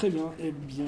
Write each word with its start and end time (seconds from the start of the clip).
Très 0.00 0.08
bien. 0.08 0.32
Eh 0.42 0.50
bien, 0.50 0.86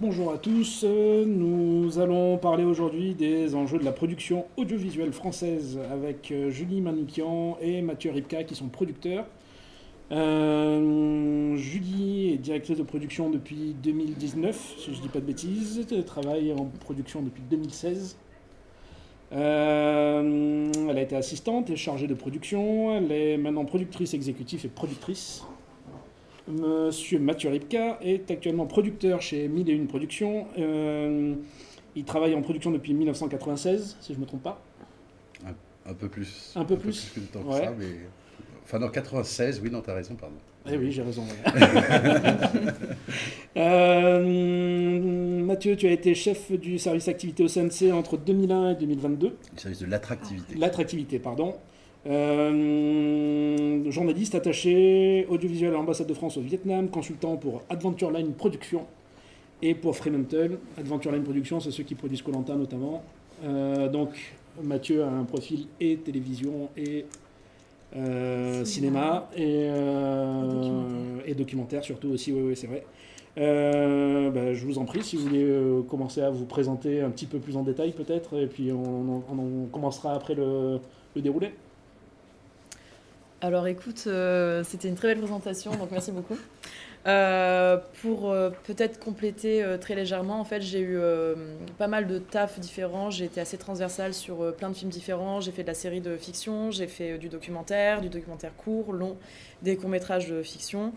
bonjour 0.00 0.32
à 0.32 0.38
tous. 0.38 0.86
Nous 0.86 1.98
allons 1.98 2.38
parler 2.38 2.64
aujourd'hui 2.64 3.12
des 3.12 3.54
enjeux 3.54 3.78
de 3.78 3.84
la 3.84 3.92
production 3.92 4.46
audiovisuelle 4.56 5.12
française 5.12 5.78
avec 5.92 6.32
euh, 6.32 6.48
Julie 6.48 6.80
Manoukian 6.80 7.58
et 7.60 7.82
Mathieu 7.82 8.10
Ripka 8.10 8.44
qui 8.44 8.54
sont 8.54 8.68
producteurs. 8.68 9.26
Euh, 10.12 11.54
Julie 11.56 12.30
est 12.32 12.38
directrice 12.38 12.78
de 12.78 12.84
production 12.84 13.28
depuis 13.28 13.76
2019, 13.82 14.76
si 14.78 14.90
je 14.90 14.96
ne 14.96 15.02
dis 15.02 15.08
pas 15.08 15.20
de 15.20 15.26
bêtises. 15.26 15.86
Elle 15.92 16.06
travaille 16.06 16.54
en 16.54 16.64
production 16.80 17.20
depuis 17.20 17.42
2016. 17.50 18.16
Euh, 19.34 20.72
elle 20.88 20.96
a 20.96 21.02
été 21.02 21.16
assistante 21.16 21.68
et 21.68 21.76
chargée 21.76 22.06
de 22.06 22.14
production. 22.14 22.96
Elle 22.96 23.12
est 23.12 23.36
maintenant 23.36 23.66
productrice 23.66 24.14
exécutive 24.14 24.64
et 24.64 24.68
productrice. 24.70 25.44
Monsieur 26.52 27.18
Mathieu 27.18 27.50
Ripka 27.50 27.98
est 28.02 28.30
actuellement 28.30 28.66
producteur 28.66 29.22
chez 29.22 29.48
1001 29.48 29.86
Productions. 29.86 30.46
Euh, 30.58 31.34
il 31.96 32.04
travaille 32.04 32.34
en 32.34 32.42
production 32.42 32.70
depuis 32.70 32.94
1996, 32.94 33.96
si 34.00 34.12
je 34.12 34.18
ne 34.18 34.22
me 34.22 34.26
trompe 34.26 34.42
pas. 34.42 34.60
Un, 35.84 35.94
peu 35.94 36.08
plus. 36.08 36.52
Un 36.54 36.64
peu 36.64 36.76
plus, 36.76 37.10
que 37.12 37.20
que 37.20 37.52
ça, 37.52 37.72
mais... 37.76 37.86
Enfin, 38.62 38.78
non, 38.78 38.88
96, 38.88 39.60
oui, 39.62 39.70
non, 39.70 39.80
t'as 39.80 39.94
raison, 39.94 40.14
pardon. 40.14 40.36
Eh 40.70 40.76
oui, 40.76 40.92
j'ai 40.92 41.02
raison. 41.02 41.24
euh, 43.56 45.42
Mathieu, 45.44 45.74
tu 45.74 45.88
as 45.88 45.90
été 45.90 46.14
chef 46.14 46.52
du 46.52 46.78
service 46.78 47.08
activité 47.08 47.42
au 47.42 47.48
CNC 47.48 47.92
entre 47.92 48.16
2001 48.16 48.70
et 48.70 48.74
2022. 48.76 49.26
Le 49.26 49.58
service 49.58 49.80
de 49.80 49.86
l'attractivité. 49.86 50.54
L'attractivité, 50.54 51.18
pardon. 51.18 51.56
Euh, 52.04 53.90
journaliste 53.90 54.34
attaché 54.34 55.24
audiovisuel 55.30 55.70
à 55.70 55.74
l'ambassade 55.74 56.08
de 56.08 56.14
France 56.14 56.36
au 56.36 56.40
Vietnam, 56.40 56.88
consultant 56.88 57.36
pour 57.36 57.62
Adventure 57.70 58.10
Line 58.10 58.32
Production 58.32 58.86
et 59.60 59.74
pour 59.74 59.96
Fremantle. 59.96 60.58
Adventure 60.76 61.12
Line 61.12 61.22
Production, 61.22 61.60
c'est 61.60 61.70
ceux 61.70 61.84
qui 61.84 61.94
produisent 61.94 62.22
Colanta 62.22 62.56
notamment. 62.56 63.04
Euh, 63.44 63.88
donc 63.88 64.34
Mathieu 64.62 65.04
a 65.04 65.08
un 65.08 65.24
profil 65.24 65.66
et 65.80 65.96
télévision 65.98 66.70
et 66.76 67.04
euh, 67.94 68.64
cinéma, 68.64 69.28
et, 69.36 69.68
documentaire. 69.68 71.26
et, 71.26 71.34
documentaire. 71.34 71.84
surtout 71.84 72.08
aussi, 72.08 72.32
oui, 72.32 72.40
oui 72.42 72.56
c'est 72.56 72.66
vrai. 72.66 72.84
Bah, 73.36 74.54
je 74.54 74.64
vous 74.64 74.78
en 74.78 74.84
prie, 74.84 75.04
si 75.04 75.16
vous 75.16 75.28
voulez 75.28 75.84
commencer 75.88 76.20
à 76.20 76.30
vous 76.30 76.46
présenter 76.46 77.00
un 77.00 77.10
petit 77.10 77.26
peu 77.26 77.38
plus 77.38 77.56
en 77.56 77.62
détail 77.62 77.92
peut-être, 77.92 78.36
et 78.38 78.46
puis 78.48 78.72
on, 78.72 79.22
on, 79.30 79.66
commencera 79.66 80.14
après 80.14 80.34
le, 80.34 80.80
le 81.14 81.22
déroulé. 81.22 81.52
Alors 83.44 83.66
écoute, 83.66 84.04
euh, 84.06 84.62
c'était 84.62 84.86
une 84.86 84.94
très 84.94 85.08
belle 85.08 85.18
présentation, 85.18 85.72
donc 85.72 85.90
merci 85.90 86.12
beaucoup. 86.12 86.36
Euh, 87.08 87.76
pour 88.00 88.30
euh, 88.30 88.50
peut-être 88.62 89.00
compléter 89.00 89.66
très 89.80 89.96
légèrement, 89.96 90.38
en 90.38 90.44
fait, 90.44 90.60
j'ai 90.60 90.80
eu 90.80 90.96
pas 91.76 91.88
mal 91.88 92.06
de 92.06 92.20
taf 92.20 92.60
différents. 92.60 93.10
J'ai 93.10 93.24
été 93.24 93.40
assez 93.40 93.58
transversale 93.58 94.14
sur 94.14 94.54
plein 94.54 94.70
de 94.70 94.76
films 94.76 94.92
différents. 94.92 95.40
J'ai 95.40 95.50
fait 95.50 95.64
de 95.64 95.66
la 95.66 95.74
série 95.74 96.00
de 96.00 96.16
fiction, 96.16 96.70
j'ai 96.70 96.86
fait 96.86 97.18
du 97.18 97.28
documentaire, 97.28 98.00
du 98.00 98.08
documentaire 98.08 98.54
court, 98.56 98.92
long, 98.92 99.16
des 99.62 99.76
courts-métrages 99.76 100.28
de 100.28 100.40
fiction. 100.44 100.92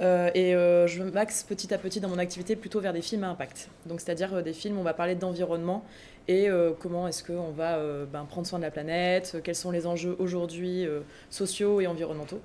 et 0.00 0.52
je 0.52 1.02
m'axe 1.02 1.42
petit 1.42 1.74
à 1.74 1.76
petit 1.76 2.00
dans 2.00 2.08
mon 2.08 2.18
activité 2.18 2.56
plutôt 2.56 2.80
vers 2.80 2.94
des 2.94 3.02
films 3.02 3.24
à 3.24 3.28
impact. 3.28 3.68
Donc, 3.84 4.00
c'est-à-dire 4.00 4.42
des 4.42 4.54
films 4.54 4.78
où 4.78 4.80
on 4.80 4.84
va 4.84 4.94
parler 4.94 5.16
d'environnement 5.16 5.84
et 6.30 6.48
euh, 6.48 6.70
comment 6.78 7.08
est-ce 7.08 7.24
qu'on 7.24 7.50
va 7.50 7.78
euh, 7.78 8.06
ben, 8.06 8.24
prendre 8.24 8.46
soin 8.46 8.60
de 8.60 8.64
la 8.64 8.70
planète, 8.70 9.38
quels 9.42 9.56
sont 9.56 9.72
les 9.72 9.88
enjeux 9.88 10.14
aujourd'hui 10.20 10.86
euh, 10.86 11.00
sociaux 11.28 11.80
et 11.80 11.88
environnementaux. 11.88 12.40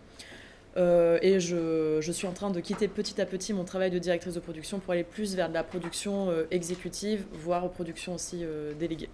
et 0.75 1.39
je, 1.39 2.11
suis 2.11 2.25
en 2.25 2.31
train 2.33 2.49
de 2.49 2.59
quitter 2.61 2.87
petit 2.87 3.21
à 3.21 3.27
petit 3.27 3.53
mon 3.53 3.63
travail 3.63 3.91
de 3.91 3.99
directrice 3.99 4.33
de 4.33 4.39
production 4.39 4.79
pour 4.79 4.93
aller 4.93 5.03
plus 5.03 5.35
vers 5.35 5.49
de 5.49 5.53
la 5.53 5.63
production 5.63 6.29
exécutive, 6.49 7.25
voire 7.31 7.69
production 7.69 8.15
aussi 8.15 8.43
déléguée. 8.79 9.09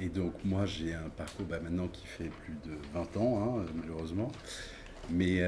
Et 0.00 0.08
donc 0.08 0.32
moi 0.42 0.64
j'ai 0.64 0.94
un 0.94 1.10
parcours 1.10 1.44
bah, 1.44 1.60
maintenant 1.62 1.86
qui 1.86 2.06
fait 2.06 2.30
plus 2.44 2.54
de 2.64 2.76
20 2.94 3.16
ans, 3.18 3.60
hein, 3.60 3.66
malheureusement, 3.74 4.32
mais 5.10 5.40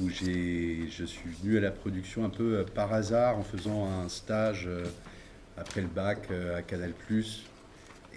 où 0.00 0.08
je 0.08 1.04
suis 1.04 1.30
venu 1.42 1.58
à 1.58 1.60
la 1.60 1.72
production 1.72 2.24
un 2.24 2.30
peu 2.30 2.64
par 2.74 2.94
hasard 2.94 3.36
en 3.36 3.42
faisant 3.42 3.84
un 3.84 4.08
stage 4.08 4.68
après 5.56 5.80
le 5.80 5.88
bac 5.88 6.28
euh, 6.30 6.56
à 6.56 6.62
Canal 6.62 6.92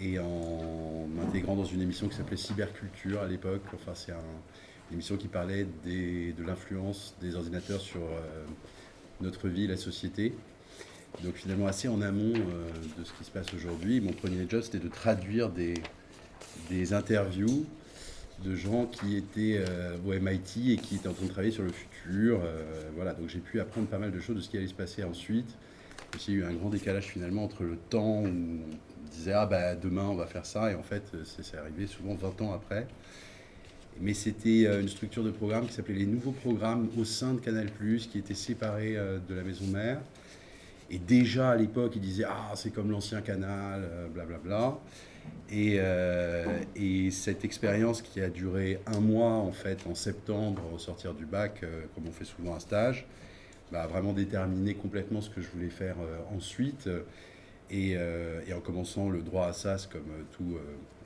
et 0.01 0.17
en 0.17 1.07
m'intégrant 1.07 1.55
dans 1.55 1.65
une 1.65 1.81
émission 1.81 2.07
qui 2.07 2.15
s'appelait 2.15 2.37
Cyberculture 2.37 3.21
à 3.21 3.27
l'époque. 3.27 3.61
Enfin, 3.73 3.91
c'est 3.95 4.11
une 4.11 4.93
émission 4.93 5.17
qui 5.17 5.27
parlait 5.27 5.67
de 5.85 6.43
l'influence 6.45 7.15
des 7.19 7.35
ordinateurs 7.35 7.81
sur 7.81 8.01
euh, 8.01 8.45
notre 9.19 9.49
vie, 9.49 9.67
la 9.67 9.75
société. 9.75 10.33
Donc 11.23 11.35
finalement 11.35 11.67
assez 11.67 11.89
en 11.89 12.01
amont 12.01 12.33
euh, 12.33 12.69
de 12.97 13.03
ce 13.03 13.11
qui 13.13 13.25
se 13.25 13.31
passe 13.31 13.53
aujourd'hui. 13.53 13.99
Mon 13.99 14.13
premier 14.13 14.47
job, 14.47 14.61
c'était 14.61 14.79
de 14.79 14.87
traduire 14.87 15.49
des, 15.49 15.73
des 16.69 16.93
interviews 16.93 17.65
de 18.43 18.55
gens 18.55 18.85
qui 18.85 19.17
étaient 19.17 19.61
au 20.07 20.13
MIT 20.13 20.71
et 20.71 20.77
qui 20.77 20.95
étaient 20.95 21.09
en 21.09 21.13
train 21.13 21.25
de 21.25 21.31
travailler 21.31 21.51
sur 21.51 21.63
le 21.63 21.73
futur. 21.73 22.39
voilà, 22.95 23.13
donc 23.13 23.27
j'ai 23.27 23.39
pu 23.39 23.59
apprendre 23.59 23.87
pas 23.87 23.97
mal 23.97 24.13
de 24.13 24.19
choses 24.21 24.37
de 24.37 24.41
ce 24.41 24.47
qui 24.47 24.55
allait 24.55 24.67
se 24.67 24.73
passer 24.73 25.03
ensuite 25.03 25.57
il 26.27 26.33
y 26.33 26.37
a 26.37 26.39
eu 26.39 26.43
un 26.45 26.53
grand 26.53 26.69
décalage 26.69 27.05
finalement 27.05 27.43
entre 27.43 27.63
le 27.63 27.75
temps 27.75 28.21
où 28.21 28.27
on 28.27 29.11
disait 29.11 29.33
ah 29.33 29.45
bah 29.45 29.75
demain 29.75 30.03
on 30.03 30.15
va 30.15 30.27
faire 30.27 30.45
ça 30.45 30.71
et 30.71 30.75
en 30.75 30.83
fait 30.83 31.03
c'est 31.23 31.57
arrivé 31.57 31.87
souvent 31.87 32.15
20 32.15 32.41
ans 32.41 32.53
après. 32.53 32.87
Mais 34.01 34.13
c'était 34.13 34.65
euh, 34.65 34.81
une 34.81 34.87
structure 34.87 35.23
de 35.23 35.31
programme 35.31 35.67
qui 35.67 35.73
s'appelait 35.73 35.95
les 35.95 36.05
nouveaux 36.05 36.31
programmes 36.31 36.87
au 36.97 37.03
sein 37.03 37.33
de 37.33 37.39
Canal+, 37.39 37.67
qui 38.09 38.17
était 38.17 38.33
séparés 38.33 38.95
euh, 38.95 39.19
de 39.27 39.35
la 39.35 39.43
maison 39.43 39.65
mère. 39.65 39.99
Et 40.89 40.99
déjà 40.99 41.51
à 41.51 41.55
l'époque, 41.55 41.93
ils 41.95 42.01
disaient 42.01 42.25
ah 42.27 42.53
c'est 42.55 42.73
comme 42.73 42.91
l'ancien 42.91 43.21
canal, 43.21 43.81
blablabla. 44.13 44.39
Bla, 44.39 44.69
bla. 44.69 44.79
Et, 45.51 45.75
euh, 45.77 46.45
et, 46.75 47.11
cette 47.11 47.43
expérience 47.43 48.01
qui 48.01 48.21
a 48.21 48.29
duré 48.29 48.79
un 48.87 48.99
mois 48.99 49.33
en 49.33 49.51
fait 49.51 49.85
en 49.87 49.93
septembre 49.93 50.61
au 50.73 50.79
sortir 50.79 51.13
du 51.13 51.25
bac, 51.25 51.61
comme 51.93 52.07
on 52.07 52.11
fait 52.11 52.25
souvent 52.25 52.55
un 52.55 52.59
stage, 52.59 53.05
bah, 53.71 53.85
vraiment 53.85 54.13
déterminé 54.13 54.73
complètement 54.73 55.21
ce 55.21 55.29
que 55.29 55.41
je 55.41 55.47
voulais 55.49 55.69
faire 55.69 55.95
euh, 56.01 56.35
ensuite. 56.35 56.87
Euh, 56.87 58.41
et, 58.47 58.53
en 58.53 58.61
commençant 58.61 59.09
le 59.09 59.21
droit 59.21 59.45
à 59.45 59.53
SAS 59.53 59.85
comme 59.85 60.09
euh, 60.09 60.23
tout, 60.31 60.57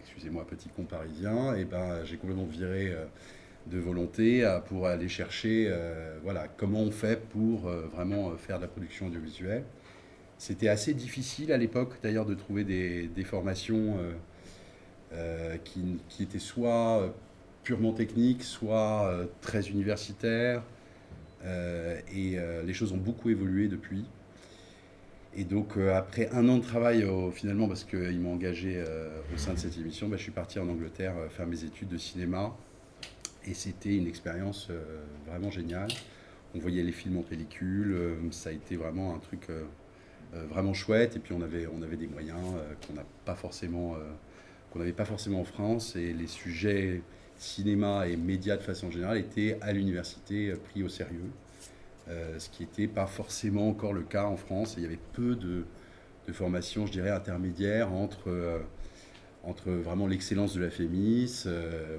excusez-moi, 0.01 0.47
petit 0.47 0.69
con 0.69 0.83
parisien, 0.83 1.55
et 1.55 1.65
ben, 1.65 2.05
j'ai 2.05 2.15
complètement 2.15 2.45
viré 2.45 2.93
de 3.67 3.79
volonté 3.79 4.49
pour 4.67 4.87
aller 4.87 5.09
chercher 5.09 5.73
voilà, 6.23 6.47
comment 6.57 6.81
on 6.81 6.91
fait 6.91 7.21
pour 7.29 7.61
vraiment 7.93 8.35
faire 8.37 8.57
de 8.57 8.63
la 8.63 8.67
production 8.67 9.07
audiovisuelle. 9.07 9.63
C'était 10.37 10.67
assez 10.67 10.93
difficile 10.93 11.51
à 11.51 11.57
l'époque 11.57 11.95
d'ailleurs 12.01 12.25
de 12.25 12.33
trouver 12.33 12.63
des, 12.63 13.23
formations 13.23 13.97
qui, 15.63 15.99
qui, 16.09 16.23
étaient 16.23 16.39
soit 16.39 17.13
purement 17.63 17.93
techniques, 17.93 18.43
soit 18.43 19.27
très 19.41 19.69
universitaires, 19.69 20.63
et 21.43 22.37
euh, 22.37 22.63
les 22.63 22.73
choses 22.73 22.91
ont 22.93 22.97
beaucoup 22.97 23.29
évolué 23.29 23.67
depuis. 23.67 24.05
Et 25.35 25.43
donc, 25.43 25.77
euh, 25.77 25.95
après 25.95 26.29
un 26.31 26.47
an 26.47 26.57
de 26.57 26.63
travail, 26.63 27.05
finalement, 27.33 27.67
parce 27.67 27.83
qu'ils 27.83 28.19
m'ont 28.19 28.33
engagé 28.33 28.83
au 29.33 29.37
sein 29.37 29.53
de 29.53 29.59
cette 29.59 29.77
émission, 29.77 30.07
bah, 30.07 30.17
je 30.17 30.23
suis 30.23 30.31
parti 30.31 30.59
en 30.59 30.69
Angleterre 30.69 31.15
faire 31.29 31.47
mes 31.47 31.63
études 31.63 31.89
de 31.89 31.97
cinéma. 31.97 32.55
Et 33.45 33.53
c'était 33.53 33.95
une 33.95 34.07
expérience 34.07 34.69
vraiment 35.27 35.51
géniale. 35.51 35.89
On 36.55 36.59
voyait 36.59 36.83
les 36.83 36.91
films 36.91 37.17
en 37.17 37.23
pellicule, 37.23 37.97
ça 38.31 38.51
a 38.51 38.53
été 38.53 38.77
vraiment 38.77 39.15
un 39.15 39.19
truc 39.19 39.47
vraiment 40.31 40.73
chouette. 40.73 41.17
Et 41.17 41.19
puis, 41.19 41.33
on 41.33 41.41
avait, 41.41 41.67
on 41.67 41.81
avait 41.81 41.97
des 41.97 42.07
moyens 42.07 42.39
qu'on 42.85 42.93
n'a 42.93 43.05
pas 43.25 43.35
forcément, 43.35 43.95
qu'on 44.71 44.79
n'avait 44.79 44.93
pas 44.93 45.05
forcément 45.05 45.41
en 45.41 45.45
France. 45.45 45.95
Et 45.95 46.13
les 46.13 46.27
sujets 46.27 47.01
cinéma 47.37 48.07
et 48.07 48.15
médias 48.15 48.57
de 48.57 48.61
façon 48.61 48.91
générale 48.91 49.17
étaient 49.17 49.57
à 49.61 49.71
l'université 49.73 50.49
euh, 50.49 50.55
pris 50.55 50.83
au 50.83 50.89
sérieux, 50.89 51.29
euh, 52.09 52.37
ce 52.39 52.49
qui 52.49 52.63
n'était 52.63 52.87
pas 52.87 53.07
forcément 53.07 53.69
encore 53.69 53.93
le 53.93 54.03
cas 54.03 54.25
en 54.25 54.37
France. 54.37 54.75
il 54.77 54.83
y 54.83 54.85
avait 54.85 54.99
peu 55.13 55.35
de, 55.35 55.65
de 56.27 56.33
formations, 56.33 56.85
je 56.85 56.91
dirais, 56.91 57.11
intermédiaires 57.11 57.91
entre, 57.91 58.29
euh, 58.29 58.59
entre 59.43 59.71
vraiment 59.71 60.07
l'excellence 60.07 60.53
de 60.53 60.61
la 60.61 60.69
FEMIS, 60.69 61.45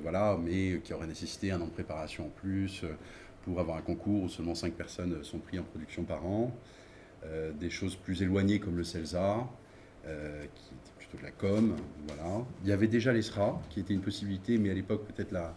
voilà, 0.02 0.38
mais 0.42 0.80
qui 0.82 0.92
aurait 0.92 1.06
nécessité 1.06 1.52
un 1.52 1.60
an 1.60 1.66
de 1.66 1.70
préparation 1.70 2.26
en 2.26 2.30
plus 2.30 2.84
pour 3.42 3.60
avoir 3.60 3.76
un 3.76 3.82
concours 3.82 4.22
où 4.24 4.28
seulement 4.30 4.54
5 4.54 4.72
personnes 4.72 5.22
sont 5.22 5.38
prises 5.38 5.60
en 5.60 5.64
production 5.64 6.04
par 6.04 6.24
an. 6.24 6.50
des 7.60 7.68
choses 7.68 7.96
plus 7.96 8.22
éloignées 8.22 8.60
comme 8.60 8.78
le 8.78 8.84
CELSA, 8.84 9.46
qui 10.54 10.72
de 11.18 11.22
la 11.22 11.30
com. 11.30 11.74
Voilà. 12.08 12.44
Il 12.62 12.68
y 12.68 12.72
avait 12.72 12.88
déjà 12.88 13.12
l'ESRA, 13.12 13.60
qui 13.70 13.80
était 13.80 13.94
une 13.94 14.00
possibilité, 14.00 14.58
mais 14.58 14.70
à 14.70 14.74
l'époque, 14.74 15.06
peut-être 15.06 15.32
la, 15.32 15.54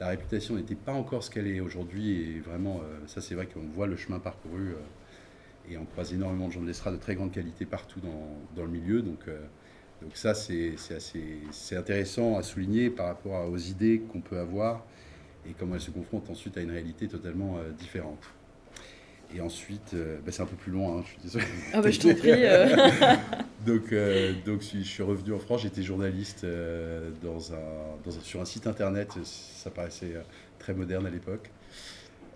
la 0.00 0.08
réputation 0.08 0.56
n'était 0.56 0.74
pas 0.74 0.92
encore 0.92 1.22
ce 1.22 1.30
qu'elle 1.30 1.46
est 1.46 1.60
aujourd'hui. 1.60 2.20
Et 2.20 2.40
vraiment, 2.40 2.80
euh, 2.82 2.98
ça, 3.06 3.20
c'est 3.20 3.34
vrai 3.34 3.46
qu'on 3.46 3.66
voit 3.74 3.86
le 3.86 3.96
chemin 3.96 4.18
parcouru. 4.18 4.68
Euh, 4.68 5.70
et 5.70 5.78
on 5.78 5.84
croise 5.84 6.12
énormément 6.12 6.48
de 6.48 6.52
gens 6.52 6.60
de 6.60 6.66
l'ESRA 6.66 6.92
de 6.92 6.98
très 6.98 7.14
grande 7.14 7.32
qualité 7.32 7.64
partout 7.64 8.00
dans, 8.00 8.36
dans 8.54 8.64
le 8.64 8.70
milieu. 8.70 9.00
Donc, 9.00 9.20
euh, 9.28 9.40
donc 10.02 10.16
ça, 10.16 10.34
c'est 10.34 10.74
assez 10.94 11.76
intéressant 11.76 12.36
à 12.36 12.42
souligner 12.42 12.90
par 12.90 13.06
rapport 13.06 13.50
aux 13.50 13.56
idées 13.56 14.02
qu'on 14.12 14.20
peut 14.20 14.38
avoir 14.38 14.84
et 15.48 15.54
comment 15.58 15.74
elle 15.74 15.80
se 15.80 15.90
confronte 15.90 16.28
ensuite 16.28 16.58
à 16.58 16.60
une 16.60 16.70
réalité 16.70 17.08
totalement 17.08 17.58
différente. 17.78 18.18
Et 19.34 19.40
ensuite, 19.40 19.96
bah, 20.24 20.30
c'est 20.30 20.42
un 20.42 20.46
peu 20.46 20.56
plus 20.56 20.70
loin, 20.70 20.98
hein, 20.98 21.02
je 21.04 21.10
suis 21.10 21.20
désolé. 21.22 21.44
Ah 21.72 21.80
bah, 21.80 21.90
je 21.90 21.98
t'en 21.98 22.14
prie. 22.14 22.30
donc, 23.66 23.92
donc, 24.44 24.62
je 24.62 24.82
suis 24.82 25.02
revenu 25.02 25.32
en 25.32 25.38
France, 25.38 25.62
j'étais 25.62 25.82
journaliste 25.82 26.46
dans 27.22 27.52
un, 27.52 28.10
sur 28.22 28.40
un 28.40 28.44
site 28.44 28.66
internet, 28.66 29.12
ça 29.24 29.70
paraissait 29.70 30.14
très 30.58 30.72
moderne 30.72 31.06
à 31.06 31.10
l'époque. 31.10 31.50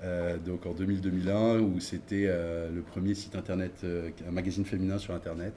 Euh, 0.04 0.36
donc 0.38 0.66
en 0.66 0.74
2000-2001, 0.74 1.58
où 1.58 1.80
c'était 1.80 2.26
euh, 2.28 2.70
le 2.70 2.82
premier 2.82 3.14
site 3.14 3.34
internet, 3.34 3.72
euh, 3.84 4.10
un 4.26 4.30
magazine 4.30 4.64
féminin 4.64 4.98
sur 4.98 5.14
internet. 5.14 5.54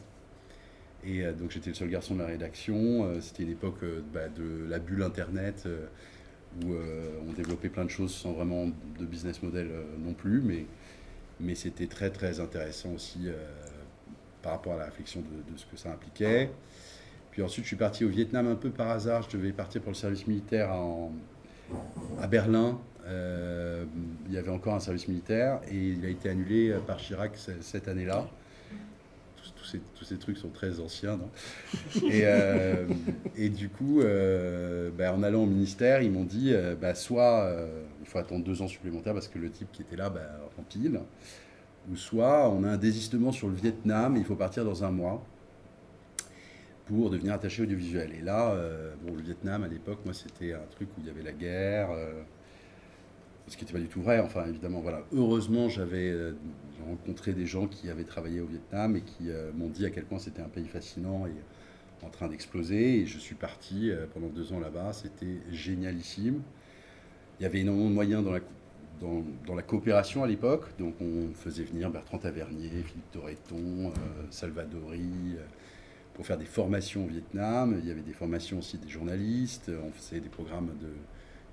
Et 1.04 1.24
donc 1.32 1.50
j'étais 1.50 1.72
le 1.72 1.76
seul 1.76 1.90
garçon 1.90 2.14
de 2.14 2.20
la 2.20 2.28
rédaction. 2.28 3.20
c'était 3.22 3.44
l'époque 3.44 3.84
bah, 4.14 4.30
de 4.30 4.70
la 4.70 4.78
bulle 4.78 5.02
internet, 5.02 5.68
où 6.64 6.76
on 7.28 7.34
développait 7.34 7.70
plein 7.70 7.86
de 7.86 7.90
choses 7.90 8.14
sans 8.14 8.34
vraiment 8.34 8.68
de 8.68 9.06
business 9.08 9.42
model 9.42 9.72
non 10.06 10.14
plus, 10.14 10.42
mais, 10.42 10.68
mais 11.42 11.56
c'était 11.56 11.88
très 11.88 12.10
très 12.10 12.40
intéressant 12.40 12.92
aussi 12.94 13.28
par 14.42 14.54
rapport 14.54 14.74
à 14.74 14.78
la 14.78 14.86
réflexion 14.86 15.22
de, 15.22 15.58
ce 15.58 15.66
que 15.66 15.78
ça 15.78 15.92
impliquait. 15.92 16.52
Puis 17.32 17.42
ensuite, 17.42 17.64
je 17.64 17.70
suis 17.70 17.78
parti 17.78 18.04
au 18.04 18.10
Vietnam 18.10 18.48
un 18.48 18.56
peu 18.56 18.70
par 18.70 18.90
hasard. 18.90 19.24
Je 19.30 19.38
devais 19.38 19.52
partir 19.52 19.82
pour 19.82 19.92
le 19.92 19.96
service 19.96 20.28
militaire 20.28 20.72
à 22.22 22.28
Berlin 22.28 22.80
euh, 23.08 23.86
il 24.28 24.34
y 24.34 24.38
avait 24.38 24.52
encore 24.52 24.76
un 24.76 24.80
service 24.80 25.08
militaire 25.08 25.60
et 25.70 25.76
il 25.76 26.06
a 26.06 26.10
été 26.10 26.30
annulé 26.30 26.76
par 26.86 26.98
Chirac 26.98 27.38
cette 27.62 27.88
année-là. 27.88 28.28
Tous, 29.96 30.06
ces, 30.06 30.18
trucs 30.18 30.38
sont 30.38 30.50
très 30.50 30.80
anciens. 30.80 31.20
et, 31.96 32.22
euh, 32.24 32.88
et, 33.36 33.50
du 33.50 33.70
coup, 33.70 34.02
euh, 34.02 34.90
bah, 34.98 35.14
en 35.14 35.24
allant 35.24 35.44
au 35.44 35.46
ministère, 35.46 36.02
ils 36.02 36.12
m'ont 36.12 36.24
dit 36.24 36.54
bah, 36.80 36.96
soit 36.96 37.54
il 38.02 38.08
faut 38.08 38.18
attendre 38.18 38.44
deux 38.44 38.62
ans 38.62 38.68
supplémentaires 38.68 39.14
parce 39.14 39.28
que 39.28 39.40
le 39.40 39.50
type 39.50 39.72
qui 39.72 39.82
était 39.82 39.96
là 39.96 40.10
bah, 40.10 40.22
rempile, 40.58 41.00
ou 41.92 41.96
soit 41.96 42.50
on 42.50 42.64
a 42.64 42.70
un 42.70 42.78
désistement 42.78 43.32
sur 43.32 43.48
le 43.48 43.56
Vietnam 43.56 44.16
et 44.18 44.20
il 44.20 44.26
faut 44.26 44.36
partir 44.36 44.66
dans 44.66 44.84
un 44.84 44.92
mois 44.92 45.24
pour 46.86 47.10
devenir 47.10 47.34
attaché 47.34 47.64
audiovisuel. 47.64 48.12
Et 48.20 48.22
là, 48.22 48.56
bon, 49.06 49.16
le 49.16 49.22
Vietnam 49.22 49.64
à 49.64 49.68
l'époque, 49.68 50.00
moi, 50.06 50.14
c'était 50.14 50.54
un 50.54 50.66
truc 50.72 50.90
où 50.98 51.02
il 51.02 51.08
y 51.08 51.10
avait 51.10 51.24
la 51.24 51.32
guerre 51.32 51.90
ce 53.52 53.58
qui 53.58 53.66
n'était 53.66 53.74
pas 53.74 53.80
du 53.80 53.88
tout 53.88 54.02
vrai. 54.02 54.20
Enfin, 54.20 54.46
évidemment, 54.48 54.80
voilà. 54.80 55.04
Heureusement, 55.14 55.70
j'avais 55.70 56.10
euh, 56.10 56.34
rencontré 56.82 57.34
des 57.34 57.46
gens 57.46 57.68
qui 57.68 57.90
avaient 57.90 58.04
travaillé 58.04 58.42
au 58.42 58.46
Vietnam 58.46 58.96
et 58.96 59.02
qui 59.02 59.30
euh, 59.30 59.52
m'ont 59.54 59.70
dit 59.70 59.86
à 59.86 59.90
quel 59.90 60.06
point 60.06 60.20
c'était 60.20 60.42
un 60.42 60.50
pays 60.50 60.68
fascinant 60.68 61.26
et 61.28 62.06
en 62.06 62.10
train 62.10 62.28
d'exploser. 62.28 63.00
Et 63.00 63.06
je 63.06 63.18
suis 63.18 63.36
parti 63.36 63.92
euh, 63.92 64.06
pendant 64.14 64.28
deux 64.28 64.54
ans 64.54 64.60
là-bas. 64.60 64.94
C'était 64.94 65.38
génialissime. 65.52 66.42
Il 67.40 67.44
y 67.44 67.46
avait 67.46 67.60
énormément 67.60 67.90
de 67.90 67.96
moyens 67.96 68.24
dans 68.24 69.56
la, 69.56 69.64
coopération 69.64 70.24
à 70.24 70.28
l'époque. 70.28 70.66
Donc, 70.78 70.96
on 71.02 71.34
faisait 71.34 71.64
venir 71.64 71.90
Bertrand 71.90 72.20
Tavernier, 72.20 72.70
Philippe 72.70 73.12
Torreton, 73.12 73.92
Salvadori 74.30 75.38
pour 76.14 76.26
faire 76.26 76.38
des 76.38 76.46
formations 76.46 77.06
au 77.06 77.08
Vietnam. 77.08 77.80
Il 77.82 77.88
y 77.88 77.92
avait 77.92 78.02
des 78.02 78.14
formations 78.14 78.60
aussi 78.60 78.78
des 78.78 78.90
journalistes. 78.90 79.72
On 79.84 79.92
faisait 79.92 80.20
des 80.20 80.30
programmes 80.30 80.70
de 80.80 80.90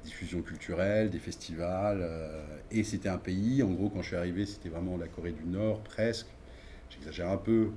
diffusion 0.04 0.42
culturelle, 0.42 1.10
des 1.10 1.18
festivals. 1.18 2.00
Euh, 2.00 2.42
et 2.70 2.84
c'était 2.84 3.08
un 3.08 3.18
pays, 3.18 3.62
en 3.62 3.70
gros, 3.70 3.88
quand 3.88 4.02
je 4.02 4.08
suis 4.08 4.16
arrivé, 4.16 4.46
c'était 4.46 4.68
vraiment 4.68 4.96
la 4.96 5.08
Corée 5.08 5.32
du 5.32 5.44
Nord, 5.44 5.82
presque. 5.82 6.28
J'exagère 6.90 7.28
un 7.30 7.36
peu. 7.36 7.70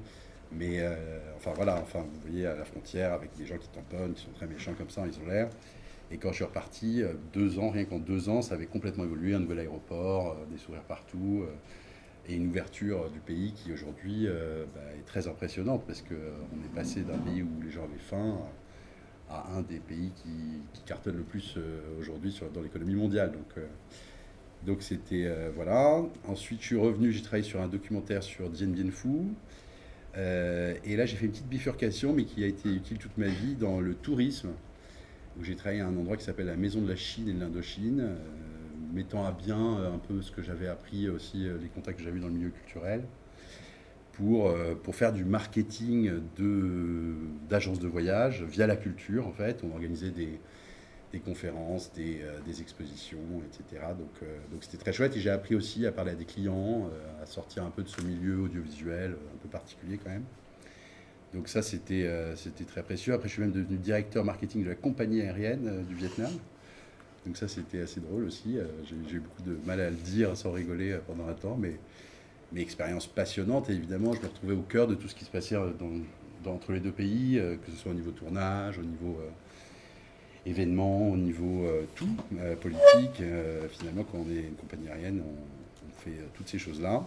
Mais 0.53 0.79
euh, 0.81 0.97
enfin 1.38 1.51
voilà, 1.56 1.77
enfin 1.81 2.00
vous 2.00 2.19
voyez 2.29 2.45
à 2.45 2.53
la 2.53 2.65
frontière 2.65 3.13
avec 3.13 3.33
des 3.38 3.45
gens 3.45 3.57
qui 3.57 3.69
tamponnent, 3.69 4.13
qui 4.13 4.23
sont 4.23 4.31
très 4.31 4.47
méchants 4.47 4.73
comme 4.77 4.89
ça, 4.89 5.03
ils 5.07 5.18
ont 5.23 5.27
l'air. 5.27 5.50
Et 6.12 6.18
quand 6.18 6.31
je 6.31 6.35
suis 6.35 6.44
reparti, 6.44 7.01
euh, 7.01 7.13
deux 7.31 7.57
ans, 7.57 7.69
rien 7.69 7.85
qu'en 7.85 8.00
deux 8.00 8.27
ans, 8.27 8.41
ça 8.41 8.56
avait 8.56 8.65
complètement 8.65 9.06
évolué, 9.06 9.33
un 9.33 9.39
nouvel 9.39 9.59
aéroport, 9.59 10.35
des 10.51 10.57
sourires 10.57 10.83
partout, 10.83 11.45
et 12.27 12.35
une 12.35 12.47
ouverture 12.47 13.09
du 13.12 13.19
pays 13.19 13.53
qui 13.53 13.71
aujourd'hui 13.71 14.27
bah, 14.75 14.81
est 15.00 15.06
très 15.06 15.27
impressionnante 15.27 15.83
parce 15.88 16.01
qu'on 16.01 16.13
est 16.13 16.75
passé 16.75 17.01
d'un 17.01 17.18
pays 17.18 17.41
où 17.41 17.62
les 17.63 17.71
gens 17.71 17.85
avaient 17.85 17.97
faim 17.97 18.38
un 19.56 19.62
des 19.62 19.80
pays 19.80 20.12
qui, 20.16 20.30
qui 20.74 20.83
cartonne 20.83 21.18
le 21.18 21.24
plus 21.24 21.56
euh, 21.57 21.80
aujourd'hui 22.00 22.38
dans 22.54 22.62
l'économie 22.62 22.95
mondiale. 22.95 23.31
Donc, 23.31 23.57
euh, 23.57 23.66
donc 24.66 24.81
c'était 24.81 25.25
euh, 25.25 25.51
voilà. 25.56 26.01
Ensuite, 26.28 26.62
je 26.62 26.68
suis 26.68 26.78
revenu, 26.78 27.12
j'ai 27.12 27.22
travaillé 27.22 27.44
sur 27.44 27.62
un 27.62 27.68
documentaire 27.68 28.24
sur 28.24 28.50
Dien 28.50 28.68
Bien 28.68 28.92
Phu. 28.92 29.10
et 30.16 30.95
là, 30.95 31.06
j'ai 31.06 31.16
fait 31.16 31.25
une 31.25 31.31
petite 31.31 31.50
bifurcation, 31.50 32.13
mais 32.13 32.25
qui 32.25 32.44
a 32.44 32.48
été 32.48 32.69
utile 32.69 32.98
toute 32.98 33.18
ma 33.18 33.28
vie 33.28 33.56
dans 33.56 33.80
le 33.80 33.95
tourisme, 33.95 34.50
où 35.39 35.44
j'ai 35.44 35.56
travaillé 35.56 35.81
à 35.81 35.88
un 35.88 35.95
endroit 35.95 36.18
qui 36.18 36.25
s'appelle 36.25 36.48
la 36.48 36.57
Maison 36.57 36.81
de 36.81 36.89
la 36.89 36.95
Chine 36.95 37.30
et 37.30 37.33
de 37.33 37.39
l'Indochine, 37.39 38.16
mettant 38.94 39.25
à 39.25 39.31
bien 39.31 39.78
un 39.78 40.00
peu 40.00 40.22
ce 40.22 40.31
que 40.31 40.42
j'avais 40.42 40.68
appris 40.68 41.07
aussi, 41.10 41.48
les 41.62 41.69
contacts 41.69 41.98
que 41.98 42.04
j'avais 42.04 42.18
eu 42.18 42.22
dans 42.22 42.28
le 42.28 42.33
milieu 42.33 42.50
culturel 42.50 43.04
pour, 44.21 44.50
euh, 44.50 44.75
pour 44.75 44.95
faire 44.95 45.13
du 45.13 45.25
marketing 45.25 46.12
d'agences 47.50 47.79
de, 47.79 47.88
voyage 47.88 48.44
via 48.44 48.68
la 48.68 48.75
culture, 48.75 49.27
en 49.27 49.31
fait. 49.31 49.63
On 49.63 49.71
organisait 49.71 50.12
des, 50.12 50.39
des 51.12 51.19
conférences, 51.19 51.91
des, 51.94 52.19
euh, 52.21 52.39
des, 52.45 52.62
expositions, 52.62 53.41
etc. 53.45 53.83
Donc 53.97 54.12
euh, 54.21 54.38
donc 54.51 54.63
c'était 54.63 54.77
très 54.77 54.94
chouette 54.94 55.15
et 55.18 55.19
j'ai 55.19 55.31
appris 55.31 55.56
aussi 55.56 55.85
à 55.85 55.91
parler 55.91 56.12
à 56.12 56.15
des 56.15 56.25
clients, 56.25 56.89
à 57.21 57.25
sortir 57.25 57.63
un 57.63 57.71
peu 57.71 57.83
de 57.83 57.89
ce 57.89 58.01
milieu 58.01 58.39
audiovisuel 58.41 59.12
un 59.12 59.38
peu 59.41 59.50
particulier 59.50 60.00
quand 60.01 60.12
même. 60.12 60.25
Donc 61.33 61.47
ça, 61.47 61.62
c'était 61.62 62.09
c'était 62.35 62.65
très 62.65 62.83
précieux. 62.83 63.13
Après, 63.13 63.29
je 63.29 63.33
suis 63.33 63.41
même 63.41 63.53
devenu 63.53 63.77
directeur 63.77 64.25
marketing 64.25 64.65
de 64.65 64.69
la 64.69 64.75
compagnie 64.75 65.21
aérienne 65.21 65.85
du 65.88 65.95
Vietnam. 65.95 66.31
Donc 67.25 67.38
ça, 67.38 67.47
c'était 67.47 67.81
assez 67.81 68.01
drôle 68.01 68.25
aussi. 68.25 68.57
j'ai 68.85 69.15
eu 69.15 69.19
beaucoup 69.21 69.41
de 69.44 69.57
mal 69.65 69.79
à 69.79 69.89
le 69.89 69.95
dire 69.95 70.35
sans 70.35 70.51
rigoler 70.51 71.00
pendant 71.07 71.27
un 71.29 71.33
temps, 71.33 71.56
mais 71.57 71.79
mais 72.51 72.62
expérience 72.62 73.07
passionnante. 73.07 73.69
Et 73.69 73.74
évidemment, 73.74 74.13
je 74.13 74.19
me 74.19 74.27
retrouvais 74.27 74.53
au 74.56 74.62
cœur 74.62 74.88
de 74.88 74.95
tout 74.95 75.07
ce 75.07 75.15
qui 75.15 75.25
se 75.25 75.30
passait 75.30 75.56
dans, 75.56 76.51
entre 76.51 76.74
les 76.74 76.80
deux 76.80 76.92
pays, 76.92 77.38
euh, 77.38 77.56
que 77.56 77.71
ce 77.71 77.77
soit 77.77 77.92
au 77.92 77.95
niveau 77.95 78.12
tournage, 78.12 78.77
au 78.77 78.83
niveau 78.83 79.18
euh, 79.21 79.30
événement, 80.50 81.09
au 81.09 81.18
niveau 81.18 81.65
euh, 81.65 81.83
tout, 81.95 82.09
politique. 82.62 83.24
finalement, 83.69 84.03
quand 84.03 84.19
on 84.19 84.31
est 84.31 84.42
une 84.42 84.56
compagnie 84.56 84.89
aérienne, 84.89 85.21
on, 85.25 85.62
fait 86.03 86.18
toutes 86.33 86.48
ces 86.48 86.57
choses-là. 86.57 87.03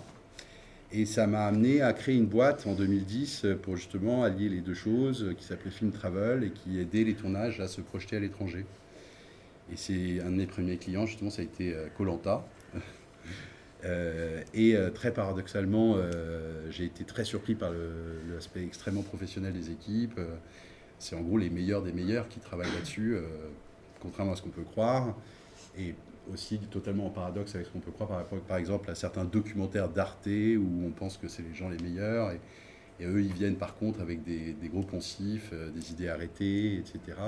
Et 0.93 1.05
ça 1.05 1.27
m'a 1.27 1.47
amené 1.47 1.83
à 1.83 1.93
créer 1.93 2.15
une 2.15 2.27
boîte 2.27 2.65
en 2.69 2.75
2010 2.75 3.47
pour 3.61 3.77
justement 3.77 4.23
allier 4.23 4.49
les 4.49 4.61
deux 4.61 4.75
choses, 4.75 5.35
qui 5.37 5.45
s'appelait 5.45 5.73
Film 5.73 5.91
Travel 5.91 6.45
et 6.45 6.51
qui 6.51 6.79
aidait 6.79 7.03
les 7.03 7.15
tournages 7.15 7.59
à 7.59 7.67
se 7.67 7.81
projeter 7.81 8.19
à 8.19 8.21
l'étranger. 8.21 8.65
Et 9.73 9.77
c'est 9.77 10.21
un 10.21 10.31
de 10.31 10.37
mes 10.37 10.47
premiers 10.47 10.77
clients, 10.77 11.07
justement, 11.07 11.31
ça 11.31 11.43
a 11.43 11.45
été 11.45 11.75
Colanta. 11.97 12.47
Euh, 13.85 14.43
et 14.55 14.77
euh, 14.77 14.91
très 14.91 15.13
paradoxalement, 15.13 15.95
euh, 15.97 16.71
j'ai 16.71 16.85
été 16.85 17.05
très 17.05 17.25
surpris 17.25 17.55
par 17.55 17.73
l'aspect 18.33 18.65
extrêmement 18.65 19.03
professionnel 19.03 19.53
des 19.53 19.71
équipes. 19.71 20.21
c'est 20.99 21.17
en 21.17 21.21
gros 21.21 21.39
les 21.39 21.51
meilleurs 21.51 21.83
des 21.83 21.93
meilleurs 21.93 22.29
qui 22.29 22.41
travaillent 22.41 22.73
là-dessus, 22.73 23.17
contrairement 24.01 24.33
à 24.33 24.37
ce 24.37 24.43
qu'on 24.43 24.51
peut 24.51 24.63
croire. 24.63 25.15
Et 25.79 25.95
aussi 26.33 26.59
totalement 26.59 27.07
en 27.07 27.11
paradoxe 27.11 27.55
avec 27.55 27.67
ce 27.67 27.73
qu'on 27.73 27.81
peut 27.81 27.91
croire 27.91 28.09
par 28.25 28.41
par 28.41 28.57
exemple, 28.57 28.91
à 28.91 28.95
certains 28.95 29.25
documentaires 29.25 29.91
d'Arte 29.91 30.27
où 30.27 30.87
on 30.87 30.91
pense 30.91 31.19
que 31.19 31.29
c'est 31.29 31.43
les 31.43 31.55
gens 31.55 31.69
les 31.69 31.79
meilleurs. 31.79 32.33
Et, 32.33 32.41
eux, 33.05 33.21
ils 33.21 33.33
viennent 33.33 33.57
par 33.57 33.75
contre 33.75 34.01
avec 34.01 34.23
des, 34.23 34.53
des 34.53 34.69
gros 34.69 34.83
poncifs, 34.83 35.53
des 35.75 35.91
idées 35.91 36.09
arrêtées, 36.09 36.77
etc. 36.77 37.19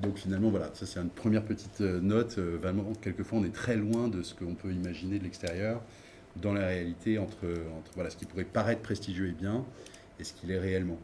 Donc 0.00 0.16
finalement, 0.16 0.50
voilà, 0.50 0.70
ça 0.72 0.86
c'est 0.86 0.98
une 0.98 1.10
première 1.10 1.44
petite 1.44 1.82
euh, 1.82 2.00
note. 2.00 2.38
Euh, 2.38 2.56
vraiment, 2.60 2.92
quelquefois, 3.02 3.38
on 3.38 3.44
est 3.44 3.54
très 3.54 3.76
loin 3.76 4.08
de 4.08 4.22
ce 4.22 4.34
qu'on 4.34 4.54
peut 4.54 4.72
imaginer 4.72 5.18
de 5.18 5.24
l'extérieur 5.24 5.82
dans 6.36 6.54
la 6.54 6.66
réalité 6.66 7.18
entre, 7.18 7.44
entre 7.76 7.90
voilà, 7.94 8.08
ce 8.08 8.16
qui 8.16 8.24
pourrait 8.24 8.44
paraître 8.44 8.80
prestigieux 8.80 9.28
et 9.28 9.32
bien 9.32 9.64
et 10.18 10.24
ce 10.24 10.32
qu'il 10.32 10.50
est 10.50 10.58
réellement. 10.58 10.98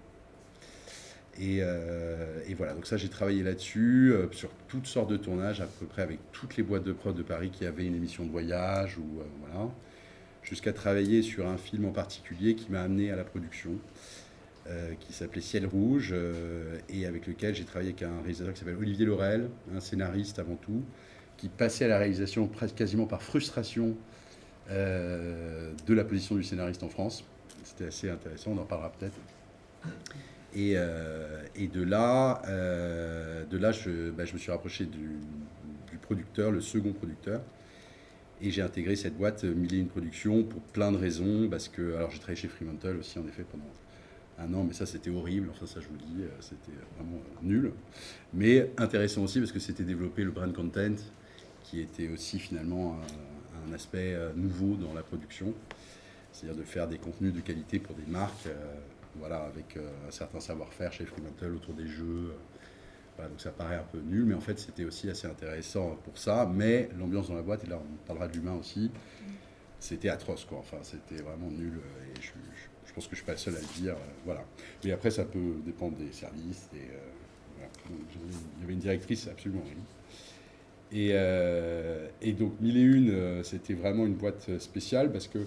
Et, 1.38 1.58
euh, 1.60 2.40
et, 2.48 2.54
voilà, 2.54 2.72
donc 2.72 2.86
ça 2.86 2.96
j'ai 2.96 3.10
travaillé 3.10 3.42
là-dessus, 3.42 4.14
sur 4.30 4.48
toutes 4.68 4.86
sortes 4.86 5.10
de 5.10 5.18
tournages, 5.18 5.60
à 5.60 5.66
peu 5.66 5.84
près 5.84 6.00
avec 6.00 6.18
toutes 6.32 6.56
les 6.56 6.62
boîtes 6.62 6.84
de 6.84 6.92
prod 6.92 7.14
de 7.14 7.22
Paris 7.22 7.50
qui 7.50 7.66
avaient 7.66 7.84
une 7.84 7.94
émission 7.94 8.24
de 8.24 8.30
voyage, 8.30 8.96
ou 8.96 9.04
voilà, 9.40 9.68
jusqu'à 10.42 10.72
travailler 10.72 11.20
sur 11.20 11.46
un 11.46 11.58
film 11.58 11.84
en 11.84 11.92
particulier 11.92 12.54
qui 12.54 12.70
m'a 12.70 12.80
amené 12.80 13.10
à 13.10 13.16
la 13.16 13.24
production. 13.24 13.72
Euh, 14.68 14.94
qui 14.98 15.12
s'appelait 15.12 15.42
Ciel 15.42 15.64
Rouge 15.64 16.10
euh, 16.12 16.78
et 16.88 17.06
avec 17.06 17.28
lequel 17.28 17.54
j'ai 17.54 17.62
travaillé 17.62 17.90
avec 17.90 18.02
un 18.02 18.20
réalisateur 18.22 18.52
qui 18.52 18.58
s'appelle 18.58 18.74
Olivier 18.76 19.06
Laurel, 19.06 19.48
un 19.72 19.78
scénariste 19.78 20.40
avant 20.40 20.56
tout, 20.56 20.82
qui 21.36 21.48
passait 21.48 21.84
à 21.84 21.88
la 21.88 21.98
réalisation 21.98 22.48
presque 22.48 22.74
quasiment 22.74 23.06
par 23.06 23.22
frustration 23.22 23.94
euh, 24.70 25.72
de 25.86 25.94
la 25.94 26.02
position 26.02 26.34
du 26.34 26.42
scénariste 26.42 26.82
en 26.82 26.88
France. 26.88 27.24
C'était 27.62 27.86
assez 27.86 28.10
intéressant, 28.10 28.54
on 28.56 28.58
en 28.58 28.64
parlera 28.64 28.90
peut-être. 28.90 29.14
Et, 30.52 30.74
de 30.74 31.82
là, 31.84 32.42
de 33.48 33.58
là 33.58 33.70
je, 33.70 34.10
bah, 34.10 34.24
je, 34.24 34.32
me 34.32 34.38
suis 34.38 34.50
rapproché 34.50 34.86
du, 34.86 35.20
du, 35.92 35.98
producteur, 36.02 36.50
le 36.50 36.60
second 36.60 36.92
producteur, 36.92 37.40
et 38.40 38.50
j'ai 38.50 38.62
intégré 38.62 38.96
cette 38.96 39.16
boîte 39.16 39.44
Mille 39.44 39.74
et 39.74 39.78
une 39.78 39.88
Productions 39.88 40.42
pour 40.42 40.60
plein 40.60 40.90
de 40.90 40.96
raisons, 40.96 41.48
parce 41.48 41.68
que 41.68 41.94
alors 41.94 42.10
j'ai 42.10 42.18
travaillé 42.18 42.40
chez 42.40 42.48
Fremantle 42.48 42.96
aussi 42.96 43.16
en 43.20 43.28
effet 43.28 43.44
pendant 43.48 43.64
un 44.38 44.52
an, 44.54 44.64
mais 44.64 44.72
ça 44.72 44.86
c'était 44.86 45.10
horrible, 45.10 45.48
enfin 45.50 45.66
ça 45.66 45.80
je 45.80 45.86
vous 45.86 45.94
le 45.94 46.14
dis, 46.14 46.22
euh, 46.22 46.28
c'était 46.40 46.76
vraiment 46.96 47.16
euh, 47.16 47.38
nul. 47.42 47.72
Mais 48.34 48.70
intéressant 48.76 49.22
aussi 49.22 49.38
parce 49.38 49.52
que 49.52 49.58
c'était 49.58 49.84
développer 49.84 50.24
le 50.24 50.30
brand 50.30 50.52
content 50.52 50.94
qui 51.62 51.80
était 51.80 52.08
aussi 52.08 52.38
finalement 52.38 52.96
un, 53.68 53.72
aspect 53.72 54.16
nouveau 54.36 54.76
dans 54.76 54.94
la 54.94 55.02
production, 55.02 55.52
c'est-à-dire 56.32 56.56
de 56.56 56.62
faire 56.62 56.86
des 56.86 56.98
contenus 56.98 57.34
de 57.34 57.40
qualité 57.40 57.80
pour 57.80 57.96
des 57.96 58.06
marques, 58.06 58.46
voilà, 59.16 59.38
avec 59.42 59.76
un 59.76 60.10
certain 60.12 60.38
savoir-faire 60.38 60.92
chez 60.92 61.04
Fremantle 61.04 61.56
autour 61.56 61.74
des 61.74 61.88
jeux. 61.88 62.32
donc 63.18 63.38
ça 63.38 63.50
paraît 63.50 63.74
un 63.74 63.86
peu 63.90 63.98
nul, 63.98 64.24
mais 64.24 64.34
en 64.34 64.40
fait 64.40 64.60
c'était 64.60 64.84
aussi 64.84 65.10
assez 65.10 65.26
intéressant 65.26 65.98
pour 66.04 66.16
ça. 66.16 66.48
Mais 66.54 66.88
l'ambiance 66.96 67.28
dans 67.28 67.34
la 67.34 67.42
boîte, 67.42 67.64
et 67.64 67.66
là 67.66 67.80
on 67.82 68.06
parlera 68.06 68.28
de 68.28 68.34
l'humain 68.34 68.54
aussi, 68.54 68.92
c'était 69.80 70.08
atroce 70.08 70.44
quoi. 70.44 70.58
Enfin 70.58 70.78
c'était 70.82 71.20
vraiment 71.22 71.50
nul. 71.50 71.80
Et 72.14 72.22
je, 72.22 72.30
pense 72.96 73.06
que 73.06 73.12
je 73.12 73.16
suis 73.16 73.26
pas 73.26 73.32
le 73.32 73.38
seul 73.38 73.54
à 73.54 73.60
le 73.60 73.80
dire. 73.80 73.94
voilà. 74.24 74.44
Mais 74.84 74.90
après 74.90 75.10
ça 75.10 75.24
peut 75.24 75.54
dépendre 75.64 75.96
des 75.96 76.12
services. 76.12 76.68
Et, 76.74 76.88
il 77.88 78.60
y 78.60 78.64
avait 78.64 78.72
une 78.72 78.80
directrice 78.80 79.28
absolument. 79.28 79.62
Et, 80.92 81.10
euh, 81.12 82.08
et, 82.22 82.32
donc, 82.32 82.60
Mille 82.60 82.76
et 82.76 82.82
Une, 82.82 83.10
euh, 83.10 83.42
c'était 83.42 83.74
vraiment 83.74 84.06
une 84.06 84.14
boîte 84.14 84.58
spéciale 84.58 85.10
parce 85.10 85.26
qu'il 85.26 85.40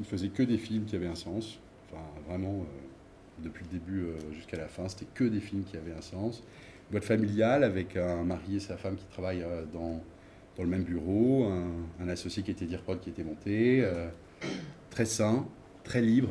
ne 0.00 0.04
faisait 0.04 0.28
que 0.28 0.42
des 0.42 0.58
films 0.58 0.84
qui 0.84 0.96
avaient 0.96 1.06
un 1.06 1.14
sens. 1.14 1.58
Enfin, 1.90 2.02
vraiment, 2.26 2.60
euh, 2.60 3.44
depuis 3.44 3.64
le 3.64 3.78
début 3.78 4.06
jusqu'à 4.32 4.56
la 4.56 4.68
fin, 4.68 4.88
c'était 4.88 5.06
que 5.14 5.24
des 5.24 5.40
films 5.40 5.64
qui 5.64 5.76
avaient 5.76 5.92
un 5.92 6.02
sens. 6.02 6.42
Une 6.88 6.92
boîte 6.92 7.04
familiale 7.04 7.64
avec 7.64 7.96
un 7.96 8.24
mari 8.24 8.56
et 8.56 8.60
sa 8.60 8.76
femme 8.76 8.96
qui 8.96 9.04
travaillent 9.06 9.44
dans, 9.72 10.02
dans 10.56 10.62
le 10.62 10.68
même 10.68 10.82
bureau, 10.82 11.44
un, 12.00 12.08
associé 12.08 12.42
qui 12.42 12.50
était 12.50 12.64
d'IRPOD 12.64 13.00
qui 13.00 13.10
était 13.10 13.22
monté, 13.22 13.88
très 14.90 15.04
sain, 15.04 15.46
très 15.84 16.00
libre. 16.00 16.30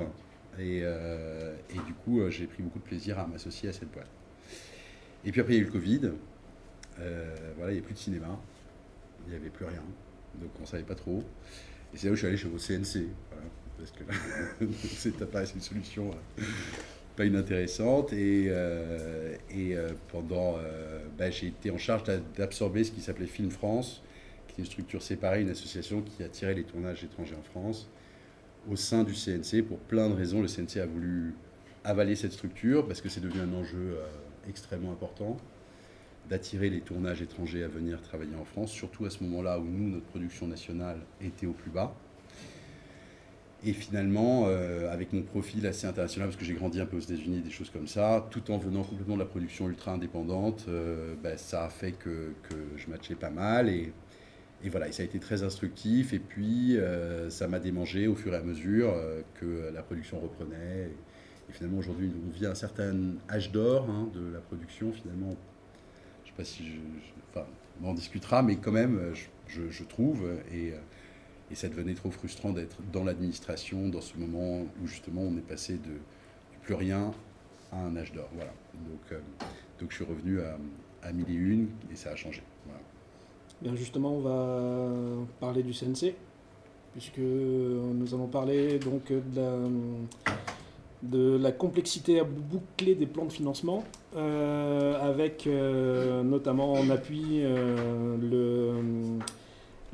Et, 0.60 0.80
et 0.80 1.80
du 1.86 1.94
coup, 2.04 2.22
j'ai 2.30 2.48
pris 2.48 2.64
beaucoup 2.64 2.80
de 2.80 2.84
plaisir 2.84 3.20
à 3.20 3.28
m'associer 3.28 3.70
à 3.70 3.74
cette 3.74 3.92
boîte. 3.92 4.10
Et 5.26 5.32
puis 5.32 5.42
après, 5.42 5.54
il 5.54 5.58
y 5.58 5.60
a 5.60 5.62
eu 5.64 5.66
le 5.66 5.72
Covid. 5.72 6.12
Euh, 7.00 7.36
voilà, 7.58 7.72
il 7.72 7.76
n'y 7.76 7.80
avait 7.80 7.86
plus 7.86 7.94
de 7.94 8.00
cinéma. 8.00 8.40
Il 9.26 9.32
n'y 9.32 9.36
avait 9.36 9.50
plus 9.50 9.66
rien. 9.66 9.84
Donc 10.36 10.52
on 10.58 10.62
ne 10.62 10.68
savait 10.68 10.84
pas 10.84 10.96
trop. 10.96 11.24
Et 11.94 11.98
c'est 11.98 12.08
là 12.08 12.14
où 12.14 12.16
je 12.16 12.20
suis 12.20 12.28
allé 12.28 12.38
chez 12.38 12.48
vos 12.48 12.58
CNC. 12.58 13.08
parce 13.78 13.92
que 13.92 14.04
là, 15.34 15.46
c'est 15.46 15.56
une 15.56 15.62
solution 15.62 16.12
euh, 16.12 16.44
pas 17.16 17.26
inintéressante. 17.26 18.14
Et, 18.14 18.48
euh, 18.50 19.36
et 19.52 19.76
pendant. 20.12 20.58
Ben, 21.18 21.32
j'ai 21.32 21.48
été 21.48 21.72
en 21.72 21.78
charge 21.78 22.04
d'absorber 22.36 22.84
ce 22.84 22.92
qui 22.92 23.02
s'appelait 23.02 23.26
Film 23.26 23.50
France, 23.50 24.04
qui 24.48 24.62
est 24.62 24.64
une 24.64 24.66
structure 24.66 25.02
séparée, 25.02 25.42
une 25.42 25.50
association 25.50 26.02
qui 26.02 26.24
attirait 26.24 26.54
les 26.54 26.64
tournages 26.64 27.04
étrangers 27.04 27.36
en 27.36 27.42
France 27.42 27.90
au 28.70 28.76
sein 28.76 29.04
du 29.04 29.14
CNC. 29.14 29.64
Pour 29.64 29.80
plein 29.80 30.10
de 30.10 30.14
raisons, 30.14 30.42
le 30.42 30.48
CNC 30.48 30.78
a 30.78 30.86
voulu 30.86 31.34
avaler 31.84 32.16
cette 32.16 32.34
structure 32.34 32.86
parce 32.88 33.02
que 33.02 33.10
c'est 33.10 33.22
devenu 33.22 33.42
un 33.42 33.54
enjeu 33.54 33.98
extrêmement 34.48 34.92
important 34.92 35.38
d'attirer 36.30 36.70
les 36.70 36.82
tournages 36.82 37.22
étrangers 37.22 37.64
à 37.64 37.68
venir 37.68 38.02
travailler 38.02 38.36
en 38.36 38.46
France, 38.46 38.72
surtout 38.72 39.06
à 39.06 39.10
ce 39.10 39.24
moment-là 39.24 39.60
où 39.60 39.64
nous, 39.64 39.90
notre 39.90 40.06
production 40.06 40.48
nationale 40.48 41.00
était 41.22 41.46
au 41.46 41.54
plus 41.54 41.72
bas. 41.72 41.96
Et 43.66 43.74
finalement, 43.74 44.46
euh, 44.48 44.92
avec 44.92 45.14
mon 45.14 45.24
profil 45.24 45.66
assez 45.66 45.88
international, 45.88 46.30
parce 46.30 46.38
que 46.38 46.46
j'ai 46.46 46.54
grandi 46.54 46.80
un 46.80 46.86
peu 46.86 46.98
aux 46.98 47.02
États-Unis, 47.02 47.40
des 47.40 47.50
choses 47.50 47.72
comme 47.72 47.88
ça, 47.88 48.28
tout 48.30 48.52
en 48.52 48.58
venant 48.60 48.84
complètement 48.84 49.16
de 49.16 49.22
la 49.22 49.26
production 49.26 49.68
ultra 49.68 49.94
indépendante, 49.94 50.66
euh, 50.68 51.16
ben, 51.24 51.38
ça 51.38 51.66
a 51.66 51.70
fait 51.70 51.94
que, 51.94 52.34
que, 52.50 52.56
je 52.76 52.88
matchais 52.90 53.16
pas 53.16 53.32
mal. 53.32 53.70
Et, 53.70 53.92
et, 54.64 54.70
voilà, 54.70 54.88
et 54.88 54.92
ça 54.92 55.04
a 55.04 55.06
été 55.06 55.20
très 55.20 55.44
instructif. 55.44 56.14
Et 56.14 56.20
puis, 56.20 56.78
euh, 56.78 57.30
ça 57.30 57.48
m'a 57.48 57.60
démangé 57.60 58.08
au 58.08 58.16
fur 58.16 58.34
et 58.34 58.38
à 58.38 58.42
mesure 58.42 58.94
que 59.36 59.72
la 59.74 59.82
production 59.82 60.20
reprenait. 60.20 60.90
Et 61.50 61.54
finalement, 61.54 61.80
aujourd'hui, 61.80 62.12
on 62.28 62.32
vit 62.32 62.46
un 62.46 62.56
certain 62.56 63.16
âge 63.30 63.52
d'or 63.52 63.90
hein, 63.90 64.10
de 64.14 64.34
la 64.34 64.40
production. 64.40 64.92
Finalement, 64.92 65.30
je 66.26 66.32
ne 66.32 66.36
sais 66.36 66.38
pas 66.38 66.44
si 66.44 66.66
je, 66.66 66.80
enfin, 67.30 67.46
on 67.82 67.90
en 67.90 67.94
discutera, 67.94 68.42
mais 68.42 68.58
quand 68.58 68.72
même, 68.72 69.00
je, 69.48 69.84
trouve, 69.84 70.28
et, 70.52 70.74
et, 71.52 71.56
ça 71.56 71.70
devenait 71.70 71.94
trop 71.94 72.12
frustrant 72.12 72.52
d'être 72.52 72.78
dans 72.92 73.04
l'administration 73.04 73.88
dans 73.88 74.02
ce 74.02 74.18
moment 74.18 74.66
où 74.82 74.88
justement 74.88 75.22
on 75.22 75.38
est 75.38 75.48
passé 75.48 75.74
de, 75.76 76.00
plus 76.68 76.76
rien 76.76 77.14
à 77.72 77.78
un 77.78 77.96
âge 77.96 78.12
d'or. 78.12 78.30
Voilà. 78.36 78.52
Donc, 78.90 79.12
euh, 79.14 79.20
donc 79.80 79.92
je 79.92 79.96
suis 79.96 80.04
revenu 80.04 80.42
à, 80.42 80.58
à 81.02 81.14
mille 81.14 81.30
et 81.30 81.34
une 81.34 81.70
et 81.90 81.96
ça 81.96 82.12
a 82.12 82.16
changé. 82.18 82.44
Bien 83.62 83.76
justement, 83.76 84.14
on 84.14 84.20
va 84.20 84.90
parler 85.40 85.64
du 85.64 85.74
CNC, 85.74 86.14
puisque 86.94 87.18
nous 87.18 88.14
allons 88.14 88.28
parler 88.28 88.78
donc 88.80 89.12
de 91.04 91.38
la 91.38 91.52
complexité 91.52 92.20
à 92.20 92.24
boucler 92.24 92.96
des 92.96 93.06
plans 93.06 93.26
de 93.26 93.32
financement, 93.32 93.84
euh, 94.16 95.00
avec 95.02 95.48
euh, 95.48 96.24
notamment 96.24 96.74
en 96.74 96.90
appui 96.90 97.42
euh, 97.44 98.18
le, 98.18 98.74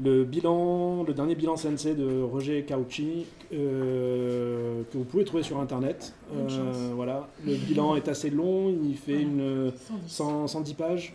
le, 0.02 0.24
bilan, 0.24 1.04
le 1.04 1.14
dernier 1.14 1.36
bilan 1.36 1.56
CNC 1.56 1.96
de 1.96 2.22
Roger 2.22 2.64
Carucci, 2.64 3.26
que 3.52 4.84
vous 4.94 5.04
pouvez 5.04 5.24
trouver 5.24 5.44
sur 5.44 5.60
Internet. 5.60 6.14
voilà. 6.96 7.28
Le 7.46 7.56
bilan 7.56 7.96
est 7.96 8.08
assez 8.08 8.30
long, 8.30 8.70
il 8.70 8.98
fait 8.98 9.22
une 9.22 9.72
110 10.08 10.74
pages, 10.74 11.14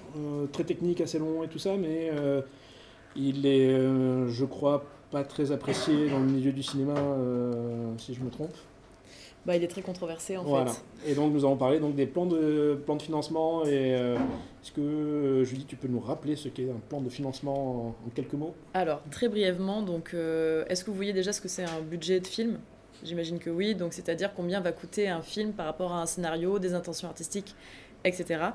très 0.53 0.65
technique, 0.65 1.01
assez 1.01 1.19
long 1.19 1.43
et 1.43 1.49
tout 1.49 1.59
ça, 1.59 1.77
mais 1.77 2.11
il 3.17 3.47
est, 3.47 3.79
je 4.29 4.45
crois, 4.45 4.85
pas 5.11 5.25
très 5.25 5.53
apprécié 5.53 6.09
dans 6.11 6.21
le 6.21 6.27
milieu 6.27 6.53
du 6.53 6.63
cinéma, 6.63 6.95
si 7.99 8.15
je 8.15 8.21
me 8.21 8.31
trompe. 8.31 8.55
Bah, 9.49 9.57
il 9.57 9.65
est 9.65 9.69
très 9.69 9.81
controversé 9.81 10.37
en 10.37 10.45
voilà. 10.45 10.73
Et 11.07 11.15
donc 11.15 11.33
nous 11.33 11.43
avons 11.43 11.57
parlé 11.57 11.81
donc, 11.81 11.95
des 11.95 12.05
plans 12.05 12.27
de, 12.27 12.79
plans 12.85 12.97
de 12.97 13.03
financement. 13.03 13.65
Et 13.65 13.97
euh, 13.97 14.15
est-ce 14.63 14.73
que, 14.73 14.83
euh, 14.83 15.45
Julie, 15.45 15.65
tu 15.65 15.75
peux 15.75 15.89
nous 15.89 16.01
rappeler 16.01 16.37
ce 16.37 16.51
qu'est 16.51 16.69
un 16.69 16.79
plan 16.91 17.01
de 17.01 17.09
financement 17.09 17.97
en, 18.05 18.11
quelques 18.15 18.35
mots? 18.35 18.55
Alors, 18.75 19.01
très 19.11 19.27
brièvement, 19.27 19.81
donc, 19.81 20.11
euh, 20.13 20.67
est-ce 20.69 20.85
que 20.85 20.91
vous 20.91 20.97
voyez 20.97 21.15
déjà 21.15 21.33
ce 21.33 21.41
que 21.41 21.49
c'est 21.49 21.65
un 21.65 21.81
budget 21.81 22.21
de 22.21 22.27
film? 22.27 22.59
J'imagine 23.03 23.39
que 23.39 23.49
oui. 23.49 23.75
Donc, 23.75 23.95
c'est-à-dire 23.95 24.35
combien 24.37 24.61
va 24.61 24.73
coûter 24.73 25.09
un 25.09 25.23
film 25.23 25.53
par 25.53 25.65
rapport 25.65 25.95
à 25.95 26.03
un 26.03 26.07
scénario, 26.07 26.59
des 26.59 26.75
intentions 26.75 27.09
artistiques, 27.09 27.55
etc. 28.05 28.51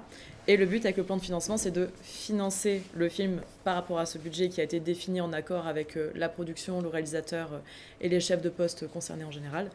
Et 0.48 0.58
le 0.58 0.68
but 0.68 0.86
avec 0.86 0.98
le 0.98 1.04
plan 1.04 1.18
de 1.18 1.24
financement, 1.24 1.58
c'est 1.58 1.72
de 1.72 1.90
financer 2.04 2.84
le 2.94 3.10
film 3.10 3.42
par 3.64 3.74
rapport 3.74 3.98
à 3.98 4.06
ce 4.06 4.20
budget 4.20 4.50
qui 4.50 4.62
a 4.62 4.64
été 4.64 4.80
défini 4.80 5.22
en 5.22 5.34
accord 5.34 5.66
avec 5.66 5.98
la 6.14 6.30
production, 6.30 6.82
le 6.82 6.88
réalisateur 6.88 7.62
et 8.00 8.10
les 8.10 8.20
chefs 8.20 8.44
de 8.44 8.50
poste 8.50 8.88
concernés 8.88 9.24
en 9.24 9.32
général. 9.32 9.72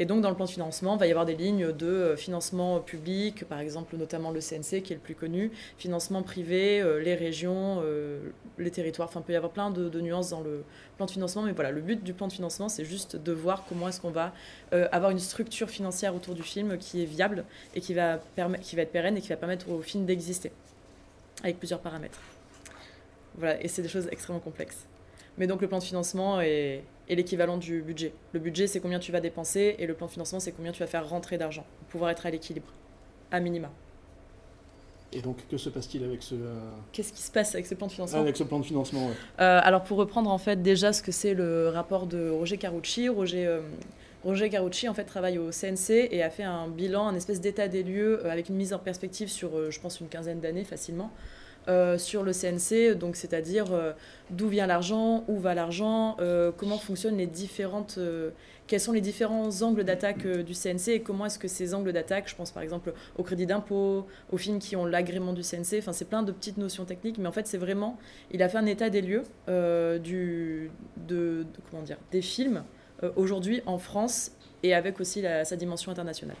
Et 0.00 0.06
donc, 0.06 0.22
dans 0.22 0.30
le 0.30 0.34
plan 0.34 0.46
de 0.46 0.50
financement, 0.50 0.94
il 0.94 0.98
va 0.98 1.06
y 1.06 1.10
avoir 1.10 1.26
des 1.26 1.36
lignes 1.36 1.72
de 1.72 1.86
euh, 1.86 2.16
financement 2.16 2.80
public, 2.80 3.44
par 3.44 3.60
exemple, 3.60 3.98
notamment 3.98 4.30
le 4.30 4.40
CNC 4.40 4.82
qui 4.82 4.94
est 4.94 4.96
le 4.96 5.02
plus 5.02 5.14
connu, 5.14 5.50
financement 5.76 6.22
privé, 6.22 6.80
euh, 6.80 7.02
les 7.02 7.14
régions, 7.14 7.82
euh, 7.84 8.18
les 8.56 8.70
territoires. 8.70 9.08
Enfin, 9.08 9.20
il 9.20 9.26
peut 9.26 9.34
y 9.34 9.36
avoir 9.36 9.52
plein 9.52 9.70
de, 9.70 10.00
nuances 10.00 10.30
dans 10.30 10.40
le 10.40 10.64
plan 10.96 11.04
de 11.04 11.10
financement. 11.10 11.42
Mais 11.42 11.52
voilà, 11.52 11.70
le 11.70 11.82
but 11.82 12.02
du 12.02 12.14
plan 12.14 12.28
de 12.28 12.32
financement, 12.32 12.70
c'est 12.70 12.86
juste 12.86 13.16
de 13.16 13.32
voir 13.32 13.66
comment 13.68 13.88
est-ce 13.88 14.00
qu'on 14.00 14.10
va 14.10 14.32
avoir 14.72 15.10
une 15.10 15.18
structure 15.18 15.68
financière 15.68 16.14
autour 16.14 16.34
du 16.34 16.42
film 16.42 16.78
qui 16.78 17.02
est 17.02 17.06
viable 17.06 17.44
et 17.74 17.82
qui 17.82 17.92
va, 17.92 18.20
qui 18.62 18.76
va 18.76 18.82
être 18.82 18.92
pérenne 18.92 19.18
et 19.18 19.20
qui 19.20 19.28
va 19.28 19.36
permettre 19.36 19.70
au 19.70 19.82
film 19.82 20.06
d'exister, 20.06 20.50
avec 21.44 21.58
plusieurs 21.58 21.80
paramètres. 21.80 22.20
Voilà, 23.36 23.62
et 23.62 23.68
c'est 23.68 23.82
des 23.82 23.88
choses 23.88 24.08
extrêmement 24.10 24.40
complexes. 24.40 24.86
Mais 25.36 25.46
donc, 25.46 25.60
le 25.60 25.68
plan 25.68 25.78
de 25.78 25.84
financement 25.84 26.40
est 26.40 26.84
et 27.10 27.16
l'équivalent 27.16 27.58
du 27.58 27.82
budget. 27.82 28.14
Le 28.32 28.38
budget, 28.40 28.68
c'est 28.68 28.80
combien 28.80 29.00
tu 29.00 29.10
vas 29.10 29.20
dépenser, 29.20 29.74
et 29.78 29.86
le 29.86 29.94
plan 29.94 30.06
de 30.06 30.12
financement, 30.12 30.38
c'est 30.38 30.52
combien 30.52 30.70
tu 30.70 30.78
vas 30.78 30.86
faire 30.86 31.06
rentrer 31.06 31.36
d'argent 31.36 31.66
pour 31.80 31.88
pouvoir 31.88 32.10
être 32.10 32.24
à 32.24 32.30
l'équilibre, 32.30 32.68
à 33.32 33.40
minima. 33.40 33.68
Et 35.12 35.20
donc, 35.20 35.38
que 35.50 35.56
se 35.56 35.68
passe-t-il 35.68 36.04
avec 36.04 36.22
ce... 36.22 36.36
Euh, 36.36 36.54
Qu'est-ce 36.92 37.12
qui 37.12 37.20
se 37.20 37.32
passe 37.32 37.52
avec 37.54 37.66
ce 37.66 37.74
plan 37.74 37.88
de 37.88 37.92
financement 37.92 38.20
Avec 38.20 38.36
ce 38.36 38.44
plan 38.44 38.60
de 38.60 38.64
financement, 38.64 39.10
euh, 39.40 39.60
Alors, 39.64 39.82
pour 39.82 39.98
reprendre 39.98 40.30
en 40.30 40.38
fait 40.38 40.62
déjà 40.62 40.92
ce 40.92 41.02
que 41.02 41.10
c'est 41.10 41.34
le 41.34 41.68
rapport 41.68 42.06
de 42.06 42.30
Roger 42.30 42.56
Carucci, 42.56 43.08
Roger... 43.08 43.46
Euh, 43.46 43.60
Roger 44.22 44.50
Carucci 44.50 44.86
en 44.86 44.92
fait 44.92 45.04
travaille 45.04 45.38
au 45.38 45.50
CNC 45.50 46.08
et 46.10 46.22
a 46.22 46.28
fait 46.28 46.42
un 46.42 46.68
bilan, 46.68 47.08
un 47.08 47.14
espèce 47.14 47.40
d'état 47.40 47.68
des 47.68 47.82
lieux 47.82 48.26
avec 48.26 48.50
une 48.50 48.56
mise 48.56 48.74
en 48.74 48.78
perspective 48.78 49.28
sur, 49.28 49.70
je 49.70 49.80
pense, 49.80 49.98
une 49.98 50.08
quinzaine 50.08 50.40
d'années 50.40 50.64
facilement, 50.64 51.10
euh, 51.68 51.98
sur 51.98 52.22
le 52.22 52.32
CNC, 52.32 52.96
donc 52.96 53.16
c'est-à-dire 53.16 53.66
euh, 53.72 53.92
d'où 54.30 54.48
vient 54.48 54.66
l'argent, 54.66 55.24
où 55.28 55.38
va 55.38 55.54
l'argent, 55.54 56.16
euh, 56.18 56.50
comment 56.56 56.78
fonctionnent 56.78 57.18
les 57.18 57.26
différentes, 57.26 57.98
quels 58.66 58.80
sont 58.80 58.92
les 58.92 59.02
différents 59.02 59.62
angles 59.62 59.84
d'attaque 59.84 60.26
du 60.26 60.54
CNC 60.54 60.88
et 60.88 61.00
comment 61.00 61.26
est-ce 61.26 61.38
que 61.38 61.48
ces 61.48 61.74
angles 61.74 61.92
d'attaque, 61.92 62.28
je 62.28 62.34
pense 62.34 62.50
par 62.50 62.62
exemple 62.62 62.94
au 63.18 63.22
crédit 63.22 63.46
d'impôt, 63.46 64.06
aux 64.32 64.38
films 64.38 64.58
qui 64.58 64.74
ont 64.74 64.86
l'agrément 64.86 65.32
du 65.32 65.42
CNC, 65.42 65.78
enfin 65.78 65.92
c'est 65.92 66.08
plein 66.08 66.22
de 66.22 66.32
petites 66.32 66.56
notions 66.56 66.86
techniques, 66.86 67.18
mais 67.18 67.28
en 67.28 67.32
fait 67.32 67.46
c'est 67.46 67.58
vraiment, 67.58 67.98
il 68.30 68.42
a 68.42 68.48
fait 68.48 68.58
un 68.58 68.66
état 68.66 68.88
des 68.88 69.02
lieux 69.02 69.24
comment 69.46 69.98
dire, 71.84 71.98
des 72.10 72.22
films 72.22 72.64
aujourd'hui 73.16 73.62
en 73.66 73.78
France 73.78 74.32
et 74.62 74.74
avec 74.74 75.00
aussi 75.00 75.24
sa 75.44 75.56
dimension 75.56 75.92
internationale. 75.92 76.36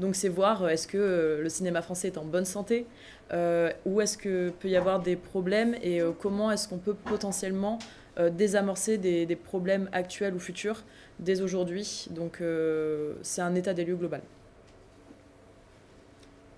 Donc 0.00 0.16
c'est 0.16 0.30
voir 0.30 0.68
est-ce 0.68 0.88
que 0.88 1.38
le 1.42 1.48
cinéma 1.50 1.82
français 1.82 2.08
est 2.08 2.18
en 2.18 2.24
bonne 2.24 2.46
santé, 2.46 2.86
euh, 3.32 3.70
où 3.84 4.00
est-ce 4.00 4.16
que 4.16 4.48
peut 4.48 4.68
y 4.68 4.76
avoir 4.76 5.00
des 5.00 5.14
problèmes 5.14 5.76
et 5.82 6.00
euh, 6.00 6.10
comment 6.18 6.50
est-ce 6.50 6.66
qu'on 6.66 6.78
peut 6.78 6.94
potentiellement 6.94 7.78
euh, 8.18 8.30
désamorcer 8.30 8.96
des, 8.96 9.26
des, 9.26 9.36
problèmes 9.36 9.90
actuels 9.92 10.34
ou 10.34 10.40
futurs 10.40 10.84
dès 11.18 11.42
aujourd'hui. 11.42 12.08
Donc 12.10 12.42
c'est 13.22 13.42
un 13.42 13.54
état 13.54 13.74
des 13.74 13.84
lieux 13.84 13.96
global. 13.96 14.22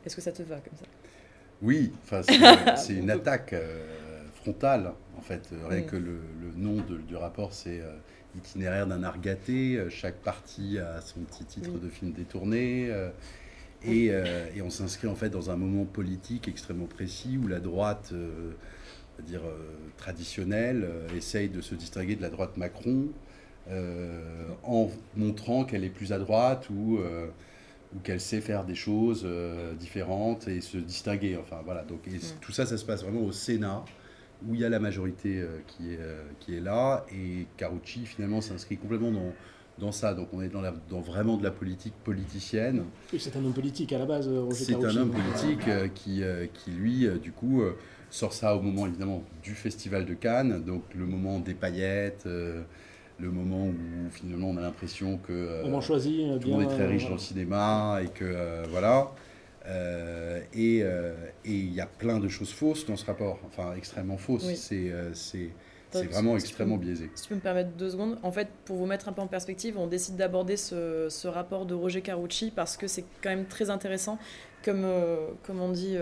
Est-ce 0.06 0.16
que 0.16 0.22
ça 0.22 0.32
te 0.32 0.42
va 0.42 0.56
comme 0.56 0.78
ça? 0.78 0.86
Oui, 1.60 1.92
c'est 2.76 2.94
une 2.94 3.10
attaque 3.10 3.54
frontale, 4.36 4.92
en 5.16 5.20
fait. 5.20 5.48
Rien 5.68 5.82
que 5.82 5.96
le, 5.96 6.20
nom 6.56 6.76
du 7.08 7.16
rapport, 7.16 7.52
c'est 7.52 7.80
itinéraire 8.36 8.86
d'un 8.86 9.02
art 9.02 9.20
gâté. 9.20 9.82
Chaque 9.90 10.16
partie 10.16 10.78
a 10.78 11.00
son 11.00 11.20
petit 11.20 11.44
titre 11.44 11.78
de 11.78 11.88
film 11.88 12.12
détourné. 12.12 12.90
Et, 13.84 14.06
et, 14.06 14.62
on 14.62 14.70
s'inscrit 14.70 15.08
en 15.08 15.14
fait 15.14 15.28
dans 15.28 15.50
un 15.50 15.56
moment 15.56 15.84
politique 15.84 16.48
extrêmement 16.48 16.86
précis 16.86 17.38
où 17.42 17.48
la 17.48 17.60
droite 17.60 18.12
dire, 19.20 19.42
euh, 19.44 19.74
traditionnelle, 19.96 20.84
euh, 20.84 21.16
essaye 21.16 21.48
de 21.48 21.60
se 21.60 21.74
distinguer 21.74 22.16
de 22.16 22.22
la 22.22 22.30
droite 22.30 22.56
Macron 22.56 23.08
euh, 23.70 24.48
en 24.64 24.90
montrant 25.16 25.64
qu'elle 25.64 25.84
est 25.84 25.90
plus 25.90 26.12
à 26.12 26.18
droite 26.18 26.68
ou, 26.70 26.98
ou 27.94 27.98
qu'elle 28.02 28.20
sait 28.20 28.40
faire 28.40 28.64
des 28.64 28.74
choses 28.74 29.26
différentes 29.78 30.48
et 30.48 30.60
se 30.60 30.78
distinguer. 30.78 31.36
Enfin, 31.36 31.60
voilà. 31.64 31.82
Donc, 31.84 32.06
mm. 32.06 32.18
tout 32.40 32.52
ça, 32.52 32.66
ça 32.66 32.76
se 32.76 32.84
passe 32.84 33.02
vraiment 33.02 33.22
au 33.22 33.32
Sénat 33.32 33.84
où 34.48 34.54
il 34.54 34.60
y 34.60 34.64
a 34.64 34.68
la 34.68 34.78
majorité 34.80 35.44
qui, 35.66 35.92
est, 35.92 36.00
qui 36.40 36.56
est 36.56 36.60
là, 36.60 37.04
et 37.12 37.46
Carucci 37.56 38.06
finalement 38.06 38.40
s'inscrit 38.40 38.76
complètement 38.76 39.12
dans, 39.12 39.32
dans 39.78 39.92
ça. 39.92 40.14
Donc 40.14 40.28
on 40.32 40.42
est 40.42 40.48
dans, 40.48 40.60
la, 40.60 40.74
dans 40.90 41.00
vraiment 41.00 41.36
de 41.36 41.44
la 41.44 41.50
politique 41.50 41.94
politicienne. 42.04 42.84
c'est 43.16 43.36
un 43.36 43.44
homme 43.44 43.52
politique 43.52 43.92
à 43.92 43.98
la 43.98 44.06
base, 44.06 44.28
Roger 44.28 44.64
C'est 44.64 44.74
un 44.74 44.96
homme 44.96 45.10
politique 45.10 45.94
qui, 45.94 46.22
qui, 46.54 46.70
lui, 46.70 47.08
du 47.20 47.32
coup, 47.32 47.62
sort 48.12 48.34
ça 48.34 48.54
au 48.54 48.60
moment 48.60 48.86
évidemment 48.86 49.24
du 49.42 49.54
Festival 49.54 50.04
de 50.04 50.14
Cannes, 50.14 50.62
donc 50.62 50.82
le 50.94 51.06
moment 51.06 51.40
des 51.40 51.54
paillettes, 51.54 52.24
euh, 52.26 52.62
le 53.18 53.30
moment 53.30 53.66
où 53.66 54.10
finalement 54.10 54.50
on 54.50 54.56
a 54.58 54.60
l'impression 54.60 55.16
que 55.16 55.32
euh, 55.32 55.80
choisit, 55.80 56.20
euh, 56.20 56.38
tout 56.38 56.48
le 56.48 56.54
monde 56.54 56.62
est 56.64 56.74
très 56.74 56.86
riche 56.86 57.06
dans 57.06 57.14
le 57.14 57.18
cinéma 57.18 58.00
et 58.04 58.08
que 58.08 58.68
voilà. 58.70 59.10
Et 59.66 60.84
il 61.44 61.74
y 61.74 61.80
a 61.80 61.86
plein 61.86 62.18
de 62.18 62.28
choses 62.28 62.52
fausses 62.52 62.86
dans 62.86 62.96
ce 62.96 63.06
rapport, 63.06 63.38
enfin 63.46 63.74
extrêmement 63.76 64.18
fausses. 64.18 64.54
C'est 64.54 64.92
c'est 65.14 65.50
vraiment 66.06 66.36
extrêmement 66.36 66.78
biaisé. 66.78 67.10
Si 67.14 67.24
tu 67.24 67.28
peux 67.28 67.34
me 67.34 67.40
permettre 67.40 67.72
deux 67.72 67.90
secondes, 67.90 68.18
en 68.22 68.32
fait, 68.32 68.48
pour 68.64 68.78
vous 68.78 68.86
mettre 68.86 69.10
un 69.10 69.12
peu 69.12 69.20
en 69.20 69.26
perspective, 69.26 69.76
on 69.76 69.86
décide 69.86 70.16
d'aborder 70.16 70.56
ce, 70.56 71.08
ce, 71.10 71.28
rapport 71.28 71.66
de 71.66 71.74
Roger 71.74 72.00
Carucci 72.00 72.50
parce 72.50 72.78
que 72.78 72.86
c'est 72.86 73.04
quand 73.22 73.28
même 73.28 73.44
très 73.44 73.68
intéressant. 73.68 74.18
Comme, 74.64 74.86
comme 75.42 75.60
on 75.60 75.70
dit 75.70 75.98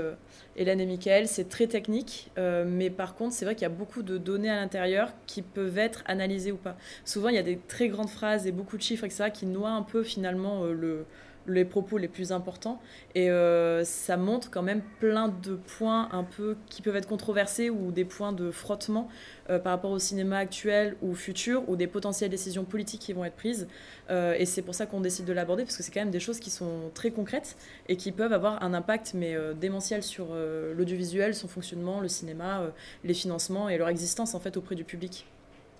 Hélène 0.57 0.81
et 0.81 0.87
Michael, 0.87 1.29
c'est 1.29 1.49
très 1.49 1.67
technique, 1.67 2.31
euh, 2.37 2.65
mais 2.67 2.91
par 2.91 3.15
contre, 3.15 3.35
c'est 3.35 3.45
vrai 3.45 3.55
qu'il 3.55 3.63
y 3.63 3.67
a 3.67 3.71
beaucoup 3.71 4.03
de 4.03 4.19
données 4.19 4.51
à 4.51 4.57
l'intérieur 4.57 5.13
qui 5.27 5.43
peuvent 5.43 5.79
être 5.79 6.03
analysées 6.07 6.53
ou 6.53 6.57
pas. 6.57 6.77
Souvent, 7.05 7.29
il 7.29 7.37
y 7.37 7.39
a 7.39 7.43
des 7.43 7.57
très 7.57 7.89
grandes 7.89 8.11
phrases 8.11 8.47
et 8.47 8.53
beaucoup 8.53 8.77
de 8.77 8.83
chiffres, 8.83 9.05
etc., 9.05 9.31
qui 9.33 9.47
noient 9.47 9.71
un 9.71 9.83
peu 9.83 10.03
finalement 10.03 10.65
euh, 10.65 10.73
le, 10.73 11.07
les 11.51 11.65
propos 11.65 11.99
les 11.99 12.09
plus 12.09 12.33
importants. 12.33 12.81
Et 13.15 13.31
euh, 13.31 13.85
ça 13.85 14.17
montre 14.17 14.51
quand 14.51 14.63
même 14.63 14.83
plein 15.01 15.29
de 15.29 15.57
points 15.57 16.09
un 16.13 16.25
peu 16.25 16.57
qui 16.69 16.83
peuvent 16.83 16.97
être 16.97 17.09
controversés 17.09 17.71
ou 17.71 17.93
des 17.93 18.05
points 18.05 18.33
de 18.33 18.51
frottement 18.51 19.09
euh, 19.49 19.59
par 19.59 19.73
rapport 19.73 19.91
au 19.91 19.99
cinéma 19.99 20.39
actuel 20.39 20.97
ou 21.03 21.15
futur 21.15 21.69
ou 21.69 21.77
des 21.77 21.87
potentielles 21.87 22.31
décisions 22.31 22.65
politiques 22.65 23.01
qui 23.01 23.13
vont 23.13 23.25
être 23.25 23.37
prises. 23.37 23.69
Euh, 24.11 24.35
et 24.39 24.47
c'est 24.47 24.63
pour 24.63 24.75
ça 24.75 24.87
qu'on 24.87 25.01
décide 25.01 25.25
de 25.25 25.33
l'aborder 25.33 25.65
parce 25.65 25.77
que 25.77 25.83
c'est 25.83 25.93
quand 25.93 26.01
même 26.01 26.11
des 26.11 26.21
choses 26.21 26.41
qui 26.41 26.51
sont 26.51 26.91
très 26.95 27.11
concrètes 27.11 27.57
et 27.89 27.97
qui 27.97 28.13
peuvent 28.13 28.33
avoir 28.33 28.63
un 28.63 28.75
impact 28.75 29.13
mais 29.15 29.37
démentiel 29.61 30.03
sur 30.03 30.35
l'audiovisuel, 30.77 31.35
son 31.35 31.49
fonctionnement, 31.49 32.01
le 32.01 32.09
cinéma, 32.09 32.73
les 33.05 33.15
financements 33.15 33.69
et 33.69 33.79
leur 33.79 33.89
existence 33.89 34.35
en 34.35 34.41
fait 34.41 34.57
auprès 34.57 34.75
du 34.75 34.85
public. 34.85 35.27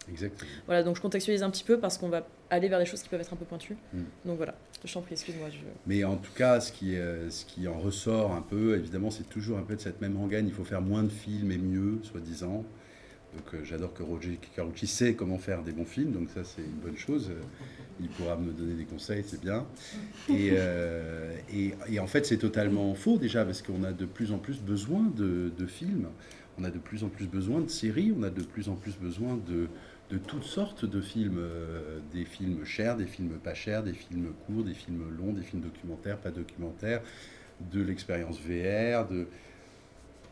Exactement. 0.09 0.51
Voilà, 0.67 0.83
donc 0.83 0.97
je 0.97 1.03
contextualise 1.03 1.43
un 1.43 1.51
petit 1.51 1.65
peu 1.65 1.79
parce 1.79 1.99
qu'on 1.99 2.09
va 2.09 2.27
aller 2.49 2.69
vers 2.69 2.79
des 2.79 2.87
choses 2.87 3.03
qui 3.03 3.09
peuvent 3.09 3.21
être 3.21 3.33
un 3.33 3.37
peu 3.37 3.45
pointues. 3.45 3.77
Mm. 3.93 3.99
Donc 4.25 4.37
voilà, 4.37 4.55
je 4.85 4.93
t'en 4.93 5.03
prie, 5.03 5.13
excuse-moi. 5.13 5.49
Mais 5.87 6.05
en 6.05 6.17
tout 6.17 6.33
cas, 6.33 6.61
ce 6.61 6.73
qui, 6.73 6.95
ce 6.95 7.45
qui 7.45 7.69
en 7.69 7.79
ressort 7.79 8.33
un 8.33 8.43
peu, 8.43 8.77
évidemment, 8.77 9.11
c'est 9.11 9.29
toujours 9.29 9.59
un 9.59 9.63
peu 9.63 9.77
de 9.77 9.81
cette 9.81 10.01
même 10.01 10.17
rengaine. 10.17 10.47
Il 10.49 10.55
faut 10.55 10.65
faire 10.65 10.83
moins 10.83 11.03
de 11.03 11.11
films 11.11 11.53
et 11.53 11.59
mieux, 11.59 12.01
soi-disant. 12.03 12.65
Donc 13.37 13.55
euh, 13.55 13.65
j'adore 13.65 13.95
que 13.95 14.03
Roger 14.03 14.39
Carucci 14.57 14.87
sait 14.87 15.15
comment 15.15 15.39
faire 15.39 15.63
des 15.63 15.73
bons 15.73 15.85
films, 15.85 16.13
donc 16.13 16.29
ça 16.31 16.43
c'est 16.45 16.63
une 16.63 16.81
bonne 16.83 16.97
chose. 16.97 17.31
Il 18.01 18.09
pourra 18.09 18.37
me 18.37 18.53
donner 18.53 18.75
des 18.75 18.85
conseils, 18.85 19.25
c'est 19.27 19.41
bien. 19.41 19.67
Et, 20.29 20.51
euh, 20.53 21.37
et, 21.53 21.75
et, 21.89 22.01
en 22.01 22.07
fait 22.07 22.27
c'est 22.27 22.39
totalement 22.39 22.95
faux 22.95 23.19
déjà, 23.19 23.45
parce 23.45 23.63
qu'on 23.63 23.85
a 23.85 23.93
de 23.93 24.07
plus 24.07 24.33
en 24.33 24.39
plus 24.39 24.61
besoin 24.61 25.03
de, 25.17 25.53
de 25.57 25.67
films, 25.67 26.09
on 26.59 26.65
a 26.65 26.71
de 26.71 26.79
plus 26.79 27.05
en 27.05 27.09
plus 27.09 27.27
besoin 27.27 27.61
de 27.61 27.69
séries, 27.69 28.13
on 28.17 28.23
a 28.23 28.31
de 28.31 28.43
plus 28.43 28.69
en 28.69 28.75
plus 28.75 28.97
besoin 28.97 29.39
de, 29.49 29.69
de 30.11 30.19
toutes 30.19 30.45
sortes 30.45 30.85
de 30.85 31.01
films, 31.01 31.39
euh, 31.39 32.01
des 32.13 32.25
films 32.25 32.65
chers, 32.65 32.97
des 32.97 33.07
films 33.07 33.39
pas 33.39 33.55
chers, 33.55 33.83
des 33.83 33.93
films 33.93 34.33
courts, 34.47 34.65
des 34.65 34.75
films 34.75 35.05
longs, 35.17 35.33
des 35.33 35.43
films 35.43 35.63
documentaires, 35.63 36.19
pas 36.19 36.31
documentaires, 36.31 37.01
de 37.73 37.81
l'expérience 37.81 38.39
VR. 38.41 39.07
De... 39.07 39.29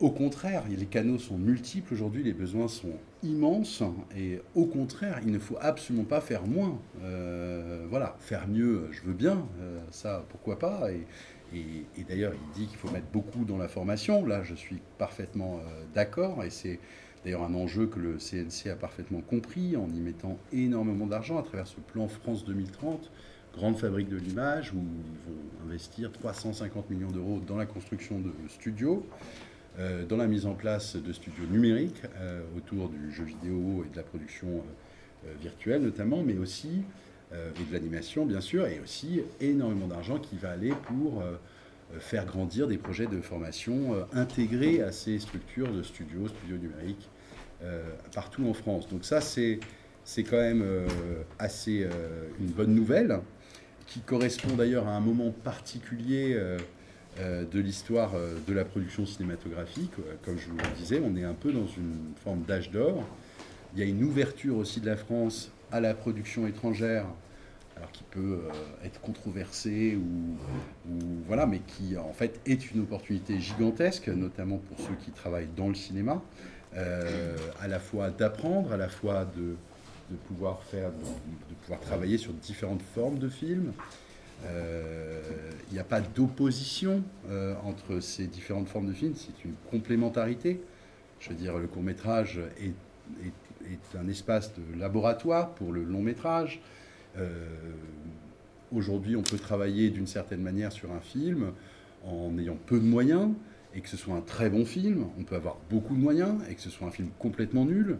Au 0.01 0.11
contraire, 0.11 0.63
les 0.69 0.85
canaux 0.85 1.17
sont 1.17 1.37
multiples 1.37 1.93
aujourd'hui, 1.93 2.23
les 2.23 2.33
besoins 2.33 2.67
sont 2.67 2.97
immenses, 3.23 3.83
et 4.15 4.41
au 4.55 4.65
contraire, 4.65 5.19
il 5.25 5.31
ne 5.31 5.39
faut 5.39 5.57
absolument 5.59 6.05
pas 6.05 6.21
faire 6.21 6.45
moins. 6.45 6.79
Euh, 7.01 7.85
voilà, 7.89 8.15
faire 8.19 8.47
mieux, 8.47 8.87
je 8.91 9.01
veux 9.01 9.13
bien, 9.13 9.45
euh, 9.61 9.79
ça, 9.91 10.25
pourquoi 10.29 10.59
pas. 10.59 10.89
Et, 10.91 11.05
et, 11.53 12.03
d'ailleurs, 12.03 12.33
il 12.33 12.59
dit 12.59 12.67
qu'il 12.67 12.77
faut 12.77 12.91
mettre 12.91 13.07
beaucoup 13.11 13.43
dans 13.43 13.57
la 13.57 13.67
formation. 13.67 14.25
Là, 14.25 14.43
je 14.43 14.53
suis 14.53 14.81
parfaitement 14.97 15.59
d'accord, 15.95 16.43
et 16.43 16.51
c'est 16.51 16.79
D'ailleurs, 17.23 17.43
un 17.43 17.53
enjeu 17.53 17.87
que 17.87 17.99
le 17.99 18.17
CNC 18.17 18.69
a 18.71 18.75
parfaitement 18.75 19.21
compris 19.21 19.75
en 19.75 19.89
y 19.89 19.99
mettant 19.99 20.37
énormément 20.53 21.05
d'argent 21.05 21.37
à 21.37 21.43
travers 21.43 21.67
ce 21.67 21.79
plan 21.79 22.07
France 22.07 22.45
2030, 22.45 23.11
grande 23.53 23.77
fabrique 23.77 24.09
de 24.09 24.17
l'image, 24.17 24.73
où 24.73 24.77
ils 24.77 25.31
vont 25.31 25.67
investir 25.67 26.11
350 26.11 26.89
millions 26.89 27.11
d'euros 27.11 27.41
dans 27.45 27.57
la 27.57 27.65
construction 27.65 28.19
de 28.19 28.31
studios, 28.47 29.05
euh, 29.77 30.05
dans 30.05 30.17
la 30.17 30.27
mise 30.27 30.45
en 30.45 30.53
place 30.53 30.95
de 30.95 31.13
studios 31.13 31.45
numériques 31.45 32.01
euh, 32.17 32.41
autour 32.57 32.89
du 32.89 33.11
jeu 33.11 33.23
vidéo 33.23 33.85
et 33.85 33.91
de 33.91 33.95
la 33.95 34.03
production 34.03 34.47
euh, 34.47 35.33
virtuelle 35.41 35.81
notamment, 35.81 36.23
mais 36.23 36.37
aussi, 36.37 36.83
et 37.31 37.63
de 37.63 37.71
l'animation 37.71 38.25
bien 38.25 38.41
sûr, 38.41 38.65
et 38.65 38.79
aussi 38.79 39.21
énormément 39.39 39.85
d'argent 39.85 40.17
qui 40.17 40.35
va 40.37 40.49
aller 40.49 40.73
pour 40.87 41.21
faire 41.99 42.25
grandir 42.25 42.67
des 42.67 42.77
projets 42.77 43.07
de 43.07 43.19
formation 43.21 43.93
euh, 43.93 44.03
intégrés 44.13 44.81
à 44.81 44.91
ces 44.91 45.19
structures 45.19 45.71
de 45.71 45.81
studios, 45.81 46.27
studios 46.27 46.57
numériques, 46.57 47.09
euh, 47.63 47.83
partout 48.13 48.47
en 48.47 48.53
France. 48.53 48.87
Donc 48.89 49.05
ça, 49.05 49.21
c'est 49.21 49.59
quand 50.23 50.37
même 50.37 50.63
assez 51.37 51.87
une 52.39 52.47
bonne 52.47 52.73
nouvelle, 52.73 53.19
qui 53.85 53.99
correspond 53.99 54.55
d'ailleurs 54.55 54.87
à 54.87 54.91
un 54.91 54.99
moment 54.99 55.31
particulier 55.31 56.39
de 57.19 57.59
l'histoire 57.59 58.13
de 58.47 58.53
la 58.53 58.65
production 58.65 59.05
cinématographique. 59.05 59.91
Comme 60.23 60.37
je 60.37 60.49
vous 60.49 60.57
le 60.57 60.77
disais, 60.77 61.01
on 61.03 61.15
est 61.15 61.23
un 61.23 61.33
peu 61.33 61.51
dans 61.51 61.67
une 61.67 62.13
forme 62.23 62.41
d'âge 62.43 62.71
d'or. 62.71 63.03
Il 63.73 63.79
y 63.79 63.83
a 63.83 63.85
une 63.85 64.03
ouverture 64.03 64.57
aussi 64.57 64.79
de 64.79 64.87
la 64.87 64.97
France 64.97 65.51
à 65.71 65.79
la 65.79 65.93
production 65.93 66.47
étrangère 66.47 67.05
qui 67.87 68.03
peut 68.03 68.41
euh, 68.43 68.85
être 68.85 68.99
controversé 69.01 69.95
ou, 69.95 70.37
voilà, 71.27 71.45
mais 71.45 71.59
qui 71.59 71.97
en 71.97 72.13
fait 72.13 72.39
est 72.45 72.71
une 72.71 72.81
opportunité 72.81 73.39
gigantesque, 73.39 74.07
notamment 74.09 74.57
pour 74.57 74.79
ceux 74.79 74.95
qui 75.03 75.11
travaillent 75.11 75.49
dans 75.55 75.67
le 75.67 75.75
cinéma, 75.75 76.21
euh, 76.75 77.35
à 77.61 77.67
la 77.67 77.79
fois 77.79 78.09
d'apprendre, 78.09 78.71
à 78.73 78.77
la 78.77 78.89
fois 78.89 79.25
de, 79.25 79.55
pouvoir 80.27 80.63
faire, 80.63 80.89
de, 80.91 81.55
pouvoir 81.61 81.79
travailler 81.79 82.17
sur 82.17 82.33
différentes 82.33 82.81
formes 82.81 83.19
de 83.19 83.29
films. 83.29 83.73
Euh, 84.45 85.21
il 85.69 85.73
n'y 85.73 85.79
a 85.79 85.83
pas 85.83 86.01
d'opposition 86.01 87.03
entre 87.63 87.99
ces 87.99 88.25
différentes 88.25 88.69
formes 88.69 88.87
de 88.87 88.93
films, 88.93 89.13
c'est 89.15 89.43
une 89.45 89.53
complémentarité. 89.69 90.61
Je 91.19 91.29
veux 91.29 91.35
dire, 91.35 91.57
le 91.57 91.67
court 91.67 91.83
métrage 91.83 92.39
est 92.59 93.97
un 93.97 94.07
espace 94.07 94.53
de 94.53 94.79
laboratoire 94.79 95.49
pour 95.51 95.73
le 95.73 95.83
long 95.83 96.01
métrage. 96.01 96.61
Euh, 97.17 97.45
aujourd'hui, 98.71 99.15
on 99.15 99.23
peut 99.23 99.37
travailler 99.37 99.89
d'une 99.89 100.07
certaine 100.07 100.41
manière 100.41 100.71
sur 100.71 100.91
un 100.91 100.99
film 100.99 101.51
en 102.05 102.37
ayant 102.37 102.57
peu 102.65 102.79
de 102.79 102.85
moyens 102.85 103.33
et 103.73 103.81
que 103.81 103.89
ce 103.89 103.97
soit 103.97 104.15
un 104.15 104.21
très 104.21 104.49
bon 104.49 104.65
film. 104.65 105.07
On 105.17 105.23
peut 105.23 105.35
avoir 105.35 105.57
beaucoup 105.69 105.95
de 105.95 106.01
moyens 106.01 106.35
et 106.49 106.55
que 106.55 106.61
ce 106.61 106.69
soit 106.69 106.87
un 106.87 106.91
film 106.91 107.09
complètement 107.19 107.65
nul. 107.65 107.97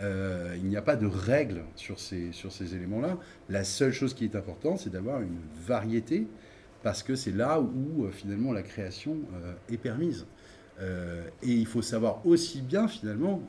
Euh, 0.00 0.54
il 0.56 0.64
n'y 0.64 0.76
a 0.76 0.82
pas 0.82 0.96
de 0.96 1.06
règle 1.06 1.62
sur 1.76 2.00
ces, 2.00 2.32
éléments-là. 2.74 3.18
La 3.48 3.62
seule 3.62 3.92
chose 3.92 4.14
qui 4.14 4.24
est 4.24 4.36
importante, 4.36 4.78
c'est 4.78 4.90
d'avoir 4.90 5.20
une 5.20 5.38
variété 5.66 6.26
parce 6.82 7.02
que 7.02 7.14
c'est 7.14 7.30
là 7.30 7.60
où 7.60 8.04
euh, 8.04 8.10
finalement 8.10 8.52
la 8.52 8.62
création 8.62 9.18
est 9.70 9.76
permise. 9.76 10.26
et 10.80 11.52
il 11.52 11.66
faut 11.66 11.82
savoir 11.82 12.26
aussi 12.26 12.60
bien 12.62 12.88
finalement, 12.88 13.40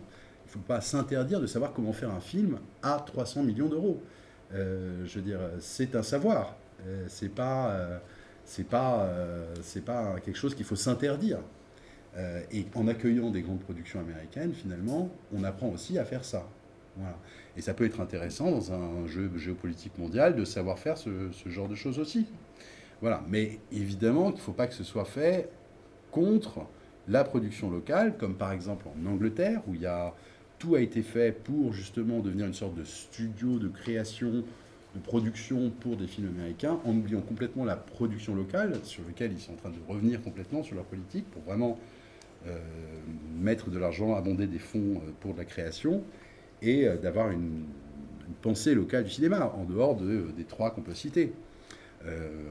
il 0.46 0.50
ne 0.50 0.52
faut 0.52 0.60
pas 0.60 0.82
s'interdire 0.82 1.40
de 1.40 1.48
savoir 1.48 1.74
comment 1.74 1.94
faire 1.94 2.12
un 2.12 2.20
film 2.20 2.60
à 2.84 3.04
300 3.04 3.44
millions 3.44 3.70
d'euros. 3.70 4.02
Euh, 4.54 5.06
je 5.06 5.16
veux 5.16 5.26
dire, 5.26 5.40
c'est 5.60 5.96
un 5.96 6.04
savoir. 6.04 6.56
Euh, 6.86 7.06
c'est 7.08 7.30
pas, 7.34 7.72
euh, 7.72 7.98
c'est 8.46 8.68
pas, 8.68 9.10
c'est 9.62 9.86
pas 9.86 10.16
quelque 10.24 10.38
chose 10.38 10.56
qu'il 10.56 10.66
faut 10.66 10.76
s'interdire. 10.76 11.40
et 12.52 12.66
en 12.76 12.88
accueillant 12.88 13.32
des 13.32 13.42
grandes 13.42 13.62
productions 13.62 14.00
américaines, 14.00 14.54
finalement, 14.54 15.10
on 15.34 15.44
apprend 15.44 15.70
aussi 15.70 15.98
à 15.98 16.06
faire 16.06 16.24
ça. 16.24 16.48
Voilà. 16.98 17.18
Et 17.58 17.62
ça 17.62 17.74
peut 17.74 17.86
être 17.86 18.02
intéressant 18.02 18.52
dans 18.52 18.72
un 18.72 19.08
jeu 19.08 19.32
géopolitique 19.38 19.98
mondial 19.98 20.36
de 20.36 20.46
savoir 20.46 20.78
faire 20.78 20.98
ce, 20.98 21.10
genre 21.48 21.68
de 21.68 21.76
choses 21.76 21.98
aussi. 21.98 22.28
Voilà. 23.02 23.24
Mais 23.30 23.60
évidemment 23.72 24.32
qu'il 24.32 24.42
ne 24.42 24.44
faut 24.44 24.54
pas 24.54 24.68
que 24.68 24.76
ce 24.76 24.84
soit 24.84 25.06
fait 25.06 25.50
contre 26.12 26.68
la 27.08 27.24
production 27.24 27.72
locale, 27.72 28.16
comme 28.18 28.36
par 28.36 28.52
exemple 28.52 28.86
en 28.88 29.06
Angleterre, 29.10 29.62
où 29.68 29.74
il 29.74 29.82
y 29.82 29.88
a, 29.88 30.14
tout 30.64 30.76
a 30.76 30.80
été 30.80 31.02
fait 31.02 31.34
pour 31.34 31.74
justement 31.74 32.20
devenir 32.20 32.46
une 32.46 32.54
sorte 32.54 32.76
de 32.76 32.86
studio 32.86 33.60
de 33.60 33.68
création, 33.68 34.46
de 34.96 35.00
production 35.04 35.70
pour 35.82 35.98
des 35.98 36.08
films 36.08 36.30
américains, 36.30 36.80
en 36.86 36.92
oubliant 36.92 37.20
complètement 37.20 37.66
la 37.66 37.76
production 37.76 38.34
locale, 38.34 38.80
sur 38.84 39.04
laquelle 39.06 39.34
ils 39.34 39.42
sont 39.42 39.52
en 39.52 39.58
train 39.58 39.72
de 39.72 39.76
revenir 39.90 40.22
complètement 40.22 40.64
sur 40.64 40.76
leur 40.76 40.86
politique, 40.86 41.30
pour 41.32 41.42
vraiment 41.42 41.78
euh, 42.48 42.58
mettre 43.42 43.72
de 43.72 43.78
l'argent, 43.78 44.16
abonder 44.16 44.48
des 44.48 44.60
fonds 44.60 45.02
euh, 45.06 45.12
pour 45.20 45.34
de 45.34 45.40
la 45.40 45.44
création, 45.44 46.02
et 46.62 46.88
euh, 46.88 46.96
d'avoir 46.96 47.30
une, 47.30 47.66
pensée 48.42 48.74
locale 48.74 49.04
du 49.04 49.10
cinéma, 49.10 49.54
en 49.58 49.66
dehors 49.66 49.98
de, 49.98 50.32
des 50.38 50.46
trois 50.46 50.72
qu'on 50.72 50.82
peut 50.82 50.96
citer. 50.96 51.34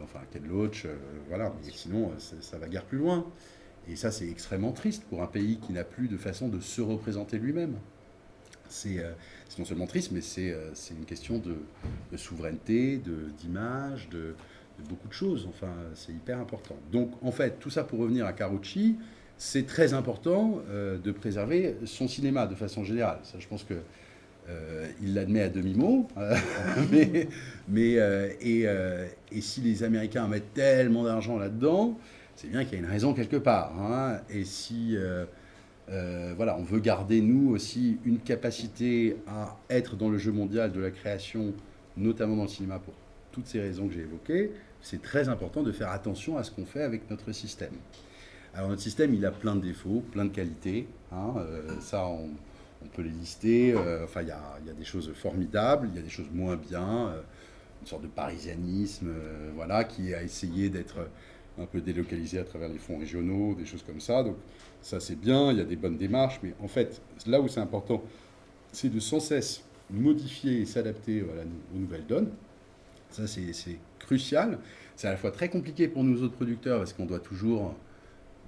enfin, 0.02 0.20
Ken 0.30 0.46
Loach, 0.46 0.86
voilà, 1.28 1.50
mais 1.64 1.72
sinon, 1.72 2.12
ça 2.18 2.58
va 2.58 2.68
guère 2.68 2.84
plus 2.84 2.98
loin. 2.98 3.26
Et 3.88 3.96
ça, 3.96 4.10
c'est 4.10 4.28
extrêmement 4.28 4.72
triste 4.72 5.02
pour 5.04 5.22
un 5.22 5.26
pays 5.26 5.58
qui 5.58 5.72
n'a 5.72 5.82
plus 5.82 6.08
de 6.08 6.18
façon 6.18 6.48
de 6.48 6.60
se 6.60 6.82
représenter 6.82 7.38
lui-même. 7.38 7.78
C'est 8.72 9.00
euh, 9.00 9.12
non 9.58 9.66
seulement 9.66 9.86
triste, 9.86 10.12
mais 10.12 10.22
c'est 10.22 10.50
euh, 10.50 10.70
une 10.98 11.04
question 11.04 11.38
de, 11.38 12.16
souveraineté, 12.16 13.00
d'image, 13.38 14.08
de, 14.08 14.34
beaucoup 14.88 15.08
de 15.08 15.12
choses. 15.12 15.46
Enfin, 15.46 15.72
c'est 15.94 16.12
hyper 16.12 16.38
important. 16.38 16.76
Donc, 16.90 17.10
en 17.22 17.30
fait, 17.32 17.60
tout 17.60 17.68
ça 17.68 17.84
pour 17.84 17.98
revenir 17.98 18.24
à 18.24 18.32
Carucci, 18.32 18.96
c'est 19.36 19.66
très 19.66 19.92
important 19.92 20.62
euh, 20.70 20.96
de 20.96 21.12
préserver 21.12 21.76
son 21.84 22.08
cinéma 22.08 22.46
de 22.46 22.54
façon 22.54 22.82
générale. 22.82 23.18
Je 23.38 23.46
pense 23.46 23.62
que 23.62 23.74
il 25.00 25.14
l'admet 25.14 25.40
à 25.40 25.48
demi-mot, 25.48 26.08
mais, 27.68 27.92
et, 28.42 29.40
si 29.40 29.60
les 29.60 29.82
Américains 29.82 30.26
mettent 30.26 30.52
tellement 30.52 31.04
d'argent 31.04 31.38
là-dedans, 31.38 31.96
c'est 32.34 32.48
bien 32.48 32.64
qu'il 32.64 32.74
y 32.74 32.76
a 32.76 32.84
une 32.84 32.90
raison 32.90 33.14
quelque 33.14 33.36
part. 33.36 33.72
Hein. 33.80 34.20
Et 34.28 34.44
si 34.44 34.96
euh, 35.90 36.32
euh, 36.32 36.34
voilà, 36.36 36.56
on 36.56 36.62
veut 36.62 36.80
garder, 36.80 37.20
nous 37.20 37.50
aussi, 37.50 37.98
une 38.04 38.18
capacité 38.18 39.16
à 39.26 39.56
être 39.70 39.96
dans 39.96 40.08
le 40.08 40.18
jeu 40.18 40.32
mondial 40.32 40.72
de 40.72 40.80
la 40.80 40.90
création, 40.90 41.52
notamment 41.96 42.36
dans 42.36 42.42
le 42.42 42.48
cinéma, 42.48 42.78
pour 42.78 42.94
toutes 43.32 43.46
ces 43.46 43.60
raisons 43.60 43.88
que 43.88 43.94
j'ai 43.94 44.00
évoquées, 44.00 44.52
c'est 44.80 45.00
très 45.00 45.28
important 45.28 45.62
de 45.62 45.72
faire 45.72 45.90
attention 45.90 46.36
à 46.36 46.44
ce 46.44 46.50
qu'on 46.50 46.66
fait 46.66 46.82
avec 46.82 47.08
notre 47.10 47.32
système. 47.32 47.74
Alors 48.54 48.68
notre 48.68 48.82
système, 48.82 49.14
il 49.14 49.24
a 49.24 49.30
plein 49.30 49.56
de 49.56 49.62
défauts, 49.62 50.02
plein 50.12 50.24
de 50.24 50.30
qualités. 50.30 50.86
Hein. 51.12 51.34
Euh, 51.38 51.62
ça, 51.80 52.06
on, 52.06 52.28
peut 52.94 53.02
les 53.02 53.10
lister. 53.10 53.74
enfin, 54.02 54.22
il 54.22 54.26
y, 54.26 54.66
y, 54.66 54.70
a 54.70 54.74
des 54.74 54.84
choses 54.84 55.12
formidables, 55.14 55.88
il 55.92 55.96
y 55.96 56.00
a 56.00 56.02
des 56.02 56.10
choses 56.10 56.26
moins 56.32 56.56
bien. 56.56 57.14
une 57.80 57.86
sorte 57.86 58.02
de 58.02 58.08
parisianisme, 58.08 59.12
voilà, 59.54 59.84
qui 59.84 60.12
a 60.12 60.22
essayé 60.22 60.68
d'être 60.68 60.96
un 61.60 61.66
peu 61.66 61.80
délocalisé 61.80 62.40
à 62.40 62.44
travers 62.44 62.68
les 62.68 62.78
fonds 62.78 62.98
régionaux, 62.98 63.54
des 63.54 63.66
choses 63.66 63.84
comme 63.84 64.00
ça. 64.00 64.24
Donc 64.24 64.36
ça 64.82 65.00
c'est 65.00 65.16
bien, 65.16 65.50
il 65.52 65.58
y 65.58 65.60
a 65.60 65.64
des 65.64 65.76
bonnes 65.76 65.96
démarches, 65.96 66.40
mais 66.42 66.54
en 66.62 66.68
fait, 66.68 67.00
là 67.26 67.40
où 67.40 67.48
c'est 67.48 67.60
important, 67.60 68.02
c'est 68.72 68.88
de 68.88 69.00
sans 69.00 69.20
cesse 69.20 69.62
modifier 69.90 70.60
et 70.60 70.66
s'adapter 70.66 71.22
aux 71.22 71.78
nouvelles 71.78 72.06
donnes. 72.06 72.30
Ça 73.10 73.26
c'est 73.26 73.78
crucial. 73.98 74.58
C'est 74.96 75.08
à 75.08 75.10
la 75.10 75.16
fois 75.16 75.30
très 75.30 75.48
compliqué 75.48 75.88
pour 75.88 76.04
nous 76.04 76.22
autres 76.22 76.34
producteurs 76.34 76.78
parce 76.78 76.92
qu'on 76.92 77.06
doit 77.06 77.20
toujours... 77.20 77.74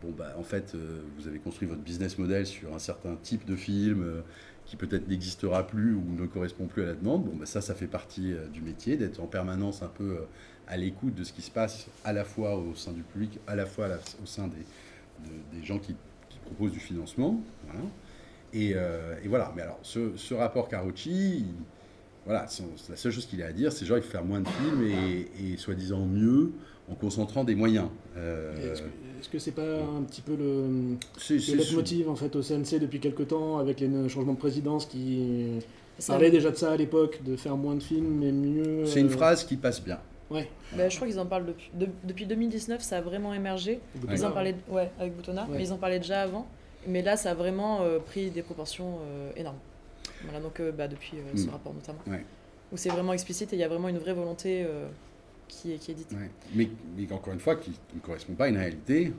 Bon, 0.02 0.10
bah, 0.10 0.34
en 0.38 0.42
fait, 0.42 0.74
euh, 0.74 1.00
vous 1.16 1.28
avez 1.28 1.38
construit 1.38 1.66
votre 1.66 1.80
business 1.80 2.18
model 2.18 2.46
sur 2.46 2.74
un 2.74 2.78
certain 2.78 3.16
type 3.22 3.46
de 3.46 3.56
film 3.56 4.02
euh, 4.02 4.20
qui 4.66 4.76
peut-être 4.76 5.08
n'existera 5.08 5.66
plus 5.66 5.94
ou 5.94 6.02
ne 6.18 6.26
correspond 6.26 6.66
plus 6.66 6.82
à 6.82 6.86
la 6.86 6.94
demande. 6.94 7.24
Bon, 7.24 7.34
bah, 7.34 7.46
ça, 7.46 7.62
ça 7.62 7.74
fait 7.74 7.86
partie 7.86 8.34
euh, 8.34 8.46
du 8.48 8.60
métier, 8.60 8.98
d'être 8.98 9.20
en 9.20 9.26
permanence 9.26 9.82
un 9.82 9.88
peu 9.88 10.18
à 10.66 10.76
l'écoute 10.76 11.14
de 11.14 11.24
ce 11.24 11.32
qui 11.32 11.40
se 11.40 11.50
passe 11.50 11.86
à 12.04 12.12
la 12.12 12.24
fois 12.24 12.56
au 12.56 12.74
sein 12.74 12.92
du 12.92 13.02
public, 13.02 13.38
à 13.46 13.56
la 13.56 13.64
fois 13.64 13.88
au 14.22 14.26
sein 14.26 14.48
des, 14.48 15.58
des 15.58 15.64
gens 15.64 15.78
qui, 15.78 15.96
proposent 16.44 16.72
du 16.72 16.80
financement. 16.80 17.40
Euh, 18.54 19.16
et, 19.22 19.28
voilà. 19.28 19.52
Mais 19.56 19.62
alors, 19.62 19.78
ce, 19.82 20.34
rapport 20.34 20.68
Carucci, 20.68 21.46
voilà, 22.24 22.46
la 22.88 22.96
seule 22.96 23.12
chose 23.12 23.26
qu'il 23.26 23.42
a 23.42 23.46
à 23.46 23.52
dire, 23.52 23.72
c'est 23.72 23.84
genre 23.84 23.98
il 23.98 24.02
faut 24.02 24.10
faire 24.10 24.24
moins 24.24 24.40
de 24.40 24.48
films 24.48 24.82
et, 24.82 25.56
soi-disant 25.56 26.06
mieux 26.06 26.52
en 26.90 26.94
concentrant 26.94 27.44
des 27.44 27.54
moyens. 27.54 27.88
Euh, 28.16 28.74
est-ce 29.20 29.28
que 29.30 29.38
c'est 29.38 29.52
-ce 29.52 29.54
pas 29.54 29.82
un 29.82 30.02
petit 30.02 30.20
peu 30.20 30.36
le, 30.36 30.96
le 31.30 31.74
motive 31.74 32.10
en 32.10 32.16
fait 32.16 32.36
au 32.36 32.42
CNC 32.42 32.78
depuis 32.78 33.00
quelques 33.00 33.28
temps 33.28 33.58
avec 33.58 33.80
les 33.80 33.88
changements 34.08 34.34
de 34.34 34.38
présidence 34.38 34.84
qui 34.84 35.60
parlait 36.06 36.30
déjà 36.30 36.50
de 36.50 36.56
ça 36.56 36.72
à 36.72 36.76
l'époque, 36.76 37.20
de 37.24 37.36
faire 37.36 37.56
moins 37.56 37.74
de 37.74 37.82
films 37.82 38.18
mais 38.20 38.32
mieux. 38.32 38.84
C'est 38.86 39.00
une 39.00 39.06
euh, 39.06 39.10
phrase 39.10 39.44
qui 39.44 39.56
passe 39.56 39.82
bien. 39.82 39.98
Ouais. 40.30 40.48
Bah, 40.76 40.88
je 40.88 40.96
crois 40.96 41.06
qu'ils 41.06 41.20
en 41.20 41.26
parlent 41.26 41.46
depuis, 41.46 41.70
depuis 42.04 42.26
2019, 42.26 42.80
ça 42.80 42.98
a 42.98 43.00
vraiment 43.00 43.34
émergé. 43.34 43.80
Ils 44.10 44.24
en 44.24 44.32
parlaient, 44.32 44.56
ouais, 44.68 44.90
avec 44.98 45.14
Boutonnat, 45.14 45.46
mais 45.50 45.62
ils 45.62 45.72
en 45.72 45.78
parlaient 45.78 45.98
déjà 45.98 46.22
avant. 46.22 46.46
Mais 46.86 47.02
là, 47.02 47.16
ça 47.16 47.30
a 47.30 47.34
vraiment 47.34 47.82
euh, 47.82 47.98
pris 47.98 48.30
des 48.30 48.42
proportions 48.42 48.98
euh, 49.02 49.30
énormes. 49.36 49.58
Voilà, 50.24 50.40
donc 50.40 50.60
euh, 50.60 50.70
bah, 50.70 50.88
depuis 50.88 51.14
ce 51.34 51.46
mm. 51.46 51.50
rapport 51.50 51.72
notamment. 51.74 52.00
Où 52.72 52.76
c'est 52.76 52.90
vraiment 52.90 53.12
explicite 53.12 53.52
et 53.52 53.56
il 53.56 53.60
y 53.60 53.64
a 53.64 53.68
vraiment 53.68 53.88
une 53.88 53.98
vraie 53.98 54.14
volonté 54.14 54.66
qui, 55.48 55.72
est, 55.72 55.76
qui 55.76 55.92
est 55.92 55.94
dite. 55.94 56.14
Mais, 56.54 56.68
mais, 56.96 57.12
encore 57.12 57.32
une 57.32 57.40
fois, 57.40 57.56
qui 57.56 57.72
ne 57.94 58.00
correspond 58.00 58.34
pas 58.34 58.46
à 58.46 58.48
une 58.48 58.56
réalité. 58.56 59.12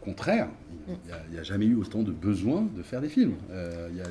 Au 0.00 0.04
contraire, 0.04 0.48
il 0.88 0.96
n'y 1.32 1.38
a, 1.38 1.40
a, 1.40 1.42
jamais 1.42 1.66
eu 1.66 1.74
autant 1.74 2.02
de 2.02 2.12
besoin 2.12 2.62
de 2.62 2.82
faire 2.82 3.00
des 3.00 3.08
films. 3.08 3.34
Il 3.50 3.96
y 3.96 4.00
a, 4.00 4.06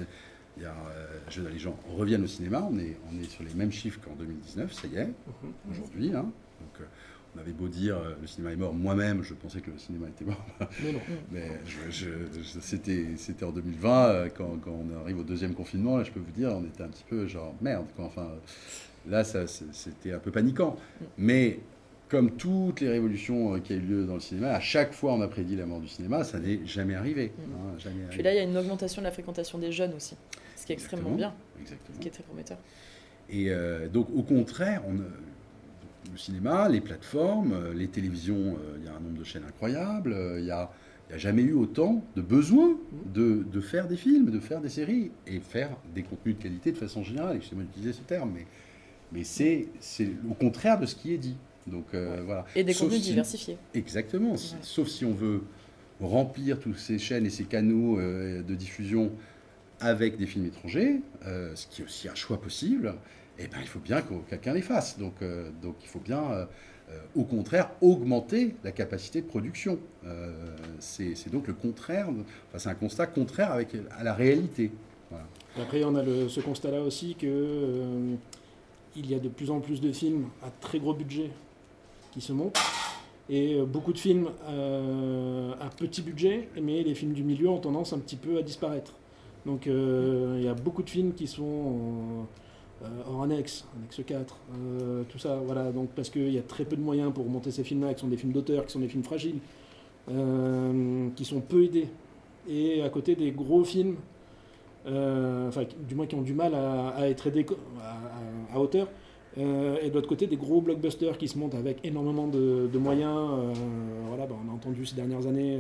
il 0.57 0.63
y 0.63 0.65
a, 0.65 0.69
euh, 0.69 1.49
les 1.49 1.59
gens 1.59 1.77
reviennent 1.97 2.23
au 2.23 2.27
cinéma, 2.27 2.67
on 2.69 2.77
est, 2.77 2.97
on 3.11 3.21
est 3.21 3.29
sur 3.29 3.43
les 3.43 3.53
mêmes 3.53 3.71
chiffres 3.71 3.99
qu'en 4.03 4.15
2019, 4.15 4.73
ça 4.73 4.87
y 4.87 4.97
est, 4.97 5.05
mhm. 5.05 5.53
aujourd'hui. 5.71 6.09
Hein. 6.09 6.23
Donc, 6.59 6.81
euh, 6.81 6.85
on 7.35 7.39
avait 7.39 7.53
beau 7.53 7.69
dire 7.69 7.97
euh, 7.97 8.15
le 8.19 8.27
cinéma 8.27 8.51
est 8.51 8.57
mort, 8.57 8.73
moi-même 8.73 9.23
je 9.23 9.33
pensais 9.33 9.61
que 9.61 9.71
le 9.71 9.77
cinéma 9.77 10.07
était 10.09 10.25
mort. 10.25 10.45
Mais 10.83 10.91
non. 10.91 10.99
Mais 11.31 11.49
c'était, 12.61 13.05
c'était 13.15 13.45
en 13.45 13.51
2020, 13.51 14.29
quand, 14.35 14.57
quand, 14.61 14.71
on 14.71 15.01
arrive 15.01 15.19
au 15.19 15.23
deuxième 15.23 15.53
confinement, 15.53 15.97
là 15.97 16.03
je 16.03 16.11
peux 16.11 16.19
vous 16.19 16.31
dire, 16.31 16.49
on 16.49 16.63
était 16.65 16.83
un 16.83 16.89
petit 16.89 17.05
peu 17.07 17.27
genre 17.27 17.55
merde. 17.61 17.85
Enfin, 17.97 18.27
là 19.07 19.23
ça, 19.23 19.47
c'était 19.47 20.11
un 20.11 20.19
peu 20.19 20.31
paniquant. 20.31 20.75
Mm. 20.99 21.05
Mais 21.17 21.59
comme 22.11 22.31
toutes 22.31 22.81
les 22.81 22.89
révolutions 22.89 23.59
qui 23.61 23.73
ont 23.73 23.77
eu 23.77 23.79
lieu 23.79 24.05
dans 24.05 24.15
le 24.15 24.19
cinéma, 24.19 24.51
à 24.51 24.59
chaque 24.59 24.93
fois 24.93 25.13
on 25.13 25.21
a 25.21 25.27
prédit 25.27 25.55
la 25.55 25.65
mort 25.65 25.79
du 25.79 25.87
cinéma, 25.87 26.23
ça 26.23 26.39
n'est 26.39 26.59
jamais 26.65 26.93
arrivé. 26.93 27.31
Mm. 27.35 27.41
Hein, 27.41 27.77
jamais 27.79 28.03
Puis 28.09 28.21
là, 28.21 28.33
il 28.33 28.35
y 28.35 28.39
a 28.39 28.43
une 28.43 28.57
augmentation 28.57 29.01
de 29.01 29.05
la 29.05 29.11
fréquentation 29.11 29.57
des 29.57 29.71
jeunes 29.71 29.93
aussi 29.95 30.15
ce 30.61 30.65
qui 30.67 30.73
est 30.73 30.75
extrêmement 30.75 31.11
bien, 31.11 31.33
exactement. 31.59 31.95
ce 31.95 31.99
qui 31.99 32.07
est 32.07 32.11
très 32.11 32.23
prometteur. 32.23 32.57
Et 33.29 33.49
euh, 33.49 33.87
donc, 33.87 34.09
au 34.15 34.21
contraire, 34.21 34.83
on, 34.87 34.93
le 34.93 36.17
cinéma, 36.17 36.69
les 36.69 36.81
plateformes, 36.81 37.53
euh, 37.53 37.73
les 37.73 37.87
télévisions, 37.87 38.55
euh, 38.55 38.77
il 38.77 38.85
y 38.85 38.87
a 38.87 38.91
un 38.91 38.99
nombre 38.99 39.17
de 39.17 39.23
chaînes 39.23 39.45
incroyable, 39.47 40.15
il 40.37 40.43
n'y 40.43 40.51
a, 40.51 40.69
a, 41.11 41.17
jamais 41.17 41.41
eu 41.41 41.53
autant 41.53 42.03
de 42.15 42.21
besoin 42.21 42.77
de, 43.13 43.43
de, 43.51 43.61
faire 43.61 43.87
des 43.87 43.97
films, 43.97 44.29
de 44.29 44.39
faire 44.39 44.61
des 44.61 44.69
séries 44.69 45.11
et 45.25 45.39
faire 45.39 45.71
des 45.95 46.03
contenus 46.03 46.37
de 46.37 46.43
qualité 46.43 46.71
de 46.71 46.77
façon 46.77 47.03
générale. 47.03 47.37
Excusez-moi 47.37 47.65
d'utiliser 47.65 47.93
ce 47.93 48.01
terme, 48.01 48.31
mais, 48.35 48.45
mais 49.11 49.23
c'est 49.23 49.67
au 50.29 50.35
contraire 50.35 50.79
de 50.79 50.85
ce 50.85 50.95
qui 50.95 51.13
est 51.13 51.17
dit. 51.17 51.37
Donc, 51.67 51.85
voilà. 51.93 52.45
Et 52.55 52.63
des 52.63 52.73
contenus 52.73 53.01
diversifiés. 53.01 53.57
Exactement. 53.73 54.35
Sauf 54.61 54.87
si 54.87 55.05
on 55.05 55.13
veut 55.13 55.43
remplir 55.99 56.59
toutes 56.59 56.79
ces 56.79 56.97
chaînes 56.97 57.25
et 57.25 57.29
ces 57.29 57.43
canaux 57.43 57.97
de 57.99 58.55
diffusion 58.55 59.11
avec 59.81 60.17
des 60.17 60.27
films 60.27 60.45
étrangers, 60.45 61.01
euh, 61.25 61.51
ce 61.55 61.67
qui 61.67 61.81
est 61.81 61.85
aussi 61.85 62.07
un 62.07 62.15
choix 62.15 62.39
possible, 62.39 62.95
eh 63.39 63.47
ben, 63.47 63.57
il 63.61 63.67
faut 63.67 63.79
bien 63.79 64.01
que 64.01 64.13
quelqu'un 64.29 64.53
les 64.53 64.61
fasse. 64.61 64.97
Donc, 64.97 65.15
euh, 65.21 65.49
donc 65.61 65.75
il 65.81 65.87
faut 65.87 65.99
bien, 65.99 66.31
euh, 66.31 66.45
au 67.15 67.23
contraire, 67.23 67.71
augmenter 67.81 68.55
la 68.63 68.71
capacité 68.71 69.21
de 69.21 69.27
production. 69.27 69.79
c'est 70.79 71.31
donc 71.31 71.47
le 71.47 71.53
contraire, 71.53 72.07
enfin, 72.09 72.59
c'est 72.59 72.69
un 72.69 72.75
constat 72.75 73.07
contraire 73.07 73.51
avec, 73.51 73.75
à 73.97 74.03
la 74.03 74.13
réalité. 74.13 74.71
Après, 75.59 75.83
on 75.83 75.95
a 75.95 76.03
le, 76.03 76.29
ce 76.29 76.39
constat-là 76.39 76.81
aussi 76.81 77.15
que 77.15 78.15
il 78.95 79.09
y 79.09 79.15
a 79.15 79.19
de 79.19 79.29
plus 79.29 79.51
en 79.51 79.61
plus 79.61 79.79
de 79.79 79.91
films 79.91 80.27
à 80.43 80.49
très 80.59 80.79
gros 80.79 80.93
budget 80.93 81.29
qui 82.11 82.21
se 82.21 82.33
montent. 82.33 82.59
Et 83.29 83.61
beaucoup 83.61 83.93
de 83.93 83.97
films 83.97 84.29
à 84.47 85.69
petit 85.69 86.01
budget, 86.01 86.49
mais 86.61 86.83
les 86.83 86.95
films 86.95 87.13
du 87.13 87.23
milieu 87.23 87.49
ont 87.49 87.59
tendance 87.59 87.93
un 87.93 87.99
petit 87.99 88.17
peu 88.17 88.37
à 88.37 88.41
disparaître. 88.41 88.93
Donc 89.45 89.67
euh, 89.67 90.35
il 90.37 90.43
y 90.43 90.47
a 90.47 90.53
beaucoup 90.53 90.83
de 90.83 90.89
films 90.89 91.13
qui 91.13 91.27
sont 91.27 91.43
en, 91.43 92.27
euh, 92.85 93.23
annexe, 93.23 93.65
annexe 93.77 94.01
4, 94.05 94.37
euh, 94.53 95.03
tout 95.09 95.17
ça, 95.17 95.39
voilà, 95.43 95.71
donc 95.71 95.89
parce 95.95 96.09
qu'il 96.09 96.31
y 96.31 96.37
a 96.37 96.43
très 96.43 96.65
peu 96.65 96.75
de 96.75 96.81
moyens 96.81 97.11
pour 97.13 97.25
monter 97.25 97.51
ces 97.51 97.63
films-là, 97.63 97.93
qui 97.93 98.01
sont 98.01 98.07
des 98.07 98.17
films 98.17 98.33
d'auteur, 98.33 98.65
qui 98.65 98.71
sont 98.71 98.79
des 98.79 98.87
films 98.87 99.03
fragiles, 99.03 99.39
qui 100.07 101.25
sont 101.25 101.41
peu 101.41 101.63
aidés. 101.63 101.87
Et 102.49 102.81
à 102.81 102.89
côté 102.89 103.15
des 103.15 103.31
gros 103.31 103.63
films, 103.63 103.95
enfin 104.85 105.63
du 105.87 105.95
moins 105.95 106.07
qui 106.07 106.15
ont 106.15 106.21
du 106.21 106.33
mal 106.33 106.53
à, 106.55 107.07
être 107.07 107.27
aidés 107.27 107.45
à, 108.53 108.59
hauteur, 108.59 108.87
et 109.37 109.89
de 109.89 109.93
l'autre 109.93 110.09
côté, 110.09 110.27
des 110.27 110.35
gros 110.35 110.61
blockbusters 110.61 111.17
qui 111.17 111.27
se 111.27 111.37
montent 111.37 111.55
avec 111.55 111.83
énormément 111.85 112.27
de, 112.27 112.77
moyens. 112.77 113.29
voilà, 114.09 114.25
bah, 114.25 114.35
on 114.45 114.51
a 114.51 114.53
entendu 114.53 114.85
ces 114.85 114.95
dernières 114.95 115.25
années 115.25 115.57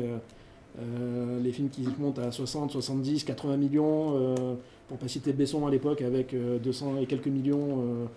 euh, 0.79 1.39
les 1.41 1.51
films 1.51 1.69
qui 1.69 1.85
montent 1.99 2.19
à 2.19 2.31
60, 2.31 2.71
70, 2.71 3.23
80 3.25 3.57
millions, 3.57 4.15
euh, 4.15 4.55
pour 4.87 4.97
pas 4.97 5.07
citer 5.07 5.33
Besson 5.33 5.67
à 5.67 5.71
l'époque 5.71 6.01
avec 6.01 6.33
200 6.35 6.93
euh, 6.95 7.01
et 7.01 7.05
quelques 7.05 7.27
millions. 7.27 8.07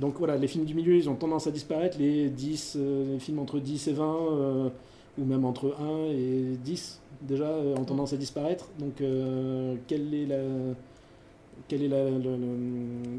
donc 0.00 0.14
voilà, 0.18 0.36
les 0.36 0.46
films 0.46 0.64
du 0.64 0.74
milieu, 0.74 0.94
ils 0.96 1.08
ont 1.08 1.14
tendance 1.14 1.46
à 1.46 1.50
disparaître. 1.50 1.98
Les 1.98 2.28
10, 2.28 2.78
les 3.12 3.18
films 3.18 3.38
entre 3.38 3.58
10 3.58 3.88
et 3.88 3.92
20, 3.92 4.72
ou 5.18 5.24
même 5.24 5.44
entre 5.44 5.74
1 5.80 6.12
et 6.12 6.56
10 6.62 7.00
déjà 7.22 7.44
euh, 7.44 7.76
ont 7.76 7.84
tendance 7.84 8.12
à 8.12 8.16
disparaître. 8.16 8.68
Donc 8.78 9.00
euh, 9.00 9.76
quelle 9.86 10.14
est 10.14 10.26
la, 10.26 10.42
quelle 11.68 11.82
est 11.82 11.88
la, 11.88 12.10
la- 12.10 12.36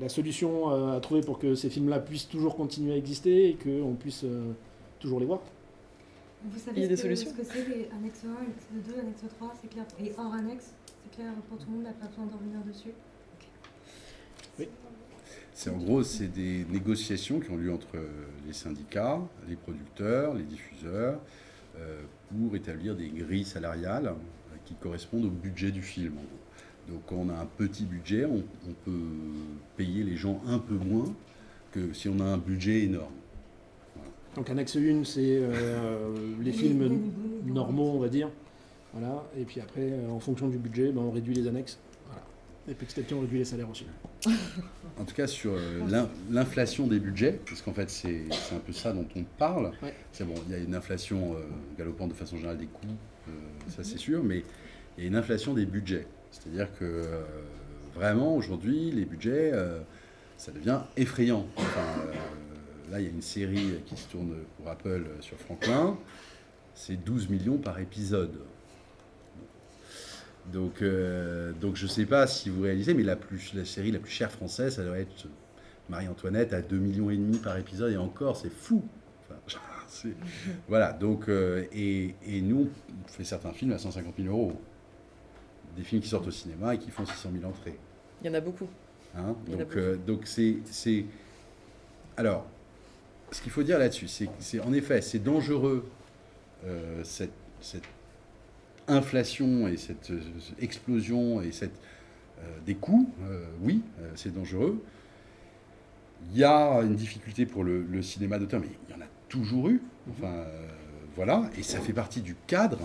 la 0.01 0.10
solution 0.10 0.71
euh, 0.71 0.97
à 0.97 0.99
trouver 0.99 1.21
pour 1.21 1.39
que 1.39 1.56
ces 1.56 1.69
films-là 1.69 1.99
puissent 1.99 2.27
toujours 2.29 2.56
continuer 2.56 2.93
à 2.93 2.97
exister 2.97 3.49
et 3.49 3.56
qu'on 3.56 3.95
puisse 3.95 4.23
euh, 4.23 4.51
toujours 4.99 5.19
les 5.19 5.25
voir 5.25 5.41
Vous 6.45 6.60
savez 6.60 6.82
Il 6.82 6.84
y 6.84 6.86
a 6.86 6.88
ce 6.88 6.89
des 6.89 6.95
que- 6.95 7.01
solutions 7.15 7.32
ce 7.32 7.36
que 7.41 7.43
c'est 7.53 7.67
les 7.67 7.89
annexe 7.97 8.23
1, 8.25 8.29
annexe 8.43 8.88
2, 8.88 8.99
annexe 8.99 9.21
3, 9.38 9.53
c'est 9.62 9.69
clair. 9.69 9.86
Et 10.03 10.12
hors 10.17 10.34
annexe, 10.34 10.73
c'est 11.03 11.15
clair 11.15 11.32
pour 11.49 11.58
tout 11.58 11.65
le 11.69 11.75
monde, 11.75 11.84
n'a 11.84 11.91
pas 11.93 12.08
besoin 12.08 12.25
d'en 12.25 12.38
revenir 12.38 12.60
dessus. 12.65 12.93
C'est 15.56 15.69
en 15.69 15.77
gros, 15.77 16.01
c'est 16.03 16.27
des 16.29 16.65
négociations 16.65 17.39
qui 17.39 17.51
ont 17.51 17.58
lieu 17.58 17.71
entre 17.71 17.95
les 18.47 18.53
syndicats, 18.53 19.19
les 19.47 19.56
producteurs, 19.56 20.34
les 20.34 20.43
diffuseurs, 20.43 21.19
euh, 21.77 22.01
pour 22.29 22.56
établir 22.56 22.95
des 22.95 23.08
grilles 23.10 23.45
salariales 23.45 24.08
euh, 24.08 24.56
qui 24.65 24.73
correspondent 24.75 25.25
au 25.25 25.29
budget 25.29 25.71
du 25.71 25.82
film. 25.84 26.13
en 26.17 26.21
gros. 26.21 26.42
Donc 26.89 27.02
quand 27.08 27.15
on 27.15 27.30
a 27.30 27.34
un 27.34 27.46
petit 27.58 27.86
budget, 27.86 28.26
on, 28.26 28.43
on 28.67 28.74
peut 28.86 29.00
payer 29.78 30.04
les 30.04 30.15
gens 30.17 30.41
un 30.48 30.60
peu 30.60 30.76
moins 30.76 31.13
que 31.72 31.93
si 31.93 32.10
on 32.10 32.19
a 32.19 32.24
un 32.26 32.38
budget 32.38 32.84
énorme. 32.84 33.13
Donc 34.36 34.50
annexe 34.50 34.76
1, 34.76 35.04
c'est 35.04 35.22
euh, 35.41 36.10
les 36.41 36.52
films 36.52 37.12
normaux, 37.46 37.91
on 37.96 38.00
va 38.00 38.10
dire. 38.10 38.30
Voilà. 38.93 39.24
Et 39.38 39.43
puis 39.43 39.60
après, 39.62 39.82
euh, 39.91 40.10
en 40.10 40.19
fonction 40.19 40.48
du 40.48 40.58
budget, 40.58 40.91
ben, 40.91 41.02
on 41.02 41.12
réduit 41.12 41.34
les 41.36 41.48
annexes. 41.48 41.78
Voilà. 42.08 42.24
Et 42.67 42.74
petit 42.74 43.00
à 43.00 43.04
petit, 43.04 43.13
on 43.13 43.22
réduit 43.22 43.39
les 43.39 43.46
salaires 43.46 43.69
aussi. 43.69 43.86
En 45.00 45.06
tout 45.06 45.15
cas, 45.15 45.26
sur 45.26 45.54
euh, 45.54 45.80
l'in- 45.89 46.08
l'inflation 46.30 46.86
des 46.86 47.00
budgets, 47.00 47.39
parce 47.48 47.63
qu'en 47.63 47.74
fait, 47.74 47.89
c'est 47.89 48.26
c'est 48.30 48.56
un 48.56 48.60
peu 48.60 48.72
ça 48.74 48.93
dont 48.93 49.08
on 49.15 49.24
parle. 49.24 49.72
Ouais. 49.82 49.91
C'est 50.12 50.24
bon, 50.24 50.36
il 50.48 50.52
y 50.52 50.56
a 50.56 50.60
une 50.60 50.76
inflation 50.76 51.34
euh, 51.34 51.39
galopante 51.80 52.10
de 52.10 52.13
façon 52.13 52.36
générale 52.38 52.60
des 52.60 52.67
coûts, 52.67 52.86
euh, 53.28 53.32
ça 53.69 53.84
c'est 53.84 53.98
sûr, 53.98 54.24
mais 54.24 54.43
il 54.98 55.04
y 55.04 55.08
a 55.08 55.10
une 55.10 55.15
inflation 55.15 55.56
des 55.56 55.65
budgets. 55.65 56.06
C'est-à-dire 56.34 56.67
que 56.80 56.84
euh, 56.84 57.22
vraiment, 57.93 58.36
aujourd'hui, 58.36 58.91
les 58.91 59.06
budgets, 59.06 59.52
euh, 59.54 59.80
ça 60.38 60.52
devient 60.52 60.80
effrayant. 60.98 61.46
Euh, 61.60 61.62
là, 62.91 63.00
il 63.00 63.06
y 63.06 63.08
a 63.08 63.12
une 63.12 63.22
série 63.22 63.82
qui 63.86 63.96
se 63.96 64.10
tourne 64.10 64.34
pour 64.58 64.67
Apple 64.67 65.06
sur 65.22 65.38
Franklin. 65.38 65.96
C'est 66.74 66.96
12 66.96 67.30
millions 67.30 67.58
par 67.58 67.80
épisode. 67.80 68.39
Donc, 70.52 70.84
donc 71.62 71.78
je 71.78 71.86
ne 71.86 71.89
sais 71.89 72.06
pas 72.06 72.28
si 72.28 72.50
vous 72.50 72.63
réalisez, 72.63 72.93
mais 72.93 73.04
la, 73.04 73.15
plus, 73.15 73.54
la 73.54 73.63
série 73.63 73.91
la 73.91 74.00
plus 74.00 74.12
chère 74.12 74.30
française, 74.30 74.76
ça 74.76 74.84
doit 74.84 74.98
être 74.98 75.28
Marie-Antoinette 75.88 76.52
à 76.52 76.62
2,5 76.62 76.76
millions 76.80 77.10
et 77.10 77.15
demi 77.15 77.38
par 77.38 77.58
épisode, 77.58 77.93
et 77.93 77.98
encore, 77.98 78.36
c'est 78.36 78.52
fou. 78.52 78.84
Voilà, 80.67 80.91
donc, 80.91 81.30
et, 81.30 82.15
et 82.26 82.41
nous, 82.41 82.67
on 83.06 83.08
fait 83.08 83.24
certains 83.24 83.54
films 83.54 83.72
à 83.72 83.78
150 83.78 84.15
000 84.17 84.28
euros. 84.28 84.60
Des 85.75 85.83
films 85.83 86.01
qui 86.01 86.09
sortent 86.09 86.27
au 86.27 86.31
cinéma 86.31 86.75
et 86.75 86.77
qui 86.79 86.91
font 86.91 87.05
600 87.05 87.29
000 87.33 87.45
entrées. 87.45 87.77
Il 88.21 88.27
y 88.27 88.29
en 88.29 88.33
a 88.33 88.41
beaucoup. 88.41 88.67
Hein, 89.15 89.36
Il 89.47 89.57
donc, 89.57 89.75
euh, 89.75 89.97
donc 89.97 90.21
c'est, 90.25 90.57
c'est. 90.65 91.05
Alors, 92.17 92.45
ce 93.31 93.41
qu'il 93.41 93.51
faut 93.51 93.63
dire 93.63 93.79
là-dessus, 93.79 94.07
c'est 94.07 94.29
c'est 94.39 94.59
en 94.59 94.73
effet, 94.73 95.01
c'est 95.01 95.19
dangereux 95.19 95.86
euh, 96.65 97.03
cette, 97.03 97.33
cette 97.59 97.83
inflation 98.88 99.67
et 99.67 99.77
cette 99.77 100.12
euh, 100.12 100.21
explosion 100.59 101.41
et 101.41 101.51
cette 101.51 101.75
euh, 102.39 102.43
des 102.65 102.75
coûts. 102.75 103.09
oui, 103.62 103.81
c'est 104.15 104.33
dangereux. 104.33 104.81
Il 106.31 106.38
y 106.38 106.43
a 106.43 106.79
une 106.81 106.95
difficulté 106.95 107.45
pour 107.45 107.63
le, 107.63 107.83
le 107.83 108.01
cinéma 108.01 108.39
d'auteur, 108.39 108.62
mais 108.62 108.69
il 108.88 108.95
y 108.95 108.97
en 108.97 109.01
a 109.01 109.07
toujours 109.29 109.69
eu. 109.69 109.81
Enfin, 110.09 110.27
euh, 110.27 110.67
voilà, 111.15 111.49
et 111.57 111.63
ça 111.63 111.79
fait 111.79 111.93
partie 111.93 112.21
du 112.21 112.36
cadre, 112.47 112.79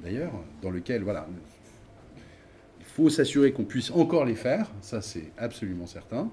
d'ailleurs, 0.00 0.32
dans 0.60 0.70
lequel, 0.70 1.02
voilà, 1.02 1.26
il 1.30 1.61
faut 2.94 3.08
s'assurer 3.08 3.52
qu'on 3.52 3.64
puisse 3.64 3.90
encore 3.90 4.26
les 4.26 4.34
faire, 4.34 4.70
ça 4.82 5.00
c'est 5.00 5.30
absolument 5.38 5.86
certain. 5.86 6.30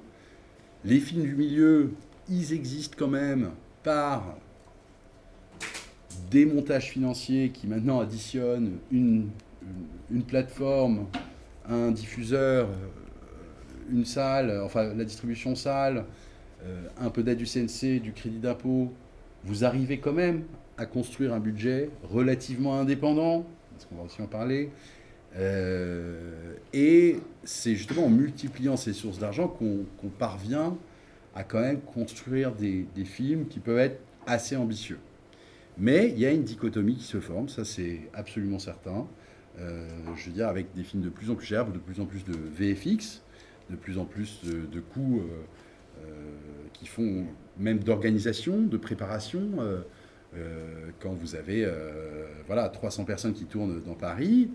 Les 0.84 1.00
films 1.00 1.24
du 1.24 1.36
milieu, 1.36 1.92
ils 2.30 2.54
existent 2.54 2.96
quand 3.00 3.08
même 3.08 3.52
par 3.82 4.38
des 6.30 6.46
montages 6.46 6.90
financiers 6.90 7.50
qui 7.50 7.66
maintenant 7.66 8.02
additionnent 8.02 8.78
une, 8.92 9.30
une, 10.12 10.24
plateforme, 10.24 11.08
un 11.68 11.92
diffuseur, 11.92 12.68
euh, 12.68 13.92
une 13.92 14.06
salle, 14.06 14.62
enfin 14.64 14.94
la 14.94 15.06
distribution 15.06 15.56
salle, 15.56 16.06
euh, 16.64 16.88
un 17.00 17.10
peu 17.10 17.24
d'aide 17.24 17.38
du 17.38 17.46
CNC, 17.46 18.02
du 18.02 18.12
crédit 18.12 18.40
d'impôt. 18.40 18.92
Vous 19.46 19.64
arrivez 19.64 20.00
quand 20.00 20.14
même 20.14 20.44
à 20.78 20.86
construire 20.86 21.34
un 21.34 21.40
budget 21.40 21.90
relativement 22.04 22.78
indépendant, 22.80 23.46
parce 23.72 23.86
qu'on 23.86 23.96
va 23.96 24.04
aussi 24.04 24.22
en 24.22 24.28
parler, 24.28 24.72
euh, 25.38 26.56
et 26.74 27.18
c'est 27.44 27.76
justement 27.76 28.06
en 28.06 28.10
multipliant 28.10 28.78
ces 28.78 28.94
sources 28.94 29.20
d'argent 29.20 29.48
qu'on 29.48 30.10
parvient 30.10 30.78
à 31.36 31.44
quand 31.44 31.62
même 31.62 31.82
construire 31.82 32.52
des, 32.54 32.88
films 33.06 33.48
qui 33.48 33.60
peuvent 33.60 33.78
être 33.78 34.00
assez 34.26 34.56
ambitieux. 34.56 35.00
Mais 35.78 36.10
il 36.10 36.20
y 36.20 36.26
a 36.26 36.32
une 36.32 36.44
dichotomie 36.44 36.96
qui 36.96 37.06
se 37.06 37.20
forme, 37.20 37.48
ça 37.48 37.64
c'est 37.64 38.02
absolument 38.14 38.60
certain. 38.60 39.08
Euh, 39.60 39.88
je 40.16 40.26
veux 40.28 40.32
dire, 40.32 40.48
avec 40.48 40.74
des 40.76 40.84
films 40.84 41.04
de 41.04 41.10
plus 41.10 41.30
en 41.30 41.36
plus 41.36 41.46
chers, 41.46 41.66
de 41.66 41.80
plus 41.80 42.00
en 42.00 42.06
plus 42.06 42.26
de 42.26 42.34
VFX, 42.34 43.22
de 43.70 43.76
plus 43.76 43.98
en 43.98 44.06
plus 44.06 44.42
de, 44.44 44.80
coûts 44.80 45.22
euh, 46.04 46.08
qui 46.74 46.88
font 46.88 47.26
même 47.58 47.80
d'organisation, 47.80 48.62
de 48.62 48.78
préparation. 48.78 49.50
quand 51.00 51.14
vous 51.14 51.36
avez 51.36 51.68
voilà, 52.48 52.68
300 52.70 53.06
personnes 53.06 53.34
qui 53.34 53.46
tournent 53.46 53.82
dans 53.82 53.96
Paris, 53.96 54.50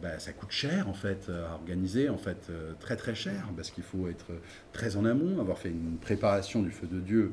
bah, 0.00 0.18
ça 0.18 0.32
coûte 0.32 0.50
cher 0.50 0.88
en 0.88 0.94
fait 0.94 1.28
à 1.28 1.54
organiser, 1.54 2.08
en 2.08 2.16
fait 2.16 2.48
euh, 2.50 2.72
très 2.80 2.96
très 2.96 3.14
cher, 3.14 3.48
parce 3.56 3.70
qu'il 3.70 3.84
faut 3.84 4.08
être 4.08 4.32
très 4.72 4.96
en 4.96 5.04
amont, 5.04 5.40
avoir 5.40 5.58
fait 5.58 5.70
une 5.70 5.98
préparation 6.00 6.62
du 6.62 6.70
feu 6.70 6.86
de 6.86 7.00
Dieu 7.00 7.32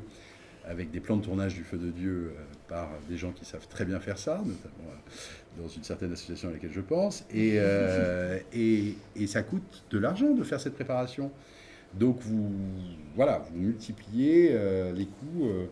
avec 0.66 0.90
des 0.90 1.00
plans 1.00 1.16
de 1.16 1.24
tournage 1.24 1.54
du 1.54 1.64
feu 1.64 1.78
de 1.78 1.90
Dieu 1.90 2.34
euh, 2.36 2.42
par 2.68 2.90
des 3.08 3.16
gens 3.16 3.32
qui 3.32 3.44
savent 3.44 3.66
très 3.66 3.84
bien 3.84 3.98
faire 3.98 4.18
ça, 4.18 4.34
notamment 4.44 4.90
euh, 4.90 5.62
dans 5.62 5.68
une 5.68 5.82
certaine 5.82 6.12
association 6.12 6.50
à 6.50 6.52
laquelle 6.52 6.72
je 6.72 6.82
pense, 6.82 7.24
et, 7.32 7.54
euh, 7.56 8.38
et, 8.52 8.94
et 9.16 9.26
ça 9.26 9.42
coûte 9.42 9.84
de 9.90 9.98
l'argent 9.98 10.32
de 10.34 10.44
faire 10.44 10.60
cette 10.60 10.74
préparation. 10.74 11.32
Donc 11.94 12.20
vous, 12.20 12.52
voilà, 13.16 13.38
vous 13.38 13.58
multipliez 13.58 14.50
euh, 14.52 14.92
les 14.92 15.06
coûts 15.06 15.46
euh, 15.46 15.66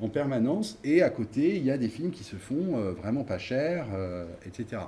en 0.00 0.08
permanence, 0.08 0.78
et 0.84 1.02
à 1.02 1.10
côté, 1.10 1.56
il 1.56 1.64
y 1.64 1.70
a 1.70 1.78
des 1.78 1.88
films 1.88 2.10
qui 2.10 2.22
se 2.22 2.36
font 2.36 2.76
euh, 2.76 2.92
vraiment 2.92 3.24
pas 3.24 3.38
chers, 3.38 3.86
euh, 3.94 4.26
etc. 4.46 4.82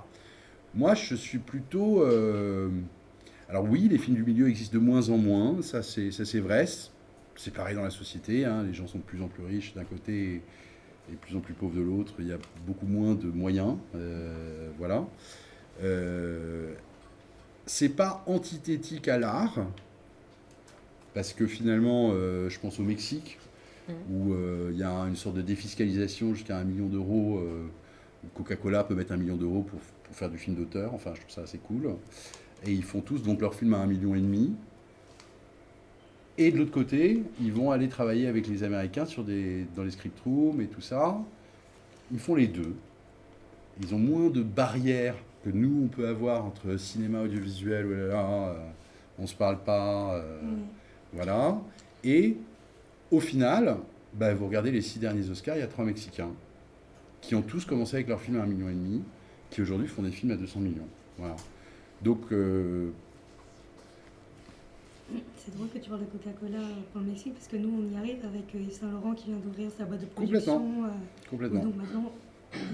Moi, 0.77 0.95
je 0.95 1.15
suis 1.15 1.39
plutôt... 1.39 2.03
euh, 2.03 2.69
alors 3.49 3.65
oui, 3.65 3.89
les 3.89 3.99
films 3.99 4.17
du 4.17 4.25
milieu 4.25 4.49
existent 4.49 4.75
de 4.75 4.83
moins 4.83 5.09
en 5.09 5.19
moins, 5.19 5.62
ça 5.62 5.83
c'est 5.83 6.11
ça, 6.11 6.25
c'est 6.25 6.41
vrai. 6.41 6.67
C'est 7.37 7.53
pareil 7.53 7.75
dans 7.77 7.83
la 7.83 7.91
société, 7.91 8.45
hein, 8.45 8.62
les 8.62 8.73
gens 8.75 8.87
sont 8.87 8.99
de 8.99 9.03
plus 9.03 9.23
en 9.23 9.29
plus 9.29 9.45
riches 9.45 9.75
d'un 9.75 9.85
côté 9.85 10.43
et 11.09 11.12
de 11.12 11.17
plus 11.17 11.37
en 11.37 11.41
plus 11.41 11.55
pauvres 11.55 11.75
de 11.77 11.81
l'autre. 11.83 12.15
Il 12.19 12.27
y 12.29 12.33
a 12.33 12.39
beaucoup 12.67 12.87
moins 12.87 13.15
de 13.15 13.27
moyens, 13.29 13.77
euh, 13.95 14.69
voilà. 14.79 15.07
Euh, 15.83 16.73
c'est 17.67 17.91
pas 17.91 18.23
antithétique 18.27 19.09
à 19.09 19.19
l'art, 19.19 19.67
parce 21.15 21.33
que 21.33 21.47
finalement, 21.47 22.11
euh, 22.12 22.49
je 22.51 22.59
pense 22.61 22.79
au 22.81 22.83
Mexique, 22.85 23.39
Mhm. 23.89 23.95
où 24.11 24.35
il 24.73 24.77
y 24.77 24.83
a 24.83 24.91
une 24.91 25.15
sorte 25.15 25.37
de 25.37 25.43
défiscalisation 25.43 26.35
jusqu'à 26.35 26.59
un 26.59 26.65
million 26.65 26.87
d'euros. 26.89 27.41
où 28.25 28.29
Coca-Cola 28.35 28.83
peut 28.83 28.97
mettre 28.97 29.12
un 29.12 29.17
million 29.17 29.37
d'euros 29.37 29.62
pour, 29.62 29.79
pour 30.07 30.16
faire 30.16 30.31
du 30.31 30.38
film 30.38 30.57
d'auteur. 30.57 30.95
Enfin, 30.95 31.12
je 31.14 31.21
trouve 31.21 31.33
ça 31.33 31.42
assez 31.42 31.59
cool. 31.59 31.97
Et 32.64 32.73
ils 32.73 32.85
font 32.85 33.01
tous 33.01 33.23
donc 33.23 33.40
leur 33.40 33.55
film 33.55 33.75
à 33.75 33.79
un 33.79 33.87
million 33.87 34.14
et 34.14 34.21
demi. 34.21 34.55
Et 36.38 36.51
de 36.51 36.59
l'autre 36.59 36.71
côté, 36.71 37.23
ils 37.40 37.53
vont 37.53 37.71
aller 37.71 37.88
travailler 37.88 38.29
avec 38.29 38.47
les 38.47 38.62
Américains 38.62 39.07
sur 39.07 39.25
des, 39.25 39.66
dans 39.75 39.83
les 39.83 39.90
script 39.90 40.19
rooms 40.25 40.61
et 40.61 40.66
tout 40.66 40.81
ça. 40.81 41.19
Ils 42.12 42.19
font 42.19 42.35
les 42.35 42.47
deux. 42.47 42.75
Ils 43.83 43.95
ont 43.95 43.99
moins 43.99 44.31
de 44.31 44.42
barrières 44.42 45.16
que 45.45 45.51
nous, 45.51 45.85
on 45.85 45.88
peut 45.88 46.09
avoir 46.09 46.45
entre 46.45 46.77
cinéma, 46.77 47.23
audiovisuel, 47.23 47.87
oh 47.87 47.95
là 47.95 48.07
là, 48.07 48.49
euh, 48.49 48.55
on 49.19 49.27
se 49.27 49.35
parle 49.35 49.62
pas, 49.62 50.16
euh, 50.16 50.40
voilà. 51.12 51.59
Et 52.05 52.37
au 53.11 53.21
final, 53.21 53.77
bah, 54.14 54.35
vous 54.35 54.47
regardez 54.47 54.71
les 54.71 54.83
six 54.83 54.99
derniers 54.99 55.29
Oscars, 55.31 55.57
il 55.57 55.61
y 55.61 55.62
a 55.62 55.69
trois 55.69 55.85
Mexicains 55.85 56.33
qui 57.21 57.35
ont 57.35 57.42
tous 57.42 57.64
commencé 57.64 57.97
avec 57.97 58.09
leur 58.09 58.21
film 58.21 58.40
à 58.40 58.42
un 58.42 58.47
million 58.47 58.69
et 58.69 58.75
demi, 58.75 59.03
qui 59.57 59.62
aujourd'hui 59.62 59.88
font 59.88 60.03
des 60.03 60.11
films 60.11 60.33
à 60.33 60.37
200 60.37 60.61
millions. 60.61 60.87
Voilà. 61.16 61.35
Donc, 62.03 62.31
euh, 62.31 62.90
C'est 65.38 65.55
drôle 65.57 65.69
que 65.71 65.79
tu 65.79 65.88
parles 65.88 66.03
de 66.03 66.07
Coca-Cola 66.07 66.59
pour 66.92 67.01
le 67.01 67.07
Mexique, 67.07 67.33
parce 67.33 67.49
que 67.49 67.57
nous, 67.57 67.71
on 67.71 67.95
y 67.95 67.97
arrive 67.97 68.19
avec 68.23 68.55
euh, 68.55 68.59
Yves 68.61 68.73
Saint 68.73 68.90
Laurent 68.90 69.14
qui 69.14 69.29
vient 69.29 69.38
d'ouvrir 69.38 69.71
sa 69.71 69.87
boîte 69.87 70.01
de 70.03 70.07
Complètement. 70.07 70.59
production. 70.59 70.85
euh, 70.85 71.31
complètement. 71.31 71.62
Donc 71.62 71.77
maintenant, 71.77 72.12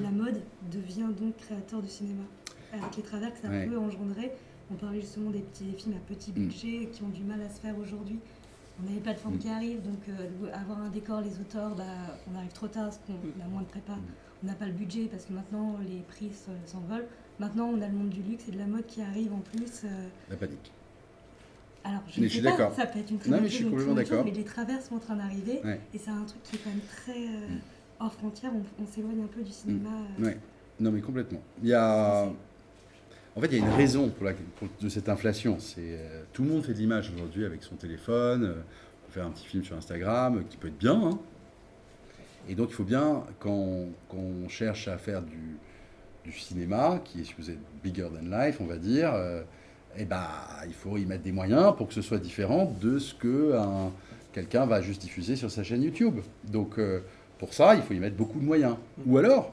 la 0.03 0.11
mode 0.11 0.41
devient 0.73 1.07
donc 1.21 1.37
créateur 1.37 1.81
de 1.83 1.87
cinéma. 1.87 2.25
Avec 2.73 2.97
les 2.97 3.03
travers 3.05 3.33
que 3.33 3.39
ça 3.39 3.49
Ouais. 3.49 3.67
peut 3.67 3.79
engendrer. 3.79 4.33
On 4.73 4.75
parlait 4.75 5.01
justement 5.03 5.31
des 5.31 5.39
petits 5.41 5.65
des 5.65 5.77
films 5.77 5.95
à 5.95 6.01
petit 6.13 6.31
Mm. 6.33 6.35
budget 6.35 6.89
qui 6.93 7.03
ont 7.05 7.11
du 7.11 7.23
mal 7.23 7.41
à 7.43 7.49
se 7.49 7.61
faire 7.61 7.79
aujourd'hui. 7.79 8.19
on 8.83 8.91
a 8.91 8.95
les 8.95 9.01
plateformes 9.01 9.35
Mm. 9.37 9.39
qui 9.39 9.49
arrivent, 9.49 9.83
donc 9.83 10.01
euh, 10.09 10.51
avoir 10.53 10.81
un 10.81 10.89
décor, 10.89 11.21
les 11.21 11.39
auteurs, 11.39 11.77
bah, 11.77 11.85
on 12.33 12.37
arrive 12.37 12.53
trop 12.53 12.67
tard 12.67 12.85
parce 12.87 12.99
qu'on 13.07 13.45
a 13.45 13.47
moins 13.47 13.61
de 13.63 13.67
prépa, 13.67 13.93
Mm. 13.93 14.01
On 14.43 14.47
n'a 14.47 14.55
pas 14.55 14.67
le 14.67 14.73
budget 14.73 15.07
parce 15.11 15.25
que 15.25 15.33
maintenant 15.33 15.77
les 15.89 16.01
prix 16.09 16.31
se- 16.33 16.71
s'envolent. 16.71 17.07
Maintenant, 17.39 17.67
on 17.75 17.81
a 17.81 17.87
le 17.89 17.95
monde 17.95 18.11
du 18.11 18.23
luxe 18.23 18.49
et 18.49 18.53
de 18.53 18.59
la 18.59 18.67
mode 18.67 18.87
qui 18.87 19.01
arrive 19.03 19.33
en 19.33 19.39
plus. 19.41 19.83
euh, 19.85 20.09
La 20.31 20.37
panique. 20.37 20.71
alors, 21.85 22.03
je 22.09 22.21
Mais 22.21 22.29
je 22.29 22.33
suis 22.35 22.43
d'accord. 22.43 22.73
ça 22.75 22.87
peut 22.87 22.99
être 22.99 23.11
une 23.11 23.19
très 23.19 23.31
Non, 23.31 23.39
mais 23.41 23.49
je 23.49 23.55
suis 23.55 23.65
complètement 23.65 23.95
d'accord. 23.95 24.25
mais 24.25 24.31
les 24.31 24.45
travers 24.45 24.81
sont 24.83 24.97
en 24.97 25.01
train 25.01 25.17
d'arriver 25.17 25.61
Ouais. 25.65 25.81
et 25.95 25.99
c'est 25.99 26.11
un 26.11 26.25
truc 26.25 26.43
qui 26.45 26.57
est 26.57 26.59
quand 26.61 26.71
même 26.71 26.81
très 26.97 27.19
euh, 27.27 27.49
Mm. 27.55 27.59
hors 28.01 28.13
frontière. 28.13 28.53
On, 28.55 28.83
on 28.83 28.87
s'éloigne 28.87 29.23
un 29.23 29.27
peu 29.27 29.43
du 29.43 29.51
cinéma. 29.51 29.91
Ouais. 30.21 30.39
Non, 30.81 30.91
mais 30.93 31.01
complètement. 31.01 31.41
Il 31.63 31.69
y 31.69 31.75
a. 31.75 32.27
En 33.35 33.41
fait, 33.41 33.47
il 33.47 33.53
y 33.59 33.63
a 33.63 33.65
une 33.67 33.73
raison 33.73 34.11
pour 34.11 34.27
la, 34.27 34.35
pour- 34.35 34.69
de 34.81 34.89
cette 34.91 35.09
inflation. 35.09 35.57
C'est 35.59 35.81
euh, 35.99 36.23
tout 36.33 36.43
le 36.43 36.51
monde 36.51 36.65
fait 36.65 36.75
de 36.75 36.79
l'image 36.79 37.11
aujourd'hui 37.15 37.45
avec 37.47 37.63
son 37.63 37.77
téléphone. 37.77 38.45
euh, 38.45 38.53
on 38.55 39.07
peut 39.07 39.13
faire 39.13 39.27
un 39.27 39.31
petit 39.31 39.47
film 39.47 39.65
sur 39.65 39.75
Instagram 39.77 40.45
qui 40.51 40.57
peut 40.59 40.69
être 40.69 40.79
bien. 40.79 41.01
hein. 41.03 41.19
Et 42.49 42.55
donc, 42.55 42.69
il 42.71 42.75
faut 42.75 42.85
bien 42.85 43.23
quand, 43.39 43.87
quand 44.09 44.17
on 44.45 44.49
cherche 44.49 44.89
à 44.89 44.99
faire 44.99 45.23
du, 45.23 45.57
du 46.25 46.33
cinéma, 46.33 47.01
qui 47.05 47.21
est 47.21 47.25
supposé 47.25 47.53
être 47.53 47.59
bigger 47.83 48.09
than 48.15 48.37
life, 48.45 48.59
on 48.61 48.67
va 48.67 48.77
dire. 48.77 49.13
euh, 49.15 49.43
eh 49.99 50.05
ben, 50.07 50.25
il 50.67 50.73
faut 50.73 50.97
y 50.97 51.05
mettre 51.05 51.23
des 51.23 51.33
moyens 51.33 51.75
pour 51.77 51.87
que 51.87 51.93
ce 51.95 52.01
soit 52.03 52.19
différent 52.19 52.75
de 52.81 52.99
ce 52.99 53.13
que 53.15 53.55
un- 53.55 53.91
quelqu'un 54.33 54.65
va 54.65 54.81
juste 54.81 55.03
diffuser 55.03 55.37
sur 55.37 55.51
sa 55.51 55.63
chaîne 55.63 55.83
YouTube. 55.83 56.21
Donc, 56.51 56.79
euh, 56.79 57.01
pour 57.39 57.53
ça, 57.53 57.75
il 57.75 57.83
faut 57.83 57.93
y 57.93 58.01
mettre 58.01 58.17
beaucoup 58.17 58.41
de 58.41 58.45
moyens. 58.45 58.77
Ou 59.07 59.19
alors, 59.19 59.53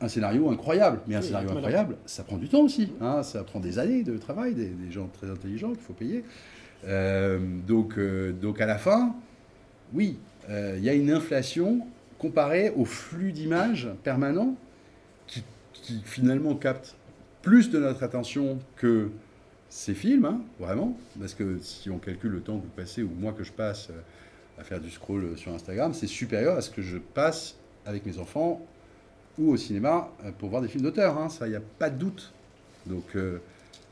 un 0.00 0.08
scénario 0.08 0.50
incroyable. 0.50 1.00
Mais 1.06 1.14
un 1.14 1.20
Oui, 1.20 1.26
scénario 1.26 1.50
incroyable, 1.52 1.96
ça 2.04 2.22
prend 2.24 2.36
du 2.36 2.48
temps 2.48 2.60
aussi. 2.60 2.92
hein, 3.00 3.22
ça 3.22 3.42
prend 3.44 3.60
des 3.60 3.78
années 3.78 4.02
de 4.02 4.18
travail, 4.18 4.54
des, 4.54 4.66
des 4.68 4.90
gens 4.92 5.08
très 5.08 5.30
intelligents 5.30 5.70
qu'il 5.72 5.80
faut 5.82 5.94
payer. 5.94 6.22
Euh, 6.86 7.38
donc, 7.66 7.98
donc, 8.42 8.60
à 8.60 8.66
la 8.66 8.76
fin, 8.76 9.14
oui, 9.94 10.18
euh, 10.50 10.74
il 10.78 10.84
y 10.84 10.88
a 10.88 10.94
une 10.94 11.10
inflation 11.10 11.86
comparée 12.18 12.72
au 12.76 12.84
flux 12.84 13.32
d'images 13.32 13.88
permanent 14.02 14.56
qui, 15.26 15.42
finalement 16.04 16.54
capte 16.54 16.96
plus 17.42 17.70
de 17.70 17.78
notre 17.78 18.02
attention 18.02 18.58
que 18.76 19.10
ces 19.68 19.94
films, 19.94 20.24
hein, 20.24 20.40
vraiment. 20.58 20.96
Parce 21.18 21.34
que 21.34 21.58
si 21.60 21.90
on 21.90 21.98
calcule 21.98 22.30
le 22.30 22.40
temps 22.40 22.58
que 22.58 22.62
vous 22.62 22.72
passez 22.74 23.02
ou 23.02 23.10
moi 23.18 23.32
que 23.32 23.44
je 23.44 23.52
passe 23.52 23.88
euh, 23.90 24.60
à 24.60 24.64
faire 24.64 24.80
du 24.80 24.90
scroll 24.90 25.36
sur 25.36 25.52
Instagram, 25.52 25.92
c'est 25.92 26.06
supérieur 26.06 26.56
à 26.56 26.60
ce 26.60 26.70
que 26.70 26.80
je 26.80 26.98
passe 26.98 27.56
avec 27.84 28.06
mes 28.06 28.18
enfants 28.18 28.62
ou 29.36 29.50
au 29.50 29.56
cinéma 29.56 30.10
euh, 30.24 30.30
pour 30.32 30.48
voir 30.48 30.62
des 30.62 30.68
films 30.68 30.84
d'auteur. 30.84 31.18
hein. 31.18 31.28
Ça, 31.28 31.46
il 31.46 31.50
n'y 31.50 31.56
a 31.56 31.62
pas 31.78 31.90
de 31.90 31.98
doute. 31.98 32.32
Donc, 32.86 33.04
euh, 33.16 33.38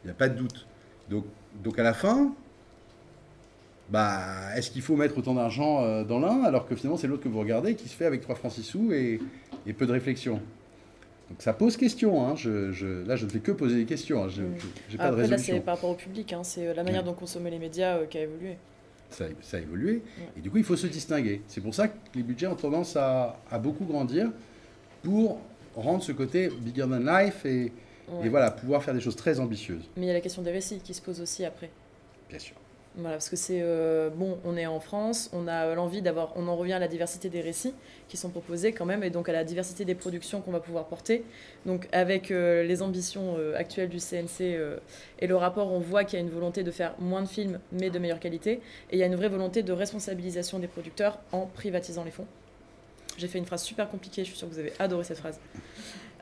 il 0.03 0.07
n'y 0.07 0.11
a 0.11 0.15
pas 0.15 0.29
de 0.29 0.39
doute. 0.39 0.67
Donc 1.63 1.79
à 1.79 1.83
la 1.83 1.93
fin, 1.93 2.35
bah, 3.93 4.57
est-ce 4.57 4.71
qu'il 4.71 4.83
faut 4.83 4.97
mettre 4.97 5.19
autant 5.19 5.35
d'argent 5.35 5.83
euh, 5.85 6.03
dans 6.03 6.19
l'un 6.19 6.43
alors 6.45 6.67
que 6.67 6.75
finalement 6.75 6.97
c'est 6.97 7.07
l'autre 7.07 7.23
que 7.23 7.29
vous 7.29 7.39
regardez 7.41 7.75
qui 7.75 7.89
se 7.89 7.95
fait 7.95 8.07
avec 8.07 8.23
3 8.23 8.35
francs 8.35 8.53
6 8.53 8.63
sous 8.63 8.93
et, 8.93 9.21
et 9.67 9.73
peu 9.75 9.87
de 9.87 9.93
réflexion? 9.93 10.41
Donc 11.31 11.41
ça 11.41 11.53
pose 11.53 11.77
question. 11.77 12.27
hein. 12.27 12.35
Je, 12.37 12.73
je- 12.73 13.07
là, 13.07 13.17
je 13.17 13.25
ne 13.27 13.31
fais 13.31 13.39
que 13.39 13.53
poser 13.53 13.77
des 13.77 13.85
questions. 13.85 14.25
hein. 14.25 14.29
Je 14.29 14.43
n'ai 14.43 14.49
pas 14.99 15.05
de 15.09 15.13
Après, 15.13 15.23
là, 15.23 15.29
c'est 15.29 15.35
résolution. 15.53 15.61
par 15.61 15.75
rapport 15.77 15.91
au 15.91 15.95
public, 15.95 16.33
hein, 16.33 16.43
c'est 16.45 16.67
euh, 16.69 16.75
la 16.75 16.83
manière 16.83 17.05
dont 17.05 17.15
consommer 17.15 17.51
les 17.51 17.59
médias 17.59 17.97
euh, 17.99 18.07
qui 18.07 18.19
a 18.19 18.23
évolué. 18.23 18.57
ça, 19.11 19.25
ça 19.41 19.57
a 19.57 19.61
évolué. 19.61 20.03
Et 20.37 20.41
du 20.41 20.51
coup, 20.51 20.59
il 20.59 20.65
faut 20.65 20.77
se 20.77 20.87
distinguer. 20.87 21.41
C'est 21.49 21.61
pour 21.63 21.75
ça 21.75 21.89
que 21.89 21.95
les 22.15 22.23
budgets 22.23 22.49
ont 22.49 22.55
tendance 22.57 22.97
à, 22.97 23.39
à 23.51 23.59
beaucoup 23.59 23.85
grandir 23.87 24.31
pour 25.03 25.39
rendre 25.75 26.03
ce 26.03 26.13
côté 26.13 26.49
bigger 26.61 26.83
than 26.83 26.99
life 26.99 27.45
et, 27.47 27.73
Ouais. 28.11 28.27
et 28.27 28.29
voilà, 28.29 28.51
pouvoir 28.51 28.83
faire 28.83 28.93
des 28.95 29.01
choses 29.01 29.17
très 29.17 29.39
ambitieuses, 29.39 29.89
Mais 29.97 30.03
il 30.03 30.09
y 30.09 30.11
a 30.11 30.15
la 30.15 30.21
question 30.21 30.43
des 30.43 30.51
récits 30.51 30.81
qui 30.81 30.93
se 30.93 31.01
pose 31.01 31.21
aussi 31.21 31.45
après. 31.45 31.71
bien 32.29 32.39
sûr. 32.41 32.57
Voilà, 32.97 33.17
parce 33.17 33.31
que 33.31 33.37
c'est 33.37 33.61
euh, 33.63 34.11
bon, 34.11 34.39
on 34.45 34.55
est 34.55 34.67
en 34.67 34.79
France, 34.79 35.31
on 35.33 35.49
a 35.49 35.75
l'envie 35.75 36.03
d'avoir, 36.03 36.37
on 36.37 36.47
en 36.47 36.57
revient 36.57 36.75
à 36.75 36.79
la 36.79 36.89
diversité 36.89 37.31
des 37.31 37.41
récits 37.41 37.73
qui 38.09 38.19
sont 38.19 38.29
proposés 38.29 38.73
quand 38.73 38.85
même, 38.85 39.03
et 39.03 39.09
donc 39.09 39.31
à 39.31 39.33
la 39.33 39.45
diversité 39.45 39.87
des 39.87 39.95
productions 39.95 40.43
qu'on 40.43 40.51
va 40.51 40.61
pouvoir 40.61 40.85
porter. 40.85 41.25
Donc 41.65 41.89
avec 41.93 42.31
euh, 42.31 42.63
les 42.65 42.83
ambitions 42.83 43.37
euh, 43.39 43.57
actuelles 43.57 43.89
du 43.89 43.97
CNC 43.97 44.59
et 45.21 45.27
le 45.27 45.37
rapport, 45.37 45.73
on 45.73 45.79
voit 45.79 46.05
qu'il 46.05 46.19
y 46.19 46.23
a 46.23 46.25
une 46.25 46.31
volonté 46.31 46.65
de 46.65 46.71
faire 46.71 46.95
moins 46.99 47.23
de 47.23 47.29
films 47.29 47.61
mais 47.73 47.89
de 47.89 47.99
meilleure 47.99 48.21
qualité, 48.21 48.61
et 48.91 48.97
il 48.97 48.99
y 48.99 49.03
a 49.03 49.07
une 49.07 49.17
vraie 49.17 49.31
volonté 49.31 49.63
de 49.63 49.73
responsabilisation 49.73 50.59
des 50.59 50.69
producteurs 50.69 51.19
en 51.33 51.47
privatisant 51.47 52.05
les 52.05 52.11
fonds. 52.11 52.27
J'ai 53.17 53.29
fait 53.29 53.39
une 53.39 53.47
phrase 53.47 53.63
super 53.63 53.89
compliquée, 53.89 54.23
je 54.23 54.29
suis 54.29 54.39
sûre 54.39 54.49
que 54.49 54.53
vous 54.53 54.61
avez 54.61 54.73
adoré 54.79 55.05
cette 55.05 55.19
phrase. 55.19 55.41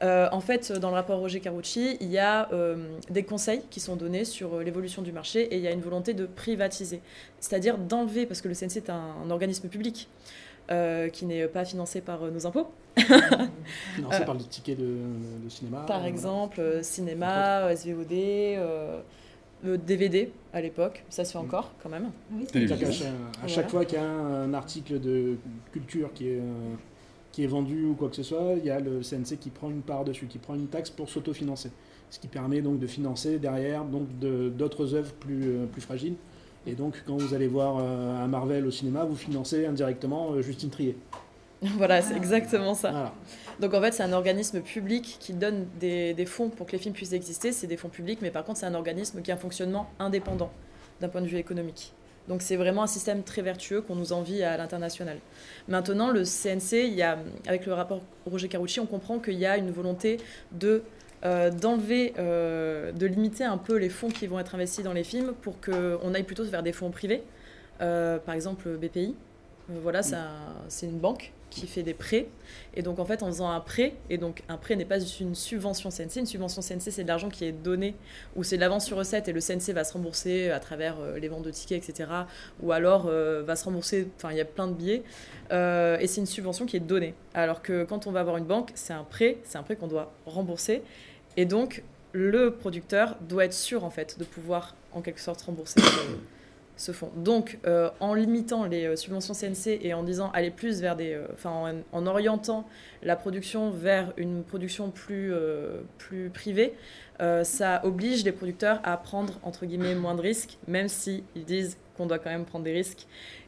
Euh, 0.03 0.29
en 0.33 0.41
fait, 0.41 0.73
dans 0.73 0.89
le 0.89 0.95
rapport 0.95 1.19
Roger 1.19 1.41
Carucci, 1.41 1.99
il 2.01 2.11
y 2.11 2.19
a 2.19 2.51
euh, 2.53 2.77
des 3.11 3.23
conseils 3.23 3.61
qui 3.71 3.81
sont 3.81 3.97
donnés 3.97 4.25
sur 4.25 4.55
euh, 4.55 4.63
l'évolution 4.63 5.03
du 5.03 5.13
marché 5.13 5.43
et 5.43 5.57
il 5.57 5.63
y 5.63 5.69
a 5.69 5.73
une 5.73 5.83
volonté 5.83 6.15
de 6.15 6.25
privatiser, 6.25 7.03
c'est-à-dire 7.39 7.77
d'enlever, 7.77 8.25
parce 8.25 8.41
que 8.41 8.49
le 8.49 8.55
CNC 8.55 8.77
est 8.79 8.91
un, 8.91 9.15
un 9.25 9.31
organisme 9.31 9.69
public 9.69 10.09
euh, 10.71 11.09
qui 11.11 11.27
n'est 11.27 11.47
pas 11.49 11.65
financé 11.67 12.01
par 12.01 12.23
euh, 12.25 12.31
nos 12.31 12.47
impôts, 12.47 12.69
Financé 12.97 13.11
Euh, 14.23 14.25
par 14.25 14.35
les 14.37 14.45
tickets 14.45 14.79
de, 14.79 14.85
de 15.45 15.49
cinéma. 15.49 15.85
par 15.87 16.03
euh, 16.05 16.07
exemple 16.07 16.61
euh, 16.61 16.83
cinéma, 16.83 17.75
SVOD, 17.77 18.13
euh, 18.13 19.01
le 19.63 19.77
DVD 19.77 20.33
à 20.55 20.63
l'époque, 20.63 21.05
ça 21.11 21.25
se 21.27 21.33
fait 21.33 21.39
encore 21.39 21.73
quand 21.83 21.91
même. 21.91 22.11
Oui, 22.33 22.47
c'est 22.51 22.67
chaque- 22.67 22.83
à 22.83 22.87
Voilà. 22.87 23.49
chaque 23.49 23.69
fois 23.69 23.85
qu'il 23.85 23.99
y 23.99 24.01
a 24.01 24.05
un, 24.07 24.45
un 24.45 24.55
article 24.55 24.99
de 24.99 25.37
culture 25.73 26.11
qui 26.15 26.29
est, 26.31 26.39
euh, 26.39 26.75
qui 27.33 27.45
est 27.45 27.47
vendu 27.47 27.85
ou 27.85 27.95
quoi 27.95 28.09
que 28.09 28.17
ce 28.17 28.23
soit, 28.23 28.55
il 28.57 28.65
y 28.65 28.71
a 28.71 28.81
le 28.81 29.01
CNC 29.01 29.39
qui 29.39 29.51
prend 29.51 29.71
une 29.71 29.83
part 29.83 30.05
dessus, 30.05 30.27
qui 30.27 30.39
prend 30.39 30.55
une 30.55 30.67
taxe 30.67 30.91
pour 30.91 31.09
s'autofinancer. 31.09 31.71
Ce 32.11 32.19
qui 32.19 32.27
permet 32.27 32.61
donc 32.61 32.81
de 32.81 32.87
financer 32.87 33.39
derrière 33.39 33.85
donc 33.85 34.09
d'autres 34.19 34.95
œuvres 34.95 35.13
plus, 35.13 35.45
euh, 35.45 35.67
plus 35.67 35.81
fragiles. 35.81 36.17
Et 36.67 36.75
donc, 36.75 37.03
quand 37.07 37.17
vous 37.17 37.35
allez 37.35 37.47
voir 37.47 37.79
euh, 37.79 38.25
un 38.25 38.27
Marvel 38.27 38.67
au 38.67 38.71
cinéma, 38.71 39.05
vous 39.05 39.17
financez 39.17 39.65
indirectement 39.65 40.33
euh, 40.33 40.43
Justine 40.43 40.71
Trier. 40.71 40.97
voilà, 41.63 42.03
c'est 42.03 42.17
exactement 42.17 42.75
ça. 42.75 42.91
Voilà. 42.91 43.15
Donc 43.61 43.75
en 43.75 43.81
fait, 43.81 43.93
c'est 43.93 44.03
un 44.03 44.13
organisme 44.13 44.61
public 44.61 45.19
qui 45.21 45.33
donne 45.33 45.67
des, 45.79 46.15
des 46.15 46.27
fonds 46.27 46.49
pour 46.49 46.67
que 46.67 46.73
les 46.73 46.79
films 46.79 46.95
puissent 46.95 47.13
exister. 47.13 47.53
C'est 47.53 47.67
des 47.67 47.77
fonds 47.77 47.89
publics, 47.89 48.19
mais 48.23 48.31
par 48.31 48.45
contre, 48.45 48.59
c'est 48.59 48.67
un 48.67 48.75
organisme 48.75 49.23
qui 49.23 49.31
a 49.31 49.35
un 49.35 49.39
fonctionnement 49.39 49.89
indépendant 49.99 50.51
d'un 51.01 51.09
point 51.09 51.21
de 51.21 51.27
vue 51.27 51.39
économique. 51.39 51.93
Donc 52.31 52.43
c'est 52.43 52.55
vraiment 52.55 52.85
un 52.85 52.87
système 52.87 53.25
très 53.25 53.43
vertueux 53.43 53.81
qu'on 53.81 53.97
nous 53.97 54.13
envie 54.13 54.45
à 54.45 54.57
l'international. 54.57 55.19
Maintenant, 55.67 56.13
le 56.13 56.23
CNC, 56.23 56.87
il 56.87 56.95
y 56.95 57.03
a, 57.03 57.19
avec 57.49 57.67
le 57.67 57.75
rapport 57.75 58.03
Roger 58.25 58.47
Carucci, 58.47 58.79
on 58.79 58.87
comprend 58.87 59.19
qu'il 59.19 59.35
y 59.35 59.47
a 59.47 59.57
une 59.57 59.73
volonté 59.73 60.19
euh, 61.25 61.51
d'enlever, 61.51 62.15
euh, 62.21 62.93
de 62.93 63.07
limiter 63.07 63.43
un 63.43 63.59
peu 63.59 63.75
les 63.75 63.89
fonds 63.89 64.11
qui 64.11 64.29
vont 64.29 64.39
être 64.39 64.55
investis 64.55 64.85
dans 64.85 64.93
les 64.93 65.03
films 65.03 65.33
pour 65.43 65.61
qu'on 65.61 66.15
aille 66.15 66.23
plutôt 66.23 66.45
vers 66.45 66.63
des 66.63 66.71
fonds 66.71 66.93
privés. 66.93 67.25
Euh, 67.81 68.19
par 68.19 68.37
exemple, 68.37 68.77
BPI, 68.77 69.17
voilà, 69.69 70.01
c'est 70.05 70.87
une 70.87 71.01
banque 71.01 71.33
qui 71.51 71.67
fait 71.67 71.83
des 71.83 71.95
prêts. 71.95 72.29
Et 72.75 72.83
donc, 72.83 72.99
en 72.99 73.05
fait, 73.05 73.23
en 73.23 73.27
faisant 73.27 73.51
un 73.51 73.61
prêt, 73.61 73.95
et 74.09 74.19
donc 74.19 74.43
un 74.49 74.57
prêt 74.57 74.77
n'est 74.77 74.85
pas 74.85 75.01
une 75.01 75.35
subvention 75.35 75.91
CNC, 75.91 76.17
une 76.17 76.27
subvention 76.27 76.63
CNC, 76.63 76.91
c'est 76.91 77.03
de 77.03 77.09
l'argent 77.09 77.29
qui 77.29 77.45
est 77.45 77.53
donné, 77.53 77.95
ou 78.37 78.45
c'est 78.45 78.57
de 78.57 78.61
l'avance 78.61 78.87
sur 78.87 78.97
recette, 78.97 79.29
et 79.29 79.33
le 79.33 79.41
CNC 79.41 79.73
va 79.75 79.85
se 79.85 79.93
rembourser 79.93 80.51
à 80.51 80.61
travers 80.61 80.99
euh, 81.01 81.19
les 81.19 81.29
ventes 81.29 81.43
de 81.43 81.51
tickets, 81.51 81.89
etc. 81.89 82.11
Ou 82.63 82.73
alors 82.73 83.07
euh, 83.09 83.43
va 83.43 83.57
se 83.57 83.65
rembourser, 83.65 84.09
enfin, 84.17 84.31
il 84.31 84.37
y 84.37 84.41
a 84.41 84.45
plein 84.45 84.69
de 84.69 84.75
billets, 84.75 85.03
Euh, 85.53 85.99
et 85.99 86.07
c'est 86.07 86.21
une 86.21 86.27
subvention 86.27 86.65
qui 86.65 86.77
est 86.77 86.87
donnée. 86.87 87.15
Alors 87.35 87.61
que 87.61 87.83
quand 87.83 88.07
on 88.07 88.13
va 88.13 88.21
avoir 88.21 88.37
une 88.37 88.45
banque, 88.45 88.71
c'est 88.75 88.93
un 88.93 89.03
prêt, 89.03 89.39
c'est 89.43 89.59
un 89.59 89.65
prêt 89.65 89.75
qu'on 89.75 89.89
doit 89.89 90.13
rembourser, 90.25 90.83
et 91.37 91.45
donc 91.45 91.83
le 92.13 92.53
producteur 92.53 93.17
doit 93.21 93.45
être 93.45 93.55
sûr, 93.55 93.85
en 93.85 93.91
fait, 93.91 94.19
de 94.19 94.25
pouvoir, 94.25 94.77
en 94.93 95.01
quelque 95.01 95.21
sorte, 95.21 95.43
rembourser 95.43 95.81
ce 96.81 96.93
fonds. 96.93 97.11
Donc, 97.15 97.59
euh, 97.67 97.91
en 98.01 98.15
limitant 98.15 98.65
les 98.65 98.87
euh, 98.87 98.97
subventions 98.97 99.35
CNC 99.35 99.79
et 99.83 99.93
en 99.93 100.03
disant 100.03 100.31
aller 100.33 100.51
plus 100.51 100.81
vers 100.81 100.97
des, 100.97 101.13
euh, 101.13 101.27
enfin, 101.35 101.51
en, 101.93 101.99
en 101.99 102.07
orientant 102.07 102.67
la 103.03 103.17
production 103.17 103.71
vers 103.71 104.15
une 104.17 104.43
production 104.43 104.91
plus 104.91 105.33
plus 105.99 106.29
privée, 106.31 106.75
ça 107.43 107.81
oblige 107.85 108.25
les 108.25 108.33
producteurs 108.33 108.81
à 108.85 108.97
prendre 108.97 109.39
entre 109.43 109.65
guillemets 109.65 109.95
moins 109.95 110.15
de 110.15 110.21
risques, 110.21 110.59
même 110.69 110.89
si 110.89 111.25
disent 111.35 111.79
qu'on 111.97 112.07
doit 112.07 112.19
quand 112.19 112.31
même 112.31 112.45
prendre 112.45 112.65
des 112.65 112.73
risques 112.73 113.07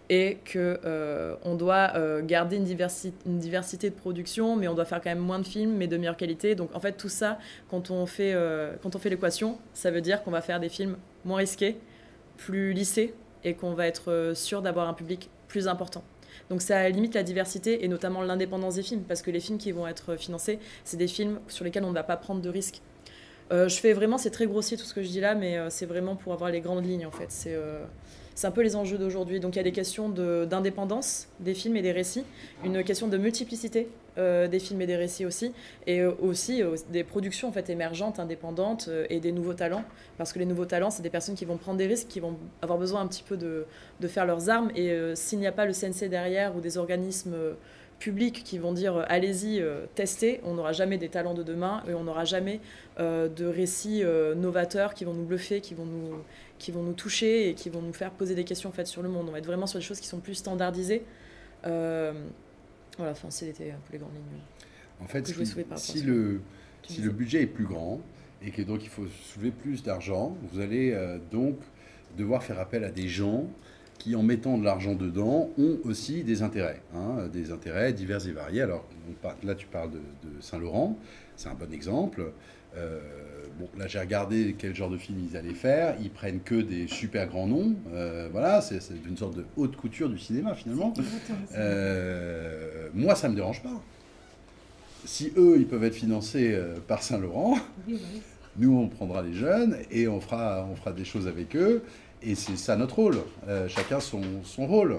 et 0.08 0.38
que 0.44 0.80
euh, 0.84 1.36
on 1.44 1.54
doit 1.54 1.92
garder 2.22 2.56
une 2.56 2.64
diversité, 2.64 3.14
une 3.26 3.38
diversité 3.38 3.90
de 3.90 3.94
production, 3.94 4.56
mais 4.56 4.68
on 4.68 4.74
doit 4.74 4.86
faire 4.86 5.02
quand 5.02 5.10
même 5.10 5.18
moins 5.18 5.38
de 5.38 5.46
films, 5.46 5.76
mais 5.76 5.86
de 5.86 5.96
meilleure 5.98 6.16
qualité. 6.16 6.54
Donc 6.54 6.74
en 6.74 6.80
fait 6.80 6.92
tout 6.92 7.10
ça, 7.10 7.38
quand 7.68 7.90
on 7.90 8.06
fait 8.06 8.34
quand 8.82 8.96
on 8.96 8.98
fait 8.98 9.10
l'équation, 9.10 9.58
ça 9.74 9.90
veut 9.90 10.00
dire 10.00 10.22
qu'on 10.22 10.30
va 10.30 10.40
faire 10.40 10.60
des 10.60 10.70
films 10.70 10.96
moins 11.24 11.38
risqués, 11.38 11.78
plus 12.38 12.72
lissés 12.72 13.14
et 13.44 13.54
qu'on 13.54 13.74
va 13.74 13.86
être 13.86 14.10
euh, 14.10 14.34
sûr 14.34 14.62
d'avoir 14.62 14.88
un 14.88 14.94
public 14.94 15.30
plus 15.48 15.68
important. 15.68 16.02
Donc 16.50 16.62
ça 16.62 16.88
limite 16.88 17.14
la 17.14 17.22
diversité 17.22 17.84
et 17.84 17.88
notamment 17.88 18.22
l'indépendance 18.22 18.76
des 18.76 18.82
films, 18.82 19.02
parce 19.02 19.22
que 19.22 19.30
les 19.30 19.40
films 19.40 19.58
qui 19.58 19.72
vont 19.72 19.86
être 19.86 20.16
financés, 20.16 20.58
c'est 20.84 20.96
des 20.96 21.08
films 21.08 21.40
sur 21.48 21.64
lesquels 21.64 21.84
on 21.84 21.90
ne 21.90 21.94
va 21.94 22.02
pas 22.04 22.16
prendre 22.16 22.40
de 22.40 22.48
risques. 22.48 22.80
Euh, 23.52 23.68
je 23.68 23.76
fais 23.78 23.92
vraiment, 23.92 24.18
c'est 24.18 24.30
très 24.30 24.46
grossier 24.46 24.76
tout 24.76 24.84
ce 24.84 24.94
que 24.94 25.02
je 25.02 25.08
dis 25.08 25.20
là, 25.20 25.34
mais 25.34 25.58
euh, 25.58 25.68
c'est 25.68 25.84
vraiment 25.84 26.16
pour 26.16 26.32
avoir 26.32 26.50
les 26.50 26.60
grandes 26.60 26.86
lignes 26.86 27.06
en 27.06 27.10
fait. 27.10 27.28
Euh, 27.48 27.84
c'est 28.34 28.46
un 28.46 28.50
peu 28.50 28.62
les 28.62 28.76
enjeux 28.76 28.98
d'aujourd'hui. 28.98 29.40
Donc 29.40 29.54
il 29.54 29.58
y 29.58 29.60
a 29.60 29.64
des 29.64 29.72
questions 29.72 30.08
d'indépendance 30.08 31.28
des 31.40 31.54
films 31.54 31.76
et 31.76 31.82
des 31.82 31.92
récits, 31.92 32.24
une 32.64 32.82
question 32.84 33.08
de 33.08 33.16
multiplicité 33.16 33.88
euh, 34.18 34.46
des 34.46 34.58
films 34.58 34.82
et 34.82 34.86
des 34.86 34.96
récits 34.96 35.24
aussi, 35.24 35.54
et 35.86 36.00
euh, 36.00 36.12
aussi 36.20 36.62
euh, 36.62 36.76
des 36.90 37.02
productions 37.02 37.48
en 37.48 37.52
fait 37.52 37.70
émergentes, 37.70 38.18
indépendantes 38.18 38.90
et 39.08 39.20
des 39.20 39.32
nouveaux 39.32 39.54
talents. 39.54 39.84
Parce 40.18 40.34
que 40.34 40.38
les 40.38 40.44
nouveaux 40.44 40.66
talents, 40.66 40.90
c'est 40.90 41.02
des 41.02 41.08
personnes 41.08 41.34
qui 41.34 41.46
vont 41.46 41.56
prendre 41.56 41.78
des 41.78 41.86
risques, 41.86 42.08
qui 42.08 42.20
vont 42.20 42.36
avoir 42.60 42.78
besoin 42.78 43.00
un 43.00 43.06
petit 43.06 43.22
peu 43.22 43.38
de, 43.38 43.64
de 44.00 44.08
faire 44.08 44.26
leurs 44.26 44.50
armes. 44.50 44.70
Et 44.76 44.94
s'il 45.14 45.38
n'y 45.38 45.46
a 45.46 45.52
pas 45.52 45.64
le 45.64 45.72
CNC 45.72 46.10
derrière 46.10 46.54
ou 46.54 46.60
des 46.60 46.76
organismes 46.76 47.36
publics 47.98 48.42
qui 48.44 48.58
vont 48.58 48.72
dire 48.72 49.02
allez-y, 49.08 49.64
testez, 49.94 50.40
on 50.44 50.54
n'aura 50.54 50.72
jamais 50.72 50.98
des 50.98 51.08
talents 51.08 51.34
de 51.34 51.42
demain 51.42 51.82
et 51.88 51.94
on 51.94 52.04
n'aura 52.04 52.24
jamais 52.24 52.60
de 52.98 53.46
récits 53.46 54.02
novateurs 54.36 54.92
qui 54.92 55.04
vont 55.04 55.14
nous 55.14 55.24
bluffer, 55.24 55.60
qui 55.60 55.74
vont 55.74 55.86
nous, 55.86 56.16
qui 56.62 56.70
vont 56.70 56.84
nous 56.84 56.92
toucher 56.92 57.48
et 57.48 57.54
qui 57.54 57.70
vont 57.70 57.82
nous 57.82 57.92
faire 57.92 58.12
poser 58.12 58.36
des 58.36 58.44
questions 58.44 58.68
en 58.68 58.72
fait, 58.72 58.86
sur 58.86 59.02
le 59.02 59.08
monde. 59.08 59.26
On 59.28 59.32
va 59.32 59.38
être 59.38 59.46
vraiment 59.46 59.66
sur 59.66 59.80
des 59.80 59.84
choses 59.84 59.98
qui 59.98 60.06
sont 60.06 60.20
plus 60.20 60.36
standardisées. 60.36 61.02
Euh, 61.66 62.12
voilà, 62.96 63.12
enfin, 63.12 63.30
c'était 63.30 63.72
un 63.72 63.80
peu 63.84 63.94
les 63.94 63.98
grandes 63.98 64.14
lignes. 64.14 64.40
En 65.00 65.08
fait, 65.08 65.26
si 65.76 66.02
le, 66.02 66.40
si 66.86 67.00
le 67.00 67.10
budget 67.10 67.42
est 67.42 67.46
plus 67.48 67.64
grand 67.64 68.00
et 68.44 68.52
que 68.52 68.62
donc 68.62 68.84
il 68.84 68.88
faut 68.88 69.06
soulever 69.24 69.50
plus 69.50 69.82
d'argent, 69.82 70.36
vous 70.52 70.60
allez 70.60 70.92
euh, 70.92 71.18
donc 71.32 71.56
devoir 72.16 72.44
faire 72.44 72.60
appel 72.60 72.84
à 72.84 72.90
des 72.90 73.08
gens 73.08 73.46
qui, 73.98 74.14
en 74.14 74.22
mettant 74.22 74.56
de 74.56 74.64
l'argent 74.64 74.94
dedans, 74.94 75.50
ont 75.58 75.78
aussi 75.84 76.22
des 76.22 76.42
intérêts, 76.42 76.80
hein, 76.94 77.28
des 77.32 77.50
intérêts 77.50 77.92
divers 77.92 78.24
et 78.28 78.32
variés. 78.32 78.62
Alors 78.62 78.84
on 79.24 79.46
là, 79.46 79.56
tu 79.56 79.66
parles 79.66 79.90
de, 79.90 79.98
de 79.98 80.40
Saint-Laurent, 80.40 80.96
c'est 81.34 81.48
un 81.48 81.54
bon 81.54 81.72
exemple. 81.72 82.32
Euh, 82.76 83.00
bon, 83.58 83.68
là, 83.78 83.86
j'ai 83.86 83.98
regardé 83.98 84.54
quel 84.58 84.74
genre 84.74 84.90
de 84.90 84.96
film 84.96 85.18
ils 85.30 85.36
allaient 85.36 85.54
faire. 85.54 85.96
Ils 86.00 86.10
prennent 86.10 86.40
que 86.40 86.54
des 86.54 86.86
super 86.86 87.26
grands 87.28 87.46
noms. 87.46 87.74
Euh, 87.92 88.28
voilà, 88.32 88.60
c'est 88.60 88.80
une 89.06 89.16
sorte 89.16 89.36
de 89.36 89.44
haute 89.56 89.76
couture 89.76 90.08
du 90.08 90.18
cinéma 90.18 90.54
finalement. 90.54 90.92
Euh, 91.54 92.88
moi, 92.94 93.14
ça 93.14 93.28
me 93.28 93.34
dérange 93.34 93.62
pas. 93.62 93.80
Si 95.04 95.32
eux, 95.36 95.56
ils 95.58 95.66
peuvent 95.66 95.84
être 95.84 95.94
financés 95.94 96.52
euh, 96.54 96.76
par 96.86 97.02
Saint-Laurent, 97.02 97.56
Oui, 97.88 97.98
oui. 98.14 98.22
nous, 98.56 98.76
on 98.78 98.88
prendra 98.88 99.22
les 99.22 99.34
jeunes 99.34 99.76
et 99.90 100.06
on 100.08 100.20
fera, 100.20 100.66
on 100.70 100.76
fera 100.76 100.92
des 100.92 101.04
choses 101.04 101.26
avec 101.26 101.56
eux. 101.56 101.82
Et 102.22 102.34
c'est 102.36 102.56
ça 102.56 102.76
notre 102.76 102.96
rôle. 102.96 103.18
Euh, 103.48 103.66
chacun 103.68 103.98
son, 103.98 104.22
son 104.44 104.66
rôle. 104.66 104.98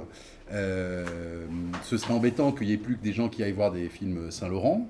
Ce 0.51 1.97
serait 1.97 2.13
embêtant 2.13 2.51
qu'il 2.51 2.67
n'y 2.67 2.73
ait 2.73 2.77
plus 2.77 2.97
que 2.97 3.03
des 3.03 3.13
gens 3.13 3.29
qui 3.29 3.41
aillent 3.43 3.53
voir 3.53 3.71
des 3.71 3.87
films 3.89 4.29
Saint-Laurent. 4.29 4.87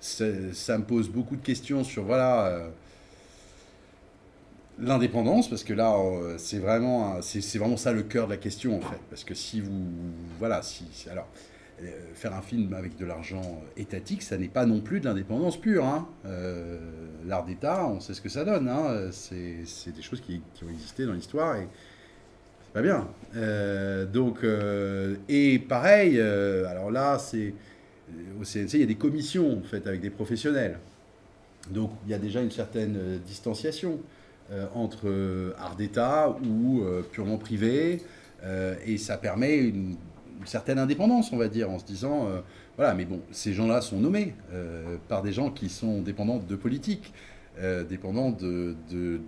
Ça 0.00 0.78
me 0.78 0.84
pose 0.84 1.08
beaucoup 1.08 1.36
de 1.36 1.42
questions 1.42 1.82
sur, 1.82 2.04
voilà, 2.04 2.46
euh, 2.46 2.68
l'indépendance, 4.78 5.48
parce 5.48 5.64
que 5.64 5.72
là, 5.72 5.94
euh, 5.96 6.34
c'est 6.38 6.58
vraiment, 6.58 7.20
c'est 7.22 7.58
vraiment 7.58 7.76
ça 7.76 7.92
le 7.92 8.02
cœur 8.02 8.26
de 8.26 8.32
la 8.32 8.36
question, 8.36 8.76
en 8.76 8.80
fait. 8.80 9.00
Parce 9.10 9.24
que 9.24 9.34
si 9.34 9.60
vous, 9.60 9.72
voilà, 10.38 10.62
si, 10.62 10.84
alors, 11.10 11.28
euh, 11.82 11.90
faire 12.14 12.34
un 12.34 12.42
film 12.42 12.72
avec 12.74 12.96
de 12.96 13.04
l'argent 13.04 13.60
étatique, 13.76 14.22
ça 14.22 14.36
n'est 14.38 14.48
pas 14.48 14.66
non 14.66 14.80
plus 14.80 15.00
de 15.00 15.06
l'indépendance 15.06 15.56
pure. 15.58 15.84
hein. 15.84 16.08
Euh, 16.26 16.78
L'art 17.26 17.44
d'État, 17.44 17.86
on 17.86 18.00
sait 18.00 18.14
ce 18.14 18.20
que 18.20 18.28
ça 18.28 18.44
donne. 18.44 18.68
hein. 18.68 19.08
C'est 19.12 19.92
des 19.94 20.02
choses 20.02 20.20
qui, 20.20 20.40
qui 20.54 20.64
ont 20.64 20.68
existé 20.70 21.04
dans 21.06 21.12
l'histoire 21.12 21.56
et 21.56 21.66
c'est 22.64 22.72
pas 22.72 22.82
bien. 22.82 23.08
Euh, 23.34 24.06
donc, 24.06 24.44
euh, 24.44 25.16
et 25.28 25.58
pareil, 25.58 26.18
euh, 26.18 26.66
alors 26.68 26.90
là, 26.90 27.18
c'est 27.18 27.52
au 28.40 28.44
CNC, 28.44 28.74
il 28.74 28.80
y 28.80 28.84
a 28.84 28.86
des 28.86 28.94
commissions 28.94 29.58
en 29.58 29.62
fait 29.62 29.86
avec 29.86 30.00
des 30.00 30.10
professionnels. 30.10 30.78
Donc, 31.70 31.90
il 32.06 32.12
y 32.12 32.14
a 32.14 32.18
déjà 32.18 32.40
une 32.40 32.50
certaine 32.52 32.96
euh, 32.96 33.18
distanciation 33.26 33.92
euh, 33.94 33.98
entre 34.74 35.08
euh, 35.08 35.52
art 35.58 35.76
d'État 35.76 36.36
ou 36.44 36.82
euh, 36.82 37.02
purement 37.02 37.38
privé, 37.38 38.02
euh, 38.44 38.74
et 38.84 38.98
ça 38.98 39.16
permet 39.16 39.56
une, 39.56 39.96
certaine 40.44 40.78
indépendance, 40.78 41.32
on 41.32 41.36
va 41.36 41.48
dire, 41.48 41.70
en 41.70 41.78
se 41.78 41.84
disant, 41.84 42.28
euh, 42.28 42.40
voilà, 42.76 42.94
mais 42.94 43.04
bon, 43.04 43.20
ces 43.32 43.52
gens-là 43.52 43.80
sont 43.80 43.98
nommés 43.98 44.34
euh, 44.52 44.96
par 45.08 45.22
des 45.22 45.32
gens 45.32 45.50
qui 45.50 45.68
sont 45.68 46.02
dépendants 46.02 46.38
de 46.38 46.56
politique, 46.56 47.12
euh, 47.58 47.84
dépendants 47.84 48.30
de, 48.30 48.76
de, 48.90 49.20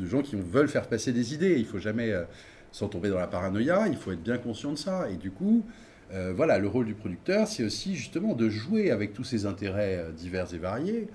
gens 0.00 0.22
qui 0.22 0.36
veulent 0.36 0.68
faire 0.68 0.86
passer 0.86 1.12
des 1.12 1.34
idées. 1.34 1.58
Il 1.58 1.66
faut 1.66 1.78
jamais 1.78 2.12
euh, 2.12 2.22
s'en 2.70 2.88
tomber 2.88 3.08
dans 3.08 3.18
la 3.18 3.26
paranoïa, 3.26 3.88
il 3.88 3.96
faut 3.96 4.12
être 4.12 4.22
bien 4.22 4.38
conscient 4.38 4.72
de 4.72 4.78
ça. 4.78 5.10
Et 5.10 5.16
du 5.16 5.30
coup, 5.30 5.64
euh, 6.12 6.32
voilà, 6.34 6.58
le 6.58 6.68
rôle 6.68 6.86
du 6.86 6.94
producteur, 6.94 7.46
c'est 7.48 7.64
aussi 7.64 7.94
justement 7.94 8.34
de 8.34 8.48
jouer 8.48 8.90
avec 8.90 9.12
tous 9.12 9.24
ces 9.24 9.46
intérêts 9.46 9.96
euh, 9.98 10.12
divers 10.12 10.52
et 10.54 10.58
variés 10.58 11.08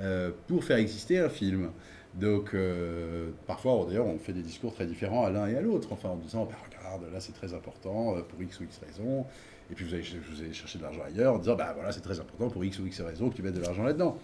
euh, 0.00 0.30
pour 0.48 0.64
faire 0.64 0.78
exister 0.78 1.18
un 1.18 1.28
film. 1.28 1.70
Donc, 2.14 2.54
euh, 2.54 3.30
parfois, 3.46 3.86
d'ailleurs, 3.88 4.06
on 4.06 4.18
fait 4.18 4.32
des 4.32 4.42
discours 4.42 4.74
très 4.74 4.86
différents 4.86 5.24
à 5.24 5.30
l'un 5.30 5.46
et 5.46 5.56
à 5.56 5.60
l'autre, 5.60 5.88
enfin, 5.92 6.08
en 6.08 6.16
disant, 6.16 6.44
bah, 6.44 6.56
regarde, 6.68 7.02
là, 7.12 7.20
c'est 7.20 7.32
très 7.32 7.54
important 7.54 8.16
euh, 8.16 8.22
pour 8.22 8.42
X 8.42 8.58
ou 8.60 8.64
X 8.64 8.80
raison, 8.84 9.24
et 9.70 9.74
puis 9.74 9.84
vous 9.84 9.94
allez, 9.94 10.52
chercher 10.52 10.78
de 10.78 10.82
l'argent 10.82 11.02
ailleurs, 11.06 11.34
en 11.34 11.38
disant, 11.38 11.54
bah, 11.54 11.72
voilà, 11.74 11.92
c'est 11.92 12.00
très 12.00 12.18
important 12.18 12.48
pour 12.48 12.64
X 12.64 12.78
ou 12.80 12.86
X 12.86 13.00
raison 13.00 13.30
que 13.30 13.36
tu 13.36 13.42
mettes 13.42 13.54
de 13.54 13.60
l'argent 13.60 13.84
là-dedans. 13.84 14.18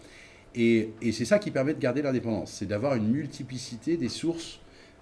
Et, 0.57 0.91
c'est 1.13 1.25
ça 1.25 1.39
qui 1.39 1.51
permet 1.51 1.75
de 1.75 1.79
garder 1.79 2.03
l'indépendance, 2.03 2.51
c'est 2.51 2.67
d'avoir 2.67 2.95
une 2.97 3.09
multiplicité 3.09 3.97
des 3.97 4.09
sources 4.09 4.59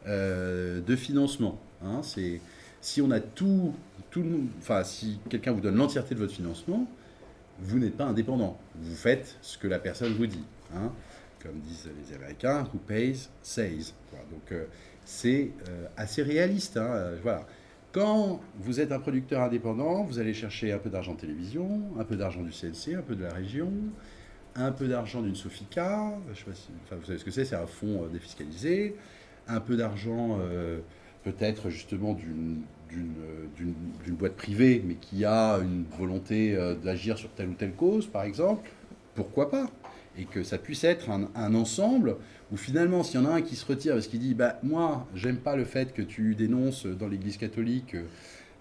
euh, 0.07 0.81
de 0.81 0.97
financement. 0.97 1.59
hein. 1.83 2.03
C'est 2.03 2.41
si 2.81 3.01
on 3.01 3.11
a 3.11 3.21
tout, 3.21 3.73
tout 4.11 4.25
enfin, 4.59 4.85
si 4.85 5.19
quelqu'un 5.31 5.53
vous 5.53 5.63
donne 5.63 5.77
l'entièreté 5.77 6.15
de 6.15 6.21
votre 6.21 6.35
financement, 6.35 6.87
vous 7.61 7.79
n'êtes 7.79 7.97
pas 7.97 8.05
indépendant. 8.05 8.59
Vous 8.75 8.95
faites 8.95 9.39
ce 9.41 9.57
que 9.57 9.67
la 9.69 9.79
personne 9.79 10.13
vous 10.13 10.27
dit. 10.27 10.45
hein. 10.75 10.93
Comme 11.45 11.61
disent 11.61 11.91
les 12.09 12.17
Américains, 12.17 12.65
who 12.73 12.79
pays, 12.79 13.29
says. 13.43 13.93
Donc, 14.31 14.51
euh, 14.53 14.65
c'est 15.05 15.51
euh, 15.69 15.87
assez 15.97 16.23
réaliste. 16.23 16.79
hein. 16.79 16.89
Euh. 16.91 17.39
Quand 17.93 18.41
vous 18.59 18.81
êtes 18.81 18.91
un 18.93 18.99
producteur 18.99 19.43
indépendant, 19.43 20.03
vous 20.05 20.19
allez 20.19 20.33
chercher 20.35 20.73
un 20.73 20.79
peu 20.79 20.89
d'argent 20.91 21.13
de 21.15 21.21
télévision, 21.21 21.83
un 21.99 22.05
peu 22.05 22.17
d'argent 22.17 22.41
du 22.43 22.51
CNC, 22.51 22.95
un 22.97 23.03
peu 23.03 23.15
de 23.15 23.23
la 23.23 23.33
région, 23.33 23.71
un 24.57 24.73
peu 24.73 24.89
d'argent 24.89 25.21
d'une 25.23 25.37
Sofica, 25.37 26.13
je 26.33 26.39
sais 26.39 26.45
pas 26.45 26.55
si- 26.55 26.71
vous 26.91 27.05
savez 27.07 27.19
ce 27.19 27.25
que 27.25 27.31
c'est, 27.31 27.45
c'est 27.45 27.55
un 27.57 27.67
fonds 27.67 28.07
défiscalisé, 28.13 28.97
un 29.47 29.61
peu 29.61 29.77
d'argent 29.77 30.41
peut-être 31.23 31.71
justement 31.71 32.15
d'une 32.15 32.65
boîte 34.09 34.35
privée, 34.35 34.83
mais 34.85 34.95
qui 34.97 35.25
a 35.25 35.59
une 35.59 35.85
volonté 35.97 36.57
d'agir 36.83 37.17
sur 37.17 37.31
telle 37.31 37.51
ou 37.51 37.55
telle 37.55 37.75
cause, 37.75 38.09
par 38.09 38.25
exemple, 38.25 38.69
pourquoi 39.15 39.51
pas? 39.53 39.69
Et 40.17 40.25
que 40.25 40.43
ça 40.45 40.59
puisse 40.59 40.85
être 40.85 41.11
un, 41.11 41.55
ensemble 41.55 42.17
où 42.53 42.57
finalement, 42.57 43.03
s'il 43.03 43.21
y 43.21 43.25
en 43.25 43.27
a 43.27 43.35
un 43.35 43.43
qui 43.43 43.57
se 43.57 43.67
retire 43.67 43.95
parce 43.95 44.07
qu'il 44.07 44.21
dit 44.21 44.35
bah, 44.35 44.59
Moi, 44.63 45.07
j'aime 45.15 45.39
pas 45.39 45.57
le 45.57 45.65
fait 45.65 45.93
que 45.93 46.03
tu 46.03 46.35
dénonces 46.35 46.87
dans 46.87 47.09
l'église 47.09 47.37
catholique 47.37 47.97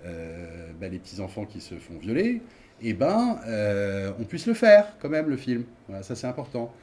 euh, 0.06 0.72
bah, 0.82 0.90
les 0.90 1.00
petits-enfants 1.00 1.46
qui 1.46 1.62
se 1.62 1.76
font 1.76 1.98
violer, 1.98 2.42
et 2.82 2.94
ben, 2.94 3.40
euh, 3.48 4.12
on 4.20 4.26
puisse 4.26 4.48
le 4.48 4.54
faire 4.54 4.98
quand 5.00 5.08
même, 5.10 5.30
le 5.30 5.38
film. 5.38 5.64
Ça 6.02 6.16
c'est 6.16 6.28
important. 6.28 6.74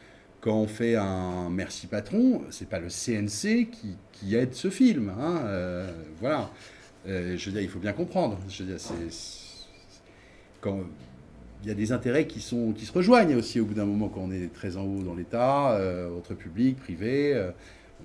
Quand 0.40 0.56
on 0.56 0.66
fait 0.66 0.96
un 0.96 1.50
Merci 1.50 1.86
Patron, 1.86 2.42
c'est 2.50 2.68
pas 2.68 2.78
le 2.78 2.88
CNC 2.88 3.68
qui, 4.12 4.34
aide 4.34 4.54
ce 4.54 4.70
film. 4.70 5.12
hein, 5.18 5.42
euh, 5.44 5.90
voilà. 6.18 6.50
Je 7.06 7.44
veux 7.44 7.52
dire, 7.52 7.60
il 7.60 7.68
faut 7.68 7.78
bien 7.78 7.92
comprendre. 7.92 8.38
Je 8.48 8.62
veux 8.62 8.70
dire, 8.70 8.80
c'est- 8.80 9.68
quand 10.60 10.80
il 11.62 11.68
y 11.68 11.72
a 11.72 11.74
des 11.74 11.92
intérêts 11.92 12.26
qui, 12.26 12.40
se 12.40 12.92
rejoignent 12.92 13.36
aussi 13.36 13.60
au 13.60 13.64
bout 13.64 13.74
d'un 13.74 13.84
moment 13.84 14.08
quand 14.08 14.22
on 14.22 14.32
est 14.32 14.52
très 14.52 14.76
en 14.76 14.84
haut 14.84 15.02
dans 15.02 15.14
l'État, 15.14 15.72
euh, 15.72 16.16
entre 16.16 16.34
public, 16.34 16.78
privé. 16.78 17.34
euh, 17.34 17.50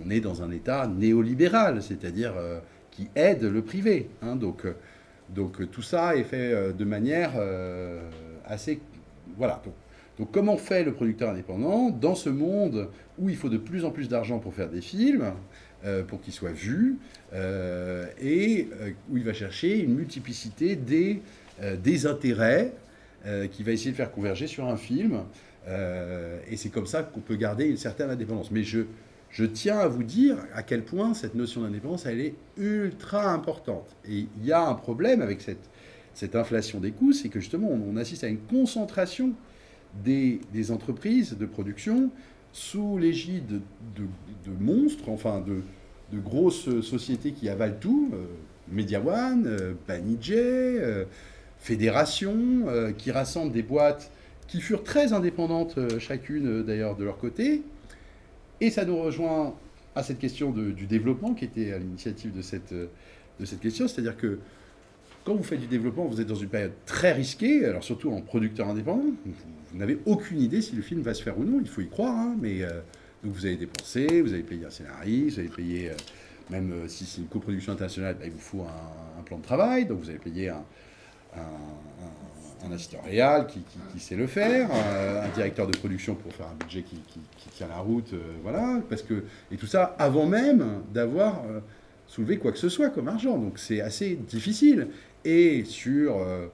on 0.05 0.09
est 0.09 0.19
dans 0.19 0.43
un 0.43 0.51
État 0.51 0.87
néolibéral, 0.87 1.81
c'est-à-dire 1.81 2.33
euh, 2.37 2.59
qui 2.91 3.07
aide 3.15 3.43
le 3.43 3.61
privé. 3.61 4.09
hein. 4.21 4.35
donc, 4.35 4.65
tout 5.71 5.81
ça 5.81 6.15
est 6.15 6.23
fait 6.23 6.73
de 6.73 6.85
manière 6.85 7.31
assez... 8.45 8.79
Voilà. 9.37 9.61
Donc, 10.19 10.31
comment 10.31 10.57
fait 10.57 10.83
le 10.83 10.93
producteur 10.93 11.29
indépendant 11.29 11.89
dans 11.89 12.15
ce 12.15 12.29
monde 12.29 12.89
où 13.17 13.29
il 13.29 13.35
faut 13.35 13.49
de 13.49 13.57
plus 13.57 13.85
en 13.85 13.91
plus 13.91 14.07
d'argent 14.07 14.39
pour 14.39 14.53
faire 14.53 14.69
des 14.69 14.81
films, 14.81 15.31
pour 16.07 16.21
qu'ils 16.21 16.33
soient 16.33 16.51
vus, 16.51 16.97
et 17.33 18.69
où 19.09 19.17
il 19.17 19.23
va 19.23 19.33
chercher 19.33 19.79
une 19.79 19.95
multiplicité 19.95 20.75
des 20.75 22.05
intérêts 22.05 22.73
euh, 23.26 23.47
qu'il 23.47 23.65
va 23.65 23.71
essayer 23.71 23.91
de 23.91 23.95
faire 23.95 24.11
converger 24.11 24.47
sur 24.47 24.65
un 24.65 24.78
film. 24.78 25.23
Euh, 25.67 26.39
et 26.49 26.57
c'est 26.57 26.69
comme 26.69 26.86
ça 26.86 27.03
qu'on 27.03 27.21
peut 27.21 27.36
garder 27.36 27.65
une 27.65 27.78
certaine 27.78 28.09
indépendance. 28.09 28.51
Mais 28.51 28.63
je, 28.63 28.82
je 29.30 29.45
tiens 29.45 29.80
à 29.80 29.88
vous 29.88 30.03
dire 30.03 30.38
à 30.53 30.63
quel 30.63 30.84
point 30.84 31.13
cette 31.13 31.36
notion 31.36 31.61
d'indépendance, 31.61 32.05
elle 32.05 32.21
est 32.21 32.36
ultra 32.57 33.32
importante. 33.32 33.95
Et 34.07 34.28
il 34.38 34.45
y 34.45 34.51
a 34.51 34.61
un 34.61 34.76
problème 34.76 35.21
avec 35.21 35.41
cette, 35.41 35.69
cette 36.13 36.36
inflation 36.36 36.80
des 36.80 36.91
coûts, 36.91 37.13
c'est 37.13 37.30
que 37.30 37.39
justement, 37.39 37.69
on, 37.69 37.97
assiste 37.97 38.23
à 38.23 38.28
une 38.28 38.39
concentration 38.39 39.34
des, 40.03 40.39
des 40.53 40.71
entreprises 40.71 41.38
de 41.38 41.45
production 41.45 42.09
sous 42.53 42.97
l'égide 42.97 43.47
de, 43.95 44.03
de- 44.45 44.63
monstres, 44.63 45.09
enfin 45.09 45.41
de, 45.41 45.61
de 46.15 46.21
grosses 46.21 46.82
sociétés 46.82 47.32
qui 47.32 47.49
avalent 47.49 47.78
tout, 47.80 48.11
euh, 48.13 48.26
Media 48.71 49.01
One, 49.01 49.45
euh, 49.45 49.73
Banijay, 49.88 51.05
Fédération, 51.66 52.38
euh, 52.68 52.91
qui 52.91 53.09
rassemblent 53.09 53.51
des 53.51 53.63
boîtes 53.63 54.11
qui 54.47 54.61
furent 54.61 54.84
très 54.84 55.13
indépendantes 55.13 55.80
euh, 55.80 55.97
chacune 55.97 56.47
euh, 56.47 56.63
d'ailleurs 56.63 56.95
de 56.95 57.03
leur 57.03 57.18
côté. 57.18 57.63
Et 58.61 58.70
ça 58.70 58.86
nous 58.86 58.95
rejoint 58.95 59.55
à 59.95 60.03
cette 60.03 60.20
question 60.20 60.51
du 60.51 60.86
développement 60.86 61.34
qui 61.34 61.43
était 61.43 61.74
à 61.74 61.80
l'initiative 61.80 62.38
de 62.38 62.43
cette, 62.43 62.72
de 62.74 63.45
cette 63.45 63.61
question, 63.61 63.88
c'est-à-dire 63.88 64.16
que 64.16 64.38
quand 65.24 65.34
vous 65.34 65.43
faites 65.43 65.59
du 65.59 65.66
développement, 65.66 66.05
vous 66.05 66.22
êtes 66.22 66.28
dans 66.28 66.36
une 66.36 66.49
période 66.49 66.74
très 66.86 67.13
risquée, 67.13 67.66
alors 67.66 67.84
surtout 67.84 68.11
en 68.11 68.22
producteur 68.22 68.70
indépendant, 68.70 69.03
vous, 69.26 69.78
n'avez 69.78 69.97
aucune 70.05 70.41
idée 70.41 70.61
si 70.61 70.76
le 70.76 70.84
film 70.84 71.01
va 71.01 71.13
se 71.13 71.24
faire 71.24 71.39
ou 71.39 71.43
non, 71.45 71.59
il 71.61 71.68
faut 71.68 71.82
y 71.82 71.89
croire, 71.89 72.16
hein, 72.16 72.36
mais 72.39 72.61
vous 73.24 73.45
avez 73.45 73.55
dépensé, 73.55 74.22
vous 74.22 74.34
avez 74.34 74.43
payé 74.43 74.66
un 74.66 74.70
scénariste, 74.70 75.36
vous 75.36 75.39
avez 75.39 75.49
payé, 75.49 75.91
même 76.49 76.74
si 76.88 77.05
c'est 77.05 77.22
une 77.22 77.28
coproduction 77.28 77.72
internationale, 77.72 78.18
bah, 78.20 78.26
il 78.26 78.32
vous 78.32 78.39
faut 78.39 78.61
un, 78.61 79.20
un 79.20 79.24
plan 79.24 79.38
de 79.38 79.43
travail, 79.43 79.86
donc 79.86 79.99
vous 80.01 80.09
avez 80.09 80.20
payé 80.20 80.49
un, 80.49 80.63
un- 81.38 82.67
un- 82.67 82.71
un 82.71 82.75
assistant 82.75 82.97
réel 83.05 83.45
qui, 83.47 83.99
sait 83.99 84.15
le 84.15 84.27
faire, 84.27 84.69
un, 84.71 85.25
un 85.25 85.29
directeur 85.29 85.67
de 85.67 85.77
production 85.77 86.15
pour 86.15 86.33
faire 86.33 86.47
un 86.47 86.55
budget 86.55 86.83
qui, 86.83 86.97
tient 87.51 87.67
la 87.67 87.77
route, 87.77 88.11
euh, 88.13 88.19
voilà, 88.43 88.81
parce 88.89 89.01
que, 89.01 89.23
et 89.49 89.55
tout 89.55 89.65
ça 89.67 89.95
avant 89.97 90.25
même 90.25 90.81
d'avoir 90.93 91.43
euh, 91.45 91.61
soulevé 92.07 92.38
quoi 92.38 92.51
que 92.51 92.57
ce 92.57 92.67
soit 92.69 92.89
comme 92.89 93.07
argent, 93.07 93.38
donc 93.38 93.59
c'est 93.59 93.79
assez 93.81 94.15
difficile. 94.15 94.89
Et 95.23 95.63
sur, 95.63 96.17
euh, 96.17 96.47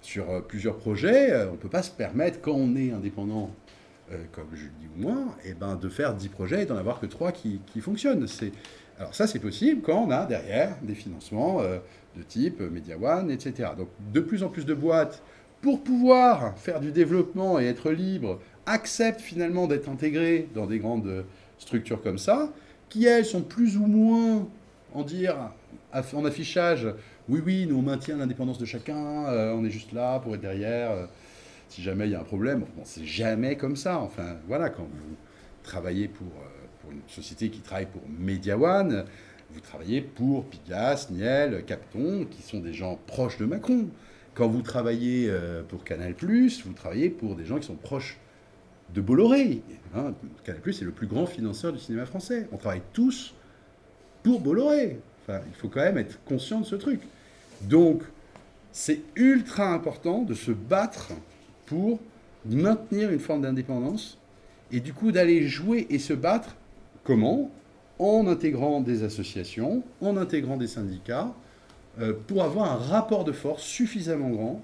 sur 0.00 0.30
euh, 0.30 0.40
plusieurs 0.40 0.76
projets, 0.76 1.32
euh, 1.32 1.48
on 1.48 1.52
ne 1.52 1.56
peut 1.56 1.68
pas 1.68 1.82
se 1.82 1.90
permettre, 1.90 2.40
quand 2.40 2.52
on 2.52 2.76
est 2.76 2.92
indépendant, 2.92 3.50
euh, 4.12 4.22
comme 4.32 4.46
je 4.54 4.64
le 4.64 4.70
dis 4.80 4.86
ou 4.96 5.02
moi, 5.02 5.16
eh 5.44 5.54
ben, 5.54 5.74
de 5.76 5.88
faire 5.88 6.14
10 6.14 6.28
projets 6.28 6.62
et 6.62 6.66
d'en 6.66 6.76
avoir 6.76 7.00
que 7.00 7.06
3 7.06 7.32
qui, 7.32 7.60
fonctionnent. 7.80 8.26
Alors 8.98 9.14
ça, 9.14 9.26
c'est 9.26 9.40
possible 9.40 9.82
quand 9.82 10.04
on 10.06 10.10
a 10.10 10.24
derrière 10.26 10.76
des 10.82 10.94
financements 10.94 11.60
euh, 11.60 11.78
de 12.16 12.22
type 12.22 12.60
euh, 12.60 12.70
Media 12.70 12.96
One, 12.96 13.30
etc. 13.30 13.70
Donc 13.76 13.88
de 14.12 14.20
plus 14.20 14.42
en 14.42 14.48
plus 14.48 14.64
de 14.64 14.74
boîtes, 14.74 15.22
pour 15.60 15.82
pouvoir 15.82 16.58
faire 16.58 16.80
du 16.80 16.92
développement 16.92 17.58
et 17.58 17.64
être 17.64 17.90
libre, 17.90 18.40
acceptent 18.66 19.20
finalement 19.20 19.66
d'être 19.66 19.88
intégrées 19.88 20.48
dans 20.54 20.66
des 20.66 20.78
grandes 20.78 21.06
euh, 21.06 21.22
structures 21.58 22.02
comme 22.02 22.18
ça, 22.18 22.52
qui 22.88 23.06
elles 23.06 23.24
sont 23.24 23.42
plus 23.42 23.76
ou 23.76 23.86
moins, 23.86 24.46
en 24.92 25.02
dire, 25.02 25.36
en 25.92 26.24
affichage, 26.24 26.86
oui, 27.28 27.42
oui, 27.44 27.66
nous 27.66 27.78
on 27.78 27.82
maintient 27.82 28.16
l'indépendance 28.16 28.58
de 28.58 28.66
chacun, 28.66 29.26
euh, 29.26 29.54
on 29.54 29.64
est 29.64 29.70
juste 29.70 29.92
là 29.92 30.18
pour 30.20 30.34
être 30.34 30.42
derrière. 30.42 31.08
si 31.68 31.82
jamais 31.82 32.06
il 32.06 32.12
y 32.12 32.14
a 32.14 32.20
un 32.20 32.24
problème, 32.24 32.60
bon, 32.60 32.82
c'est 32.84 33.04
jamais 33.04 33.56
comme 33.56 33.76
ça. 33.76 33.98
Enfin, 33.98 34.36
voilà, 34.46 34.68
quand 34.68 34.84
vous 34.84 35.16
travaillez 35.62 36.08
pour, 36.08 36.28
pour 36.82 36.92
une 36.92 37.00
société 37.08 37.48
qui 37.48 37.60
travaille 37.60 37.86
pour 37.86 38.02
Media 38.08 38.58
One, 38.58 39.04
vous 39.54 39.60
travaillez 39.60 40.00
pour 40.00 40.44
Pigas, 40.46 41.06
Niel, 41.10 41.64
Capton, 41.64 42.26
qui 42.28 42.42
sont 42.42 42.58
des 42.58 42.74
gens 42.74 42.98
proches 43.06 43.38
de 43.38 43.46
Macron. 43.46 43.86
Quand 44.34 44.48
vous 44.48 44.62
travaillez 44.62 45.28
euh, 45.30 45.62
pour 45.62 45.84
Canal+, 45.84 46.14
vous 46.18 46.72
travaillez 46.72 47.08
pour 47.08 47.36
des 47.36 47.44
gens 47.44 47.58
qui 47.58 47.66
sont 47.66 47.76
proches 47.76 48.18
de 48.92 49.00
Bolloré. 49.00 49.62
Hein, 49.94 50.14
Canal+, 50.42 50.60
est 50.66 50.80
le 50.80 50.90
plus 50.90 51.06
grand 51.06 51.26
financeur 51.26 51.72
du 51.72 51.78
cinéma 51.78 52.04
français. 52.04 52.48
On 52.50 52.56
travaille 52.56 52.82
tous 52.92 53.32
pour 54.24 54.40
Bolloré. 54.40 54.98
Il 55.28 55.54
faut 55.54 55.68
quand 55.68 55.82
même 55.82 55.98
être 55.98 56.18
conscient 56.24 56.60
de 56.60 56.66
ce 56.66 56.74
truc. 56.74 57.00
Donc, 57.62 58.02
c'est 58.72 59.02
ultra 59.14 59.72
important 59.72 60.22
de 60.22 60.34
se 60.34 60.50
battre 60.50 61.12
pour 61.66 62.00
maintenir 62.44 63.10
une 63.10 63.20
forme 63.20 63.42
d'indépendance 63.42 64.18
et 64.72 64.80
du 64.80 64.92
coup 64.92 65.12
d'aller 65.12 65.46
jouer 65.46 65.86
et 65.90 66.00
se 66.00 66.12
battre 66.12 66.56
comment? 67.04 67.52
En 67.98 68.26
intégrant 68.26 68.80
des 68.80 69.04
associations, 69.04 69.82
en 70.00 70.16
intégrant 70.16 70.56
des 70.56 70.66
syndicats, 70.66 71.32
euh, 72.00 72.12
pour 72.26 72.42
avoir 72.42 72.72
un 72.72 72.76
rapport 72.76 73.24
de 73.24 73.32
force 73.32 73.62
suffisamment 73.62 74.30
grand 74.30 74.62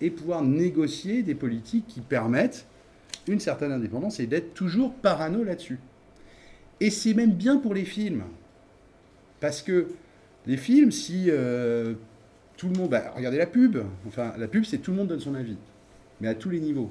et 0.00 0.10
pouvoir 0.10 0.42
négocier 0.42 1.22
des 1.22 1.34
politiques 1.34 1.86
qui 1.88 2.00
permettent 2.00 2.66
une 3.26 3.40
certaine 3.40 3.72
indépendance 3.72 4.20
et 4.20 4.26
d'être 4.26 4.54
toujours 4.54 4.94
parano 4.94 5.42
là-dessus. 5.42 5.80
Et 6.80 6.90
c'est 6.90 7.14
même 7.14 7.32
bien 7.32 7.56
pour 7.58 7.74
les 7.74 7.84
films. 7.84 8.22
Parce 9.40 9.62
que 9.62 9.88
les 10.46 10.56
films, 10.56 10.92
si 10.92 11.26
euh, 11.28 11.94
tout 12.56 12.68
le 12.68 12.78
monde... 12.78 12.90
bah, 12.90 13.12
regardez 13.16 13.38
la 13.38 13.46
pub. 13.46 13.78
Enfin, 14.06 14.32
la 14.38 14.46
pub, 14.46 14.64
c'est 14.64 14.78
tout 14.78 14.92
le 14.92 14.98
monde 14.98 15.08
donne 15.08 15.20
son 15.20 15.34
avis. 15.34 15.56
Mais 16.20 16.28
à 16.28 16.34
tous 16.34 16.50
les 16.50 16.60
niveaux. 16.60 16.90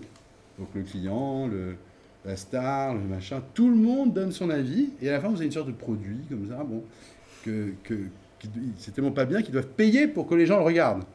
Donc 0.59 0.69
le 0.75 0.83
client, 0.83 1.47
le, 1.47 1.75
la 2.27 2.35
star, 2.35 2.93
le 2.93 2.99
machin, 2.99 3.41
tout 3.53 3.69
le 3.69 3.75
monde 3.75 4.13
donne 4.13 4.31
son 4.31 4.49
avis. 4.49 4.89
Et 5.01 5.09
à 5.09 5.13
la 5.13 5.21
fin, 5.21 5.29
vous 5.29 5.37
avez 5.37 5.45
une 5.45 5.51
sorte 5.51 5.67
de 5.67 5.73
produit 5.73 6.19
comme 6.29 6.47
ça, 6.49 6.63
bon, 6.63 6.83
que, 7.43 7.73
que, 7.83 7.95
c'est 8.77 8.93
tellement 8.93 9.11
pas 9.11 9.25
bien 9.25 9.41
qu'ils 9.41 9.53
doivent 9.53 9.67
payer 9.67 10.07
pour 10.07 10.27
que 10.27 10.35
les 10.35 10.45
gens 10.45 10.57
le 10.57 10.63
regardent. 10.63 11.05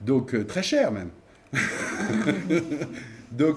Donc 0.00 0.34
euh, 0.34 0.44
très 0.44 0.62
cher 0.62 0.92
même. 0.92 1.10
Donc, 3.32 3.56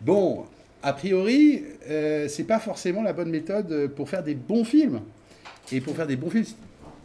bon, 0.00 0.46
a 0.82 0.92
priori, 0.92 1.62
euh, 1.88 2.26
c'est 2.28 2.44
pas 2.44 2.58
forcément 2.58 3.02
la 3.02 3.12
bonne 3.12 3.30
méthode 3.30 3.70
euh, 3.70 3.88
pour 3.88 4.08
faire 4.08 4.22
des 4.22 4.34
bons 4.34 4.64
films. 4.64 5.00
Et 5.72 5.80
pour 5.80 5.94
faire 5.94 6.06
des 6.06 6.16
bons 6.16 6.30
films, 6.30 6.44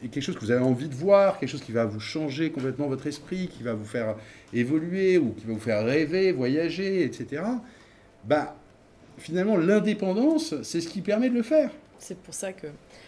quelque 0.01 0.21
chose 0.21 0.35
que 0.35 0.41
vous 0.41 0.51
avez 0.51 0.63
envie 0.63 0.87
de 0.87 0.95
voir, 0.95 1.39
quelque 1.39 1.49
chose 1.49 1.61
qui 1.61 1.71
va 1.71 1.85
vous 1.85 1.99
changer 1.99 2.51
complètement 2.51 2.87
votre 2.87 3.07
esprit, 3.07 3.47
qui 3.47 3.63
va 3.63 3.73
vous 3.73 3.85
faire 3.85 4.15
évoluer 4.53 5.17
ou 5.17 5.31
qui 5.33 5.45
va 5.45 5.53
vous 5.53 5.59
faire 5.59 5.85
rêver, 5.85 6.31
voyager, 6.31 7.03
etc. 7.03 7.43
Bah, 8.25 8.58
finalement, 9.19 9.57
l'indépendance, 9.57 10.55
c'est 10.63 10.81
ce 10.81 10.87
qui 10.87 11.01
permet 11.01 11.29
de 11.29 11.35
le 11.35 11.43
faire. 11.43 11.69
C'est 11.99 12.17
pour 12.17 12.33
ça 12.33 12.53
que 12.53 12.67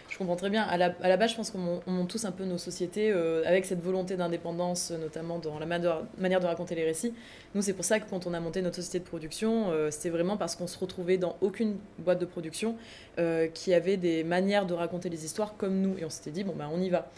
je 0.10 0.18
comprends 0.18 0.36
très 0.36 0.50
bien. 0.50 0.64
À 0.64 0.78
la, 0.78 0.90
base, 1.18 1.32
je 1.32 1.36
pense 1.38 1.50
qu'on 1.50 1.58
mon- 1.60 1.82
on 1.88 1.92
monte 1.92 2.10
tous 2.10 2.26
un 2.26 2.32
peu 2.32 2.44
nos 2.44 2.58
sociétés 2.58 3.10
euh, 3.12 3.42
avec 3.46 3.64
cette 3.66 3.82
volonté 3.82 4.18
d'indépendance, 4.18 4.92
notamment 4.92 5.40
dans 5.40 5.58
la 5.60 5.66
manière 5.66 6.02
de, 6.02 6.22
manière 6.22 6.40
de 6.42 6.46
raconter 6.46 6.76
les 6.76 6.84
récits. 6.84 7.14
Nous, 7.56 7.62
c'est 7.62 7.72
pour 7.72 7.86
ça 7.86 8.02
que 8.02 8.10
quand 8.10 8.28
on 8.28 8.34
a 8.34 8.40
monté 8.42 8.62
notre 8.62 8.76
société 8.76 9.00
de 9.00 9.06
production, 9.06 9.72
euh, 9.72 9.90
c'était 9.92 10.10
vraiment 10.10 10.36
parce 10.36 10.58
qu'on 10.58 10.68
se 10.68 10.78
retrouvait 10.78 11.18
dans 11.18 11.38
aucune 11.40 11.78
boîte 12.00 12.20
de 12.20 12.26
production 12.26 12.76
euh, 13.18 13.48
qui 13.48 13.74
avait 13.74 13.96
des 13.96 14.26
manières 14.26 14.66
de 14.66 14.74
raconter 14.74 15.08
les 15.10 15.24
histoires 15.24 15.56
comme 15.58 15.80
nous. 15.80 15.98
Et 15.98 16.04
on 16.04 16.10
s'était 16.10 16.32
dit, 16.32 16.44
bon, 16.44 16.54
ben, 16.54 16.70
on 16.74 16.82
y 16.82 16.90
va. 16.90 17.10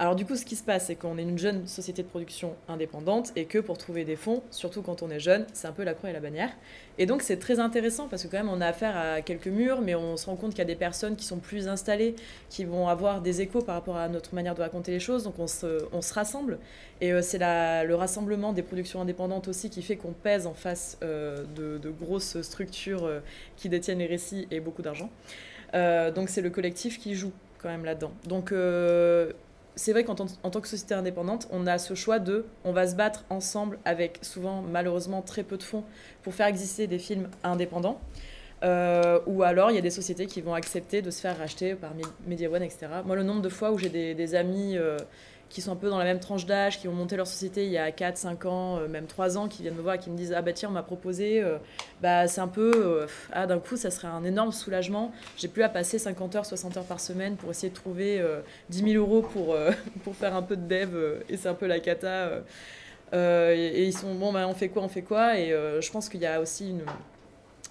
Alors 0.00 0.16
du 0.16 0.26
coup, 0.26 0.34
ce 0.34 0.44
qui 0.44 0.56
se 0.56 0.64
passe, 0.64 0.86
c'est 0.86 0.96
qu'on 0.96 1.18
est 1.18 1.22
une 1.22 1.38
jeune 1.38 1.68
société 1.68 2.02
de 2.02 2.08
production 2.08 2.56
indépendante 2.66 3.30
et 3.36 3.44
que 3.44 3.58
pour 3.58 3.78
trouver 3.78 4.04
des 4.04 4.16
fonds, 4.16 4.42
surtout 4.50 4.82
quand 4.82 5.02
on 5.04 5.10
est 5.10 5.20
jeune, 5.20 5.46
c'est 5.52 5.68
un 5.68 5.72
peu 5.72 5.84
la 5.84 5.94
croix 5.94 6.10
et 6.10 6.12
la 6.12 6.18
bannière. 6.18 6.50
Et 6.98 7.06
donc 7.06 7.22
c'est 7.22 7.36
très 7.36 7.60
intéressant 7.60 8.08
parce 8.08 8.24
que 8.24 8.28
quand 8.28 8.38
même 8.38 8.48
on 8.48 8.60
a 8.60 8.66
affaire 8.66 8.96
à 8.96 9.20
quelques 9.20 9.46
murs, 9.46 9.80
mais 9.80 9.94
on 9.94 10.16
se 10.16 10.26
rend 10.26 10.34
compte 10.34 10.50
qu'il 10.50 10.58
y 10.58 10.62
a 10.62 10.64
des 10.64 10.74
personnes 10.74 11.14
qui 11.14 11.24
sont 11.24 11.38
plus 11.38 11.68
installées, 11.68 12.16
qui 12.50 12.64
vont 12.64 12.88
avoir 12.88 13.20
des 13.20 13.40
échos 13.40 13.62
par 13.62 13.76
rapport 13.76 13.96
à 13.96 14.08
notre 14.08 14.34
manière 14.34 14.56
de 14.56 14.62
raconter 14.62 14.90
les 14.90 14.98
choses. 14.98 15.22
Donc 15.22 15.38
on 15.38 15.46
se, 15.46 16.12
rassemble 16.12 16.58
et 17.00 17.12
euh, 17.12 17.22
c'est 17.22 17.38
le 17.38 17.94
rassemblement 17.94 18.52
des 18.52 18.62
productions 18.62 19.00
indépendantes 19.00 19.46
aussi 19.46 19.70
qui 19.70 19.82
fait 19.82 19.96
qu'on 19.96 20.12
pèse 20.12 20.48
en 20.48 20.54
face 20.54 20.98
euh, 21.04 21.44
de, 21.54 21.90
grosses 21.90 22.40
structures 22.42 23.04
euh, 23.04 23.20
qui 23.56 23.68
détiennent 23.68 23.98
les 24.00 24.06
récits 24.06 24.48
et 24.50 24.58
beaucoup 24.58 24.82
d'argent. 24.82 25.10
Donc 25.72 26.28
c'est 26.28 26.40
le 26.40 26.50
collectif 26.50 26.98
qui 26.98 27.14
joue 27.14 27.32
quand 27.58 27.68
même 27.68 27.84
là-dedans. 27.84 28.12
Donc 28.26 28.52
c'est 29.76 29.92
vrai 29.92 30.04
qu'en 30.04 30.14
tant, 30.14 30.60
que 30.60 30.68
société 30.68 30.94
indépendante, 30.94 31.48
on 31.50 31.66
a 31.66 31.78
ce 31.78 31.94
choix 31.94 32.18
de 32.18 32.44
on 32.64 32.72
va 32.72 32.86
se 32.86 32.94
battre 32.94 33.24
ensemble 33.30 33.78
avec 33.84 34.18
souvent 34.22 34.62
malheureusement 34.62 35.22
très 35.22 35.42
peu 35.42 35.56
de 35.56 35.62
fonds 35.62 35.84
pour 36.22 36.34
faire 36.34 36.46
exister 36.46 36.86
des 36.86 36.98
films 36.98 37.28
indépendants. 37.42 38.00
Euh, 38.62 39.18
ou 39.26 39.42
alors 39.42 39.70
il 39.70 39.74
y 39.74 39.78
a 39.78 39.82
des 39.82 39.90
sociétés 39.90 40.26
qui 40.26 40.40
vont 40.40 40.54
accepter 40.54 41.02
de 41.02 41.10
se 41.10 41.20
faire 41.20 41.36
racheter 41.36 41.74
par 41.74 41.94
Me- 41.94 42.02
Media 42.26 42.48
One, 42.48 42.62
etc. 42.62 42.86
Moi, 43.04 43.14
le 43.16 43.22
nombre 43.22 43.42
de 43.42 43.48
fois 43.50 43.72
où 43.72 43.78
j'ai 43.78 43.90
des, 43.90 44.14
des 44.14 44.34
amis 44.34 44.78
euh, 44.78 44.96
qui 45.54 45.62
sont 45.62 45.70
un 45.70 45.76
peu 45.76 45.88
dans 45.88 45.98
la 45.98 46.04
même 46.04 46.18
tranche 46.18 46.46
d'âge, 46.46 46.80
qui 46.80 46.88
ont 46.88 46.92
monté 46.92 47.16
leur 47.16 47.28
société 47.28 47.64
il 47.64 47.70
y 47.70 47.78
a 47.78 47.92
4, 47.92 48.16
5 48.16 48.44
ans, 48.44 48.78
euh, 48.78 48.88
même 48.88 49.06
3 49.06 49.38
ans, 49.38 49.46
qui 49.46 49.62
viennent 49.62 49.76
me 49.76 49.82
voir 49.82 49.94
et 49.94 49.98
qui 49.98 50.10
me 50.10 50.16
disent 50.16 50.32
Ah 50.36 50.42
bah 50.42 50.52
tiens, 50.52 50.68
on 50.68 50.72
m'a 50.72 50.82
proposé, 50.82 51.40
euh, 51.40 51.58
bah 52.02 52.26
c'est 52.26 52.40
un 52.40 52.48
peu, 52.48 52.72
euh, 52.74 53.06
ah 53.32 53.46
d'un 53.46 53.60
coup, 53.60 53.76
ça 53.76 53.92
serait 53.92 54.08
un 54.08 54.24
énorme 54.24 54.50
soulagement. 54.50 55.12
J'ai 55.36 55.46
plus 55.46 55.62
à 55.62 55.68
passer 55.68 56.00
50 56.00 56.34
heures, 56.34 56.44
60 56.44 56.76
heures 56.76 56.84
par 56.84 56.98
semaine 56.98 57.36
pour 57.36 57.52
essayer 57.52 57.70
de 57.70 57.74
trouver 57.74 58.20
euh, 58.20 58.40
10 58.70 58.94
000 58.94 59.04
euros 59.04 59.22
pour, 59.22 59.56
pour 60.02 60.16
faire 60.16 60.34
un 60.34 60.42
peu 60.42 60.56
de 60.56 60.66
dev, 60.66 61.22
et 61.28 61.36
c'est 61.36 61.48
un 61.48 61.54
peu 61.54 61.66
la 61.66 61.78
cata. 61.78 62.30
et, 63.12 63.84
ils 63.84 63.96
sont 63.96 64.12
bon, 64.16 64.32
bah, 64.32 64.48
on 64.48 64.54
fait 64.54 64.68
quoi, 64.68 64.82
on 64.82 64.88
fait 64.88 65.02
quoi 65.02 65.38
Et 65.38 65.50
je 65.50 65.90
pense 65.92 66.08
qu'il 66.08 66.20
y 66.20 66.26
a 66.26 66.40
aussi 66.40 66.70
une, 66.70 66.82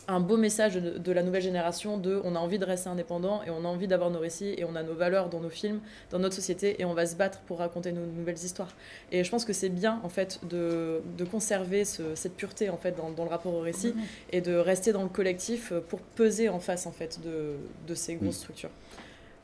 un 0.07 0.19
beau 0.19 0.35
message 0.37 0.75
de, 0.75 0.97
de 0.97 1.11
la 1.13 1.23
nouvelle 1.23 1.41
génération 1.41 1.97
de 1.97 2.19
on 2.25 2.35
a 2.35 2.39
envie 2.39 2.59
de 2.59 2.65
rester 2.65 2.89
indépendant 2.89 3.41
et 3.43 3.49
on 3.49 3.63
a 3.63 3.67
envie 3.67 3.87
d'avoir 3.87 4.09
nos 4.09 4.19
récits 4.19 4.53
et 4.57 4.65
on 4.65 4.75
a 4.75 4.83
nos 4.83 4.93
valeurs 4.95 5.29
dans 5.29 5.39
nos 5.39 5.49
films, 5.49 5.79
dans 6.11 6.19
notre 6.19 6.35
société 6.35 6.75
et 6.81 6.85
on 6.85 6.93
va 6.93 7.05
se 7.05 7.15
battre 7.15 7.39
pour 7.47 7.59
raconter 7.59 7.91
nos 7.93 8.05
nouvelles 8.05 8.35
histoires. 8.43 8.73
Et 9.11 9.23
je 9.23 9.29
pense 9.31 9.45
que 9.45 9.53
c'est 9.53 9.69
bien 9.69 10.01
en 10.03 10.09
fait 10.09 10.39
de, 10.49 11.01
de 11.17 11.23
conserver 11.23 11.85
ce- 11.85 12.15
cette 12.15 12.35
pureté 12.35 12.69
en 12.69 12.77
fait 12.77 12.97
dans, 12.97 13.11
dans 13.11 13.23
le 13.23 13.29
rapport 13.29 13.53
au 13.53 13.61
récit 13.61 13.93
et 14.31 14.41
de 14.41 14.55
rester 14.55 14.91
dans 14.91 15.03
le 15.03 15.09
collectif 15.09 15.71
pour 15.87 15.99
peser 16.01 16.49
en 16.49 16.59
face 16.59 16.85
en 16.85 16.91
fait 16.91 17.19
de, 17.23 17.53
de 17.87 17.95
ces 17.95 18.15
grosses 18.15 18.35
Mm. 18.35 18.39
structures. 18.39 18.69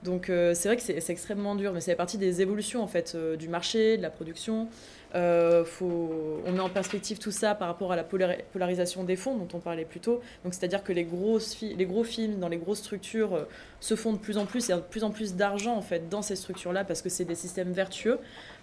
Donc 0.03 0.29
euh, 0.29 0.53
c'est 0.53 0.69
vrai 0.69 0.77
que 0.77 0.81
c'est 0.83 1.01
c'est 1.01 1.11
extrêmement 1.11 1.55
dur, 1.55 1.73
mais 1.73 1.81
c'est 1.81 1.93
partie 1.95 2.17
des 2.17 2.41
évolutions 2.41 2.81
en 2.81 2.87
fait 2.87 3.13
euh, 3.15 3.35
du 3.35 3.49
marché, 3.49 3.97
de 3.97 4.01
la 4.01 4.09
production. 4.09 4.69
Euh, 5.15 5.65
faut, 5.65 6.39
on 6.45 6.51
met 6.51 6.59
en 6.59 6.69
perspective 6.69 7.17
tout 7.17 7.31
ça 7.31 7.55
par 7.55 7.67
rapport 7.67 7.91
à 7.91 7.95
la 7.95 8.03
polari- 8.03 8.43
polarisation 8.53 9.03
des 9.03 9.15
fonds 9.15 9.35
dont 9.37 9.47
on 9.55 9.59
parlait 9.59 9.83
plus 9.85 9.99
tôt. 9.99 10.21
Donc 10.43 10.53
c'est-à-dire 10.53 10.83
que 10.83 10.93
les, 10.93 11.03
grosses 11.03 11.55
fi- 11.55 11.73
les 11.73 11.85
gros 11.87 12.03
films 12.03 12.37
dans 12.39 12.47
les 12.47 12.57
grosses 12.57 12.77
structures 12.79 13.33
euh, 13.33 13.43
se 13.79 13.95
font 13.95 14.13
de 14.13 14.19
plus 14.19 14.37
en 14.37 14.45
plus, 14.45 14.67
il 14.67 14.69
y 14.69 14.73
a 14.73 14.77
de 14.77 14.81
plus 14.81 15.03
en 15.03 15.09
plus 15.09 15.33
d'argent 15.35 15.75
en 15.75 15.81
fait 15.81 16.09
dans 16.09 16.21
ces 16.21 16.35
structures-là 16.35 16.83
parce 16.83 17.01
que 17.01 17.09
c'est 17.09 17.25
des 17.25 17.33
systèmes 17.33 17.71
vertueux, 17.71 18.19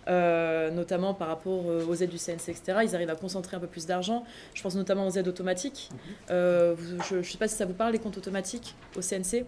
euh, 0.06 0.70
notamment 0.70 1.14
par 1.14 1.26
rapport 1.28 1.64
aux 1.66 1.94
aides 1.96 2.10
du 2.10 2.18
CNC, 2.18 2.48
etc. 2.50 2.78
Ils 2.84 2.94
arrivent 2.94 3.10
à 3.10 3.16
concentrer 3.16 3.56
un 3.56 3.60
peu 3.60 3.66
plus 3.66 3.86
d'argent. 3.86 4.22
Je 4.54 4.62
pense 4.62 4.76
notamment 4.76 5.06
aux 5.08 5.10
aides 5.10 5.26
automatiques. 5.26 5.90
Vous- 6.28 7.02
je 7.10 7.16
ne 7.16 7.22
sais 7.22 7.38
pas 7.38 7.48
si 7.48 7.56
ça 7.56 7.66
vous 7.66 7.74
parle 7.74 7.92
les 7.92 7.98
comptes 7.98 8.18
automatiques 8.18 8.76
au 8.96 9.00
CNC. 9.02 9.44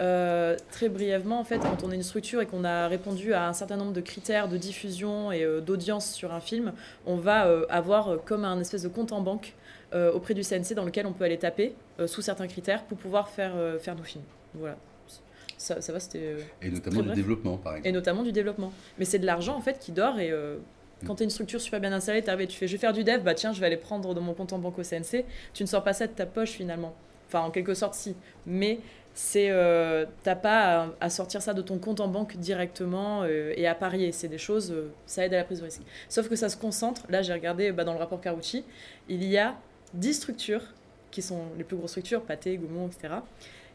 Euh, 0.00 0.56
très 0.70 0.88
brièvement, 0.88 1.40
en 1.40 1.44
fait, 1.44 1.58
quand 1.58 1.84
on 1.84 1.90
est 1.90 1.94
une 1.94 2.02
structure 2.02 2.40
et 2.40 2.46
qu'on 2.46 2.64
a 2.64 2.88
répondu 2.88 3.32
à 3.32 3.48
un 3.48 3.52
certain 3.52 3.76
nombre 3.76 3.92
de 3.92 4.00
critères 4.00 4.48
de 4.48 4.56
diffusion 4.56 5.32
et 5.32 5.42
euh, 5.42 5.60
d'audience 5.60 6.12
sur 6.12 6.32
un 6.34 6.40
film, 6.40 6.72
on 7.06 7.16
va 7.16 7.46
euh, 7.46 7.64
avoir 7.70 8.18
comme 8.24 8.44
un 8.44 8.60
espèce 8.60 8.82
de 8.82 8.88
compte 8.88 9.12
en 9.12 9.20
banque 9.20 9.54
auprès 10.12 10.34
du 10.34 10.42
CNC 10.42 10.74
dans 10.74 10.84
lequel 10.84 11.06
on 11.06 11.14
peut 11.14 11.24
aller 11.24 11.38
taper 11.38 11.74
sous 12.04 12.20
certains 12.20 12.48
critères 12.48 12.82
pour 12.84 12.98
pouvoir 12.98 13.30
faire, 13.30 13.54
faire 13.80 13.96
nos 13.96 14.02
films. 14.02 14.24
Voilà. 14.52 14.76
Ça, 15.56 15.80
ça 15.80 15.92
va, 15.92 16.00
c'était. 16.00 16.36
Et 16.60 16.70
notamment 16.70 17.02
bref. 17.02 17.14
développement, 17.14 17.56
par 17.56 17.74
et 17.74 17.78
exemple. 17.78 17.94
notamment 17.94 18.22
du 18.22 18.32
développement. 18.32 18.72
Mais 18.98 19.04
c'est 19.04 19.18
de 19.18 19.26
l'argent 19.26 19.56
en 19.56 19.60
fait 19.60 19.78
qui 19.78 19.92
dort 19.92 20.18
et 20.18 20.30
euh, 20.30 20.58
quand 21.06 21.16
tu 21.16 21.22
es 21.22 21.24
une 21.24 21.30
structure 21.30 21.60
super 21.60 21.80
bien 21.80 21.92
installée, 21.92 22.22
tu 22.22 22.30
et 22.30 22.46
tu 22.46 22.56
fais 22.56 22.66
je 22.66 22.72
vais 22.72 22.78
faire 22.78 22.92
du 22.92 23.04
dev, 23.04 23.22
bah 23.22 23.34
tiens, 23.34 23.52
je 23.52 23.60
vais 23.60 23.66
aller 23.66 23.76
prendre 23.76 24.14
dans 24.14 24.20
mon 24.20 24.34
compte 24.34 24.52
en 24.52 24.58
banque 24.58 24.78
au 24.78 24.82
CNC. 24.82 25.24
Tu 25.54 25.62
ne 25.62 25.68
sors 25.68 25.82
pas 25.82 25.92
ça 25.92 26.06
de 26.06 26.12
ta 26.12 26.26
poche 26.26 26.50
finalement. 26.50 26.94
Enfin, 27.28 27.40
en 27.40 27.50
quelque 27.50 27.74
sorte, 27.74 27.94
si. 27.94 28.14
Mais 28.46 28.78
c'est 29.16 29.48
euh, 29.48 30.04
t'as 30.24 30.36
pas 30.36 30.94
à, 31.00 31.08
sortir 31.08 31.40
ça 31.40 31.54
de 31.54 31.62
ton 31.62 31.78
compte 31.78 32.00
en 32.00 32.08
banque 32.08 32.36
directement 32.36 33.22
euh, 33.22 33.54
et 33.56 33.66
à 33.66 33.74
parier. 33.74 34.12
C'est 34.12 34.28
des 34.28 34.36
choses, 34.36 34.70
euh, 34.70 34.92
ça 35.06 35.24
aide 35.24 35.32
à 35.32 35.38
la 35.38 35.44
prise 35.44 35.60
de 35.60 35.64
risque. 35.64 35.80
Sauf 36.10 36.28
que 36.28 36.36
ça 36.36 36.50
se 36.50 36.56
concentre. 36.58 37.00
Là, 37.08 37.22
j'ai 37.22 37.32
regardé 37.32 37.72
bah, 37.72 37.84
dans 37.84 37.94
le 37.94 37.98
rapport 37.98 38.20
Carucci, 38.20 38.62
il 39.08 39.24
y 39.24 39.38
a 39.38 39.56
10 39.94 40.12
structures 40.12 40.60
qui 41.10 41.22
sont 41.22 41.44
les 41.56 41.64
plus 41.64 41.78
grosses 41.78 41.92
structures, 41.92 42.20
Pathé, 42.22 42.58
Gaumont, 42.58 42.88
etc., 42.88 43.14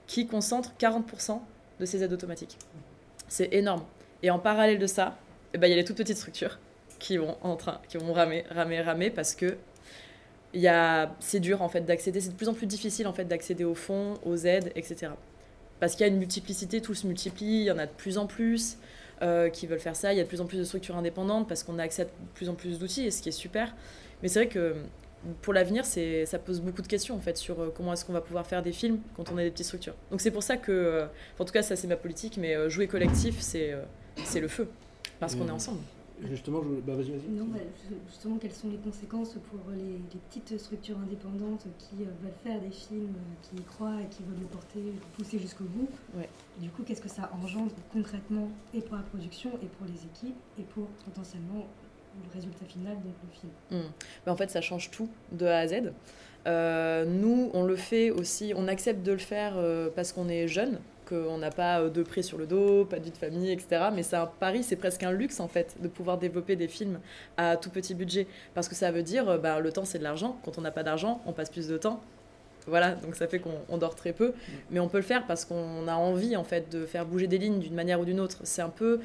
qui 0.06 0.28
concentrent 0.28 0.74
40% 0.80 1.40
de 1.80 1.86
ces 1.86 2.04
aides 2.04 2.14
automatiques. 2.14 2.60
C'est 3.28 3.52
énorme. 3.52 3.84
Et 4.22 4.30
en 4.30 4.38
parallèle 4.38 4.78
de 4.78 4.86
ça, 4.86 5.18
eh 5.56 5.58
ben, 5.58 5.66
il 5.66 5.72
y 5.72 5.74
a 5.74 5.78
les 5.78 5.86
toutes 5.86 5.98
petites 5.98 6.18
structures 6.18 6.60
qui 7.00 7.18
vont 7.18 7.36
en 7.42 7.56
train, 7.56 7.82
qui 7.90 7.98
vont 7.98 8.14
ramer, 8.14 8.46
ramer, 8.52 8.82
ramer 8.82 9.10
parce 9.10 9.34
que 9.34 9.58
c'est 11.20 11.40
dur 11.40 11.64
en 11.64 11.70
fait 11.70 11.82
d'accéder, 11.82 12.22
c'est 12.22 12.30
de 12.30 12.36
plus 12.36 12.50
en 12.50 12.54
plus 12.54 12.68
difficile 12.68 13.08
en 13.08 13.14
fait 13.14 13.26
d'accéder 13.26 13.64
aux 13.64 13.74
fonds, 13.74 14.20
aux 14.24 14.36
aides, 14.36 14.72
etc. 14.76 15.14
Parce 15.82 15.96
qu'il 15.96 16.06
y 16.06 16.10
a 16.10 16.14
une 16.14 16.20
multiplicité, 16.20 16.80
tout 16.80 16.94
se 16.94 17.08
multiplie, 17.08 17.62
il 17.62 17.64
y 17.64 17.72
en 17.72 17.80
a 17.80 17.88
de 17.88 17.92
plus 17.92 18.20
en 18.20 18.28
plus 18.28 18.78
euh, 19.24 19.50
qui 19.50 19.66
veulent 19.66 19.80
faire 19.80 19.96
ça, 19.96 20.14
il 20.14 20.18
y 20.18 20.20
a 20.20 20.24
de 20.24 20.28
plus 20.28 20.40
en 20.40 20.46
plus 20.46 20.60
de 20.60 20.64
structures 20.64 20.96
indépendantes 20.96 21.48
parce 21.48 21.64
qu'on 21.64 21.80
a 21.80 21.84
accès 21.84 22.04
à 22.04 22.06
de 22.06 22.12
plus 22.36 22.50
en 22.50 22.54
plus 22.54 22.78
d'outils, 22.78 23.08
et 23.08 23.10
ce 23.12 23.24
qui 23.24 23.30
est 23.30 23.34
super. 23.34 23.74
Mais 24.22 24.28
c'est 24.28 24.44
vrai 24.44 24.48
que 24.48 24.76
pour 25.42 25.54
l'avenir, 25.54 25.84
ça 25.84 26.38
pose 26.38 26.62
beaucoup 26.62 26.84
de 26.84 26.88
questions 26.88 27.16
en 27.16 27.20
fait 27.20 27.36
sur 27.36 27.60
euh, 27.60 27.74
comment 27.76 27.94
est-ce 27.94 28.06
qu'on 28.06 28.14
va 28.14 28.22
pouvoir 28.22 28.46
faire 28.46 28.62
des 28.62 28.74
films 28.74 29.00
quand 29.18 29.32
on 29.32 29.40
est 29.40 29.44
des 29.44 29.50
petites 29.50 29.66
structures. 29.66 29.96
Donc 30.12 30.22
c'est 30.22 30.30
pour 30.30 30.44
ça 30.44 30.56
que, 30.56 30.72
euh, 30.72 31.06
en 31.40 31.46
tout 31.46 31.52
cas 31.52 31.64
ça 31.64 31.76
c'est 31.76 31.88
ma 31.88 31.98
politique, 31.98 32.38
mais 32.38 32.70
jouer 32.70 32.86
collectif 32.86 33.40
c'est, 33.40 33.74
le 34.40 34.48
feu 34.48 34.70
parce 35.20 35.34
qu'on 35.34 35.48
est 35.48 35.52
ensemble. 35.52 35.80
Justement, 36.30 36.62
je... 36.64 36.82
bah, 36.82 36.94
vas-y, 36.96 37.12
vas-y. 37.12 37.30
Non, 37.32 37.46
bah, 37.46 37.60
ju- 37.90 37.96
justement, 38.08 38.38
quelles 38.38 38.52
sont 38.54 38.70
les 38.70 38.78
conséquences 38.78 39.34
pour 39.50 39.60
les, 39.72 39.84
les 39.84 40.20
petites 40.30 40.60
structures 40.60 40.98
indépendantes 41.00 41.66
qui 41.80 42.04
euh, 42.04 42.08
veulent 42.22 42.32
faire 42.44 42.60
des 42.62 42.70
films, 42.72 43.14
euh, 43.16 43.34
qui 43.42 43.56
y 43.62 43.64
croient 43.64 44.02
et 44.02 44.06
qui 44.08 44.24
veulent 44.24 44.40
le 44.40 44.46
porter, 44.48 44.80
le 44.80 44.94
pousser 45.18 45.40
jusqu'au 45.40 45.64
bout 45.66 45.88
Ouais. 46.16 46.30
Du 46.60 46.70
coup, 46.70 46.84
qu'est-ce 46.84 47.02
que 47.02 47.10
ça 47.10 47.32
engendre 47.42 47.72
concrètement 47.92 48.50
et 48.74 48.82
pour 48.82 48.96
la 48.98 49.04
production 49.04 49.50
et 49.64 49.66
pour 49.68 49.88
les 49.88 49.94
équipes 50.06 50.38
et 50.60 50.64
pour 50.64 50.86
potentiellement 51.06 51.66
le 52.24 52.34
résultat 52.34 52.66
final, 52.66 52.96
donc 52.96 53.14
le 53.24 53.40
film? 53.40 53.92
Ben, 54.26 54.32
en 54.32 54.36
fait, 54.36 54.52
ça 54.52 54.62
change 54.62 54.92
tout 54.92 55.10
de 55.32 55.46
A 55.46 55.60
à 55.60 55.68
Z. 55.68 55.92
Euh, 56.48 57.06
nous, 57.06 57.50
on 57.54 57.64
le 57.64 57.76
fait 57.76 58.12
aussi, 58.12 58.54
on 58.56 58.68
accepte 58.68 59.04
de 59.04 59.12
le 59.12 59.18
faire 59.18 59.54
euh, 59.58 59.90
parce 59.96 60.12
qu'on 60.12 60.28
est 60.28 60.48
jeune, 60.48 60.80
qu'on 61.12 61.38
n'a 61.38 61.52
pas 61.52 61.82
euh, 61.82 61.90
de 61.90 62.04
prêt 62.04 62.22
sur 62.22 62.38
le 62.38 62.48
dos, 62.48 62.86
pas 62.86 63.00
de 63.00 63.04
vie 63.04 63.12
de 63.12 63.18
famille, 63.18 63.52
etc. 63.52 63.90
Mais 63.94 64.04
c'est 64.04 64.16
un 64.16 64.26
pari, 64.26 64.64
c'est 64.64 64.76
presque 64.76 65.04
un 65.04 65.12
luxe 65.12 65.40
en 65.40 65.48
fait, 65.48 65.76
de 65.82 65.88
pouvoir 65.88 66.18
développer 66.18 66.56
des 66.56 66.68
films 66.68 67.00
à 67.38 67.58
tout 67.58 67.70
petit 67.70 67.94
budget. 67.94 68.28
Parce 68.54 68.68
que 68.68 68.76
ça 68.76 68.92
veut 68.92 69.04
dire, 69.04 69.30
euh, 69.30 69.38
ben, 69.38 69.60
le 69.60 69.72
temps 69.72 69.86
c'est 69.86 70.00
de 70.00 70.04
l'argent. 70.04 70.40
Quand 70.44 70.58
on 70.58 70.62
n'a 70.62 70.72
pas 70.72 70.84
d'argent, 70.84 71.22
on 71.26 71.34
passe 71.34 71.50
plus 71.50 71.68
de 71.68 71.78
temps. 71.78 72.02
Voilà, 72.68 72.92
donc 72.92 73.16
ça 73.16 73.28
fait 73.28 73.40
qu'on 73.40 73.56
on 73.70 73.78
dort 73.78 73.96
très 73.96 74.14
peu, 74.14 74.34
mais 74.70 74.80
on 74.80 74.88
peut 74.88 74.98
le 74.98 75.04
faire 75.04 75.26
parce 75.26 75.46
qu'on 75.46 75.88
a 75.88 75.96
envie 75.96 76.36
en 76.36 76.44
fait 76.44 76.72
de 76.72 76.86
faire 76.86 77.08
bouger 77.08 77.26
des 77.26 77.40
lignes 77.40 77.60
d'une 77.60 77.74
manière 77.74 78.00
ou 78.00 78.06
d'une 78.06 78.20
autre. 78.20 78.38
C'est 78.44 78.62
un 78.62 78.70
peu, 78.70 79.00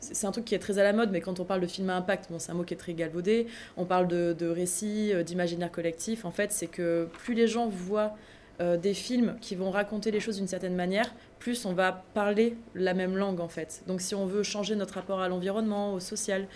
c'est 0.00 0.26
un 0.26 0.32
truc 0.32 0.44
qui 0.44 0.56
est 0.56 0.58
très 0.58 0.78
à 0.78 0.82
la 0.82 0.92
mode, 0.92 1.12
mais 1.12 1.20
quand 1.20 1.38
on 1.38 1.44
parle 1.44 1.60
de 1.60 1.68
film 1.68 1.88
à 1.90 1.96
impact, 1.96 2.32
bon, 2.32 2.40
c'est 2.40 2.50
un 2.50 2.56
mot 2.56 2.64
qui 2.64 2.74
est 2.74 2.78
très 2.78 2.94
galvaudé. 2.94 3.46
On 3.76 3.84
parle 3.84 4.08
de, 4.08 4.34
de 4.36 4.48
récits, 4.48 5.12
euh, 5.12 5.22
d'imaginaire 5.22 5.70
collectif. 5.70 6.24
En 6.24 6.32
fait, 6.32 6.50
c'est 6.50 6.66
que 6.66 7.08
plus 7.12 7.34
les 7.34 7.46
gens 7.46 7.68
voient 7.68 8.16
euh, 8.60 8.76
des 8.76 8.94
films 8.94 9.36
qui 9.40 9.54
vont 9.54 9.70
raconter 9.70 10.10
les 10.10 10.20
choses 10.20 10.36
d'une 10.36 10.48
certaine 10.48 10.74
manière, 10.74 11.14
plus 11.38 11.64
on 11.64 11.72
va 11.72 12.04
parler 12.14 12.56
la 12.74 12.94
même 12.94 13.16
langue 13.16 13.40
en 13.40 13.48
fait. 13.48 13.82
Donc 13.86 14.00
si 14.00 14.14
on 14.14 14.26
veut 14.26 14.42
changer 14.42 14.76
notre 14.76 14.94
rapport 14.94 15.20
à 15.20 15.28
l'environnement, 15.28 15.94
au 15.94 16.00
social, 16.00 16.46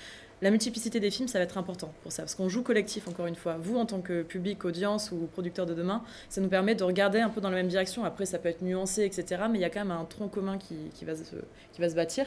la 0.43 0.51
multiplicité 0.51 1.01
des 1.01 1.11
films, 1.11 1.29
ça 1.29 1.39
va 1.39 1.45
être 1.45 1.57
important 1.57 1.93
pour 2.03 2.13
ça, 2.13 2.23
parce 2.23 2.35
qu'on 2.35 2.51
joue 2.51 2.63
collectif 2.63 3.09
encore 3.09 3.27
une 3.27 3.35
fois. 3.35 3.57
Vous, 3.59 3.79
en 3.79 3.87
tant 3.87 4.03
que 4.03 4.23
public, 4.23 4.65
audience 4.67 5.11
ou 5.11 5.27
producteur 5.33 5.65
de 5.65 5.73
demain, 5.73 6.03
ça 6.29 6.43
nous 6.43 6.49
permet 6.49 6.75
de 6.75 6.85
regarder 6.85 7.21
un 7.21 7.31
peu 7.31 7.41
dans 7.41 7.49
la 7.49 7.57
même 7.57 7.69
direction. 7.69 8.05
Après, 8.05 8.27
ça 8.27 8.39
peut 8.39 8.51
être 8.51 8.61
nuancé, 8.61 9.05
etc. 9.05 9.45
Mais 9.51 9.59
il 9.59 9.63
y 9.63 9.65
a 9.65 9.71
quand 9.71 9.81
même 9.81 9.91
un 9.91 10.05
tronc 10.05 10.29
commun 10.29 10.59
qui, 10.59 10.77
va 11.05 11.15
se 11.89 11.95
bâtir. 11.95 12.27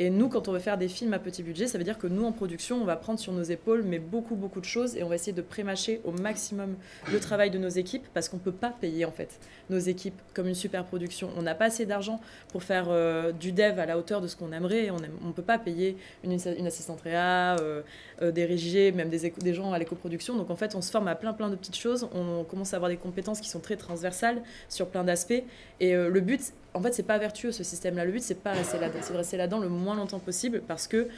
Et 0.00 0.08
nous, 0.08 0.30
quand 0.30 0.48
on 0.48 0.52
veut 0.52 0.60
faire 0.60 0.78
des 0.78 0.88
films 0.88 1.12
à 1.12 1.18
petit 1.18 1.42
budget, 1.42 1.66
ça 1.66 1.76
veut 1.76 1.84
dire 1.84 1.98
que 1.98 2.06
nous, 2.06 2.24
en 2.24 2.32
production, 2.32 2.80
on 2.80 2.86
va 2.86 2.96
prendre 2.96 3.20
sur 3.20 3.34
nos 3.34 3.42
épaules 3.42 3.82
mais 3.82 3.98
beaucoup, 3.98 4.34
beaucoup 4.34 4.60
de 4.60 4.64
choses 4.64 4.96
et 4.96 5.02
on 5.02 5.10
va 5.10 5.16
essayer 5.16 5.34
de 5.34 5.42
prémâcher 5.42 6.00
au 6.04 6.10
maximum 6.10 6.76
le 7.12 7.20
travail 7.20 7.50
de 7.50 7.58
nos 7.58 7.68
équipes 7.68 8.06
parce 8.14 8.30
qu'on 8.30 8.38
ne 8.38 8.42
peut 8.42 8.50
pas 8.50 8.70
payer 8.70 9.04
en 9.04 9.12
fait 9.12 9.38
nos 9.68 9.78
équipes 9.78 10.18
comme 10.32 10.48
une 10.48 10.54
super 10.54 10.86
production. 10.86 11.28
On 11.36 11.42
n'a 11.42 11.54
pas 11.54 11.66
assez 11.66 11.84
d'argent 11.84 12.18
pour 12.48 12.62
faire 12.62 12.86
euh, 12.88 13.30
du 13.32 13.52
dev 13.52 13.78
à 13.78 13.84
la 13.84 13.98
hauteur 13.98 14.22
de 14.22 14.26
ce 14.26 14.36
qu'on 14.36 14.52
aimerait. 14.52 14.88
On 14.88 15.26
ne 15.26 15.32
peut 15.32 15.42
pas 15.42 15.58
payer 15.58 15.98
une, 16.24 16.32
assistante 16.66 17.02
réa, 17.02 17.58
euh, 17.60 17.82
euh, 18.22 18.32
des 18.32 18.46
régiers, 18.46 18.92
même 18.92 19.10
des, 19.10 19.28
des 19.28 19.52
gens 19.52 19.70
à 19.74 19.78
l'éco-production. 19.78 20.34
Donc 20.34 20.48
en 20.48 20.56
fait, 20.56 20.74
on 20.74 20.80
se 20.80 20.90
forme 20.90 21.08
à 21.08 21.14
plein, 21.14 21.34
plein 21.34 21.50
de 21.50 21.56
petites 21.56 21.76
choses. 21.76 22.08
On 22.14 22.42
commence 22.44 22.72
à 22.72 22.76
avoir 22.76 22.90
des 22.90 22.96
compétences 22.96 23.42
qui 23.42 23.50
sont 23.50 23.60
très 23.60 23.76
transversales 23.76 24.42
sur 24.70 24.86
plein 24.86 25.04
d'aspects. 25.04 25.42
Et 25.80 25.94
le 25.94 26.20
but, 26.20 26.54
en 26.74 26.80
fait, 26.80 26.92
c'est 26.92 27.02
pas 27.02 27.18
vertueux 27.18 27.52
ce 27.52 27.64
système-là. 27.64 28.04
Le 28.04 28.12
but, 28.12 28.22
c'est 28.22 28.42
pas 28.42 28.52
rester 28.52 28.78
là-dedans, 28.78 29.00
c'est 29.02 29.12
de 29.12 29.18
rester 29.18 29.36
là-dedans 29.36 29.58
le 29.58 29.68
moins 29.68 29.96
longtemps 29.96 30.20
possible 30.20 30.62
parce 30.66 30.86
que 30.86 31.08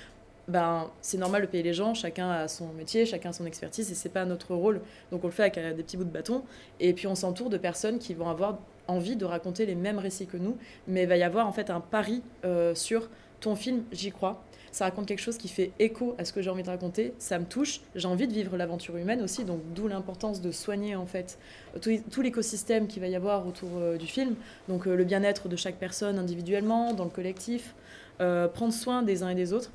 ben, 0.48 0.90
c'est 1.00 1.18
normal 1.18 1.42
de 1.42 1.46
payer 1.46 1.62
les 1.62 1.74
gens, 1.74 1.94
chacun 1.94 2.30
a 2.30 2.48
son 2.48 2.68
métier, 2.72 3.06
chacun 3.06 3.30
a 3.30 3.32
son 3.32 3.46
expertise 3.46 3.90
et 3.90 3.94
c'est 3.94 4.08
pas 4.08 4.24
notre 4.24 4.54
rôle. 4.54 4.80
Donc 5.10 5.22
on 5.24 5.28
le 5.28 5.32
fait 5.32 5.42
avec 5.42 5.76
des 5.76 5.82
petits 5.82 5.96
bouts 5.96 6.04
de 6.04 6.10
bâton 6.10 6.42
et 6.80 6.92
puis 6.94 7.06
on 7.06 7.14
s'entoure 7.14 7.50
de 7.50 7.58
personnes 7.58 7.98
qui 7.98 8.14
vont 8.14 8.28
avoir 8.28 8.58
envie 8.88 9.14
de 9.14 9.24
raconter 9.24 9.66
les 9.66 9.76
mêmes 9.76 9.98
récits 9.98 10.26
que 10.26 10.36
nous, 10.36 10.56
mais 10.88 11.02
il 11.02 11.08
va 11.08 11.16
y 11.16 11.22
avoir 11.22 11.46
en 11.46 11.52
fait 11.52 11.70
un 11.70 11.80
pari 11.80 12.22
euh, 12.44 12.74
sur 12.74 13.08
ton 13.40 13.54
film, 13.54 13.84
j'y 13.92 14.10
crois. 14.10 14.42
Ça 14.72 14.86
raconte 14.86 15.04
quelque 15.04 15.20
chose 15.20 15.36
qui 15.36 15.48
fait 15.48 15.70
écho 15.78 16.14
à 16.16 16.24
ce 16.24 16.32
que 16.32 16.40
j'ai 16.40 16.48
envie 16.48 16.62
de 16.62 16.70
raconter, 16.70 17.12
ça 17.18 17.38
me 17.38 17.44
touche, 17.44 17.82
j'ai 17.94 18.08
envie 18.08 18.26
de 18.26 18.32
vivre 18.32 18.56
l'aventure 18.56 18.96
humaine 18.96 19.20
aussi, 19.20 19.44
donc 19.44 19.60
d'où 19.74 19.86
l'importance 19.86 20.40
de 20.40 20.50
soigner 20.50 20.96
en 20.96 21.04
fait 21.04 21.38
tout, 21.82 22.22
l'écosystème 22.22 22.86
qu'il 22.86 23.02
va 23.02 23.08
y 23.08 23.14
avoir 23.14 23.46
autour 23.46 23.68
euh, 23.76 23.98
du 23.98 24.06
film, 24.06 24.34
donc 24.68 24.86
euh, 24.86 24.96
le 24.96 25.04
bien-être 25.04 25.48
de 25.48 25.56
chaque 25.56 25.76
personne 25.76 26.18
individuellement, 26.18 26.94
dans 26.94 27.04
le 27.04 27.10
collectif, 27.10 27.74
euh, 28.22 28.48
prendre 28.48 28.72
soin 28.72 29.02
des 29.02 29.22
uns 29.22 29.28
et 29.28 29.34
des 29.34 29.52
autres. 29.52 29.70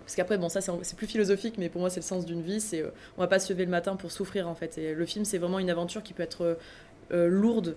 Parce 0.00 0.16
qu'après, 0.16 0.38
bon, 0.38 0.48
ça 0.48 0.60
c'est 0.60 0.96
plus 0.96 1.06
philosophique, 1.06 1.54
mais 1.56 1.68
pour 1.68 1.80
moi 1.80 1.90
c'est 1.90 2.00
le 2.00 2.04
sens 2.04 2.26
d'une 2.26 2.42
vie. 2.42 2.60
C'est, 2.60 2.84
on 3.16 3.20
va 3.20 3.28
pas 3.28 3.38
se 3.40 3.52
lever 3.52 3.64
le 3.64 3.70
matin 3.70 3.94
pour 3.94 4.10
souffrir 4.12 4.48
en 4.48 4.54
fait. 4.54 4.78
Et 4.78 4.94
le 4.94 5.06
film, 5.06 5.24
c'est 5.24 5.38
vraiment 5.38 5.58
une 5.58 5.70
aventure 5.70 6.00
qui 6.04 6.12
peut 6.12 6.22
être 6.22 6.56
lourde 7.10 7.74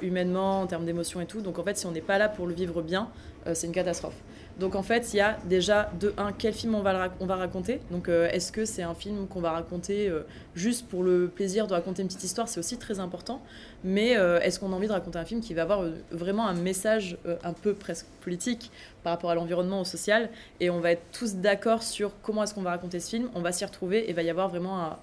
humainement, 0.00 0.60
en 0.60 0.68
termes 0.68 0.86
d'émotions 0.86 1.20
et 1.20 1.26
tout. 1.26 1.40
Donc 1.40 1.58
en 1.58 1.64
fait, 1.64 1.76
si 1.76 1.86
on 1.86 1.90
n'est 1.90 2.00
pas 2.00 2.18
là 2.18 2.28
pour 2.28 2.46
le 2.46 2.54
vivre 2.54 2.82
bien, 2.82 3.10
c'est 3.52 3.66
une 3.66 3.72
catastrophe. 3.72 4.14
Donc 4.58 4.74
en 4.74 4.82
fait, 4.82 5.12
il 5.12 5.16
y 5.16 5.20
a 5.20 5.38
déjà 5.46 5.90
de 5.98 6.12
un, 6.18 6.32
quel 6.32 6.52
film 6.52 6.74
on 6.74 6.82
va, 6.82 7.12
on 7.20 7.26
va 7.26 7.36
raconter. 7.36 7.80
Donc 7.90 8.08
euh, 8.08 8.28
est-ce 8.30 8.52
que 8.52 8.64
c'est 8.64 8.82
un 8.82 8.94
film 8.94 9.26
qu'on 9.26 9.40
va 9.40 9.52
raconter 9.52 10.08
euh, 10.08 10.22
juste 10.54 10.86
pour 10.88 11.02
le 11.02 11.28
plaisir 11.28 11.66
de 11.66 11.72
raconter 11.72 12.02
une 12.02 12.08
petite 12.08 12.24
histoire? 12.24 12.48
C'est 12.48 12.60
aussi 12.60 12.76
très 12.76 13.00
important. 13.00 13.40
Mais 13.82 14.16
euh, 14.16 14.40
est-ce 14.40 14.60
qu'on 14.60 14.72
a 14.72 14.76
envie 14.76 14.88
de 14.88 14.92
raconter 14.92 15.18
un 15.18 15.24
film 15.24 15.40
qui 15.40 15.54
va 15.54 15.62
avoir 15.62 15.84
vraiment 16.10 16.46
un 16.46 16.54
message 16.54 17.16
un 17.42 17.52
peu 17.52 17.74
presque 17.74 18.06
politique 18.20 18.70
par 19.02 19.12
rapport 19.12 19.30
à 19.30 19.34
l'environnement, 19.34 19.80
au 19.80 19.84
social? 19.84 20.28
Et 20.60 20.70
on 20.70 20.80
va 20.80 20.92
être 20.92 21.04
tous 21.12 21.36
d'accord 21.36 21.82
sur 21.82 22.12
comment 22.22 22.42
est-ce 22.42 22.54
qu'on 22.54 22.62
va 22.62 22.70
raconter 22.70 23.00
ce 23.00 23.10
film. 23.10 23.30
On 23.34 23.40
va 23.40 23.52
s'y 23.52 23.64
retrouver 23.64 24.08
et 24.08 24.12
va 24.12 24.22
y 24.22 24.30
avoir 24.30 24.48
vraiment 24.48 24.82
un, 24.82 24.98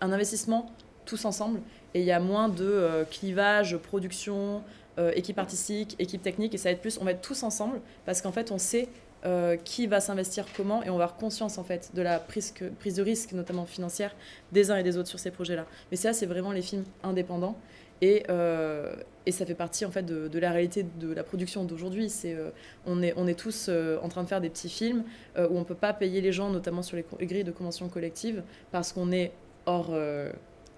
un 0.00 0.12
investissement 0.12 0.70
tous 1.06 1.24
ensemble. 1.24 1.60
Et 1.94 2.00
il 2.00 2.06
y 2.06 2.12
a 2.12 2.20
moins 2.20 2.48
de 2.48 3.04
clivage, 3.10 3.76
production, 3.78 4.62
euh, 4.98 5.12
équipe 5.14 5.38
artistique, 5.38 5.96
équipe 5.98 6.22
technique. 6.22 6.54
Et 6.54 6.58
ça 6.58 6.68
va 6.68 6.72
être 6.72 6.80
plus, 6.80 6.98
on 7.00 7.04
va 7.04 7.12
être 7.12 7.22
tous 7.22 7.42
ensemble 7.42 7.80
parce 8.04 8.22
qu'en 8.22 8.32
fait, 8.32 8.50
on 8.50 8.58
sait 8.58 8.88
euh, 9.26 9.56
qui 9.56 9.86
va 9.86 10.00
s'investir 10.00 10.46
comment 10.56 10.82
et 10.82 10.88
on 10.88 10.96
va 10.96 11.04
avoir 11.04 11.16
conscience 11.18 11.58
en 11.58 11.64
fait 11.64 11.90
de 11.94 12.00
la 12.00 12.18
prise, 12.18 12.54
prise 12.78 12.94
de 12.94 13.02
risque, 13.02 13.32
notamment 13.32 13.66
financière, 13.66 14.16
des 14.50 14.70
uns 14.70 14.78
et 14.78 14.82
des 14.82 14.96
autres 14.96 15.10
sur 15.10 15.18
ces 15.18 15.30
projets-là. 15.30 15.66
Mais 15.90 15.98
ça, 15.98 16.14
c'est 16.14 16.24
vraiment 16.24 16.52
les 16.52 16.62
films 16.62 16.84
indépendants. 17.02 17.54
Et, 18.00 18.22
euh, 18.30 18.96
et 19.26 19.32
ça 19.32 19.44
fait 19.44 19.54
partie 19.54 19.84
en 19.84 19.90
fait 19.90 20.04
de, 20.06 20.38
la 20.38 20.52
réalité 20.52 20.86
de 20.98 21.12
la 21.12 21.22
production 21.22 21.64
d'aujourd'hui. 21.64 22.08
C'est 22.08 22.32
euh, 22.32 22.48
on 22.86 23.02
est 23.02 23.12
on 23.14 23.26
est 23.26 23.38
tous 23.38 23.68
en 23.68 24.08
train 24.08 24.22
de 24.22 24.28
faire 24.28 24.40
des 24.40 24.48
petits 24.48 24.70
films 24.70 25.04
où 25.36 25.58
on 25.58 25.64
peut 25.64 25.74
pas 25.74 25.92
payer 25.92 26.22
les 26.22 26.32
gens, 26.32 26.48
notamment 26.48 26.80
sur 26.80 26.96
les 26.96 27.26
grilles 27.26 27.44
de 27.44 27.52
convention 27.52 27.90
collective, 27.90 28.42
parce 28.72 28.90
qu'on 28.90 29.12
est 29.12 29.32
hors 29.66 29.94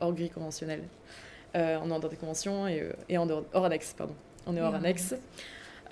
hors 0.00 0.12
grille 0.12 0.30
conventionnelle. 0.30 0.82
Euh, 1.54 1.78
on 1.82 1.90
est 1.90 1.92
en 1.92 1.98
dehors 1.98 2.10
des 2.10 2.16
conventions 2.16 2.66
et, 2.66 2.80
euh, 2.80 2.92
et 3.08 3.18
en 3.18 3.26
dehors, 3.26 3.44
hors 3.52 3.64
annexe, 3.64 3.94
pardon. 3.96 4.14
On 4.46 4.56
est 4.56 4.60
hors 4.60 4.74
annexe. 4.74 5.14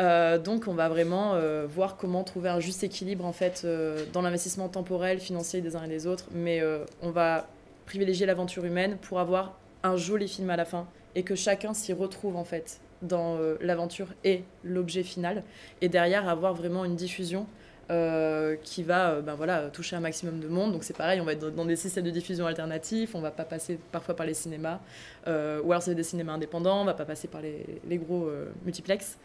Euh, 0.00 0.38
donc 0.38 0.66
on 0.66 0.72
va 0.72 0.88
vraiment 0.88 1.34
euh, 1.34 1.66
voir 1.68 1.96
comment 1.96 2.24
trouver 2.24 2.48
un 2.48 2.60
juste 2.60 2.82
équilibre 2.82 3.26
en 3.26 3.32
fait 3.32 3.62
euh, 3.64 4.06
dans 4.12 4.22
l'investissement 4.22 4.68
temporel, 4.68 5.20
financier 5.20 5.60
des 5.60 5.76
uns 5.76 5.84
et 5.84 5.88
des 5.88 6.06
autres, 6.06 6.26
mais 6.32 6.62
on 7.02 7.10
va 7.10 7.46
privilégier 7.86 8.24
l'aventure 8.26 8.64
humaine 8.64 8.96
pour 9.02 9.20
avoir 9.20 9.58
un 9.82 9.96
joli 9.96 10.28
film 10.28 10.48
à 10.50 10.56
la 10.56 10.64
fin 10.64 10.86
et 11.14 11.22
que 11.22 11.34
chacun 11.34 11.74
s'y 11.74 11.92
retrouve 11.92 12.36
en 12.36 12.44
fait 12.44 12.80
dans 13.02 13.38
l'aventure 13.60 14.08
et 14.24 14.44
l'objet 14.62 15.02
final, 15.02 15.42
et 15.80 15.88
derrière 15.88 16.28
avoir 16.28 16.54
vraiment 16.54 16.84
une 16.84 16.96
diffusion 16.96 17.46
euh, 17.90 18.54
qui 18.62 18.84
va 18.84 19.20
ben 19.20 19.34
voilà, 19.34 19.68
toucher 19.68 19.96
un 19.96 20.00
maximum 20.00 20.38
de 20.38 20.46
monde. 20.46 20.72
Donc 20.72 20.84
c'est 20.84 20.96
pareil, 20.96 21.20
on 21.20 21.24
va 21.24 21.32
être 21.32 21.50
dans 21.50 21.64
des 21.64 21.74
systèmes 21.74 22.04
de 22.04 22.10
diffusion 22.10 22.46
alternatifs, 22.46 23.16
on 23.16 23.20
va 23.20 23.32
pas 23.32 23.44
passer 23.44 23.80
parfois 23.90 24.14
par 24.14 24.26
les 24.26 24.34
cinémas, 24.34 24.78
euh, 25.26 25.60
ou 25.64 25.72
alors 25.72 25.82
c'est 25.82 25.96
des 25.96 26.04
cinémas 26.04 26.34
indépendants, 26.34 26.82
on 26.82 26.84
va 26.84 26.94
pas 26.94 27.04
passer 27.04 27.26
par 27.26 27.40
les, 27.40 27.66
les 27.88 27.98
gros 27.98 28.30
multiplex. 28.64 29.18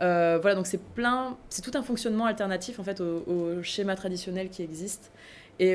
Euh, 0.00 0.38
voilà, 0.40 0.54
donc 0.54 0.68
c'est 0.68 0.80
plein, 0.80 1.36
c'est 1.48 1.62
tout 1.62 1.76
un 1.76 1.82
fonctionnement 1.82 2.26
alternatif 2.26 2.78
en 2.78 2.84
fait 2.84 3.00
au, 3.00 3.60
schéma 3.62 3.96
traditionnel 3.96 4.50
qui 4.50 4.62
existe. 4.62 5.10
Et 5.58 5.74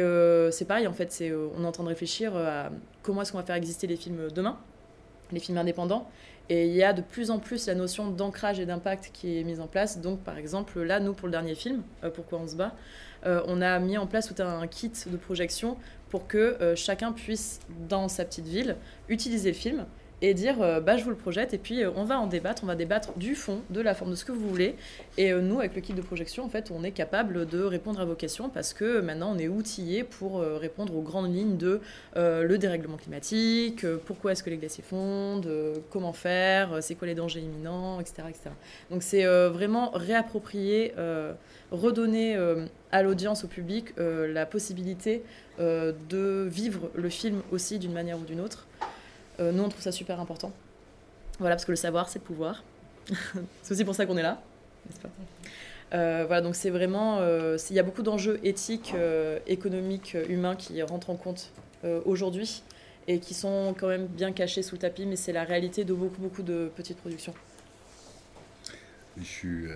c'est 0.51 0.65
pareil 0.65 0.87
en 0.87 0.93
fait, 0.93 1.11
c'est, 1.11 1.33
on 1.33 1.63
est 1.63 1.67
en 1.67 1.71
train 1.73 1.83
de 1.83 1.89
réfléchir 1.89 2.33
à 2.35 2.69
comment 3.03 3.23
est-ce 3.23 3.33
qu'on 3.33 3.39
va 3.39 3.43
faire 3.43 3.55
exister 3.55 3.87
les 3.87 3.97
films 3.97 4.29
demain, 4.33 4.57
les 5.31 5.39
films 5.39 5.57
indépendants. 5.57 6.09
Et 6.49 6.67
il 6.67 6.73
y 6.73 6.83
a 6.83 6.93
de 6.93 7.01
plus 7.01 7.29
en 7.29 7.39
plus 7.39 7.67
la 7.67 7.75
notion 7.75 8.09
d'ancrage 8.09 8.59
et 8.59 8.65
d'impact 8.65 9.09
qui 9.11 9.37
est 9.37 9.43
mise 9.43 9.59
en 9.59 9.67
place. 9.67 9.99
Donc, 9.99 10.19
par 10.21 10.37
exemple, 10.37 10.81
là, 10.81 10.99
nous, 10.99 11.13
pour 11.13 11.27
le 11.27 11.31
dernier 11.31 11.55
film, 11.55 11.83
euh, 12.03 12.09
Pourquoi 12.09 12.39
on 12.39 12.47
se 12.47 12.55
bat, 12.55 12.73
euh, 13.25 13.41
on 13.47 13.61
a 13.61 13.79
mis 13.79 13.97
en 13.97 14.07
place 14.07 14.33
tout 14.33 14.41
un 14.41 14.65
kit 14.67 14.91
de 15.07 15.17
projection 15.17 15.77
pour 16.09 16.27
que 16.27 16.37
euh, 16.37 16.75
chacun 16.75 17.11
puisse, 17.11 17.59
dans 17.89 18.07
sa 18.07 18.23
petite 18.23 18.47
ville, 18.47 18.77
utiliser 19.09 19.51
le 19.51 19.57
film 19.57 19.85
et 20.21 20.33
dire 20.33 20.61
euh, 20.61 20.79
bah, 20.79 20.97
je 20.97 21.03
vous 21.03 21.09
le 21.09 21.15
projette 21.15 21.53
et 21.53 21.57
puis 21.57 21.83
euh, 21.83 21.91
on 21.95 22.03
va 22.03 22.19
en 22.19 22.27
débattre, 22.27 22.63
on 22.63 22.67
va 22.67 22.75
débattre 22.75 23.13
du 23.17 23.35
fond, 23.35 23.61
de 23.69 23.81
la 23.81 23.93
forme, 23.93 24.11
de 24.11 24.15
ce 24.15 24.25
que 24.25 24.31
vous 24.31 24.47
voulez. 24.49 24.75
Et 25.17 25.31
euh, 25.31 25.41
nous, 25.41 25.59
avec 25.59 25.75
le 25.75 25.81
kit 25.81 25.93
de 25.93 26.01
projection, 26.01 26.43
en 26.43 26.49
fait, 26.49 26.71
on 26.71 26.83
est 26.83 26.91
capable 26.91 27.45
de 27.45 27.61
répondre 27.61 27.99
à 27.99 28.05
vos 28.05 28.15
questions 28.15 28.49
parce 28.49 28.73
que 28.73 28.99
maintenant 29.01 29.33
on 29.35 29.37
est 29.37 29.47
outillé 29.47 30.03
pour 30.03 30.39
répondre 30.39 30.95
aux 30.95 31.01
grandes 31.01 31.33
lignes 31.33 31.57
de 31.57 31.81
le 32.15 32.57
dérèglement 32.57 32.97
climatique, 32.97 33.85
pourquoi 34.05 34.31
est-ce 34.31 34.43
que 34.43 34.49
les 34.49 34.57
glaciers 34.57 34.83
fondent, 34.83 35.49
comment 35.91 36.13
faire, 36.13 36.77
c'est 36.81 36.95
quoi 36.95 37.07
les 37.07 37.15
dangers 37.15 37.41
imminents, 37.41 37.99
etc. 37.99 38.23
etc. 38.29 38.49
Donc 38.89 39.03
c'est 39.03 39.25
vraiment 39.25 39.91
réapproprier, 39.91 40.93
redonner 41.71 42.37
à 42.91 43.03
l'audience, 43.03 43.43
au 43.43 43.47
public, 43.47 43.93
la 43.97 44.45
possibilité 44.45 45.23
de 45.59 46.47
vivre 46.49 46.89
le 46.95 47.09
film 47.09 47.41
aussi 47.51 47.79
d'une 47.79 47.93
manière 47.93 48.17
ou 48.17 48.23
d'une 48.23 48.41
autre. 48.41 48.67
Euh, 49.39 49.51
nous, 49.51 49.63
on 49.63 49.69
trouve 49.69 49.81
ça 49.81 49.91
super 49.91 50.19
important. 50.19 50.51
Voilà, 51.39 51.55
parce 51.55 51.65
que 51.65 51.71
le 51.71 51.77
savoir, 51.77 52.09
c'est 52.09 52.19
le 52.19 52.25
pouvoir. 52.25 52.63
c'est 53.61 53.73
aussi 53.73 53.85
pour 53.85 53.95
ça 53.95 54.05
qu'on 54.05 54.17
est 54.17 54.23
là, 54.23 54.41
Euh, 55.93 56.25
voilà, 56.25 56.41
donc 56.41 56.55
c'est 56.55 56.69
vraiment, 56.69 57.19
euh, 57.19 57.57
il 57.69 57.75
y 57.75 57.79
a 57.79 57.83
beaucoup 57.83 58.03
d'enjeux 58.03 58.39
éthiques, 58.43 58.93
économiques, 59.45 60.17
humains 60.27 60.55
qui 60.55 60.81
rentrent 60.81 61.09
en 61.09 61.15
compte 61.15 61.51
aujourd'hui 62.05 62.63
et 63.07 63.19
qui 63.19 63.33
sont 63.33 63.73
quand 63.79 63.87
même 63.87 64.07
bien 64.07 64.33
cachés 64.33 64.63
sous 64.63 64.75
le 64.75 64.79
tapis, 64.79 65.05
mais 65.05 65.15
c'est 65.15 65.31
la 65.31 65.45
réalité 65.45 65.85
de 65.85 65.93
beaucoup, 65.93 66.19
beaucoup 66.19 66.41
de 66.41 66.69
petites 66.75 66.97
productions. 66.97 67.33
Je 69.17 69.23
suis. 69.23 69.67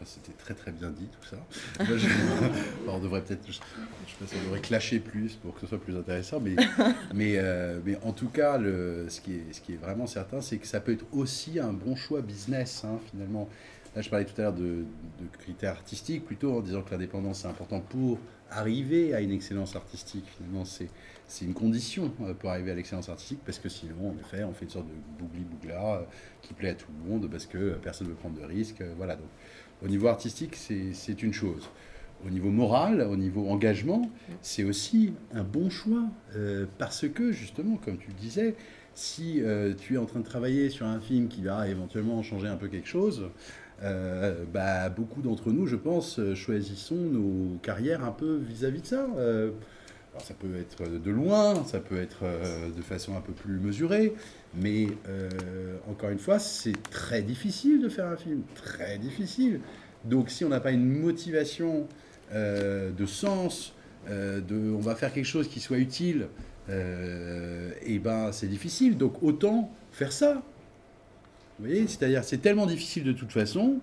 Enfin, 0.00 0.10
c'était 0.14 0.32
très 0.38 0.54
très 0.54 0.72
bien 0.72 0.90
dit 0.90 1.08
tout 1.08 1.28
ça. 1.28 1.36
Moi, 1.84 1.98
je- 1.98 2.06
Alors, 2.84 2.96
on 2.96 3.00
devrait 3.00 3.22
peut-être, 3.22 3.46
je, 3.46 3.52
je 3.52 3.58
sais 3.58 4.16
pas, 4.18 4.26
si 4.26 4.34
on 4.40 4.44
devrait 4.44 4.60
clasher 4.60 4.98
plus 4.98 5.34
pour 5.34 5.54
que 5.54 5.60
ce 5.60 5.66
soit 5.66 5.80
plus 5.80 5.94
intéressant, 5.96 6.40
mais, 6.40 6.56
mais, 7.14 7.34
euh, 7.36 7.80
mais 7.84 7.98
en 8.02 8.12
tout 8.12 8.28
cas, 8.28 8.56
le, 8.56 9.06
ce, 9.10 9.20
qui 9.20 9.34
est, 9.34 9.52
ce 9.52 9.60
qui 9.60 9.74
est 9.74 9.76
vraiment 9.76 10.06
certain, 10.06 10.40
c'est 10.40 10.56
que 10.56 10.66
ça 10.66 10.80
peut 10.80 10.92
être 10.92 11.04
aussi 11.12 11.58
un 11.60 11.72
bon 11.74 11.96
choix 11.96 12.22
business, 12.22 12.82
hein, 12.84 12.98
finalement. 13.10 13.48
Là, 13.94 14.02
je 14.02 14.08
parlais 14.08 14.24
tout 14.24 14.38
à 14.40 14.44
l'heure 14.44 14.52
de, 14.54 14.84
de 15.20 15.36
critères 15.38 15.72
artistiques, 15.72 16.24
plutôt 16.24 16.56
en 16.56 16.60
disant 16.60 16.80
que 16.82 16.92
l'indépendance 16.92 17.44
est 17.44 17.48
important 17.48 17.80
pour 17.80 18.18
arriver 18.50 19.14
à 19.14 19.20
une 19.20 19.32
excellence 19.32 19.74
artistique. 19.76 20.24
Finalement, 20.38 20.64
c'est 20.64 20.88
c'est 21.26 21.44
une 21.44 21.54
condition 21.54 22.12
euh, 22.22 22.34
pour 22.34 22.50
arriver 22.50 22.72
à 22.72 22.74
l'excellence 22.74 23.08
artistique, 23.08 23.38
parce 23.46 23.60
que 23.60 23.68
sinon, 23.68 24.10
en 24.10 24.16
effet, 24.20 24.42
on 24.42 24.52
fait 24.52 24.64
une 24.64 24.70
sorte 24.70 24.86
de 24.88 24.94
bougli-bougla 25.24 25.94
euh, 25.98 26.02
qui 26.42 26.54
plaît 26.54 26.70
à 26.70 26.74
tout 26.74 26.88
le 27.04 27.08
monde, 27.08 27.30
parce 27.30 27.46
que 27.46 27.74
personne 27.82 28.08
ne 28.08 28.12
veut 28.12 28.18
prendre 28.18 28.40
de 28.40 28.44
risques. 28.44 28.82
Voilà, 28.96 29.14
donc 29.14 29.28
au 29.82 29.88
niveau 29.88 30.08
artistique, 30.08 30.56
c'est 30.56 31.22
une 31.22 31.32
chose. 31.32 31.68
Au 32.26 32.30
niveau 32.30 32.50
moral, 32.50 33.00
au 33.00 33.16
niveau 33.16 33.48
engagement, 33.48 34.10
c'est 34.42 34.64
aussi 34.64 35.14
un 35.32 35.42
bon 35.42 35.70
choix, 35.70 36.04
euh, 36.36 36.66
parce 36.76 37.08
que, 37.08 37.32
justement, 37.32 37.76
comme 37.76 37.96
tu 37.96 38.08
le 38.08 38.14
disais, 38.14 38.56
si 38.94 39.40
euh, 39.40 39.72
tu 39.74 39.94
es 39.94 39.96
en 39.96 40.04
train 40.04 40.20
de 40.20 40.24
travailler 40.24 40.68
sur 40.68 40.84
un 40.86 41.00
film 41.00 41.28
qui 41.28 41.42
va 41.42 41.66
éventuellement 41.68 42.22
changer 42.22 42.48
un 42.48 42.56
peu 42.56 42.68
quelque 42.68 42.88
chose, 42.88 43.30
euh, 43.82 44.44
bah, 44.52 44.90
beaucoup 44.90 45.22
d'entre 45.22 45.50
nous, 45.50 45.66
je 45.66 45.76
pense, 45.76 46.20
choisissons 46.34 46.96
nos 46.96 47.56
carrières 47.62 48.04
un 48.04 48.12
peu 48.12 48.36
vis-à-vis 48.36 48.82
de 48.82 48.86
ça. 48.86 49.06
Alors 50.20 50.26
ça 50.26 50.34
peut 50.34 50.56
être 50.58 51.02
de 51.02 51.10
loin, 51.10 51.64
ça 51.64 51.80
peut 51.80 51.98
être 51.98 52.24
euh, 52.24 52.68
de 52.76 52.82
façon 52.82 53.16
un 53.16 53.22
peu 53.22 53.32
plus 53.32 53.58
mesurée, 53.58 54.12
mais 54.54 54.88
euh, 55.08 55.30
encore 55.88 56.10
une 56.10 56.18
fois, 56.18 56.38
c'est 56.38 56.76
très 56.90 57.22
difficile 57.22 57.80
de 57.80 57.88
faire 57.88 58.06
un 58.06 58.16
film, 58.16 58.42
très 58.54 58.98
difficile. 58.98 59.60
Donc 60.04 60.28
si 60.28 60.44
on 60.44 60.50
n'a 60.50 60.60
pas 60.60 60.72
une 60.72 60.84
motivation 60.84 61.86
euh, 62.34 62.90
de 62.90 63.06
sens, 63.06 63.74
de 64.08 64.72
on 64.72 64.80
va 64.80 64.94
faire 64.94 65.12
quelque 65.12 65.26
chose 65.26 65.48
qui 65.48 65.60
soit 65.60 65.78
utile, 65.78 66.28
et 66.68 67.98
ben 67.98 68.32
c'est 68.32 68.46
difficile. 68.46 68.96
Donc 68.96 69.22
autant 69.22 69.70
faire 69.92 70.12
ça. 70.12 70.42
Vous 71.58 71.66
voyez, 71.66 71.86
c'est-à-dire 71.86 72.24
c'est 72.24 72.38
tellement 72.38 72.66
difficile 72.66 73.04
de 73.04 73.12
toute 73.12 73.32
façon 73.32 73.78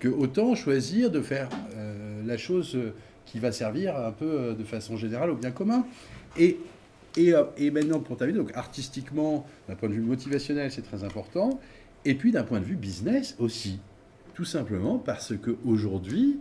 que 0.00 0.08
autant 0.08 0.54
choisir 0.54 1.10
de 1.10 1.22
faire 1.22 1.48
la 2.26 2.36
chose 2.36 2.76
qui 3.26 3.38
va 3.38 3.52
servir 3.52 3.96
un 3.96 4.12
peu 4.12 4.30
euh, 4.30 4.54
de 4.54 4.64
façon 4.64 4.96
générale 4.96 5.30
au 5.30 5.36
bien 5.36 5.50
commun. 5.50 5.86
Et, 6.36 6.58
et, 7.16 7.34
euh, 7.34 7.44
et 7.56 7.70
maintenant 7.70 8.00
pour 8.00 8.16
terminer, 8.16 8.38
donc 8.38 8.56
artistiquement, 8.56 9.46
d'un 9.68 9.74
point 9.74 9.88
de 9.88 9.94
vue 9.94 10.00
motivationnel, 10.00 10.70
c'est 10.70 10.82
très 10.82 11.04
important. 11.04 11.60
Et 12.04 12.14
puis 12.14 12.32
d'un 12.32 12.44
point 12.44 12.60
de 12.60 12.64
vue 12.64 12.76
business 12.76 13.34
aussi. 13.38 13.78
Tout 14.34 14.44
simplement 14.44 14.98
parce 14.98 15.32
qu'aujourd'hui, 15.36 16.40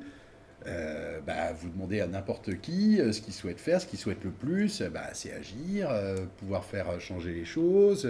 euh, 0.67 1.19
bah, 1.25 1.51
vous 1.53 1.69
demandez 1.69 1.99
à 1.99 2.07
n'importe 2.07 2.61
qui 2.61 2.99
euh, 2.99 3.11
ce 3.11 3.21
qu'il 3.21 3.33
souhaite 3.33 3.59
faire, 3.59 3.81
ce 3.81 3.87
qu'il 3.87 3.99
souhaite 3.99 4.23
le 4.23 4.31
plus, 4.31 4.81
euh, 4.81 4.89
bah, 4.89 5.09
c'est 5.13 5.33
agir, 5.33 5.89
pouvoir 6.37 6.63
faire 6.63 6.99
changer 7.01 7.33
les 7.33 7.45
choses. 7.45 8.07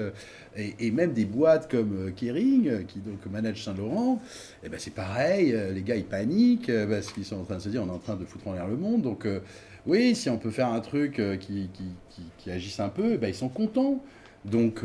et, 0.55 0.91
même 0.91 1.13
des 1.13 1.25
boîtes 1.25 1.69
comme 1.69 2.13
Kering, 2.15 2.85
qui 2.85 2.99
donc 2.99 3.25
manage 3.25 3.63
Saint-Laurent, 3.63 4.21
eh 4.63 4.69
ben, 4.69 4.79
c'est 4.79 4.93
pareil, 4.93 5.55
les 5.73 5.81
gars 5.81 5.95
ils 5.95 6.05
paniquent 6.05 6.71
parce 6.89 7.11
qu'ils 7.11 7.25
sont 7.25 7.37
en 7.37 7.43
train 7.43 7.55
de 7.55 7.61
se 7.61 7.69
dire 7.69 7.81
on 7.83 7.87
est 7.87 7.91
en 7.91 7.99
train 7.99 8.15
de 8.15 8.25
foutre 8.25 8.47
en 8.47 8.53
l'air 8.53 8.67
le 8.67 8.77
monde. 8.77 9.01
Donc 9.01 9.27
oui, 9.87 10.15
si 10.15 10.29
on 10.29 10.37
peut 10.37 10.51
faire 10.51 10.67
un 10.67 10.79
truc 10.79 11.21
qui, 11.39 11.69
qui, 11.73 12.21
qui, 12.37 12.51
agisse 12.51 12.79
un 12.79 12.89
peu, 12.89 13.13
eh 13.13 13.17
ben, 13.17 13.27
ils 13.27 13.35
sont 13.35 13.49
contents. 13.49 14.03
Donc, 14.45 14.83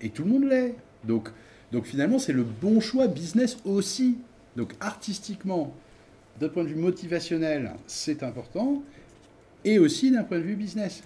et 0.00 0.10
tout 0.10 0.24
le 0.24 0.30
monde 0.30 0.44
l'est. 0.44 0.74
Donc, 1.04 1.28
donc 1.70 1.84
finalement, 1.84 2.18
c'est 2.18 2.32
le 2.32 2.44
bon 2.44 2.80
choix 2.80 3.06
business 3.06 3.58
aussi. 3.64 4.18
Donc 4.56 4.74
artistiquement, 4.80 5.72
d'un 6.40 6.48
point 6.48 6.64
de 6.64 6.68
vue 6.68 6.76
motivationnel, 6.76 7.72
c'est 7.86 8.22
important. 8.22 8.82
Et 9.64 9.78
aussi 9.78 10.10
d'un 10.10 10.24
point 10.24 10.38
de 10.38 10.44
vue 10.44 10.56
business. 10.56 11.02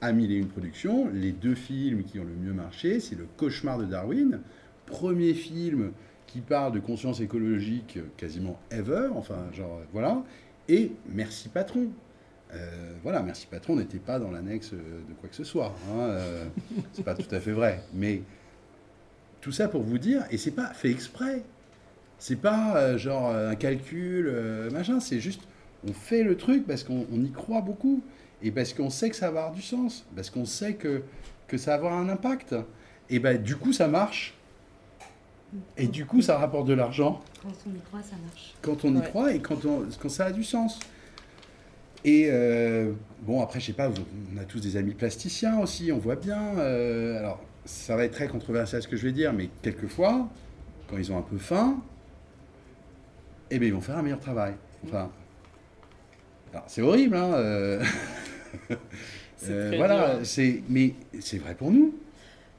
À 0.00 0.12
mille 0.12 0.30
et 0.32 0.36
une 0.36 0.48
productions, 0.48 1.08
les 1.12 1.32
deux 1.32 1.54
films 1.54 2.04
qui 2.04 2.18
ont 2.20 2.24
le 2.24 2.34
mieux 2.34 2.52
marché, 2.52 3.00
c'est 3.00 3.16
Le 3.16 3.26
Cauchemar 3.36 3.78
de 3.78 3.84
Darwin, 3.84 4.40
premier 4.86 5.34
film 5.34 5.92
qui 6.26 6.40
parle 6.40 6.72
de 6.72 6.80
conscience 6.80 7.20
écologique 7.20 7.98
quasiment 8.16 8.58
ever, 8.70 9.08
enfin 9.14 9.36
genre 9.52 9.78
euh, 9.78 9.84
voilà, 9.92 10.22
et 10.68 10.92
Merci 11.08 11.48
Patron. 11.48 11.88
Euh, 12.54 12.92
voilà, 13.02 13.22
Merci 13.22 13.46
Patron 13.46 13.76
n'était 13.76 13.98
pas 13.98 14.18
dans 14.18 14.30
l'annexe 14.30 14.72
euh, 14.72 15.00
de 15.08 15.14
quoi 15.20 15.28
que 15.28 15.36
ce 15.36 15.44
soit. 15.44 15.74
Hein, 15.90 16.18
c'est 16.92 17.04
pas 17.04 17.14
tout 17.14 17.32
à 17.34 17.40
fait 17.40 17.52
vrai. 17.52 17.82
Mais 17.94 18.22
tout 19.40 19.52
ça 19.52 19.68
pour 19.68 19.82
vous 19.82 19.98
dire, 19.98 20.24
et 20.30 20.38
c'est 20.38 20.52
pas 20.52 20.72
fait 20.72 20.90
exprès. 20.90 21.42
C'est 22.22 22.36
pas 22.36 22.76
euh, 22.76 22.98
genre 22.98 23.30
euh, 23.30 23.50
un 23.50 23.56
calcul, 23.56 24.28
euh, 24.28 24.70
machin, 24.70 25.00
c'est 25.00 25.18
juste 25.18 25.40
on 25.88 25.92
fait 25.92 26.22
le 26.22 26.36
truc 26.36 26.64
parce 26.68 26.84
qu'on 26.84 27.04
on 27.12 27.20
y 27.20 27.32
croit 27.32 27.62
beaucoup 27.62 28.00
et 28.44 28.52
parce 28.52 28.72
qu'on 28.74 28.90
sait 28.90 29.10
que 29.10 29.16
ça 29.16 29.32
va 29.32 29.40
avoir 29.40 29.52
du 29.52 29.60
sens, 29.60 30.06
parce 30.14 30.30
qu'on 30.30 30.44
sait 30.44 30.74
que, 30.74 31.02
que 31.48 31.58
ça 31.58 31.72
va 31.72 31.76
avoir 31.78 31.94
un 31.94 32.08
impact. 32.08 32.54
Et 33.10 33.18
ben 33.18 33.42
du 33.42 33.56
coup 33.56 33.72
ça 33.72 33.88
marche. 33.88 34.34
Et 35.76 35.88
du 35.88 36.06
coup 36.06 36.22
ça 36.22 36.38
rapporte 36.38 36.68
de 36.68 36.74
l'argent 36.74 37.20
Quand 37.42 37.48
on 37.66 37.74
y 37.74 37.80
croit, 37.80 38.02
ça 38.02 38.14
marche. 38.24 38.54
quand 38.62 38.84
on 38.84 38.94
y 38.94 38.98
Ouais. 38.98 39.02
croit 39.04 39.34
et 39.34 39.40
quand, 39.40 39.64
on- 39.64 39.84
quand 40.00 40.08
ça 40.08 40.26
a 40.26 40.30
du 40.30 40.44
sens. 40.44 40.78
Et 42.04 42.28
euh, 42.30 42.92
bon, 43.22 43.42
après, 43.42 43.58
je 43.58 43.66
sais 43.66 43.72
pas, 43.72 43.88
on 43.88 44.38
a 44.40 44.44
tous 44.44 44.60
des 44.60 44.76
amis 44.76 44.94
plasticiens 44.94 45.58
aussi, 45.58 45.90
on 45.90 45.98
voit 45.98 46.14
bien. 46.16 46.40
euh, 46.58 47.18
alors, 47.18 47.40
ça 47.64 47.96
va 47.96 48.04
être 48.04 48.12
très 48.12 48.28
controversial 48.28 48.80
ce 48.80 48.86
que 48.86 48.96
je 48.96 49.02
vais 49.06 49.12
dire, 49.12 49.32
mais 49.32 49.50
quelquefois, 49.62 50.28
quand 50.88 50.96
ils 50.98 51.10
ont 51.12 51.18
un 51.18 51.22
peu 51.22 51.38
faim, 51.38 51.80
eh 53.52 53.58
bien, 53.58 53.68
ils 53.68 53.74
vont 53.74 53.80
faire 53.80 53.98
un 53.98 54.02
meilleur 54.02 54.20
travail. 54.20 54.54
Enfin, 54.86 55.10
c'est 56.66 56.82
horrible, 56.82 57.16
hein. 57.16 57.32
euh, 57.34 57.82
euh, 59.48 59.72
voilà, 59.76 60.24
c'est, 60.24 60.62
mais 60.68 60.94
c'est 61.20 61.38
vrai 61.38 61.54
pour 61.54 61.70
nous. 61.70 61.94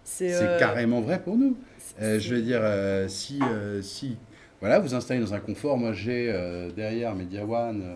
C'est 0.03 0.33
euh, 0.33 0.59
carrément 0.59 1.01
vrai 1.01 1.21
pour 1.21 1.37
nous. 1.37 1.55
je 1.99 2.35
veux 2.35 2.41
dire, 2.41 2.61
si, 3.09 3.39
si 3.81 4.17
voilà, 4.59 4.79
vous 4.79 4.93
installez 4.95 5.19
dans 5.19 5.33
un 5.33 5.39
confort, 5.39 5.77
moi 5.77 5.93
j'ai 5.93 6.31
derrière 6.75 7.15
Media 7.15 7.45
One 7.45 7.81
euh, 7.83 7.95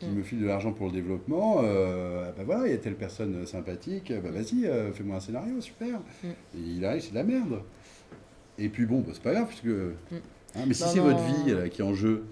qui 0.00 0.06
Mm. 0.06 0.14
me 0.14 0.22
file 0.22 0.40
de 0.40 0.46
l'argent 0.46 0.72
pour 0.72 0.86
le 0.86 0.92
développement, 0.92 1.60
euh, 1.62 2.30
bah 2.36 2.42
voilà, 2.44 2.66
il 2.66 2.72
y 2.72 2.74
a 2.74 2.78
telle 2.78 2.96
personne 2.96 3.46
sympathique, 3.46 4.12
bah 4.22 4.30
vas-y, 4.32 4.66
euh, 4.66 4.92
fais-moi 4.92 5.16
un 5.16 5.20
scénario, 5.20 5.60
super. 5.60 6.00
Mm. 6.22 6.26
Et 6.26 6.58
il 6.76 6.84
arrive, 6.84 7.00
c'est 7.02 7.10
de 7.10 7.14
la 7.14 7.22
merde. 7.22 7.60
Et 8.58 8.68
puis 8.68 8.86
bon, 8.86 9.00
bah, 9.00 9.12
c'est 9.12 9.22
pas 9.22 9.32
grave, 9.32 9.46
puisque. 9.46 9.66
hein, 9.66 10.64
mais 10.66 10.74
si 10.74 10.82
c'est 10.84 10.98
votre 11.00 11.22
vie 11.22 11.70
qui 11.70 11.80
est 11.80 11.84
en 11.84 11.94
jeu, 11.94 12.24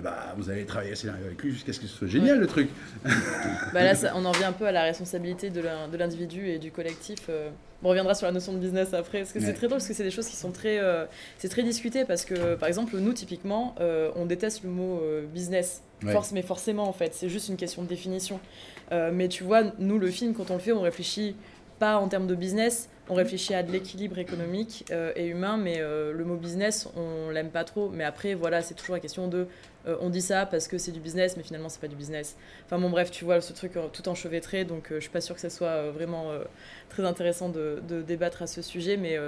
bah, 0.00 0.34
vous 0.38 0.48
allez 0.48 0.64
travailler 0.64 0.92
assez 0.92 1.08
avec 1.08 1.42
lui 1.42 1.52
jusqu'à 1.52 1.72
ce 1.72 1.80
que 1.80 1.86
ce 1.86 1.94
soit 1.96 2.08
génial 2.08 2.38
le 2.38 2.46
truc. 2.46 2.68
Bah 3.72 3.82
là, 3.84 3.94
ça- 3.94 4.12
on 4.16 4.24
en 4.24 4.32
vient 4.32 4.48
un 4.48 4.52
peu 4.52 4.66
à 4.66 4.72
la 4.72 4.84
responsabilité 4.84 5.50
de 5.50 5.60
l'in- 5.60 5.88
de 5.88 5.96
l'individu 5.96 6.48
et 6.48 6.58
du 6.58 6.70
collectif. 6.70 7.18
euh. 7.28 7.50
On 7.84 7.88
reviendra 7.88 8.14
sur 8.14 8.26
la 8.26 8.32
notion 8.32 8.52
de 8.52 8.58
business 8.58 8.94
après, 8.94 9.18
parce 9.18 9.32
que 9.32 9.40
c'est 9.40 9.54
très 9.54 9.66
drôle, 9.66 9.78
parce 9.78 9.88
que 9.88 9.94
c'est 9.94 10.04
des 10.04 10.12
choses 10.12 10.28
qui 10.28 10.36
sont 10.36 10.52
très, 10.52 10.78
euh, 10.78 11.04
c'est 11.38 11.48
très 11.48 11.64
discuté, 11.64 12.04
parce 12.04 12.24
que 12.24 12.54
par 12.54 12.68
exemple, 12.68 12.96
nous, 12.96 13.12
typiquement, 13.12 13.74
euh, 13.80 14.10
on 14.14 14.24
déteste 14.24 14.62
le 14.62 14.70
mot 14.70 15.00
euh, 15.02 15.26
business. 15.26 15.82
Ouais. 16.04 16.12
Force, 16.12 16.30
mais 16.32 16.42
forcément, 16.42 16.88
en 16.88 16.92
fait, 16.92 17.12
c'est 17.14 17.28
juste 17.28 17.48
une 17.48 17.56
question 17.56 17.82
de 17.82 17.88
définition. 17.88 18.40
Mais 19.12 19.28
tu 19.28 19.42
vois, 19.42 19.62
nous, 19.78 19.98
le 19.98 20.08
film, 20.10 20.34
quand 20.34 20.50
on 20.50 20.54
le 20.54 20.60
fait, 20.60 20.72
on 20.72 20.82
réfléchit 20.82 21.34
pas 21.78 21.96
en 21.96 22.08
termes 22.08 22.26
de 22.26 22.34
business, 22.34 22.88
on 23.12 23.14
réfléchit 23.14 23.54
à 23.54 23.62
de 23.62 23.70
l'équilibre 23.70 24.18
économique 24.18 24.86
euh, 24.90 25.12
et 25.16 25.26
humain, 25.26 25.58
mais 25.58 25.76
euh, 25.78 26.12
le 26.12 26.24
mot 26.24 26.36
business, 26.36 26.88
on 26.96 27.30
l'aime 27.30 27.50
pas 27.50 27.64
trop. 27.64 27.90
Mais 27.90 28.04
après, 28.04 28.32
voilà, 28.34 28.62
c'est 28.62 28.74
toujours 28.74 28.94
la 28.94 29.00
question 29.00 29.28
de 29.28 29.46
euh, 29.86 29.96
on 30.00 30.08
dit 30.08 30.22
ça 30.22 30.46
parce 30.46 30.66
que 30.66 30.78
c'est 30.78 30.92
du 30.92 31.00
business, 31.00 31.36
mais 31.36 31.42
finalement, 31.42 31.68
c'est 31.68 31.80
pas 31.80 31.88
du 31.88 31.96
business. 31.96 32.36
Enfin 32.64 32.78
bon, 32.78 32.88
bref, 32.88 33.10
tu 33.10 33.24
vois, 33.24 33.42
ce 33.42 33.52
truc 33.52 33.72
tout 33.92 34.08
enchevêtré, 34.08 34.64
donc 34.64 34.86
je 34.90 35.00
suis 35.00 35.10
pas 35.10 35.20
sûre 35.20 35.34
que 35.34 35.42
ce 35.42 35.50
soit 35.50 35.90
vraiment 35.90 36.30
très 36.88 37.04
intéressant 37.04 37.50
de, 37.50 37.82
débattre 38.06 38.42
à 38.42 38.46
ce 38.46 38.62
sujet, 38.62 38.96
mais 38.96 39.18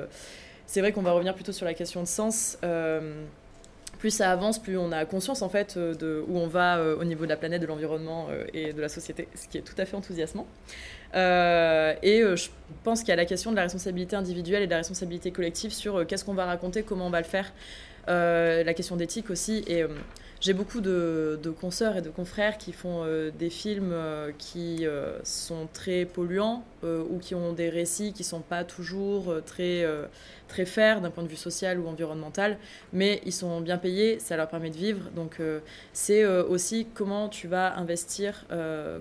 c'est 0.67 0.81
vrai 0.81 0.93
qu'on 0.93 1.03
va 1.03 1.13
revenir 1.13 1.35
plutôt 1.35 1.53
sur 1.53 1.67
la 1.67 1.75
question 1.75 2.01
de 2.01 2.09
sens. 2.09 2.57
Plus 3.99 4.11
ça 4.11 4.31
avance, 4.31 4.61
plus 4.61 4.77
on 4.77 4.93
a 4.93 5.05
conscience 5.05 5.43
en 5.43 5.49
fait 5.49 5.77
de 5.79 6.25
où 6.29 6.39
on 6.39 6.47
va 6.47 6.81
au 6.97 7.05
niveau 7.05 7.25
de 7.25 7.31
la 7.31 7.37
planète, 7.37 7.61
de 7.61 7.67
l'environnement 7.67 8.29
et 8.53 8.73
de 8.73 8.81
la 8.81 8.89
société, 8.89 9.29
ce 9.35 9.49
qui 9.49 9.59
est 9.59 9.63
tout 9.63 9.77
à 9.77 9.85
fait 9.85 9.97
enthousiasmant. 9.97 10.47
Euh, 11.15 11.95
et 12.03 12.21
euh, 12.21 12.37
je 12.37 12.49
pense 12.83 13.01
qu'il 13.01 13.11
y 13.11 13.13
a 13.13 13.17
la 13.17 13.25
question 13.25 13.51
de 13.51 13.57
la 13.57 13.63
responsabilité 13.63 14.17
individuelle 14.17 14.63
et 14.63 14.67
de 14.67 14.71
la 14.71 14.79
responsabilité 14.79 15.31
collective 15.31 15.73
sur 15.73 15.97
euh, 15.97 16.05
qu'est-ce 16.05 16.25
qu'on 16.25 16.35
va 16.35 16.45
raconter, 16.45 16.83
comment 16.83 17.07
on 17.07 17.11
va 17.11 17.21
le 17.21 17.27
faire, 17.27 17.53
la 18.07 18.75
question 18.75 18.97
d'éthique 18.97 19.31
aussi. 19.31 19.65
Et 19.67 19.85
j'ai 20.45 20.53
beaucoup 20.53 20.83
de, 20.83 21.55
consoeurs 21.59 21.97
et 21.97 22.03
de 22.03 22.11
confrères 22.11 22.59
qui 22.59 22.75
font 22.75 23.03
euh, 23.03 23.31
des 23.31 23.49
films 23.49 23.93
euh, 23.95 24.31
qui 24.37 24.87
euh, 24.87 25.19
sont 25.25 25.69
très 25.73 26.05
polluants 26.05 26.65
ou 26.83 27.19
qui 27.19 27.35
ont 27.35 27.55
des 27.55 27.71
récits 27.71 28.13
qui 28.13 28.25
sont 28.25 28.41
pas 28.41 28.63
toujours 28.63 29.37
très, 29.47 29.87
très 30.49 30.67
fairs 30.67 31.01
d'un 31.01 31.09
point 31.09 31.25
de 31.25 31.29
vue 31.31 31.35
social 31.35 31.81
ou 31.81 31.89
environnemental, 31.89 32.59
mais 32.93 33.23
ils 33.25 33.33
sont 33.33 33.63
bien 33.63 33.79
payés, 33.79 34.19
ça 34.19 34.37
leur 34.37 34.49
permet 34.49 34.69
de 34.69 34.77
vivre. 34.77 35.09
Donc 35.17 35.39
c'est 35.95 36.27
aussi 36.27 36.87
comment 36.93 37.31
tu 37.31 37.49
vas 37.49 37.75
investir, 37.79 38.45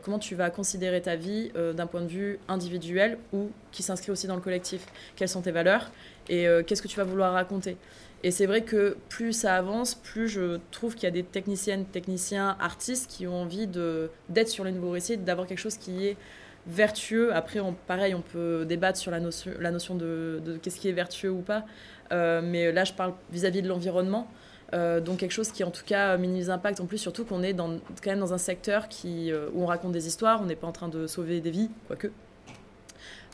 comment 0.01 0.17
tu 0.17 0.33
vas 0.33 0.49
considérer 0.49 1.01
ta 1.01 1.17
vie 1.17 1.51
d'un 1.75 1.85
point 1.85 1.99
de 1.99 2.07
vue 2.07 2.39
individuel 2.47 3.17
ou 3.33 3.49
qui 3.73 3.83
s'inscrit 3.83 4.13
aussi 4.13 4.27
dans 4.27 4.35
le 4.35 4.41
collectif. 4.41 4.85
Quelles 5.17 5.27
sont 5.27 5.41
tes 5.41 5.51
valeurs 5.51 5.91
et 6.29 6.47
qu'est-ce 6.65 6.81
que 6.81 6.87
tu 6.87 6.95
vas 6.95 7.03
vouloir 7.03 7.33
raconter? 7.33 7.75
Et 8.23 8.31
c'est 8.31 8.45
vrai 8.45 8.61
que 8.61 8.95
plus 9.09 9.33
ça 9.33 9.55
avance, 9.55 9.95
plus 9.95 10.29
je 10.29 10.59
trouve 10.71 10.95
qu'il 10.95 11.03
y 11.03 11.07
a 11.07 11.11
des 11.11 11.23
techniciennes, 11.23 11.85
techniciens, 11.85 12.55
artistes 12.59 13.09
qui 13.09 13.27
ont 13.27 13.41
envie 13.41 13.67
d'être 13.67 14.47
sur 14.47 14.63
les 14.63 14.71
nouveaux 14.71 14.91
récits, 14.91 15.17
d'avoir 15.17 15.45
quelque 15.45 15.59
chose 15.59 15.77
qui 15.77 16.07
est 16.07 16.17
vertueux. 16.65 17.33
Après, 17.35 17.59
on, 17.59 17.73
pareil, 17.73 18.15
on 18.15 18.21
peut 18.21 18.65
débattre 18.65 18.97
sur 18.97 19.11
la 19.11 19.19
notion, 19.19 19.95
de, 19.95 20.57
qu'est-ce 20.61 20.79
qui 20.79 20.87
est 20.87 20.93
vertueux 20.93 21.31
ou 21.31 21.41
pas. 21.41 21.65
Euh, 22.13 22.41
mais 22.43 22.71
là, 22.71 22.85
je 22.85 22.93
parle 22.93 23.13
vis-à-vis 23.31 23.61
de 23.61 23.67
l'environnement. 23.67 24.27
Euh, 24.73 24.99
donc 24.99 25.19
quelque 25.19 25.31
chose 25.31 25.51
qui 25.51 25.63
en 25.63 25.69
tout 25.69 25.83
cas 25.85 26.17
minimise 26.17 26.47
l'impact. 26.47 26.79
En 26.79 26.85
plus, 26.85 26.97
surtout 26.97 27.25
qu'on 27.25 27.43
est 27.43 27.53
quand 27.53 28.07
même 28.07 28.19
dans 28.19 28.33
un 28.33 28.37
secteur 28.37 28.87
euh, 29.05 29.49
où 29.53 29.63
on 29.63 29.65
raconte 29.65 29.91
des 29.91 30.07
histoires, 30.07 30.41
on 30.41 30.45
n'est 30.45 30.55
pas 30.55 30.67
en 30.67 30.71
train 30.71 30.87
de 30.87 31.05
sauver 31.07 31.41
des 31.41 31.51
vies, 31.51 31.69
quoique, 31.87 32.07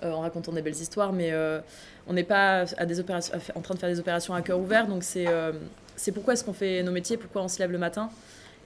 en 0.04 0.22
racontant 0.22 0.52
des 0.52 0.62
belles 0.62 0.74
histoires, 0.76 1.14
mais 1.14 1.32
euh, 1.32 1.60
on 2.08 2.14
n'est 2.14 2.24
pas 2.24 2.64
en 2.64 3.62
train 3.62 3.74
de 3.76 3.80
faire 3.80 3.90
des 3.90 4.00
opérations 4.00 4.34
à 4.34 4.42
cœur 4.42 4.60
ouvert. 4.60 4.88
Donc 4.88 5.04
c'est 5.04 5.28
euh, 5.28 5.52
c'est 5.96 6.12
pourquoi 6.12 6.34
est-ce 6.34 6.44
qu'on 6.44 6.54
fait 6.54 6.82
nos 6.84 6.92
métiers, 6.92 7.18
pourquoi 7.18 7.44
on 7.44 7.48
se 7.48 7.60
lève 7.60 7.72
le 7.72 7.78
matin. 7.78 8.10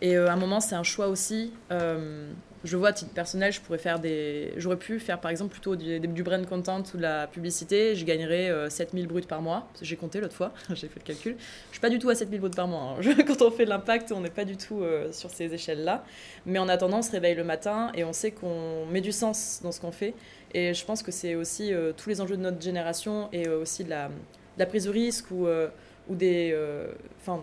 Et 0.02 0.18
euh, 0.18 0.28
à 0.28 0.34
un 0.34 0.36
moment, 0.36 0.60
c'est 0.60 0.76
un 0.76 0.84
choix 0.84 1.08
aussi. 1.08 1.54
Euh, 1.72 2.30
je 2.66 2.78
vois, 2.78 2.90
à 2.90 2.94
titre 2.94 3.12
personnel, 3.12 3.52
je 3.52 3.60
pourrais 3.60 3.78
faire 3.78 4.00
des. 4.00 4.54
J'aurais 4.58 4.78
pu 4.78 5.00
faire 5.00 5.20
par 5.20 5.32
exemple 5.32 5.52
plutôt 5.52 5.76
du, 5.76 6.00
du 6.00 6.24
brand 6.24 6.46
content 6.46 6.82
ou 6.94 6.98
de 6.98 7.02
la 7.02 7.28
publicité. 7.28 7.96
Je 7.96 8.06
gagnerais 8.06 8.50
euh, 8.50 8.70
7000 8.70 9.08
bruts 9.08 9.22
par 9.22 9.42
mois. 9.42 9.68
J'ai 9.82 9.96
compté 9.98 10.20
l'autre 10.22 10.36
fois, 10.36 10.54
j'ai 10.70 10.88
fait 10.88 11.00
le 11.00 11.06
calcul. 11.06 11.36
Je 11.38 11.74
suis 11.74 11.82
pas 11.82 11.90
du 11.90 12.00
tout 12.00 12.10
à 12.10 12.16
7000 12.16 12.40
bruts 12.40 12.50
par 12.52 12.68
mois. 12.68 12.98
hein. 13.00 13.14
Quand 13.28 13.42
on 13.42 13.52
fait 13.52 13.66
de 13.66 13.70
l'impact, 13.70 14.12
on 14.12 14.22
n'est 14.22 14.30
pas 14.30 14.46
du 14.46 14.56
tout 14.58 14.82
euh, 14.82 15.12
sur 15.12 15.30
ces 15.30 15.54
échelles-là. 15.54 16.04
Mais 16.46 16.60
en 16.60 16.70
attendant, 16.70 17.00
on 17.00 17.02
se 17.02 17.12
réveille 17.12 17.36
le 17.36 17.44
matin 17.44 17.92
et 17.96 18.04
on 18.04 18.14
sait 18.14 18.32
qu'on 18.32 18.86
met 18.86 19.02
du 19.02 19.12
sens 19.12 19.60
dans 19.64 19.72
ce 19.72 19.82
qu'on 19.82 19.92
fait. 19.92 20.14
Et 20.54 20.74
je 20.74 20.86
pense 20.86 21.02
que 21.02 21.12
c'est 21.12 21.36
aussi 21.36 21.74
euh, 21.74 21.94
tous 21.96 22.10
les 22.10 22.22
enjeux 22.22 22.38
de 22.38 22.42
notre 22.42 22.62
génération 22.62 23.30
et 23.34 23.48
euh, 23.48 23.62
aussi 23.62 23.84
de 23.84 23.90
la, 23.90 24.08
de 24.08 24.14
la 24.60 24.66
prise 24.66 24.86
de 24.86 24.92
risque 24.92 25.26
ou, 25.32 25.48
euh, 25.48 25.68
ou 26.10 26.16
des. 26.16 26.52
euh, 26.54 26.88
Enfin, 27.22 27.42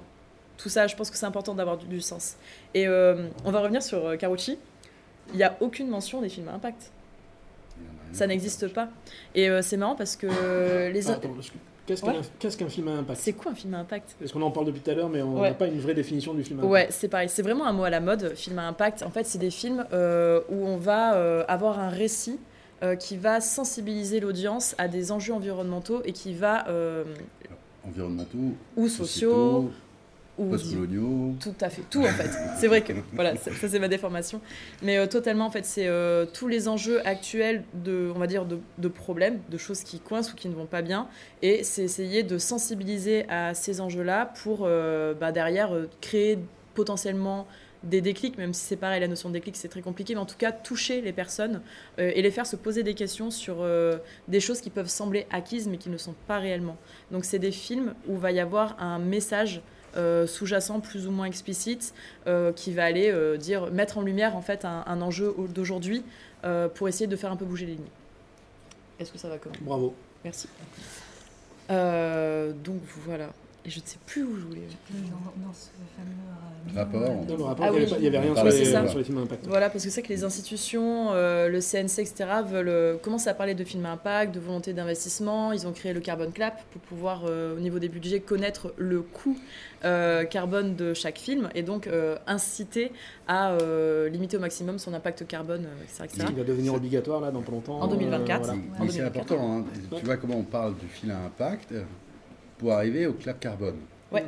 tout 0.56 0.68
ça, 0.68 0.86
je 0.86 0.94
pense 0.94 1.10
que 1.10 1.16
c'est 1.16 1.26
important 1.26 1.54
d'avoir 1.54 1.76
du, 1.78 1.86
du 1.86 2.00
sens. 2.00 2.36
Et 2.74 2.86
euh, 2.86 3.28
on 3.44 3.50
va 3.50 3.60
revenir 3.60 3.82
sur 3.82 4.06
euh, 4.06 4.16
Carucci. 4.16 4.58
Il 5.32 5.36
n'y 5.36 5.42
a 5.42 5.56
aucune 5.60 5.88
mention 5.88 6.20
des 6.20 6.28
films 6.28 6.48
à 6.48 6.52
impact. 6.52 6.90
Ça 8.12 8.26
n'existe 8.26 8.68
pas. 8.72 8.88
Et 9.34 9.48
euh, 9.48 9.62
c'est 9.62 9.76
marrant 9.76 9.94
parce 9.94 10.16
que 10.16 10.26
les. 10.92 11.10
Attends, 11.10 11.28
parce 11.34 11.50
que- 11.50 11.54
Qu'est-ce 12.38 12.56
qu'un 12.56 12.68
film 12.68 12.86
à 12.86 12.92
impact? 12.92 13.20
C'est 13.20 13.32
quoi 13.32 13.50
un 13.50 13.54
film 13.54 13.74
à 13.74 13.78
impact? 13.78 14.14
Est-ce 14.22 14.32
qu'on 14.32 14.42
en 14.42 14.52
parle 14.52 14.66
depuis 14.66 14.80
tout 14.80 14.90
à 14.92 14.94
l'heure, 14.94 15.08
mais 15.08 15.22
on 15.22 15.40
Ouais. 15.40 15.48
n'a 15.48 15.54
pas 15.54 15.66
une 15.66 15.80
vraie 15.80 15.94
définition 15.94 16.34
du 16.34 16.44
film 16.44 16.60
à 16.60 16.62
impact? 16.62 16.72
Ouais, 16.72 16.86
c'est 16.90 17.08
pareil. 17.08 17.28
C'est 17.28 17.42
vraiment 17.42 17.66
un 17.66 17.72
mot 17.72 17.82
à 17.82 17.90
la 17.90 17.98
mode, 17.98 18.34
film 18.36 18.60
à 18.60 18.68
impact. 18.68 19.02
En 19.02 19.10
fait, 19.10 19.24
c'est 19.24 19.38
des 19.38 19.50
films 19.50 19.84
euh, 19.92 20.40
où 20.50 20.66
on 20.66 20.76
va 20.76 21.14
euh, 21.16 21.42
avoir 21.48 21.80
un 21.80 21.88
récit 21.88 22.38
euh, 22.38 22.38
qui 22.98 23.16
va 23.16 23.40
sensibiliser 23.40 24.20
l'audience 24.20 24.74
à 24.78 24.88
des 24.88 25.12
enjeux 25.12 25.34
environnementaux 25.34 26.02
et 26.04 26.12
qui 26.12 26.34
va, 26.34 26.66
euh, 26.68 27.04
Environnementaux, 27.86 28.54
ou 28.76 28.88
sociaux, 28.88 29.70
ou 30.38 30.50
postcoloniaux. 30.50 31.34
Tout 31.40 31.54
à 31.60 31.70
fait, 31.70 31.82
tout 31.90 32.00
en 32.00 32.08
fait. 32.08 32.30
C'est 32.58 32.66
vrai 32.66 32.82
que 32.82 32.92
voilà, 33.12 33.36
ça, 33.36 33.50
ça, 33.52 33.68
c'est 33.68 33.78
ma 33.78 33.88
déformation. 33.88 34.40
Mais 34.82 34.98
euh, 34.98 35.06
totalement 35.06 35.46
en 35.46 35.50
fait, 35.50 35.64
c'est 35.64 35.86
euh, 35.86 36.26
tous 36.26 36.48
les 36.48 36.68
enjeux 36.68 37.06
actuels 37.06 37.64
de, 37.74 38.10
on 38.14 38.18
va 38.18 38.26
dire, 38.26 38.44
de, 38.44 38.58
de 38.78 38.88
problèmes, 38.88 39.40
de 39.50 39.58
choses 39.58 39.82
qui 39.82 39.98
coincent 39.98 40.32
ou 40.32 40.36
qui 40.36 40.48
ne 40.48 40.54
vont 40.54 40.66
pas 40.66 40.82
bien, 40.82 41.08
et 41.42 41.64
c'est 41.64 41.82
essayer 41.82 42.22
de 42.22 42.38
sensibiliser 42.38 43.28
à 43.28 43.54
ces 43.54 43.80
enjeux-là 43.80 44.32
pour 44.42 44.60
euh, 44.62 45.14
bah, 45.14 45.32
derrière 45.32 45.74
euh, 45.74 45.88
créer 46.00 46.38
potentiellement 46.74 47.46
des 47.82 48.00
déclics, 48.00 48.36
même 48.36 48.52
si 48.52 48.62
c'est 48.64 48.76
pareil, 48.76 49.00
la 49.00 49.08
notion 49.08 49.28
de 49.30 49.34
déclic 49.34 49.56
c'est 49.56 49.68
très 49.68 49.80
compliqué, 49.80 50.14
mais 50.14 50.20
en 50.20 50.26
tout 50.26 50.36
cas 50.36 50.52
toucher 50.52 51.00
les 51.00 51.12
personnes 51.12 51.62
euh, 51.98 52.12
et 52.14 52.20
les 52.20 52.30
faire 52.30 52.46
se 52.46 52.56
poser 52.56 52.82
des 52.82 52.94
questions 52.94 53.30
sur 53.30 53.56
euh, 53.62 53.96
des 54.28 54.40
choses 54.40 54.60
qui 54.60 54.68
peuvent 54.70 54.88
sembler 54.90 55.26
acquises 55.30 55.66
mais 55.66 55.78
qui 55.78 55.88
ne 55.88 55.96
sont 55.96 56.14
pas 56.26 56.38
réellement. 56.38 56.76
Donc 57.10 57.24
c'est 57.24 57.38
des 57.38 57.52
films 57.52 57.94
où 58.06 58.16
va 58.18 58.32
y 58.32 58.40
avoir 58.40 58.80
un 58.82 58.98
message 58.98 59.62
euh, 59.96 60.26
sous-jacent 60.26 60.80
plus 60.80 61.06
ou 61.06 61.10
moins 61.10 61.24
explicite 61.26 61.94
euh, 62.26 62.52
qui 62.52 62.72
va 62.72 62.84
aller 62.84 63.10
euh, 63.10 63.36
dire 63.36 63.70
mettre 63.72 63.96
en 63.98 64.02
lumière 64.02 64.36
en 64.36 64.42
fait 64.42 64.64
un, 64.64 64.84
un 64.86 65.00
enjeu 65.00 65.34
au- 65.36 65.46
d'aujourd'hui 65.48 66.04
pour 66.74 66.88
essayer 66.88 67.06
de 67.06 67.16
faire 67.16 67.30
un 67.32 67.36
peu 67.36 67.44
bouger 67.44 67.66
les 67.66 67.72
lignes. 67.72 67.84
Est-ce 68.98 69.12
que 69.12 69.18
ça 69.18 69.28
va 69.28 69.36
comment 69.38 69.54
Bravo. 69.60 69.94
Merci. 70.24 70.48
Donc 71.68 72.80
voilà. 73.04 73.30
Et 73.66 73.68
je 73.70 73.78
ne 73.78 73.84
sais 73.84 73.98
plus 74.06 74.22
où 74.24 74.36
je 74.36 74.46
voulais. 74.46 74.62
Dans, 74.90 75.46
dans 75.46 75.52
ce 75.52 75.68
fameux 75.96 76.10
euh, 76.74 76.80
Rapport. 76.80 77.24
Dans 77.26 77.36
le 77.36 77.42
rapport, 77.42 77.66
Ah 77.68 77.72
il 77.74 77.84
n'y 77.86 77.92
oui. 77.92 78.06
avait, 78.06 78.18
rien 78.20 78.32
On 78.32 78.36
sur 78.36 78.44
les, 78.44 78.64
sur 78.88 78.98
les 78.98 79.04
films 79.04 79.18
à 79.18 79.20
impact. 79.22 79.46
Voilà, 79.46 79.68
parce 79.68 79.84
que 79.84 79.90
c'est 79.90 80.02
que 80.02 80.08
les 80.08 80.24
institutions, 80.24 81.08
euh, 81.12 81.48
le 81.48 81.60
CNC, 81.60 81.98
etc., 82.00 82.26
veulent, 82.46 82.68
euh, 82.68 82.96
commencent 82.96 83.26
à 83.26 83.34
parler 83.34 83.54
de 83.54 83.64
films 83.64 83.84
à 83.86 83.92
impact, 83.92 84.34
de 84.34 84.40
volonté 84.40 84.72
d'investissement. 84.72 85.52
Ils 85.52 85.66
ont 85.66 85.72
créé 85.72 85.92
le 85.92 86.00
Carbon 86.00 86.30
Clap 86.30 86.62
pour 86.70 86.80
pouvoir, 86.82 87.24
euh, 87.26 87.56
au 87.56 87.60
niveau 87.60 87.78
des 87.78 87.88
budgets, 87.90 88.20
connaître 88.20 88.72
le 88.78 89.02
coût 89.02 89.36
euh, 89.84 90.24
carbone 90.24 90.74
de 90.76 90.92
chaque 90.94 91.18
film 91.18 91.48
et 91.54 91.62
donc 91.62 91.86
euh, 91.86 92.16
inciter 92.26 92.92
à 93.28 93.52
euh, 93.52 94.08
limiter 94.10 94.36
au 94.36 94.40
maximum 94.40 94.78
son 94.78 94.92
impact 94.94 95.26
carbone, 95.26 95.66
etc. 95.82 96.04
etc. 96.04 96.20
Ce 96.22 96.26
qui 96.32 96.38
va 96.38 96.44
devenir 96.44 96.74
obligatoire 96.74 97.20
là 97.22 97.30
dans 97.30 97.40
pas 97.42 97.52
longtemps. 97.52 97.80
En 97.80 97.88
2024. 97.88 98.44
voilà. 98.44 98.52
Oui, 98.54 98.60
En 98.78 98.84
mais 98.84 98.90
c'est 98.90 98.98
2024. 98.98 99.32
important. 99.32 99.52
hein. 99.58 99.64
Ouais. 99.92 99.98
Tu 99.98 100.04
vois 100.06 100.16
comment 100.18 100.36
on 100.36 100.42
parle 100.44 100.74
du 100.76 100.86
fil 100.86 101.10
à 101.10 101.18
impact 101.24 101.72
euh, 101.72 101.82
pour 102.60 102.72
arriver 102.72 103.06
au 103.06 103.14
clap 103.14 103.40
carbone. 103.40 103.76
Ouais. 104.12 104.24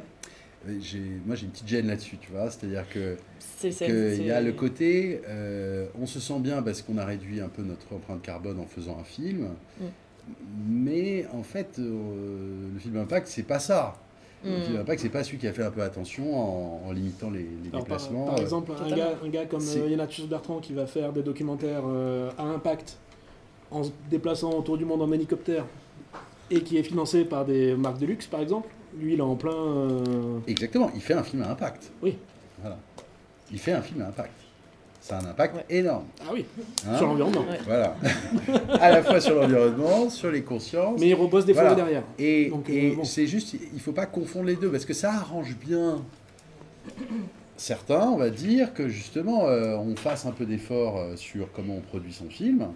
J'ai- 0.81 1.01
Moi, 1.27 1.35
j'ai 1.37 1.45
une 1.45 1.51
petite 1.53 1.69
gêne 1.69 1.87
là-dessus, 1.89 2.17
tu 2.19 2.31
vois. 2.33 2.51
C'est-à-dire 2.51 2.89
que 2.89 3.17
qu'il 3.61 4.27
y 4.27 4.31
a 4.31 4.41
le 4.41 4.53
côté, 4.53 5.21
euh, 5.29 5.87
on 6.01 6.07
se 6.07 6.19
sent 6.19 6.39
bien 6.39 6.63
parce 6.63 6.81
qu'on 6.83 6.97
a 6.99 7.05
réduit 7.05 7.41
un 7.41 7.49
peu 7.49 7.63
notre 7.63 7.93
empreinte 7.93 8.23
carbone 8.23 8.59
en 8.59 8.67
faisant 8.67 8.97
un 8.99 9.05
film. 9.05 9.49
Mm. 9.81 9.85
Mais 10.69 11.27
en 11.33 11.43
fait, 11.43 11.79
euh, 11.79 12.69
le 12.73 12.79
film 12.79 12.97
impact, 12.97 13.27
c'est 13.29 13.43
pas 13.43 13.59
ça. 13.59 13.95
Le 14.45 14.51
Hmm. 14.59 14.63
film 14.63 14.77
impact, 14.81 15.01
c'est 15.03 15.09
pas 15.09 15.23
celui 15.23 15.39
qui 15.39 15.47
a 15.47 15.53
fait 15.53 15.63
un 15.63 15.71
peu 15.71 15.83
attention 15.83 16.37
en, 16.37 16.89
en 16.89 16.93
limitant 16.93 17.31
les, 17.31 17.41
les 17.41 17.47
Alors, 17.73 17.85
par, 17.85 17.99
déplacements. 17.99 18.27
par 18.27 18.39
euh, 18.39 18.43
exemple, 18.43 18.73
un 18.81 18.97
gars, 18.97 19.11
un 19.25 19.29
gars 19.29 19.47
comme 19.47 19.63
euh, 19.63 19.89
Yannatus 19.89 20.27
Bertrand 20.27 20.59
qui 20.59 20.73
va 20.73 20.87
faire 20.87 21.13
des 21.13 21.23
documentaires 21.23 21.83
euh, 21.87 22.31
à 22.39 22.43
impact 22.45 22.99
en 23.71 23.85
se 23.85 23.91
déplaçant 24.11 24.51
autour 24.51 24.79
du 24.79 24.85
monde 24.85 25.03
en 25.03 25.13
hélicoptère 25.13 25.65
et 26.51 26.63
qui 26.63 26.77
est 26.77 26.83
financé 26.83 27.25
par 27.25 27.45
des 27.45 27.75
marques 27.75 27.99
de 27.99 28.07
luxe, 28.07 28.27
par 28.27 28.41
exemple, 28.41 28.69
lui, 28.99 29.15
il 29.15 29.19
est 29.19 29.23
en 29.23 29.37
plein. 29.37 29.53
euh, 29.55 30.39
Exactement, 30.47 30.91
il 30.95 31.01
fait 31.01 31.15
un 31.15 31.23
film 31.23 31.43
à 31.43 31.51
impact. 31.51 31.91
Oui. 32.03 32.17
Voilà. 32.61 32.79
Il 33.51 33.59
fait 33.59 33.73
un 33.73 33.83
film 33.83 34.03
à 34.03 34.09
impact. 34.09 34.33
ça 35.01 35.19
a 35.19 35.23
un 35.23 35.27
impact 35.31 35.57
Ouais. 35.57 35.65
énorme. 35.71 36.05
Ah 36.21 36.31
oui, 36.33 36.45
hein. 36.87 36.97
sur 36.97 37.07
l'environnement. 37.07 37.41
Ouais. 37.41 37.59
Voilà. 37.65 37.97
à 38.81 38.91
la 38.91 39.03
fois 39.03 39.21
sur 39.21 39.35
l'environnement, 39.35 40.09
sur 40.11 40.31
les 40.31 40.43
consciences. 40.43 41.01
Mais 41.01 41.09
ils 41.09 41.15
rebossent 41.15 41.45
des 41.47 41.53
Voilà. 41.55 41.71
forêts 41.71 41.83
derrière. 41.83 42.03
Et, 42.19 42.51
Donc, 42.51 42.69
euh, 42.69 42.73
et 42.73 42.91
bon. 42.97 43.05
c'est 43.05 43.27
juste, 43.27 43.55
il 43.75 43.81
faut 43.81 43.93
pas 43.93 44.07
confondre 44.07 44.47
les 44.47 44.57
deux, 44.57 44.71
parce 44.71 44.85
que 44.85 44.95
ça 44.95 45.13
arrange 45.13 45.57
bien 45.57 46.03
certains, 47.57 48.09
on 48.09 48.17
va 48.17 48.31
dire, 48.31 48.75
que 48.75 48.89
justement, 48.89 49.47
euh, 49.47 49.77
on 49.77 49.95
fasse 49.97 50.27
un 50.27 50.33
peu 50.33 50.45
d'effort 50.47 50.99
euh, 50.99 51.17
sur 51.17 51.51
comment 51.53 51.77
on 51.77 51.81
produit 51.81 52.13
son 52.13 52.29
film, 52.29 52.69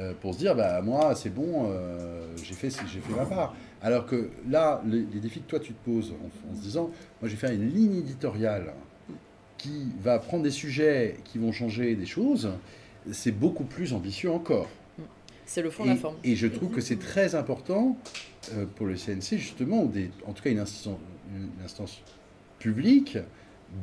euh, 0.00 0.12
pour 0.20 0.34
se 0.34 0.38
dire, 0.38 0.54
bah 0.56 0.80
moi, 0.82 1.14
c'est 1.14 1.30
bon, 1.30 1.68
euh, 1.70 2.26
j'ai 2.42 2.54
fait, 2.54 2.70
fait 2.70 2.88
ma 3.14 3.26
part. 3.26 3.54
Alors 3.82 4.06
que 4.06 4.30
là, 4.48 4.82
les, 4.86 5.04
les 5.12 5.20
défis 5.20 5.40
que 5.40 5.48
toi, 5.50 5.60
tu 5.60 5.72
te 5.72 5.84
poses 5.84 6.12
en, 6.12 6.52
en 6.52 6.56
se 6.56 6.62
disant, 6.62 6.90
moi, 7.20 7.28
j'ai 7.28 7.36
fait 7.36 7.54
une 7.54 7.68
ligne 7.68 7.96
éditoriale 7.98 8.72
qui 9.58 9.88
va 10.00 10.18
prendre 10.18 10.42
des 10.42 10.50
sujets 10.50 11.16
qui 11.24 11.38
vont 11.38 11.52
changer 11.52 11.94
des 11.94 12.06
choses, 12.06 12.50
c'est 13.12 13.32
beaucoup 13.32 13.64
plus 13.64 13.92
ambitieux 13.92 14.30
encore. 14.30 14.68
C'est 15.44 15.62
le 15.62 15.70
fond, 15.70 15.84
Et, 15.84 15.88
la 15.88 15.96
forme. 15.96 16.16
et 16.24 16.36
je 16.36 16.46
trouve 16.46 16.70
que 16.70 16.80
c'est 16.80 16.98
très 16.98 17.34
important 17.34 17.98
euh, 18.54 18.64
pour 18.76 18.86
le 18.86 18.94
CNC, 18.94 19.36
justement, 19.36 19.82
ou 19.82 19.88
des, 19.88 20.10
en 20.26 20.32
tout 20.32 20.42
cas 20.42 20.50
une 20.50 20.60
instance, 20.60 20.96
une 21.34 21.64
instance 21.64 22.00
publique, 22.58 23.18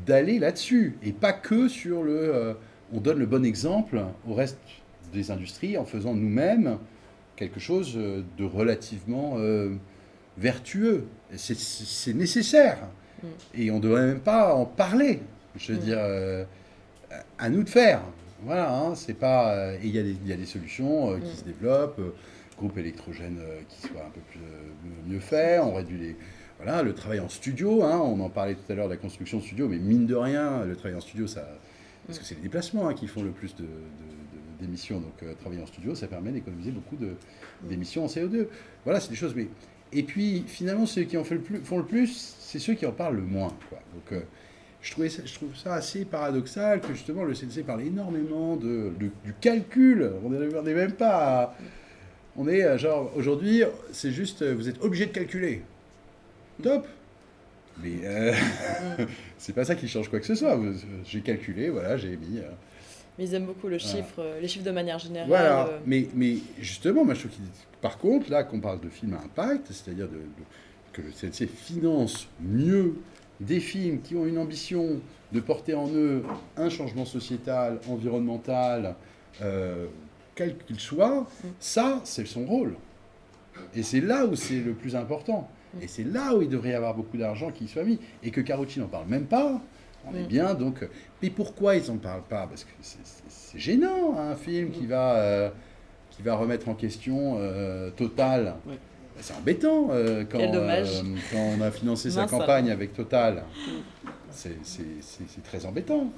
d'aller 0.06 0.40
là-dessus. 0.40 0.98
Et 1.04 1.12
pas 1.12 1.34
que 1.34 1.68
sur 1.68 2.04
le... 2.04 2.34
euh, 2.34 2.54
on 2.94 3.02
donne 3.02 3.20
le 3.20 3.26
bon 3.26 3.44
exemple 3.46 4.02
au 4.28 4.34
reste 4.34 4.58
des 5.14 5.32
industries 5.32 5.78
en 5.78 5.86
faisant 5.86 6.14
nous-mêmes 6.14 6.78
quelque 7.36 7.60
chose 7.60 7.94
euh, 7.98 8.24
de 8.38 8.46
relativement 8.46 9.36
euh, 9.38 9.76
vertueux. 10.38 11.06
C'est 11.36 12.14
nécessaire. 12.14 12.78
Mm. 13.24 13.28
Et 13.56 13.72
on 13.72 13.78
ne 13.78 13.82
devrait 13.82 14.06
même 14.08 14.20
pas 14.20 14.54
en 14.56 14.66
parler. 14.66 15.20
Je 15.56 15.74
veux 15.74 15.80
Mm. 15.80 15.82
dire, 15.84 15.98
euh, 16.00 16.44
à 17.38 17.50
nous 17.50 17.64
de 17.64 17.70
faire. 17.70 18.02
Voilà, 18.44 18.72
hein, 18.76 18.94
c'est 18.96 19.16
pas. 19.16 19.54
euh, 19.56 19.78
et 19.82 19.86
il 19.88 19.96
y, 19.96 20.00
a 20.00 20.04
des- 20.04 20.12
il 20.24 20.28
y 20.28 20.34
a 20.34 20.38
des 20.38 20.46
solutions 20.46 21.20
qui 21.20 21.32
Mm. 21.32 21.36
se 21.36 21.44
développent, 21.44 22.02
groupe 22.58 22.78
électrogène 22.78 23.40
qui 23.70 23.82
soit 23.88 24.02
un 24.06 24.10
peu 24.10 24.22
plus, 24.32 24.40
mieux 25.12 25.20
fait, 25.20 25.60
on 25.60 25.74
réduit 25.74 25.98
les. 25.98 26.16
Voilà, 26.60 26.82
le 26.82 26.94
travail 26.96 27.20
en 27.20 27.30
studio, 27.30 27.84
hein, 27.84 28.00
on 28.04 28.20
en 28.20 28.30
parlait 28.30 28.56
tout 28.56 28.72
à 28.72 28.74
l'heure 28.76 28.88
de 28.88 28.94
la 28.94 28.98
construction 28.98 29.38
de 29.38 29.44
studio, 29.44 29.68
mais 29.68 29.78
mine 29.78 30.08
de 30.08 30.16
rien, 30.16 30.66
le 30.66 30.76
travail 30.76 30.98
en 30.98 31.02
studio, 31.02 31.28
ça. 31.28 31.48
Parce 32.08 32.18
que 32.18 32.26
c'est 32.26 32.34
les 32.36 32.42
déplacements 32.42 32.88
hein, 32.88 32.96
qui 32.96 33.06
font 33.06 33.22
le 33.22 33.30
plus 33.30 33.56
de- 33.56 33.66
d'émissions. 34.60 35.00
Donc, 35.00 35.24
euh, 35.24 35.34
travailler 35.36 35.62
en 35.62 35.66
studio, 35.66 35.96
ça 35.96 36.08
permet 36.08 36.32
d'économiser 36.32 36.72
beaucoup 36.72 36.98
d'émissions 37.64 38.06
en 38.06 38.08
CO2. 38.08 38.48
Voilà, 38.84 39.00
c'est 39.00 39.10
des 39.10 39.16
choses. 39.16 39.36
Mais... 39.36 39.48
Et 39.94 40.04
puis, 40.04 40.44
finalement, 40.48 40.86
ceux 40.86 41.04
qui 41.04 41.18
en 41.18 41.24
font 41.24 41.36
le 41.36 41.42
plus, 41.42 41.60
font 41.60 41.78
le 41.78 41.86
plus 41.86 42.36
c'est 42.40 42.60
ceux 42.60 42.74
qui 42.74 42.86
en 42.86 42.92
parlent 42.92 43.16
le 43.16 43.22
moins. 43.22 43.54
Quoi. 43.70 43.80
Donc, 43.94 44.12
euh, 44.12 44.26
je, 44.82 44.92
trouvais 44.92 45.10
je 45.10 45.34
trouve 45.34 45.56
ça 45.56 45.74
assez 45.74 46.06
paradoxal 46.06 46.82
que 46.82 46.94
justement 46.94 47.24
le 47.24 47.34
CNC 47.34 47.64
parle 47.66 47.82
énormément 47.82 48.56
de, 48.56 48.92
du 49.00 49.34
calcul. 49.40 50.12
On 50.24 50.30
n'est 50.30 50.74
même 50.74 50.94
pas. 50.94 51.56
on 52.36 52.48
est 52.48 52.64
euh, 52.64 52.78
genre, 52.78 53.12
aujourd'hui, 53.16 53.64
c'est 53.92 54.12
juste, 54.12 54.44
vous 54.44 54.68
êtes 54.68 54.82
obligé 54.82 55.06
de 55.06 55.12
calculer. 55.12 55.62
Top! 56.62 56.88
Mais 57.84 58.02
c'est 59.38 59.54
pas 59.54 59.64
ça 59.64 59.76
qui 59.76 59.88
change 59.88 60.10
quoi 60.10 60.20
que 60.20 60.26
ce 60.26 60.34
soit. 60.34 60.60
J'ai 61.06 61.22
calculé, 61.22 61.70
voilà, 61.70 61.96
j'ai 61.96 62.18
mis. 62.18 62.42
Mais 63.18 63.26
ils 63.26 63.34
aiment 63.34 63.46
beaucoup 63.46 63.68
le 63.68 63.78
euh, 64.20 64.40
les 64.40 64.48
chiffres 64.48 64.66
de 64.66 64.72
manière 64.72 65.00
générale. 65.00 65.28
voilà, 65.28 65.68
euh, 65.68 65.80
mais, 65.86 66.08
mais 66.14 66.36
justement, 66.60 67.04
moi 67.04 67.14
je 67.14 67.22
trouve 67.28 67.32
Par 67.82 67.98
contre, 67.98 68.30
là 68.30 68.44
qu'on 68.44 68.60
parle 68.60 68.80
de 68.80 68.90
films 68.90 69.14
à 69.16 69.24
impact, 69.24 69.68
c'est-à-dire 69.72 70.08
de, 70.08 70.16
de- 70.18 70.22
que 70.94 71.02
le 71.02 71.12
CNC 71.12 71.48
finance 71.48 72.28
mieux 72.40 72.96
des 73.40 73.60
films 73.60 74.02
qui 74.02 74.16
ont 74.16 74.26
une 74.26 74.38
ambition 74.38 75.00
de 75.32 75.40
porter 75.40 75.74
en 75.76 75.88
eux 75.94 76.24
un 76.56 76.70
changement 76.70 77.06
sociétal, 77.06 77.80
environnemental, 77.90 78.96
euh, 79.42 79.86
quel 80.36 80.58
qu'il 80.58 80.80
soit, 80.80 81.22
Mm. 81.44 81.48
ça, 81.60 82.02
c'est 82.04 82.26
son 82.26 82.46
rôle. 82.46 82.76
Et 83.76 83.84
c'est 83.84 84.02
là 84.02 84.26
où 84.26 84.36
c'est 84.36 84.60
le 84.60 84.74
plus 84.74 84.96
important. 84.96 85.50
Mm. 85.76 85.82
Et 85.84 85.88
c'est 85.88 86.04
là 86.04 86.36
où 86.36 86.42
il 86.42 86.50
devrait 86.50 86.70
y 86.70 86.74
avoir 86.74 86.94
beaucoup 86.96 87.18
d'argent 87.18 87.52
qui 87.52 87.68
soit 87.68 87.84
mis. 87.84 88.00
Et 88.24 88.32
que 88.32 88.42
Carucci 88.42 88.80
n'en 88.80 88.88
parle 88.88 89.08
même 89.08 89.26
pas. 89.26 89.62
On 90.06 90.16
est 90.16 90.24
Mm. 90.24 90.28
bien, 90.28 90.54
donc. 90.54 90.88
Mais 91.22 91.30
pourquoi 91.30 91.76
ils 91.76 91.88
n'en 91.92 91.98
parlent 91.98 92.24
pas? 92.30 92.48
Parce 92.48 92.64
que 92.64 92.70
c'est- 92.82 92.98
gênant, 93.58 94.16
hein, 94.18 94.32
un 94.32 94.36
film 94.36 94.70
qui 94.72 94.86
va, 94.86 95.16
euh, 95.16 95.50
qui 96.12 96.22
va 96.22 96.36
remettre 96.36 96.68
en 96.70 96.76
question 96.76 97.38
euh, 97.40 97.90
Total. 97.92 98.56
Bah, 98.66 98.74
C'est 99.20 99.34
embêtant 99.34 99.88
euh, 99.92 100.24
quand, 100.30 100.40
euh, 100.40 100.86
quand 101.32 101.38
on 101.58 101.62
a 101.62 101.72
financé 101.72 102.12
sa 102.12 102.28
campagne 102.28 102.70
avec 102.70 102.94
Total. 102.94 103.44
C'est 104.30 104.58
c'est- 104.64 105.42
très 105.44 105.66
embêtant. 105.66 106.12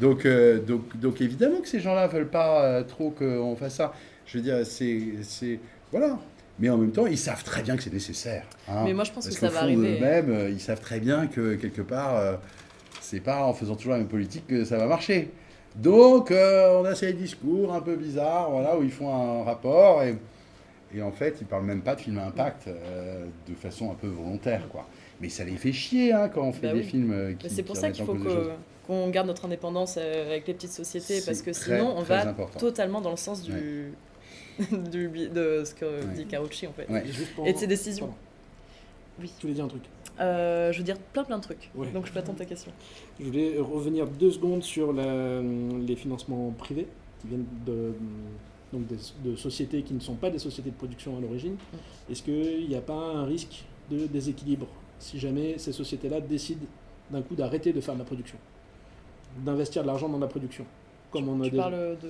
Donc, 0.00 0.24
euh, 0.24 0.60
donc, 0.60 0.96
donc 0.98 1.20
évidemment 1.20 1.60
que 1.60 1.68
ces 1.68 1.80
gens-là 1.80 2.06
veulent 2.06 2.28
pas 2.30 2.62
euh, 2.64 2.82
trop 2.84 3.10
qu'on 3.10 3.56
fasse 3.56 3.74
ça. 3.74 3.92
Je 4.26 4.38
veux 4.38 4.44
dire, 4.44 4.64
c'est... 4.64 5.58
Voilà. 5.90 6.18
Mais 6.60 6.70
en 6.70 6.78
même 6.78 6.92
temps, 6.92 7.06
ils 7.06 7.18
savent 7.18 7.42
très 7.42 7.62
bien 7.62 7.76
que 7.76 7.82
c'est 7.82 7.92
nécessaire. 7.92 8.44
hein. 8.68 8.82
Mais 8.84 8.92
moi, 8.94 9.02
je 9.02 9.10
pense 9.10 9.26
que 9.26 9.34
ça 9.34 9.48
va 9.48 9.62
arriver. 9.62 9.94
d'eux-mêmes, 9.94 10.30
euh, 10.30 10.48
ils 10.50 10.60
savent 10.60 10.80
très 10.80 11.00
bien 11.00 11.26
que 11.26 11.54
quelque 11.56 11.82
part, 11.82 12.16
euh, 12.16 12.36
c'est 13.04 13.20
pas 13.20 13.44
en 13.44 13.52
faisant 13.52 13.76
toujours 13.76 13.92
la 13.92 13.98
même 13.98 14.08
politique 14.08 14.46
que 14.46 14.64
ça 14.64 14.78
va 14.78 14.86
marcher. 14.86 15.30
Donc, 15.76 16.30
euh, 16.30 16.80
on 16.80 16.84
a 16.84 16.94
ces 16.94 17.12
discours 17.12 17.72
un 17.74 17.80
peu 17.80 17.96
bizarres, 17.96 18.50
voilà, 18.50 18.78
où 18.78 18.82
ils 18.82 18.90
font 18.92 19.12
un 19.12 19.42
rapport 19.44 20.02
et, 20.02 20.16
et 20.94 21.02
en 21.02 21.10
fait, 21.12 21.36
ils 21.40 21.46
parlent 21.46 21.64
même 21.64 21.82
pas 21.82 21.96
de 21.96 22.00
film 22.00 22.18
à 22.18 22.26
impact 22.26 22.68
euh, 22.68 23.26
de 23.48 23.54
façon 23.54 23.90
un 23.90 23.94
peu 23.94 24.06
volontaire, 24.06 24.68
quoi. 24.68 24.86
Mais 25.20 25.28
ça 25.28 25.44
les 25.44 25.56
fait 25.56 25.72
chier 25.72 26.12
hein, 26.12 26.28
quand 26.28 26.42
on 26.42 26.52
fait 26.52 26.68
Bah 26.68 26.72
des 26.72 26.80
oui. 26.80 26.84
films 26.86 27.12
euh, 27.12 27.32
qui. 27.34 27.46
Mais 27.46 27.52
c'est 27.52 27.62
pour 27.62 27.74
qui 27.74 27.80
ça 27.82 27.90
qu'il 27.90 28.04
faut 28.04 28.16
qu'on 28.86 29.08
garde 29.10 29.26
notre 29.26 29.44
indépendance 29.46 29.96
avec 29.96 30.46
les 30.46 30.54
petites 30.54 30.72
sociétés, 30.72 31.20
parce 31.24 31.42
que 31.42 31.50
très, 31.50 31.78
sinon, 31.78 31.94
on 31.96 32.02
va 32.02 32.28
important. 32.28 32.58
totalement 32.58 33.00
dans 33.00 33.10
le 33.10 33.16
sens 33.16 33.42
du, 33.42 33.92
de 34.70 35.62
ce 35.64 35.74
que 35.74 35.84
Ouais. 35.84 36.14
dit 36.14 36.26
Carucci, 36.26 36.66
en 36.66 36.72
fait. 36.72 36.88
Ouais. 36.90 37.02
Et, 37.46 37.52
de 37.52 37.58
ses 37.58 37.66
décisions. 37.66 38.06
Pardon. 38.06 38.20
Oui. 39.20 39.30
Tu 39.38 39.42
voulais 39.42 39.54
dire 39.54 39.64
un 39.64 39.68
truc 39.68 39.82
Euh, 40.20 40.72
je 40.72 40.78
veux 40.78 40.84
dire 40.84 40.96
plein 41.12 41.24
plein 41.24 41.38
de 41.38 41.42
trucs. 41.42 41.70
Ouais. 41.74 41.90
Donc 41.92 42.06
je 42.06 42.12
peux 42.12 42.18
attendre 42.20 42.38
ta 42.38 42.44
question. 42.44 42.70
Je 43.18 43.24
voulais 43.24 43.58
revenir 43.58 44.06
deux 44.06 44.30
secondes 44.30 44.62
sur 44.62 44.92
la- 44.92 45.40
les 45.42 45.96
financements 45.96 46.50
privés 46.56 46.86
qui 47.20 47.28
viennent 47.28 47.46
de, 47.66 47.92
donc 48.72 48.86
des- 48.86 48.96
de 49.30 49.36
sociétés 49.36 49.82
qui 49.82 49.94
ne 49.94 50.00
sont 50.00 50.14
pas 50.14 50.30
des 50.30 50.38
sociétés 50.38 50.70
de 50.70 50.76
production 50.76 51.16
à 51.16 51.20
l'origine. 51.20 51.56
Est-ce 52.10 52.22
qu'il 52.22 52.68
n'y 52.68 52.76
a 52.76 52.80
pas 52.80 52.94
un 52.94 53.24
risque 53.24 53.64
de 53.90 54.06
déséquilibre 54.06 54.66
si 54.98 55.18
jamais 55.18 55.58
ces 55.58 55.72
sociétés-là 55.72 56.20
décident 56.20 56.66
d'un 57.10 57.22
coup 57.22 57.34
d'arrêter 57.34 57.72
de 57.72 57.80
faire 57.80 57.94
de 57.94 57.98
la 58.00 58.04
production 58.04 58.38
D'investir 59.44 59.82
de 59.82 59.88
l'argent 59.88 60.08
dans 60.08 60.18
la 60.18 60.26
production? 60.28 60.64
Comme 61.14 61.28
on 61.28 61.40
a 61.40 61.44
Tu 61.44 61.50
déjà- 61.50 61.62
parles 61.62 61.96
de, 62.02 62.08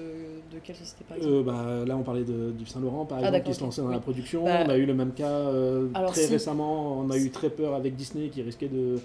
de 0.56 0.58
quelle 0.64 0.76
société 0.76 1.04
par 1.06 1.18
exemple 1.18 1.34
Euh, 1.34 1.42
bah, 1.42 1.84
là, 1.86 1.96
on 1.96 2.02
parlait 2.02 2.24
de, 2.24 2.50
du 2.52 2.64
Saint-Laurent, 2.66 3.04
par 3.04 3.18
Ah, 3.22 3.26
exemple, 3.28 3.44
qui 3.44 3.54
se 3.54 3.60
lançait 3.62 3.82
dans 3.82 3.88
oui. 3.88 3.94
la 3.94 4.00
production. 4.00 4.44
Bah, 4.44 4.62
on 4.66 4.70
a 4.70 4.76
eu 4.78 4.86
le 4.86 4.94
même 4.94 5.12
cas 5.12 5.28
euh, 5.28 5.88
alors 5.94 6.10
très 6.12 6.22
si. 6.22 6.32
récemment. 6.32 6.98
On 6.98 7.10
a 7.10 7.16
eu 7.18 7.30
très 7.30 7.50
peur 7.50 7.74
avec 7.74 7.94
Disney 7.96 8.28
qui 8.30 8.40
risquait 8.42 8.68
de, 8.68 8.98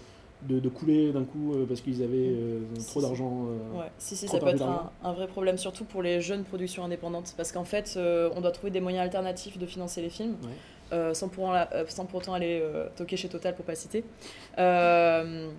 de, 0.43 0.59
de 0.59 0.69
couler 0.69 1.11
d'un 1.11 1.25
coup 1.25 1.53
euh, 1.53 1.65
parce 1.67 1.81
qu'ils 1.81 2.01
avaient 2.01 2.15
euh, 2.29 2.59
Si, 2.77 2.87
trop 2.91 3.01
d'argent. 3.01 3.47
euh, 3.75 3.79
Ouais, 3.79 3.91
si, 3.97 4.15
si, 4.15 4.27
ça 4.29 4.39
peut 4.39 4.47
être 4.47 4.61
un, 4.63 4.89
un 5.03 5.11
vrai 5.11 5.27
problème, 5.27 5.57
surtout 5.57 5.83
pour 5.83 6.01
les 6.01 6.21
jeunes 6.21 6.43
productions 6.45 6.85
indépendantes. 6.85 7.33
Parce 7.35 7.51
qu'en 7.51 7.65
fait, 7.65 7.93
euh, 7.97 8.29
on 8.37 8.41
doit 8.41 8.51
trouver 8.51 8.71
des 8.71 8.79
moyens 8.81 9.03
alternatifs 9.03 9.57
de 9.57 9.65
financer 9.65 10.01
les 10.01 10.09
films, 10.09 10.37
Ouais. 10.43 10.49
euh, 10.93 11.13
sans, 11.13 11.27
pour, 11.27 11.53
euh, 11.53 11.65
sans 11.89 12.05
pour 12.05 12.19
autant 12.19 12.33
aller 12.33 12.61
euh, 12.63 12.87
toquer 12.95 13.17
chez 13.17 13.27
Total 13.27 13.53
pour 13.53 13.65
pas 13.65 13.75
citer. 13.75 14.05
Euh, 14.57 15.49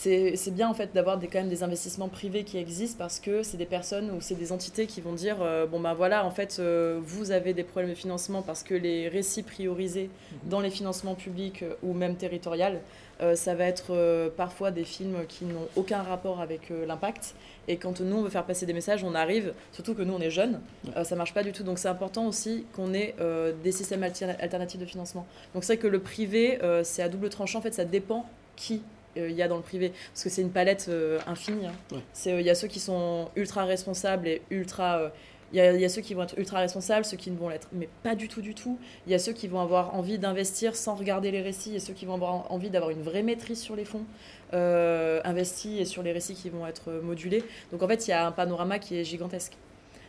c'est 0.00 0.54
bien 0.54 0.68
en 0.68 0.74
fait 0.74 0.94
d'avoir 0.94 1.18
des, 1.18 1.26
quand 1.26 1.40
même 1.40 1.48
des 1.48 1.64
investissements 1.64 2.08
privés 2.08 2.44
qui 2.44 2.56
existent 2.56 2.98
parce 2.98 3.18
que 3.18 3.42
c'est 3.42 3.56
des 3.56 3.66
personnes 3.66 4.12
ou 4.12 4.20
c'est 4.20 4.36
des 4.36 4.52
entités 4.52 4.86
qui 4.86 5.00
vont 5.00 5.12
dire 5.12 5.38
euh, 5.40 5.66
bon 5.66 5.80
ben 5.80 5.92
voilà 5.92 6.24
en 6.24 6.30
fait 6.30 6.58
euh, 6.60 7.00
vous 7.02 7.32
avez 7.32 7.52
des 7.52 7.64
problèmes 7.64 7.90
de 7.90 7.96
financement 7.96 8.42
parce 8.42 8.62
que 8.62 8.74
les 8.74 9.08
récits 9.08 9.42
priorisés 9.42 10.08
dans 10.44 10.60
les 10.60 10.70
financements 10.70 11.16
publics 11.16 11.64
euh, 11.64 11.74
ou 11.82 11.94
même 11.94 12.14
territoriales 12.14 12.80
euh, 13.20 13.34
ça 13.34 13.56
va 13.56 13.64
être 13.64 14.30
parfois 14.36 14.70
des 14.70 14.84
films 14.84 15.26
qui 15.26 15.44
n'ont 15.44 15.66
aucun 15.74 16.02
rapport 16.02 16.40
avec 16.40 16.70
l'impact. 16.86 17.34
Et 17.66 17.76
quand 17.76 18.00
nous, 18.00 18.18
on 18.18 18.22
veut 18.22 18.30
faire 18.30 18.44
passer 18.44 18.64
des 18.64 18.72
messages, 18.72 19.02
on 19.02 19.12
arrive, 19.12 19.54
surtout 19.72 19.94
que 19.94 20.02
nous, 20.02 20.14
on 20.14 20.20
est 20.20 20.30
jeunes, 20.30 20.60
ça 21.02 21.16
marche 21.16 21.34
pas 21.34 21.42
du 21.42 21.50
tout. 21.50 21.64
Donc 21.64 21.80
c'est 21.80 21.88
important 21.88 22.26
aussi 22.26 22.64
qu'on 22.74 22.94
ait 22.94 23.16
des 23.64 23.72
systèmes 23.72 24.04
alter- 24.04 24.36
alternatifs 24.38 24.78
de 24.78 24.86
financement. 24.86 25.26
Donc 25.52 25.64
c'est 25.64 25.74
vrai 25.74 25.82
que 25.82 25.88
le 25.88 25.98
privé, 25.98 26.60
c'est 26.84 27.02
à 27.02 27.08
double 27.08 27.28
tranchant. 27.28 27.58
En 27.58 27.62
fait, 27.62 27.74
ça 27.74 27.84
dépend 27.84 28.24
qui 28.54 28.82
il 29.16 29.32
y 29.32 29.42
a 29.42 29.48
dans 29.48 29.56
le 29.56 29.62
privé. 29.62 29.92
Parce 30.12 30.24
que 30.24 30.30
c'est 30.30 30.42
une 30.42 30.50
palette 30.50 30.86
euh, 30.88 31.18
infinie. 31.26 31.66
hein. 31.66 31.72
Ouais. 31.92 31.98
C'est, 32.12 32.32
euh, 32.32 32.40
Il 32.40 32.46
y 32.46 32.50
a 32.50 32.54
ceux 32.54 32.68
qui 32.68 32.80
sont 32.80 33.28
ultra 33.36 33.64
responsables 33.64 34.28
et 34.28 34.42
ultra... 34.50 34.98
euh, 34.98 35.08
il 35.50 35.56
y, 35.56 35.60
a, 35.62 35.72
il 35.72 35.80
y 35.80 35.84
a 35.86 35.88
ceux 35.88 36.02
qui 36.02 36.12
vont 36.12 36.24
être 36.24 36.38
ultra 36.38 36.58
responsables, 36.58 37.06
ceux 37.06 37.16
qui 37.16 37.30
ne 37.30 37.36
vont 37.38 37.48
l'être, 37.48 37.68
mais 37.72 37.88
pas 38.02 38.14
du 38.14 38.28
tout, 38.28 38.42
du 38.42 38.54
tout. 38.54 38.78
Il 39.06 39.12
y 39.12 39.14
a 39.14 39.18
ceux 39.18 39.32
qui 39.32 39.48
vont 39.48 39.60
avoir 39.60 39.94
envie 39.94 40.18
d'investir 40.18 40.76
sans 40.76 40.94
regarder 40.94 41.30
les 41.30 41.40
récits 41.40 41.74
et 41.74 41.80
ceux 41.80 41.94
qui 41.94 42.04
vont 42.04 42.12
avoir 42.12 42.52
envie 42.52 42.68
d'avoir 42.68 42.90
une 42.90 43.00
vraie 43.00 43.22
maîtrise 43.22 43.58
sur 43.58 43.74
les 43.74 43.86
fonds 43.86 44.04
euh, 44.52 45.22
investis 45.24 45.80
et 45.80 45.86
sur 45.86 46.02
les 46.02 46.12
récits 46.12 46.34
qui 46.34 46.50
vont 46.50 46.66
être 46.66 46.90
modulés. 47.02 47.42
Donc 47.72 47.82
en 47.82 47.88
fait, 47.88 48.06
il 48.06 48.10
y 48.10 48.12
a 48.12 48.26
un 48.26 48.30
panorama 48.32 48.78
qui 48.78 48.98
est 48.98 49.04
gigantesque. 49.04 49.54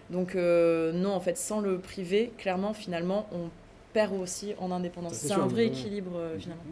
Donc 0.10 0.36
euh, 0.36 0.92
non, 0.92 1.12
en 1.14 1.22
fait, 1.22 1.38
sans 1.38 1.62
le 1.62 1.80
privé, 1.80 2.34
clairement, 2.38 2.74
finalement, 2.74 3.26
on 3.32 3.50
perd 3.94 4.14
aussi 4.20 4.56
en 4.60 4.72
indépendance. 4.72 5.14
C'est 5.14 5.32
un 5.32 5.48
vrai 5.48 5.68
équilibre, 5.68 6.12
euh, 6.18 6.38
finalement. 6.38 6.64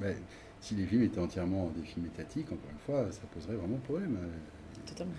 Ben, 0.00 0.16
si 0.64 0.74
les 0.74 0.86
films 0.86 1.02
étaient 1.02 1.20
entièrement 1.20 1.70
des 1.76 1.82
films 1.82 2.06
étatiques, 2.06 2.46
encore 2.50 2.70
une 2.72 2.78
fois, 2.78 3.12
ça 3.12 3.20
poserait 3.32 3.56
vraiment 3.56 3.76
problème. 3.78 4.16
Euh, 4.18 4.86
Totalement. 4.86 5.12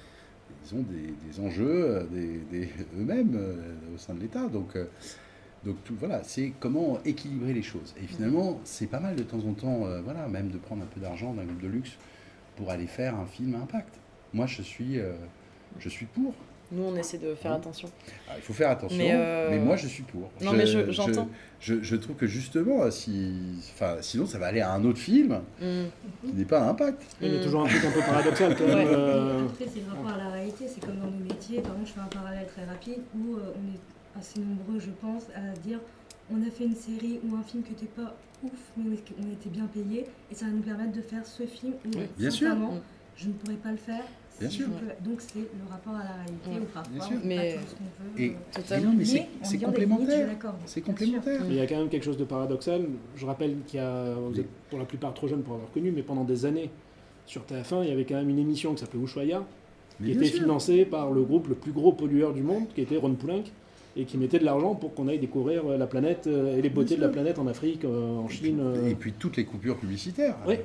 ils 0.65 0.75
ont 0.75 0.81
des, 0.81 1.13
des 1.27 1.39
enjeux 1.39 2.07
des, 2.11 2.39
des- 2.51 2.69
eux-mêmes 2.97 3.35
euh, 3.35 3.55
au 3.93 3.97
sein 3.99 4.15
de 4.15 4.21
l'État. 4.21 4.47
Donc, 4.47 4.75
euh, 4.75 4.85
donc 5.63 5.75
tout, 5.83 5.95
voilà, 5.99 6.23
c'est 6.23 6.51
comment 6.59 6.97
équilibrer 7.03 7.53
les 7.53 7.61
choses. 7.61 7.93
Et 8.01 8.07
finalement, 8.07 8.59
c'est 8.63 8.87
pas 8.87 8.99
mal 8.99 9.15
de 9.15 9.23
temps 9.23 9.39
en 9.45 9.53
temps, 9.53 9.85
euh, 9.85 10.01
voilà, 10.01 10.27
même 10.27 10.49
de 10.49 10.57
prendre 10.57 10.81
un 10.81 10.87
peu 10.87 10.99
d'argent 10.99 11.33
d'un 11.35 11.43
groupe 11.45 11.61
de 11.61 11.67
luxe 11.67 11.91
pour 12.55 12.71
aller 12.71 12.87
faire 12.87 13.15
un 13.15 13.25
film 13.27 13.53
à 13.55 13.59
impact. 13.59 13.99
Moi, 14.33 14.47
je 14.47 14.63
suis, 14.63 14.99
euh, 14.99 15.13
je 15.77 15.89
suis 15.89 16.07
pour. 16.07 16.33
Nous, 16.71 16.83
on 16.83 16.95
essaie 16.95 17.17
de 17.19 17.35
faire 17.35 17.51
Oui. 17.51 17.57
attention. 17.57 17.89
Ah, 18.27 18.33
il 18.37 18.41
faut 18.41 18.53
faire 18.53 18.69
attention, 18.71 18.97
Mais, 18.97 19.09
mais, 19.13 19.13
euh, 19.15 19.61
moi, 19.63 19.75
je 19.75 19.87
suis 19.87 20.03
pour. 20.03 20.29
Non, 20.41 20.51
mais 20.53 20.65
je- 20.65 20.91
j'entends. 20.91 21.29
Je, 21.59 21.75
je 21.81 21.95
trouve 21.95 22.15
que 22.15 22.25
justement, 22.27 22.89
si, 22.91 23.33
enfin, 23.73 23.97
sinon, 24.01 24.25
ça 24.25 24.39
va 24.39 24.47
aller 24.47 24.61
à 24.61 24.71
un 24.71 24.83
autre 24.83 24.97
film 24.99 25.41
Mm. 25.61 25.83
qui 26.27 26.33
n'est 26.33 26.45
pas 26.45 26.61
à 26.61 26.69
impact. 26.69 27.03
Il 27.21 27.31
y 27.31 27.35
a 27.35 27.39
Mm. 27.39 27.43
toujours 27.43 27.61
un 27.61 27.67
truc 27.67 27.85
un 27.85 27.91
peu 27.91 27.99
paradoxal 27.99 28.55
quand 28.57 28.65
même. 28.67 28.77
Ouais. 28.79 28.85
euh, 28.87 29.45
Après, 29.45 29.65
c'est 29.71 29.79
le 29.81 29.89
rapport 29.91 30.11
à 30.13 30.17
la 30.17 30.29
réalité. 30.29 30.65
C'est 30.67 30.81
comme 30.85 30.97
dans 30.97 31.11
nos 31.11 31.23
métiers. 31.23 31.61
Par 31.61 31.71
exemple, 31.73 31.87
je 31.87 31.93
fais 31.93 31.99
un 32.01 32.21
parallèle 32.21 32.47
très 32.47 32.65
rapide 32.65 32.99
où 33.15 33.35
euh, 33.37 33.53
on 33.55 33.73
est 33.73 34.19
assez 34.19 34.39
nombreux, 34.39 34.79
je 34.79 34.91
pense, 35.01 35.23
à 35.35 35.57
dire 35.59 35.79
on 36.31 36.41
a 36.45 36.49
fait 36.49 36.65
une 36.65 36.75
série 36.75 37.19
ou 37.23 37.35
un 37.35 37.43
film 37.43 37.61
qui 37.61 37.71
n'était 37.71 37.85
pas 37.85 38.15
ouf, 38.43 38.51
mais 38.77 38.97
on 39.19 39.31
était 39.33 39.49
bien 39.49 39.67
payé 39.67 40.05
et 40.31 40.35
ça 40.35 40.45
va 40.45 40.51
nous 40.51 40.61
permettre 40.63 40.91
de 40.93 41.01
faire 41.01 41.23
ce 41.25 41.43
film. 41.43 41.73
où, 41.85 41.89
Oui, 41.97 42.07
bien 42.17 42.31
sûr. 42.31 42.47
sincèrement, 42.49 42.71
Mm. 42.73 42.81
je 43.17 43.27
ne 43.27 43.33
pourrais 43.33 43.55
pas 43.57 43.69
le 43.71 43.77
faire. 43.77 44.03
Bien 44.39 44.49
sûr. 44.49 44.67
Donc, 45.03 45.19
c'est 45.19 45.39
le 45.39 45.69
rapport 45.69 45.93
à 45.95 46.03
la 46.03 46.13
réalité 46.23 46.49
Ouais, 46.49 46.59
où 46.59 46.65
parfois 46.73 46.93
bien 46.93 47.01
sûr. 47.03 47.17
Mais- 47.23 47.53
pas 47.55 47.61
tout 47.61 47.67
ce 47.69 47.75
qu'on 47.75 47.83
veut. 47.83 48.21
Et- 48.21 48.29
euh, 48.29 48.79
Mais 48.89 48.95
mais 48.97 49.27
c'est 49.43 49.57
complémentaire. 49.59 50.29
C'est 50.65 50.81
complémentaire. 50.81 51.41
Mais 51.47 51.49
il 51.51 51.55
y 51.55 51.61
a 51.61 51.67
quand 51.67 51.77
même 51.77 51.89
quelque 51.89 52.03
chose 52.03 52.17
de 52.17 52.25
paradoxal. 52.25 52.85
Je 53.15 53.25
rappelle 53.25 53.55
qu'il 53.65 53.79
y 53.79 53.83
a, 53.83 54.13
vous 54.13 54.39
êtes 54.39 54.49
pour 54.69 54.79
la 54.79 54.85
plupart 54.85 55.13
trop 55.13 55.27
jeunes 55.27 55.41
pour 55.43 55.53
avoir 55.55 55.71
connu, 55.71 55.91
mais 55.91 56.01
pendant 56.03 56.23
des 56.25 56.45
années, 56.45 56.69
sur 57.25 57.43
TF1, 57.45 57.83
il 57.83 57.89
y 57.89 57.91
avait 57.93 58.05
quand 58.05 58.15
même 58.15 58.29
une 58.29 58.39
émission 58.39 58.73
qui 58.73 58.81
s'appelait 58.81 59.01
Ushuaïa, 59.01 59.43
Mais 60.01 60.11
qui 60.11 60.17
était 60.17 60.25
sûr. 60.25 60.41
financée 60.41 60.85
par 60.85 61.11
le 61.11 61.23
groupe 61.23 61.47
le 61.47 61.55
plus 61.55 61.71
gros 61.71 61.93
pollueur 61.93 62.33
du 62.33 62.41
monde, 62.43 62.65
qui 62.75 62.81
était 62.81 62.97
Ron 62.97 63.13
Poulenc, 63.13 63.43
et 63.97 64.03
qui 64.03 64.17
mettait 64.17 64.39
de 64.39 64.43
l'argent 64.45 64.75
pour 64.75 64.93
qu'on 64.93 65.07
aille 65.07 65.19
découvrir 65.19 65.63
euh, 65.65 65.77
la 65.77 65.87
planète 65.87 66.27
euh, 66.27 66.57
et 66.57 66.61
les 66.61 66.69
beautés 66.69 66.97
de 66.97 67.01
la 67.01 67.07
planète 67.07 67.39
en 67.39 67.47
Afrique, 67.47 67.85
en 67.85 68.27
Chine. 68.27 68.59
euh, 68.59 68.89
Et 68.89 68.95
puis 68.95 69.13
toutes 69.13 69.37
les 69.37 69.45
coupures 69.45 69.77
publicitaires 69.77 70.35
Oui. 70.45 70.55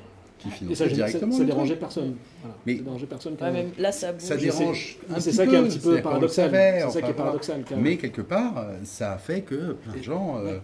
Euh, 0.47 0.67
qui 0.69 0.75
ça, 0.75 0.87
ça, 0.87 0.93
directement. 0.93 1.31
ça 1.33 1.39
le 1.39 1.45
dérangeait 1.45 1.75
personne. 1.75 2.15
Voilà. 2.41 2.55
Mais- 2.65 2.77
ça 2.77 2.83
dérangeait 2.83 3.05
personne 3.05 3.35
quand 3.37 3.45
Ouais, 3.45 3.51
même. 3.51 3.69
là, 3.77 3.91
ça 3.91 4.11
bouge. 4.13 4.21
Ça 4.23 4.35
dérange. 4.37 4.97
C'est 5.07 5.15
petit 5.15 5.33
ça 5.33 5.45
qui 5.47 5.55
est 5.55 5.57
un 5.57 5.61
peu, 5.63 5.67
petit 5.69 5.79
peu 5.79 6.01
paradoxal. 6.01 6.45
savait, 6.51 6.71
C'est 6.73 6.79
ça 6.79 6.87
enfin, 6.87 6.91
qui 6.93 6.97
est 6.97 7.01
voilà. 7.01 7.13
paradoxal 7.15 7.63
quand 7.67 7.75
même. 7.75 7.83
Mais 7.83 7.97
quelque 7.97 8.21
part, 8.21 8.57
euh, 8.57 8.77
ça 8.83 9.13
a 9.13 9.17
fait 9.17 9.41
que 9.41 9.73
plein 9.73 9.93
de 9.97 10.01
gens 10.03 10.37
euh, 10.37 10.57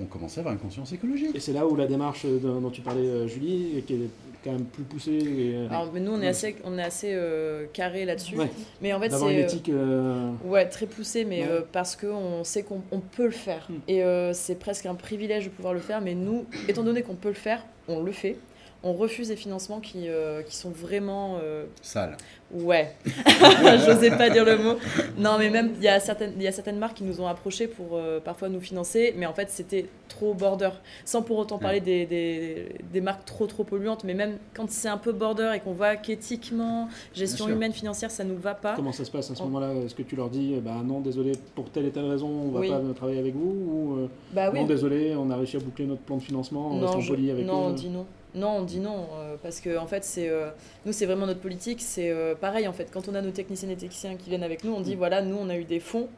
ont 0.00 0.06
commencé 0.06 0.38
à 0.38 0.40
avoir 0.40 0.54
une 0.54 0.60
conscience 0.60 0.92
écologique. 0.92 1.34
Et 1.34 1.40
c'est 1.40 1.52
là 1.52 1.66
où 1.66 1.76
la 1.76 1.86
démarche 1.86 2.24
dont 2.26 2.60
dont 2.60 2.70
tu 2.70 2.80
parlais, 2.80 3.06
euh, 3.06 3.26
Julie, 3.28 3.82
qui 3.86 3.94
est 3.94 3.98
quand 4.44 4.50
même 4.52 4.64
plus 4.64 4.82
poussée, 4.82 5.12
et, 5.12 5.54
euh, 5.54 5.68
Alors, 5.70 5.88
mais 5.94 6.00
nous, 6.00 6.10
on 6.10 6.20
est 6.20 6.26
assez, 6.26 6.56
on 6.64 6.76
est 6.76 6.82
assez 6.82 7.12
euh, 7.12 7.66
carré 7.72 8.04
là-dessus. 8.04 8.36
Ouais. 8.36 8.50
Mais 8.80 8.92
en 8.92 8.98
fait, 8.98 9.08
d'avoir 9.10 9.30
une 9.30 9.36
c'est. 9.36 9.42
euh, 9.42 9.46
éthique. 9.46 9.68
euh, 9.68 10.30
Ouais, 10.44 10.66
très 10.68 10.86
poussé, 10.86 11.24
mais 11.24 11.42
Ouais. 11.42 11.48
euh, 11.48 11.60
parce 11.70 11.94
qu'on 11.94 12.42
sait 12.42 12.64
qu'on 12.64 12.80
on 12.90 12.98
peut 12.98 13.26
le 13.26 13.30
faire. 13.30 13.68
Mm. 13.70 13.74
Et 13.86 14.02
euh, 14.02 14.32
c'est 14.32 14.56
presque 14.58 14.86
un 14.86 14.96
privilège 14.96 15.44
de 15.44 15.50
pouvoir 15.50 15.74
le 15.74 15.78
faire, 15.80 16.00
mais 16.00 16.14
nous, 16.14 16.44
étant 16.68 16.82
donné 16.82 17.02
qu'on 17.02 17.14
peut 17.14 17.28
le 17.28 17.34
faire, 17.34 17.64
on 17.86 18.02
le 18.02 18.10
fait. 18.10 18.36
On 18.84 18.94
refuse 18.94 19.28
des 19.28 19.36
financements 19.36 19.78
qui, 19.78 20.08
euh, 20.08 20.42
qui 20.42 20.56
sont 20.56 20.70
vraiment... 20.70 21.38
euh, 21.42 21.66
Sale. 21.82 22.16
Ouais, 22.52 22.94
j'osais 23.86 24.10
pas 24.10 24.28
dire 24.28 24.44
le 24.44 24.58
mot. 24.58 24.74
Non, 25.16 25.36
mais 25.38 25.48
même, 25.50 25.70
il 25.76 25.82
y, 25.82 25.88
a 25.88 26.00
certaines- 26.00 26.34
il 26.36 26.42
y 26.42 26.48
a 26.48 26.52
certaines 26.52 26.78
marques 26.78 26.96
qui 26.98 27.04
nous 27.04 27.20
ont 27.20 27.26
approchés 27.26 27.66
pour 27.66 27.96
euh, 27.96 28.20
parfois 28.20 28.48
nous 28.48 28.60
financer, 28.60 29.14
mais 29.16 29.24
en 29.24 29.32
fait, 29.32 29.48
c'était 29.50 29.86
trop 30.08 30.34
border. 30.34 30.70
Sans 31.04 31.22
pour 31.22 31.38
autant 31.38 31.58
parler 31.58 31.80
des, 31.80 32.04
des, 32.06 32.68
des 32.92 33.00
marques 33.00 33.24
trop, 33.24 33.46
trop 33.46 33.64
polluantes, 33.64 34.04
mais 34.04 34.12
même 34.14 34.36
quand 34.54 34.68
c'est 34.70 34.88
un 34.88 34.98
peu 34.98 35.12
border 35.12 35.52
et 35.54 35.60
qu'on 35.60 35.72
voit 35.72 35.96
qu'éthiquement, 35.96 36.88
gestion 37.14 37.48
humaine, 37.48 37.72
financière, 37.72 38.10
ça 38.10 38.24
nous 38.24 38.36
va 38.36 38.54
pas. 38.54 38.74
Comment 38.74 38.92
ça 38.92 39.04
se 39.06 39.10
passe 39.10 39.30
à 39.30 39.34
ce 39.34 39.40
On- 39.42 39.46
moment-là? 39.46 39.72
Est-ce 39.86 39.94
que 39.94 40.02
tu 40.02 40.16
leur 40.16 40.28
dis, 40.28 40.56
bah 40.62 40.82
non, 40.84 41.00
désolé, 41.00 41.32
pour 41.54 41.70
telle 41.70 41.86
et 41.86 41.90
telle 41.90 42.06
raison, 42.10 42.28
on 42.28 42.50
va 42.50 42.60
Oui. 42.60 42.68
pas 42.68 42.80
travailler 42.96 43.20
avec 43.20 43.34
vous? 43.34 43.48
Ou 43.50 43.96
euh, 44.00 44.06
Bah 44.34 44.50
oui, 44.52 44.60
non, 44.60 44.66
désolé, 44.66 45.14
on 45.16 45.30
a 45.30 45.36
réussi 45.36 45.56
à 45.56 45.60
boucler 45.60 45.86
notre 45.86 46.02
plan 46.02 46.16
de 46.18 46.22
financement, 46.22 46.66
en 46.66 46.74
non, 46.74 46.80
restant 46.82 47.00
je- 47.00 47.12
poli 47.12 47.30
avec 47.30 47.46
non, 47.46 47.68
eux? 47.68 47.70
on 47.70 47.72
dit 47.72 47.88
non. 47.88 48.04
Non, 48.34 48.58
on 48.58 48.62
dit 48.62 48.80
non, 48.80 49.08
euh, 49.14 49.36
parce 49.42 49.60
que 49.60 49.76
en 49.76 49.86
fait, 49.86 50.04
c'est 50.04 50.28
euh, 50.28 50.48
nous, 50.86 50.92
c'est 50.92 51.04
vraiment 51.06 51.26
notre 51.26 51.40
politique. 51.40 51.80
C'est 51.82 52.10
euh, 52.10 52.34
pareil, 52.34 52.66
en 52.66 52.72
fait, 52.72 52.88
quand 52.90 53.08
on 53.08 53.14
a 53.14 53.20
nos 53.20 53.30
techniciennes 53.30 53.70
et 53.70 53.76
techniciens 53.76 54.16
qui 54.16 54.30
viennent 54.30 54.42
avec 54.42 54.64
nous, 54.64 54.72
on 54.72 54.80
dit 54.80 54.94
Mm. 54.94 54.98
voilà, 54.98 55.22
nous, 55.22 55.36
on 55.36 55.48
a 55.50 55.56
eu 55.56 55.64
des 55.64 55.80
fonds 55.80 56.08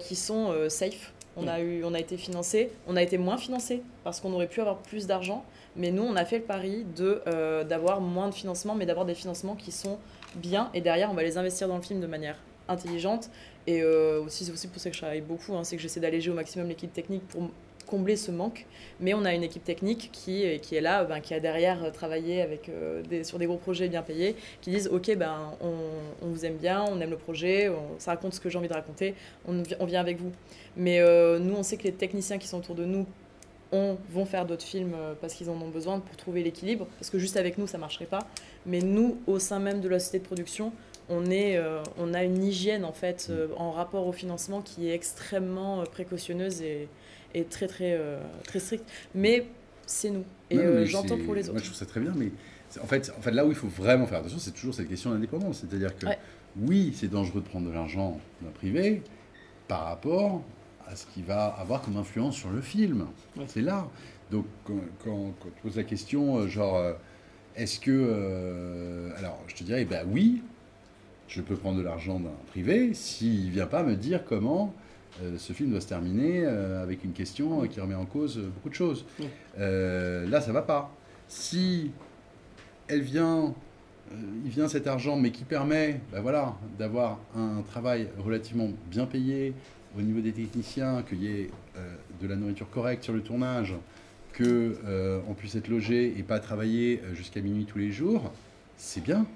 qui 0.00 0.16
sont 0.16 0.52
safe. 0.68 1.12
On 1.36 1.42
Mm. 1.44 1.48
a 1.48 1.60
eu, 1.60 1.84
on 1.84 1.94
a 1.94 2.00
été 2.00 2.16
financé, 2.16 2.70
on 2.88 2.96
a 2.96 3.02
été 3.02 3.16
moins 3.16 3.36
financé 3.36 3.82
parce 4.02 4.18
qu'on 4.20 4.32
aurait 4.32 4.48
pu 4.48 4.60
avoir 4.60 4.78
plus 4.78 5.06
d'argent, 5.06 5.44
mais 5.76 5.92
nous, 5.92 6.02
on 6.02 6.16
a 6.16 6.24
fait 6.24 6.38
le 6.38 6.44
pari 6.44 6.84
de 6.96 7.22
d'avoir 7.62 8.00
moins 8.00 8.28
de 8.28 8.34
financement, 8.34 8.74
mais 8.74 8.86
d'avoir 8.86 9.06
des 9.06 9.14
financements 9.14 9.54
qui 9.54 9.70
sont 9.70 9.98
bien. 10.34 10.68
Et 10.74 10.80
derrière, 10.80 11.10
on 11.10 11.14
va 11.14 11.22
les 11.22 11.38
investir 11.38 11.68
dans 11.68 11.76
le 11.76 11.82
film 11.82 12.00
de 12.00 12.06
manière 12.08 12.36
intelligente. 12.68 13.30
Et 13.66 13.82
euh, 13.82 14.20
aussi, 14.22 14.44
c'est 14.44 14.52
aussi 14.52 14.66
pour 14.68 14.80
ça 14.80 14.90
que 14.90 14.96
je 14.96 15.00
travaille 15.00 15.20
beaucoup, 15.20 15.54
hein, 15.54 15.62
c'est 15.64 15.76
que 15.76 15.82
j'essaie 15.82 16.00
d'alléger 16.00 16.30
au 16.30 16.34
maximum 16.34 16.68
l'équipe 16.68 16.92
technique 16.92 17.26
pour 17.28 17.42
combler 17.88 18.16
ce 18.16 18.30
manque. 18.30 18.66
Mais 19.00 19.14
on 19.14 19.24
a 19.24 19.34
une 19.34 19.42
équipe 19.42 19.64
technique 19.64 20.10
qui, 20.12 20.58
qui 20.60 20.76
est 20.76 20.80
là, 20.80 21.04
ben, 21.04 21.20
qui 21.20 21.34
a 21.34 21.40
derrière 21.40 21.82
euh, 21.84 21.90
travaillé 21.90 22.42
avec, 22.42 22.68
euh, 22.68 23.02
des, 23.02 23.24
sur 23.24 23.38
des 23.38 23.46
gros 23.46 23.56
projets 23.56 23.88
bien 23.88 24.02
payés, 24.02 24.36
qui 24.60 24.70
disent 24.70 24.88
Ok, 24.92 25.14
ben, 25.16 25.52
on, 25.60 25.74
on 26.22 26.28
vous 26.28 26.44
aime 26.44 26.56
bien, 26.56 26.84
on 26.84 27.00
aime 27.00 27.10
le 27.10 27.16
projet, 27.16 27.68
on, 27.68 27.98
ça 27.98 28.12
raconte 28.12 28.34
ce 28.34 28.40
que 28.40 28.48
j'ai 28.48 28.58
envie 28.58 28.68
de 28.68 28.74
raconter, 28.74 29.14
on, 29.46 29.62
on 29.80 29.86
vient 29.86 30.00
avec 30.00 30.18
vous. 30.18 30.32
Mais 30.76 31.00
euh, 31.00 31.38
nous, 31.38 31.54
on 31.54 31.62
sait 31.62 31.76
que 31.76 31.84
les 31.84 31.92
techniciens 31.92 32.38
qui 32.38 32.46
sont 32.46 32.58
autour 32.58 32.74
de 32.74 32.84
nous 32.84 33.06
on, 33.72 33.98
vont 34.10 34.24
faire 34.24 34.46
d'autres 34.46 34.64
films 34.64 34.94
euh, 34.94 35.14
parce 35.20 35.34
qu'ils 35.34 35.50
en 35.50 35.60
ont 35.60 35.68
besoin 35.68 36.00
pour 36.00 36.16
trouver 36.16 36.42
l'équilibre, 36.42 36.86
parce 36.98 37.10
que 37.10 37.18
juste 37.18 37.36
avec 37.36 37.58
nous, 37.58 37.66
ça 37.66 37.78
marcherait 37.78 38.06
pas. 38.06 38.20
Mais 38.66 38.80
nous, 38.80 39.18
au 39.26 39.38
sein 39.38 39.58
même 39.58 39.80
de 39.80 39.88
la 39.88 39.98
société 39.98 40.20
de 40.20 40.24
production, 40.24 40.72
on, 41.08 41.30
est, 41.30 41.56
euh, 41.56 41.82
on 41.98 42.14
a 42.14 42.22
une 42.22 42.42
hygiène 42.42 42.84
en 42.84 42.92
fait 42.92 43.28
euh, 43.30 43.48
en 43.56 43.70
rapport 43.70 44.06
au 44.06 44.12
financement 44.12 44.60
qui 44.60 44.88
est 44.88 44.94
extrêmement 44.94 45.80
euh, 45.80 45.84
précautionneuse 45.84 46.62
et, 46.62 46.88
et 47.34 47.44
très 47.44 47.66
très 47.66 47.94
euh, 47.98 48.20
très 48.44 48.58
stricte. 48.60 48.88
Mais 49.14 49.46
c'est 49.86 50.10
nous. 50.10 50.24
Et 50.50 50.58
euh, 50.58 50.84
j'entends 50.86 51.18
pour 51.18 51.34
les 51.34 51.42
Moi, 51.44 51.50
autres. 51.52 51.58
je 51.60 51.64
trouve 51.64 51.76
ça 51.78 51.86
très 51.86 52.00
bien, 52.00 52.12
mais 52.16 52.30
en 52.82 52.86
fait, 52.86 53.12
en 53.16 53.20
fait, 53.22 53.30
là 53.30 53.44
où 53.46 53.50
il 53.50 53.54
faut 53.54 53.68
vraiment 53.68 54.06
faire 54.06 54.18
attention, 54.20 54.38
c'est 54.38 54.50
toujours 54.52 54.74
cette 54.74 54.88
question 54.88 55.10
d'indépendance. 55.10 55.60
C'est-à-dire 55.68 55.96
que 55.96 56.06
Ouais. 56.06 56.18
oui, 56.60 56.92
c'est 56.94 57.08
dangereux 57.08 57.40
de 57.40 57.46
prendre 57.48 57.68
de 57.68 57.72
l'argent 57.72 58.20
d'un 58.42 58.50
privé 58.50 59.02
par 59.68 59.84
rapport 59.84 60.42
à 60.86 60.96
ce 60.96 61.06
qu'il 61.06 61.24
va 61.24 61.46
avoir 61.46 61.82
comme 61.82 61.96
influence 61.96 62.36
sur 62.36 62.50
le 62.50 62.60
film. 62.62 63.06
Ouais. 63.36 63.44
C'est 63.46 63.60
là. 63.62 63.88
Donc, 64.30 64.44
quand, 64.64 64.74
quand- 65.04 65.34
quand 65.40 65.48
tu 65.54 65.62
poses 65.62 65.76
la 65.76 65.84
question, 65.84 66.36
euh, 66.38 66.48
genre, 66.48 66.82
est-ce 67.56 67.80
que. 67.80 67.90
euh, 67.90 69.10
alors, 69.18 69.38
je 69.48 69.54
te 69.54 69.64
dirais, 69.64 69.84
bah 69.84 70.00
oui, 70.06 70.42
je 71.28 71.40
peux 71.42 71.56
prendre 71.56 71.78
de 71.78 71.82
l'argent 71.82 72.20
d'un 72.20 72.30
privé 72.48 72.94
s'il 72.94 73.46
ne 73.46 73.50
vient 73.50 73.66
pas 73.66 73.82
me 73.82 73.96
dire 73.96 74.24
comment. 74.24 74.74
Euh, 75.22 75.36
ce 75.38 75.52
film 75.52 75.70
doit 75.70 75.80
se 75.80 75.88
terminer 75.88 76.42
euh, 76.44 76.82
avec 76.82 77.04
une 77.04 77.12
question 77.12 77.62
euh, 77.62 77.66
qui 77.66 77.80
remet 77.80 77.94
en 77.94 78.06
cause 78.06 78.38
beaucoup 78.38 78.68
de 78.68 78.74
choses. 78.74 79.04
Là, 79.58 80.40
ça 80.40 80.52
va 80.52 80.62
pas. 80.62 80.94
Si 81.28 81.90
elle 82.86 83.02
vient, 83.02 83.54
il 84.44 84.50
vient 84.50 84.68
cet 84.68 84.86
argent, 84.86 85.16
mais 85.16 85.30
qui 85.30 85.44
permet, 85.44 86.00
ben 86.12 86.20
voilà, 86.20 86.56
d'avoir 86.78 87.18
un 87.36 87.62
travail 87.62 88.08
relativement 88.18 88.70
bien 88.90 89.06
payé 89.06 89.54
au 89.96 90.02
niveau 90.02 90.20
des 90.20 90.32
techniciens, 90.32 91.02
qu'il 91.02 91.22
y 91.22 91.28
ait 91.28 91.50
euh, 91.76 91.94
de 92.20 92.26
la 92.26 92.36
nourriture 92.36 92.68
correcte 92.70 93.04
sur 93.04 93.12
le 93.12 93.22
tournage, 93.22 93.74
que 94.32 94.78
euh, 94.86 95.20
on 95.28 95.34
puisse 95.34 95.54
être 95.54 95.68
logé 95.68 96.18
et 96.18 96.22
pas 96.22 96.38
travailler 96.38 97.00
jusqu'à 97.14 97.40
minuit 97.40 97.64
tous 97.64 97.78
les 97.78 97.90
jours, 97.90 98.32
c'est 98.76 99.02
bien. 99.02 99.26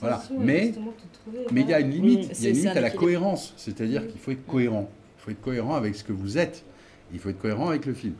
Voilà. 0.00 0.22
Mais- 0.38 0.66
justement, 0.66 0.86
de 0.92 1.18
trouver, 1.18 1.46
Mais 1.52 1.60
il 1.62 1.68
y 1.68 1.74
a 1.74 1.80
une 1.80 1.90
limite, 1.90 2.18
oui. 2.20 2.28
il 2.38 2.42
y 2.42 2.46
a 2.46 2.50
une 2.50 2.56
limite 2.56 2.68
un 2.72 2.76
à 2.76 2.80
la 2.80 2.90
cohérence, 2.90 3.54
c'est-à-dire 3.56 4.02
Oui. 4.02 4.08
qu'il 4.08 4.20
faut 4.20 4.30
être 4.32 4.46
cohérent. 4.46 4.90
Il 5.18 5.22
faut 5.22 5.30
être 5.30 5.40
cohérent 5.40 5.74
avec 5.76 5.94
ce 5.94 6.04
que 6.04 6.12
vous 6.12 6.36
êtes. 6.38 6.64
Il 7.12 7.18
faut 7.18 7.28
être 7.28 7.38
cohérent 7.40 7.68
avec 7.68 7.86
le 7.86 7.94
film. 7.94 8.14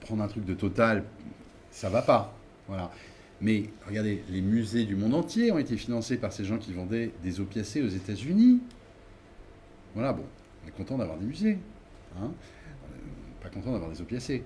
Prendre 0.00 0.22
un 0.22 0.28
truc 0.28 0.44
de 0.44 0.54
total, 0.54 1.04
ça 1.70 1.90
va 1.90 2.02
pas. 2.02 2.34
Voilà. 2.68 2.90
Mais 3.40 3.64
regardez, 3.88 4.22
les 4.30 4.40
musées 4.42 4.84
du 4.84 4.96
monde 4.96 5.14
entier 5.14 5.50
ont 5.50 5.58
été 5.58 5.76
financés 5.76 6.16
par 6.18 6.32
ces 6.32 6.44
gens 6.44 6.58
qui 6.58 6.72
vendaient 6.72 7.10
des 7.22 7.40
opiacés 7.40 7.82
aux 7.82 7.88
États-Unis. 7.88 8.60
Voilà, 9.94 10.12
bon, 10.12 10.24
on 10.64 10.68
est 10.68 10.72
content 10.72 10.98
d'avoir 10.98 11.18
des 11.18 11.26
musées. 11.26 11.58
Hein 12.20 12.30
Euh, 12.32 13.42
pas 13.42 13.48
content 13.48 13.72
d'avoir 13.72 13.90
des 13.90 14.00
opiacés. 14.00 14.44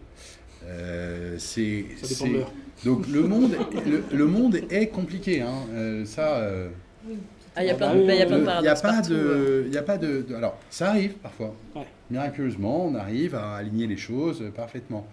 Euh, 0.64 1.36
c'est, 1.38 1.84
Ça 2.00 2.06
dépend 2.08 2.24
c'est- 2.24 2.28
de 2.28 2.34
l'heure. 2.34 2.52
Donc 2.84 3.06
le 3.08 3.22
monde, 3.22 3.56
le, 3.86 4.04
le 4.16 4.26
monde 4.26 4.60
est 4.70 4.88
compliqué. 4.88 5.40
Hein. 5.42 5.54
Euh, 5.72 6.04
ça. 6.04 6.36
euh, 6.38 6.68
Oui. 7.08 7.16
Ah, 7.56 7.62
il 7.62 7.68
y 7.68 7.70
a 7.70 7.74
Ah 7.74 7.76
plein 7.76 7.94
bah 7.94 8.00
de, 8.00 8.06
bah, 8.06 8.14
il 8.14 8.18
y 8.18 8.22
a 8.22 8.26
plein 8.26 8.38
de 8.38 8.42
oui. 8.44 8.50
il 8.58 8.62
n'y 8.62 8.68
a 8.68 8.74
paradoxes 8.74 8.82
pas 8.82 9.00
de, 9.14 9.64
il 9.68 9.72
y 9.72 9.78
a 9.78 9.82
pas 9.82 9.96
de, 9.98 10.22
de- 10.22 10.34
alors 10.34 10.58
ça 10.70 10.90
arrive 10.90 11.12
parfois. 11.14 11.54
Ouais. 11.76 11.86
Miraculeusement, 12.10 12.86
on 12.86 12.94
arrive 12.96 13.34
à 13.36 13.54
aligner 13.54 13.86
les 13.86 13.96
choses 13.96 14.42
euh, 14.42 14.50
parfaitement. 14.50 15.06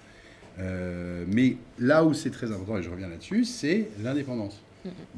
Euh, 0.59 1.23
mais 1.27 1.55
là 1.79 2.03
où 2.03 2.13
c'est 2.13 2.31
très 2.31 2.47
important 2.51 2.77
et 2.77 2.83
je 2.83 2.89
reviens 2.89 3.07
là-dessus, 3.09 3.45
c'est 3.45 3.89
l'indépendance. 4.03 4.59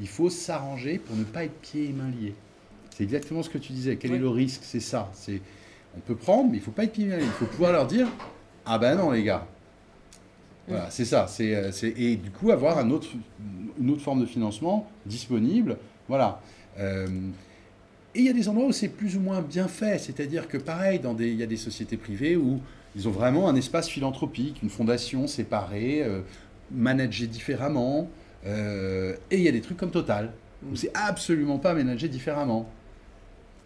Il 0.00 0.06
faut 0.08 0.28
s'arranger 0.28 0.98
pour 0.98 1.16
ne 1.16 1.24
pas 1.24 1.44
être 1.44 1.58
pieds 1.62 1.86
et 1.88 1.92
mains 1.92 2.10
liés. 2.10 2.34
C'est 2.90 3.02
exactement 3.04 3.42
ce 3.42 3.48
que 3.48 3.58
tu 3.58 3.72
disais. 3.72 3.96
Quel 3.96 4.12
est 4.12 4.18
le 4.18 4.28
risque? 4.28 4.60
C'est 4.62 4.78
ça. 4.80 5.10
C'est 5.14 5.40
on 5.96 6.00
peut 6.00 6.14
prendre, 6.16 6.50
mais 6.50 6.58
il 6.58 6.62
faut 6.62 6.70
pas 6.72 6.84
être 6.84 6.92
pieds 6.92 7.06
et 7.06 7.08
mains 7.08 7.16
liés. 7.16 7.24
Il 7.24 7.30
faut 7.30 7.46
pouvoir 7.46 7.72
leur 7.72 7.86
dire 7.86 8.06
ah 8.66 8.78
ben 8.78 8.96
non 8.96 9.10
les 9.12 9.22
gars. 9.24 9.46
Voilà, 10.68 10.90
c'est 10.90 11.04
ça. 11.04 11.26
C'est, 11.28 11.54
euh, 11.54 11.72
c'est- 11.72 11.94
et 11.98 12.16
du 12.16 12.30
coup 12.30 12.50
avoir 12.50 12.78
un 12.78 12.90
autre, 12.90 13.08
une 13.80 13.90
autre 13.90 14.00
forme 14.02 14.20
de 14.20 14.26
financement 14.26 14.88
disponible 15.06 15.76
Voilà. 16.08 16.40
Euh, 16.78 17.06
et 18.14 18.20
il 18.20 18.24
y 18.26 18.28
a 18.28 18.32
des 18.32 18.48
endroits 18.48 18.66
où 18.66 18.72
c'est 18.72 18.88
plus 18.88 19.16
ou 19.16 19.20
moins 19.20 19.40
bien 19.42 19.68
fait. 19.68 19.98
C'est-à-dire 19.98 20.46
que, 20.48 20.56
pareil, 20.56 20.98
dans 21.00 21.14
des, 21.14 21.28
il 21.30 21.36
y 21.36 21.42
a 21.42 21.46
des 21.46 21.56
sociétés 21.56 21.96
privées 21.96 22.36
où 22.36 22.60
ils 22.94 23.08
ont 23.08 23.10
vraiment 23.10 23.48
un 23.48 23.56
espace 23.56 23.88
philanthropique, 23.88 24.60
une 24.62 24.70
fondation 24.70 25.26
séparée, 25.26 26.02
euh, 26.04 26.20
managée 26.70 27.26
différemment. 27.26 28.08
Euh, 28.46 29.14
et 29.30 29.38
il 29.38 29.42
y 29.42 29.48
a 29.48 29.52
des 29.52 29.60
trucs 29.62 29.76
comme 29.78 29.90
Total, 29.90 30.30
où 30.70 30.76
c'est 30.76 30.90
absolument 30.94 31.58
pas 31.58 31.74
managé 31.74 32.08
différemment. 32.08 32.68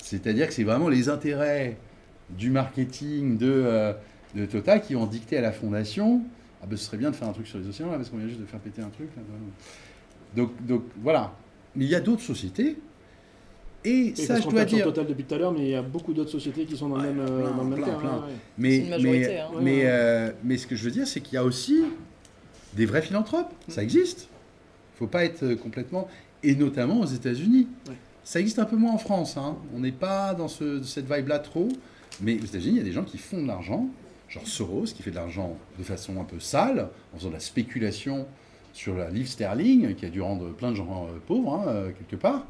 C'est-à-dire 0.02 0.46
que 0.48 0.54
c'est 0.54 0.64
vraiment 0.64 0.88
les 0.88 1.08
intérêts 1.08 1.76
du 2.30 2.50
marketing 2.50 3.36
de, 3.36 3.92
de 4.34 4.46
Total 4.46 4.80
qui 4.80 4.94
ont 4.96 5.06
dicté 5.06 5.36
à 5.36 5.40
la 5.40 5.52
fondation 5.52 6.22
ah 6.62 6.66
ben 6.66 6.76
ce 6.76 6.84
serait 6.84 6.96
bien 6.96 7.10
de 7.10 7.16
faire 7.16 7.28
un 7.28 7.32
truc 7.32 7.46
sur 7.46 7.58
les 7.58 7.68
océans 7.68 7.90
là, 7.90 7.96
parce 7.96 8.08
qu'on 8.10 8.16
vient 8.18 8.28
juste 8.28 8.40
de 8.40 8.46
faire 8.46 8.60
péter 8.60 8.82
un 8.82 8.88
truc. 8.90 9.08
là. 9.16 9.22
Donc, 10.36 10.50
donc 10.66 10.82
voilà. 11.02 11.32
Mais 11.76 11.84
il 11.84 11.90
y 11.90 11.94
a 11.94 12.00
d'autres 12.00 12.22
sociétés. 12.22 12.76
Et, 13.84 14.08
Et 14.08 14.16
ça, 14.16 14.40
je 14.40 14.48
dois 14.48 14.64
dire. 14.64 14.84
Total 14.84 15.06
depuis 15.06 15.24
tout 15.24 15.34
à 15.34 15.38
l'heure, 15.38 15.52
mais 15.52 15.60
il 15.60 15.68
y 15.70 15.74
a 15.74 15.82
beaucoup 15.82 16.12
d'autres 16.12 16.30
sociétés 16.32 16.64
qui 16.64 16.76
sont 16.76 16.88
dans, 16.88 16.96
Ouais, 16.96 17.04
le, 17.06 17.12
même, 17.14 17.20
euh, 17.20 17.42
plein, 17.46 17.56
dans 17.56 17.62
le 17.62 17.68
même 17.70 17.78
plein, 17.78 17.86
cas. 17.86 17.98
plein. 17.98 18.10
hein, 18.10 18.24
ouais. 18.26 18.32
Mais, 18.58 18.70
C'est 18.70 18.82
une 18.82 18.90
majorité, 18.90 19.28
mais, 19.28 19.38
hein. 19.40 19.48
mais, 19.62 19.80
euh, 19.84 20.32
mais 20.42 20.56
ce 20.56 20.66
que 20.66 20.74
je 20.74 20.84
veux 20.84 20.90
dire, 20.90 21.06
c'est 21.06 21.20
qu'il 21.20 21.34
y 21.34 21.36
a 21.36 21.44
aussi 21.44 21.84
des 22.74 22.86
vrais 22.86 23.02
philanthropes. 23.02 23.52
Ça 23.68 23.82
existe. 23.82 24.22
Il 24.22 24.94
ne 24.94 24.98
faut 24.98 25.06
pas 25.06 25.24
être 25.24 25.44
euh, 25.44 25.54
complètement. 25.56 26.08
Et 26.42 26.56
notamment 26.56 27.00
aux 27.00 27.06
États-Unis. 27.06 27.68
Ouais. 27.88 27.94
Ça 28.24 28.40
existe 28.40 28.58
un 28.58 28.64
peu 28.64 28.76
moins 28.76 28.92
en 28.92 28.98
France. 28.98 29.36
hein. 29.36 29.56
On 29.74 29.78
n'est 29.78 29.92
pas 29.92 30.34
dans 30.34 30.48
ce- 30.48 30.82
cette 30.82 31.10
vibe-là 31.10 31.38
trop. 31.38 31.68
Mais 32.20 32.34
aux 32.40 32.44
États-Unis, 32.44 32.74
il 32.74 32.78
y 32.78 32.80
a 32.80 32.84
des 32.84 32.92
gens 32.92 33.04
qui 33.04 33.16
font 33.16 33.40
de 33.40 33.46
l'argent. 33.46 33.88
Genre 34.28 34.46
Soros, 34.46 34.84
qui 34.84 35.02
fait 35.02 35.10
de 35.10 35.16
l'argent 35.16 35.56
de 35.78 35.82
façon 35.82 36.20
un 36.20 36.24
peu 36.24 36.38
sale, 36.38 36.88
en 37.14 37.18
faisant 37.18 37.28
de 37.28 37.34
la 37.34 37.40
spéculation 37.40 38.26
sur 38.72 38.94
la 38.96 39.10
livre 39.10 39.28
sterling, 39.28 39.94
qui 39.94 40.04
a 40.04 40.10
dû 40.10 40.20
rendre 40.20 40.50
plein 40.50 40.70
de 40.70 40.76
gens 40.76 41.06
euh, 41.06 41.18
pauvres, 41.26 41.54
hein, 41.54 41.64
euh, 41.68 41.90
quelque 41.92 42.16
part. 42.16 42.46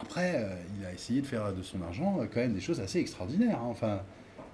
Après, 0.00 0.34
euh, 0.36 0.54
il 0.78 0.86
a 0.86 0.92
essayé 0.92 1.20
de 1.20 1.26
faire 1.26 1.52
de 1.52 1.62
son 1.62 1.82
argent 1.82 2.18
quand 2.32 2.40
même 2.40 2.54
des 2.54 2.60
choses 2.60 2.80
assez 2.80 2.98
extraordinaires. 2.98 3.58
hein. 3.58 3.68
Enfin, 3.70 4.00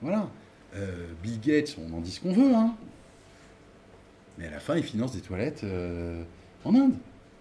voilà. 0.02 0.28
Euh, 0.74 1.06
Bill 1.22 1.40
Gates, 1.40 1.76
on 1.78 1.92
en 1.96 2.00
dit 2.00 2.10
ce 2.10 2.20
qu'on 2.20 2.32
veut, 2.32 2.54
hein. 2.54 2.74
Mais 4.38 4.46
à 4.46 4.50
la 4.50 4.60
fin, 4.60 4.76
il 4.76 4.82
finance 4.82 5.12
des 5.12 5.20
toilettes 5.20 5.64
euh, 5.64 6.22
en 6.64 6.74
Inde. 6.74 6.94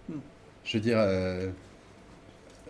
Hmm. 0.08 0.18
Je 0.64 0.76
veux 0.76 0.82
dire, 0.82 0.98
euh, 0.98 1.50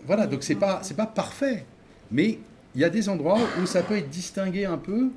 voilà. 0.04 0.26
Donc 0.26 0.42
c'est 0.42 0.54
pas, 0.54 0.80
c'est 0.82 0.96
pas 0.96 1.06
parfait, 1.06 1.64
mais 2.10 2.38
il 2.74 2.80
y 2.80 2.84
a 2.84 2.90
des 2.90 3.08
endroits 3.08 3.38
où 3.60 3.66
ça 3.66 3.82
peut 3.82 3.96
être 3.96 4.10
distingué 4.10 4.64
un 4.66 4.78
peu, 4.78 5.10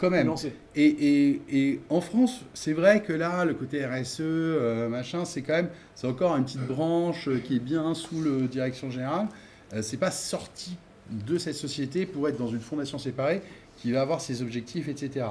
quand 0.00 0.10
même. 0.10 0.26
Et, 0.74 0.86
et- 0.86 1.42
et 1.50 1.80
en 1.90 2.00
France, 2.00 2.40
c'est 2.54 2.72
vrai 2.72 3.02
que 3.02 3.12
là, 3.12 3.44
le 3.44 3.54
côté 3.54 3.84
RSE, 3.84 4.20
euh, 4.20 4.88
machin, 4.88 5.24
c'est 5.24 5.42
quand 5.42 5.52
même, 5.54 5.68
c'est 5.94 6.06
encore 6.06 6.36
une 6.36 6.44
petite 6.44 6.66
branche 6.66 7.28
euh, 7.28 7.38
qui 7.38 7.56
est 7.56 7.60
bien 7.60 7.94
sous 7.94 8.20
le 8.20 8.48
direction 8.48 8.90
générale. 8.90 9.28
Euh, 9.74 9.82
c'est 9.82 9.98
pas 9.98 10.10
sorti 10.10 10.76
de 11.10 11.38
cette 11.38 11.54
société 11.56 12.06
pour 12.06 12.28
être 12.28 12.38
dans 12.38 12.48
une 12.48 12.60
fondation 12.60 12.98
séparée 12.98 13.42
qui 13.76 13.92
va 13.92 14.00
avoir 14.00 14.20
ses 14.20 14.42
objectifs, 14.42 14.88
etc. 14.88 15.26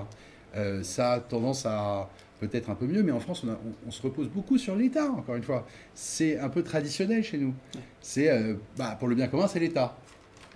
Euh, 0.56 0.84
ça 0.84 1.14
a 1.14 1.20
tendance 1.20 1.66
à 1.66 2.10
peut-être 2.40 2.70
un 2.70 2.76
peu 2.76 2.86
mieux, 2.86 3.04
mais 3.04 3.12
en 3.12 3.20
France, 3.20 3.44
on, 3.46 3.50
a- 3.50 3.60
on- 3.66 3.88
on 3.88 3.92
se 3.92 4.02
repose 4.02 4.28
beaucoup 4.30 4.58
sur 4.58 4.76
l'État, 4.76 5.10
encore 5.12 5.36
une 5.36 5.44
fois. 5.44 5.68
C'est 5.94 6.40
un 6.40 6.50
peu 6.50 6.64
traditionnel 6.64 7.24
chez 7.24 7.38
nous. 7.38 7.54
C'est, 8.02 8.30
euh, 8.32 8.54
bah, 8.78 8.96
pour 9.00 9.08
le 9.08 9.16
bien 9.16 9.28
commun, 9.28 9.48
c'est 9.48 9.60
l'État. 9.60 9.98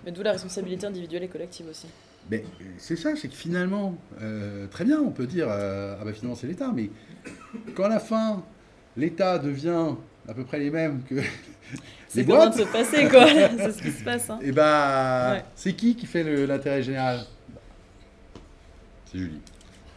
Mais 0.04 0.12
d'où 0.12 0.22
la 0.22 0.32
responsabilité 0.32 0.86
individuelle 0.86 1.22
et 1.24 1.28
collective 1.28 1.66
aussi. 1.70 1.86
Ben, 2.30 2.40
euh, 2.40 2.64
c'est 2.78 2.96
ça, 2.96 3.14
c'est 3.16 3.28
que 3.28 3.34
finalement, 3.34 3.96
euh, 4.22 4.66
très 4.68 4.84
bien, 4.84 4.98
on 5.00 5.10
peut 5.10 5.26
dire, 5.26 5.46
euh, 5.50 5.96
ah 6.00 6.04
ben 6.04 6.14
finalement 6.14 6.34
c'est 6.36 6.46
l'État, 6.46 6.72
mais 6.74 6.90
quand 7.74 7.84
à 7.84 7.88
la 7.90 8.00
fin, 8.00 8.42
l'État 8.96 9.38
devient 9.38 9.94
à 10.26 10.32
peu 10.32 10.44
près 10.44 10.58
les 10.58 10.70
mêmes 10.70 11.02
que 11.02 11.16
C'est 12.08 12.20
les 12.20 12.24
boîtes, 12.24 12.54
se 12.54 12.62
passer, 12.62 13.08
quoi. 13.08 13.26
c'est 13.58 13.72
ce 13.72 13.82
qui 13.82 13.90
se 13.90 14.04
passe. 14.04 14.30
Hein. 14.30 14.38
et 14.42 14.52
ben, 14.52 15.32
Ouais. 15.34 15.44
c'est 15.54 15.72
qui 15.74 15.96
qui 15.96 16.06
fait 16.06 16.22
l'intérêt 16.46 16.82
général? 16.82 17.20
C'est 19.06 19.18
Julie. 19.18 19.40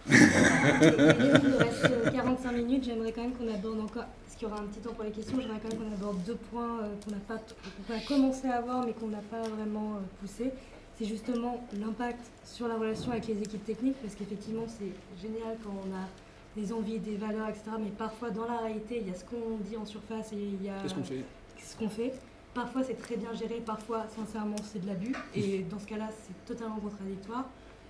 Il 0.09 0.15
nous 0.17 1.57
reste 1.59 1.85
euh, 1.85 2.11
45 2.11 2.51
minutes. 2.53 2.83
J'aimerais 2.85 3.11
quand 3.11 3.21
même 3.21 3.33
qu'on 3.33 3.53
aborde 3.53 3.79
encore, 3.81 4.05
parce 4.25 4.35
qu'il 4.37 4.47
y 4.47 4.51
aura 4.51 4.61
un 4.61 4.65
petit 4.65 4.79
temps 4.79 4.93
pour 4.93 5.03
les 5.03 5.11
questions, 5.11 5.37
j'aimerais 5.39 5.59
quand 5.61 5.69
même 5.69 5.79
qu'on 5.89 5.93
aborde 5.95 6.23
deux 6.23 6.37
points 6.51 6.79
euh, 6.83 6.93
qu'on 7.03 7.11
n'a 7.11 7.17
pas, 7.27 7.35
qu'on 7.37 7.93
a 7.93 7.99
commencé 8.07 8.47
à 8.47 8.61
voir 8.61 8.85
mais 8.85 8.93
qu'on 8.93 9.07
n'a 9.09 9.21
pas 9.29 9.41
vraiment 9.41 9.95
euh, 9.95 9.99
poussé. 10.21 10.51
C'est 10.97 11.05
justement 11.05 11.63
l'impact 11.79 12.25
sur 12.43 12.67
la 12.67 12.75
relation 12.75 13.11
avec 13.11 13.27
les 13.27 13.39
équipes 13.41 13.63
techniques, 13.63 13.97
parce 14.01 14.15
qu'effectivement 14.15 14.65
c'est 14.67 14.91
génial 15.21 15.57
quand 15.63 15.73
on 15.85 15.93
a 15.95 16.07
des 16.55 16.73
envies, 16.73 16.97
des 16.97 17.17
valeurs, 17.17 17.49
etc. 17.49 17.65
Mais 17.79 17.91
parfois 17.91 18.31
dans 18.31 18.45
la 18.45 18.57
réalité, 18.57 18.99
il 19.01 19.07
y 19.07 19.11
a 19.11 19.13
ce 19.13 19.23
qu'on 19.23 19.57
dit 19.63 19.77
en 19.77 19.85
surface 19.85 20.33
et 20.33 20.37
il 20.37 20.63
y 20.63 20.69
a 20.69 20.81
Qu'est-ce 20.81 20.95
qu'on 20.95 21.03
fait? 21.03 21.23
ce 21.63 21.75
qu'on 21.77 21.89
fait. 21.89 22.13
Parfois 22.55 22.83
c'est 22.83 22.95
très 22.95 23.15
bien 23.15 23.31
géré, 23.35 23.61
parfois 23.63 24.07
sincèrement 24.07 24.55
c'est 24.63 24.79
de 24.81 24.87
l'abus. 24.87 25.13
Et 25.35 25.59
dans 25.69 25.77
ce 25.77 25.85
cas-là, 25.85 26.09
c'est 26.11 26.45
totalement 26.45 26.77
contradictoire. 26.77 27.45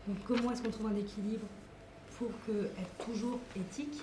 Donc 0.07 0.17
comment 0.25 0.51
est-ce 0.51 0.61
qu'on 0.61 0.71
trouve 0.71 0.88
un 0.88 0.95
équilibre 0.97 1.45
pour 2.17 2.29
que, 2.45 2.65
être 2.65 3.05
toujours 3.05 3.39
éthique, 3.55 4.01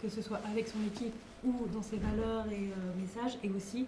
que 0.00 0.08
ce 0.08 0.22
soit 0.22 0.40
avec 0.50 0.68
son 0.68 0.78
équipe 0.86 1.14
ou 1.44 1.66
dans 1.74 1.82
ses 1.82 1.96
valeurs 1.96 2.46
et 2.50 2.70
euh, 2.70 3.00
messages, 3.00 3.36
et 3.42 3.50
aussi 3.50 3.84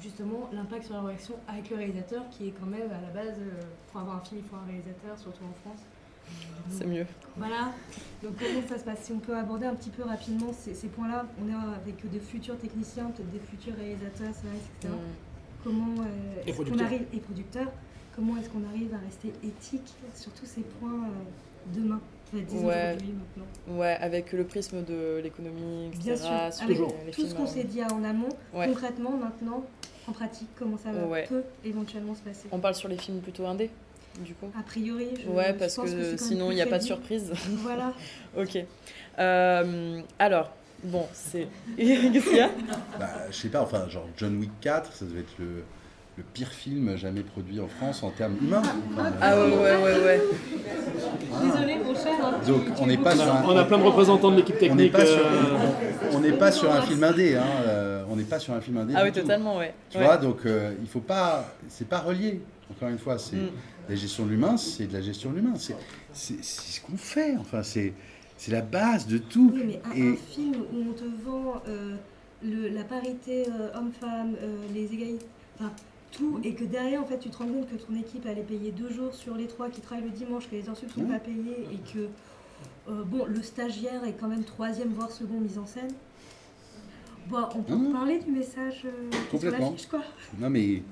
justement 0.00 0.48
l'impact 0.52 0.84
sur 0.84 0.94
la 0.94 1.02
relation 1.02 1.34
avec 1.46 1.70
le 1.70 1.76
réalisateur 1.76 2.28
qui 2.30 2.48
est 2.48 2.50
quand 2.52 2.66
même 2.66 2.90
à 2.90 3.00
la 3.00 3.10
base, 3.10 3.38
euh, 3.38 3.60
pour 3.90 4.00
avoir 4.00 4.16
un 4.16 4.20
film, 4.20 4.40
il 4.44 4.48
faut 4.48 4.56
un 4.56 4.66
réalisateur, 4.66 5.18
surtout 5.18 5.44
en 5.44 5.54
France. 5.62 5.82
C'est 6.68 6.86
mieux. 6.86 7.06
Voilà, 7.36 7.72
donc 8.22 8.32
comment 8.38 8.68
ça 8.68 8.78
se 8.78 8.84
passe? 8.84 8.98
Si 9.04 9.12
on 9.12 9.18
peut 9.18 9.34
aborder 9.34 9.64
un 9.66 9.74
petit 9.74 9.88
peu 9.88 10.02
rapidement 10.02 10.52
ces, 10.52 10.74
ces 10.74 10.88
points-là, 10.88 11.24
on 11.42 11.48
est 11.48 11.54
avec 11.54 12.10
des 12.10 12.20
futurs 12.20 12.58
techniciens, 12.58 13.06
peut-être 13.06 13.30
des 13.30 13.38
futurs 13.38 13.74
réalisateurs, 13.74 14.28
etc. 14.28 14.92
Mm. 14.92 14.96
Comment 15.64 16.02
euh, 16.02 16.42
Et 16.46 16.50
est-ce 16.50 16.58
qu'on 16.58 16.64
producteurs. 16.64 16.86
arrive 16.86 17.06
et 17.12 17.18
producteurs 17.18 17.72
Comment 18.14 18.36
est-ce 18.36 18.50
qu'on 18.50 18.64
arrive 18.68 18.92
à 18.94 18.98
rester 18.98 19.32
éthique 19.44 19.94
sur 20.14 20.32
tous 20.32 20.46
ces 20.46 20.62
points 20.62 21.04
euh, 21.04 21.74
demain? 21.74 22.00
Ouais. 22.32 22.94
maintenant. 22.94 23.76
Ouais, 23.78 23.96
avec 24.00 24.32
le 24.32 24.44
prisme 24.44 24.82
de 24.84 25.20
l'économie, 25.22 25.86
etc. 25.88 26.02
Bien 26.04 26.16
sûr, 26.16 26.26
sur 26.26 26.64
avec 26.64 26.76
Toujours. 26.76 26.94
les 27.06 27.12
tout 27.12 27.20
ce 27.22 27.26
films, 27.28 27.38
qu'on 27.38 27.46
s'est 27.46 27.64
dit 27.64 27.82
en 27.82 28.04
amont, 28.04 28.28
Ouais. 28.54 28.66
concrètement 28.68 29.12
maintenant, 29.16 29.64
en 30.06 30.12
pratique, 30.12 30.48
comment 30.58 30.78
ça 30.78 30.90
va- 30.92 31.06
Ouais. 31.06 31.26
peut 31.28 31.42
éventuellement 31.64 32.14
se 32.14 32.20
passer 32.20 32.48
On 32.52 32.58
parle 32.58 32.74
sur 32.74 32.88
les 32.88 32.96
films 32.98 33.20
plutôt 33.20 33.46
indés, 33.46 33.70
du 34.20 34.34
coup. 34.34 34.46
A 34.58 34.62
priori, 34.62 35.08
je, 35.22 35.28
Ouais, 35.30 35.52
parce 35.54 35.76
pense 35.76 35.90
que, 35.90 36.16
sinon 36.16 36.50
il 36.50 36.54
n'y 36.56 36.62
a 36.62 36.66
pas 36.66 36.78
de 36.78 36.84
surprise. 36.84 37.32
Voilà. 37.62 37.92
ok. 38.36 38.58
Euh, 39.18 40.00
alors, 40.18 40.50
bon, 40.84 41.04
c'est. 41.12 41.48
Qu'est-ce 41.76 42.28
qu'il 42.28 42.36
y 42.36 42.40
a? 42.40 42.50
Bah, 42.98 43.08
je 43.30 43.36
sais 43.36 43.48
pas, 43.48 43.62
enfin, 43.62 43.88
genre 43.88 44.06
John 44.16 44.36
Wick 44.38 44.50
4, 44.60 44.92
ça 44.92 45.04
devait 45.04 45.20
être 45.20 45.38
le, 45.38 45.62
le 46.18 46.24
pire 46.34 46.48
film 46.48 46.96
jamais 46.96 47.22
produit 47.22 47.60
en 47.60 47.68
France 47.68 48.02
en 48.02 48.10
termes 48.10 48.36
humains. 48.42 48.60
Enfin, 48.92 49.12
Ah 49.20 49.38
ouais, 49.38 49.52
ouais, 49.52 49.76
ouais, 49.76 50.04
ouais. 50.04 50.20
Désolé, 51.44 51.76
mon 51.78 51.94
cher. 51.94 52.18
Donc, 52.44 52.62
on 52.80 52.84
es 52.84 52.86
n'est 52.88 52.98
pas 52.98 53.14
On 53.14 53.18
sur 53.18 53.32
a, 53.32 53.38
un- 53.38 53.44
on 53.44 53.56
a 53.56 53.64
plein 53.64 53.78
de 53.78 53.84
représentants 53.84 54.30
de 54.32 54.36
l'équipe 54.36 54.56
on 54.60 54.74
n'est 54.74 54.90
technique. 54.90 54.92
pas 54.92 55.06
sur, 55.06 55.18
euh, 55.18 56.10
on 56.12 56.18
n'est 56.20 56.32
pas 56.32 56.50
sur 56.50 56.72
un 56.72 56.82
film 56.82 57.04
indé, 57.04 57.36
hein, 57.36 57.44
euh, 57.66 58.04
on 58.10 58.16
n'est 58.16 58.24
pas 58.24 58.40
sur 58.40 58.52
un 58.52 58.60
film 58.60 58.78
indé. 58.78 58.94
Ah 58.96 59.02
oui, 59.04 59.12
tout. 59.12 59.20
totalement, 59.20 59.58
ouais. 59.58 59.72
Tu 59.90 59.98
Ouais. 59.98 60.04
vois, 60.04 60.16
donc 60.16 60.38
euh, 60.44 60.72
il 60.82 60.88
faut 60.88 60.98
pas, 61.00 61.54
c'est 61.68 61.88
pas 61.88 62.00
relié. 62.00 62.40
Encore 62.70 62.88
une 62.88 62.98
fois, 62.98 63.16
c'est 63.18 63.36
Mm. 63.36 63.50
la 63.88 63.94
gestion 63.94 64.24
de 64.26 64.30
l'humain, 64.30 64.56
c'est 64.56 64.88
de 64.88 64.92
la 64.92 65.00
gestion 65.02 65.30
de 65.30 65.36
l'humain. 65.36 65.54
C'est, 65.56 66.42
ce 66.42 66.80
qu'on 66.80 66.96
fait. 66.96 67.36
Enfin, 67.38 67.62
c'est, 67.62 67.92
c'est 68.36 68.50
la 68.50 68.60
base 68.62 69.06
de 69.06 69.18
tout. 69.18 69.52
Oui, 69.54 69.62
mais 69.66 69.80
un, 69.84 69.96
Et- 69.96 70.08
un 70.12 70.16
film 70.16 70.54
où 70.72 70.90
on 70.90 70.92
te 70.94 71.04
vend 71.24 71.62
euh, 71.68 71.94
le- 72.42 72.68
la 72.70 72.82
parité 72.82 73.46
euh, 73.46 73.78
homme-femme, 73.78 74.34
euh, 74.42 74.56
les 74.74 74.84
égalités, 74.92 75.26
enfin 75.60 75.70
tout, 76.12 76.40
et 76.44 76.54
que 76.54 76.64
derrière, 76.64 77.02
en 77.02 77.06
fait, 77.06 77.18
tu 77.18 77.28
te 77.30 77.36
rends 77.38 77.46
compte 77.46 77.68
que 77.70 77.76
ton 77.76 77.94
équipe 77.98 78.24
elle 78.26 78.38
est 78.38 78.42
payée 78.42 78.70
deux 78.72 78.90
jours 78.90 79.14
sur 79.14 79.34
les 79.36 79.46
trois, 79.46 79.68
qui 79.68 79.80
travaillent 79.80 80.04
le 80.04 80.10
dimanche, 80.10 80.48
que 80.50 80.56
les 80.56 80.68
heures 80.68 80.76
sup 80.76 80.90
sont 80.90 81.00
Ouais. 81.02 81.06
pas 81.08 81.18
payées, 81.18 81.66
et 81.72 81.92
que 81.92 82.08
euh, 82.90 83.02
bon, 83.04 83.24
le 83.26 83.42
stagiaire 83.42 84.04
est 84.04 84.14
quand 84.18 84.28
même 84.28 84.44
troisième 84.44 84.88
voire 84.88 85.10
second 85.10 85.38
mise 85.40 85.58
en 85.58 85.66
scène. 85.66 85.90
Bon, 87.28 87.44
on 87.54 87.62
peut 87.62 87.74
Mhm. 87.74 87.92
parler 87.92 88.18
du 88.20 88.30
message 88.30 88.84
euh, 88.86 89.38
sur 89.38 89.50
l'affiche, 89.50 89.86
quoi. 89.86 90.00
Non, 90.38 90.48
mais 90.50 90.82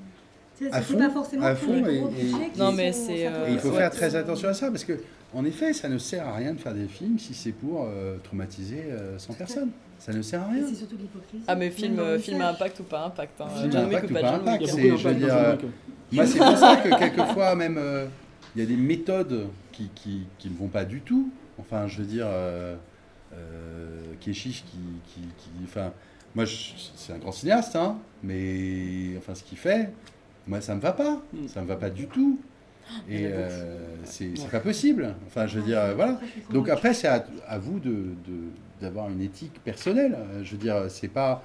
Tu 0.59 0.64
sais, 0.64 0.72
À 0.72 0.80
fond, 0.80 0.97
pas 0.97 1.10
forcément 1.10 1.44
à 1.44 1.55
pour 1.55 1.70
les 1.74 1.82
fond, 1.82 1.88
et- 1.90 1.98
gros 1.98 2.09
et- 2.10 2.59
Non, 2.59 2.72
mais 2.72 2.90
sont- 2.90 3.10
euh, 3.10 3.47
Et 3.48 3.52
il 3.52 3.59
faut 3.59 3.68
ouais. 3.68 3.76
faire 3.76 3.90
très 3.90 4.14
attention 4.16 4.48
à 4.48 4.55
ça 4.55 4.70
parce 4.70 4.84
que, 4.84 4.94
en 5.34 5.44
effet, 5.44 5.74
ça 5.74 5.86
ne 5.90 5.98
sert 5.98 6.26
à 6.26 6.34
rien 6.34 6.55
de 6.55 6.59
faire 6.59 6.72
des 6.72 6.86
films 6.88 7.18
si 7.18 7.34
c'est 7.34 7.52
pour 7.52 7.84
euh, 7.84 8.16
traumatiser 8.24 8.84
euh, 8.86 9.18
100 9.18 9.34
personnes. 9.34 9.70
Ça 9.98 10.12
ne 10.12 10.23
sert 10.23 10.43
à 10.43 10.48
rien. 10.48 10.64
C'est 10.68 10.74
surtout 10.74 10.97
de 10.97 11.02
l'hypocrisie. 11.02 11.44
Ah, 11.48 11.55
mais 11.56 11.70
film, 11.70 11.98
euh, 11.98 12.18
film 12.18 12.40
à 12.40 12.51
impact 12.51 12.81
ou 12.81 12.85
pas 12.85 13.05
impact. 13.06 13.40
Hein. 13.40 13.47
Film 13.60 13.77
à 13.77 13.85
Wick 13.85 13.97
impact 13.97 14.10
ou 14.10 14.14
pas 14.14 14.32
impact, 14.35 14.62
a 14.62 14.66
c'est- 14.66 14.97
je 14.97 15.09
veux 15.09 15.14
dire, 15.14 15.35
euh. 15.36 15.56
Moi, 16.12 16.27
c'est 16.27 16.39
pour 16.39 16.56
ça 16.56 16.77
que 16.77 16.89
quelquefois, 16.98 17.55
même, 17.56 17.77
euh, 17.78 18.06
il 18.55 18.60
y 18.60 18.64
a 18.64 18.66
des 18.68 18.77
méthodes 18.77 19.48
qui, 19.73 19.90
qui, 19.94 20.27
qui 20.39 20.48
ne 20.51 20.56
vont 20.56 20.68
pas 20.68 20.85
du 20.85 21.01
tout. 21.01 21.31
Enfin, 21.59 21.86
je 21.89 21.98
veux 21.98 22.05
dire, 22.06 22.27
euh, 22.28 22.77
euh, 23.35 24.02
Keshish 24.20 24.64
qui, 24.64 24.78
qui, 25.12 25.20
qui- 25.20 25.64
Enfin, 25.64 25.93
moi, 26.35 26.44
c'est 26.97 27.12
un 27.12 27.18
grand 27.18 27.32
cinéaste, 27.32 27.74
hein, 27.77 27.97
mais 28.23 29.14
enfin, 29.18 29.35
ce 29.35 29.43
qu'il 29.43 29.59
fait, 29.59 29.90
moi, 30.47 30.60
ça 30.60 30.74
me 30.74 30.81
va 30.81 30.93
pas. 30.93 31.23
Mm. 31.32 31.48
Ça 31.48 31.62
me 31.62 31.66
va 31.66 31.77
pas 31.77 31.90
du 31.90 32.06
tout. 32.06 32.39
Et 33.09 33.27
euh, 33.27 33.78
c'est 34.05 34.32
pas 34.48 34.60
possible. 34.60 35.14
Enfin, 35.27 35.48
je 35.48 35.59
veux 35.59 35.64
dire, 35.64 35.78
euh, 35.81 35.94
voilà. 35.94 36.20
Donc 36.51 36.68
après, 36.68 36.94
c'est 36.94 37.09
à, 37.09 37.27
à 37.48 37.59
vous 37.59 37.81
de, 37.81 37.90
de- 37.90 38.51
d'avoir 38.81 39.09
une 39.11 39.23
éthique 39.23 39.61
personnelle. 39.65 40.16
Euh, 40.16 40.44
Je 40.44 40.53
veux 40.53 40.59
dire, 40.59 40.85
c'est 40.89 41.09
pas, 41.09 41.43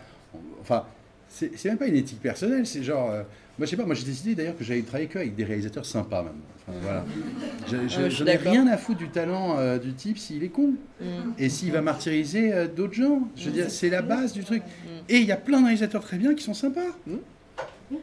enfin, 0.62 0.84
c'est 1.30 1.64
même 1.66 1.78
pas 1.78 1.88
une 1.88 1.96
éthique 1.96 2.22
personnelle, 2.22 2.66
c'est 2.66 2.84
genre. 2.84 3.10
euh, 3.12 3.24
moi, 3.60 3.66
je 3.66 3.72
sais 3.72 3.78
pas, 3.78 3.86
moi 3.86 3.94
j'ai 3.96 4.06
décidé 4.06 4.34
d'ailleurs 4.34 4.58
que 4.58 4.64
j'allais 4.64 4.82
travailler 4.82 5.08
que 5.08 5.20
avec 5.20 5.36
des 5.36 5.44
réalisateurs 5.44 5.86
sympas 5.86 6.24
même. 6.24 6.34
Enfin, 6.68 6.78
voilà. 6.82 7.06
Je- 7.68 7.76
je- 7.88 8.02
Ouais, 8.02 8.10
je 8.10 8.16
suis 8.16 8.18
J'en 8.18 8.26
ai 8.26 8.38
d'accord. 8.38 8.52
rien 8.54 8.68
à 8.68 8.78
foutre 8.78 8.98
du 9.00 9.10
talent 9.10 9.58
euh, 9.60 9.78
du 9.78 9.94
type 9.94 10.18
s'il 10.18 10.44
est 10.44 10.50
con. 10.50 10.74
Mm. 11.00 11.06
Et 11.38 11.50
s'il 11.50 11.72
va 11.72 11.82
martyriser 11.82 12.54
euh, 12.54 12.68
d'autres 12.68 12.94
gens. 12.94 13.28
Je 13.36 13.46
veux 13.46 13.52
dire, 13.52 13.70
c'est 13.70 13.90
la 13.90 14.02
base 14.02 14.34
du 14.34 14.44
truc. 14.44 14.64
Mm. 14.64 14.88
Et 15.10 15.18
il 15.18 15.26
y 15.26 15.32
a 15.32 15.38
plein 15.38 15.60
de 15.60 15.66
réalisateurs 15.66 16.02
très 16.04 16.18
bien 16.18 16.34
qui 16.34 16.44
sont 16.44 16.54
sympas. 16.54 16.82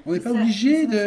On 0.06 0.12
n'est 0.12 0.20
pas 0.20 0.30
Ça- 0.32 0.36
obligé 0.40 0.86
de. 0.86 0.98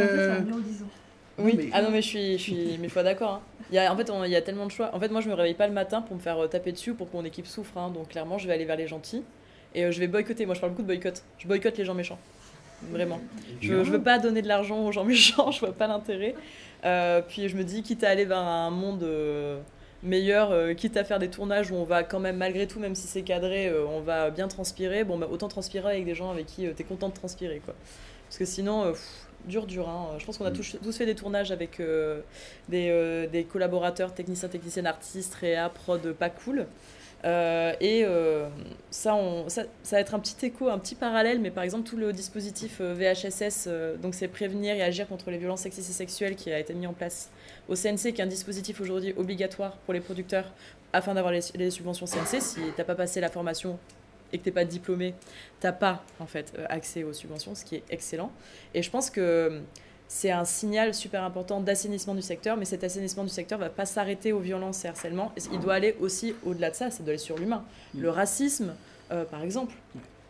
Oui, 1.39 1.53
mais- 1.57 1.69
ah 1.71 1.81
non, 1.81 1.91
mais 1.91 2.01
je 2.01 2.07
suis, 2.07 2.31
je 2.33 2.43
suis 2.43 2.77
mille 2.79 2.89
fois 2.89 3.03
d'accord. 3.03 3.35
hein. 3.35 3.41
Il 3.71 3.75
y 3.75 3.79
a, 3.79 3.91
en 3.91 3.95
fait, 3.95 4.11
il 4.25 4.31
y 4.31 4.35
a 4.35 4.41
tellement 4.41 4.65
de 4.65 4.71
choix. 4.71 4.93
En 4.93 4.99
fait, 4.99 5.07
moi, 5.09 5.21
je 5.21 5.29
me 5.29 5.33
réveille 5.33 5.53
pas 5.53 5.67
le 5.67 5.73
matin 5.73 6.01
pour 6.01 6.15
me 6.15 6.21
faire 6.21 6.37
euh, 6.43 6.47
taper 6.47 6.71
dessus 6.73 6.91
ou 6.91 6.95
pour 6.95 7.09
que 7.09 7.15
mon 7.15 7.23
équipe 7.23 7.47
souffre. 7.47 7.77
hein. 7.77 7.89
Donc, 7.89 8.09
clairement, 8.09 8.37
je 8.37 8.47
vais 8.47 8.53
aller 8.53 8.65
vers 8.65 8.75
les 8.75 8.87
gentils 8.87 9.23
et 9.73 9.85
euh, 9.85 9.91
je 9.91 9.99
vais 9.99 10.07
boycotter. 10.07 10.45
Moi, 10.45 10.55
je 10.55 10.59
parle 10.59 10.73
beaucoup 10.73 10.81
de 10.81 10.87
boycott. 10.87 11.23
Je 11.37 11.47
boycotte 11.47 11.77
les 11.77 11.85
gens 11.85 11.93
méchants. 11.93 12.19
Vraiment. 12.89 13.21
Je, 13.61 13.83
je 13.83 13.91
veux 13.91 14.01
pas 14.01 14.17
donner 14.19 14.41
de 14.41 14.47
l'argent 14.47 14.85
aux 14.85 14.91
gens 14.91 15.03
méchants, 15.05 15.51
je 15.51 15.59
vois 15.59 15.71
pas 15.73 15.87
l'intérêt. 15.87 16.35
Euh, 16.83 17.21
puis 17.21 17.47
je 17.47 17.55
me 17.55 17.63
dis, 17.63 17.83
quitte 17.83 18.03
à 18.03 18.09
aller 18.09 18.25
vers 18.25 18.39
un 18.39 18.71
monde 18.71 19.03
euh, 19.03 19.59
meilleur, 20.01 20.75
quitte 20.75 20.97
à 20.97 21.03
faire 21.03 21.19
des 21.19 21.29
tournages 21.29 21.71
où 21.71 21.75
on 21.75 21.83
va 21.83 22.03
quand 22.03 22.19
même, 22.19 22.37
malgré 22.37 22.65
tout, 22.67 22.79
même 22.79 22.95
si 22.95 23.05
c'est 23.07 23.21
cadré, 23.21 23.71
on 23.87 24.01
va 24.01 24.31
bien 24.31 24.47
transpirer, 24.47 25.03
bon, 25.03 25.19
bah, 25.19 25.27
autant 25.31 25.47
transpirer 25.47 25.91
avec 25.91 26.05
des 26.05 26.15
gens 26.15 26.31
avec 26.31 26.47
qui 26.47 26.63
tu 26.63 26.73
t'es 26.73 26.83
content 26.83 27.09
de 27.09 27.13
transpirer. 27.13 27.61
Quoi. 27.63 27.75
Parce 28.27 28.39
que 28.39 28.45
sinon, 28.45 28.91
pff, 28.91 29.27
dur, 29.45 29.65
dur. 29.67 29.87
hein. 29.89 30.09
Je 30.19 30.25
pense 30.25 30.37
qu'on 30.37 30.45
a 30.45 30.49
Mm. 30.51 30.53
tous, 30.53 30.77
tous 30.83 30.97
fait 30.97 31.05
des 31.05 31.15
tournages 31.15 31.51
avec 31.51 31.79
euh, 31.79 32.21
des, 32.69 32.89
euh, 32.89 33.27
des 33.27 33.43
collaborateurs, 33.43 34.13
techniciens, 34.13 34.49
techniciennes, 34.49 34.87
artistes, 34.87 35.33
réa, 35.35 35.69
prod 35.69 36.13
pas 36.13 36.29
cool. 36.29 36.65
Euh, 37.23 37.73
et 37.79 38.03
ça, 38.89 39.13
on, 39.13 39.47
ça, 39.47 39.63
ça 39.83 39.95
va 39.97 39.99
être 40.01 40.15
un 40.15 40.19
petit 40.19 40.43
écho, 40.45 40.69
un 40.69 40.79
petit 40.79 40.95
parallèle, 40.95 41.39
mais 41.39 41.51
par 41.51 41.63
exemple 41.63 41.87
tout 41.87 41.97
le 41.97 42.13
dispositif 42.13 42.81
VHSS, 42.81 43.69
donc 44.01 44.15
c'est 44.15 44.27
prévenir 44.27 44.73
et 44.75 44.81
agir 44.81 45.07
contre 45.07 45.29
les 45.29 45.37
violences 45.37 45.61
sexistes 45.61 45.91
et 45.91 45.93
sexuelles 45.93 46.35
qui 46.35 46.51
a 46.51 46.57
été 46.57 46.73
mis 46.73 46.87
en 46.87 46.93
place 46.93 47.29
au 47.69 47.75
CNC, 47.75 48.13
qui 48.13 48.21
est 48.21 48.23
un 48.23 48.25
dispositif 48.25 48.81
aujourd'hui 48.81 49.13
obligatoire 49.17 49.77
pour 49.85 49.93
les 49.93 49.99
producteurs 49.99 50.51
afin 50.93 51.13
d'avoir 51.13 51.31
les, 51.31 51.41
les 51.55 51.69
subventions 51.69 52.07
CNC. 52.07 52.41
Si 52.41 52.59
t'as 52.75 52.83
pas 52.83 52.95
passé 52.95 53.21
la 53.21 53.29
formation 53.29 53.77
et 54.33 54.37
que 54.37 54.43
t'es 54.43 54.51
pas 54.51 54.65
diplômé, 54.65 55.13
t'as 55.59 55.71
pas 55.71 56.03
en 56.19 56.25
fait 56.25 56.53
euh, 56.57 56.65
accès 56.69 57.03
aux 57.03 57.13
subventions, 57.13 57.55
ce 57.55 57.65
qui 57.65 57.75
est 57.75 57.83
excellent. 57.89 58.31
Et 58.73 58.81
je 58.81 58.89
pense 58.89 59.09
que 59.09 59.61
c'est 60.07 60.31
un 60.31 60.45
signal 60.45 60.93
super 60.93 61.23
important 61.23 61.61
d'assainissement 61.61 62.15
du 62.15 62.21
secteur, 62.21 62.57
mais 62.57 62.65
cet 62.65 62.83
assainissement 62.83 63.23
du 63.23 63.29
secteur 63.29 63.59
va 63.59 63.69
pas 63.69 63.85
s'arrêter 63.85 64.33
aux 64.33 64.39
violences 64.39 64.83
et 64.85 64.89
harcèlements. 64.89 65.31
Il 65.53 65.59
doit 65.59 65.75
aller 65.75 65.95
aussi 66.01 66.35
au-delà 66.45 66.69
de 66.69 66.75
ça, 66.75 66.91
ça 66.91 67.03
doit 67.03 67.11
aller 67.11 67.17
sur 67.17 67.37
l'humain. 67.37 67.63
Mm. 67.93 68.01
Le 68.01 68.09
racisme, 68.09 68.75
euh, 69.11 69.23
par 69.25 69.41
exemple, 69.41 69.73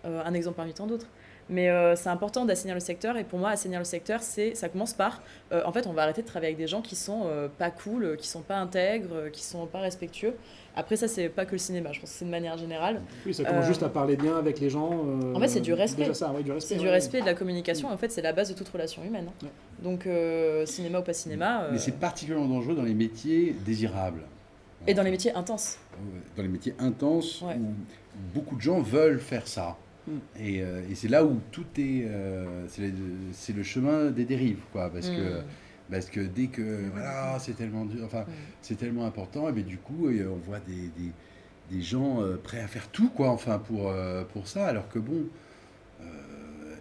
Euh, 0.03 0.23
un 0.25 0.33
exemple 0.33 0.55
parmi 0.55 0.73
tant 0.73 0.87
d'autres. 0.87 1.05
Mais 1.51 1.69
euh, 1.69 1.97
c'est 1.97 2.07
important 2.07 2.45
d'assainir 2.45 2.73
le 2.75 2.79
secteur, 2.79 3.17
et 3.17 3.25
pour 3.25 3.37
moi, 3.37 3.49
assainir 3.49 3.77
le 3.79 3.85
secteur, 3.85 4.21
c'est, 4.23 4.55
ça 4.55 4.69
commence 4.69 4.93
par, 4.93 5.21
euh, 5.51 5.61
en 5.65 5.73
fait, 5.73 5.85
on 5.85 5.91
va 5.91 6.03
arrêter 6.03 6.21
de 6.21 6.27
travailler 6.27 6.53
avec 6.53 6.57
des 6.57 6.67
gens 6.67 6.81
qui 6.81 6.95
sont 6.95 7.23
euh, 7.25 7.49
pas 7.49 7.69
cool, 7.69 8.15
qui 8.17 8.27
sont 8.29 8.39
pas 8.41 8.55
intègres, 8.55 9.29
qui 9.33 9.43
sont 9.43 9.65
pas 9.65 9.79
respectueux. 9.79 10.33
Après, 10.77 10.95
ça, 10.95 11.09
c'est 11.09 11.27
pas 11.27 11.43
que 11.45 11.51
le 11.51 11.57
cinéma, 11.57 11.91
je 11.91 11.99
pense 11.99 12.09
que 12.11 12.15
c'est 12.15 12.23
de 12.23 12.29
manière 12.29 12.57
générale. 12.57 13.01
Oui, 13.25 13.33
ça 13.33 13.43
commence 13.43 13.65
Euh, 13.65 13.67
juste 13.67 13.83
à 13.83 13.89
parler 13.89 14.15
bien 14.15 14.37
avec 14.37 14.61
les 14.61 14.69
gens. 14.69 14.91
euh, 14.93 15.35
En 15.35 15.39
fait, 15.41 15.49
c'est 15.49 15.59
du 15.59 15.73
respect. 15.73 16.03
Déjà 16.03 16.13
ça, 16.13 16.31
ouais, 16.31 16.41
du 16.41 16.53
respect. 16.53 16.75
C'est 16.75 16.79
du 16.79 16.85
ouais. 16.85 16.91
respect 16.93 17.17
et 17.17 17.21
de 17.21 17.25
la 17.25 17.33
communication, 17.33 17.89
en 17.91 17.97
fait, 17.97 18.09
c'est 18.09 18.21
la 18.21 18.31
base 18.31 18.47
de 18.49 18.53
toute 18.53 18.69
relation 18.69 19.03
humaine. 19.03 19.25
hein. 19.27 19.33
Ouais. 19.45 19.83
Donc, 19.83 20.07
euh, 20.07 20.65
cinéma 20.65 20.99
ou 20.99 21.03
pas 21.03 21.11
cinéma. 21.11 21.63
euh, 21.63 21.69
Mais 21.73 21.79
c'est 21.79 21.99
particulièrement 21.99 22.47
dangereux 22.47 22.75
dans 22.75 22.83
les 22.83 22.93
métiers 22.93 23.53
désirables. 23.65 24.21
Et 24.87 24.93
dans 24.93 25.03
les 25.03 25.11
métiers 25.11 25.33
intenses. 25.35 25.77
Dans 26.37 26.43
les 26.43 26.49
métiers 26.49 26.73
intenses 26.79 27.41
Ouais. 27.41 27.55
où 27.55 27.73
beaucoup 28.33 28.55
de 28.55 28.61
gens 28.61 28.79
veulent 28.79 29.19
faire 29.19 29.47
ça. 29.49 29.75
Mm. 30.07 30.11
Et, 30.39 30.61
euh, 30.61 30.81
et 30.89 30.95
c'est 30.95 31.07
là 31.07 31.23
où 31.25 31.39
tout 31.51 31.65
est. 31.77 32.05
euh, 32.07 32.65
c'est 32.67 33.53
le, 33.53 33.63
chemin 33.63 34.11
des 34.11 34.25
dérives, 34.25 34.61
quoi. 34.71 34.89
Parce, 34.89 35.09
que, 35.09 35.39
Mm. 35.41 35.43
parce 35.91 36.09
que 36.09 36.19
dès 36.21 36.47
que. 36.47 36.89
Voilà, 36.91 37.37
c'est 37.39 37.53
tellement 37.53 37.85
dur. 37.85 38.03
Enfin, 38.05 38.21
Mm. 38.21 38.31
c'est 38.61 38.75
tellement 38.77 39.05
important. 39.05 39.47
Et 39.49 39.51
bien, 39.51 39.63
du 39.63 39.77
coup, 39.77 40.07
euh, 40.07 40.27
on 40.31 40.37
voit 40.37 40.59
des, 40.59 40.89
des, 40.97 41.11
des 41.69 41.81
gens 41.81 42.21
euh, 42.21 42.37
prêts 42.37 42.61
à 42.61 42.67
faire 42.67 42.87
tout, 42.89 43.09
quoi, 43.09 43.29
enfin, 43.29 43.59
pour, 43.59 43.93
pour 44.33 44.47
ça. 44.47 44.65
Alors 44.67 44.89
que 44.89 44.99
bon. 44.99 45.25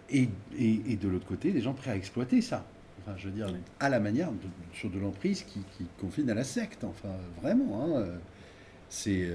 et, 0.09 0.27
et, 0.57 0.81
et 0.89 0.95
de 0.97 1.07
l'autre 1.07 1.25
côté, 1.27 1.51
des 1.51 1.61
gens 1.61 1.73
prêts 1.73 1.91
à 1.91 1.95
exploiter 1.95 2.41
ça. 2.41 2.65
Enfin, 3.01 3.15
je 3.17 3.25
veux 3.29 3.33
dire, 3.33 3.47
à 3.79 3.89
la 3.89 3.99
manière 3.99 4.31
de, 4.31 4.37
sur 4.73 4.89
de 4.89 4.99
l'emprise 4.99 5.43
qui, 5.43 5.59
qui 5.77 5.85
confine 5.99 6.29
à 6.29 6.33
la 6.33 6.43
secte. 6.43 6.83
Enfin, 6.83 7.09
vraiment. 7.41 7.97
hein, 7.97 8.05
c'est. 8.89 9.29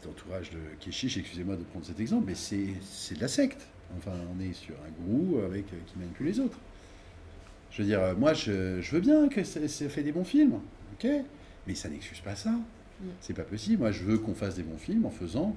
Petit 0.00 0.08
entourage 0.08 0.50
de 0.50 0.58
Keshish, 0.80 1.16
excusez-moi 1.16 1.56
de 1.56 1.62
prendre 1.64 1.84
cet 1.84 2.00
exemple, 2.00 2.24
mais 2.26 2.34
c'est 2.34 3.14
de 3.14 3.20
la 3.20 3.28
secte. 3.28 3.66
Enfin, 3.96 4.12
on 4.36 4.40
est 4.42 4.52
sur 4.52 4.74
un 4.74 4.90
gourou 5.04 5.38
avec, 5.44 5.64
euh, 5.72 5.76
qui 5.86 5.98
manipule 5.98 6.26
les 6.26 6.40
autres. 6.40 6.58
Je 7.70 7.82
veux 7.82 7.88
dire, 7.88 8.00
euh, 8.02 8.14
moi, 8.14 8.34
je, 8.34 8.80
je 8.80 8.90
veux 8.92 9.00
bien 9.00 9.28
que 9.28 9.44
ça, 9.44 9.66
ça 9.68 9.88
fait 9.88 10.02
des 10.02 10.12
bons 10.12 10.24
films, 10.24 10.60
ok 10.94 11.08
Mais 11.66 11.74
ça 11.74 11.88
n'excuse 11.88 12.20
pas 12.20 12.34
ça. 12.36 12.52
C'est 13.20 13.34
pas 13.34 13.42
possible. 13.42 13.78
Moi, 13.80 13.92
je 13.92 14.02
veux 14.04 14.16
qu'on 14.18 14.34
fasse 14.34 14.54
des 14.56 14.62
bons 14.62 14.78
films 14.78 15.04
en 15.04 15.10
faisant 15.10 15.54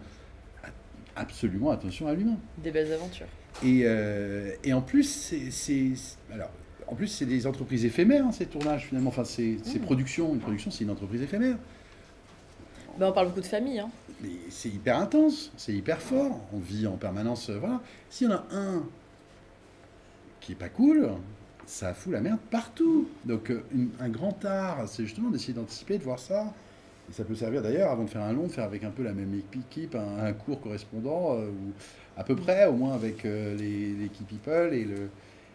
absolument 1.16 1.72
attention 1.72 2.08
à 2.08 2.14
l'humain. 2.14 2.38
Des 2.62 2.72
belles 2.72 2.92
aventures. 2.92 3.28
Et, 3.64 3.82
euh, 3.86 4.52
et 4.64 4.74
en 4.74 4.82
plus, 4.82 5.34
c'est, 5.50 5.94
alors, 6.32 6.52
en 6.88 6.96
plus, 6.96 7.08
c'est 7.08 7.26
des 7.26 7.48
entreprises 7.48 7.86
éphémères, 7.86 8.26
hein, 8.26 8.32
ces 8.34 8.46
tournages, 8.46 8.88
finalement. 8.88 9.10
Enfin, 9.10 9.24
c'est, 9.24 9.58
ces 9.64 9.80
Mm. 9.80 9.84
productions. 9.84 10.34
Une 10.34 10.40
production, 10.42 10.70
c'est 10.72 10.84
une 10.84 10.90
entreprise 10.90 11.22
éphémère. 11.22 11.58
Ben, 13.00 13.08
on 13.08 13.12
parle 13.14 13.28
beaucoup 13.28 13.40
de 13.40 13.46
famille. 13.46 13.80
Hein. 13.80 13.90
Mais 14.22 14.32
c'est 14.50 14.68
hyper 14.68 14.98
intense, 14.98 15.52
c'est 15.56 15.74
hyper 15.74 16.02
fort. 16.02 16.42
On 16.54 16.60
vit 16.60 16.86
en 16.86 16.98
permanence. 16.98 17.50
euh, 17.50 17.58
voilà. 17.58 17.82
S'il 18.10 18.28
y 18.28 18.34
en 18.34 18.36
a 18.36 18.44
un 18.52 18.84
qui 20.42 20.52
est 20.52 20.56
pas 20.56 20.68
cool, 20.68 21.10
ça 21.66 21.94
fout 21.94 22.12
la 22.12 22.20
merde 22.20 22.40
partout. 22.52 23.08
Donc, 23.24 23.52
euh, 23.52 23.64
un 24.02 24.10
grand 24.10 24.44
art, 24.44 24.88
c'est 24.88 25.04
justement 25.06 25.30
d'essayer 25.30 25.54
d'anticiper, 25.54 25.98
de 25.98 26.04
voir 26.04 26.20
ça. 26.20 26.54
Ça 27.12 27.24
peut 27.24 27.36
servir 27.36 27.62
d'ailleurs, 27.62 27.90
avant 27.90 28.04
de 28.04 28.10
faire 28.10 28.22
un 28.22 28.34
long, 28.34 28.50
faire 28.50 28.66
avec 28.66 28.84
un 28.84 28.92
peu 28.92 29.04
la 29.04 29.14
même 29.14 29.42
équipe, 29.54 29.96
un, 29.96 30.34
cours 30.34 30.60
correspondant, 30.60 31.36
euh, 31.36 31.48
ou 31.48 31.72
à 32.18 32.24
peu 32.24 32.36
près, 32.36 32.66
au 32.66 32.74
moins 32.74 32.94
avec 32.94 33.26
euh, 33.26 33.58
people. 34.28 34.74
Et 34.74 34.84
le, 34.84 35.10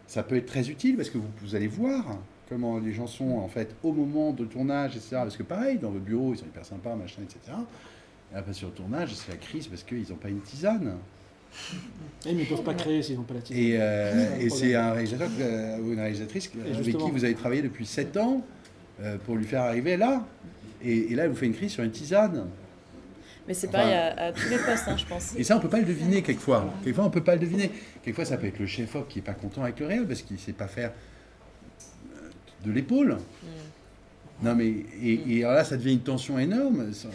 ça 0.07 0.23
peut 0.23 0.35
être 0.35 0.47
très 0.47 0.69
utile 0.69 0.97
parce 0.97 1.09
que 1.09 1.19
vous 1.41 1.55
allez 1.55 1.67
voir 1.67 2.17
comment 2.49 2.79
les 2.79 2.93
gens 2.93 3.07
sont 3.07 3.37
en 3.37 3.47
fait 3.47 3.75
au 3.83 3.91
moment 3.91 4.31
de 4.31 4.45
tournage, 4.45 4.91
etc. 4.95 5.09
Parce 5.17 5.37
que 5.37 5.43
pareil, 5.43 5.77
dans 5.77 5.89
votre 5.91 6.03
bureau, 6.05 6.33
ils 6.33 6.37
sont 6.37 6.45
hyper 6.45 6.65
sympas, 6.65 6.95
machin, 6.95 7.21
etc. 7.23 7.57
Et 8.33 8.37
après 8.37 8.53
sur 8.53 8.67
le 8.69 8.73
tournage, 8.73 9.13
c'est 9.13 9.31
la 9.31 9.37
crise 9.37 9.67
parce 9.67 9.83
qu'ils 9.83 10.07
n'ont 10.09 10.15
pas 10.15 10.29
une 10.29 10.41
tisane. 10.41 10.95
Mais 12.25 12.33
ils 12.33 12.45
peuvent 12.47 12.63
pas 12.63 12.73
créer 12.73 13.01
s'ils 13.01 13.15
n'ont 13.15 13.23
pas 13.23 13.35
la 13.35 13.41
tisane. 13.41 13.61
Et, 13.63 13.77
euh, 13.79 14.39
et 14.39 14.49
c'est 14.49 14.75
un 14.75 14.91
réalisateur 14.91 15.29
euh, 15.39 15.77
ou 15.79 15.93
une 15.93 15.99
réalisatrice 15.99 16.51
avec 16.73 16.97
qui 16.97 17.11
vous 17.11 17.23
avez 17.23 17.35
travaillé 17.35 17.61
depuis 17.61 17.85
7 17.85 18.17
ans 18.17 18.43
euh, 19.01 19.17
pour 19.25 19.35
lui 19.35 19.45
faire 19.45 19.61
arriver 19.63 19.95
là. 19.97 20.25
Et, 20.83 21.11
et 21.11 21.15
là, 21.15 21.23
elle 21.23 21.29
vous 21.29 21.35
fait 21.35 21.45
une 21.45 21.53
crise 21.55 21.71
sur 21.71 21.83
une 21.83 21.91
tisane. 21.91 22.45
Mais 23.47 23.53
c'est 23.53 23.67
Enfin- 23.69 23.77
pareil 23.79 23.93
à, 23.93 24.25
à 24.25 24.31
tous 24.33 24.49
les 24.49 24.57
postes, 24.57 24.87
hein, 24.87 24.97
je 24.97 25.05
pense. 25.05 25.35
Et 25.37 25.43
ça, 25.43 25.55
on 25.55 25.59
peut 25.59 25.69
pas 25.69 25.79
le 25.79 25.85
deviner 25.85 26.21
quelquefois. 26.21 26.73
Quelquefois, 26.83 27.05
on 27.05 27.09
peut 27.11 27.23
pas 27.23 27.35
le 27.35 27.39
deviner. 27.41 27.71
Quelquefois, 28.03 28.25
ça 28.25 28.37
peut 28.37 28.47
être 28.47 28.59
le 28.59 28.65
chef-op 28.65 29.07
qui 29.07 29.19
est 29.19 29.21
pas 29.21 29.33
content 29.33 29.63
avec 29.63 29.79
le 29.79 29.85
réel 29.85 30.05
parce 30.07 30.23
qu'il 30.23 30.37
sait 30.39 30.51
pas 30.51 30.67
faire 30.67 30.89
euh, 30.89 30.93
de 32.65 32.71
l'épaule. 32.71 33.13
Mm. 33.13 34.45
Non, 34.45 34.55
mais 34.55 34.67
et, 35.01 35.21
et 35.37 35.43
alors 35.43 35.55
là, 35.55 35.63
ça 35.63 35.77
devient 35.77 35.93
une 35.93 35.99
tension 36.01 36.37
énorme. 36.39 36.91
ça- 36.93 37.07
euh, 37.09 37.11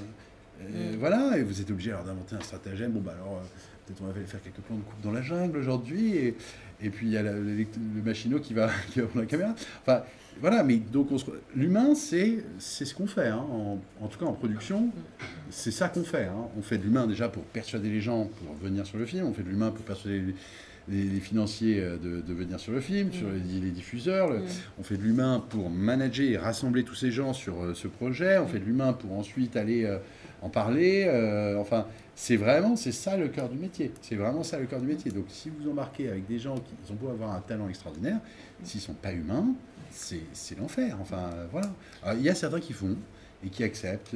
Mm. 0.92 0.96
Voilà, 0.98 1.38
et 1.38 1.42
vous 1.42 1.60
êtes 1.60 1.70
obligé 1.70 1.90
alors 1.90 2.04
d'inventer 2.04 2.36
un 2.36 2.40
stratagème. 2.40 2.92
Bon, 2.92 3.00
bah 3.00 3.14
alors, 3.14 3.38
euh, 3.38 3.46
peut-être 3.86 4.02
on 4.02 4.06
va 4.06 4.12
faire 4.26 4.42
quelques 4.42 4.56
plans 4.66 4.76
de 4.76 4.82
coupe 4.82 5.00
dans 5.02 5.10
la 5.12 5.22
jungle 5.22 5.56
aujourd'hui. 5.58 6.16
Et, 6.16 6.34
et 6.82 6.90
puis 6.90 7.06
il 7.06 7.12
y 7.12 7.16
a 7.16 7.22
la- 7.22 7.32
le, 7.32 7.54
le 7.56 8.02
machinot 8.04 8.40
qui 8.40 8.52
va, 8.54 8.68
qui 8.92 9.00
va 9.00 9.06
prendre 9.06 9.22
la 9.22 9.26
caméra. 9.26 9.54
Enfin, 9.82 10.02
voilà, 10.40 10.62
mais 10.62 10.76
donc 10.76 11.10
on 11.12 11.18
se- 11.18 11.24
l'humain, 11.56 11.94
c'est 11.94 12.44
c'est 12.58 12.84
ce 12.84 12.94
qu'on 12.94 13.06
fait. 13.06 13.28
hein, 13.28 13.44
en, 13.50 13.78
en 14.02 14.08
tout 14.08 14.18
cas, 14.18 14.26
en 14.26 14.32
production, 14.34 14.90
c'est 15.50 15.70
ça 15.72 15.88
qu'on 15.88 16.04
fait. 16.04 16.24
hein. 16.26 16.46
On 16.58 16.62
fait 16.62 16.78
de 16.78 16.84
l'humain 16.84 17.06
déjà 17.06 17.28
pour 17.28 17.42
persuader 17.44 17.88
les 17.90 18.00
gens 18.02 18.24
pour 18.44 18.54
venir 18.62 18.86
sur 18.86 18.98
le 18.98 19.06
film. 19.06 19.26
On 19.26 19.32
fait 19.32 19.42
de 19.42 19.48
l'humain 19.48 19.70
pour 19.70 19.84
persuader 19.84 20.20
les, 20.20 20.34
les- 20.90 21.04
les 21.04 21.20
financiers 21.20 21.80
euh, 21.80 21.96
de, 21.96 22.20
de 22.20 22.34
venir 22.34 22.58
sur 22.58 22.72
le 22.72 22.80
film, 22.80 23.12
sur 23.12 23.28
les, 23.30 23.60
les 23.60 23.70
diffuseurs. 23.70 24.28
le- 24.30 24.40
Mm. 24.40 24.46
on 24.80 24.82
fait 24.82 24.96
de 24.96 25.02
l'humain 25.02 25.44
pour 25.48 25.70
manager 25.70 26.26
et 26.30 26.36
rassembler 26.36 26.82
tous 26.84 26.94
ces 26.96 27.10
gens 27.10 27.32
sur 27.32 27.62
euh, 27.62 27.74
ce 27.74 27.88
projet. 27.88 28.38
On 28.38 28.46
fait 28.46 28.58
de 28.58 28.64
l'humain 28.64 28.92
pour 28.92 29.12
ensuite 29.12 29.56
aller 29.56 29.84
euh, 29.84 29.98
en 30.42 30.48
parler. 30.48 31.04
euh, 31.06 31.56
enfin, 31.58 31.86
c'est 32.16 32.36
vraiment, 32.36 32.76
c'est 32.76 32.92
ça 32.92 33.16
le 33.16 33.28
cœur 33.28 33.48
du 33.48 33.56
métier. 33.56 33.92
C'est 34.02 34.16
vraiment 34.16 34.42
ça 34.42 34.58
le 34.58 34.66
cœur 34.66 34.80
du 34.80 34.86
métier. 34.86 35.10
Donc, 35.10 35.24
si 35.28 35.48
vous 35.50 35.70
embarquez 35.70 36.08
avec 36.08 36.26
des 36.26 36.38
gens 36.38 36.54
qui 36.56 36.92
ont 36.92 36.94
beau 36.96 37.08
avoir 37.08 37.32
un 37.34 37.40
talent 37.40 37.68
extraordinaire, 37.68 38.18
s'ils 38.62 38.80
sont 38.80 38.92
pas 38.94 39.12
humains, 39.12 39.46
c'est 39.90 40.58
l'enfer. 40.58 40.96
Enfin, 41.00 41.30
voilà. 41.50 41.70
Il 42.16 42.22
y 42.22 42.28
a 42.28 42.34
certains 42.34 42.60
qui 42.60 42.72
font 42.74 42.96
et 43.44 43.48
qui 43.48 43.64
acceptent. 43.64 44.14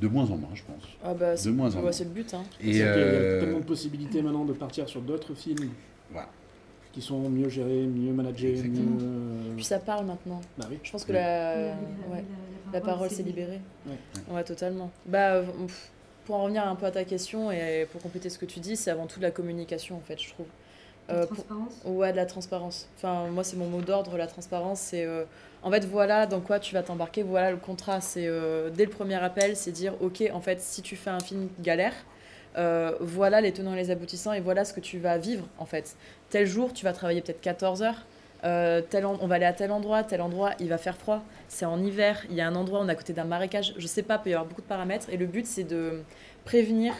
De 0.00 0.08
moins 0.08 0.24
en 0.30 0.36
moins, 0.36 0.50
je 0.54 0.62
pense. 0.62 0.82
Ah 1.04 1.14
bah, 1.14 1.34
De 1.34 1.50
moins 1.50 1.74
en 1.74 1.80
moins. 1.82 1.92
c'est 1.92 2.04
le 2.04 2.10
but. 2.10 2.32
Hein. 2.34 2.42
C'est 2.60 2.66
Et 2.66 2.70
il 2.70 2.76
y 2.76 2.82
a 2.82 2.86
euh, 2.86 3.40
tellement 3.40 3.58
de 3.58 3.64
possibilités 3.64 4.22
maintenant 4.22 4.44
de 4.44 4.52
partir 4.52 4.88
sur 4.88 5.00
d'autres 5.00 5.34
films 5.34 5.70
voilà. 6.12 6.28
qui 6.92 7.02
sont 7.02 7.28
mieux 7.28 7.48
gérés, 7.48 7.86
mieux 7.86 8.12
managés, 8.12 8.62
mieux. 8.62 9.02
euh, 9.02 9.54
Puis 9.56 9.64
ça 9.64 9.78
parle 9.78 10.06
maintenant. 10.06 10.40
Bah 10.56 10.66
oui. 10.70 10.78
Je 10.82 10.92
pense 10.92 11.04
que 11.04 11.08
Oui. 11.12 11.14
la, 11.18 11.54
La- 11.56 11.62
la- 11.66 11.70
ouais, 12.12 12.24
la- 12.72 12.78
la 12.78 12.80
parole 12.84 13.10
s'est 13.10 13.22
libérée. 13.24 13.60
Ouais. 13.86 14.34
Ouais, 14.34 14.44
totalement. 14.44 14.90
Bah, 15.06 15.42
pour 16.26 16.36
en 16.36 16.42
revenir 16.44 16.66
un 16.68 16.74
peu 16.76 16.86
à 16.86 16.90
ta 16.90 17.04
question 17.04 17.50
et 17.50 17.86
pour 17.90 18.00
compléter 18.02 18.28
ce 18.30 18.38
que 18.38 18.44
tu 18.46 18.60
dis, 18.60 18.76
c'est 18.76 18.90
avant 18.90 19.06
tout 19.06 19.18
de 19.18 19.24
la 19.24 19.30
communication, 19.30 19.96
en 19.96 20.00
fait, 20.00 20.20
je 20.20 20.28
trouve. 20.30 20.46
La 21.08 21.14
Euh, 21.14 21.26
pour- 21.26 21.36
transparence. 21.38 21.72
Ouais, 21.86 22.12
de 22.12 22.16
la 22.16 22.26
transparence. 22.26 22.88
Enfin, 22.98 23.28
moi, 23.30 23.42
c'est 23.42 23.56
mon 23.56 23.66
mot 23.66 23.80
d'ordre, 23.80 24.16
la 24.18 24.26
transparence. 24.26 24.78
C'est 24.80 25.04
euh, 25.06 25.24
en 25.62 25.70
fait, 25.70 25.84
voilà 25.84 26.26
dans 26.26 26.40
quoi 26.40 26.60
tu 26.60 26.74
vas 26.74 26.82
t'embarquer, 26.82 27.22
voilà 27.22 27.50
le 27.50 27.56
contrat. 27.56 28.00
C'est 28.00 28.26
euh, 28.26 28.70
dès 28.70 28.84
le 28.84 28.90
premier 28.90 29.16
appel, 29.16 29.56
c'est 29.56 29.72
dire, 29.72 29.94
ok, 30.00 30.22
en 30.32 30.40
fait, 30.40 30.60
si 30.60 30.82
tu 30.82 30.96
fais 30.96 31.10
un 31.10 31.20
film 31.20 31.48
galère, 31.60 31.94
euh, 32.56 32.96
voilà 33.00 33.40
les 33.40 33.52
tenants 33.52 33.74
et 33.74 33.76
les 33.76 33.90
aboutissants 33.90 34.32
et 34.32 34.40
voilà 34.40 34.64
ce 34.64 34.72
que 34.72 34.80
tu 34.80 34.98
vas 34.98 35.18
vivre, 35.18 35.46
en 35.58 35.66
fait. 35.66 35.96
Tel 36.30 36.46
jour, 36.46 36.72
tu 36.72 36.84
vas 36.84 36.92
travailler 36.92 37.20
peut-être 37.22 37.40
14 37.40 37.82
heures. 37.82 38.06
euh, 38.44 38.82
tel 38.88 39.04
on 39.06 39.26
va 39.26 39.34
aller 39.36 39.44
à 39.46 39.52
tel 39.52 39.72
endroit, 39.72 40.04
tel 40.04 40.20
endroit, 40.22 40.52
il 40.60 40.68
va 40.68 40.78
faire 40.78 40.96
froid, 40.96 41.24
c'est 41.48 41.64
en 41.66 41.82
hiver, 41.82 42.24
il 42.30 42.36
y 42.36 42.40
a 42.40 42.46
un 42.46 42.54
endroit, 42.54 42.80
on 42.80 42.88
est 42.88 42.92
à 42.92 42.94
côté 42.94 43.12
d'un 43.12 43.24
marécage, 43.24 43.74
je 43.76 43.86
sais 43.88 44.02
pas, 44.04 44.16
il 44.16 44.22
peut 44.22 44.30
y 44.30 44.32
avoir 44.34 44.46
beaucoup 44.46 44.62
de 44.62 44.66
paramètres, 44.66 45.08
et 45.10 45.16
le 45.16 45.26
but 45.26 45.44
c'est 45.46 45.64
de 45.64 46.02
prévenir 46.44 46.94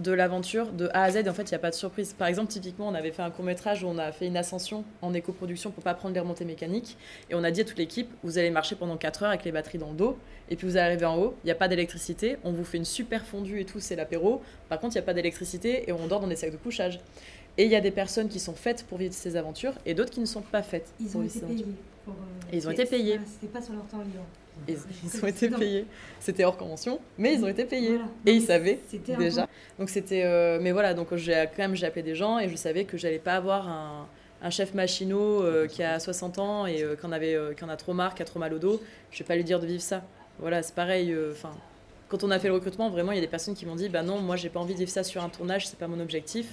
de 0.00 0.12
l'aventure 0.12 0.72
de 0.72 0.88
A 0.92 1.04
à 1.04 1.10
Z. 1.10 1.16
Et 1.18 1.28
en 1.28 1.34
fait, 1.34 1.42
il 1.42 1.50
n'y 1.50 1.54
a 1.56 1.58
pas 1.60 1.70
de 1.70 1.74
surprise. 1.74 2.12
Par 2.12 2.26
exemple, 2.28 2.50
typiquement, 2.50 2.88
on 2.88 2.94
avait 2.94 3.12
fait 3.12 3.22
un 3.22 3.30
court 3.30 3.44
métrage 3.44 3.84
où 3.84 3.86
on 3.86 3.98
a 3.98 4.10
fait 4.12 4.26
une 4.26 4.36
ascension 4.36 4.84
en 5.02 5.14
éco-production 5.14 5.70
pour 5.70 5.82
pas 5.84 5.94
prendre 5.94 6.14
les 6.14 6.20
remontées 6.20 6.44
mécaniques. 6.44 6.96
Et 7.30 7.34
on 7.34 7.44
a 7.44 7.50
dit 7.50 7.60
à 7.60 7.64
toute 7.64 7.78
l'équipe, 7.78 8.10
vous 8.22 8.38
allez 8.38 8.50
marcher 8.50 8.74
pendant 8.76 8.96
4 8.96 9.22
heures 9.22 9.28
avec 9.30 9.44
les 9.44 9.52
batteries 9.52 9.78
dans 9.78 9.90
le 9.90 9.96
dos. 9.96 10.18
Et 10.48 10.56
puis 10.56 10.66
vous 10.66 10.76
allez 10.76 10.86
arriver 10.86 11.06
en 11.06 11.16
haut, 11.16 11.34
il 11.44 11.46
n'y 11.46 11.52
a 11.52 11.54
pas 11.54 11.68
d'électricité. 11.68 12.36
On 12.42 12.50
vous 12.52 12.64
fait 12.64 12.78
une 12.78 12.84
super 12.84 13.24
fondue 13.24 13.60
et 13.60 13.64
tout, 13.64 13.78
c'est 13.78 13.94
l'apéro. 13.94 14.42
Par 14.68 14.80
contre, 14.80 14.96
il 14.96 14.98
n'y 14.98 15.04
a 15.04 15.06
pas 15.06 15.14
d'électricité 15.14 15.84
et 15.88 15.92
on 15.92 16.06
dort 16.08 16.20
dans 16.20 16.26
des 16.26 16.36
sacs 16.36 16.50
de 16.50 16.56
couchage. 16.56 16.98
Et 17.58 17.64
il 17.64 17.70
y 17.70 17.76
a 17.76 17.80
des 17.80 17.90
personnes 17.90 18.28
qui 18.28 18.40
sont 18.40 18.54
faites 18.54 18.84
pour 18.84 18.98
vivre 18.98 19.12
ces 19.14 19.36
aventures 19.36 19.74
et 19.86 19.94
d'autres 19.94 20.10
qui 20.10 20.20
ne 20.20 20.26
sont 20.26 20.40
pas 20.40 20.62
faites 20.62 20.92
Ils 20.98 21.06
pour 21.08 21.20
ont 21.20 21.24
vivre 21.24 21.36
été 21.36 21.46
payés. 21.46 21.66
pour, 22.04 22.14
euh, 22.14 22.52
Et 22.52 22.56
ils 22.56 22.66
ont 22.66 22.70
été 22.70 22.84
payés. 22.86 23.20
C'était 23.26 23.52
pas 23.52 23.60
sur 23.62 23.74
leur 23.74 23.84
temps 23.86 23.98
libre. 23.98 24.24
Ils, 24.68 24.76
ont 25.22 25.26
été 25.26 25.48
payés. 25.48 25.86
C'était 26.20 26.44
hors 26.44 26.56
convention, 26.56 27.00
mais 27.18 27.34
ils 27.34 27.44
ont 27.44 27.48
été 27.48 27.64
payés. 27.64 27.90
Voilà. 27.96 28.04
Et 28.26 28.32
ils 28.32 28.42
savaient 28.42 28.78
déjà. 29.18 29.48
Donc 29.78 29.88
c'était, 29.90 30.22
euh, 30.24 30.58
mais 30.60 30.72
voilà, 30.72 30.94
donc 30.94 31.14
j'ai 31.16 31.32
quand 31.56 31.62
même 31.62 31.74
j'ai 31.74 31.86
appelé 31.86 32.02
des 32.02 32.14
gens 32.14 32.38
et 32.38 32.48
je 32.48 32.56
savais 32.56 32.84
que 32.84 32.96
j'allais 32.98 33.18
pas 33.18 33.34
avoir 33.34 33.68
un, 33.68 34.06
un 34.42 34.50
chef 34.50 34.74
machinot 34.74 35.42
euh, 35.42 35.66
qui 35.66 35.82
a 35.82 35.98
60 35.98 36.38
ans 36.38 36.66
et 36.66 36.82
euh, 36.82 36.96
qui 36.96 37.06
en 37.06 37.12
avait, 37.12 37.34
euh, 37.34 37.52
qui 37.54 37.64
en 37.64 37.68
a 37.68 37.76
trop 37.76 37.92
marre, 37.94 38.14
qui 38.14 38.22
a 38.22 38.24
trop 38.24 38.38
mal 38.38 38.52
au 38.54 38.58
dos. 38.58 38.80
Je 39.10 39.18
vais 39.20 39.24
pas 39.24 39.36
lui 39.36 39.44
dire 39.44 39.60
de 39.60 39.66
vivre 39.66 39.82
ça. 39.82 40.02
Voilà, 40.38 40.62
c'est 40.62 40.74
pareil. 40.74 41.12
euh, 41.12 41.32
Enfin, 41.32 41.50
quand 42.08 42.24
on 42.24 42.30
a 42.30 42.38
fait 42.38 42.48
le 42.48 42.54
recrutement, 42.54 42.90
vraiment, 42.90 43.12
il 43.12 43.16
y 43.16 43.18
a 43.18 43.22
des 43.22 43.28
personnes 43.28 43.54
qui 43.54 43.66
m'ont 43.66 43.76
dit, 43.76 43.88
bah 43.88 44.02
non, 44.02 44.20
moi 44.20 44.36
j'ai 44.36 44.48
pas 44.48 44.58
envie 44.60 44.74
de 44.74 44.78
vivre 44.80 44.90
ça 44.90 45.04
sur 45.04 45.22
un 45.22 45.28
tournage, 45.28 45.68
c'est 45.68 45.78
pas 45.78 45.86
mon 45.88 46.00
objectif. 46.00 46.46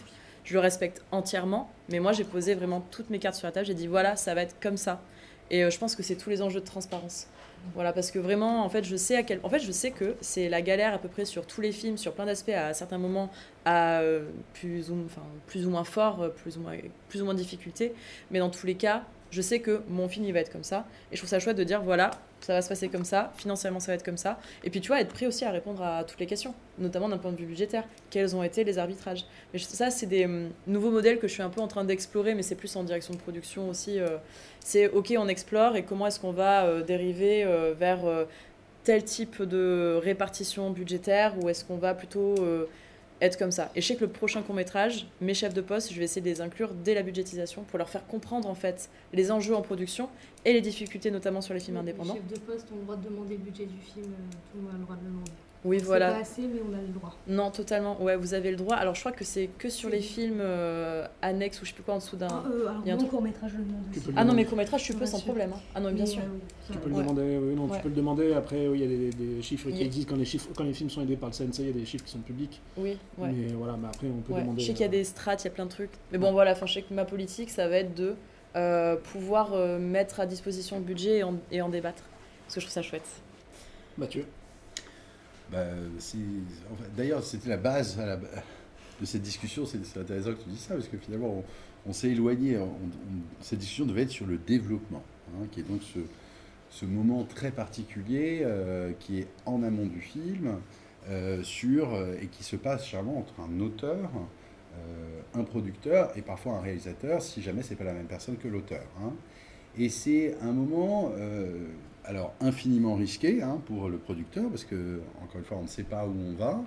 Je 0.43 0.53
le 0.53 0.59
respecte 0.59 1.01
entièrement, 1.11 1.69
mais 1.89 1.99
moi 1.99 2.13
j'ai 2.13 2.23
posé 2.23 2.53
vraiment 2.55 2.81
toutes 2.91 3.09
mes 3.09 3.19
cartes 3.19 3.35
sur 3.35 3.47
la 3.47 3.51
table. 3.51 3.65
J'ai 3.65 3.73
dit 3.73 3.87
voilà, 3.87 4.15
ça 4.15 4.33
va 4.33 4.43
être 4.43 4.55
comme 4.61 4.77
ça. 4.77 5.01
Et 5.49 5.63
euh, 5.63 5.69
je 5.69 5.77
pense 5.77 5.95
que 5.95 6.03
c'est 6.03 6.15
tous 6.15 6.29
les 6.29 6.41
enjeux 6.41 6.59
de 6.61 6.65
transparence. 6.65 7.27
Voilà, 7.73 7.93
parce 7.93 8.11
que 8.11 8.19
vraiment, 8.19 8.63
en 8.65 8.69
fait, 8.69 8.83
je 8.83 8.95
sais 8.95 9.15
à 9.15 9.23
quel, 9.23 9.39
en 9.43 9.49
fait, 9.49 9.59
je 9.59 9.71
sais 9.71 9.91
que 9.91 10.15
c'est 10.21 10.49
la 10.49 10.61
galère 10.61 10.93
à 10.93 10.97
peu 10.97 11.09
près 11.09 11.25
sur 11.25 11.45
tous 11.45 11.61
les 11.61 11.71
films, 11.71 11.97
sur 11.97 12.13
plein 12.13 12.25
d'aspects, 12.25 12.49
à 12.49 12.73
certains 12.73 12.97
moments, 12.97 13.29
à 13.65 13.99
euh, 13.99 14.29
plus 14.53 14.89
ou, 14.89 14.97
enfin, 15.05 15.21
plus 15.47 15.67
ou 15.67 15.69
moins 15.69 15.83
fort, 15.83 16.31
plus 16.33 16.57
ou 16.57 16.61
moins, 16.61 16.73
plus 17.09 17.21
ou 17.21 17.25
moins 17.25 17.35
difficulté. 17.35 17.93
Mais 18.31 18.39
dans 18.39 18.49
tous 18.49 18.65
les 18.65 18.75
cas, 18.75 19.03
je 19.31 19.41
sais 19.41 19.59
que 19.59 19.81
mon 19.89 20.07
film 20.07 20.25
il 20.25 20.33
va 20.33 20.39
être 20.39 20.51
comme 20.51 20.63
ça. 20.63 20.85
Et 21.11 21.15
je 21.15 21.21
trouve 21.21 21.29
ça 21.29 21.39
chouette 21.39 21.57
de 21.57 21.63
dire 21.63 21.81
voilà, 21.81 22.11
ça 22.41 22.53
va 22.53 22.61
se 22.61 22.69
passer 22.69 22.87
comme 22.87 23.05
ça, 23.05 23.31
financièrement 23.37 23.79
ça 23.79 23.91
va 23.91 23.95
être 23.95 24.05
comme 24.05 24.17
ça. 24.17 24.39
Et 24.63 24.69
puis 24.69 24.81
tu 24.81 24.87
vois, 24.87 25.01
être 25.01 25.13
prêt 25.13 25.25
aussi 25.25 25.45
à 25.45 25.51
répondre 25.51 25.81
à 25.81 26.03
toutes 26.03 26.19
les 26.19 26.25
questions, 26.25 26.53
notamment 26.77 27.09
d'un 27.09 27.17
point 27.17 27.31
de 27.31 27.37
vue 27.37 27.45
budgétaire. 27.45 27.83
Quels 28.09 28.35
ont 28.35 28.43
été 28.43 28.63
les 28.63 28.77
arbitrages? 28.77 29.25
Mais 29.53 29.59
ça, 29.59 29.91
c'est 29.91 30.05
des 30.05 30.25
hum, 30.25 30.49
nouveaux 30.65 30.91
modèles 30.91 31.19
que 31.19 31.27
je 31.27 31.33
suis 31.33 31.43
un 31.43 31.49
peu 31.49 31.61
en 31.61 31.67
train 31.67 31.83
d'explorer, 31.83 32.35
mais 32.35 32.43
c'est 32.43 32.55
plus 32.55 32.75
en 32.75 32.83
direction 32.83 33.13
de 33.13 33.19
production 33.19 33.69
aussi. 33.69 33.99
euh, 33.99 34.17
c'est 34.59 34.89
ok, 34.89 35.13
on 35.17 35.27
explore 35.27 35.75
et 35.75 35.83
comment 35.83 36.07
est-ce 36.07 36.19
qu'on 36.19 36.31
va 36.31 36.65
euh, 36.65 36.83
dériver 36.83 37.43
euh, 37.43 37.73
vers 37.77 37.99
tel 38.83 39.03
type 39.03 39.41
de 39.41 39.99
répartition 40.01 40.71
budgétaire 40.71 41.33
ou 41.41 41.49
est-ce 41.49 41.65
qu'on 41.65 41.77
va 41.77 41.93
plutôt 41.93 42.35
être 43.21 43.37
comme 43.37 43.51
ça. 43.51 43.71
Et 43.75 43.81
je 43.81 43.87
sais 43.87 43.95
que 43.95 44.05
le 44.05 44.11
prochain 44.11 44.41
court 44.41 44.55
métrage, 44.55 45.07
mes 45.21 45.33
chefs 45.33 45.53
de 45.53 45.61
poste, 45.61 45.91
je 45.91 45.97
vais 45.97 46.05
essayer 46.05 46.21
de 46.21 46.27
les 46.27 46.41
inclure 46.41 46.73
dès 46.73 46.93
la 46.93 47.03
budgétisation 47.03 47.63
pour 47.63 47.77
leur 47.77 47.89
faire 47.89 48.05
comprendre 48.07 48.49
en 48.49 48.55
fait 48.55 48.89
les 49.13 49.31
enjeux 49.31 49.55
en 49.55 49.61
production 49.61 50.09
et 50.45 50.53
les 50.53 50.61
difficultés 50.61 51.11
notamment 51.11 51.41
sur 51.41 51.53
les 51.53 51.59
films 51.59 51.77
indépendants. 51.77 52.13
Les 52.13 52.19
chefs 52.19 52.39
de 52.39 52.45
poste 52.45 52.67
ont 52.71 52.75
le 52.75 52.81
droit 52.83 52.95
de 52.95 53.09
demander 53.09 53.37
le 53.37 53.43
budget 53.43 53.65
du 53.65 53.79
film, 53.79 54.05
euh, 54.05 54.35
tout 54.51 54.57
le 54.57 54.63
monde 54.63 54.71
a 54.75 54.77
le 54.77 54.83
droit 54.83 54.95
de 54.95 55.01
le 55.01 55.07
demander. 55.07 55.31
Oui, 55.67 55.79
C'est 55.79 55.85
voilà. 55.85 56.11
pas 56.13 56.19
assez, 56.19 56.43
mais 56.43 56.61
on 56.69 56.73
a 56.73 56.79
le 56.81 56.87
droit. 56.87 57.13
Non, 57.27 57.51
totalement. 57.51 58.01
Ouais, 58.01 58.15
vous 58.15 58.33
avez 58.33 58.51
le 58.51 58.55
droit. 58.57 58.75
Alors 58.77 58.95
je 58.95 59.01
crois 59.01 59.11
que 59.11 59.25
c'est 59.25 59.49
que 59.57 59.67
sur 59.67 59.89
les 59.89 59.99
films 59.99 60.39
euh, 60.39 61.05
annexes 61.21 61.61
ou 61.61 61.65
je 61.65 61.69
sais 61.71 61.75
plus 61.75 61.83
quoi 61.83 61.95
en 61.95 61.97
dessous 61.97 62.15
d'un. 62.15 62.27
Ah, 62.29 62.43
euh, 62.49 62.67
alors, 62.69 62.81
Il 62.85 62.87
y 62.87 62.91
a 62.91 62.93
un 62.93 62.97
truc- 62.97 63.09
court 63.09 63.21
métrage, 63.21 63.51
je 63.51 63.57
le 63.57 63.63
demande 63.65 63.81
aussi. 63.91 64.01
Ah 64.15 64.23
non, 64.23 64.33
mais 64.33 64.45
court 64.45 64.57
métrage, 64.57 64.83
tu 64.83 64.93
peux 64.93 65.05
sans 65.05 65.17
sûr. 65.17 65.25
problème. 65.25 65.51
hein. 65.53 65.59
Ah 65.75 65.81
non, 65.81 65.89
mais 65.89 65.95
bien 65.95 66.05
Mais, 66.05 66.09
sûr. 66.09 66.21
euh, 66.21 66.71
Tu 66.71 66.77
peux 66.77 66.87
le 66.89 66.95
Ouais. 66.95 67.01
demander, 67.01 67.37
oui, 67.37 67.55
non, 67.55 67.65
Ouais. 67.65 67.75
tu 67.77 67.83
peux 67.83 67.89
le 67.89 67.95
demander. 67.95 68.33
Après, 68.33 68.67
oui, 68.69 68.79
il 68.79 68.81
y 68.81 68.85
a 68.85 68.97
des, 68.97 69.09
des 69.35 69.41
chiffres 69.41 69.69
qui 69.69 69.77
y 69.77 69.81
existent 69.83 70.13
quand 70.13 70.19
les, 70.19 70.25
chiffres, 70.25 70.47
quand 70.55 70.63
les 70.63 70.73
films 70.73 70.89
sont 70.89 71.01
aidés 71.01 71.17
par 71.17 71.29
le 71.29 71.33
CNC, 71.35 71.59
il 71.59 71.67
y 71.67 71.69
a 71.69 71.73
des 71.73 71.85
chiffres 71.85 72.05
qui 72.05 72.11
sont 72.11 72.19
publics. 72.19 72.61
Oui, 72.77 72.97
ouais. 73.17 73.29
Mais 73.31 73.47
voilà, 73.53 73.75
mais 73.77 73.87
après, 73.89 74.07
on 74.07 74.21
peut 74.21 74.33
Ouais, 74.33 74.41
demander. 74.41 74.61
Je 74.61 74.67
sais 74.67 74.73
qu'il 74.73 74.81
y 74.83 74.85
a 74.85 74.91
des 74.91 75.03
strates, 75.03 75.43
il 75.43 75.47
y 75.47 75.51
a 75.51 75.53
plein 75.53 75.65
de 75.65 75.71
trucs. 75.71 75.91
Mais 76.13 76.17
bon, 76.17 76.31
voilà, 76.31 76.53
enfin, 76.53 76.65
je 76.65 76.75
sais 76.75 76.81
que 76.83 76.93
ma 76.93 77.03
politique, 77.03 77.49
ça 77.49 77.67
va 77.67 77.75
être 77.77 77.93
de 77.93 78.15
euh, 78.55 78.95
pouvoir 78.95 79.51
euh, 79.53 79.77
mettre 79.79 80.21
à 80.21 80.25
disposition 80.25 80.77
le 80.77 80.83
budget 80.85 81.17
et 81.17 81.23
en, 81.23 81.35
et 81.51 81.61
en 81.61 81.67
débattre. 81.69 82.03
Parce 82.45 82.55
que 82.55 82.61
je 82.61 82.65
trouve 82.67 82.73
ça 82.73 82.81
chouette. 82.81 83.07
Mathieu. 83.97 84.25
Bah, 85.51 85.65
D'ailleurs, 86.95 87.23
c'était 87.23 87.49
la 87.49 87.57
base 87.57 87.97
de 87.97 89.05
cette 89.05 89.21
discussion. 89.21 89.65
C'est 89.65 89.99
intéressant 89.99 90.31
que 90.31 90.43
tu 90.43 90.49
dis 90.49 90.57
ça, 90.57 90.75
parce 90.75 90.87
que 90.87 90.97
finalement, 90.97 91.43
on, 91.85 91.93
s'est 91.93 92.09
éloigné. 92.09 92.59
cette 93.41 93.59
discussion 93.59 93.85
devait 93.85 94.03
être 94.03 94.11
sur 94.11 94.25
le 94.25 94.37
développement, 94.37 95.03
hein, 95.33 95.45
qui 95.51 95.61
est 95.61 95.63
donc 95.63 95.81
ce, 96.69 96.85
moment 96.85 97.23
très 97.23 97.51
particulier 97.51 98.41
euh, 98.43 98.91
qui 98.99 99.19
est 99.19 99.27
en 99.45 99.63
amont 99.63 99.85
du 99.85 100.01
film, 100.01 100.59
euh, 101.09 101.41
sur, 101.43 101.93
euh, 101.93 102.15
et 102.21 102.27
qui 102.27 102.43
se 102.43 102.57
passe 102.57 102.85
charmant 102.85 103.17
entre 103.17 103.33
un 103.39 103.59
auteur, 103.59 104.09
un 105.33 105.43
producteur 105.43 106.15
et 106.15 106.21
parfois 106.21 106.57
un 106.57 106.61
réalisateur, 106.61 107.19
si 107.23 107.41
jamais 107.41 107.63
c'est 107.63 107.75
pas 107.75 107.83
la 107.83 107.93
même 107.93 108.05
personne 108.05 108.37
que 108.37 108.47
l'auteur. 108.47 108.83
hein. 109.01 109.11
Et 109.75 109.89
c'est 109.89 110.35
un 110.41 110.51
moment, 110.51 111.11
alors 112.07 112.33
infiniment 112.39 112.95
risqué 112.95 113.43
hein, 113.43 113.61
pour 113.65 113.89
le 113.89 113.97
producteur, 113.97 114.49
parce 114.49 114.63
que 114.63 115.01
encore 115.21 115.37
une 115.37 115.45
fois, 115.45 115.57
on 115.57 115.63
ne 115.63 115.67
sait 115.67 115.83
pas 115.83 116.05
où 116.05 116.15
on 116.17 116.33
va. 116.33 116.63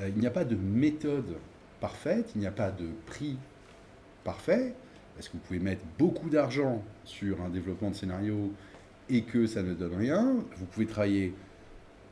Euh, 0.00 0.08
il 0.08 0.20
n'y 0.20 0.26
a 0.26 0.30
pas 0.30 0.44
de 0.44 0.56
méthode 0.56 1.36
parfaite, 1.80 2.32
il 2.34 2.40
n'y 2.40 2.46
a 2.46 2.52
pas 2.52 2.70
de 2.70 2.88
prix 3.06 3.36
parfait, 4.24 4.74
parce 5.14 5.28
que 5.28 5.34
vous 5.34 5.42
pouvez 5.46 5.58
mettre 5.58 5.82
beaucoup 5.98 6.30
d'argent 6.30 6.82
sur 7.04 7.42
un 7.42 7.50
développement 7.50 7.90
de 7.90 7.94
scénario 7.94 8.52
et 9.08 9.22
que 9.22 9.46
ça 9.46 9.62
ne 9.62 9.74
donne 9.74 9.94
rien. 9.94 10.36
Vous 10.56 10.66
pouvez 10.66 10.86
travailler 10.86 11.34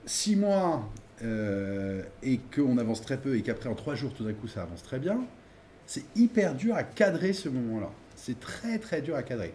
six 0.05 0.37
mois 0.37 0.89
euh, 1.23 2.03
et 2.23 2.39
qu'on 2.55 2.77
avance 2.79 3.01
très 3.01 3.19
peu 3.19 3.37
et 3.37 3.43
qu'après 3.43 3.69
en 3.69 3.75
trois 3.75 3.95
jours 3.95 4.13
tout 4.15 4.25
d'un 4.25 4.33
coup 4.33 4.49
ça 4.49 4.63
avance 4.63 4.83
très 4.83 4.99
bien. 4.99 5.21
C'est 5.87 6.05
hyper 6.17 6.55
dur 6.55 6.75
à 6.75 6.83
cadrer 6.83 7.33
ce 7.33 7.49
moment-là. 7.49 7.91
C'est 8.15 8.41
très 8.41 8.79
très 8.79 9.01
dur 9.01 9.17
à 9.17 9.23
cadrer. 9.23 9.55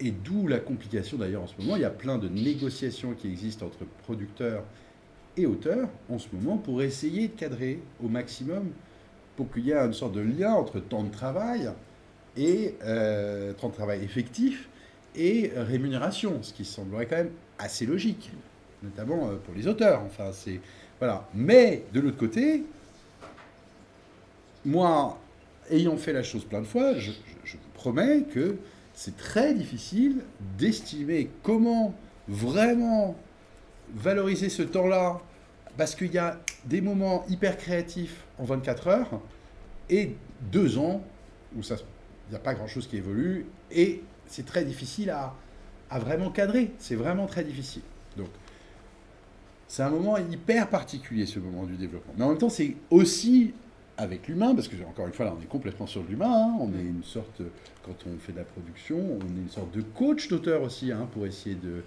Et 0.00 0.10
d'où 0.12 0.46
la 0.48 0.58
complication 0.58 1.18
d'ailleurs 1.18 1.42
en 1.42 1.46
ce 1.46 1.54
moment. 1.60 1.76
Il 1.76 1.82
y 1.82 1.84
a 1.84 1.90
plein 1.90 2.16
de 2.18 2.28
négociations 2.28 3.12
qui 3.14 3.28
existent 3.28 3.66
entre 3.66 3.84
producteurs 4.02 4.64
et 5.36 5.46
auteurs 5.46 5.88
en 6.08 6.18
ce 6.18 6.26
moment 6.32 6.56
pour 6.56 6.82
essayer 6.82 7.28
de 7.28 7.34
cadrer 7.34 7.80
au 8.02 8.08
maximum 8.08 8.70
pour 9.36 9.50
qu'il 9.52 9.66
y 9.66 9.70
ait 9.72 9.76
une 9.76 9.92
sorte 9.92 10.12
de 10.14 10.20
lien 10.20 10.52
entre 10.54 10.80
temps 10.80 11.04
de 11.04 11.10
travail 11.10 11.70
et 12.36 12.74
euh, 12.84 13.52
temps 13.52 13.68
de 13.68 13.74
travail 13.74 14.02
effectif 14.02 14.68
et 15.16 15.50
rémunération, 15.54 16.42
ce 16.42 16.52
qui 16.52 16.64
semblerait 16.64 17.06
quand 17.06 17.16
même 17.16 17.32
assez 17.58 17.84
logique, 17.84 18.30
notamment 18.82 19.28
euh, 19.28 19.36
pour 19.36 19.54
les 19.54 19.66
auteurs. 19.66 20.02
Enfin, 20.06 20.30
c'est 20.32 20.60
voilà. 20.98 21.28
Mais 21.34 21.84
de 21.92 22.00
l'autre 22.00 22.16
côté, 22.18 22.64
moi, 24.64 25.18
ayant 25.70 25.96
fait 25.96 26.12
la 26.12 26.22
chose 26.22 26.44
plein 26.44 26.60
de 26.60 26.66
fois, 26.66 26.94
je, 26.94 27.12
je- 27.44 27.56
promets 27.74 28.22
que 28.24 28.56
c'est 29.00 29.16
très 29.16 29.54
difficile 29.54 30.24
d'estimer 30.58 31.30
comment 31.42 31.94
vraiment 32.28 33.16
valoriser 33.94 34.50
ce 34.50 34.62
temps-là, 34.62 35.22
parce 35.78 35.94
qu'il 35.94 36.12
y 36.12 36.18
a 36.18 36.38
des 36.66 36.82
moments 36.82 37.24
hyper 37.26 37.56
créatifs 37.56 38.26
en 38.38 38.44
24 38.44 38.88
heures 38.88 39.22
et 39.88 40.16
deux 40.52 40.76
ans 40.76 41.02
où 41.56 41.62
il 41.62 41.76
n'y 42.28 42.36
a 42.36 42.40
pas 42.40 42.52
grand-chose 42.52 42.86
qui 42.86 42.98
évolue 42.98 43.46
et 43.70 44.02
c'est 44.26 44.44
très 44.44 44.66
difficile 44.66 45.08
à, 45.08 45.34
à 45.88 45.98
vraiment 45.98 46.28
cadrer. 46.30 46.70
C'est 46.78 46.94
vraiment 46.94 47.24
très 47.24 47.42
difficile. 47.42 47.82
Donc, 48.18 48.28
c'est 49.66 49.82
un 49.82 49.88
moment 49.88 50.18
hyper 50.18 50.68
particulier, 50.68 51.24
ce 51.24 51.38
moment 51.38 51.64
du 51.64 51.76
développement. 51.76 52.12
Mais 52.18 52.24
en 52.24 52.28
même 52.28 52.38
temps, 52.38 52.50
c'est 52.50 52.76
aussi 52.90 53.54
avec 54.00 54.28
l'humain, 54.28 54.54
parce 54.54 54.68
que 54.68 54.76
encore 54.88 55.06
une 55.06 55.12
fois, 55.12 55.26
là, 55.26 55.34
on 55.38 55.42
est 55.42 55.46
complètement 55.48 55.86
sur 55.86 56.02
l'humain. 56.02 56.32
hein. 56.32 56.56
On 56.60 56.70
est 56.72 56.82
une 56.82 57.04
sorte, 57.04 57.42
quand 57.84 57.96
on 58.06 58.18
fait 58.18 58.32
de 58.32 58.38
la 58.38 58.44
production, 58.44 58.96
on 58.98 59.20
est 59.36 59.42
une 59.46 59.50
sorte 59.50 59.72
de 59.74 59.82
coach 59.82 60.28
d'auteur 60.28 60.62
aussi, 60.62 60.90
hein, 60.92 61.06
pour 61.12 61.26
essayer 61.26 61.54
de. 61.56 61.82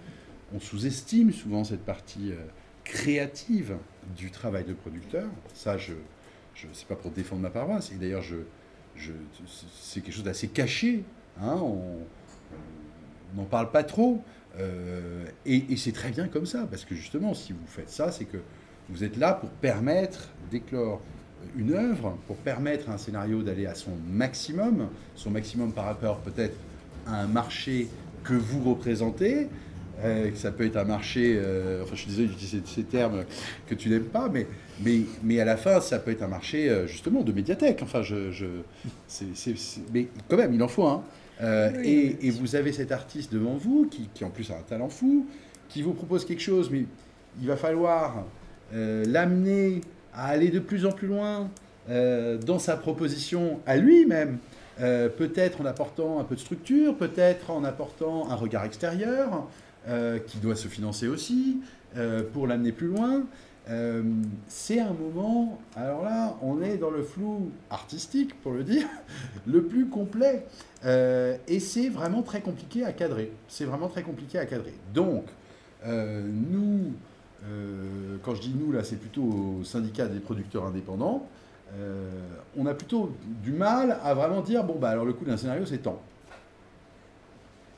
On 0.56 0.60
sous-estime 0.60 1.32
souvent 1.32 1.64
cette 1.64 1.84
partie 1.86 2.32
euh, 2.32 2.38
créative 2.84 3.76
du 4.16 4.30
travail 4.30 4.64
de 4.66 4.74
producteur. 4.74 5.28
Ça, 5.54 5.78
je, 5.78 5.94
je 6.54 6.68
c'est 6.74 6.88
pas 6.88 6.96
pour 6.96 7.12
défendre 7.12 7.42
ma 7.42 7.50
paroisse. 7.50 7.92
Et 7.92 7.96
d'ailleurs, 7.96 8.22
je, 8.22 8.38
je, 8.96 9.14
c'est 9.74 10.02
quelque 10.02 10.14
chose 10.16 10.24
d'assez 10.26 10.50
caché. 10.50 11.04
Hein, 11.42 11.58
on 11.62 12.06
n'en 13.36 13.46
parle 13.46 13.72
pas 13.72 13.84
trop. 13.84 14.24
Euh, 14.60 15.26
et 15.46 15.74
et 15.74 15.78
c'est 15.78 15.94
très 15.94 16.12
bien 16.12 16.28
comme 16.28 16.46
ça, 16.46 16.68
parce 16.70 16.86
que 16.86 16.94
justement, 16.96 17.34
si 17.34 17.54
vous 17.54 17.66
faites 17.68 17.90
ça, 17.90 18.12
c'est 18.12 18.26
que 18.26 18.38
Vous 18.90 19.04
êtes 19.04 19.18
là 19.18 19.34
pour 19.34 19.50
permettre 19.50 20.30
d'éclore 20.52 21.02
une 21.58 21.74
œuvre, 21.74 22.18
pour 22.28 22.36
permettre 22.38 22.90
à 22.90 22.94
un 22.94 22.98
scénario 22.98 23.42
d'aller 23.42 23.66
à 23.66 23.76
son 23.76 23.92
maximum, 24.12 24.88
son 25.16 25.32
maximum 25.32 25.72
par 25.72 25.86
rapport 25.86 26.18
peut-être 26.20 26.56
à 27.08 27.22
un 27.22 27.28
marché 27.28 27.88
que 28.24 28.34
vous 28.34 28.64
représentez, 28.64 29.48
euh, 30.04 30.32
que 30.32 30.38
ça 30.38 30.52
peut 30.52 30.66
être 30.66 30.78
un 30.78 30.86
marché, 30.86 31.38
euh, 31.38 31.84
enfin 31.84 31.92
je 31.94 32.02
suis 32.02 32.10
désolé 32.10 32.28
d'utiliser 32.28 32.62
ces 32.66 32.84
termes 32.84 33.26
que 33.68 33.76
tu 33.76 33.90
n'aimes 33.90 34.06
pas, 34.06 34.28
mais, 34.28 34.48
mais, 34.84 35.02
mais 35.24 35.40
à 35.40 35.46
la 35.46 35.56
fin 35.56 35.82
ça 35.82 36.00
peut 36.00 36.12
être 36.12 36.24
un 36.24 36.28
marché 36.28 36.70
euh, 36.70 36.88
justement 36.88 37.22
de 37.22 37.32
médiathèque, 37.32 37.82
enfin 37.84 38.02
je, 38.02 38.32
je 38.32 38.46
mais 39.94 40.08
quand 40.28 40.38
même 40.38 40.54
il 40.54 40.64
en 40.64 40.68
faut 40.68 40.88
un. 40.88 41.04
Euh, 41.42 41.72
et, 41.84 42.28
et 42.28 42.30
vous 42.30 42.56
avez 42.56 42.72
cet 42.72 42.92
artiste 42.92 43.34
devant 43.34 43.56
vous 43.56 43.88
qui, 43.90 44.10
qui 44.14 44.24
en 44.24 44.30
plus 44.30 44.50
a 44.52 44.58
un 44.58 44.62
talent 44.62 44.90
fou, 44.90 45.28
qui 45.70 45.82
vous 45.82 45.94
propose 45.94 46.26
quelque 46.26 46.42
chose, 46.42 46.70
mais 46.72 46.86
il 47.42 47.48
va 47.48 47.56
falloir 47.56 48.26
l'amener 48.72 49.82
à 50.16 50.28
aller 50.28 50.50
de 50.50 50.60
plus 50.60 50.86
en 50.86 50.92
plus 50.92 51.08
loin 51.08 51.50
euh, 51.90 52.38
dans 52.38 52.60
sa 52.60 52.78
proposition 52.78 53.60
à 53.66 53.78
lui-même. 53.78 54.38
Euh, 54.80 55.10
peut-être 55.10 55.62
en 55.62 55.66
apportant 55.66 56.20
un 56.20 56.24
peu 56.24 56.36
de 56.36 56.40
structure, 56.40 56.96
peut-être 56.96 57.52
en 57.52 57.64
apportant 57.64 58.30
un 58.32 58.36
regard 58.36 58.64
extérieur 58.64 59.48
euh, 59.88 60.18
qui 60.20 60.38
doit 60.38 60.56
se 60.56 60.68
financer 60.68 61.08
aussi 61.08 61.60
pour 62.34 62.48
l'amener 62.48 62.72
plus 62.72 62.88
loin. 62.88 63.22
C'est 64.48 64.80
un 64.80 64.94
moment, 64.94 65.60
alors 65.76 66.04
là, 66.04 66.36
on 66.42 66.60
est 66.64 66.78
dans 66.78 66.90
le 66.90 67.04
flou 67.04 67.52
artistique, 67.70 68.34
pour 68.42 68.54
le 68.54 68.64
dire, 68.64 68.88
le 69.46 69.62
plus 69.62 69.86
complet. 69.86 70.44
Et 70.84 71.60
c'est 71.60 71.90
vraiment 71.90 72.24
très 72.24 72.42
compliqué 72.42 72.84
à 72.84 72.94
cadrer. 72.94 73.32
C'est 73.48 73.66
vraiment 73.66 73.90
très 73.90 74.02
compliqué 74.02 74.40
à 74.40 74.48
cadrer. 74.48 74.74
Donc, 74.92 75.26
nous, 75.86 76.94
euh, 77.46 78.18
quand 78.24 78.36
je 78.36 78.42
dis 78.42 78.54
nous, 78.58 78.72
là, 78.72 78.84
c'est 78.84 78.96
plutôt 78.96 79.24
au 79.24 79.64
syndicat 79.64 80.08
des 80.08 80.20
producteurs 80.20 80.66
indépendants, 80.66 81.28
euh, 81.78 82.10
on 82.56 82.66
a 82.66 82.74
plutôt 82.74 83.16
du 83.44 83.52
mal 83.52 83.98
à 84.04 84.14
vraiment 84.14 84.42
dire, 84.42 84.64
bon, 84.64 84.76
bah 84.76 84.90
alors 84.90 85.06
le 85.06 85.14
coût 85.14 85.26
d'un 85.26 85.38
scénario, 85.38 85.66
c'est 85.66 85.80
tant. 85.80 86.02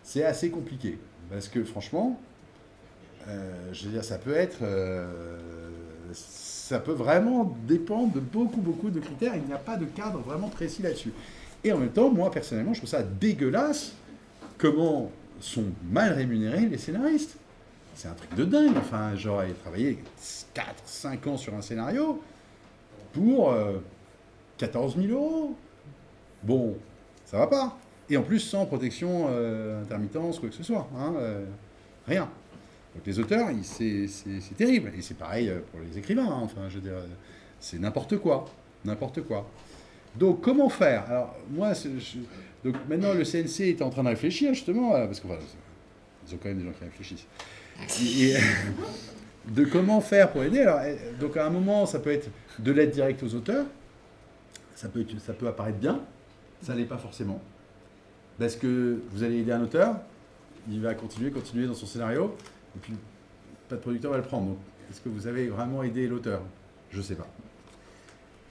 C'est 0.03 0.23
assez 0.23 0.49
compliqué. 0.49 0.99
Parce 1.29 1.47
que 1.47 1.63
franchement, 1.63 2.19
euh, 3.27 3.69
je 3.73 3.85
veux 3.85 3.91
dire, 3.91 4.03
ça 4.03 4.17
peut 4.17 4.35
être. 4.35 4.59
ça 6.13 6.79
peut 6.79 6.91
vraiment 6.91 7.55
dépendre 7.67 8.13
de 8.13 8.19
beaucoup, 8.19 8.61
beaucoup 8.61 8.89
de 8.89 8.99
critères. 8.99 9.35
Il 9.35 9.43
n'y 9.43 9.53
a 9.53 9.57
pas 9.57 9.77
de 9.77 9.85
cadre 9.85 10.19
vraiment 10.19 10.49
précis 10.49 10.81
là-dessus. 10.81 11.13
Et 11.63 11.71
en 11.71 11.79
même 11.79 11.89
temps, 11.89 12.11
moi, 12.11 12.29
personnellement, 12.29 12.73
je 12.73 12.79
trouve 12.79 12.89
ça 12.89 13.01
dégueulasse 13.01 13.93
comment 14.57 15.09
sont 15.39 15.65
mal 15.89 16.13
rémunérés 16.13 16.67
les 16.67 16.77
scénaristes. 16.77 17.37
C'est 17.95 18.07
un 18.09 18.13
truc 18.13 18.34
de 18.35 18.45
dingue. 18.45 18.76
Enfin, 18.77 19.15
j'aurais 19.15 19.51
travaillé 19.53 19.97
4, 20.53 20.65
5 20.85 21.27
ans 21.27 21.38
sur 21.38 21.53
un 21.55 21.61
scénario 21.61 22.22
pour 23.13 23.51
euh, 23.51 23.77
14 24.57 24.95
000 24.97 25.07
euros. 25.13 25.55
Bon, 26.43 26.77
ça 27.26 27.38
va 27.38 27.47
pas. 27.47 27.77
Et 28.09 28.17
en 28.17 28.22
plus, 28.22 28.39
sans 28.39 28.65
protection, 28.65 29.27
euh, 29.30 29.81
intermittence, 29.81 30.39
quoi 30.39 30.49
que 30.49 30.55
ce 30.55 30.63
soit. 30.63 30.88
hein, 30.97 31.13
euh, 31.17 31.45
rien. 32.07 32.30
Donc 32.93 33.05
les 33.05 33.17
auteurs, 33.19 33.49
ils- 33.51 33.63
c'est 33.65 34.55
terrible. 34.57 34.91
Et 34.97 35.01
c'est 35.01 35.17
pareil 35.17 35.49
euh, 35.49 35.59
pour 35.72 35.80
les 35.81 35.97
écrivains. 35.97 36.27
hein. 36.27 36.41
Enfin, 36.43 36.61
je 36.69 36.76
veux 36.76 36.81
dire, 36.81 36.93
euh, 36.93 37.05
c'est 37.59 37.80
n'importe 37.80 38.17
quoi. 38.17 38.45
N'importe 38.84 39.22
quoi. 39.23 39.49
Donc, 40.15 40.41
comment 40.41 40.69
faire? 40.69 41.05
Alors, 41.09 41.35
moi, 41.49 41.73
donc, 42.63 42.76
maintenant, 42.88 43.13
le 43.13 43.23
CNC 43.26 43.61
est 43.69 43.81
en 43.81 43.89
train 43.89 44.03
de 44.03 44.09
réfléchir, 44.09 44.53
justement, 44.53 44.91
parce 44.91 45.19
qu'ils 45.19 45.30
ont 45.31 46.38
quand 46.41 46.47
même 46.49 46.59
des 46.59 46.63
gens 46.65 46.72
qui 46.72 46.84
réfléchissent. 46.85 47.26
De 49.47 49.64
comment 49.65 50.02
faire 50.02 50.31
pour 50.31 50.43
aider. 50.43 50.65
Donc, 51.19 51.38
à 51.38 51.45
un 51.45 51.49
moment, 51.49 51.85
ça 51.85 51.99
peut 51.99 52.11
être 52.11 52.30
de 52.60 52.72
l'aide 52.72 52.91
directe 52.91 53.22
aux 53.23 53.35
auteurs. 53.35 53.65
Ça 54.76 54.89
peut, 54.89 55.47
apparaître 55.47 55.77
bien. 55.77 56.02
Ça 56.61 56.76
l'est 56.76 56.85
pas 56.85 56.97
forcément. 56.97 57.41
Parce 58.39 58.56
que 58.56 58.99
vous 59.11 59.23
allez 59.23 59.39
aider 59.39 59.52
un 59.52 59.61
auteur, 59.61 59.97
il 60.69 60.81
va 60.81 60.93
continuer, 60.93 61.31
continuer 61.31 61.68
dans 61.68 61.73
son 61.73 61.85
scénario, 61.85 62.35
et 62.76 62.80
puis 62.80 62.93
pas 63.69 63.76
de 63.76 63.81
producteur 63.81 64.11
va 64.11 64.18
le 64.18 64.23
prendre. 64.23 64.57
Est-ce 64.89 64.99
que 64.99 65.10
vous 65.10 65.27
avez 65.27 65.47
vraiment 65.47 65.84
aidé 65.84 66.07
l'auteur? 66.07 66.41
Je 66.91 66.97
ne 66.97 67.03
sais 67.03 67.15
pas. 67.15 67.27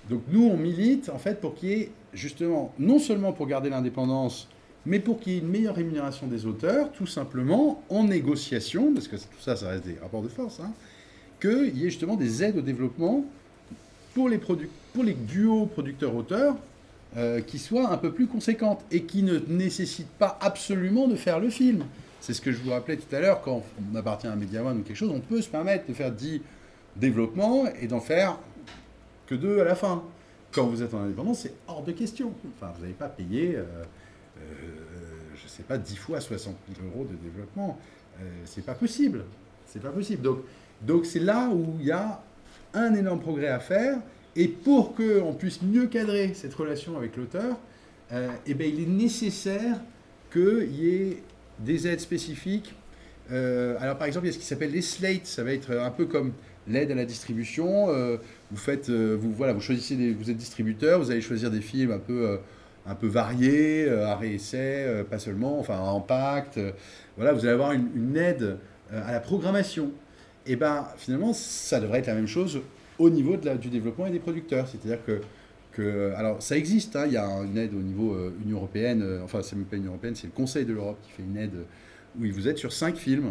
Donc 0.08 0.22
nous, 0.28 0.44
on 0.44 0.56
milite 0.56 1.08
en 1.08 1.18
fait 1.18 1.40
pour 1.40 1.54
qu'il 1.54 1.68
y 1.68 1.72
ait 1.72 1.90
justement, 2.12 2.72
non 2.78 2.98
seulement 2.98 3.32
pour 3.32 3.46
garder 3.46 3.70
l'indépendance, 3.70 4.48
mais 4.86 5.00
pour 5.00 5.20
qu'il 5.20 5.32
y 5.32 5.36
ait 5.36 5.40
une 5.40 5.48
meilleure 5.48 5.74
rémunération 5.74 6.26
des 6.26 6.46
auteurs, 6.46 6.92
tout 6.92 7.06
simplement 7.06 7.82
en 7.88 8.04
négociation, 8.04 8.92
parce 8.92 9.08
que 9.08 9.16
tout 9.16 9.40
ça, 9.40 9.56
ça 9.56 9.68
reste 9.68 9.84
des 9.84 9.96
rapports 10.00 10.22
de 10.22 10.28
force, 10.28 10.60
hein, 10.60 10.72
qu'il 11.40 11.76
y 11.76 11.82
ait 11.82 11.90
justement 11.90 12.16
des 12.16 12.42
aides 12.42 12.58
au 12.58 12.62
développement 12.62 13.24
pour 14.14 14.28
les, 14.28 15.14
duos 15.14 15.66
producteurs-auteurs 15.66 16.56
euh, 17.16 17.40
qui 17.40 17.58
soient 17.58 17.90
un 17.90 17.96
peu 17.96 18.12
plus 18.12 18.26
conséquentes 18.26 18.84
et 18.90 19.02
qui 19.02 19.22
ne 19.22 19.38
nécessitent 19.48 20.16
pas 20.18 20.38
absolument 20.40 21.08
de 21.08 21.16
faire 21.16 21.40
le 21.40 21.50
film. 21.50 21.84
C'est 22.20 22.32
ce 22.32 22.40
que 22.40 22.52
je 22.52 22.58
vous 22.58 22.70
rappelais 22.70 22.96
tout 22.96 23.14
à 23.14 23.20
l'heure, 23.20 23.42
quand 23.42 23.62
on 23.92 23.96
appartient 23.96 24.26
à 24.26 24.32
un 24.32 24.36
Media 24.36 24.64
One 24.64 24.78
ou 24.78 24.82
quelque 24.82 24.96
chose, 24.96 25.10
on 25.10 25.20
peut 25.20 25.42
se 25.42 25.48
permettre 25.48 25.86
de 25.88 25.94
faire 25.94 26.10
10 26.10 26.40
développements 26.96 27.64
et 27.80 27.86
d'en 27.86 28.00
faire 28.00 28.38
que 29.26 29.34
deux 29.34 29.60
à 29.60 29.64
la 29.64 29.74
fin. 29.74 30.02
Quand 30.52 30.66
vous 30.66 30.82
êtes 30.82 30.94
en 30.94 31.00
indépendance, 31.00 31.40
c'est 31.40 31.54
hors 31.66 31.82
de 31.82 31.92
question. 31.92 32.32
Enfin, 32.56 32.72
vous 32.76 32.82
n'allez 32.82 32.94
pas 32.94 33.08
payer, 33.08 33.56
euh, 33.56 33.64
je 34.36 35.44
ne 35.44 35.48
sais 35.48 35.62
pas, 35.62 35.78
10 35.78 35.96
fois 35.96 36.20
60 36.20 36.56
000 36.76 36.88
euros 36.88 37.04
de 37.04 37.16
développement. 37.16 37.78
Euh, 38.20 38.24
c'est 38.44 38.64
pas 38.64 38.74
possible. 38.74 39.24
C'est 39.66 39.82
pas 39.82 39.90
possible. 39.90 40.22
Donc, 40.22 40.40
donc 40.82 41.06
c'est 41.06 41.20
là 41.20 41.48
où 41.48 41.76
il 41.80 41.86
y 41.86 41.92
a 41.92 42.22
un 42.72 42.94
énorme 42.94 43.20
progrès 43.20 43.48
à 43.48 43.60
faire. 43.60 43.98
Et 44.36 44.48
pour 44.48 44.94
qu'on 44.94 45.34
puisse 45.34 45.62
mieux 45.62 45.86
cadrer 45.86 46.34
cette 46.34 46.54
relation 46.54 46.96
avec 46.96 47.16
l'auteur, 47.16 47.56
euh, 48.12 48.30
eh 48.46 48.54
ben, 48.54 48.68
il 48.68 48.82
est 48.82 48.90
nécessaire 48.90 49.80
qu'il 50.32 50.74
y 50.74 50.88
ait 50.88 51.22
des 51.60 51.86
aides 51.86 52.00
spécifiques. 52.00 52.74
Euh, 53.30 53.76
alors 53.80 53.96
par 53.96 54.06
exemple, 54.06 54.26
il 54.26 54.30
y 54.30 54.32
a 54.32 54.34
ce 54.34 54.38
qui 54.38 54.46
s'appelle 54.46 54.72
les 54.72 54.82
slates. 54.82 55.26
Ça 55.26 55.44
va 55.44 55.52
être 55.52 55.70
un 55.70 55.90
peu 55.90 56.06
comme 56.06 56.32
l'aide 56.66 56.90
à 56.90 56.94
la 56.94 57.04
distribution. 57.04 57.88
Euh, 57.90 58.16
vous 58.50 58.56
faites, 58.56 58.88
euh, 58.88 59.16
vous 59.18 59.32
voilà, 59.32 59.52
vous 59.52 59.60
choisissez, 59.60 60.12
vous 60.12 60.30
êtes 60.30 60.36
distributeur, 60.36 61.00
vous 61.00 61.10
allez 61.10 61.20
choisir 61.20 61.50
des 61.50 61.60
films 61.60 61.92
un 61.92 61.98
peu, 61.98 62.26
euh, 62.26 62.36
un 62.86 62.94
peu 62.94 63.06
variés, 63.06 63.86
euh, 63.88 64.06
arrêt 64.06 64.32
essai, 64.34 64.84
euh, 64.86 65.04
pas 65.04 65.18
seulement, 65.18 65.58
enfin 65.58 65.78
en 65.78 65.96
impact. 65.98 66.58
euh, 66.58 66.72
voilà, 67.16 67.32
vous 67.32 67.40
allez 67.40 67.54
avoir 67.54 67.72
une, 67.72 68.16
aide 68.16 68.58
à 68.92 69.12
la 69.12 69.20
programmation. 69.20 69.90
Et 70.46 70.56
ben 70.56 70.86
finalement, 70.96 71.32
ça 71.32 71.80
devrait 71.80 72.00
être 72.00 72.06
la 72.08 72.14
même 72.14 72.26
chose 72.26 72.60
au 72.98 73.08
niveau 73.10 73.36
de 73.36 73.46
la- 73.46 73.56
du 73.56 73.68
développement 73.68 74.06
et 74.06 74.10
des 74.10 74.18
producteurs. 74.18 74.68
C'est-à-dire 74.68 74.98
que, 75.04 75.20
que 75.72 76.12
alors 76.16 76.42
ça 76.42 76.56
existe. 76.56 76.94
hein, 76.96 77.04
il 77.06 77.12
y 77.12 77.16
a 77.16 77.26
une 77.42 77.56
aide 77.56 77.72
au 77.74 77.80
niveau 77.82 78.12
euh, 78.14 78.34
Union 78.44 78.58
européenne. 78.58 79.02
euh, 79.02 79.22
enfin, 79.24 79.40
c'est 79.42 79.56
même 79.56 79.64
pas 79.64 79.76
Union 79.76 79.92
européenne, 79.92 80.14
c'est 80.14 80.26
le 80.26 80.32
Conseil 80.32 80.64
de 80.66 80.72
l'Europe 80.74 80.98
qui 81.02 81.12
fait 81.12 81.22
une 81.22 81.36
aide 81.36 81.54
où 82.20 82.24
il 82.24 82.32
vous 82.32 82.46
aide 82.48 82.58
sur 82.58 82.72
cinq 82.72 82.96
films. 82.96 83.30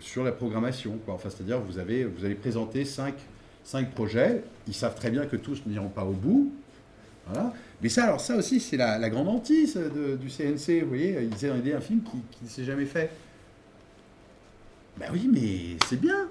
sur 0.00 0.24
la 0.24 0.32
programmation. 0.32 0.98
Quoi. 1.04 1.14
Enfin, 1.14 1.28
c'est-à-dire 1.30 1.60
vous, 1.60 1.78
avez, 1.78 2.04
vous 2.04 2.24
allez 2.24 2.34
présenter 2.34 2.84
cinq, 2.86 3.14
cinq 3.62 3.90
projets. 3.90 4.42
Ils 4.66 4.74
savent 4.74 4.94
très 4.94 5.10
bien 5.10 5.26
que 5.26 5.36
tous 5.36 5.62
n'iront 5.66 5.88
pas 5.90 6.04
au 6.04 6.12
bout. 6.12 6.50
Voilà. 7.26 7.52
Mais 7.82 7.88
ça, 7.88 8.04
alors 8.04 8.20
ça 8.20 8.36
aussi, 8.36 8.60
c'est 8.60 8.76
la, 8.76 8.98
la 8.98 9.10
grande 9.10 9.28
hantise 9.28 9.74
de- 9.76 10.16
du 10.16 10.28
CNC. 10.30 10.82
Vous 10.82 10.88
voyez, 10.88 11.18
ils 11.22 11.50
ont 11.50 11.56
aidé 11.56 11.72
un 11.74 11.80
film 11.80 12.00
qui, 12.02 12.18
qui 12.30 12.44
ne 12.44 12.48
s'est 12.48 12.64
jamais 12.64 12.86
fait. 12.86 13.10
Ben 14.98 15.06
oui, 15.12 15.28
mais 15.32 15.76
c'est 15.88 16.00
bien. 16.00 16.28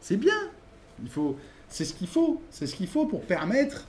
C'est 0.00 0.16
bien. 0.16 0.34
Il 1.02 1.10
faut, 1.10 1.36
c'est 1.68 1.84
ce 1.84 1.92
qu'il 1.94 2.06
faut. 2.08 2.40
C'est 2.50 2.66
ce 2.66 2.74
qu'il 2.74 2.88
faut 2.88 3.06
pour 3.06 3.22
permettre 3.22 3.86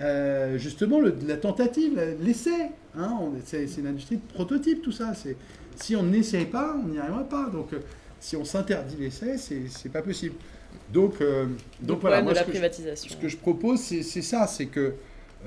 euh, 0.00 0.58
justement 0.58 1.00
le- 1.00 1.16
la 1.26 1.36
tentative, 1.36 2.00
l'essai. 2.22 2.70
Hein, 2.96 3.18
c'est, 3.44 3.64
une 3.78 3.86
industrie 3.86 4.16
de 4.16 4.32
prototype, 4.34 4.82
tout 4.82 4.92
ça. 4.92 5.14
C'est, 5.14 5.36
si 5.76 5.96
on 5.96 6.02
n'essaye 6.02 6.46
pas, 6.46 6.76
on 6.82 6.88
n'y 6.88 6.98
arrivera 6.98 7.24
pas. 7.24 7.48
Donc, 7.50 7.72
euh, 7.72 7.80
si 8.20 8.36
on 8.36 8.44
s'interdit 8.44 8.96
l'essai, 8.98 9.38
c'est, 9.38 9.62
c'est 9.68 9.88
pas 9.88 10.02
possible. 10.02 10.34
Donc, 10.92 11.20
euh, 11.20 11.46
Donc, 11.80 12.00
voilà. 12.00 12.20
moi, 12.22 12.32
de 12.32 12.36
la 12.36 12.42
ce 12.42 12.46
que 12.46 12.52
je- 12.52 12.58
privatisation. 12.58 13.10
ce 13.10 13.16
que 13.16 13.28
je 13.28 13.36
propose, 13.36 13.80
c'est 13.80 14.02
ça, 14.22 14.46
c'est 14.46 14.66
que 14.66 14.94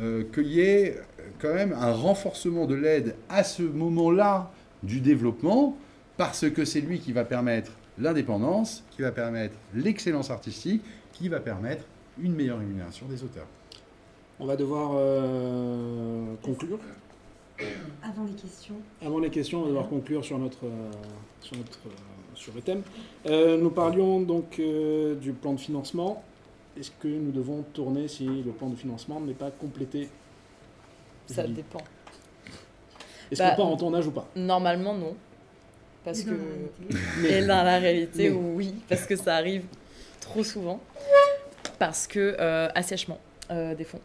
euh, 0.01 0.23
qu'il 0.33 0.47
y 0.47 0.59
ait 0.61 0.99
quand 1.39 1.53
même 1.53 1.73
un 1.73 1.93
renforcement 1.93 2.65
de 2.65 2.75
l'aide 2.75 3.15
à 3.29 3.43
ce 3.43 3.63
moment-là 3.63 4.51
du 4.81 4.99
développement, 4.99 5.77
parce 6.17 6.49
que 6.49 6.65
c'est 6.65 6.81
lui 6.81 6.99
qui 6.99 7.11
va 7.13 7.25
permettre 7.25 7.71
l'indépendance, 7.97 8.83
qui 8.91 9.01
va 9.01 9.11
permettre 9.11 9.55
l'excellence 9.73 10.29
artistique, 10.31 10.81
qui 11.13 11.29
va 11.29 11.39
permettre 11.39 11.85
une 12.21 12.33
meilleure 12.35 12.59
rémunération 12.59 13.05
des 13.07 13.23
auteurs. 13.23 13.47
On 14.39 14.45
va 14.45 14.55
devoir 14.55 14.91
euh, 14.95 16.33
conclure. 16.43 16.79
Avant 18.01 18.25
les 18.25 18.33
questions, 18.33 18.75
Avant 19.05 19.19
les 19.19 19.29
questions, 19.29 19.59
on 19.59 19.61
va 19.63 19.67
devoir 19.69 19.89
conclure 19.89 20.25
sur 20.25 20.39
notre, 20.39 20.65
euh, 20.65 20.91
sur 21.39 21.55
notre, 21.55 21.79
euh, 21.85 21.91
sur 22.35 22.53
le 22.53 22.61
thème. 22.61 22.81
Euh, 23.27 23.57
nous 23.57 23.69
parlions 23.69 24.21
donc 24.21 24.59
euh, 24.59 25.15
du 25.15 25.33
plan 25.33 25.53
de 25.53 25.59
financement. 25.59 26.23
Est-ce 26.79 26.91
que 26.99 27.07
nous 27.07 27.31
devons 27.31 27.63
tourner 27.73 28.07
si 28.07 28.25
le 28.25 28.51
plan 28.51 28.69
de 28.69 28.75
financement 28.75 29.19
n'est 29.21 29.33
pas 29.33 29.51
complété 29.51 30.09
Ça 31.27 31.43
dépend. 31.47 31.81
Est-ce 33.31 33.41
Bah, 33.41 33.51
qu'on 33.51 33.55
part 33.57 33.65
en 33.67 33.77
tournage 33.77 34.07
ou 34.07 34.11
pas 34.11 34.27
Normalement, 34.35 34.93
non. 34.95 35.15
Parce 36.03 36.25
mais 36.25 36.31
que. 36.33 36.37
dans 36.37 36.43
la 36.43 37.19
réalité, 37.19 37.37
Et 37.37 37.41
dans 37.45 37.63
la 37.63 37.79
réalité, 37.79 38.29
Mais- 38.29 38.35
oui, 38.35 38.75
parce 38.89 39.05
que 39.05 39.15
ça 39.15 39.35
arrive 39.35 39.63
trop 40.19 40.43
souvent 40.43 40.79
parce 41.79 42.07
que 42.07 42.35
euh, 42.39 42.67
assèchement 42.75 43.19
euh, 43.51 43.75
des 43.75 43.83
fonds. 43.83 43.99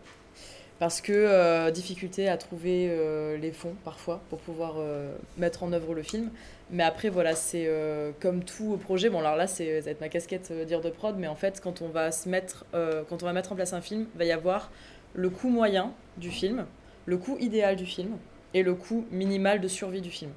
Parce 0.78 1.00
que 1.00 1.12
euh, 1.12 1.70
difficulté 1.72 2.28
à 2.28 2.36
trouver 2.36 2.88
euh, 2.90 3.36
les 3.36 3.50
fonds 3.52 3.74
parfois 3.84 4.20
pour 4.30 4.38
pouvoir 4.38 4.74
euh, 4.78 5.12
mettre 5.36 5.62
en 5.64 5.72
œuvre 5.72 5.94
le 5.94 6.02
film. 6.02 6.30
Mais 6.70 6.82
après, 6.82 7.08
voilà, 7.08 7.34
c'est 7.34 7.64
euh, 7.66 8.12
comme 8.20 8.44
tout 8.44 8.76
projet. 8.76 9.08
Bon, 9.08 9.20
alors 9.20 9.36
là, 9.36 9.46
c'est, 9.46 9.80
ça 9.80 9.86
va 9.86 9.90
être 9.92 10.00
ma 10.00 10.10
casquette 10.10 10.50
euh, 10.50 10.64
dire 10.64 10.82
de 10.82 10.90
prod, 10.90 11.16
mais 11.16 11.26
en 11.26 11.34
fait, 11.34 11.60
quand 11.62 11.80
on 11.80 11.88
va 11.88 12.12
se 12.12 12.28
mettre, 12.28 12.66
euh, 12.74 13.04
quand 13.08 13.22
on 13.22 13.26
va 13.26 13.32
mettre 13.32 13.52
en 13.52 13.54
place 13.54 13.72
un 13.72 13.80
film, 13.80 14.06
il 14.14 14.18
va 14.18 14.24
y 14.26 14.32
avoir 14.32 14.70
le 15.14 15.30
coût 15.30 15.48
moyen 15.48 15.92
du 16.18 16.30
film, 16.30 16.66
le 17.06 17.16
coût 17.16 17.38
idéal 17.40 17.76
du 17.76 17.86
film 17.86 18.18
et 18.52 18.62
le 18.62 18.74
coût 18.74 19.06
minimal 19.10 19.60
de 19.60 19.68
survie 19.68 20.02
du 20.02 20.10
film. 20.10 20.30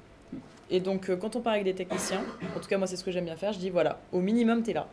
Et 0.70 0.80
donc, 0.80 1.14
quand 1.18 1.36
on 1.36 1.42
part 1.42 1.52
avec 1.52 1.64
des 1.64 1.74
techniciens, 1.74 2.24
en 2.56 2.60
tout 2.60 2.68
cas, 2.68 2.78
moi, 2.78 2.86
c'est 2.86 2.96
ce 2.96 3.04
que 3.04 3.10
j'aime 3.10 3.26
bien 3.26 3.36
faire, 3.36 3.52
je 3.52 3.58
dis 3.58 3.68
voilà, 3.68 4.00
au 4.10 4.20
minimum, 4.20 4.62
tu 4.62 4.70
es 4.70 4.72
là. 4.72 4.88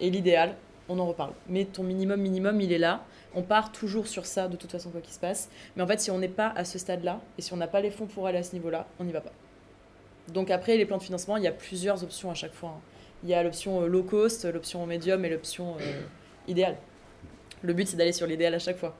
Et 0.00 0.10
l'idéal, 0.10 0.54
on 0.90 0.98
en 0.98 1.06
reparle. 1.06 1.32
Mais 1.48 1.64
ton 1.64 1.82
minimum, 1.82 2.20
minimum, 2.20 2.60
il 2.60 2.72
est 2.72 2.78
là. 2.78 3.04
On 3.34 3.42
part 3.42 3.72
toujours 3.72 4.06
sur 4.06 4.26
ça, 4.26 4.48
de 4.48 4.56
toute 4.56 4.70
façon, 4.70 4.90
quoi 4.90 5.00
qu'il 5.00 5.14
se 5.14 5.18
passe. 5.18 5.48
Mais 5.76 5.82
en 5.82 5.86
fait, 5.86 6.00
si 6.00 6.10
on 6.10 6.18
n'est 6.18 6.28
pas 6.28 6.52
à 6.54 6.64
ce 6.64 6.78
stade-là, 6.78 7.20
et 7.38 7.42
si 7.42 7.54
on 7.54 7.56
n'a 7.56 7.68
pas 7.68 7.80
les 7.80 7.90
fonds 7.90 8.06
pour 8.06 8.26
aller 8.26 8.38
à 8.38 8.42
ce 8.42 8.52
niveau-là, 8.52 8.86
on 8.98 9.04
n'y 9.04 9.12
va 9.12 9.22
pas. 9.22 9.32
Donc 10.32 10.50
après, 10.50 10.76
les 10.76 10.84
plans 10.84 10.98
de 10.98 11.02
financement, 11.02 11.36
il 11.36 11.44
y 11.44 11.46
a 11.46 11.52
plusieurs 11.52 12.02
options 12.02 12.30
à 12.30 12.34
chaque 12.34 12.54
fois. 12.54 12.70
hein. 12.70 12.80
Il 13.24 13.28
y 13.28 13.34
a 13.34 13.42
l'option 13.42 13.82
euh, 13.82 13.86
low 13.86 14.02
cost, 14.02 14.44
l'option 14.44 14.86
médium 14.86 15.24
et 15.24 15.28
l'option 15.28 15.76
euh, 15.80 16.00
idéale. 16.46 16.76
Le 17.62 17.72
but, 17.72 17.88
c'est 17.88 17.96
d'aller 17.96 18.12
sur 18.12 18.26
l'idéal 18.26 18.54
à 18.54 18.58
chaque 18.58 18.76
fois. 18.76 18.94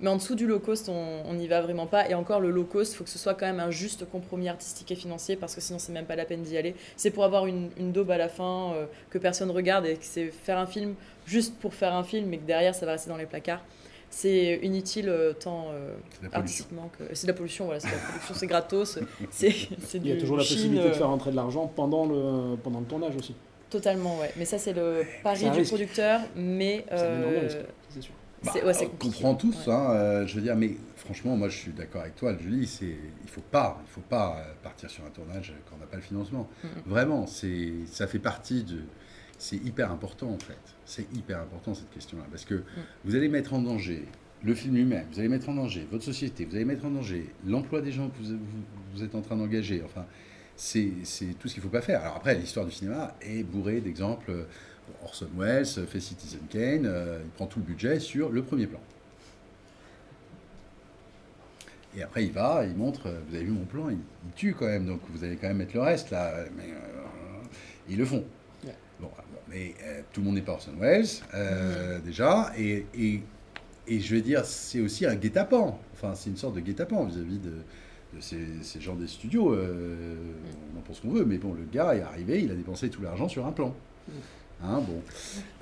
Mais 0.00 0.08
en 0.08 0.14
dessous 0.14 0.36
du 0.36 0.46
low 0.46 0.60
cost, 0.60 0.88
on 0.88 1.34
n'y 1.34 1.48
va 1.48 1.60
vraiment 1.60 1.88
pas. 1.88 2.08
Et 2.08 2.14
encore, 2.14 2.38
le 2.38 2.52
low 2.52 2.62
cost, 2.62 2.92
il 2.92 2.96
faut 2.96 3.02
que 3.02 3.10
ce 3.10 3.18
soit 3.18 3.34
quand 3.34 3.46
même 3.46 3.58
un 3.58 3.72
juste 3.72 4.08
compromis 4.08 4.48
artistique 4.48 4.92
et 4.92 4.94
financier, 4.94 5.34
parce 5.34 5.56
que 5.56 5.60
sinon, 5.60 5.80
c'est 5.80 5.90
même 5.90 6.04
pas 6.04 6.14
la 6.14 6.24
peine 6.24 6.42
d'y 6.42 6.56
aller. 6.56 6.76
C'est 6.96 7.10
pour 7.10 7.24
avoir 7.24 7.46
une, 7.46 7.70
daube 7.76 8.12
à 8.12 8.16
la 8.16 8.28
fin 8.28 8.74
euh, 8.74 8.86
que 9.10 9.18
personne 9.18 9.50
regarde 9.50 9.86
et 9.86 9.96
que 9.96 10.04
c'est 10.04 10.26
faire 10.26 10.58
un 10.58 10.66
film 10.66 10.94
juste 11.26 11.58
pour 11.58 11.74
faire 11.74 11.94
un 11.94 12.04
film, 12.04 12.32
et 12.32 12.38
que 12.38 12.46
derrière, 12.46 12.76
ça 12.76 12.86
va 12.86 12.92
rester 12.92 13.10
dans 13.10 13.16
les 13.16 13.26
placards. 13.26 13.62
C'est 14.10 14.60
inutile 14.62 15.08
euh, 15.08 15.32
tant 15.32 15.66
euh, 15.70 15.92
artistiquement 16.32 16.90
que. 16.98 17.14
C'est 17.14 17.26
de 17.26 17.32
la 17.32 17.36
pollution, 17.36 17.66
voilà, 17.66 17.80
c'est 17.80 17.88
de 17.88 17.92
la 17.92 17.98
production, 17.98 18.34
c'est 18.34 18.46
gratos. 18.46 18.98
C'est 19.30 19.54
c'est 19.84 19.98
Il 19.98 20.06
y 20.06 20.12
a 20.12 20.14
du 20.14 20.20
toujours 20.20 20.38
la 20.38 20.42
Chine, 20.42 20.56
possibilité 20.56 20.84
de 20.88 20.90
euh, 20.90 20.94
faire 20.94 21.08
rentrer 21.08 21.30
de 21.30 21.36
l'argent 21.36 21.66
pendant 21.74 22.06
le, 22.06 22.56
pendant 22.56 22.80
le 22.80 22.86
tournage 22.86 23.14
aussi. 23.16 23.34
Totalement, 23.70 24.18
ouais. 24.18 24.32
Mais 24.36 24.46
ça, 24.46 24.56
c'est 24.58 24.72
le 24.72 25.02
pari 25.22 25.44
du 25.44 25.50
risque. 25.50 25.70
producteur, 25.70 26.20
mais. 26.34 26.84
C'est 26.88 26.94
un 26.94 27.18
énorme 27.18 27.34
euh, 27.34 27.40
risque, 27.40 27.58
c'est 27.90 28.00
sûr. 28.02 28.14
Bah, 28.42 28.50
c'est 28.54 28.64
ouais, 28.64 28.72
c'est 28.72 28.86
on 28.86 28.96
comprend 28.96 29.34
tous, 29.34 29.66
Ouais. 29.66 29.72
hein, 29.74 29.90
euh, 29.90 30.26
je 30.26 30.36
veux 30.36 30.40
dire, 30.40 30.54
mais 30.56 30.70
franchement, 30.96 31.36
moi 31.36 31.48
je 31.48 31.56
suis 31.58 31.72
d'accord 31.72 32.02
avec 32.02 32.14
toi, 32.14 32.36
Julie, 32.40 32.66
c'est, 32.68 32.86
il 32.86 33.28
faut 33.28 33.40
pas, 33.40 33.78
il 33.84 33.90
faut 33.90 34.00
pas 34.00 34.36
partir 34.62 34.88
sur 34.88 35.04
un 35.04 35.10
tournage 35.10 35.52
quand 35.68 35.74
on 35.76 35.80
n'a 35.80 35.86
pas 35.86 35.96
le 35.96 36.02
financement. 36.02 36.48
Mhm. 36.62 36.70
Vraiment, 36.86 37.26
c'est, 37.26 37.72
ça 37.90 38.06
fait 38.06 38.20
partie 38.20 38.62
de, 38.62 38.76
c'est 39.38 39.56
hyper 39.56 39.90
important 39.92 40.28
en 40.30 40.38
fait. 40.38 40.58
C'est 40.84 41.06
hyper 41.14 41.40
important 41.40 41.74
cette 41.74 41.90
question-là, 41.90 42.24
parce 42.30 42.44
que 42.44 42.62
vous 43.04 43.14
allez 43.14 43.28
mettre 43.28 43.54
en 43.54 43.60
danger 43.62 44.04
le 44.44 44.54
film 44.54 44.74
lui-même, 44.76 45.06
vous 45.12 45.18
allez 45.18 45.28
mettre 45.28 45.48
en 45.48 45.54
danger 45.54 45.86
votre 45.90 46.04
société, 46.04 46.44
vous 46.44 46.54
allez 46.56 46.64
mettre 46.64 46.84
en 46.84 46.90
danger 46.90 47.28
l'emploi 47.46 47.80
des 47.80 47.90
gens 47.92 48.08
que 48.08 48.18
vous, 48.22 48.30
vous- 48.36 48.64
vous 48.94 49.02
êtes 49.02 49.14
en 49.14 49.20
train 49.20 49.36
d'engager. 49.36 49.82
Enfin, 49.84 50.06
c'est, 50.56 50.90
tout 51.38 51.48
ce 51.48 51.54
qu'il 51.54 51.62
ne 51.62 51.68
faut 51.68 51.72
pas 51.72 51.82
faire. 51.82 52.02
Alors 52.02 52.16
après, 52.16 52.34
l'histoire 52.36 52.66
du 52.66 52.72
cinéma 52.72 53.14
est 53.20 53.42
bourrée 53.44 53.80
d'exemples. 53.80 54.46
Orson 55.04 55.28
Welles 55.36 55.66
fait 55.66 56.00
Citizen 56.00 56.40
Kane, 56.48 56.86
euh, 56.86 57.20
il 57.22 57.30
prend 57.30 57.46
tout 57.46 57.58
le 57.58 57.64
budget 57.66 58.00
sur 58.00 58.30
le 58.30 58.42
premier 58.42 58.66
plan. 58.66 58.80
Et 61.96 62.02
après, 62.02 62.24
il 62.24 62.32
va, 62.32 62.64
il 62.64 62.74
montre, 62.76 63.06
euh, 63.08 63.20
vous 63.28 63.34
avez 63.34 63.44
vu 63.44 63.50
mon 63.50 63.64
plan, 63.64 63.88
il, 63.90 63.98
il 64.26 64.32
tue 64.34 64.54
quand 64.54 64.66
même, 64.66 64.86
donc 64.86 65.00
vous 65.10 65.24
allez 65.24 65.36
quand 65.36 65.48
même 65.48 65.56
mettre 65.58 65.74
le 65.74 65.80
reste 65.82 66.10
là. 66.10 66.44
Mais 66.56 66.70
euh, 66.70 67.02
ils 67.88 67.96
le 67.98 68.04
font. 68.04 68.24
Ouais. 68.64 68.74
Bon, 69.00 69.10
ah, 69.18 69.24
bon, 69.32 69.37
mais 69.50 69.74
euh, 69.84 70.00
tout 70.12 70.20
le 70.20 70.26
monde 70.26 70.34
n'est 70.36 70.42
pas 70.42 70.52
Orson 70.52 70.72
Welles, 70.78 71.06
euh, 71.34 71.98
déjà, 72.00 72.52
et, 72.58 72.84
et, 72.98 73.22
et 73.86 74.00
je 74.00 74.14
vais 74.14 74.20
dire, 74.22 74.44
c'est 74.44 74.80
aussi 74.80 75.06
un 75.06 75.14
guet-apens. 75.14 75.78
Enfin, 75.94 76.14
c'est 76.14 76.30
une 76.30 76.36
sorte 76.36 76.54
de 76.54 76.60
guet-apens 76.60 77.06
vis-à-vis 77.06 77.38
de, 77.38 77.50
de 78.14 78.20
ces, 78.20 78.38
ces 78.62 78.80
gens 78.80 78.94
des 78.94 79.06
studios. 79.06 79.52
euh, 79.54 80.14
on 80.74 80.78
en 80.78 80.82
pense 80.82 81.00
qu'on 81.00 81.10
veut, 81.10 81.24
mais 81.24 81.38
bon, 81.38 81.52
le 81.54 81.64
gars 81.72 81.94
est 81.94 82.02
arrivé, 82.02 82.42
il 82.42 82.50
a 82.50 82.54
dépensé 82.54 82.88
tout 82.90 83.02
l'argent 83.02 83.28
sur 83.28 83.46
un 83.46 83.52
plan. 83.52 83.74
Hein, 84.62 84.80
bon, 84.86 85.00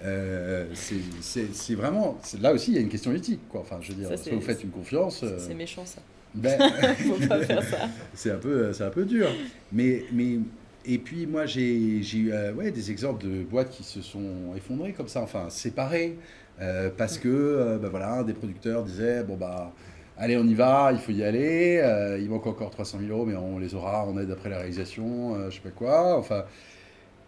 Euh, 0.05 0.67
c'est- 0.75 0.95
c'est 1.21 1.55
c'est 1.55 1.75
vraiment 1.75 2.19
c'est- 2.23 2.41
là 2.41 2.53
aussi 2.55 2.71
il 2.71 2.75
y 2.77 2.79
a 2.79 2.81
une 2.81 2.89
question 2.89 3.13
éthique 3.13 3.41
quoi. 3.51 3.61
Enfin, 3.61 3.77
je 3.83 3.93
veux 3.93 3.99
dire, 3.99 4.09
Ça, 4.09 4.17
c'est- 4.17 4.31
vous 4.31 4.41
faites 4.41 4.63
une 4.65 4.71
confiance, 4.71 5.23
C'est 5.39 5.55
méchant, 5.55 5.85
ça. 5.85 6.01
ben, 6.35 6.59
Faut 7.07 7.27
pas 7.29 7.43
faire 7.43 7.63
ça. 7.63 7.77
c'est 8.15 8.31
un 8.31 8.39
peu 8.39 8.73
c'est 8.73 8.85
un 8.85 8.91
peu 8.91 9.05
dur. 9.05 9.29
Mais 9.71 10.05
mais 10.13 10.39
et 10.87 10.99
puis 10.99 11.27
moi 11.27 11.47
j'ai 11.47 12.03
j'ai 12.03 12.19
eu 12.19 12.33
euh, 12.33 12.53
ouais 12.53 12.71
des 12.71 12.91
exemples 12.91 13.25
de 13.25 13.43
boîtes 13.43 13.71
qui 13.71 13.83
se 13.83 14.01
sont 14.03 14.55
effondrées 14.57 14.93
comme 14.93 15.09
ça, 15.09 15.21
enfin 15.23 15.51
séparées 15.51 16.17
euh, 16.61 16.91
parce 16.97 17.19
que 17.19 17.29
euh, 17.29 17.79
ben 17.79 17.89
voilà 17.89 18.23
des 18.23 18.33
producteurs 18.33 18.85
disaient 18.85 19.25
bon 19.25 19.37
bah 19.37 19.73
allez 20.17 20.37
on 20.37 20.45
y 20.45 20.55
va, 20.55 20.91
il 20.93 20.99
faut 20.99 21.13
y 21.13 21.23
aller, 21.25 21.81
euh, 21.83 22.19
il 22.19 22.29
manque 22.31 22.47
encore 22.47 22.71
300 22.71 22.99
000 23.01 23.11
euros 23.13 23.27
mais 23.27 23.37
on 23.37 23.59
les 23.59 23.75
aura 23.75 24.05
en 24.05 24.17
aide 24.19 24.31
après 24.31 24.49
la 24.49 24.59
réalisation, 24.59 25.35
euh, 25.35 25.51
je 25.51 25.57
sais 25.57 25.63
pas 25.63 25.71
quoi, 25.71 26.17
enfin 26.17 26.45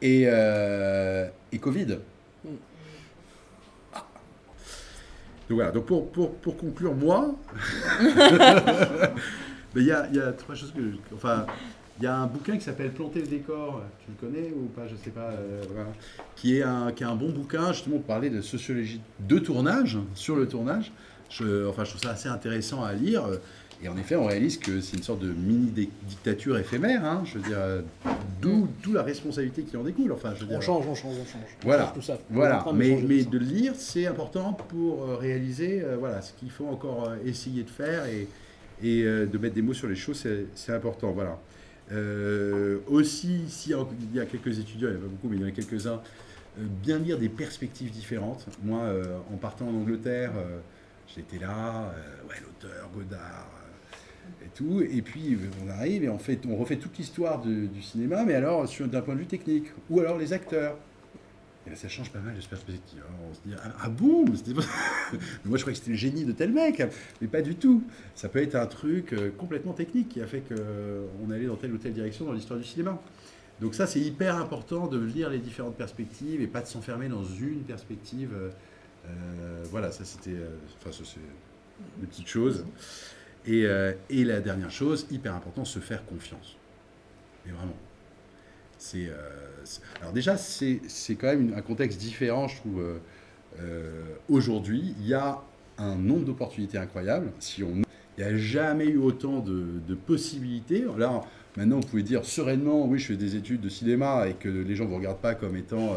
et 0.01 0.25
euh, 0.27 1.29
et 1.53 1.59
Covid. 1.59 1.99
Mm. 2.45 2.49
Donc 5.49 5.57
voilà, 5.57 5.71
donc 5.71 5.87
pour, 5.87 6.11
pour, 6.13 6.35
pour 6.37 6.57
conclure, 6.59 6.95
moi, 6.95 7.35
mais 9.75 9.81
il 9.81 9.87
y 9.87 9.93
a, 9.93 10.07
il 10.11 10.17
y 10.17 10.21
a 10.21 10.33
trois 10.33 10.55
choses 10.55 10.73
que. 10.73 11.15
Enfin, 11.15 11.47
il 11.99 12.05
y 12.05 12.07
a 12.07 12.17
un 12.17 12.27
bouquin 12.27 12.57
qui 12.57 12.63
s'appelle 12.65 12.93
Planter 12.93 13.21
le 13.21 13.27
décor, 13.27 13.83
tu 14.05 14.11
le 14.11 14.29
connais 14.29 14.51
ou 14.53 14.67
pas, 14.67 14.87
je 14.87 14.95
sais 14.97 15.11
pas, 15.11 15.31
euh, 15.31 15.63
voilà. 15.73 15.89
qui, 16.37 16.57
est 16.59 16.63
un, 16.63 16.93
qui 16.93 17.03
est 17.03 17.07
un 17.07 17.17
bon 17.17 17.31
bouquin 17.31 17.73
justement 17.73 17.97
pour 17.97 18.07
parler 18.07 18.31
de 18.31 18.41
sociologie 18.41 19.01
de 19.21 19.39
tournage, 19.39 19.99
sur 20.15 20.37
le 20.37 20.47
tournage. 20.47 20.93
Je, 21.31 21.67
enfin, 21.69 21.85
je 21.85 21.91
trouve 21.91 22.03
ça 22.03 22.11
assez 22.11 22.29
intéressant 22.29 22.83
à 22.85 22.93
lire. 22.93 23.25
Et 23.81 23.89
en 23.89 23.97
effet, 23.97 24.17
on 24.17 24.27
réalise 24.27 24.59
que 24.59 24.81
c'est 24.81 24.97
une 24.97 25.03
sorte 25.05 25.21
de 25.21 25.31
mini-dictature 25.33 26.59
éphémère, 26.59 27.05
hein, 27.05 27.23
je 27.25 27.39
veux 27.39 27.49
dire, 27.49 27.59
euh, 27.59 27.83
d'où 28.43 28.67
la 28.93 29.03
responsabilité 29.03 29.63
qui 29.63 29.77
en 29.77 29.85
découle. 29.85 30.11
Enfin, 30.13 30.33
je 30.35 30.41
veux 30.41 30.47
dire, 30.47 30.59
On 30.59 30.61
change, 30.61 30.85
on 30.89 30.95
change, 30.97 31.15
on 31.21 31.25
change. 31.25 31.43
On 31.63 31.67
Voilà. 31.67 31.85
change 31.85 31.95
tout 31.95 32.03
ça. 32.03 32.19
Voilà, 32.31 32.57
train 32.59 32.73
de 32.73 32.79
mais, 32.79 33.01
mais 33.07 33.23
de 33.25 33.39
le 33.39 33.45
lire, 33.45 33.75
c'est 33.77 34.07
important 34.07 34.53
pour 34.53 35.05
euh, 35.05 35.17
réaliser 35.17 35.81
euh, 35.85 35.97
voilà, 35.99 36.23
ce 36.23 36.33
qu'il 36.33 36.51
faut 36.51 36.67
encore 36.67 37.13
essayer 37.25 37.63
de 37.63 37.71
faire 37.71 38.07
et, 38.07 38.27
et 38.83 39.03
euh, 39.05 39.27
de 39.27 39.39
mettre 39.39 39.55
des 39.55 39.63
mots 39.63 39.75
sur 39.75 39.89
les 39.89 39.95
choses, 39.97 40.19
c'est 40.19 40.47
c'est 40.55 40.73
important. 40.73 41.13
Voilà. 41.13 41.39
Euh, 41.93 42.79
aussi, 42.87 43.49
s'il 43.49 43.73
y, 43.73 43.75
a- 43.75 43.87
il 44.13 44.17
y 44.17 44.21
a 44.21 44.27
quelques 44.27 44.59
étudiants, 44.59 44.89
il 44.89 44.97
n'y 44.97 44.97
en 44.97 45.01
a 45.01 45.03
pas 45.05 45.09
beaucoup, 45.09 45.29
mais 45.29 45.37
il 45.37 45.43
y 45.43 45.45
en 45.45 45.49
a 45.49 45.53
quelques-uns, 45.53 46.01
euh, 46.59 46.63
bien 46.83 46.99
lire 46.99 47.19
des 47.19 47.29
perspectives 47.29 47.91
différentes. 47.91 48.47
Moi, 48.63 48.81
euh, 48.81 49.19
en 49.33 49.37
partant 49.37 49.67
en 49.69 49.75
Angleterre, 49.75 50.33
j'étais 51.15 51.39
là, 51.39 51.95
ouais, 52.29 52.37
l'auteur, 52.43 52.91
Godard, 52.95 53.49
et 54.45 54.49
tout. 54.55 54.83
Et 54.83 55.01
puis, 55.03 55.39
on 55.65 55.71
arrive 55.71 56.05
et 56.05 56.09
on, 56.11 56.19
fait, 56.19 56.41
on 56.47 56.57
refait 56.57 56.77
toute 56.77 56.99
l'histoire 56.99 57.41
du 57.41 57.83
cinéma, 57.83 58.25
mais 58.25 58.35
alors 58.35 58.67
d'un 58.81 59.01
point 59.01 59.15
de 59.15 59.21
vue 59.21 59.27
technique. 59.27 59.69
Ou 59.89 60.01
alors 60.01 60.19
les 60.19 60.33
acteurs. 60.33 60.77
Ça 61.75 61.89
change 61.89 62.11
pas 62.11 62.19
mal 62.21 62.35
de 62.35 62.45
perspective. 62.45 63.03
On 63.29 63.35
se 63.35 63.41
dit, 63.47 63.55
ah, 63.63 63.73
ah 63.83 63.89
Moi, 65.45 65.59
je 65.59 65.63
croyais 65.63 65.73
que 65.73 65.75
c'était 65.75 65.91
le 65.91 65.97
génie 65.97 66.25
de 66.25 66.33
tel 66.33 66.53
mec. 66.53 66.83
Mais 67.21 67.29
pas 67.29 67.43
du 67.43 67.55
tout. 67.55 67.83
Ça 68.15 68.29
peut 68.29 68.43
être 68.43 68.55
un 68.55 68.67
truc 68.67 69.13
euh, 69.13 69.31
complètement 69.31 69.73
technique 69.73 70.09
qui 70.09 70.21
a 70.21 70.27
fait 70.27 70.43
qu'on 70.43 71.31
allait 71.31 71.47
dans 71.47 71.57
telle 71.57 71.73
ou 71.73 71.79
telle 71.79 71.93
direction 71.93 72.25
dans 72.25 72.33
l'histoire 72.33 72.59
du 72.59 72.65
cinéma. 72.65 73.01
Donc 73.61 73.75
ça, 73.75 73.87
c'est 73.87 74.01
hyper 74.01 74.37
important 74.37 74.87
de 74.87 74.99
lire 74.99 75.31
les 75.31 75.39
différentes 75.39 75.77
perspectives 75.77 76.41
et 76.41 76.47
pas 76.47 76.61
de 76.61 76.67
s'enfermer 76.67 77.09
dans 77.09 77.25
une 77.25 77.63
perspective. 77.63 78.31
euh, 78.35 78.51
euh, 79.09 79.65
voilà, 79.71 79.91
ça 79.91 80.05
c'était... 80.05 80.37
Enfin, 80.81 80.91
c'est 80.93 81.21
des 82.01 82.07
petites 82.07 82.29
choses. 82.29 82.65
Et, 83.47 83.67
et 84.11 84.25
la 84.25 84.41
dernière 84.41 84.71
chose, 84.71 85.07
hyper 85.11 85.35
important, 85.35 85.65
se 85.65 85.79
faire 85.79 86.05
confiance. 86.05 86.57
Mais 87.47 87.53
vraiment. 87.53 87.77
Euh, 88.95 89.11
c'est- 89.65 89.81
alors 90.01 90.13
déjà, 90.13 90.37
c'est, 90.37 90.81
quand 91.17 91.27
même 91.29 91.53
un 91.57 91.63
contexte 91.63 91.99
différent, 91.99 92.49
je 92.49 92.57
trouve. 92.57 92.81
euh, 92.81 92.99
euh, 93.61 94.05
aujourd'hui, 94.29 94.95
il 95.01 95.07
y 95.09 95.15
a 95.15 95.41
un 95.79 95.97
nombre 95.97 96.25
d'opportunités 96.27 96.79
incroyables. 96.79 97.33
Si 97.41 97.63
on, 97.65 97.83
il 98.17 98.25
n'y 98.25 98.25
a 98.25 98.37
jamais 98.37 98.87
eu 98.87 98.99
autant 98.99 99.41
de, 99.41 99.95
possibilités. 100.07 100.85
Là, 100.97 101.23
maintenant, 101.57 101.81
vous 101.81 101.87
pouvez 101.89 102.03
dire 102.03 102.25
sereinement, 102.25 102.87
oui, 102.87 102.99
je 102.99 103.07
fais 103.09 103.17
des 103.17 103.37
études 103.37 103.61
de 103.61 103.69
cinéma 103.69 104.29
et 104.29 104.35
que 104.35 104.49
les 104.49 104.75
gens 104.77 104.85
ne 104.85 104.91
vous 104.91 104.97
regardent 104.97 105.19
pas 105.19 105.35
comme 105.35 105.57
étant 105.57 105.95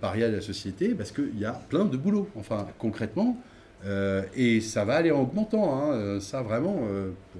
paria 0.00 0.28
de 0.30 0.36
la 0.36 0.40
société, 0.40 0.94
parce 0.94 1.12
qu'il 1.12 1.38
y 1.38 1.44
a 1.44 1.52
plein 1.52 1.84
de 1.84 1.96
boulot. 1.96 2.28
Enfin, 2.36 2.66
concrètement, 2.78 3.36
et 4.36 4.60
ça 4.60 4.84
va 4.84 4.96
aller 4.96 5.10
en 5.10 5.22
augmentant. 5.22 5.92
hein. 5.92 6.20
Ça, 6.20 6.42
vraiment, 6.42 6.76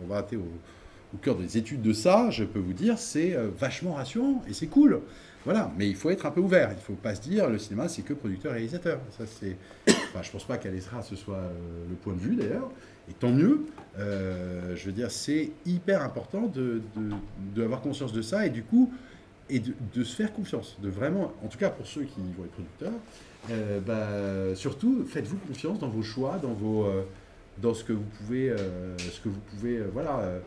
on 0.03 0.07
va 0.07 0.17
arrêter 0.17 0.37
au, 0.37 0.47
au 1.15 1.19
cœur 1.19 1.37
des 1.37 1.59
études 1.59 1.83
de 1.83 1.93
ça, 1.93 2.31
je 2.31 2.45
peux 2.45 2.59
vous 2.59 2.73
dire, 2.73 2.99
c'est 2.99 3.35
euh, 3.35 3.49
vachement 3.59 3.95
rassurant 3.95 4.43
et 4.49 4.53
c'est 4.53 4.67
cool. 4.67 5.01
Voilà, 5.45 5.73
mais 5.77 5.89
il 5.89 5.97
faut 5.97 6.11
être 6.11 6.25
un 6.25 6.31
peu 6.31 6.41
ouvert. 6.41 6.71
Il 6.71 6.77
ne 6.77 6.81
faut 6.81 6.93
pas 6.95 7.15
se 7.15 7.21
dire 7.21 7.49
le 7.49 7.59
cinéma, 7.59 7.89
c'est 7.89 8.03
que 8.03 8.15
producteur-réalisateur. 8.15 9.01
Ça, 9.19 9.25
c'est. 9.27 9.57
Enfin, 9.89 10.23
je 10.23 10.31
pense 10.31 10.45
pas 10.45 10.57
qu'Alestra 10.57 11.03
ce 11.03 11.17
soit 11.17 11.37
euh, 11.37 11.51
le 11.91 11.97
point 11.97 12.15
de 12.15 12.21
vue 12.21 12.37
d'ailleurs, 12.37 12.71
et 13.11 13.13
tant 13.13 13.33
mieux. 13.33 13.67
Euh, 13.99 14.77
je 14.77 14.87
veux 14.87 14.93
dire, 14.93 15.11
c'est 15.11 15.51
hyper 15.67 16.03
important 16.03 16.47
de, 16.47 16.81
de, 17.55 17.67
conscience 17.83 18.13
de 18.13 18.23
ça 18.23 18.47
et 18.47 18.51
du 18.51 18.63
coup 18.63 18.93
et 19.51 19.61
de, 19.61 20.05
se 20.05 20.17
faire 20.17 20.33
confiance, 20.33 20.79
de 20.81 20.89
vraiment, 20.89 21.33
en 21.45 21.49
tout 21.49 21.59
cas 21.59 21.69
pour 21.69 21.87
ceux 21.87 22.05
qui 22.05 22.21
vont 22.21 22.45
être 22.45 22.53
producteurs, 22.53 23.83
bah, 23.85 24.55
surtout 24.55 25.05
faites-vous 25.05 25.37
confiance 25.37 25.79
dans 25.79 25.89
vos 25.89 26.03
choix, 26.03 26.39
dans, 26.41 26.55
vos, 26.55 26.89
dans 27.59 27.75
ce 27.75 27.85
que 27.85 27.93
vous 27.93 28.07
pouvez, 28.19 28.55
ce 28.99 29.21
que 29.21 29.29
vous 29.29 29.41
pouvez 29.51 29.81
voilà, 29.93 30.41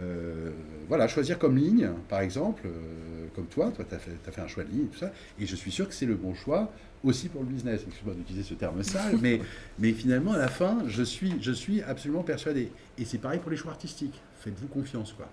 euh, 0.00 0.50
voilà, 0.88 1.08
choisir 1.08 1.38
comme 1.38 1.56
ligne, 1.56 1.90
par 2.08 2.20
exemple, 2.20 2.62
euh, 2.66 3.26
comme 3.34 3.46
toi, 3.46 3.70
toi 3.70 3.84
tu 3.88 3.94
as 3.94 3.98
fait, 3.98 4.40
un 4.40 4.48
choix 4.48 4.64
de 4.64 4.70
ligne 4.70 4.84
et 4.84 4.88
tout 4.88 4.98
ça, 4.98 5.12
et 5.38 5.46
je 5.46 5.54
suis 5.56 5.70
sûr 5.70 5.88
que 5.88 5.94
c'est 5.94 6.06
le 6.06 6.14
bon 6.14 6.34
choix 6.34 6.70
aussi 7.04 7.28
pour 7.28 7.42
le 7.42 7.48
business. 7.48 7.82
Excuse-moi 7.86 8.14
d'utiliser 8.14 8.44
ce 8.44 8.54
terme 8.54 8.82
sale, 8.82 9.16
mais, 9.20 9.92
finalement, 9.92 10.32
à 10.32 10.38
la 10.38 10.48
fin, 10.48 10.78
je 10.86 11.02
suis, 11.02 11.34
je 11.40 11.52
suis 11.52 11.82
absolument 11.82 12.22
persuadé. 12.22 12.70
Et 12.98 13.04
c'est 13.04 13.18
pareil 13.18 13.40
pour 13.40 13.50
les 13.50 13.56
choix 13.56 13.72
artistiques. 13.72 14.20
Faites-vous 14.40 14.68
confiance, 14.68 15.12
quoi. 15.12 15.28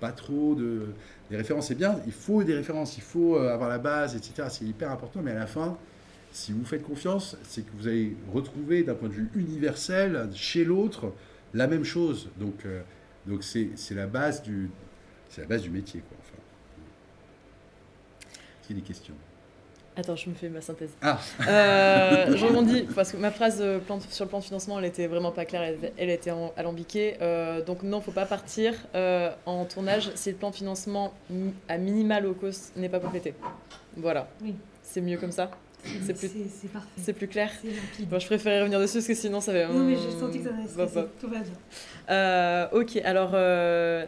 Pas 0.00 0.12
trop 0.12 0.54
de... 0.54 0.88
Des 1.30 1.36
références, 1.36 1.68
c'est 1.68 1.76
bien, 1.76 1.98
il 2.06 2.12
faut 2.12 2.42
des 2.42 2.54
références, 2.54 2.96
il 2.96 3.02
faut 3.02 3.36
euh, 3.36 3.54
avoir 3.54 3.70
la 3.70 3.78
base, 3.78 4.16
etc. 4.16 4.48
C'est 4.50 4.64
hyper 4.64 4.90
important, 4.90 5.20
mais 5.22 5.30
à 5.30 5.38
la 5.38 5.46
fin, 5.46 5.78
si 6.32 6.52
vous 6.52 6.64
faites 6.64 6.82
confiance, 6.82 7.36
c'est 7.44 7.62
que 7.62 7.70
vous 7.78 7.88
allez 7.88 8.16
retrouver 8.32 8.82
d'un 8.82 8.94
point 8.94 9.08
de 9.08 9.14
vue 9.14 9.30
universel, 9.34 10.28
chez 10.34 10.64
l'autre, 10.64 11.12
la 11.54 11.66
même 11.68 11.84
chose. 11.84 12.28
Donc, 12.38 12.66
donc 13.26 13.42
c'est, 13.44 13.70
c'est 13.76 13.94
la 13.94 14.06
base 14.06 14.42
du, 14.42 14.70
c'est 15.28 15.42
la 15.42 15.46
base 15.46 15.62
du 15.62 15.70
métier, 15.70 16.00
quoi. 16.00 16.16
Enfin. 16.20 16.38
Est-ce 18.60 18.66
qu'il 18.68 18.76
y 18.76 18.78
a 18.78 18.82
des 18.82 18.86
questions? 18.88 19.14
Attends, 19.94 20.16
je 20.16 20.30
me 20.30 20.34
fais 20.34 20.48
ma 20.48 20.62
synthèse. 20.62 20.88
Ah, 21.02 21.18
Euh, 21.46 22.34
je 22.34 22.46
rebondis 22.46 22.82
parce 22.94 23.12
que 23.12 23.18
ma 23.18 23.30
phrase 23.30 23.58
euh, 23.60 23.78
sur 24.08 24.24
le 24.24 24.28
plan 24.30 24.38
de 24.38 24.44
financement, 24.44 24.78
elle 24.78 24.86
était 24.86 25.06
vraiment 25.06 25.32
pas 25.32 25.44
claire, 25.44 25.62
elle, 25.62 25.92
elle 25.98 26.08
était 26.08 26.30
en- 26.30 26.50
alambiquée. 26.56 27.16
Euh, 27.20 27.62
donc 27.62 27.82
non, 27.82 28.00
faut 28.00 28.10
pas 28.12 28.24
partir 28.24 28.72
euh, 28.94 29.30
en 29.44 29.66
tournage 29.66 30.10
si 30.14 30.30
le 30.30 30.36
plan 30.36 30.48
de 30.48 30.54
financement 30.54 31.12
à 31.68 31.76
minimal 31.76 32.22
low 32.24 32.32
cost 32.32 32.74
n'est 32.76 32.88
pas 32.88 33.00
complété. 33.00 33.34
Voilà. 33.96 34.28
Oui. 34.40 34.54
C'est 34.82 35.02
mieux 35.02 35.18
comme 35.18 35.32
ça? 35.32 35.50
C'est 35.84 36.14
plus, 36.14 36.30
C'est 36.96 37.28
clair. 37.28 37.50
Bon, 38.00 38.18
je 38.18 38.26
préférais 38.26 38.60
revenir 38.60 38.80
dessus 38.80 38.98
parce 38.98 39.06
que 39.06 39.14
sinon 39.14 39.40
ça 39.40 39.52
va. 39.52 39.66
Non, 39.66 39.84
mais 39.84 39.96
j'ai 39.96 40.18
senti 40.18 40.38
que 40.38 40.44
ça 40.44 40.50
bah. 40.76 41.06
Tout 41.20 41.28
va 41.28 41.40
bien. 41.40 41.52
Euh, 42.10 42.66
ok, 42.72 42.96
alors 43.04 43.32
euh, 43.34 44.04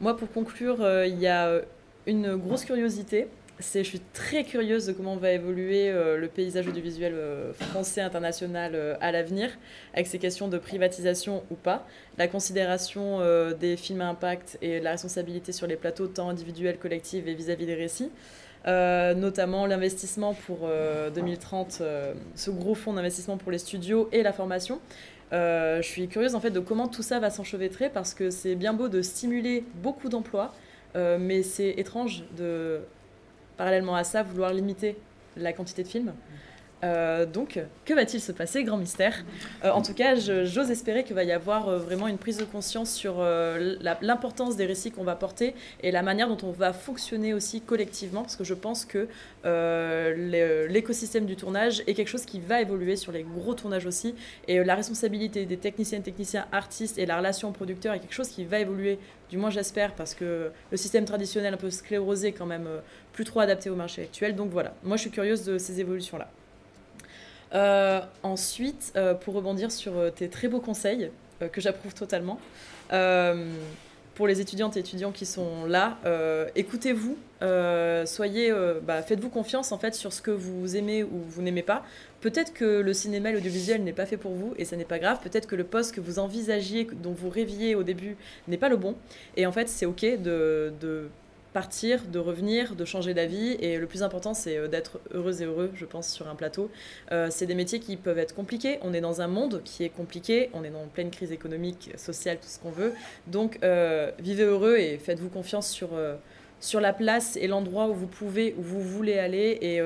moi 0.00 0.16
pour 0.16 0.30
conclure, 0.32 0.80
euh, 0.80 1.06
il 1.06 1.18
y 1.18 1.26
a 1.26 1.60
une 2.06 2.36
grosse 2.36 2.64
curiosité. 2.64 3.28
C'est, 3.60 3.82
je 3.82 3.88
suis 3.88 4.00
très 4.12 4.44
curieuse 4.44 4.86
de 4.86 4.92
comment 4.92 5.16
va 5.16 5.32
évoluer 5.32 5.90
le 5.92 6.28
paysage 6.28 6.68
audiovisuel 6.68 7.16
français 7.58 8.00
international 8.00 8.96
à 9.00 9.10
l'avenir, 9.10 9.50
avec 9.94 10.06
ces 10.06 10.20
questions 10.20 10.46
de 10.46 10.58
privatisation 10.58 11.42
ou 11.50 11.56
pas, 11.56 11.84
la 12.18 12.28
considération 12.28 13.18
des 13.58 13.76
films 13.76 14.02
à 14.02 14.10
impact 14.10 14.58
et 14.62 14.78
la 14.78 14.92
responsabilité 14.92 15.50
sur 15.50 15.66
les 15.66 15.74
plateaux 15.74 16.06
tant 16.06 16.28
individuels, 16.28 16.78
collectifs 16.78 17.26
et 17.26 17.34
vis-à-vis 17.34 17.66
des 17.66 17.74
récits. 17.74 18.12
Euh, 18.68 19.14
notamment 19.14 19.64
l'investissement 19.64 20.34
pour 20.34 20.58
euh, 20.64 21.08
2030, 21.08 21.78
euh, 21.80 22.12
ce 22.34 22.50
gros 22.50 22.74
fonds 22.74 22.92
d'investissement 22.92 23.38
pour 23.38 23.50
les 23.50 23.56
studios 23.56 24.10
et 24.12 24.22
la 24.22 24.34
formation. 24.34 24.78
Euh, 25.32 25.82
je 25.82 25.88
suis 25.88 26.08
curieuse 26.08 26.34
en 26.34 26.40
fait 26.40 26.50
de 26.50 26.60
comment 26.60 26.88
tout 26.88 27.02
ça 27.02 27.18
va 27.18 27.30
s'enchevêtrer 27.30 27.88
parce 27.88 28.14
que 28.14 28.30
c'est 28.30 28.54
bien 28.54 28.72
beau 28.72 28.88
de 28.88 29.00
stimuler 29.00 29.64
beaucoup 29.82 30.08
d'emplois, 30.08 30.54
euh, 30.96 31.18
mais 31.18 31.42
c'est 31.42 31.70
étrange 31.78 32.24
de, 32.36 32.80
parallèlement 33.56 33.94
à 33.94 34.04
ça, 34.04 34.22
vouloir 34.22 34.52
limiter 34.52 34.96
la 35.36 35.52
quantité 35.52 35.82
de 35.82 35.88
films. 35.88 36.12
Euh, 36.84 37.26
donc, 37.26 37.58
que 37.84 37.94
va-t-il 37.94 38.20
se 38.20 38.30
passer 38.30 38.62
Grand 38.62 38.76
mystère. 38.76 39.24
Euh, 39.64 39.70
en 39.70 39.82
tout 39.82 39.94
cas, 39.94 40.14
j'ose 40.14 40.70
espérer 40.70 41.02
qu'il 41.02 41.16
va 41.16 41.24
y 41.24 41.32
avoir 41.32 41.68
euh, 41.68 41.78
vraiment 41.78 42.06
une 42.06 42.18
prise 42.18 42.36
de 42.38 42.44
conscience 42.44 42.92
sur 42.92 43.20
l'importance 44.00 44.56
des 44.56 44.66
récits 44.66 44.92
qu'on 44.92 45.04
va 45.04 45.16
porter 45.16 45.54
et 45.82 45.90
la 45.90 46.02
manière 46.02 46.28
dont 46.28 46.46
on 46.46 46.52
va 46.52 46.72
fonctionner 46.72 47.34
aussi 47.34 47.60
collectivement, 47.60 48.22
parce 48.22 48.36
que 48.36 48.44
je 48.44 48.54
pense 48.54 48.84
que 48.84 49.08
l'é- 49.44 50.68
l'écosystème 50.68 51.26
du 51.26 51.36
tournage 51.36 51.82
est 51.86 51.94
quelque 51.94 52.08
chose 52.08 52.24
qui 52.24 52.38
va 52.38 52.60
évoluer 52.60 52.96
sur 52.96 53.10
les 53.12 53.24
gros 53.24 53.54
tournages 53.54 53.86
aussi, 53.86 54.14
et 54.46 54.62
la 54.62 54.74
responsabilité 54.74 55.46
des 55.46 55.56
techniciennes, 55.56 56.02
techniciens, 56.02 56.46
artistes 56.52 56.98
et 56.98 57.06
la 57.06 57.16
relation 57.16 57.50
producteur 57.52 57.94
est 57.94 57.98
quelque 58.00 58.14
chose 58.14 58.28
qui 58.28 58.44
va 58.44 58.60
évoluer, 58.60 58.98
du 59.30 59.36
moins 59.36 59.50
j'espère, 59.50 59.94
parce 59.94 60.14
que 60.14 60.50
le 60.70 60.76
système 60.76 61.04
traditionnel 61.04 61.54
un 61.54 61.58
peu 61.58 61.70
sclérosé 61.70 62.32
quand 62.32 62.46
même 62.46 62.68
plus 63.12 63.24
trop 63.24 63.40
adapté 63.40 63.68
au 63.68 63.74
marché 63.74 64.02
actuel. 64.02 64.36
Donc 64.36 64.50
voilà, 64.50 64.74
moi 64.84 64.96
je 64.96 65.02
suis 65.02 65.10
curieuse 65.10 65.44
de 65.44 65.58
ces 65.58 65.80
évolutions-là. 65.80 66.30
Euh, 67.54 68.00
ensuite, 68.22 68.92
euh, 68.96 69.14
pour 69.14 69.34
rebondir 69.34 69.72
sur 69.72 69.96
euh, 69.96 70.10
tes 70.10 70.28
très 70.28 70.48
beaux 70.48 70.60
conseils, 70.60 71.10
que 71.52 71.60
j'approuve 71.60 71.94
totalement, 71.94 72.40
pour 74.16 74.26
les 74.26 74.40
étudiantes 74.40 74.76
et 74.76 74.80
étudiants 74.80 75.12
qui 75.12 75.24
sont 75.24 75.66
là, 75.66 75.96
écoutez-vous, 76.56 77.16
bah, 77.40 79.02
faites-vous 79.06 79.28
confiance 79.28 79.70
en 79.70 79.78
fait 79.78 79.94
sur 79.94 80.12
ce 80.12 80.20
que 80.20 80.32
vous 80.32 80.74
aimez 80.74 81.04
ou 81.04 81.22
vous 81.28 81.40
n'aimez 81.40 81.62
pas. 81.62 81.84
Peut-être 82.22 82.52
que 82.52 82.80
le 82.80 82.92
cinéma 82.92 83.30
et 83.30 83.34
l'audiovisuel 83.34 83.84
n'est 83.84 83.92
pas 83.92 84.04
fait 84.04 84.16
pour 84.16 84.32
vous 84.32 84.52
et 84.56 84.64
ça 84.64 84.74
n'est 84.74 84.84
pas 84.84 84.98
grave. 84.98 85.20
Peut-être 85.22 85.46
que 85.46 85.54
le 85.54 85.62
poste 85.62 85.94
que 85.94 86.00
vous 86.00 86.18
envisagiez, 86.18 86.88
dont 87.04 87.12
vous 87.12 87.30
rêviez 87.30 87.76
au 87.76 87.84
début, 87.84 88.16
n'est 88.48 88.58
pas 88.58 88.68
le 88.68 88.78
bon. 88.78 88.96
Et 89.36 89.46
en 89.46 89.52
fait, 89.52 89.68
c'est 89.68 89.86
ok 89.86 90.04
de 90.20 91.08
partir, 91.52 92.02
de 92.06 92.18
revenir, 92.18 92.74
de 92.74 92.84
changer 92.84 93.14
d'avis. 93.14 93.52
Et 93.60 93.78
le 93.78 93.86
plus 93.86 94.02
important, 94.02 94.34
c'est 94.34 94.56
euh, 94.56 94.68
d'être 94.68 95.00
heureuse 95.12 95.42
et 95.42 95.44
heureux, 95.44 95.70
je 95.74 95.84
pense, 95.84 96.08
sur 96.08 96.28
un 96.28 96.34
plateau. 96.34 96.70
Euh, 97.12 97.28
c'est 97.30 97.46
des 97.46 97.54
métiers 97.54 97.80
qui 97.80 97.96
peuvent 97.96 98.18
être 98.18 98.34
compliqués. 98.34 98.78
On 98.82 98.92
est 98.92 99.00
dans 99.00 99.20
un 99.20 99.28
monde 99.28 99.62
qui 99.64 99.84
est 99.84 99.88
compliqué. 99.88 100.50
On 100.52 100.64
est 100.64 100.70
dans 100.70 100.82
une 100.82 100.90
pleine 100.90 101.10
crise 101.10 101.32
économique, 101.32 101.90
sociale, 101.96 102.38
tout 102.38 102.48
ce 102.48 102.58
qu'on 102.58 102.70
veut. 102.70 102.92
Donc, 103.26 103.58
euh, 103.62 104.10
vivez 104.18 104.44
heureux 104.44 104.76
et 104.76 104.98
faites-vous 104.98 105.30
confiance 105.30 105.68
sur, 105.68 105.90
sur 106.60 106.80
la 106.80 106.92
place 106.92 107.36
et 107.36 107.46
l'endroit 107.46 107.88
où 107.88 107.94
vous 107.94 108.06
pouvez, 108.06 108.54
où 108.58 108.62
vous 108.62 108.80
voulez 108.80 109.18
aller. 109.18 109.58
Et 109.60 109.80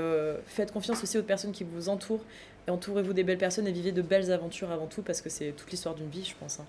faites 0.47 0.73
confiance 0.73 1.03
aussi 1.03 1.19
aux 1.19 1.23
personnes 1.23 1.53
qui 1.53 1.65
vous 1.65 1.89
entourent. 1.89 2.25
Et 2.69 2.71
entourez-vous 2.71 3.13
des 3.13 3.25
belles 3.25 3.39
personnes 3.39 3.67
et 3.67 3.73
vivez 3.73 3.93
de 3.93 4.03
belles 4.03 4.31
aventures 4.31 4.71
avant 4.71 4.87
tout, 4.87 5.03
parce 5.03 5.21
que 5.21 5.29
c'est 5.29 5.53
toute 5.57 5.71
l'histoire 5.71 5.95
d'une 5.95 6.09
vie, 6.09 6.25
je 6.25 6.35
pense. 6.39 6.61
hein. 6.61 6.67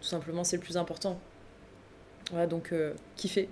Tout 0.00 0.08
simplement, 0.08 0.44
c'est 0.44 0.56
le 0.56 0.62
plus 0.62 0.76
important. 0.76 1.18
Voilà, 2.30 2.46
donc, 2.46 2.72
kiffez. 3.16 3.48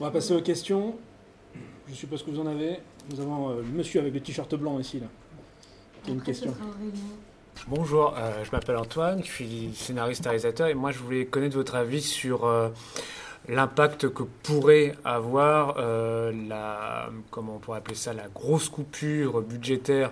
On 0.00 0.04
va 0.04 0.10
passer 0.10 0.34
aux 0.34 0.40
questions. 0.40 0.96
Je 1.88 1.94
suppose 1.94 2.22
que 2.22 2.30
vous 2.30 2.40
en 2.40 2.46
avez. 2.46 2.78
Nous 3.10 3.20
avons 3.20 3.50
euh, 3.50 3.56
le 3.56 3.76
monsieur 3.76 4.00
avec 4.00 4.14
le 4.14 4.20
t-shirt 4.20 4.54
blanc 4.54 4.78
ici, 4.78 5.00
là. 5.00 5.06
Y 6.06 6.10
a 6.10 6.14
une 6.14 6.22
question. 6.22 6.54
Bonjour, 7.68 8.14
euh, 8.16 8.44
je 8.44 8.50
m'appelle 8.50 8.76
Antoine, 8.76 9.22
je 9.22 9.30
suis 9.30 9.70
scénariste 9.74 10.24
réalisateur 10.24 10.66
et 10.68 10.74
moi 10.74 10.90
je 10.90 10.98
voulais 10.98 11.26
connaître 11.26 11.54
votre 11.54 11.74
avis 11.76 12.00
sur 12.00 12.44
euh, 12.44 12.70
l'impact 13.48 14.08
que 14.08 14.22
pourrait 14.42 14.96
avoir 15.04 15.76
euh, 15.78 16.32
la 16.48 17.10
comment 17.30 17.56
on 17.56 17.58
pourrait 17.58 17.78
appeler 17.78 17.94
ça 17.94 18.14
la 18.14 18.28
grosse 18.28 18.68
coupure 18.68 19.42
budgétaire 19.42 20.10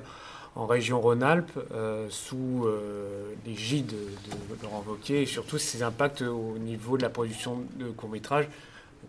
en 0.54 0.66
région 0.66 1.00
Rhône-Alpes 1.00 1.58
euh, 1.72 2.06
sous 2.10 2.64
euh, 2.66 3.32
l'égide 3.46 3.86
de, 3.86 3.94
de 3.94 4.62
Laurent 4.62 4.84
Wauquiez 4.86 5.22
et 5.22 5.26
surtout 5.26 5.58
ses 5.58 5.82
impacts 5.82 6.22
au 6.22 6.58
niveau 6.58 6.96
de 6.96 7.02
la 7.02 7.08
production 7.10 7.64
de 7.76 7.86
courts-métrages, 7.90 8.48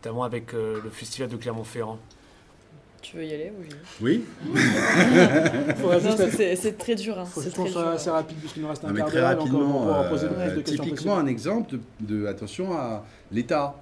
notamment 0.03 0.23
avec 0.23 0.53
euh, 0.53 0.79
le 0.83 0.89
festival 0.89 1.29
de 1.29 1.35
Clermont-Ferrand. 1.37 1.99
Tu 3.03 3.17
veux 3.17 3.25
y 3.25 3.33
aller 3.33 3.51
oui 4.01 4.23
être- 6.19 6.55
c'est 6.55 6.77
très 6.77 6.95
dur. 6.95 7.17
Hein. 7.19 7.25
faut 7.25 7.41
très 7.41 7.63
dur. 7.69 7.87
assez 7.87 8.09
rapide 8.11 8.37
puisqu'il 8.37 8.61
nous 8.61 8.69
reste 8.69 8.83
un 8.83 8.87
Non, 8.89 8.93
mais 8.93 8.99
quart 9.01 9.09
d'heure. 9.11 9.21
va 9.23 9.29
rapidement, 9.35 10.09
poser 10.09 10.27
euh, 10.27 10.55
de 10.55 10.61
typiquement 10.61 11.17
un 11.17 11.25
exemple 11.25 11.71
de, 11.71 11.79
de- 12.21 12.25
attention 12.27 12.73
à 12.77 13.03
l'État. 13.31 13.75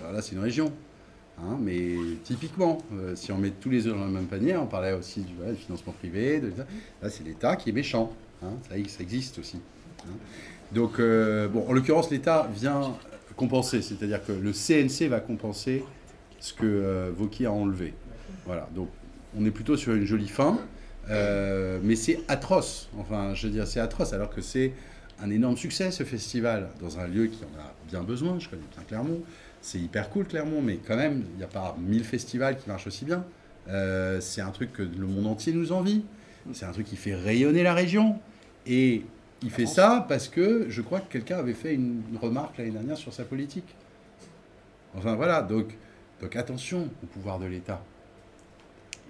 Alors 0.00 0.12
là, 0.12 0.22
c'est 0.22 0.32
une 0.36 0.40
région. 0.42 0.72
hein, 1.40 1.56
mais 1.60 1.94
typiquement, 2.24 2.78
euh, 2.94 3.14
si 3.16 3.32
on 3.32 3.38
met 3.38 3.50
tous 3.50 3.70
les 3.70 3.86
œufs 3.88 3.96
dans 3.96 4.04
le 4.04 4.10
même 4.12 4.26
panier, 4.26 4.56
on 4.56 4.66
parlait 4.66 4.92
aussi 4.92 5.20
du, 5.22 5.34
voilà, 5.36 5.52
du 5.52 5.58
financement 5.58 5.92
privé, 5.98 6.40
de, 6.40 6.52
là 7.02 7.10
c'est 7.10 7.24
l'État 7.24 7.56
qui 7.56 7.70
est 7.70 7.72
méchant. 7.72 8.12
hein, 8.42 8.50
ça, 8.68 8.76
ça 8.88 9.00
existe 9.02 9.38
aussi. 9.40 9.58
hein. 10.04 10.12
Donc, 10.72 11.00
euh, 11.00 11.48
bon, 11.48 11.66
en 11.68 11.72
l'occurrence, 11.72 12.08
l'État 12.10 12.48
vient 12.54 12.94
compenser, 13.40 13.80
c'est-à-dire 13.80 14.22
que 14.22 14.32
le 14.32 14.52
CNC 14.52 15.08
va 15.08 15.18
compenser 15.18 15.82
ce 16.40 16.52
que 16.52 16.66
euh, 16.66 17.10
Vauquier 17.16 17.46
a 17.46 17.52
enlevé. 17.52 17.94
Voilà, 18.44 18.68
donc 18.74 18.90
on 19.34 19.46
est 19.46 19.50
plutôt 19.50 19.78
sur 19.78 19.94
une 19.94 20.04
jolie 20.04 20.28
fin, 20.28 20.58
euh, 21.08 21.78
mais 21.82 21.96
c'est 21.96 22.20
atroce. 22.28 22.90
Enfin, 22.98 23.32
je 23.34 23.46
veux 23.46 23.52
dire, 23.52 23.66
c'est 23.66 23.80
atroce, 23.80 24.12
alors 24.12 24.28
que 24.28 24.42
c'est 24.42 24.72
un 25.22 25.30
énorme 25.30 25.56
succès 25.56 25.90
ce 25.90 26.04
festival 26.04 26.68
dans 26.82 26.98
un 26.98 27.06
lieu 27.06 27.28
qui 27.28 27.42
en 27.44 27.58
a 27.58 27.72
bien 27.88 28.02
besoin. 28.02 28.38
Je 28.38 28.50
connais 28.50 28.62
bien 28.74 28.84
Clermont. 28.86 29.20
C'est 29.62 29.78
hyper 29.78 30.10
cool 30.10 30.26
Clermont, 30.26 30.60
mais 30.60 30.76
quand 30.76 30.96
même, 30.96 31.24
il 31.32 31.38
n'y 31.38 31.42
a 31.42 31.46
pas 31.46 31.76
mille 31.80 32.04
festivals 32.04 32.58
qui 32.58 32.68
marchent 32.68 32.86
aussi 32.86 33.06
bien. 33.06 33.24
Euh, 33.68 34.20
c'est 34.20 34.42
un 34.42 34.50
truc 34.50 34.74
que 34.74 34.82
le 34.82 35.06
monde 35.06 35.26
entier 35.26 35.54
nous 35.54 35.72
envie. 35.72 36.04
C'est 36.52 36.66
un 36.66 36.72
truc 36.72 36.86
qui 36.86 36.96
fait 36.96 37.14
rayonner 37.14 37.62
la 37.62 37.72
région. 37.72 38.18
Et 38.66 39.02
il 39.42 39.50
fait 39.50 39.66
ça 39.66 40.04
parce 40.08 40.28
que 40.28 40.66
je 40.68 40.82
crois 40.82 41.00
que 41.00 41.10
quelqu'un 41.10 41.38
avait 41.38 41.54
fait 41.54 41.74
une 41.74 42.02
remarque 42.20 42.58
l'année 42.58 42.70
dernière 42.70 42.96
sur 42.96 43.12
sa 43.12 43.24
politique. 43.24 43.74
Enfin 44.96 45.14
voilà, 45.14 45.42
donc, 45.42 45.76
donc 46.20 46.36
attention 46.36 46.88
au 47.02 47.06
pouvoir 47.06 47.38
de 47.38 47.46
l'État. 47.46 47.82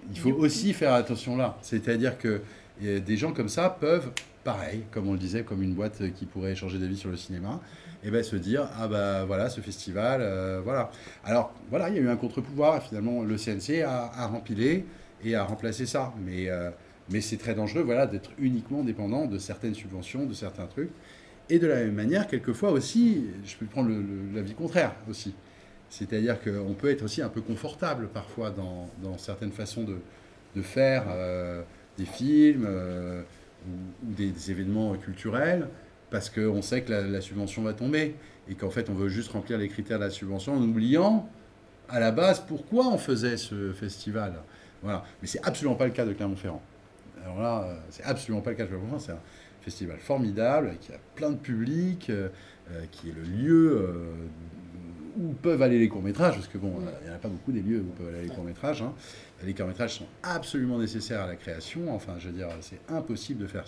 Il 0.09 0.19
faut 0.19 0.31
aussi 0.31 0.73
faire 0.73 0.93
attention 0.93 1.35
là. 1.35 1.57
C'est-à-dire 1.61 2.17
que 2.17 2.41
des 2.81 3.17
gens 3.17 3.33
comme 3.33 3.49
ça 3.49 3.69
peuvent, 3.69 4.11
pareil, 4.43 4.83
comme 4.91 5.07
on 5.07 5.13
le 5.13 5.19
disait, 5.19 5.43
comme 5.43 5.61
une 5.61 5.73
boîte 5.73 6.01
qui 6.15 6.25
pourrait 6.25 6.55
changer 6.55 6.79
d'avis 6.79 6.97
sur 6.97 7.09
le 7.09 7.17
cinéma, 7.17 7.59
et 8.03 8.09
ben 8.09 8.23
se 8.23 8.35
dire 8.35 8.67
ah 8.79 8.87
bah 8.87 9.25
voilà 9.25 9.49
ce 9.49 9.61
festival, 9.61 10.21
euh, 10.23 10.59
voilà. 10.63 10.89
Alors 11.23 11.53
voilà, 11.69 11.89
il 11.89 11.95
y 11.95 11.99
a 11.99 12.01
eu 12.01 12.09
un 12.09 12.15
contre-pouvoir 12.15 12.77
et 12.77 12.81
finalement 12.81 13.21
le 13.21 13.37
CNC 13.37 13.83
a, 13.83 14.11
a 14.15 14.27
rempilé 14.27 14.85
et 15.23 15.35
a 15.35 15.43
remplacé 15.43 15.85
ça. 15.85 16.13
Mais, 16.25 16.49
euh, 16.49 16.71
mais 17.09 17.21
c'est 17.21 17.37
très 17.37 17.55
dangereux 17.55 17.81
voilà, 17.81 18.07
d'être 18.07 18.31
uniquement 18.39 18.83
dépendant 18.83 19.25
de 19.25 19.37
certaines 19.37 19.73
subventions, 19.73 20.25
de 20.25 20.33
certains 20.33 20.67
trucs. 20.67 20.91
Et 21.49 21.59
de 21.59 21.67
la 21.67 21.75
même 21.75 21.95
manière, 21.95 22.27
quelquefois 22.27 22.71
aussi, 22.71 23.25
je 23.45 23.55
peux 23.57 23.65
prendre 23.65 23.91
l'avis 24.33 24.53
contraire 24.53 24.95
aussi. 25.09 25.33
C'est-à-dire 25.89 26.39
qu'on 26.41 26.73
peut 26.73 26.89
être 26.89 27.03
aussi 27.03 27.21
un 27.21 27.27
peu 27.27 27.41
confortable 27.41 28.07
parfois 28.07 28.51
dans, 28.51 29.17
certaines 29.17 29.51
façons 29.51 29.83
de, 29.83 30.61
faire 30.61 31.05
euh, 31.09 31.61
des 31.97 32.05
films 32.05 32.65
euh, 32.65 33.23
ou, 33.67 34.13
des 34.13 34.51
événements 34.51 34.95
culturels 34.95 35.67
parce 36.09 36.29
qu'on 36.29 36.61
sait 36.61 36.81
que 36.81 36.91
la, 36.91 37.01
la 37.01 37.19
subvention 37.19 37.63
va 37.63 37.73
tomber 37.73 38.15
et 38.49 38.55
qu'en 38.55 38.69
fait 38.69 38.89
on 38.89 38.93
veut 38.93 39.09
juste 39.09 39.31
remplir 39.31 39.57
les 39.57 39.67
critères 39.67 39.99
de 39.99 40.05
la 40.05 40.09
subvention 40.09 40.53
en 40.53 40.61
oubliant 40.61 41.29
à 41.89 41.99
la 41.99 42.11
base 42.11 42.39
pourquoi 42.39 42.87
on 42.87 42.97
faisait 42.97 43.37
ce 43.37 43.73
festival. 43.73 44.35
Voilà. 44.81 45.03
Mais 45.21 45.27
c'est 45.27 45.45
absolument 45.45 45.75
pas 45.75 45.85
le 45.85 45.91
cas 45.91 46.05
de 46.05 46.13
Clermont-Ferrand. 46.13 46.61
Alors 47.23 47.41
là, 47.41 47.63
euh, 47.63 47.75
c'est 47.89 48.03
absolument 48.03 48.41
pas 48.41 48.51
le 48.51 48.55
cas 48.55 48.63
de 48.63 48.69
Clermont-Ferrand. 48.69 48.99
C'est 48.99 49.11
un 49.11 49.19
festival 49.61 49.97
formidable 49.99 50.75
qui 50.81 50.91
a 50.91 50.97
plein 51.15 51.31
de 51.31 51.37
public, 51.37 52.09
euh, 52.09 52.29
euh, 52.71 52.83
qui 52.91 53.09
est 53.09 53.13
le 53.13 53.21
lieu 53.21 53.77
euh, 53.77 54.13
où 55.19 55.33
peuvent 55.33 55.61
aller 55.61 55.77
les 55.77 55.89
courts-métrages, 55.89 56.35
parce 56.35 56.47
que 56.47 56.57
bon, 56.57 56.73
il 57.01 57.05
n'y 57.07 57.11
en 57.11 57.15
a 57.15 57.19
pas 57.19 57.27
beaucoup 57.27 57.51
des 57.51 57.61
lieux 57.61 57.81
où 57.81 57.91
peuvent 58.01 58.13
aller 58.15 58.23
les 58.23 58.33
courts-métrages. 58.33 58.81
hein. 58.81 58.93
Les 59.43 59.53
courts-métrages 59.53 59.95
sont 59.95 60.07
absolument 60.23 60.79
nécessaires 60.79 61.21
à 61.21 61.27
la 61.27 61.35
création. 61.35 61.93
Enfin, 61.93 62.13
je 62.17 62.27
veux 62.29 62.33
dire, 62.33 62.47
c'est 62.61 62.79
impossible 62.89 63.41
de 63.41 63.47
faire. 63.47 63.65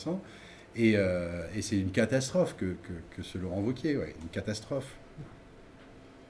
Et, 0.75 0.93
euh, 0.95 1.45
et 1.55 1.61
c'est 1.61 1.77
une 1.77 1.91
catastrophe 1.91 2.55
que, 2.57 2.65
que, 2.65 2.93
que 3.15 3.21
ce 3.21 3.37
Laurent 3.37 3.61
Wauquiez, 3.61 3.97
ouais, 3.97 4.15
une 4.21 4.29
catastrophe. 4.29 4.95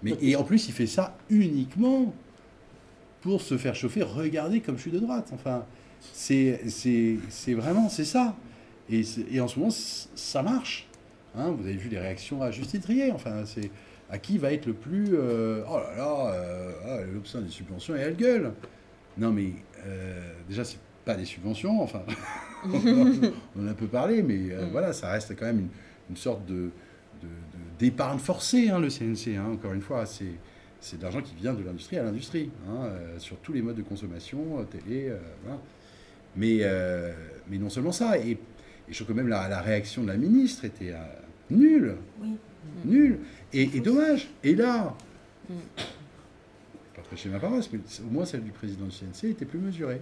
Mais, 0.02 0.18
et 0.20 0.36
en 0.36 0.44
plus, 0.44 0.68
il 0.68 0.74
fait 0.74 0.88
ça 0.88 1.16
uniquement 1.30 2.14
pour 3.22 3.42
se 3.42 3.58
faire 3.58 3.76
chauffer. 3.76 4.02
Regardez 4.02 4.60
comme 4.60 4.76
je 4.78 4.82
suis 4.82 4.92
de 4.92 5.00
droite. 5.00 5.30
Enfin, 5.34 5.66
c'est 6.14 6.62
c'est- 6.70 7.18
c'est 7.30 7.54
vraiment, 7.54 7.90
c'est 7.90 8.06
ça. 8.06 8.36
Et, 8.90 9.04
c'est- 9.04 9.26
et 9.32 9.40
en 9.40 9.48
ce 9.48 9.58
moment, 9.60 9.72
ça 9.72 10.44
marche. 10.44 10.88
Hein, 11.36 11.52
vous 11.58 11.64
avez 11.66 11.78
vu 11.78 11.90
les 11.90 12.00
réactions 12.00 12.42
à 12.42 12.52
Justine 12.52 12.82
Trier. 12.82 13.12
Enfin, 13.12 13.44
c'est 13.46 13.72
à 14.10 14.18
qui 14.20 14.38
va 14.38 14.52
être 14.54 14.66
le 14.66 14.74
plus. 14.74 15.10
euh, 15.14 15.64
oh 15.70 15.78
là 15.78 15.96
là, 15.96 16.34
euh, 16.34 16.72
ah, 16.86 17.40
des 17.42 17.50
subventions 17.50 17.96
et 17.96 18.00
elle 18.00 18.16
gueule. 18.16 18.52
Non, 19.18 19.32
mais 19.32 19.52
euh, 19.86 20.34
déjà, 20.50 20.64
c'est 20.64 20.78
pas 21.06 21.16
des 21.16 21.26
subventions. 21.26 21.82
Enfin, 21.82 22.04
on 22.66 23.64
en 23.64 23.68
a 23.68 23.72
un 23.72 23.74
peu 23.74 23.88
parlé, 23.88 24.22
mais 24.24 24.52
euh, 24.52 24.66
Mm. 24.66 24.70
voilà, 24.72 24.94
ça 24.94 25.10
reste 25.12 25.36
quand 25.38 25.46
même 25.46 25.60
une, 25.60 25.70
une 26.12 26.18
sorte 26.18 26.46
de 26.46 26.70
de- 27.22 27.28
de- 27.28 27.80
d'épargne 27.80 28.20
forcée, 28.20 28.68
hein, 28.70 28.80
le 28.80 28.90
CNC. 28.90 29.38
hein. 29.38 29.46
encore 29.54 29.72
une 29.74 29.82
fois, 29.82 30.06
c'est 30.06 30.26
c'est 30.82 30.98
de 30.98 31.04
l'argent 31.04 31.22
qui 31.22 31.34
vient 31.36 31.54
de 31.54 31.64
l'industrie 31.64 31.98
à 31.98 32.04
l'industrie, 32.04 32.52
euh, 32.70 33.18
sur 33.18 33.38
tous 33.38 33.54
les 33.54 33.62
modes 33.62 33.78
de 33.78 33.82
consommation, 33.84 34.66
télé, 34.70 35.10
voilà. 35.44 35.58
Mais, 36.36 36.60
euh, 36.62 37.12
mais 37.50 37.58
non 37.58 37.70
seulement 37.70 37.92
ça, 37.92 38.18
et, 38.18 38.32
et 38.32 38.38
je 38.90 38.96
trouve 38.96 39.08
que 39.08 39.14
même 39.14 39.28
la, 39.28 39.48
la 39.48 39.62
réaction 39.62 40.02
de 40.04 40.08
la 40.08 40.18
ministre 40.18 40.66
était 40.66 40.92
euh, 40.92 40.98
nulle, 41.52 41.96
Oui. 42.22 42.30
nulle, 42.86 43.20
et, 43.54 43.64
et 43.64 43.80
dommage. 43.82 44.30
Et 44.44 44.56
là, 44.56 44.96
Mm. 45.50 45.54
pas 46.96 47.02
prêcher 47.02 47.28
ma 47.30 47.38
paroisse, 47.40 47.70
mais 47.74 47.80
au 48.08 48.10
moins 48.10 48.24
celle 48.26 48.44
du 48.44 48.52
président 48.52 48.86
du 48.86 48.92
CNC 48.92 49.32
était 49.32 49.44
plus 49.46 49.60
mesurée. 49.60 50.00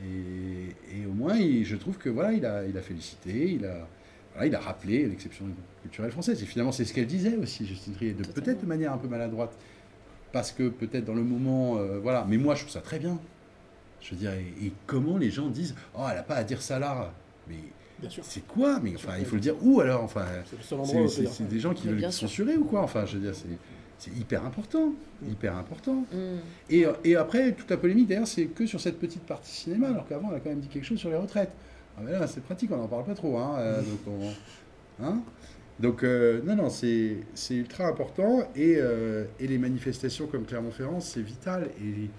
Et, 0.00 1.00
et 1.00 1.06
au 1.06 1.12
moins, 1.12 1.34
il- 1.36 1.64
je 1.64 1.74
trouve 1.76 1.98
que 1.98 2.08
voilà, 2.08 2.32
il 2.32 2.44
a, 2.46 2.64
il 2.66 2.76
a 2.78 2.82
félicité, 2.82 3.52
il 3.52 3.64
a, 3.66 3.88
voilà, 4.32 4.46
il 4.46 4.54
a 4.54 4.60
rappelé 4.60 5.06
l'exception 5.06 5.46
culturelle 5.82 6.12
française. 6.12 6.40
Et 6.42 6.46
finalement, 6.46 6.70
c'est 6.72 6.84
ce 6.84 6.92
qu'elle 6.94 7.06
disait 7.08 7.36
aussi, 7.36 7.66
Justine 7.66 7.94
Trier, 7.94 8.12
peut-être 8.14 8.60
de 8.60 8.66
manière 8.66 8.92
un 8.92 8.98
peu 8.98 9.08
maladroite, 9.08 9.56
parce 10.32 10.52
que 10.52 10.68
peut-être 10.68 11.04
dans 11.06 11.14
le 11.14 11.24
moment, 11.24 11.78
euh, 11.78 11.98
voilà. 11.98 12.24
Mais 12.28 12.36
moi, 12.36 12.54
je 12.54 12.60
trouve 12.60 12.72
ça 12.72 12.80
très 12.82 12.98
bien. 13.00 13.18
Je 14.06 14.14
veux 14.14 14.20
dire, 14.20 14.32
et, 14.32 14.66
et 14.66 14.72
comment 14.86 15.18
les 15.18 15.30
gens 15.30 15.48
disent, 15.48 15.74
oh, 15.96 16.02
elle 16.08 16.16
n'a 16.16 16.22
pas 16.22 16.36
à 16.36 16.44
dire 16.44 16.62
ça 16.62 16.78
là. 16.78 17.12
Mais 17.48 17.56
c'est 18.22 18.46
quoi? 18.46 18.78
Mais 18.82 18.94
enfin, 18.94 19.14
il 19.18 19.24
faut 19.24 19.34
le 19.36 19.40
dire 19.40 19.56
où 19.62 19.80
alors? 19.80 20.02
Enfin, 20.04 20.24
C'est 21.08 21.48
des 21.48 21.58
gens 21.60 21.74
qui 21.74 21.88
veulent 21.88 22.12
censurer 22.12 22.56
ou 22.56 22.64
quoi? 22.64 22.82
Enfin, 22.82 23.04
je 23.06 23.16
veux 23.16 23.22
dire, 23.22 23.34
c'est 23.34 23.48
c'est 23.98 24.14
hyper 24.14 24.44
important, 24.44 24.92
hyper 25.26 25.56
important. 25.56 26.04
Mm. 26.12 26.16
Et, 26.68 26.84
et 27.04 27.16
après, 27.16 27.52
toute 27.52 27.70
la 27.70 27.78
polémique, 27.78 28.08
d'ailleurs, 28.08 28.26
c'est 28.26 28.44
que 28.44 28.66
sur 28.66 28.78
cette 28.78 28.98
petite 28.98 29.22
partie 29.22 29.50
cinéma, 29.50 29.88
alors 29.88 30.06
qu'avant, 30.06 30.28
elle 30.30 30.36
a 30.36 30.40
quand 30.40 30.50
même 30.50 30.60
dit 30.60 30.68
quelque 30.68 30.84
chose 30.84 30.98
sur 30.98 31.08
les 31.08 31.16
retraites. 31.16 31.50
Ah 31.98 32.02
ben 32.04 32.12
là, 32.12 32.26
c'est 32.26 32.42
pratique, 32.42 32.70
on 32.72 32.76
n'en 32.76 32.88
parle 32.88 33.06
pas 33.06 33.14
trop. 33.14 33.38
Hein, 33.38 33.54
euh, 33.56 33.80
donc, 33.80 34.00
on- 34.06 35.02
hein? 35.04 35.22
Donc 35.80 36.02
euh, 36.04 36.42
non, 36.44 36.56
non, 36.56 36.68
c'est 36.68 37.16
c'est 37.34 37.54
ultra 37.54 37.86
important. 37.86 38.46
Et, 38.54 38.76
euh, 38.76 39.24
et 39.40 39.46
les 39.46 39.56
manifestations 39.56 40.26
comme 40.26 40.44
Clermont-Ferrand, 40.44 41.00
c'est 41.00 41.22
vital. 41.22 41.70
Et, 41.82 42.10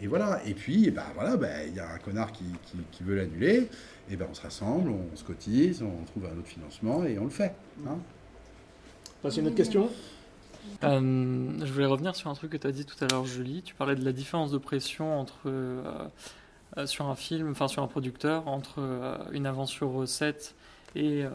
et 0.00 0.06
voilà. 0.06 0.40
Et 0.46 0.54
puis, 0.54 0.84
eh 0.86 0.90
ben, 0.90 1.04
voilà, 1.14 1.36
ben, 1.36 1.68
il 1.68 1.74
y 1.74 1.80
a 1.80 1.92
un 1.92 1.98
connard 1.98 2.32
qui, 2.32 2.44
qui, 2.64 2.78
qui 2.92 3.02
veut 3.02 3.16
l'annuler. 3.16 3.68
Et 4.10 4.16
ben, 4.16 4.26
on 4.30 4.34
se 4.34 4.42
rassemble, 4.42 4.90
on 4.90 5.16
se 5.16 5.24
cotise, 5.24 5.82
on 5.82 6.04
trouve 6.04 6.26
un 6.26 6.38
autre 6.38 6.48
financement 6.48 7.04
et 7.04 7.18
on 7.18 7.24
le 7.24 7.30
fait. 7.30 7.54
Hein 7.86 7.98
Passer 9.22 9.40
une 9.40 9.48
autre 9.48 9.56
question? 9.56 9.90
Euh, 10.84 11.50
je 11.64 11.72
voulais 11.72 11.86
revenir 11.86 12.14
sur 12.14 12.30
un 12.30 12.34
truc 12.34 12.52
que 12.52 12.56
tu 12.56 12.66
as 12.66 12.72
dit 12.72 12.84
tout 12.84 13.02
à 13.02 13.08
l'heure, 13.08 13.24
Julie. 13.26 13.62
Tu 13.62 13.74
parlais 13.74 13.96
de 13.96 14.04
la 14.04 14.12
différence 14.12 14.50
de 14.50 14.58
pression 14.58 15.18
entre 15.18 15.38
euh, 15.46 15.82
euh, 16.76 16.86
sur 16.86 17.06
un 17.06 17.14
film, 17.14 17.50
enfin 17.50 17.68
sur 17.68 17.82
un 17.82 17.86
producteur, 17.86 18.46
entre 18.48 18.76
euh, 18.78 19.16
une 19.32 19.46
avance 19.46 19.70
sur 19.70 19.90
recette 19.90 20.54
et 20.94 21.24
euh, 21.24 21.30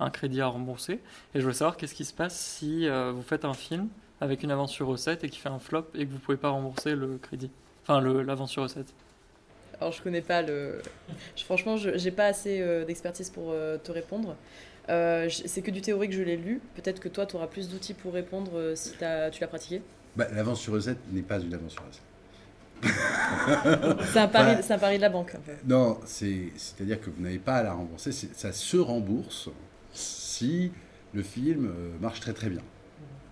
un 0.00 0.10
crédit 0.10 0.40
à 0.40 0.48
rembourser. 0.48 0.94
Et 1.34 1.38
je 1.38 1.42
voulais 1.42 1.54
savoir 1.54 1.76
qu'est-ce 1.76 1.94
qui 1.94 2.04
se 2.04 2.14
passe 2.14 2.38
si 2.38 2.88
euh, 2.88 3.12
vous 3.12 3.22
faites 3.22 3.44
un 3.44 3.54
film 3.54 3.88
avec 4.20 4.42
une 4.42 4.50
avance 4.50 4.72
sur 4.72 4.86
recette 4.86 5.24
et 5.24 5.28
qui 5.28 5.38
fait 5.38 5.48
un 5.48 5.58
flop 5.58 5.86
et 5.94 6.06
que 6.06 6.12
vous 6.12 6.18
pouvez 6.18 6.36
pas 6.36 6.48
rembourser 6.50 6.94
le 6.94 7.18
crédit, 7.18 7.50
enfin 7.86 8.00
le- 8.00 8.22
l'avance 8.22 8.50
sur 8.50 8.62
recette. 8.62 8.92
Alors 9.80 9.92
je 9.92 10.02
connais 10.02 10.22
pas 10.22 10.42
le. 10.42 10.80
je- 11.36 11.44
franchement, 11.44 11.76
je 11.76 11.96
j'ai 11.98 12.10
pas 12.10 12.26
assez 12.26 12.60
euh, 12.60 12.84
d'expertise 12.84 13.30
pour 13.30 13.50
euh, 13.50 13.76
te 13.78 13.92
répondre. 13.92 14.36
Euh, 14.88 15.28
c'est 15.28 15.62
que 15.62 15.70
du 15.70 15.80
théorique, 15.82 16.12
je 16.12 16.22
l'ai 16.22 16.36
lu. 16.36 16.60
Peut-être 16.76 17.00
que 17.00 17.08
toi, 17.08 17.26
tu 17.26 17.34
auras 17.36 17.48
plus 17.48 17.68
d'outils 17.68 17.92
pour 17.94 18.14
répondre 18.14 18.52
euh, 18.54 18.74
si 18.76 18.92
tu 18.92 19.00
l'as 19.40 19.48
pratiqué. 19.48 19.82
Bah, 20.14 20.26
L'avance 20.32 20.60
sur 20.60 20.72
recette 20.74 20.98
n'est 21.12 21.22
pas 21.22 21.38
une 21.40 21.52
avance 21.52 21.72
sur 21.72 21.82
recette. 21.84 22.02
C'est 24.12 24.18
un 24.20 24.28
pari, 24.28 24.62
c'est 24.62 24.72
un 24.74 24.78
pari 24.78 24.96
de 24.96 25.02
la 25.02 25.08
banque. 25.08 25.34
un 25.34 25.40
peu. 25.40 25.52
Non, 25.66 25.98
c'est- 26.06 26.52
c'est-à-dire 26.56 27.00
que 27.00 27.10
vous 27.10 27.22
n'avez 27.22 27.38
pas 27.38 27.56
à 27.56 27.62
la 27.64 27.72
rembourser. 27.72 28.12
Ça 28.12 28.52
se 28.52 28.76
rembourse 28.76 29.48
si 29.92 30.70
le 31.14 31.22
film 31.22 31.70
marche 32.00 32.20
très 32.20 32.32
très 32.32 32.48
bien. 32.48 32.62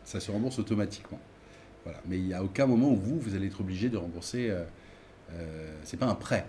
Ça 0.04 0.18
se 0.20 0.30
rembourse 0.30 0.58
automatiquement. 0.58 1.20
Voilà. 1.84 1.98
Mais 2.06 2.16
il 2.18 2.24
n'y 2.24 2.34
a 2.34 2.42
aucun 2.42 2.66
moment 2.66 2.88
où 2.90 2.96
vous, 2.96 3.18
vous 3.20 3.34
allez 3.34 3.46
être 3.46 3.60
obligé 3.60 3.88
de 3.88 3.96
rembourser. 3.96 4.50
Euh, 4.50 4.64
euh, 5.32 5.72
c'est 5.84 5.98
pas 5.98 6.06
un 6.06 6.14
prêt. 6.14 6.44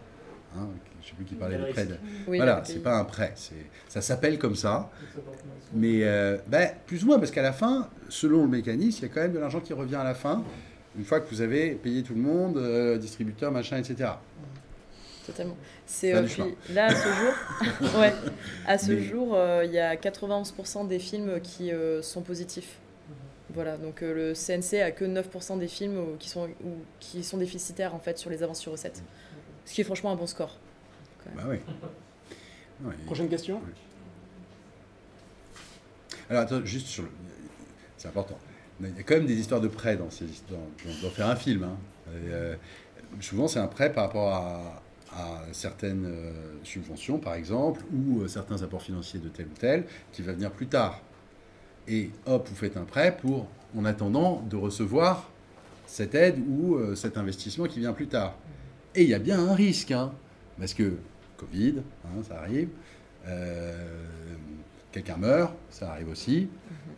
Hein, 0.57 0.67
je 1.01 1.07
ne 1.07 1.09
sais 1.09 1.13
plus 1.15 1.25
qui 1.25 1.35
parlait 1.35 1.57
de 1.57 1.65
prêt. 1.71 1.85
de- 1.85 1.97
Oui, 2.27 2.37
voilà, 2.37 2.61
c'est 2.63 2.81
pas 2.81 2.97
un 2.97 3.03
prêt. 3.03 3.33
Ça 3.89 4.01
s'appelle 4.01 4.39
comme 4.39 4.55
ça. 4.55 4.89
Mais 5.73 6.03
euh, 6.03 6.37
ben, 6.47 6.69
plus 6.85 7.03
ou 7.03 7.07
moins, 7.07 7.19
parce 7.19 7.31
qu'à 7.31 7.41
la 7.41 7.51
fin, 7.53 7.89
selon 8.09 8.43
le 8.43 8.47
mécanisme, 8.47 8.99
il 9.03 9.07
y 9.09 9.11
a 9.11 9.13
quand 9.13 9.21
même 9.21 9.33
de 9.33 9.39
l'argent 9.39 9.59
qui 9.59 9.73
revient 9.73 9.95
à 9.97 10.03
la 10.05 10.13
fin, 10.13 10.43
une 10.97 11.03
fois 11.03 11.19
que 11.19 11.29
vous 11.29 11.41
avez 11.41 11.71
payé 11.71 12.03
tout 12.03 12.13
le 12.15 12.21
monde, 12.21 12.57
euh, 12.57 12.97
distributeur, 12.97 13.51
machin, 13.51 13.77
etc. 13.77 14.11
Totalement. 15.25 15.57
C'est 15.85 16.13
euh, 16.13 16.25
là 16.73 16.85
à 16.85 16.95
ce 16.95 17.07
jour, 17.09 17.33
ouais, 17.99 18.13
à 18.65 18.77
ce 18.77 18.91
Mais- 18.91 19.03
jour, 19.03 19.33
euh, 19.35 19.63
il 19.65 19.71
y 19.73 19.79
a 19.79 19.95
91% 19.97 20.87
des 20.87 20.99
films 20.99 21.41
qui 21.41 21.71
euh, 21.71 22.01
sont 22.01 22.21
positifs. 22.21 22.77
Voilà, 23.55 23.77
donc 23.77 24.03
euh, 24.03 24.13
le 24.13 24.33
CNC 24.35 24.81
a 24.81 24.91
que 24.91 25.05
9% 25.05 25.57
des 25.57 25.67
films 25.67 25.97
où- 25.97 26.17
qui 26.19 26.29
sont 26.29 26.47
où- 26.63 26.83
qui 26.99 27.23
sont 27.23 27.37
déficitaires 27.37 27.95
en 27.95 27.99
fait 27.99 28.17
sur 28.19 28.29
les 28.29 28.43
avances 28.43 28.59
sur 28.59 28.71
recettes. 28.73 29.01
Ce 29.65 29.73
qui 29.73 29.81
est 29.81 29.85
franchement 29.85 30.11
un 30.11 30.15
bon 30.15 30.27
score. 30.27 30.57
Bah 31.35 31.43
oui. 31.47 31.57
Ouais. 32.83 32.93
Prochaine 33.05 33.29
question 33.29 33.61
Alors 36.29 36.43
attends, 36.43 36.63
juste 36.65 36.87
sur 36.87 37.03
le. 37.03 37.09
C'est 37.97 38.07
important. 38.09 38.37
Il 38.81 38.87
y 38.95 38.99
a 38.99 39.03
quand 39.03 39.15
même 39.15 39.25
des 39.25 39.39
histoires 39.39 39.61
de 39.61 39.67
prêts 39.69 39.95
dans 39.95 40.09
ces 40.11 40.25
histoires, 40.25 40.59
dans, 40.83 41.07
dans 41.07 41.13
faire 41.13 41.29
un 41.29 41.35
film. 41.35 41.63
hein. 41.63 41.77
Et, 42.09 42.31
euh, 42.33 42.55
souvent, 43.21 43.47
c'est 43.47 43.59
un 43.59 43.67
prêt 43.67 43.91
par 43.91 44.03
rapport 44.05 44.33
à, 44.33 44.83
à 45.13 45.41
certaines 45.53 46.05
euh, 46.05 46.31
subventions, 46.63 47.17
par 47.19 47.35
exemple, 47.35 47.81
ou 47.93 48.21
euh, 48.21 48.27
certains 48.27 48.61
apports 48.63 48.81
financiers 48.81 49.19
de 49.21 49.29
tel 49.29 49.45
ou 49.47 49.57
tel, 49.57 49.85
qui 50.11 50.21
va 50.23 50.33
venir 50.33 50.51
plus 50.51 50.67
tard. 50.67 50.99
Et 51.87 52.09
hop, 52.25 52.47
vous 52.49 52.55
faites 52.55 52.77
un 52.77 52.83
prêt 52.83 53.15
pour, 53.21 53.47
en 53.77 53.85
attendant 53.85 54.43
de 54.49 54.55
recevoir 54.55 55.29
cette 55.85 56.15
aide 56.15 56.39
ou 56.47 56.75
euh, 56.75 56.95
cet 56.95 57.17
investissement 57.17 57.65
qui 57.65 57.79
vient 57.79 57.93
plus 57.93 58.07
tard. 58.07 58.35
Et 58.95 59.03
il 59.03 59.09
y 59.09 59.13
a 59.13 59.19
bien 59.19 59.39
un 59.39 59.53
risque, 59.53 59.91
hein, 59.91 60.11
parce 60.57 60.73
que 60.73 60.93
Covid, 61.37 61.75
hein, 62.05 62.23
ça 62.27 62.39
arrive, 62.39 62.69
euh, 63.27 63.73
quelqu'un 64.91 65.17
meurt, 65.17 65.53
ça 65.69 65.91
arrive 65.91 66.09
aussi. 66.09 66.47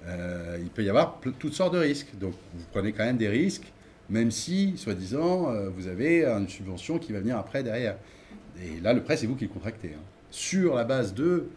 Euh, 0.06 0.58
il 0.62 0.70
peut 0.70 0.84
y 0.84 0.90
avoir 0.90 1.20
toutes 1.40 1.54
sortes 1.54 1.74
de 1.74 1.80
risques. 1.80 2.18
Donc 2.20 2.34
vous 2.54 2.66
prenez 2.72 2.94
quand 2.94 3.04
même 3.04 3.18
des 3.18 3.28
risques, 3.28 3.74
même 4.10 4.32
si, 4.32 4.78
soi-disant, 4.78 5.52
vous 5.76 5.88
avez 5.88 6.24
une 6.24 6.48
subvention 6.48 6.98
qui 6.98 7.12
va 7.12 7.20
venir 7.20 7.38
après 7.38 7.62
derrière. 7.62 7.98
Et 8.64 8.80
là, 8.80 8.94
le 8.94 9.04
prêt, 9.04 9.18
c'est 9.18 9.28
vous 9.28 9.36
qui 9.36 9.46
le 9.46 9.52
contractez. 9.54 9.90
hein. 9.96 10.02
sur 10.32 10.76
la 10.76 10.84
base 10.86 11.14
de. 11.14 11.50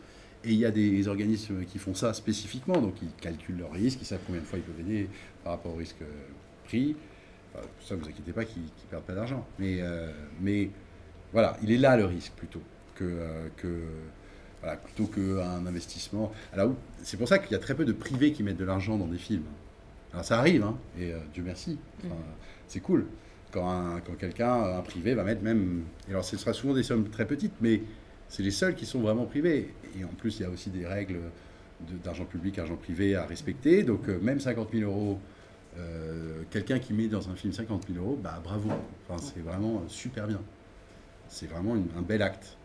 Et 0.45 0.53
il 0.53 0.59
y 0.59 0.65
a 0.65 0.71
des 0.71 1.07
organismes 1.07 1.65
qui 1.67 1.79
font 1.79 1.93
ça 1.95 2.15
spécifiquement, 2.15 2.81
donc 2.81 2.95
ils 3.03 3.11
calculent 3.21 3.59
leurs 3.59 3.73
risques, 3.73 3.99
ils 4.01 4.07
savent 4.07 4.21
combien 4.27 4.41
de 4.41 4.47
fois 4.47 4.59
ils 4.59 4.63
peuvent 4.65 4.81
aider 4.81 5.09
par 5.45 5.53
rapport 5.53 5.75
au 5.75 5.77
risque 5.77 5.97
pris. 6.65 6.97
Enfin, 7.55 7.67
ça, 7.85 7.95
vous 7.97 8.07
inquiétez 8.09 8.33
pas 8.33 8.45
qu'ils 8.47 8.63
ne 8.63 8.69
perdent 8.91 9.05
pas 9.05 9.15
d'argent. 9.15 9.47
Mais, 9.59 9.79
euh, 9.81 10.11
mais 10.41 10.71
voilà, 11.33 11.59
il 11.63 11.71
est 11.73 11.77
là 11.79 11.97
le 11.97 12.07
risque 12.07 12.33
plutôt 12.37 12.63
que, 12.95 13.05
euh, 13.05 13.49
que 13.59 13.83
voilà, 14.63 14.77
plutôt 14.79 15.07
qu'un 15.07 15.67
investissement. 15.67 16.33
Alors, 16.55 16.73
c'est 17.03 17.17
pour 17.19 17.29
ça 17.29 17.39
qu'il 17.39 17.53
y 17.53 17.55
a 17.55 17.59
très 17.59 17.75
peu 17.75 17.85
de 17.85 17.93
privés 17.93 18.33
qui 18.33 18.43
mettent 18.43 18.57
de 18.59 18.65
l'argent 18.65 18.97
dans 18.97 19.07
des 19.09 19.19
films. 19.19 19.45
Alors, 20.13 20.25
ça 20.25 20.39
arrive, 20.39 20.63
hein, 20.63 20.77
et 20.99 21.13
euh, 21.13 21.19
Dieu 21.35 21.43
merci. 21.45 21.79
Enfin, 22.05 22.15
C'est 22.67 22.81
cool. 22.81 23.07
Quand, 23.53 23.69
un- 23.69 24.01
quand 24.01 24.15
quelqu'un, 24.17 24.53
un 24.79 24.81
privé, 24.81 25.15
va 25.15 25.25
mettre 25.25 25.43
même. 25.43 25.83
Alors, 26.09 26.25
ce 26.25 26.37
sera 26.39 26.53
souvent 26.55 26.73
des 26.73 26.83
sommes 26.85 27.09
très 27.11 27.27
petites, 27.27 27.55
mais 27.61 27.83
c'est 28.31 28.43
les 28.43 28.51
seuls 28.51 28.75
qui 28.75 28.87
sont 28.87 29.01
vraiment 29.01 29.27
privés. 29.27 29.75
Et 29.99 30.05
en 30.05 30.09
plus, 30.09 30.39
il 30.39 30.43
y 30.43 30.47
a 30.47 30.49
aussi 30.51 30.71
des 30.71 30.87
règles 30.87 31.21
de- 31.89 31.99
d'argent 32.03 32.25
public, 32.25 32.59
argent 32.59 32.77
privé 32.77 33.15
à 33.17 33.27
respecter. 33.27 33.83
Donc, 33.83 34.09
euh, 34.09 34.19
même 34.21 34.41
50 34.41 34.71
000 34.73 34.91
euros, 34.91 35.19
euh, 35.79 36.43
quelqu'un 36.51 36.79
qui 36.79 36.93
met 36.95 37.09
dans 37.09 37.29
un 37.29 37.35
film 37.35 37.53
50 37.53 37.87
000 37.93 38.03
euros, 38.05 38.17
bah 38.23 38.41
bravo. 38.43 38.71
Enfin, 39.09 39.21
c'est 39.23 39.41
vraiment 39.43 39.77
euh, 39.77 39.89
super 39.89 40.27
bien. 40.27 40.41
C'est 41.29 41.47
vraiment 41.47 41.77
une- 41.77 41.89
un 41.99 42.03
bel 42.03 42.23
acte. 42.23 42.57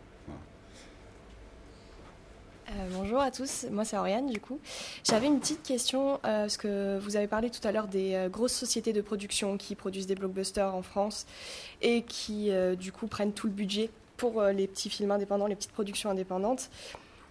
Euh, 2.68 2.72
bonjour 2.92 3.20
à 3.20 3.30
tous, 3.30 3.66
moi 3.70 3.84
c'est 3.84 3.96
Oriane 3.96 4.26
du 4.28 4.40
coup. 4.40 4.58
J'avais 5.04 5.26
une 5.28 5.38
petite 5.38 5.62
question, 5.62 6.14
euh, 6.14 6.18
parce 6.42 6.56
que 6.56 6.98
vous 6.98 7.14
avez 7.14 7.28
parlé 7.28 7.48
tout 7.48 7.60
à 7.66 7.70
l'heure 7.70 7.86
des 7.86 8.14
euh, 8.14 8.28
grosses 8.28 8.54
sociétés 8.54 8.92
de 8.92 9.00
production 9.02 9.56
qui 9.56 9.76
produisent 9.76 10.08
des 10.08 10.16
blockbusters 10.16 10.74
en 10.74 10.82
France 10.82 11.26
et 11.80 12.02
qui 12.02 12.50
euh, 12.50 12.74
du 12.74 12.90
coup 12.90 13.06
prennent 13.06 13.32
tout 13.32 13.46
le 13.46 13.52
budget 13.52 13.88
pour 14.16 14.40
euh, 14.40 14.52
les 14.52 14.66
petits 14.66 14.90
films 14.90 15.10
indépendants, 15.10 15.46
les 15.46 15.56
petites 15.56 15.72
productions 15.72 16.10
indépendantes. 16.10 16.70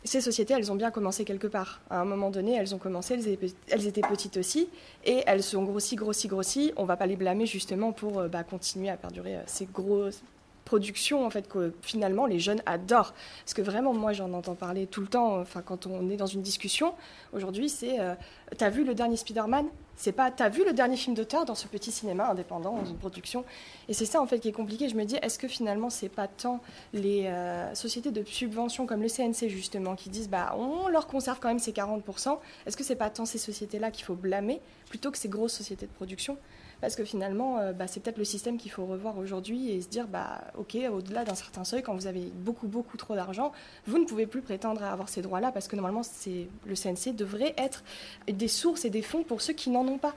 Ces 0.05 0.21
sociétés, 0.21 0.53
elles 0.53 0.71
ont 0.71 0.75
bien 0.75 0.91
commencé 0.91 1.25
quelque 1.25 1.47
part. 1.47 1.81
À 1.89 1.99
un 1.99 2.05
moment 2.05 2.29
donné, 2.29 2.53
elles 2.53 2.75
ont 2.75 2.77
commencé, 2.77 3.15
elles 3.15 3.87
étaient, 3.87 4.01
petites 4.01 4.37
aussi, 4.37 4.69
et 5.03 5.23
elles 5.25 5.41
se 5.41 5.51
sont 5.51 5.63
grossies, 5.63 5.95
grossies, 5.95 6.27
grossies. 6.27 6.73
On 6.77 6.85
va 6.85 6.95
pas 6.95 7.07
les 7.07 7.15
blâmer 7.15 7.47
justement 7.47 7.91
pour 7.91 8.19
euh, 8.19 8.27
bah, 8.27 8.43
continuer 8.43 8.89
à 8.89 8.97
perdurer 8.97 9.37
euh, 9.37 9.43
ces 9.47 9.65
grosses 9.65 10.21
productions 10.63 11.23
en 11.25 11.29
fait 11.29 11.47
que 11.47 11.73
finalement 11.81 12.25
les 12.27 12.39
jeunes 12.39 12.61
adorent. 12.67 13.13
Parce 13.43 13.55
que 13.55 13.63
vraiment, 13.63 13.93
moi, 13.93 14.13
j'en 14.13 14.31
entends 14.33 14.53
parler 14.53 14.85
tout 14.85 15.01
le 15.01 15.07
temps. 15.07 15.39
Enfin, 15.39 15.63
quand 15.63 15.87
on 15.87 16.07
est 16.11 16.17
dans 16.17 16.25
une 16.27 16.43
discussion, 16.43 16.93
aujourd'hui, 17.33 17.67
c'est 17.67 17.99
euh, 17.99 18.13
T'as 18.57 18.69
vu 18.69 18.83
le 18.83 18.93
dernier 18.93 19.17
Spider-Man? 19.17 19.65
C'est 19.95 20.11
pas 20.11 20.31
T'as 20.31 20.49
vu 20.49 20.65
le 20.65 20.73
dernier 20.73 20.97
film 20.97 21.15
d'auteur 21.15 21.45
dans 21.45 21.55
ce 21.55 21.67
petit 21.67 21.91
cinéma 21.91 22.29
indépendant, 22.29 22.75
dans 22.75 22.85
une 22.85 22.97
production 22.97 23.45
Et 23.87 23.93
c'est 23.93 24.05
ça, 24.05 24.21
en 24.21 24.27
fait, 24.27 24.39
qui 24.39 24.49
est 24.49 24.53
compliqué. 24.53 24.89
Je 24.89 24.95
me 24.95 25.05
dis, 25.05 25.15
est-ce 25.21 25.39
que 25.39 25.47
finalement, 25.47 25.89
c'est 25.89 26.09
pas 26.09 26.27
tant 26.27 26.59
les 26.93 27.25
euh, 27.27 27.73
sociétés 27.75 28.11
de 28.11 28.23
subvention 28.23 28.85
comme 28.85 29.01
le 29.01 29.09
CNC, 29.09 29.47
justement, 29.49 29.95
qui 29.95 30.09
disent 30.09 30.29
Bah, 30.29 30.55
on 30.57 30.87
leur 30.89 31.07
conserve 31.07 31.39
quand 31.39 31.47
même 31.47 31.59
ces 31.59 31.71
40%. 31.71 32.37
Est-ce 32.65 32.75
que 32.75 32.83
c'est 32.83 32.95
pas 32.95 33.09
tant 33.09 33.25
ces 33.25 33.37
sociétés-là 33.37 33.91
qu'il 33.91 34.05
faut 34.05 34.15
blâmer 34.15 34.61
plutôt 34.89 35.11
que 35.11 35.17
ces 35.17 35.29
grosses 35.29 35.53
sociétés 35.53 35.85
de 35.85 35.91
production? 35.91 36.37
Parce 36.81 36.95
que 36.95 37.03
finalement, 37.03 37.59
euh, 37.59 37.73
bah, 37.73 37.87
c'est 37.87 37.99
peut-être 38.01 38.17
le 38.17 38.23
système 38.25 38.57
qu'il 38.57 38.71
faut 38.71 38.85
revoir 38.85 39.17
aujourd'hui 39.17 39.69
et 39.71 39.81
se 39.81 39.87
dire, 39.87 40.07
bah, 40.07 40.41
ok, 40.57 40.77
au-delà 40.91 41.23
d'un 41.23 41.35
certain 41.35 41.63
seuil, 41.63 41.81
quand 41.83 41.95
vous 41.95 42.07
avez 42.07 42.31
beaucoup, 42.35 42.67
beaucoup 42.67 42.97
trop 42.97 43.15
d'argent, 43.15 43.51
vous 43.87 43.97
ne 43.97 44.05
pouvez 44.05 44.25
plus 44.27 44.41
prétendre 44.41 44.83
à 44.83 44.91
avoir 44.91 45.09
ces 45.09 45.21
droits-là 45.21 45.51
parce 45.51 45.67
que 45.67 45.75
normalement, 45.75 46.01
le 46.65 46.75
CNC 46.75 47.13
devrait 47.15 47.53
être 47.57 47.83
des 48.27 48.47
sources 48.47 48.85
et 48.85 48.89
des 48.89 49.01
fonds 49.01 49.23
pour 49.23 49.41
ceux 49.41 49.53
qui 49.53 49.69
n'en 49.69 49.87
ont 49.87 49.97
pas. 49.97 50.13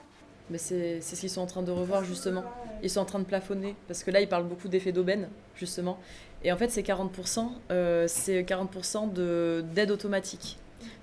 Mais 0.51 0.57
c'est 0.57 0.99
ce 1.01 1.19
qu'ils 1.19 1.29
sont 1.29 1.41
en 1.41 1.45
train 1.45 1.61
de 1.61 1.71
revoir 1.71 2.03
justement. 2.03 2.43
Ils 2.81 2.89
sont 2.89 3.01
en 3.01 3.05
train 3.05 3.19
de 3.19 3.23
plafonner 3.25 3.75
parce 3.87 4.03
que 4.03 4.09
là 4.09 4.19
ils 4.19 4.27
parlent 4.27 4.47
beaucoup 4.47 4.67
d'effet 4.67 4.91
d'aubaine 4.91 5.29
justement. 5.55 5.99
Et 6.43 6.51
en 6.51 6.57
fait 6.57 6.69
c'est 6.71 6.81
40%, 6.81 7.51
euh, 7.69 8.05
c'est 8.07 8.41
40% 8.43 9.13
de- 9.13 9.63
d'aide 9.75 9.91
automatique. 9.91 10.57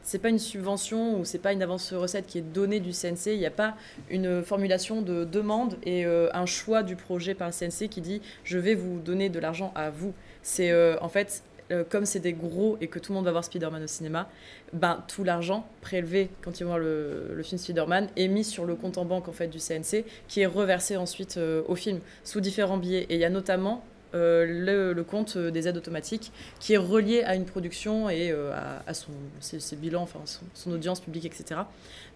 C'est 0.06 0.20
pas 0.20 0.28
une 0.28 0.38
subvention 0.38 1.18
ou 1.18 1.24
c'est 1.24 1.40
pas 1.40 1.52
une 1.52 1.64
avance 1.64 1.92
recette 1.92 2.28
qui 2.28 2.38
est 2.38 2.52
donnée 2.52 2.78
du 2.78 2.92
CNC. 2.92 3.32
Il 3.32 3.40
n'y 3.40 3.46
a 3.46 3.50
pas 3.50 3.74
une 4.08 4.40
formulation 4.44 5.02
de 5.02 5.24
demande 5.24 5.76
et 5.82 6.06
euh, 6.06 6.28
un 6.32 6.46
choix 6.46 6.84
du 6.84 6.94
projet 6.94 7.34
par 7.34 7.48
le 7.48 7.52
CNC 7.52 7.88
qui 7.88 8.00
dit 8.00 8.22
je 8.44 8.56
vais 8.56 8.76
vous 8.76 9.00
donner 9.00 9.30
de 9.30 9.40
l'argent 9.40 9.72
à 9.74 9.90
vous. 9.90 10.14
C'est 10.42 10.70
euh, 10.70 10.96
en 11.00 11.08
fait 11.08 11.42
euh, 11.72 11.82
comme 11.82 12.06
c'est 12.06 12.20
des 12.20 12.34
gros 12.34 12.78
et 12.80 12.86
que 12.86 13.00
tout 13.00 13.10
le 13.10 13.16
monde 13.16 13.24
va 13.24 13.32
voir 13.32 13.42
Spider-Man 13.42 13.82
au 13.82 13.88
cinéma, 13.88 14.28
ben, 14.72 15.02
tout 15.08 15.24
l'argent 15.24 15.66
prélevé 15.80 16.30
quand 16.40 16.60
ils 16.60 16.62
vont 16.62 16.70
voir 16.70 16.78
le, 16.78 17.42
film 17.42 17.58
Spider-Man 17.58 18.08
est 18.16 18.28
mis 18.28 18.44
sur 18.44 18.64
le 18.64 18.76
compte 18.76 18.98
en 18.98 19.04
banque 19.04 19.26
en 19.26 19.32
fait 19.32 19.48
du 19.48 19.58
CNC 19.58 20.04
qui 20.28 20.40
est 20.40 20.46
reversé 20.46 20.96
ensuite 20.96 21.36
au 21.66 21.74
film 21.74 21.98
sous 22.22 22.40
différents 22.40 22.76
billets. 22.76 23.06
Et 23.08 23.16
il 23.16 23.20
y 23.20 23.24
a 23.24 23.30
notamment 23.30 23.82
le, 24.16 24.92
le 24.92 25.04
compte 25.04 25.36
euh, 25.36 25.50
des 25.50 25.68
aides 25.68 25.76
automatiques 25.76 26.32
qui 26.60 26.74
est 26.74 26.78
relié 26.78 27.22
à 27.22 27.34
une 27.34 27.44
production 27.44 28.08
et 28.08 28.30
euh, 28.30 28.52
à, 28.86 28.94
son, 28.94 29.12
ses, 29.40 29.76
bilans, 29.76 30.02
enfin 30.02 30.20
son, 30.54 30.72
audience 30.72 31.00
publique, 31.00 31.26
etc. 31.26 31.60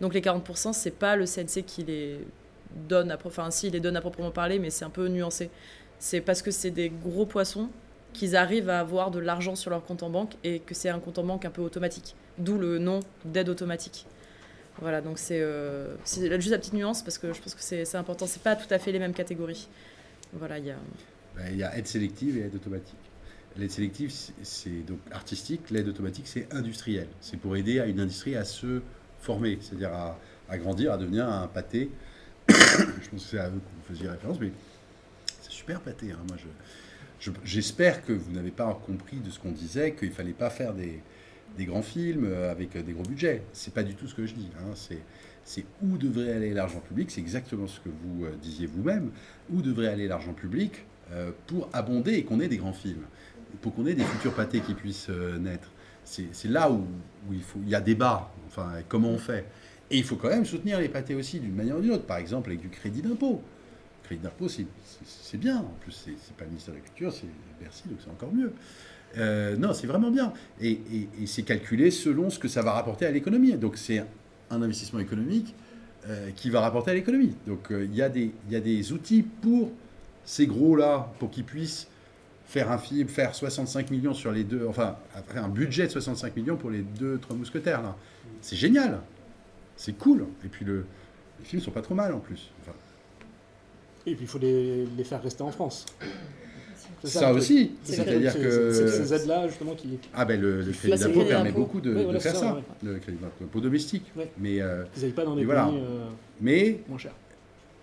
Donc 0.00 0.14
les 0.14 0.20
40%, 0.20 0.72
c'est 0.72 0.90
pas 0.90 1.16
le 1.16 1.26
CNC 1.26 1.64
qui 1.64 1.84
les 1.84 2.18
donne, 2.88 3.10
à, 3.10 3.18
enfin 3.24 3.50
si, 3.50 3.68
il 3.68 3.72
les 3.72 3.80
donne 3.80 3.96
à 3.96 4.00
proprement 4.00 4.30
parler, 4.30 4.58
mais 4.58 4.70
c'est 4.70 4.84
un 4.84 4.90
peu 4.90 5.08
nuancé. 5.08 5.50
C'est 5.98 6.20
parce 6.20 6.42
que 6.42 6.50
c'est 6.50 6.70
des 6.70 6.90
gros 6.90 7.26
poissons 7.26 7.68
qu'ils 8.12 8.36
arrivent 8.36 8.70
à 8.70 8.80
avoir 8.80 9.10
de 9.10 9.18
l'argent 9.18 9.54
sur 9.54 9.70
leur 9.70 9.84
compte 9.84 10.02
en 10.02 10.10
banque 10.10 10.32
et 10.42 10.60
que 10.60 10.74
c'est 10.74 10.88
un 10.88 10.98
compte 10.98 11.18
en 11.18 11.24
banque 11.24 11.44
un 11.44 11.50
peu 11.50 11.62
automatique. 11.62 12.14
D'où 12.38 12.58
le 12.58 12.78
nom 12.78 13.00
d'aide 13.24 13.48
automatique. 13.48 14.06
Voilà, 14.80 15.00
donc 15.00 15.18
c'est 15.18 15.40
euh, 15.40 15.94
juste 16.06 16.50
la 16.50 16.58
petite 16.58 16.72
nuance 16.72 17.02
parce 17.02 17.18
que 17.18 17.32
je 17.32 17.40
pense 17.40 17.54
que 17.54 17.60
c'est 17.60 17.94
important. 17.96 18.26
C'est 18.26 18.42
pas 18.42 18.56
tout 18.56 18.72
à 18.72 18.78
fait 18.78 18.92
les 18.92 18.98
mêmes 18.98 19.12
catégories. 19.12 19.68
Voilà, 20.32 20.58
il 20.58 20.66
y 20.66 20.70
a. 20.70 20.76
Ben, 21.40 21.48
Il 21.52 21.58
y 21.58 21.62
a 21.62 21.76
aide 21.76 21.86
sélective 21.86 22.36
et 22.36 22.40
aide 22.42 22.54
automatique. 22.54 22.96
L'aide 23.56 23.70
sélective, 23.70 24.12
c'est- 24.42 24.86
donc 24.86 24.98
artistique. 25.10 25.70
L'aide 25.70 25.88
automatique, 25.88 26.26
c'est 26.28 26.52
industriel. 26.54 27.08
C'est 27.20 27.36
pour 27.38 27.56
aider 27.56 27.80
à 27.80 27.86
une 27.86 27.98
industrie 28.00 28.36
à 28.36 28.44
se 28.44 28.80
former, 29.20 29.58
c'est-à-dire 29.60 29.92
à, 29.92 30.18
à 30.48 30.58
grandir, 30.58 30.92
à 30.92 30.98
devenir 30.98 31.28
un 31.28 31.46
pâté. 31.48 31.90
je 32.48 32.54
pense 33.10 33.24
que 33.24 33.30
c'est 33.30 33.38
à 33.38 33.48
eux 33.48 33.52
que 33.52 33.56
vous 33.56 33.94
faisiez 33.94 34.08
référence, 34.08 34.38
mais 34.40 34.52
c'est 35.40 35.50
super 35.52 35.80
pâté. 35.80 36.12
hein. 36.12 36.18
Moi, 36.28 36.36
je, 36.38 37.30
je- 37.30 37.36
j'espère 37.44 38.04
que 38.04 38.12
vous 38.12 38.30
n'avez 38.32 38.50
pas 38.52 38.72
compris 38.86 39.18
de 39.18 39.30
ce 39.30 39.38
qu'on 39.38 39.52
disait, 39.52 39.94
qu'il 39.94 40.12
fallait 40.12 40.32
pas 40.32 40.50
faire 40.50 40.72
des, 40.74 41.00
des 41.58 41.64
grands 41.64 41.82
films 41.82 42.24
euh, 42.26 42.50
avec 42.52 42.76
euh, 42.76 42.82
des 42.82 42.92
gros 42.92 43.02
budgets. 43.02 43.42
C'est 43.52 43.74
pas 43.74 43.82
du 43.82 43.94
tout 43.96 44.06
ce 44.06 44.14
que 44.14 44.26
je 44.26 44.34
dis. 44.34 44.50
hein. 44.60 44.72
C'est, 44.74 44.98
c'est 45.44 45.64
où 45.82 45.98
devrait 45.98 46.32
aller 46.32 46.54
l'argent 46.54 46.80
public. 46.80 47.10
C'est 47.10 47.20
exactement 47.20 47.66
ce 47.66 47.80
que 47.80 47.88
vous 47.88 48.24
euh, 48.26 48.36
disiez 48.40 48.66
vous-même. 48.66 49.10
Où 49.50 49.60
devrait 49.60 49.88
aller 49.88 50.06
l'argent 50.06 50.34
public 50.34 50.86
pour 51.46 51.68
abonder 51.72 52.14
et 52.14 52.24
qu'on 52.24 52.40
ait 52.40 52.48
des 52.48 52.56
grands 52.56 52.72
films, 52.72 53.04
pour 53.60 53.74
qu'on 53.74 53.86
ait 53.86 53.94
des 53.94 54.04
futurs 54.04 54.34
pâtés 54.34 54.60
qui 54.60 54.74
puissent 54.74 55.10
euh, 55.10 55.38
naître. 55.38 55.70
C'est, 56.04 56.48
là 56.48 56.70
où, 56.70 56.84
il, 57.30 57.42
faut, 57.42 57.60
il 57.62 57.68
y 57.68 57.74
a 57.74 57.80
débat. 57.80 58.32
Enfin, 58.48 58.72
comment 58.88 59.10
on 59.10 59.18
fait 59.18 59.46
Et 59.90 59.98
il 59.98 60.04
faut 60.04 60.16
quand 60.16 60.28
même 60.28 60.44
soutenir 60.44 60.80
les 60.80 60.88
pâtés 60.88 61.14
aussi 61.14 61.38
d'une 61.38 61.54
manière 61.54 61.76
ou 61.76 61.80
d'une 61.80 61.92
autre. 61.92 62.06
Par 62.06 62.16
exemple, 62.16 62.50
avec 62.50 62.60
du 62.60 62.68
crédit 62.68 63.02
d'impôt. 63.02 63.40
Le 64.02 64.06
crédit 64.06 64.22
d'impôt, 64.22 64.48
c'est, 64.48 65.36
bien. 65.36 65.58
En 65.58 65.74
plus, 65.80 65.92
c'est, 65.92 66.34
pas 66.36 66.44
le 66.44 66.50
ministère 66.50 66.74
de 66.74 66.80
la 66.80 66.84
Culture, 66.84 67.12
c'est 67.12 67.28
Bercy, 67.60 67.84
donc 67.88 67.98
c'est 68.02 68.10
encore 68.10 68.32
mieux. 68.32 68.52
Euh, 69.18 69.56
non, 69.56 69.72
c'est 69.72 69.86
vraiment 69.86 70.10
bien. 70.10 70.32
Et, 70.60 70.80
c'est 71.26 71.42
calculé 71.42 71.92
selon 71.92 72.28
ce 72.28 72.40
que 72.40 72.48
ça 72.48 72.62
va 72.62 72.72
rapporter 72.72 73.06
à 73.06 73.12
l'économie. 73.12 73.52
Donc 73.52 73.76
c'est 73.76 74.04
un 74.50 74.62
investissement 74.62 74.98
économique 74.98 75.54
euh, 76.08 76.30
qui 76.34 76.50
va 76.50 76.60
rapporter 76.60 76.90
à 76.90 76.94
l'économie. 76.94 77.34
Donc 77.46 77.70
euh, 77.70 77.84
il 77.84 77.94
y 77.94 78.02
a 78.02 78.08
des 78.60 78.92
outils 78.92 79.22
pour 79.22 79.70
ces 80.24 80.46
gros-là, 80.46 81.12
pour 81.18 81.30
qu'ils 81.30 81.44
puissent 81.44 81.88
faire 82.46 82.70
un 82.70 82.78
film, 82.78 83.08
faire 83.08 83.34
65 83.34 83.90
millions 83.90 84.14
sur 84.14 84.32
les 84.32 84.44
deux, 84.44 84.66
enfin, 84.68 84.96
après 85.14 85.38
un 85.38 85.48
budget 85.48 85.86
de 85.86 85.92
65 85.92 86.34
millions 86.36 86.56
pour 86.56 86.70
les 86.70 86.82
deux, 86.82 87.18
trois 87.18 87.36
mousquetaires, 87.36 87.82
là. 87.82 87.96
C'est 88.40 88.56
génial. 88.56 89.00
C'est 89.76 89.92
cool. 89.96 90.26
Et 90.44 90.48
puis 90.48 90.64
le, 90.64 90.84
les 91.38 91.44
films 91.44 91.62
sont 91.62 91.70
pas 91.70 91.82
trop 91.82 91.94
mal 91.94 92.12
en 92.12 92.18
plus. 92.18 92.50
Enfin, 92.62 92.72
Et 94.06 94.14
puis 94.14 94.24
il 94.24 94.28
faut 94.28 94.38
les, 94.38 94.86
les 94.96 95.04
faire 95.04 95.22
rester 95.22 95.42
en 95.42 95.50
France. 95.52 95.86
Ça, 97.04 97.32
aussi. 97.32 97.72
C'est-à-dire 97.82 98.32
c'est- 98.32 98.38
que. 98.42 98.72
c'est 98.72 98.88
ces 98.88 99.14
aides-là 99.14 99.48
justement 99.48 99.74
qui. 99.74 99.98
Ah 100.12 100.24
ben 100.24 100.38
le, 100.40 100.64
crédit 100.72 100.98
d'impôt 101.02 101.24
permet 101.24 101.52
beaucoup 101.52 101.80
de, 101.80 101.90
Oui, 101.92 101.98
de 102.00 102.04
voilà, 102.04 102.20
faire 102.20 102.34
ça, 102.34 102.40
ça, 102.40 102.54
ouais. 102.56 102.62
le 102.82 102.98
crédit 102.98 103.18
d'impôt 103.40 103.60
domestique. 103.60 104.04
Ouais. 104.16 104.30
Mais, 104.38 104.60
euh, 104.60 104.84
Ils 104.96 105.02
n'aillent 105.02 105.12
pas 105.12 105.24
dans 105.24 105.34
voilà. 105.36 105.66
pays 105.66 105.78
euh, 105.78 106.04
mais, 106.40 106.80
moins 106.88 106.98
chers. 106.98 107.14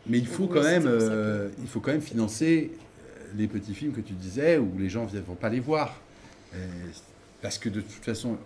Mais 0.09 0.17
il 0.19 0.27
faut 0.27 0.47
quand 0.47 0.63
même, 0.63 0.85
euh, 0.85 1.49
il 1.61 1.67
faut 1.67 1.79
quand 1.79 1.91
même 1.91 2.01
financer 2.01 2.71
euh, 2.75 3.23
les 3.35 3.47
petits 3.47 3.73
films 3.73 3.93
que 3.93 4.01
tu 4.01 4.13
disais 4.13 4.57
où 4.57 4.71
les 4.77 4.89
gens 4.89 5.07
ne 5.11 5.19
vont 5.19 5.35
pas 5.35 5.49
les 5.49 5.59
voir. 5.59 5.99
Euh, 6.55 6.57
parce 7.41 7.57
que 7.57 7.69
de 7.69 7.81
toute 7.81 8.03
façon, 8.03 8.37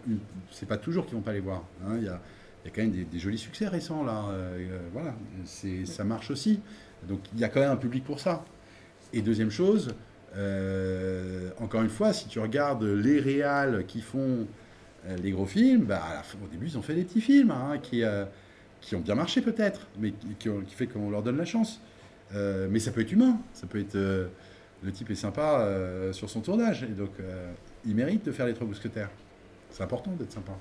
c'est 0.51 0.67
pas 0.67 0.77
toujours 0.77 1.05
qu'ils 1.05 1.15
vont 1.15 1.21
pas 1.21 1.33
les 1.33 1.39
voir. 1.39 1.63
hein. 1.85 1.95
Il 1.97 2.03
y, 2.03 2.09
a, 2.09 2.19
il 2.63 2.67
y 2.67 2.71
a 2.71 2.75
quand 2.75 2.81
même 2.81 2.91
des, 2.91 3.03
des 3.05 3.19
jolis 3.19 3.37
succès 3.37 3.67
récents 3.67 4.03
là. 4.03 4.25
euh, 4.31 4.79
voilà, 4.91 5.15
c'est, 5.45 5.85
ça 5.85 6.03
marche 6.03 6.29
aussi. 6.31 6.59
Donc 7.07 7.19
il 7.33 7.39
y 7.39 7.43
a 7.43 7.49
quand 7.49 7.61
même 7.61 7.71
un 7.71 7.77
public 7.77 8.03
pour 8.03 8.19
ça. 8.19 8.43
Et 9.13 9.21
deuxième 9.21 9.49
chose, 9.51 9.93
euh, 10.35 11.49
encore 11.59 11.81
une 11.81 11.89
fois, 11.89 12.13
si 12.13 12.27
tu 12.27 12.39
regardes 12.39 12.83
les 12.83 13.19
réals 13.19 13.85
qui 13.87 14.01
font 14.01 14.47
les 15.23 15.31
gros 15.31 15.45
films, 15.47 15.85
bah, 15.85 16.01
à 16.03 16.13
la 16.15 16.23
fin- 16.23 16.37
au 16.43 16.47
début 16.47 16.67
ils 16.67 16.77
ont 16.77 16.81
fait 16.83 16.93
des 16.93 17.03
petits 17.03 17.21
films 17.21 17.51
hein, 17.51 17.79
qui, 17.81 18.03
euh, 18.03 18.25
qui 18.81 18.95
ont 18.95 18.99
bien 18.99 19.15
marché 19.15 19.41
peut-être, 19.41 19.87
mais 19.99 20.11
qui, 20.11 20.27
qui 20.39 20.49
ont- 20.49 20.61
qui 20.61 20.73
fait 20.75 20.87
qu'on 20.87 21.09
leur 21.09 21.21
donne 21.23 21.37
la 21.37 21.45
chance. 21.45 21.79
Euh, 22.33 22.67
mais 22.69 22.79
ça 22.79 22.91
peut 22.91 23.01
être 23.01 23.11
humain, 23.11 23.37
ça 23.53 23.67
peut 23.67 23.79
être 23.79 23.95
euh, 23.95 24.27
le 24.83 24.91
type 24.91 25.09
est 25.11 25.15
sympa 25.15 25.59
euh, 25.61 26.13
sur 26.13 26.29
son 26.29 26.41
tournage, 26.41 26.83
et 26.83 26.87
donc 26.87 27.11
ils 27.85 27.95
méritent 27.95 28.25
de 28.25 28.31
faire 28.31 28.45
les 28.45 28.53
trois 28.53 28.65
mousquetaires. 28.67 29.09
C'est 29.69 29.83
important 29.83 30.11
d'être 30.11 30.31
sympa. 30.31 30.53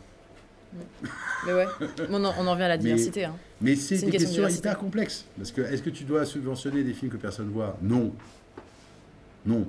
Mais 1.46 1.52
ouais, 1.52 1.66
on 2.10 2.24
en, 2.24 2.32
on 2.38 2.46
en 2.46 2.52
revient 2.52 2.62
à 2.64 2.68
la 2.68 2.76
Mais- 2.76 2.82
diversité. 2.84 3.24
hein. 3.24 3.34
Mais 3.60 3.74
c'est 3.76 3.98
une 4.00 4.10
question 4.10 4.46
hyper 4.46 4.78
complexes. 4.78 5.24
Parce 5.36 5.50
que 5.52 5.62
est-ce 5.62 5.82
que 5.82 5.90
tu 5.90 6.04
dois 6.04 6.24
subventionner 6.26 6.84
des 6.84 6.92
films 6.92 7.10
que 7.10 7.16
personne 7.16 7.46
ne 7.46 7.52
voit? 7.52 7.76
Non. 7.82 8.12
Non. 9.46 9.66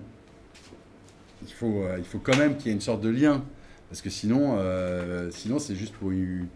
Il 1.43 1.51
faut, 1.53 1.85
il 1.97 2.03
faut 2.03 2.19
quand 2.19 2.37
même 2.37 2.55
qu'il 2.57 2.67
y 2.67 2.69
ait 2.69 2.73
une 2.73 2.81
sorte 2.81 3.01
de 3.01 3.09
lien. 3.09 3.43
Parce 3.89 4.01
que 4.01 4.09
sinon, 4.11 4.57
sinon 5.31 5.57
c'est 5.59 5.75
juste 5.75 5.93
pour 5.95 6.11
une, 6.11 6.47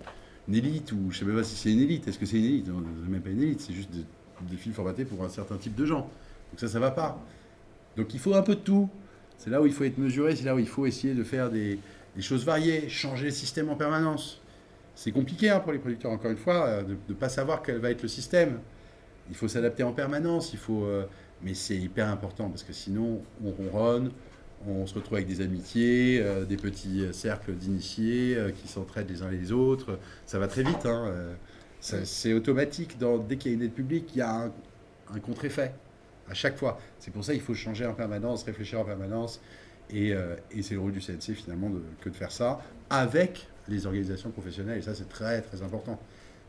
une 0.47 0.55
élite, 0.55 0.91
ou 0.91 1.11
je 1.11 1.19
sais 1.19 1.25
même 1.25 1.35
pas 1.35 1.43
si 1.43 1.55
c'est 1.55 1.71
une 1.71 1.79
élite. 1.79 2.07
Est-ce 2.07 2.19
que 2.19 2.25
c'est 2.25 2.37
une 2.37 2.45
élite? 2.45 2.67
Non, 2.67 2.83
c'est 3.03 3.11
même 3.11 3.21
pas 3.21 3.29
une 3.29 3.41
élite, 3.41 3.61
c'est 3.61 3.73
juste 3.73 3.89
des, 3.91 4.57
films 4.57 4.75
formatés 4.75 5.05
pour 5.05 5.23
un 5.23 5.29
certain 5.29 5.57
type 5.57 5.75
de 5.75 5.85
gens. 5.85 6.01
Donc 6.01 6.59
ça, 6.59 6.67
ça 6.67 6.79
va 6.79 6.91
pas. 6.91 7.19
Donc 7.97 8.13
il 8.13 8.19
faut 8.19 8.33
un 8.35 8.41
peu 8.41 8.55
de 8.55 8.61
tout. 8.61 8.89
C'est 9.37 9.49
là 9.49 9.61
où 9.61 9.65
il 9.65 9.73
faut 9.73 9.83
être 9.83 9.97
mesuré, 9.97 10.35
c'est 10.35 10.45
là 10.45 10.55
où 10.55 10.59
il 10.59 10.67
faut 10.67 10.85
essayer 10.85 11.13
de 11.13 11.23
faire 11.23 11.49
des, 11.49 11.79
des 12.15 12.21
choses 12.21 12.45
variées, 12.45 12.89
changer 12.89 13.25
le 13.25 13.31
système 13.31 13.69
en 13.69 13.75
permanence. 13.75 14.41
C'est 14.95 15.11
compliqué 15.11 15.49
hein, 15.49 15.59
pour 15.59 15.73
les 15.73 15.79
producteurs, 15.79 16.11
encore 16.11 16.31
une 16.31 16.37
fois, 16.37 16.65
euh, 16.67 16.83
de 16.83 16.95
ne 17.09 17.13
pas 17.13 17.29
savoir 17.29 17.61
quel 17.61 17.79
va 17.79 17.91
être 17.91 18.01
le 18.01 18.07
système. 18.07 18.59
Il 19.29 19.35
faut 19.35 19.47
s'adapter 19.47 19.83
en 19.83 19.91
permanence, 19.91 20.53
il 20.53 20.59
faut, 20.59 20.85
euh, 20.85 21.05
mais 21.41 21.53
c'est 21.53 21.75
hyper 21.75 22.07
important 22.07 22.49
parce 22.49 22.63
que 22.63 22.73
sinon 22.73 23.21
on 23.43 23.51
ronronne, 23.51 24.11
on 24.67 24.85
se 24.87 24.93
retrouve 24.95 25.15
avec 25.15 25.27
des 25.27 25.41
amitiés, 25.41 26.19
euh, 26.21 26.45
des 26.45 26.57
petits 26.57 27.01
euh, 27.03 27.13
cercles 27.13 27.53
d'initiés 27.53 28.35
euh, 28.35 28.51
qui 28.51 28.67
s'entraident 28.67 29.09
les 29.09 29.21
uns 29.21 29.29
les 29.29 29.51
autres. 29.51 29.99
Ça 30.25 30.39
va 30.39 30.47
très 30.47 30.63
vite. 30.63 30.85
hein, 30.85 31.11
c'est 31.79 32.33
automatique. 32.33 32.97
Dans, 32.97 33.17
dès 33.17 33.37
qu'il 33.37 33.51
y 33.51 33.53
a 33.53 33.57
une 33.57 33.63
aide 33.63 33.73
publique, 33.73 34.09
il 34.15 34.19
y 34.19 34.21
a 34.21 34.31
un, 34.45 34.51
un 35.13 35.19
contre-effet 35.19 35.71
à 36.29 36.33
chaque 36.33 36.57
fois. 36.57 36.79
C'est 36.99 37.11
pour 37.11 37.23
ça 37.23 37.33
qu'il 37.33 37.41
faut 37.41 37.53
changer 37.53 37.85
en 37.85 37.93
permanence, 37.93 38.43
réfléchir 38.43 38.79
en 38.79 38.85
permanence. 38.85 39.39
Et, 39.91 40.13
euh, 40.13 40.35
et 40.51 40.63
c'est 40.63 40.73
le 40.73 40.79
rôle 40.79 40.93
du 40.93 40.99
CNC 41.01 41.35
finalement 41.35 41.69
de- 41.69 41.83
que 42.01 42.09
de 42.09 42.15
faire 42.15 42.31
ça 42.31 42.59
avec 42.89 43.47
les 43.67 43.85
organisations 43.85 44.31
professionnelles. 44.31 44.79
Et 44.79 44.81
ça, 44.81 44.95
c'est 44.95 45.07
très 45.09 45.41
très 45.41 45.61
important. 45.61 45.99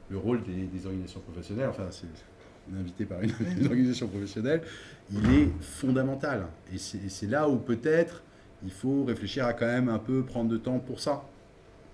Le 0.09 0.17
rôle 0.17 0.43
des, 0.43 0.55
des 0.65 0.87
organisations 0.87 1.21
professionnelles, 1.21 1.69
enfin, 1.69 1.89
c'est 1.91 2.07
invité 2.79 3.05
par 3.05 3.21
une, 3.23 3.33
une 3.59 3.67
organisation 3.67 4.09
professionnelle, 4.09 4.63
il 5.13 5.31
est 5.33 5.49
fondamental. 5.61 6.47
Et 6.75 6.79
c'est 6.79 7.27
là 7.27 7.49
où 7.49 7.57
peut-être 7.57 8.23
il 8.65 8.71
faut 8.71 9.05
réfléchir 9.05 9.47
à 9.47 9.53
quand 9.53 9.67
même 9.67 9.89
un 9.89 9.99
peu 9.99 10.23
prendre 10.25 10.51
de 10.51 10.57
temps 10.57 10.79
pour 10.79 11.01
ça. 11.01 11.25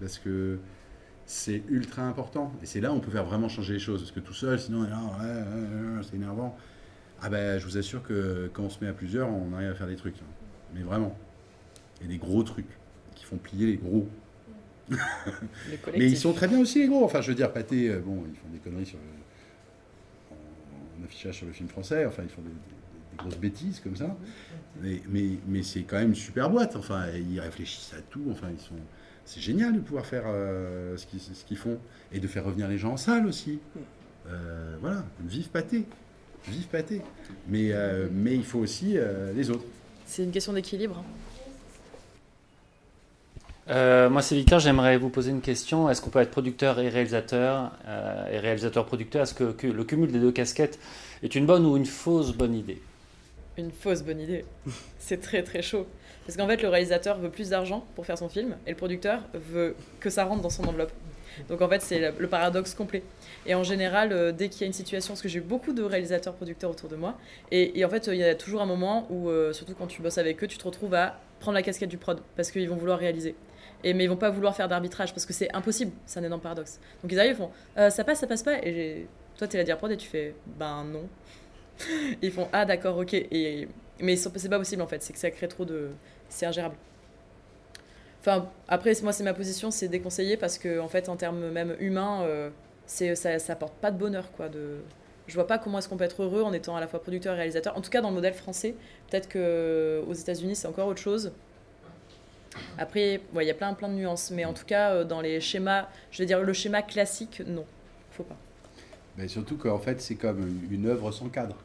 Parce 0.00 0.18
que 0.18 0.58
c'est 1.26 1.62
ultra 1.68 2.02
important. 2.02 2.52
Et 2.62 2.66
c'est 2.66 2.80
là 2.80 2.92
où 2.92 2.96
on 2.96 3.00
peut 3.00 3.10
faire 3.10 3.24
vraiment 3.24 3.48
changer 3.48 3.74
les 3.74 3.78
choses. 3.78 4.00
Parce 4.00 4.12
que 4.12 4.20
tout 4.20 4.32
seul, 4.34 4.58
sinon, 4.58 4.80
on 4.80 4.84
est 4.86 4.90
là, 4.90 5.00
ouais, 5.20 5.26
ouais, 5.26 5.96
ouais, 5.96 6.02
c'est 6.02 6.16
énervant. 6.16 6.56
Ah 7.20 7.28
ben, 7.28 7.58
je 7.58 7.64
vous 7.64 7.78
assure 7.78 8.02
que 8.02 8.50
quand 8.52 8.64
on 8.64 8.70
se 8.70 8.82
met 8.82 8.90
à 8.90 8.92
plusieurs, 8.92 9.28
on 9.28 9.52
arrive 9.54 9.70
à 9.70 9.74
faire 9.74 9.86
des 9.86 9.96
trucs. 9.96 10.16
hein. 10.16 10.26
Mais 10.74 10.82
vraiment. 10.82 11.16
Et 12.02 12.06
des 12.08 12.18
gros 12.18 12.42
trucs 12.42 12.66
qui 13.14 13.24
font 13.24 13.36
plier 13.36 13.66
les 13.66 13.76
gros. 13.76 14.08
Le 14.88 14.96
Mais 15.96 16.06
ils 16.10 16.16
sont 16.16 16.32
très 16.32 16.48
bien 16.48 16.58
aussi, 16.58 16.80
les 16.80 16.88
gros. 16.88 17.04
Enfin, 17.04 17.20
je 17.20 17.28
veux 17.28 17.36
dire, 17.36 17.52
Pathé, 17.52 17.90
euh, 17.90 18.00
bon, 18.00 18.24
ils 18.28 18.36
font 18.36 18.48
des 18.52 18.58
conneries 18.58 18.86
sur 18.86 18.98
le, 18.98 19.21
affichage 21.04 21.36
sur 21.36 21.46
le 21.46 21.52
film 21.52 21.68
français. 21.68 22.06
Enfin, 22.06 22.22
ils 22.24 22.28
font 22.30 22.42
des, 22.42 23.16
grosses 23.18 23.36
bêtises 23.38 23.80
comme 23.80 23.96
ça. 23.96 24.16
Mais, 24.82 25.02
mais, 25.08 25.38
mais 25.46 25.62
c'est 25.62 25.82
quand 25.82 25.98
même 25.98 26.08
une 26.10 26.14
super 26.14 26.48
boîte. 26.48 26.76
Enfin, 26.76 27.06
ils 27.14 27.40
réfléchissent 27.40 27.94
à 27.94 28.00
tout. 28.00 28.24
Enfin, 28.30 28.48
ils 28.52 28.60
sont. 28.60 28.74
C'est 29.24 29.40
génial 29.40 29.72
de 29.74 29.80
pouvoir 29.80 30.04
faire 30.04 30.24
euh, 30.26 30.96
ce 30.96 31.44
qu'ils 31.44 31.56
font 31.56 31.78
et 32.10 32.18
de 32.18 32.26
faire 32.26 32.44
revenir 32.44 32.68
les 32.68 32.78
gens 32.78 32.92
en 32.92 32.96
salle 32.96 33.26
aussi. 33.26 33.60
Euh, 34.28 34.76
voilà, 34.80 35.04
vive 35.24 35.48
Pathé, 35.48 35.84
vive 36.48 36.66
Pathé. 36.68 37.02
Mais, 37.48 37.72
euh, 37.72 38.08
mais 38.12 38.34
il 38.34 38.44
faut 38.44 38.58
aussi 38.58 38.96
euh, 38.96 39.32
les 39.32 39.50
autres. 39.50 39.64
C'est 40.06 40.24
une 40.24 40.30
question 40.30 40.52
d'équilibre. 40.52 40.98
hein. 40.98 41.04
Euh, 43.68 44.10
moi, 44.10 44.22
c'est 44.22 44.34
Victor. 44.34 44.58
J'aimerais 44.58 44.96
vous 44.96 45.08
poser 45.08 45.30
une 45.30 45.40
question. 45.40 45.88
Est-ce 45.88 46.00
qu'on 46.02 46.10
peut 46.10 46.20
être 46.20 46.30
producteur 46.30 46.78
et 46.80 46.88
réalisateur 46.88 47.72
euh, 47.86 48.32
et 48.32 48.38
réalisateur-producteur 48.38 49.22
Est-ce 49.22 49.34
que, 49.34 49.52
que 49.52 49.66
le 49.66 49.84
cumul 49.84 50.10
des 50.10 50.18
deux 50.18 50.32
casquettes 50.32 50.78
est 51.22 51.34
une 51.34 51.46
bonne 51.46 51.64
ou 51.64 51.76
une 51.76 51.86
fausse 51.86 52.32
bonne 52.32 52.54
idée? 52.54 52.80
Une 53.56 53.70
fausse 53.70 54.02
bonne 54.02 54.20
idée. 54.20 54.44
C'est 54.98 55.20
très 55.20 55.42
très 55.42 55.62
chaud. 55.62 55.86
Parce 56.26 56.36
qu'en 56.36 56.46
fait, 56.46 56.62
le 56.62 56.68
réalisateur 56.68 57.18
veut 57.18 57.30
plus 57.30 57.50
d'argent 57.50 57.84
pour 57.94 58.06
faire 58.06 58.18
son 58.18 58.28
film 58.28 58.56
et 58.66 58.70
le 58.70 58.76
producteur 58.76 59.20
veut 59.34 59.74
que 60.00 60.10
ça 60.10 60.24
rentre 60.24 60.42
dans 60.42 60.50
son 60.50 60.64
enveloppe. 60.64 60.92
Donc 61.48 61.60
en 61.62 61.68
fait, 61.68 61.82
c'est 61.82 62.12
le- 62.18 62.28
paradoxe 62.28 62.74
complet. 62.74 63.02
Et 63.46 63.54
en 63.54 63.62
général, 63.62 64.12
euh, 64.12 64.32
dès 64.32 64.48
qu'il 64.48 64.62
y 64.62 64.64
a 64.64 64.66
une 64.66 64.72
situation, 64.72 65.12
parce 65.14 65.22
que 65.22 65.28
j'ai 65.28 65.38
eu 65.38 65.42
beaucoup 65.42 65.72
de 65.72 65.82
réalisateurs 65.82 66.34
producteurs 66.34 66.70
autour 66.70 66.88
de 66.88 66.96
moi, 66.96 67.16
et, 67.50 67.78
et 67.78 67.84
en 67.84 67.88
fait, 67.88 68.08
euh, 68.08 68.14
il 68.14 68.20
y 68.20 68.24
a 68.24 68.34
toujours 68.34 68.62
un 68.62 68.66
moment 68.66 69.06
où, 69.10 69.28
euh, 69.28 69.52
surtout 69.52 69.74
quand 69.74 69.86
tu 69.86 70.02
bosses 70.02 70.18
avec 70.18 70.42
eux, 70.42 70.46
tu 70.46 70.58
te 70.58 70.64
retrouves 70.64 70.94
à 70.94 71.18
prendre 71.40 71.54
la 71.54 71.62
casquette 71.62 71.88
du 71.90 71.98
prod 71.98 72.20
parce 72.36 72.50
qu'ils 72.50 72.68
vont 72.68 72.76
vouloir 72.76 72.98
réaliser. 72.98 73.34
Et, 73.84 73.94
mais 73.94 74.04
ils 74.04 74.08
vont 74.08 74.16
pas 74.16 74.30
vouloir 74.30 74.54
faire 74.54 74.68
d'arbitrage 74.68 75.12
parce 75.12 75.26
que 75.26 75.32
c'est 75.32 75.52
impossible, 75.54 75.90
c'est 76.06 76.20
un 76.20 76.22
énorme 76.24 76.40
paradoxe. 76.40 76.78
Donc 77.02 77.10
ils 77.10 77.18
arrivent, 77.18 77.32
ils 77.32 77.36
font 77.36 77.90
ça 77.90 78.04
passe, 78.04 78.20
ça 78.20 78.28
passe 78.28 78.44
pas, 78.44 78.58
et 78.64 79.06
toi 79.36 79.48
t'es 79.48 79.58
la 79.58 79.64
dire 79.64 79.76
prod 79.76 79.90
et 79.90 79.96
tu 79.96 80.06
fais 80.08 80.34
ben 80.46 80.84
non. 80.84 81.08
ils 82.22 82.30
font 82.30 82.48
ah 82.52 82.64
d'accord, 82.64 82.96
ok, 82.98 83.14
et, 83.14 83.66
mais 83.98 84.14
c'est 84.16 84.48
pas 84.48 84.58
possible 84.58 84.82
en 84.82 84.86
fait, 84.86 85.02
c'est 85.02 85.12
que 85.12 85.18
ça 85.18 85.30
crée 85.32 85.48
trop 85.48 85.64
de. 85.64 85.90
C'est 86.28 86.46
ingérable. 86.46 86.76
Enfin, 88.22 88.48
après, 88.68 88.92
moi, 89.02 89.12
c'est 89.12 89.24
ma 89.24 89.34
position, 89.34 89.72
c'est 89.72 89.88
déconseillé 89.88 90.36
parce 90.36 90.56
que, 90.56 90.78
en 90.78 90.86
fait, 90.86 91.08
en 91.08 91.16
termes 91.16 91.50
même 91.50 91.74
humains, 91.80 92.22
euh, 92.22 92.50
c'est, 92.86 93.16
ça, 93.16 93.36
ça 93.40 93.54
apporte 93.54 93.74
pas 93.74 93.90
de 93.90 93.98
bonheur, 93.98 94.30
quoi. 94.36 94.48
De... 94.48 94.76
Je 95.26 95.34
vois 95.34 95.48
pas 95.48 95.58
comment 95.58 95.78
est-ce 95.78 95.88
qu'on 95.88 95.96
peut 95.96 96.04
être 96.04 96.22
heureux 96.22 96.42
en 96.42 96.52
étant 96.52 96.76
à 96.76 96.80
la 96.80 96.86
fois 96.86 97.02
producteur 97.02 97.34
et 97.34 97.38
réalisateur. 97.38 97.76
En 97.76 97.80
tout 97.80 97.90
cas, 97.90 98.00
dans 98.00 98.10
le 98.10 98.14
modèle 98.14 98.34
français, 98.34 98.76
peut-être 99.10 99.28
que 99.28 100.04
aux 100.06 100.12
États-Unis, 100.14 100.54
c'est 100.54 100.68
encore 100.68 100.86
autre 100.86 101.00
chose. 101.00 101.32
Après, 102.78 103.20
il 103.34 103.42
y 103.42 103.50
a 103.50 103.54
plein, 103.54 103.74
plein 103.74 103.88
de 103.88 103.94
nuances, 103.94 104.30
mais 104.30 104.44
en 104.44 104.52
tout 104.52 104.66
cas, 104.66 104.92
euh, 104.92 105.04
dans 105.04 105.20
les 105.20 105.40
schémas, 105.40 105.88
je 106.12 106.22
veux 106.22 106.26
dire, 106.26 106.40
le 106.42 106.52
schéma 106.52 106.82
classique, 106.82 107.42
non, 107.44 107.64
faut 108.12 108.22
pas. 108.24 108.36
Mais 109.18 109.26
surtout 109.26 109.56
qu'en 109.56 109.78
fait, 109.80 110.00
c'est 110.00 110.14
comme 110.14 110.60
une 110.70 110.86
œuvre 110.86 111.10
sans 111.10 111.28
cadre. 111.28 111.56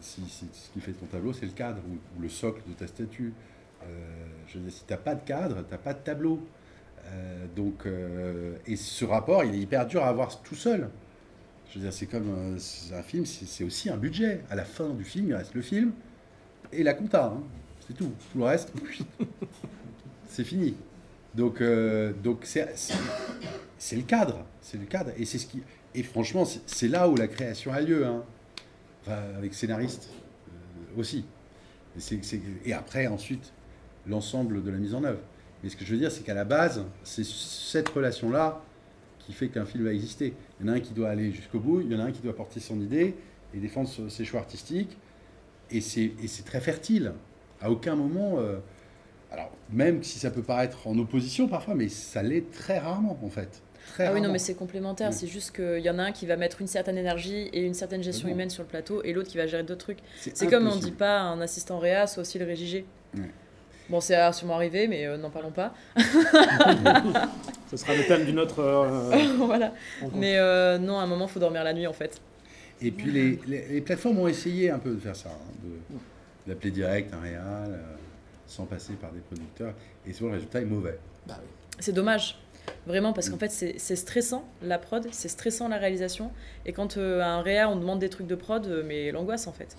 Si, 0.00 0.20
si- 0.28 0.46
ce 0.52 0.70
qui 0.72 0.80
fait 0.80 0.92
ton 0.92 1.06
tableau, 1.06 1.32
c'est 1.32 1.46
le 1.46 1.52
cadre 1.52 1.78
ou, 1.88 1.94
ou 2.18 2.22
le 2.22 2.28
socle 2.28 2.60
de 2.68 2.74
ta 2.74 2.86
statue. 2.86 3.32
Euh, 3.82 3.86
je 4.48 4.70
si 4.70 4.84
tu 4.86 4.96
pas 4.96 5.14
de 5.14 5.24
cadre, 5.24 5.64
tu 5.68 5.78
pas 5.78 5.94
de 5.94 5.98
tableau. 5.98 6.40
Euh, 7.06 7.46
donc, 7.54 7.86
euh, 7.86 8.56
et 8.66 8.76
ce 8.76 9.04
rapport, 9.04 9.44
il 9.44 9.54
est 9.54 9.58
hyper 9.58 9.86
dur 9.86 10.02
à 10.02 10.08
avoir 10.08 10.42
tout 10.42 10.54
seul. 10.54 10.88
Je 11.74 11.90
c'est 11.90 12.06
comme 12.06 12.54
euh, 12.54 12.96
un 12.96 13.02
film, 13.02 13.26
c'est 13.26 13.64
aussi 13.64 13.90
un 13.90 13.96
budget. 13.96 14.42
À 14.50 14.54
la 14.54 14.64
fin 14.64 14.90
du 14.90 15.04
film, 15.04 15.28
il 15.28 15.34
reste 15.34 15.54
le 15.54 15.62
film 15.62 15.92
et 16.72 16.82
la 16.82 16.94
compta. 16.94 17.26
hein. 17.26 17.42
C'est 17.86 17.94
tout. 17.94 18.12
Tout 18.32 18.38
le 18.38 18.44
reste, 18.44 18.72
c'est 20.28 20.44
fini. 20.44 20.74
Donc, 21.34 21.62
c'est 22.48 23.96
le 23.96 24.02
cadre, 24.02 24.46
c'est 24.62 24.78
le 24.78 24.86
cadre, 24.86 25.10
et 25.18 25.26
ce 25.26 25.36
qui, 25.44 25.62
et 25.94 26.02
franchement, 26.02 26.44
c'est 26.66 26.88
là 26.88 27.10
où 27.10 27.16
la 27.16 27.28
création 27.28 27.72
a 27.72 27.80
lieu, 27.80 28.06
hein. 28.06 28.24
Avec 29.06 29.54
scénariste 29.54 30.08
aussi. 30.96 31.24
Et 32.64 32.72
après, 32.72 33.06
ensuite, 33.06 33.52
l'ensemble 34.08 34.62
de 34.62 34.70
la 34.70 34.78
mise 34.78 34.94
en 34.94 35.04
œuvre. 35.04 35.20
Mais 35.62 35.70
ce 35.70 35.76
que 35.76 35.84
je 35.84 35.92
veux 35.92 35.98
dire, 35.98 36.12
c'est 36.12 36.22
qu'à 36.22 36.34
la 36.34 36.44
base, 36.44 36.84
c'est 37.02 37.24
cette 37.24 37.88
relation-là 37.88 38.62
qui 39.18 39.32
fait 39.32 39.48
qu'un 39.48 39.64
film 39.64 39.84
va 39.84 39.92
exister. 39.92 40.34
Il 40.60 40.66
y 40.66 40.70
en 40.70 40.72
a 40.72 40.76
un 40.76 40.80
qui 40.80 40.92
doit 40.92 41.08
aller 41.10 41.32
jusqu'au 41.32 41.58
bout, 41.58 41.80
il 41.80 41.90
y 41.92 41.96
en 41.96 42.00
a 42.00 42.04
un 42.04 42.12
qui 42.12 42.20
doit 42.22 42.36
porter 42.36 42.60
son 42.60 42.80
idée 42.80 43.14
et 43.54 43.58
défendre 43.58 43.88
ses 44.08 44.24
choix 44.24 44.40
artistiques, 44.40 44.96
et 45.70 45.80
c'est 45.80 46.44
très 46.44 46.60
fertile. 46.60 47.12
À 47.60 47.70
aucun 47.70 47.96
moment. 47.96 48.38
euh, 48.38 48.58
alors, 49.32 49.50
même 49.70 50.02
si 50.04 50.18
ça 50.18 50.30
peut 50.30 50.42
paraître 50.42 50.86
en 50.86 50.96
opposition 50.98 51.48
parfois, 51.48 51.74
mais 51.74 51.88
ça 51.88 52.22
l'est 52.22 52.48
très 52.52 52.78
rarement, 52.78 53.18
en 53.22 53.28
fait. 53.30 53.62
Très 53.94 54.06
Ah 54.06 54.12
oui, 54.12 54.20
non, 54.20 54.30
mais 54.30 54.38
c'est 54.38 54.54
complémentaire. 54.54 55.10
Oui. 55.10 55.16
C'est 55.18 55.26
juste 55.26 55.54
qu'il 55.54 55.80
y 55.80 55.90
en 55.90 55.98
a 55.98 56.04
un 56.04 56.12
qui 56.12 56.26
va 56.26 56.36
mettre 56.36 56.60
une 56.60 56.66
certaine 56.66 56.98
énergie 56.98 57.48
et 57.52 57.64
une 57.64 57.74
certaine 57.74 58.02
gestion 58.02 58.28
humaine 58.28 58.50
sur 58.50 58.62
le 58.62 58.68
plateau 58.68 59.02
et 59.02 59.12
l'autre 59.12 59.28
qui 59.28 59.36
va 59.36 59.46
gérer 59.46 59.62
d'autres 59.64 59.80
trucs. 59.84 59.98
C'est 60.16 60.48
comme 60.48 60.64
on 60.64 60.66
impossible. 60.68 60.84
dit 60.86 60.92
pas 60.92 61.20
un 61.20 61.40
assistant 61.40 61.78
réa, 61.78 62.06
c'est 62.06 62.20
aussi 62.20 62.38
le 62.38 62.44
régigé. 62.44 62.84
Bon, 63.88 64.00
c'est 64.00 64.32
sûrement 64.32 64.56
arrivé, 64.56 64.88
mais 64.88 65.06
euh, 65.06 65.16
n'en 65.16 65.30
parlons 65.30 65.50
pas. 65.52 65.72
Ce 67.70 67.76
sera 67.76 67.94
le 67.94 68.04
thème 68.04 68.24
d'une 68.24 68.38
autre. 68.38 68.60
euh, 68.60 69.10
voilà. 69.38 69.72
Mais 70.14 70.36
euh, 70.38 70.78
non, 70.78 70.98
à 70.98 71.02
un 71.02 71.06
moment, 71.06 71.26
faut 71.26 71.40
dormir 71.40 71.64
la 71.64 71.72
nuit 71.74 71.86
en 71.86 71.92
fait. 71.92 72.20
Et 72.80 72.90
puis 72.90 73.10
les, 73.10 73.40
les- 73.46 73.66
les 73.68 73.80
plateformes 73.80 74.18
ont 74.18 74.28
essayé 74.28 74.70
un 74.70 74.78
peu 74.78 74.90
de 74.90 75.00
faire 75.00 75.16
ça, 75.16 75.30
hein, 75.30 75.52
de- 75.64 76.50
d'appeler 76.52 76.70
direct 76.70 77.12
un 77.14 77.20
réal, 77.20 77.42
euh, 77.70 77.82
sans 78.46 78.64
passer 78.66 78.92
par 78.94 79.10
des 79.12 79.20
producteurs, 79.20 79.72
et 80.06 80.12
souvent 80.12 80.28
le 80.30 80.36
résultat 80.36 80.60
est 80.60 80.64
mauvais. 80.66 80.98
C'est 81.80 81.92
dommage. 81.92 82.38
Vraiment, 82.86 83.12
parce 83.12 83.30
qu'en 83.30 83.38
fait, 83.38 83.50
c'est 83.50 83.74
c'est 83.78 83.94
stressant 83.96 84.44
la 84.62 84.78
prod, 84.78 85.06
c'est 85.12 85.28
stressant 85.28 85.68
la 85.68 85.76
réalisation. 85.78 86.30
Et 86.66 86.72
quand 86.72 86.96
euh, 86.96 87.20
à 87.20 87.26
un 87.28 87.42
réa, 87.42 87.68
on 87.70 87.76
demande 87.76 87.98
des 88.00 88.08
trucs 88.08 88.26
de 88.26 88.34
prod, 88.34 88.82
mais 88.86 89.10
l'angoisse 89.12 89.46
en 89.46 89.52
fait. 89.52 89.76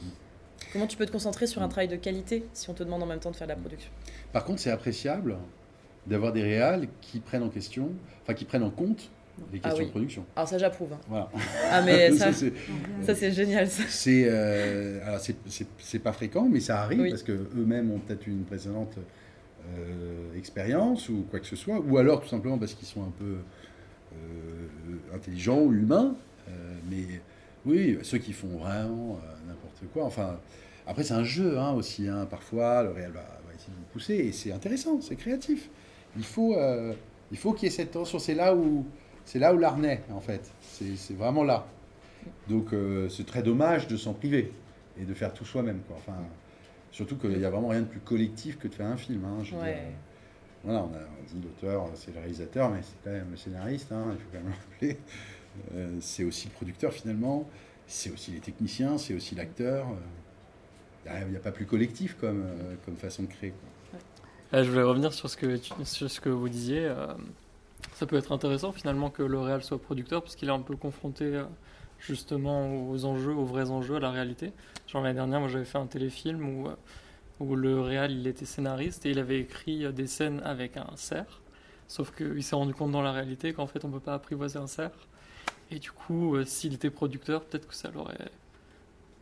Comment 0.73 0.87
tu 0.87 0.97
peux 0.97 1.05
te 1.05 1.11
concentrer 1.11 1.47
sur 1.47 1.61
un 1.61 1.67
travail 1.67 1.87
de 1.87 1.95
qualité 1.95 2.43
si 2.53 2.69
on 2.69 2.73
te 2.73 2.83
demande 2.83 3.03
en 3.03 3.05
même 3.05 3.19
temps 3.19 3.31
de 3.31 3.35
faire 3.35 3.47
de 3.47 3.53
la 3.53 3.57
production? 3.57 3.89
Par 4.33 4.43
contre, 4.45 4.59
c'est 4.59 4.71
appréciable 4.71 5.37
d'avoir 6.05 6.31
des 6.33 6.41
réals 6.43 6.87
qui 7.01 7.19
prennent 7.19 7.43
en 7.43 7.49
question, 7.49 7.91
enfin 8.23 8.33
qui 8.33 8.45
prennent 8.45 8.63
en 8.63 8.69
compte 8.69 9.09
les 9.51 9.59
Ah 9.63 9.67
questions 9.67 9.79
oui. 9.83 9.85
de 9.85 9.91
production. 9.91 10.25
Alors 10.35 10.47
ça, 10.49 10.57
j'approuve. 10.57 10.93
hein. 10.93 10.99
Voilà. 11.07 11.29
Ah, 11.71 11.81
mais 11.83 12.11
ça, 12.17 12.33
C'est- 12.33 12.53
ça 13.05 13.13
c'est 13.13 13.31
génial. 13.31 13.67
C'est 13.67 14.25
euh, 14.27 15.17
c'est- 15.19 15.99
pas 15.99 16.11
fréquent, 16.13 16.47
mais 16.51 16.59
ça 16.59 16.81
arrive 16.81 17.01
Oui. 17.01 17.09
parce 17.09 17.23
que 17.23 17.33
eux-mêmes 17.33 17.91
ont 17.91 17.99
peut-être 17.99 18.25
une 18.27 18.43
précédente 18.45 18.95
euh, 19.77 20.35
expérience 20.37 21.09
ou 21.09 21.25
quoi 21.29 21.39
que 21.39 21.45
ce 21.45 21.55
soit, 21.55 21.79
ou 21.79 21.97
alors 21.97 22.21
tout 22.21 22.29
simplement 22.29 22.57
parce 22.57 22.73
qu'ils 22.73 22.87
sont 22.87 23.03
un 23.03 23.11
peu 23.19 23.35
euh, 24.13 24.67
intelligents 25.15 25.59
ou 25.61 25.73
humains. 25.73 26.15
Euh, 26.49 26.51
mais 26.89 27.21
oui, 27.65 27.97
ceux 28.03 28.17
qui 28.17 28.33
font 28.33 28.57
vraiment 28.57 29.19
n'importe 29.81 29.93
quoi. 29.93 30.05
Enfin, 30.05 30.39
après, 30.85 31.03
c'est 31.03 31.13
un 31.13 31.23
jeu 31.23 31.57
hein, 31.57 31.73
aussi. 31.73 32.07
Hein, 32.07 32.27
parfois, 32.29 32.83
le 32.83 32.91
réel 32.91 33.11
va, 33.11 33.21
va, 33.21 33.53
essayer 33.55 33.71
de 33.71 33.77
vous 33.77 33.91
pousser 33.91 34.15
et 34.15 34.31
c'est 34.31 34.51
intéressant, 34.51 35.01
c'est 35.01 35.15
créatif. 35.15 35.69
Il 36.15 36.23
faut, 36.23 36.55
il 37.31 37.37
faut 37.37 37.53
qu'il 37.53 37.65
y 37.65 37.67
ait 37.67 37.75
cette 37.75 37.91
tension. 37.91 38.17
C'est 38.17 38.33
là 38.33 38.55
où, 38.55 38.85
c'est 39.23 39.37
là 39.37 39.53
où 39.53 39.57
l'art 39.57 39.77
naît, 39.77 40.01
en 40.11 40.21
fait. 40.21 40.51
C'est 40.61 41.13
vraiment 41.13 41.43
là. 41.43 41.67
Donc, 42.47 42.69
c'est 43.09 43.25
très 43.25 43.43
dommage 43.43 43.87
de 43.87 43.97
s'en 43.97 44.13
priver 44.13 44.51
et 44.99 45.05
de 45.05 45.13
faire 45.13 45.33
tout 45.33 45.45
soi-même. 45.45 45.81
Enfin, 45.95 46.15
Surtout 46.97 47.15
qu'il 47.15 47.37
n'y 47.37 47.45
a 47.45 47.49
vraiment 47.51 47.67
rien 47.67 47.81
de 47.81 47.85
plus 47.85 47.99
collectif 47.99 48.57
que 48.57 48.67
de 48.67 48.73
faire 48.73 48.87
un 48.87 48.97
film. 48.97 49.23
Hein, 49.25 49.43
voilà, 50.63 50.83
on 50.83 50.95
a 50.95 50.99
dit 51.27 51.39
l'auteur, 51.43 51.87
c'est 51.93 52.11
le 52.11 52.19
réalisateur, 52.19 52.71
mais 52.71 52.79
c'est 52.81 52.95
quand 53.03 53.11
même 53.11 53.29
le 53.29 53.37
scénariste, 53.37 53.89
il 53.91 54.17
faut 54.17 54.29
quand 54.31 54.39
même 54.39 54.47
le 54.47 54.71
rappeler. 54.71 54.97
Euh, 55.75 55.97
c'est 56.01 56.23
aussi 56.23 56.47
le 56.47 56.53
producteur 56.53 56.91
finalement, 56.91 57.47
c'est 57.87 58.11
aussi 58.11 58.31
les 58.31 58.39
techniciens, 58.39 58.97
c'est 58.97 59.13
aussi 59.13 59.35
l'acteur. 59.35 59.87
Il 61.05 61.29
n'y 61.29 61.37
a, 61.37 61.39
pas 61.39 61.51
plus 61.51 61.65
collectif 61.65 62.17
comme, 62.19 62.43
euh, 62.43 62.75
comme 62.85 62.97
façon 62.97 63.23
de 63.23 63.27
créer. 63.27 63.53
je 64.51 64.69
voulais 64.69 64.83
revenir 64.83 65.13
sur 65.13 65.29
ce 65.29 65.37
que, 65.37 66.29
vous 66.29 66.49
disiez. 66.49 66.85
Euh, 66.85 67.07
ça 67.93 68.05
peut 68.05 68.17
être 68.17 68.33
intéressant 68.33 68.73
finalement 68.73 69.09
que 69.09 69.23
le 69.23 69.39
réal 69.39 69.63
soit 69.63 69.81
producteur 69.81 70.21
parce 70.21 70.35
qu'il 70.35 70.49
est 70.49 70.51
un 70.51 70.59
peu 70.59 70.75
confronté 70.75 71.41
justement 71.99 72.89
aux 72.89 73.05
enjeux, 73.05 73.33
aux 73.33 73.45
vrais 73.45 73.71
enjeux, 73.71 73.95
à 73.95 73.99
la 73.99 74.11
réalité. 74.11 74.51
Genre 74.87 75.01
l'année 75.01 75.15
dernière, 75.15 75.39
moi 75.39 75.49
j'avais 75.49 75.65
fait 75.65 75.77
un 75.77 75.87
téléfilm 75.87 76.47
où, 76.47 76.67
euh, 76.67 76.75
où 77.39 77.55
le 77.55 77.79
réal 77.81 78.11
il 78.11 78.27
était 78.27 78.45
scénariste 78.45 79.05
et 79.05 79.11
il 79.11 79.19
avait 79.19 79.39
écrit 79.39 79.85
euh, 79.85 79.91
des 79.91 80.07
scènes 80.07 80.41
avec 80.43 80.77
un 80.77 80.95
cerf. 80.95 81.41
Sauf 81.87 82.13
qu'il 82.15 82.43
s'est 82.43 82.55
rendu 82.55 82.73
compte 82.73 82.91
dans 82.91 83.01
la 83.01 83.11
réalité 83.11 83.53
qu'en 83.53 83.67
fait 83.67 83.85
on 83.85 83.89
peut 83.89 83.99
pas 83.99 84.13
apprivoiser 84.13 84.59
un 84.59 84.67
cerf. 84.67 85.07
Et 85.71 85.79
du 85.79 85.91
coup, 85.91 86.35
euh, 86.35 86.45
s'il 86.45 86.73
était 86.73 86.89
producteur, 86.89 87.43
peut-être 87.43 87.67
que 87.67 87.75
ça 87.75 87.89
l'aurait 87.93 88.29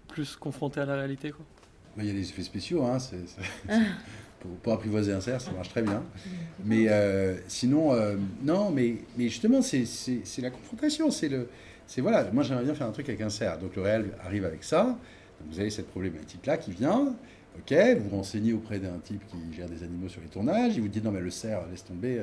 plus 0.07 0.35
confronté 0.35 0.80
à 0.80 0.85
la 0.85 0.95
réalité. 0.95 1.31
Quoi. 1.31 1.45
Il 1.97 2.05
y 2.05 2.09
a 2.09 2.13
des 2.13 2.30
effets 2.30 2.43
spéciaux, 2.43 2.84
hein, 2.84 2.97
pour, 4.61 4.73
apprivoiser 4.73 5.11
un 5.11 5.22
cerf, 5.22 5.41
ça 5.41 5.51
marche 5.51 5.69
très 5.69 5.81
bien. 5.81 6.03
Mais 6.65 6.88
sinon, 7.47 7.93
non, 8.43 8.69
mais, 8.69 8.97
mais 9.17 9.30
justement, 9.30 9.61
c'est 9.61 10.41
la 10.41 10.51
confrontation, 10.51 11.09
c'est 11.09 11.30
le, 11.30 11.47
c'est 11.88 12.01
voilà, 12.01 12.30
moi 12.31 12.43
j'aimerais 12.43 12.63
bien 12.63 12.76
faire 12.76 12.88
un 12.88 12.91
truc 12.91 13.07
avec 13.09 13.22
un 13.22 13.30
cerf. 13.30 13.57
Donc 13.59 13.76
le 13.76 13.81
réel 13.81 14.11
arrive 14.23 14.45
avec 14.45 14.63
ça. 14.63 14.97
vous 15.49 15.59
avez 15.59 15.69
cette 15.69 15.88
problématique-là 15.88 16.57
qui 16.57 16.72
vient. 16.72 17.15
Ok, 17.57 17.73
vous 17.97 18.09
vous 18.09 18.15
renseignez 18.17 18.53
auprès 18.53 18.80
d'un 18.80 18.99
type 19.03 19.26
qui 19.27 19.38
gère 19.55 19.69
des 19.69 19.84
animaux 19.84 20.09
sur 20.09 20.22
les 20.22 20.27
tournages. 20.27 20.76
Il 20.76 20.81
vous 20.81 20.89
dit 20.89 21.01
non 21.01 21.11
mais 21.11 21.22
le 21.22 21.31
cerf, 21.31 21.61
laisse 21.69 21.85
tomber. 21.85 22.22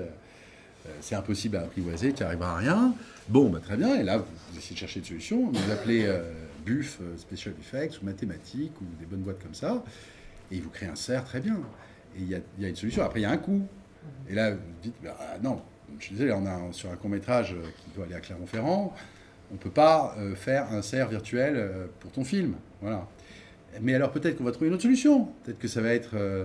Euh, 0.86 0.88
euh, 0.88 0.92
c'est 1.00 1.14
impossible 1.14 1.56
à 1.56 1.62
apprivoiser, 1.62 2.12
tu 2.12 2.22
n'arriveras 2.22 2.52
à 2.52 2.56
rien. 2.56 2.94
Bon, 3.28 3.50
bah, 3.50 3.60
très 3.62 3.76
bien. 3.76 3.96
Et 3.96 4.02
là, 4.02 4.18
vous, 4.18 4.58
essayez 4.58 4.74
de 4.74 4.80
chercher 4.80 5.00
une 5.00 5.06
solution. 5.06 5.50
Vous 5.50 5.70
appelez 5.70 6.04
euh, 6.06 6.22
BUF, 6.64 7.00
Special 7.16 7.54
Effects, 7.60 8.00
ou 8.02 8.04
mathématiques, 8.04 8.80
ou 8.80 8.84
des 8.98 9.06
bonnes 9.06 9.22
boîtes 9.22 9.42
comme 9.42 9.54
ça. 9.54 9.82
Et 10.50 10.56
il 10.56 10.62
vous 10.62 10.70
crée 10.70 10.86
un 10.86 10.96
cerf, 10.96 11.24
très 11.24 11.40
bien. 11.40 11.60
Et 12.16 12.22
il 12.22 12.28
y, 12.28 12.64
a, 12.64 12.68
une 12.68 12.76
solution. 12.76 13.02
Après, 13.04 13.20
il 13.20 13.22
y 13.22 13.26
a 13.26 13.30
un 13.30 13.38
coût. 13.38 13.66
Et 14.28 14.34
là, 14.34 14.52
vous 14.52 14.58
dites, 14.82 14.94
bah, 15.02 15.16
non, 15.42 15.62
je 15.98 16.10
désolé, 16.10 16.32
on 16.32 16.46
a 16.46 16.72
sur 16.72 16.90
un 16.90 16.96
court 16.96 17.10
métrage 17.10 17.54
qui 17.78 17.90
doit 17.94 18.04
aller 18.04 18.14
à 18.14 18.20
Clermont-Ferrand 18.20 18.94
on 19.52 19.56
ne 19.56 19.58
peut 19.58 19.70
pas 19.70 20.14
euh, 20.18 20.34
faire 20.34 20.72
un 20.72 20.82
cerf 20.82 21.08
virtuel 21.08 21.54
euh, 21.56 21.86
pour 22.00 22.10
ton 22.10 22.24
film. 22.24 22.54
Voilà. 22.80 23.06
Mais 23.80 23.94
alors 23.94 24.10
peut-être 24.10 24.36
qu'on 24.36 24.44
va 24.44 24.52
trouver 24.52 24.68
une 24.68 24.74
autre 24.74 24.82
solution. 24.82 25.28
Peut-être 25.44 25.58
que 25.58 25.68
ça 25.68 25.80
va 25.82 25.92
être 25.92 26.14
euh, 26.14 26.44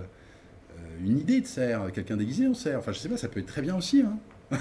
une 1.06 1.20
idée 1.20 1.42
de 1.42 1.48
cerf, 1.48 1.92
quelqu'un 1.92 2.18
déguisé 2.18 2.48
en 2.48 2.54
cerf. 2.54 2.80
Enfin, 2.80 2.92
je 2.92 3.00
sais 3.00 3.10
pas, 3.10 3.18
ça 3.18 3.28
peut 3.28 3.40
être 3.40 3.48
très 3.48 3.62
bien 3.62 3.76
aussi. 3.76 4.02
Hein. 4.02 4.18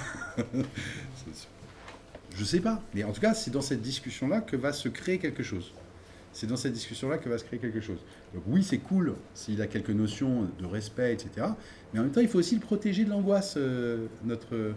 je 2.37 2.45
sais 2.45 2.61
pas. 2.61 2.83
Mais 2.95 3.05
en 3.05 3.13
tout 3.13 3.21
cas, 3.21 3.35
c'est 3.35 3.51
dans 3.51 3.61
cette 3.61 3.83
discussion-là 3.83 4.41
que 4.41 4.57
va 4.57 4.73
se 4.73 4.89
créer 4.89 5.19
quelque 5.19 5.43
chose. 5.43 5.73
C'est 6.33 6.47
dans 6.47 6.57
cette 6.57 6.75
discussion-là 6.75 7.19
que 7.19 7.29
va 7.29 7.39
se 7.39 7.45
créer 7.45 7.59
quelque 7.59 7.81
chose. 7.81 7.99
Donc 8.35 8.43
oui, 8.47 8.63
c'est 8.63 8.79
cool 8.79 9.15
s'il 9.35 9.63
a 9.63 9.67
quelques 9.67 9.91
notions 9.91 10.49
de 10.59 10.67
respect, 10.67 11.15
etc. 11.15 11.47
Mais 11.93 12.01
en 12.01 12.03
même 12.03 12.13
temps, 12.13 12.21
il 12.21 12.29
faut 12.29 12.39
aussi 12.39 12.55
le 12.55 12.61
protéger 12.61 13.05
de 13.05 13.11
l'angoisse, 13.11 13.59
notre, 14.25 14.75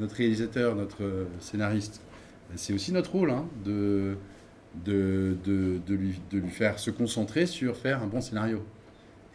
notre 0.00 0.16
réalisateur, 0.16 0.74
notre 0.74 1.26
scénariste 1.38 2.00
c'est 2.56 2.72
aussi 2.72 2.92
notre 2.92 3.12
rôle 3.12 3.30
hein, 3.30 3.46
de, 3.64 4.16
de, 4.84 5.36
de, 5.44 5.94
lui, 5.94 6.20
de 6.30 6.38
lui 6.38 6.50
faire 6.50 6.78
se 6.78 6.90
concentrer 6.90 7.46
sur 7.46 7.76
faire 7.76 8.02
un 8.02 8.06
bon 8.06 8.20
scénario. 8.20 8.64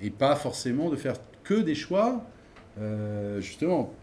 Et 0.01 0.09
pas 0.09 0.35
forcément 0.35 0.89
de 0.89 0.95
faire 0.95 1.15
que 1.43 1.55
des 1.55 1.75
choix. 1.75 2.25
Euh, 2.79 3.39
justement, 3.39 3.93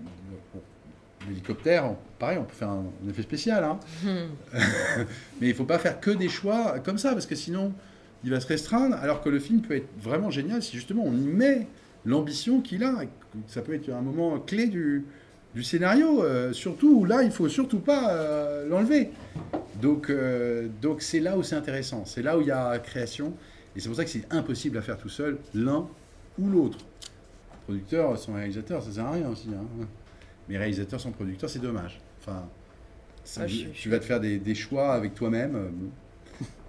l'hélicoptère, 1.29 1.95
pareil, 2.19 2.39
on 2.39 2.45
peut 2.45 2.55
faire 2.55 2.71
un, 2.71 2.85
effet 3.09 3.23
spécial. 3.23 3.65
Hein. 3.65 3.79
Mais 5.41 5.47
il 5.47 5.49
ne 5.49 5.55
faut 5.55 5.65
pas 5.65 5.79
faire 5.79 6.01
que 6.01 6.11
des 6.11 6.29
choix 6.29 6.79
comme 6.81 6.99
ça, 6.99 7.13
parce 7.13 7.27
que 7.27 7.35
sinon, 7.35 7.73
il 8.25 8.31
va 8.31 8.41
se 8.41 8.47
restreindre, 8.47 8.97
alors 8.97 9.23
que 9.23 9.29
le 9.29 9.39
film 9.39 9.61
peut 9.61 9.75
être 9.75 9.89
vraiment 10.01 10.31
génial 10.31 10.63
si 10.63 10.77
justement 10.77 11.05
on 11.05 11.13
y 11.13 11.27
met 11.27 11.67
l'ambition 12.05 12.61
qu'il 12.61 12.85
a. 12.85 12.95
Ça 13.47 13.63
peut 13.63 13.75
être 13.75 13.89
un 13.91 14.03
moment 14.03 14.39
clé 14.39 14.67
du, 14.67 15.05
du 15.55 15.63
scénario, 15.63 16.23
euh, 16.23 16.53
surtout 16.53 17.05
là, 17.05 17.23
il 17.23 17.31
faut 17.31 17.49
surtout 17.49 17.81
pas 17.81 18.13
euh, 18.13 18.69
l'enlever. 18.69 19.11
Donc, 19.81 20.11
euh, 20.11 20.69
donc 20.81 21.03
c'est 21.03 21.21
là 21.21 21.37
où 21.37 21.43
c'est 21.43 21.57
intéressant, 21.57 22.05
c'est 22.05 22.23
là 22.23 22.39
où 22.39 22.41
il 22.41 22.49
y 22.49 22.53
a 22.53 22.79
création, 22.79 23.35
et 23.75 23.81
c'est 23.81 23.89
pour 23.89 23.97
ça 23.97 24.05
que 24.05 24.11
c'est 24.11 24.27
impossible 24.31 24.79
à 24.79 24.83
faire 24.83 24.99
tout 24.99 25.09
seul, 25.09 25.39
l'un 25.55 25.87
ou 26.39 26.49
l'autre. 26.49 26.79
Producteur 27.71 28.19
sans 28.19 28.35
réalisateur, 28.35 28.83
ça 28.83 28.93
sert 28.93 29.07
à 29.07 29.13
rien 29.13 29.29
aussi. 29.29 29.49
Hein. 29.49 29.87
Mais 30.49 30.59
réalisateur 30.59 31.01
sans 31.01 31.13
producteur, 31.13 31.49
c'est 31.49 31.61
dommage. 31.61 32.01
Enfin, 32.21 32.49
ah, 33.39 33.47
tu 33.75 33.89
vas 33.89 33.99
te 33.99 34.05
faire 34.05 34.21
des, 34.21 34.55
choix 34.55 34.93
avec 34.93 35.15
toi-même. 35.15 35.71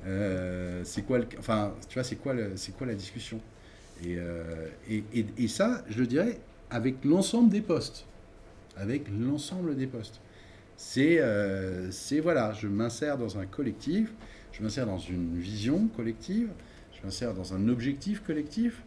c'est 0.83 1.01
quoi, 1.03 1.19
enfin, 1.39 1.73
tu 1.89 1.95
vois, 1.95 2.03
c'est 2.03 2.17
quoi, 2.17 2.33
c'est 2.55 2.75
quoi 2.77 2.87
la 2.87 2.95
discussion? 2.95 3.39
Et, 4.05 4.17
et, 4.89 5.25
et 5.37 5.47
ça, 5.47 5.83
je 5.89 5.99
le 5.99 6.07
dirais, 6.07 6.39
avec 6.69 7.03
l'ensemble 7.03 7.49
des 7.49 7.61
postes 7.61 8.05
avec 8.77 9.07
l'ensemble 9.09 9.75
des 9.75 9.87
postes. 9.87 10.19
Euh, 10.97 11.87
c'est, 11.91 12.19
voilà, 12.19 12.53
je 12.53 12.67
m'insère 12.67 13.17
dans 13.17 13.37
un 13.37 13.45
collectif, 13.45 14.11
je 14.51 14.63
m'insère 14.63 14.85
dans 14.85 14.97
une 14.97 15.37
vision 15.37 15.87
collective, 15.95 16.49
je 16.93 17.05
m'insère 17.05 17.33
dans 17.33 17.53
un 17.53 17.67
objectif 17.67 18.21
collectif, 18.23 18.81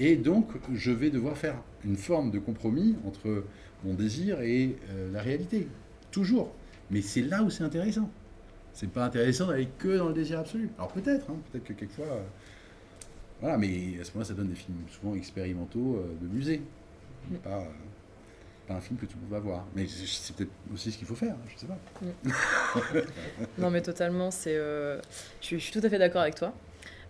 et 0.00 0.16
donc 0.16 0.48
je 0.74 0.90
vais 0.90 1.10
devoir 1.10 1.36
faire 1.36 1.62
une 1.84 1.96
forme 1.96 2.32
de 2.32 2.40
compromis 2.40 2.96
entre 3.06 3.44
mon 3.84 3.94
désir 3.94 4.40
et 4.40 4.76
euh, 4.90 5.12
la 5.12 5.22
réalité, 5.22 5.68
toujours. 6.10 6.52
Mais 6.90 7.02
c'est 7.02 7.22
là 7.22 7.42
où 7.42 7.50
c'est 7.50 7.62
intéressant. 7.62 8.10
C'est 8.72 8.90
pas 8.90 9.04
intéressant 9.04 9.46
d'aller 9.46 9.68
que 9.78 9.96
dans 9.96 10.08
le 10.08 10.14
désir 10.14 10.40
absolu. 10.40 10.70
Alors 10.76 10.90
peut-être, 10.92 11.30
hein, 11.30 11.36
peut-être 11.50 11.64
que 11.64 11.72
quelquefois, 11.74 12.06
euh, 12.06 12.22
voilà, 13.40 13.56
mais 13.56 13.98
à 14.00 14.04
ce 14.04 14.10
moment-là, 14.10 14.24
ça 14.24 14.34
donne 14.34 14.48
des 14.48 14.54
films 14.54 14.78
souvent 14.88 15.14
expérimentaux 15.14 16.04
de 16.20 16.26
musée, 16.26 16.60
pas 17.44 17.64
un 18.74 18.80
film 18.80 18.98
que 18.98 19.06
tout 19.06 19.16
le 19.16 19.22
monde 19.22 19.30
va 19.30 19.40
voir. 19.40 19.66
Mais 19.74 19.86
c'est 19.86 20.34
peut-être 20.36 20.50
aussi 20.72 20.92
ce 20.92 20.98
qu'il 20.98 21.06
faut 21.06 21.14
faire, 21.14 21.36
je 21.48 21.58
sais 21.58 21.66
pas. 21.66 23.00
non, 23.58 23.70
mais 23.70 23.82
totalement, 23.82 24.30
c'est, 24.30 24.56
euh, 24.56 25.00
je, 25.40 25.56
suis, 25.56 25.72
tout 25.72 25.84
à 25.84 25.88
fait 25.88 25.98
d'accord 25.98 26.22
avec 26.22 26.34
toi. 26.34 26.52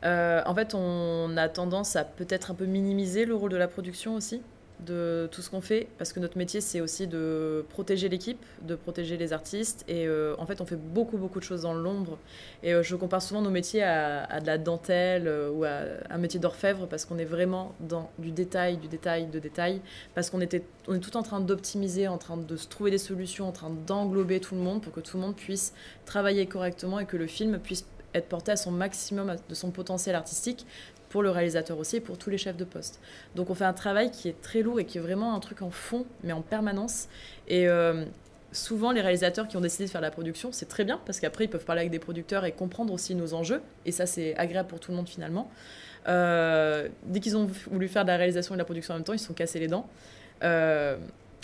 Euh, 0.04 0.42
en 0.46 0.54
fait, 0.54 0.74
on 0.74 1.36
a 1.36 1.48
tendance 1.48 1.96
à 1.96 2.04
peut-être 2.04 2.50
un 2.50 2.54
peu 2.54 2.66
minimiser 2.66 3.24
le 3.24 3.34
rôle 3.34 3.50
de 3.50 3.56
la 3.56 3.68
production 3.68 4.14
aussi 4.14 4.42
de 4.86 5.28
tout 5.30 5.42
ce 5.42 5.50
qu'on 5.50 5.60
fait, 5.60 5.88
parce 5.98 6.14
que 6.14 6.20
notre 6.20 6.38
métier, 6.38 6.62
c'est 6.62 6.80
aussi 6.80 7.06
de 7.06 7.66
protéger 7.68 8.08
l'équipe, 8.08 8.42
de 8.62 8.74
protéger 8.74 9.18
les 9.18 9.34
artistes. 9.34 9.84
Et 9.88 10.06
euh, 10.06 10.34
en 10.38 10.46
fait, 10.46 10.62
on 10.62 10.64
fait 10.64 10.76
beaucoup, 10.76 11.18
beaucoup 11.18 11.38
de 11.38 11.44
choses 11.44 11.62
dans 11.62 11.74
l'ombre. 11.74 12.16
Et 12.62 12.72
euh, 12.72 12.82
je 12.82 12.96
compare 12.96 13.20
souvent 13.20 13.42
nos 13.42 13.50
métiers 13.50 13.82
à, 13.82 14.40
de 14.40 14.46
la 14.46 14.56
dentelle 14.56 15.30
ou 15.52 15.64
à 15.64 15.80
un 16.08 16.16
métier 16.16 16.40
d'orfèvre, 16.40 16.86
parce 16.86 17.04
qu'on 17.04 17.18
est 17.18 17.26
vraiment 17.26 17.74
dans 17.80 18.10
du 18.18 18.30
détail, 18.30 18.78
du 18.78 18.88
détail, 18.88 19.26
de 19.26 19.38
détail, 19.38 19.82
parce 20.14 20.30
qu'on 20.30 20.40
est 20.40 20.62
tout 20.86 21.16
en 21.18 21.22
train 21.22 21.40
d'optimiser, 21.40 22.08
en 22.08 22.16
train 22.16 22.38
de 22.38 22.56
se 22.56 22.66
trouver 22.66 22.90
des 22.90 22.96
solutions, 22.96 23.48
en 23.48 23.52
train 23.52 23.70
d'englober 23.86 24.40
tout 24.40 24.54
le 24.54 24.62
monde 24.62 24.80
pour 24.80 24.94
que 24.94 25.00
tout 25.00 25.18
le 25.18 25.22
monde 25.22 25.36
puisse 25.36 25.74
travailler 26.06 26.46
correctement 26.46 27.00
et 27.00 27.04
que 27.04 27.18
le 27.18 27.26
film 27.26 27.58
puisse 27.58 27.84
être 28.14 28.28
porté 28.28 28.52
à 28.52 28.56
son 28.56 28.70
maximum 28.70 29.36
de 29.48 29.54
son 29.54 29.70
potentiel 29.70 30.14
artistique 30.14 30.66
pour 31.10 31.22
le 31.22 31.30
réalisateur 31.30 31.78
aussi 31.78 31.96
et 31.96 32.00
pour 32.00 32.16
tous 32.16 32.30
les 32.30 32.38
chefs 32.38 32.56
de 32.56 32.64
poste. 32.64 33.00
Donc 33.34 33.50
on 33.50 33.54
fait 33.54 33.64
un 33.64 33.72
travail 33.72 34.10
qui 34.10 34.28
est 34.28 34.40
très 34.40 34.62
lourd 34.62 34.80
et 34.80 34.84
qui 34.84 34.98
est 34.98 35.00
vraiment 35.00 35.34
un 35.34 35.40
truc 35.40 35.60
en 35.60 35.70
fond, 35.70 36.06
mais 36.22 36.32
en 36.32 36.40
permanence. 36.40 37.08
Et 37.48 37.68
euh, 37.68 38.04
souvent, 38.52 38.92
les 38.92 39.00
réalisateurs 39.00 39.48
qui 39.48 39.56
ont 39.56 39.60
décidé 39.60 39.86
de 39.86 39.90
faire 39.90 40.00
la 40.00 40.12
production, 40.12 40.52
c'est 40.52 40.68
très 40.68 40.84
bien, 40.84 41.00
parce 41.04 41.20
qu'après, 41.20 41.44
ils 41.44 41.50
peuvent 41.50 41.64
parler 41.64 41.80
avec 41.80 41.90
des 41.90 41.98
producteurs 41.98 42.44
et 42.44 42.52
comprendre 42.52 42.92
aussi 42.92 43.14
nos 43.14 43.34
enjeux. 43.34 43.60
Et 43.86 43.92
ça, 43.92 44.06
c'est 44.06 44.36
agréable 44.36 44.68
pour 44.68 44.80
tout 44.80 44.92
le 44.92 44.96
monde 44.96 45.08
finalement. 45.08 45.50
Euh, 46.08 46.88
dès 47.04 47.20
qu'ils 47.20 47.36
ont 47.36 47.50
voulu 47.70 47.88
faire 47.88 48.04
de 48.04 48.08
la 48.08 48.16
réalisation 48.16 48.54
et 48.54 48.56
de 48.56 48.60
la 48.60 48.64
production 48.64 48.94
en 48.94 48.98
même 48.98 49.04
temps, 49.04 49.12
ils 49.12 49.18
se 49.18 49.26
sont 49.26 49.34
cassés 49.34 49.58
les 49.58 49.68
dents. 49.68 49.88
Euh, 50.42 50.96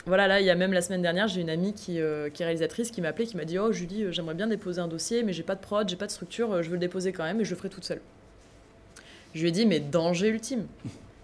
voilà, 0.06 0.28
là, 0.28 0.40
il 0.40 0.46
y 0.46 0.50
a 0.50 0.54
même 0.54 0.72
la 0.72 0.82
semaine 0.82 1.02
dernière, 1.02 1.28
j'ai 1.28 1.40
une 1.40 1.50
amie 1.50 1.72
qui, 1.72 1.94
qui, 1.94 2.42
est 2.42 2.44
réalisatrice 2.44 2.90
qui 2.90 3.00
m'a 3.00 3.08
appelé, 3.08 3.26
qui 3.26 3.36
m'a 3.36 3.44
dit 3.44 3.58
Oh, 3.58 3.72
Julie, 3.72 4.12
j'aimerais 4.12 4.34
bien 4.34 4.46
déposer 4.46 4.80
un 4.80 4.88
dossier, 4.88 5.22
mais 5.22 5.32
j'ai 5.32 5.42
pas 5.42 5.54
de 5.54 5.60
prod, 5.60 5.88
j'ai 5.88 5.96
pas 5.96 6.06
de 6.06 6.12
structure, 6.12 6.62
je 6.62 6.68
veux 6.68 6.74
le 6.74 6.80
déposer 6.80 7.12
quand 7.12 7.24
même 7.24 7.40
et 7.40 7.44
je 7.44 7.50
le 7.50 7.56
ferai 7.56 7.68
toute 7.68 7.84
seule. 7.84 8.00
Je 9.34 9.42
lui 9.42 9.48
ai 9.48 9.52
dit, 9.52 9.66
mais 9.66 9.80
danger 9.80 10.28
ultime. 10.28 10.66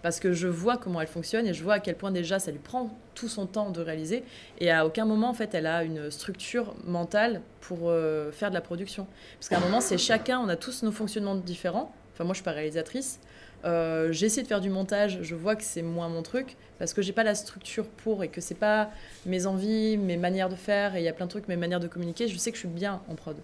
parce 0.03 0.19
que 0.19 0.33
je 0.33 0.47
vois 0.47 0.77
comment 0.77 1.01
elle 1.01 1.07
fonctionne 1.07 1.47
et 1.47 1.53
je 1.53 1.63
vois 1.63 1.75
à 1.75 1.79
quel 1.79 1.95
point 1.95 2.11
déjà 2.11 2.37
ça 2.37 2.51
lui 2.51 2.59
prend 2.59 2.95
tout 3.15 3.29
son 3.29 3.47
temps 3.47 3.71
de 3.71 3.81
réaliser 3.81 4.23
et 4.59 4.69
à 4.69 4.85
aucun 4.85 5.05
moment 5.05 5.29
en 5.29 5.33
fait 5.33 5.55
elle 5.55 5.65
a 5.65 5.83
une 5.83 6.11
structure 6.11 6.75
mentale 6.85 7.41
pour 7.61 7.89
euh, 7.89 8.31
faire 8.31 8.49
de 8.49 8.53
la 8.53 8.61
production 8.61 9.07
parce 9.39 9.49
qu'à 9.49 9.57
un 9.57 9.61
moment 9.61 9.81
c'est 9.81 9.97
chacun 9.97 10.39
on 10.39 10.49
a 10.49 10.57
tous 10.57 10.83
nos 10.83 10.91
fonctionnements 10.91 11.35
différents 11.35 11.95
enfin 12.13 12.25
moi 12.25 12.33
je 12.33 12.39
suis 12.39 12.43
pas 12.43 12.51
réalisatrice 12.51 13.19
euh, 13.65 14.11
j'essaie 14.11 14.43
de 14.43 14.47
faire 14.47 14.61
du 14.61 14.69
montage 14.69 15.19
je 15.21 15.35
vois 15.35 15.55
que 15.55 15.63
c'est 15.63 15.81
moins 15.81 16.09
mon 16.09 16.21
truc 16.21 16.57
parce 16.79 16.93
que 16.93 17.01
j'ai 17.01 17.13
pas 17.13 17.23
la 17.23 17.35
structure 17.35 17.85
pour 17.85 18.23
et 18.23 18.27
que 18.27 18.41
c'est 18.41 18.55
pas 18.55 18.89
mes 19.25 19.45
envies 19.45 19.97
mes 19.97 20.17
manières 20.17 20.49
de 20.49 20.55
faire 20.55 20.95
et 20.95 20.99
il 20.99 21.03
y 21.05 21.07
a 21.07 21.13
plein 21.13 21.25
de 21.25 21.31
trucs 21.31 21.47
mes 21.47 21.55
manières 21.55 21.79
de 21.79 21.87
communiquer 21.87 22.27
je 22.27 22.37
sais 22.37 22.51
que 22.51 22.57
je 22.57 22.61
suis 22.61 22.69
bien 22.69 23.01
en 23.09 23.15
prod 23.15 23.37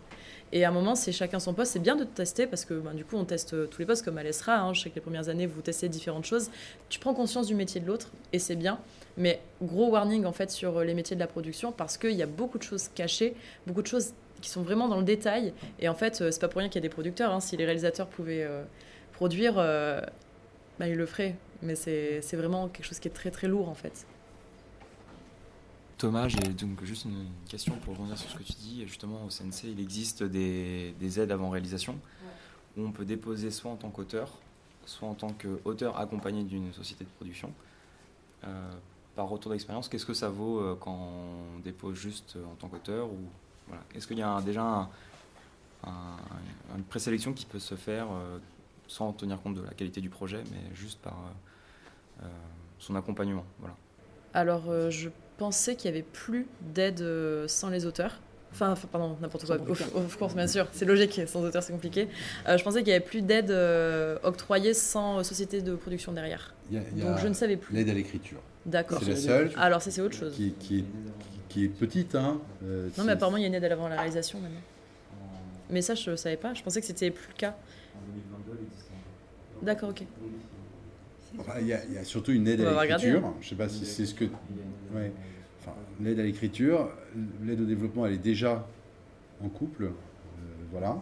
et 0.51 0.65
à 0.65 0.69
un 0.69 0.71
moment, 0.71 0.95
c'est 0.95 1.11
chacun 1.11 1.39
son 1.39 1.53
poste. 1.53 1.73
C'est 1.73 1.79
bien 1.79 1.95
de 1.95 2.03
tester 2.03 2.47
parce 2.47 2.65
que 2.65 2.73
ben, 2.73 2.93
du 2.93 3.05
coup, 3.05 3.17
on 3.17 3.25
teste 3.25 3.69
tous 3.69 3.79
les 3.79 3.85
postes 3.85 4.03
comme 4.03 4.17
à 4.17 4.23
l'ESRA. 4.23 4.59
Hein. 4.59 4.73
Je 4.73 4.81
sais 4.81 4.89
que 4.89 4.95
les 4.95 5.01
premières 5.01 5.29
années, 5.29 5.45
vous 5.45 5.61
testez 5.61 5.89
différentes 5.89 6.25
choses. 6.25 6.49
Tu 6.89 6.99
prends 6.99 7.13
conscience 7.13 7.47
du 7.47 7.55
métier 7.55 7.79
de 7.79 7.87
l'autre 7.87 8.09
et 8.33 8.39
c'est 8.39 8.55
bien. 8.55 8.79
Mais 9.17 9.41
gros 9.61 9.89
warning 9.89 10.25
en 10.25 10.31
fait 10.31 10.49
sur 10.49 10.77
euh, 10.77 10.83
les 10.83 10.93
métiers 10.93 11.15
de 11.15 11.19
la 11.19 11.27
production 11.27 11.71
parce 11.71 11.97
qu'il 11.97 12.13
y 12.13 12.23
a 12.23 12.25
beaucoup 12.25 12.57
de 12.57 12.63
choses 12.63 12.87
cachées, 12.87 13.35
beaucoup 13.67 13.81
de 13.81 13.87
choses 13.87 14.13
qui 14.41 14.49
sont 14.49 14.61
vraiment 14.61 14.87
dans 14.87 14.97
le 14.97 15.03
détail. 15.03 15.53
Et 15.79 15.89
en 15.89 15.95
fait, 15.95 16.21
euh, 16.21 16.31
c'est 16.31 16.39
pas 16.39 16.47
pour 16.47 16.59
rien 16.59 16.69
qu'il 16.69 16.81
y 16.81 16.85
a 16.85 16.87
des 16.87 16.93
producteurs. 16.93 17.33
Hein. 17.33 17.41
Si 17.41 17.55
les 17.57 17.65
réalisateurs 17.65 18.07
pouvaient 18.07 18.47
produire, 19.19 19.55
ben, 19.55 20.87
ils 20.87 20.95
le 20.95 21.05
feraient. 21.05 21.35
Mais 21.61 21.75
c'est 21.75 22.35
vraiment 22.35 22.69
quelque 22.69 22.85
chose 22.85 22.99
qui 22.99 23.09
est 23.09 23.11
très 23.11 23.31
très 23.31 23.49
lourd 23.49 23.67
en 23.67 23.75
fait. 23.75 24.05
Thomas, 25.97 26.29
j'ai 26.29 26.53
donc 26.53 26.81
juste 26.85 27.03
une 27.03 27.27
question 27.49 27.75
pour 27.83 27.97
revenir 27.97 28.17
sur 28.17 28.29
ce 28.29 28.37
que 28.37 28.43
tu 28.43 28.53
dis. 28.53 28.87
Justement, 28.87 29.25
au 29.25 29.29
CNC, 29.29 29.65
il 29.65 29.81
existe 29.81 30.23
des, 30.23 31.19
aides 31.19 31.31
avant 31.33 31.49
réalisation 31.49 31.99
où 32.77 32.85
on 32.85 32.91
peut 32.93 33.03
déposer 33.03 33.51
soit 33.51 33.69
en 33.69 33.75
tant 33.75 33.89
qu'auteur, 33.89 34.31
soit 34.85 35.09
en 35.09 35.13
tant 35.15 35.33
qu'auteur 35.33 35.99
accompagné 35.99 36.43
d'une 36.45 36.71
société 36.71 37.03
de 37.03 37.09
production. 37.09 37.51
Euh, 38.45 38.71
par 39.17 39.27
retour 39.27 39.51
d'expérience, 39.51 39.89
qu'est-ce 39.89 40.05
que 40.05 40.13
ça 40.13 40.29
vaut 40.29 40.61
euh, 40.61 40.77
quand 40.79 41.11
on 41.57 41.59
dépose 41.59 41.97
juste 41.97 42.37
en 42.49 42.55
tant 42.55 42.69
qu'auteur 42.69 43.07
ou 43.07 43.17
voilà. 43.67 43.83
Est-ce 43.93 44.07
qu'il 44.07 44.17
y 44.17 44.23
a 44.23 44.39
déjà 44.39 44.89
une 45.83 46.83
présélection 46.87 47.33
qui 47.33 47.45
peut 47.45 47.59
se 47.59 47.75
faire 47.75 48.07
euh, 48.09 48.37
sans 48.89 49.13
tenir 49.13 49.41
compte 49.41 49.55
de 49.55 49.61
la 49.61 49.71
qualité 49.71 50.01
du 50.01 50.09
projet, 50.09 50.43
mais 50.51 50.75
juste 50.75 50.99
par 50.99 51.15
son 52.79 52.95
accompagnement 52.95 53.45
voilà. 53.59 53.75
Alors, 54.33 54.89
je 54.89 55.09
pensais 55.39 55.75
qu'il 55.75 55.89
n'y 55.89 55.97
avait 55.97 56.05
plus 56.05 56.45
d'aide 56.61 57.01
euh, 57.01 57.47
sans 57.47 57.69
les 57.69 57.87
auteurs. 57.87 58.19
Enfin, 58.51 58.75
pardon, 58.91 59.15
n'importe 59.21 59.45
quoi. 59.45 59.57
Of, 59.95 60.17
course, 60.17 60.35
bien 60.35 60.47
sûr, 60.47 60.67
c'est 60.71 60.85
logique, 60.85 61.21
sans 61.27 61.41
auteur 61.43 61.63
c'est 61.63 61.71
compliqué. 61.71 62.07
Euh, 62.47 62.57
je 62.57 62.63
pensais 62.63 62.79
qu'il 62.79 62.87
n'y 62.87 62.95
avait 62.95 63.05
plus 63.05 63.21
d'aide 63.21 63.51
euh, 63.51 64.17
octroyée 64.23 64.73
sans 64.73 65.23
société 65.23 65.61
de 65.61 65.75
production 65.75 66.11
derrière. 66.11 66.53
Donc 66.71 67.19
je 67.19 67.27
ne 67.27 67.33
savais 67.33 67.57
plus. 67.57 67.75
L'aide 67.75 67.89
à 67.89 67.93
l'écriture. 67.93 68.39
D'accord. 68.65 68.99
C'est 69.03 69.11
la 69.11 69.15
seule. 69.15 69.51
Alors 69.55 69.81
ça 69.81 69.91
c'est 69.91 70.01
autre 70.01 70.15
chose. 70.15 70.35
Qui, 70.35 70.53
qui, 70.59 70.79
est, 70.79 70.85
qui 71.47 71.65
est, 71.65 71.69
petite. 71.69 72.15
Hein. 72.15 72.39
non 72.97 73.03
mais 73.05 73.13
apparemment 73.13 73.37
il 73.37 73.41
y 73.41 73.45
a 73.45 73.47
une 73.47 73.53
aide 73.53 73.63
avant 73.63 73.87
la 73.87 73.95
réalisation 73.95 74.39
maintenant. 74.39 74.61
Mais 75.69 75.83
ça 75.83 75.93
je 75.93 76.09
ne 76.09 76.15
savais 76.15 76.37
pas, 76.37 76.55
je 76.55 76.63
pensais 76.63 76.81
que 76.81 76.87
c'était 76.87 77.11
plus 77.11 77.27
le 77.27 77.35
cas. 77.37 77.55
D'accord, 79.61 79.89
ok. 79.89 80.03
Il 81.61 81.67
y, 81.67 81.73
a 81.73 82.03
surtout 82.03 82.31
une 82.31 82.47
aide 82.47 82.61
à 82.61 82.83
l'écriture. 82.83 83.33
Je 83.39 83.45
ne 83.45 83.49
sais 83.49 83.55
pas 83.55 83.69
si 83.69 83.85
c'est 83.85 84.05
ce 84.05 84.15
que. 84.15 84.25
Ouais 84.93 85.11
l'aide 86.01 86.19
à 86.19 86.23
l'écriture, 86.23 86.89
l'aide 87.43 87.61
au 87.61 87.65
développement, 87.65 88.05
elle 88.05 88.13
est 88.13 88.17
déjà 88.17 88.67
en 89.43 89.49
couple. 89.49 89.85
Euh, 89.85 89.89
voilà. 90.71 91.01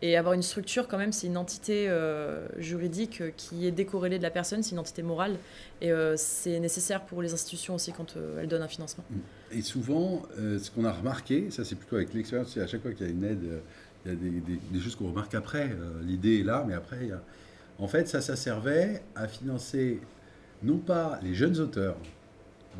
Et 0.00 0.16
avoir 0.16 0.34
une 0.34 0.42
structure, 0.42 0.86
quand 0.86 0.98
même, 0.98 1.10
c'est 1.10 1.26
une 1.26 1.36
entité 1.36 1.88
euh, 1.88 2.46
juridique 2.58 3.20
qui 3.36 3.66
est 3.66 3.72
décorrélée 3.72 4.18
de 4.18 4.22
la 4.22 4.30
personne, 4.30 4.62
c'est 4.62 4.70
une 4.70 4.78
entité 4.78 5.02
morale. 5.02 5.36
Et 5.80 5.90
euh, 5.90 6.14
c'est 6.16 6.60
nécessaire 6.60 7.04
pour 7.04 7.20
les 7.20 7.34
institutions 7.34 7.74
aussi 7.74 7.92
quand 7.92 8.16
elles 8.38 8.46
donnent 8.46 8.62
un 8.62 8.68
financement. 8.68 9.02
Et 9.50 9.62
souvent, 9.62 10.22
ce 10.36 10.70
qu'on 10.70 10.84
a 10.84 10.92
remarqué, 10.92 11.50
ça 11.50 11.64
c'est 11.64 11.74
plutôt 11.74 11.96
avec 11.96 12.14
l'expérience, 12.14 12.52
c'est 12.54 12.60
à 12.60 12.68
chaque 12.68 12.82
fois 12.82 12.92
qu'il 12.92 13.06
y 13.06 13.08
a 13.08 13.12
une 13.12 13.24
aide, 13.24 13.60
il 14.12 14.34
y 14.34 14.56
a 14.56 14.58
des, 14.72 14.80
choses 14.80 14.96
qu'on 14.96 15.08
remarque 15.08 15.34
après. 15.34 15.70
L'idée 16.02 16.40
est 16.40 16.44
là, 16.44 16.64
mais 16.66 16.74
après, 16.74 17.10
en 17.78 17.88
fait, 17.88 18.08
ça, 18.08 18.20
ça 18.20 18.36
servait 18.36 19.02
à 19.14 19.28
financer 19.28 20.00
non 20.62 20.78
pas 20.78 21.18
les 21.22 21.34
jeunes 21.34 21.58
auteurs, 21.58 21.96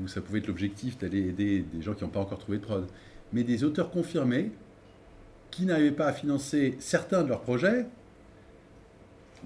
où 0.02 0.08
ça 0.08 0.20
pouvait 0.20 0.40
être 0.40 0.48
l'objectif 0.48 0.98
d'aller 0.98 1.28
aider 1.28 1.64
des 1.72 1.82
gens 1.82 1.94
qui 1.94 2.04
n'ont 2.04 2.10
pas 2.10 2.20
encore 2.20 2.38
trouvé 2.38 2.58
de 2.58 2.62
prod, 2.62 2.86
mais 3.32 3.44
des 3.44 3.64
auteurs 3.64 3.90
confirmés 3.90 4.50
qui 5.50 5.66
n'arrivaient 5.66 5.92
pas 5.92 6.06
à 6.06 6.12
financer 6.12 6.76
certains 6.78 7.22
de 7.22 7.28
leurs 7.28 7.40
projets 7.40 7.86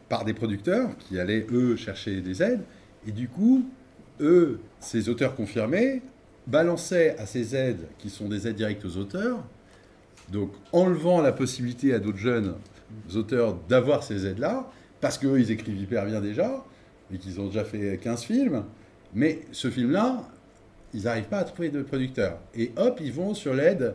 par 0.08 0.24
des 0.24 0.34
producteurs 0.34 0.96
qui 0.98 1.18
allaient, 1.18 1.46
eux, 1.52 1.76
chercher 1.76 2.20
des 2.20 2.42
aides. 2.42 2.62
Et 3.06 3.12
du 3.12 3.28
coup, 3.28 3.64
eux, 4.20 4.60
ces 4.80 5.08
auteurs 5.08 5.34
confirmés, 5.34 6.02
balançaient 6.46 7.16
à 7.18 7.26
ces 7.26 7.54
aides, 7.54 7.86
qui 7.98 8.10
sont 8.10 8.28
des 8.28 8.48
aides 8.48 8.56
directes 8.56 8.84
aux 8.84 8.96
auteurs, 8.96 9.44
donc 10.32 10.52
enlevant 10.72 11.20
la 11.20 11.30
possibilité 11.30 11.94
à 11.94 11.98
d'autres 11.98 12.18
jeunes 12.18 12.54
auteurs 13.14 13.54
d'avoir 13.68 14.02
ces 14.02 14.26
aides-là, 14.26 14.68
parce 15.00 15.18
qu'eux, 15.18 15.38
ils 15.38 15.50
écrivent 15.50 15.80
hyper 15.80 16.06
bien 16.06 16.20
déjà, 16.20 16.64
et 17.12 17.18
qu'ils 17.18 17.40
ont 17.40 17.46
déjà 17.46 17.64
fait 17.64 17.98
15 17.98 18.24
films. 18.24 18.64
Mais 19.14 19.42
ce 19.52 19.70
film-là, 19.70 20.28
ils 20.94 21.04
n'arrivent 21.04 21.28
pas 21.28 21.38
à 21.38 21.44
trouver 21.44 21.68
de 21.68 21.82
producteurs. 21.82 22.38
Et 22.54 22.72
hop, 22.76 22.98
ils 23.02 23.12
vont 23.12 23.34
sur 23.34 23.54
l'aide 23.54 23.94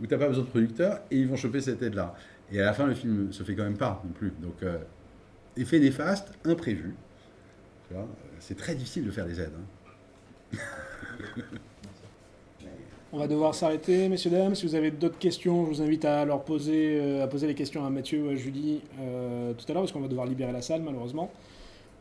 où 0.00 0.06
tu 0.06 0.14
n'as 0.14 0.18
pas 0.18 0.28
besoin 0.28 0.44
de 0.44 0.48
producteurs 0.48 1.00
et 1.10 1.18
ils 1.18 1.28
vont 1.28 1.36
choper 1.36 1.60
cette 1.60 1.82
aide-là. 1.82 2.14
Et 2.50 2.60
à 2.60 2.64
la 2.64 2.72
fin, 2.72 2.86
le 2.86 2.94
film 2.94 3.32
se 3.32 3.42
fait 3.42 3.54
quand 3.54 3.64
même 3.64 3.76
pas 3.76 4.02
non 4.04 4.12
plus. 4.12 4.32
Donc, 4.40 4.62
euh, 4.62 4.78
effet 5.56 5.78
néfaste, 5.78 6.32
imprévu. 6.44 6.94
C'est 8.40 8.56
très 8.56 8.74
difficile 8.74 9.04
de 9.04 9.10
faire 9.10 9.26
des 9.26 9.40
aides. 9.40 9.52
Hein. 10.54 10.58
On 13.14 13.18
va 13.18 13.28
devoir 13.28 13.54
s'arrêter, 13.54 14.08
messieurs, 14.08 14.30
dames. 14.30 14.56
Si 14.56 14.66
vous 14.66 14.74
avez 14.74 14.90
d'autres 14.90 15.18
questions, 15.18 15.66
je 15.66 15.70
vous 15.70 15.82
invite 15.82 16.04
à 16.04 16.24
leur 16.24 16.42
poser, 16.42 16.98
euh, 17.00 17.22
à 17.22 17.28
poser 17.28 17.46
les 17.46 17.54
questions 17.54 17.86
à 17.86 17.88
Mathieu 17.88 18.24
ou 18.24 18.30
à 18.30 18.34
Julie 18.34 18.80
euh, 19.00 19.52
tout 19.52 19.64
à 19.68 19.72
l'heure, 19.72 19.82
parce 19.82 19.92
qu'on 19.92 20.00
va 20.00 20.08
devoir 20.08 20.26
libérer 20.26 20.50
la 20.50 20.62
salle, 20.62 20.82
malheureusement. 20.82 21.30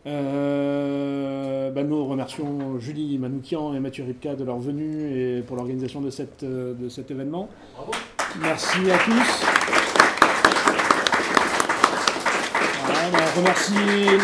Euh, 0.07 1.69
bah, 1.69 1.84
nous 1.84 2.03
remercions 2.03 2.80
Julie 2.80 3.19
Manoukian 3.19 3.76
et 3.76 3.80
Mathieu 3.80 4.06
Ripka 4.06 4.34
de 4.34 4.44
leur 4.44 4.57
venue 4.57 5.15
et 5.15 5.44
pour 5.44 5.56
l'organisation 5.56 6.02
de, 6.02 6.10
cette, 6.10 6.44
de 6.44 6.90
cet 6.90 7.11
événement. 7.11 7.48
Bravo. 7.76 7.91
Merci 8.41 8.80
à 8.90 8.98
tous. 8.98 9.45
on 13.35 13.40
remercie 13.40 13.73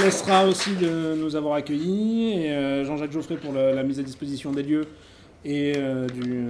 l'ESRA 0.03 0.47
aussi 0.47 0.75
de 0.75 1.15
nous 1.15 1.35
avoir 1.35 1.53
accueillis 1.53 2.45
et 2.45 2.83
Jean-Jacques 2.83 3.11
Geoffrey 3.11 3.35
pour 3.35 3.53
la, 3.53 3.83
mise 3.83 3.99
à 3.99 4.03
disposition 4.03 4.51
des 4.51 4.63
lieux 4.63 4.87
et 5.45 5.73
du, 6.13 6.47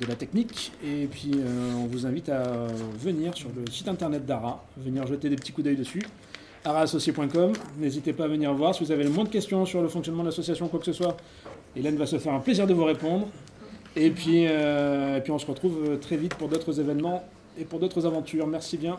de 0.00 0.06
la 0.06 0.14
technique. 0.14 0.72
Et 0.84 1.06
puis 1.06 1.32
on 1.76 1.86
vous 1.86 2.06
invite 2.06 2.28
à 2.28 2.66
venir 2.98 3.36
sur 3.36 3.48
le 3.56 3.70
site 3.70 3.88
internet 3.88 4.24
d'ARA, 4.24 4.64
venir 4.76 5.06
jeter 5.06 5.28
des 5.28 5.36
petits 5.36 5.52
coups 5.52 5.64
d'œil 5.64 5.76
dessus 5.76 6.02
araassocié.com. 6.64 7.52
N'hésitez 7.78 8.12
pas 8.12 8.24
à 8.24 8.28
venir 8.28 8.52
voir. 8.54 8.74
Si 8.74 8.84
vous 8.84 8.92
avez 8.92 9.04
le 9.04 9.10
moins 9.10 9.24
de 9.24 9.28
questions 9.28 9.64
sur 9.66 9.82
le 9.82 9.88
fonctionnement 9.88 10.22
de 10.22 10.28
l'association, 10.28 10.68
quoi 10.68 10.78
que 10.78 10.86
ce 10.86 10.92
soit, 10.92 11.16
Hélène 11.76 11.96
va 11.96 12.06
se 12.06 12.18
faire 12.18 12.34
un 12.34 12.40
plaisir 12.40 12.66
de 12.66 12.74
vous 12.74 12.84
répondre. 12.84 13.28
Et 13.96 14.10
puis, 14.10 14.46
euh, 14.46 15.16
et 15.16 15.20
puis 15.20 15.32
on 15.32 15.38
se 15.38 15.46
retrouve 15.46 15.98
très 16.00 16.16
vite 16.16 16.34
pour 16.34 16.48
d'autres 16.48 16.78
événements 16.78 17.24
et 17.58 17.64
pour 17.64 17.80
d'autres 17.80 18.06
aventures. 18.06 18.46
Merci 18.46 18.76
bien. 18.76 18.98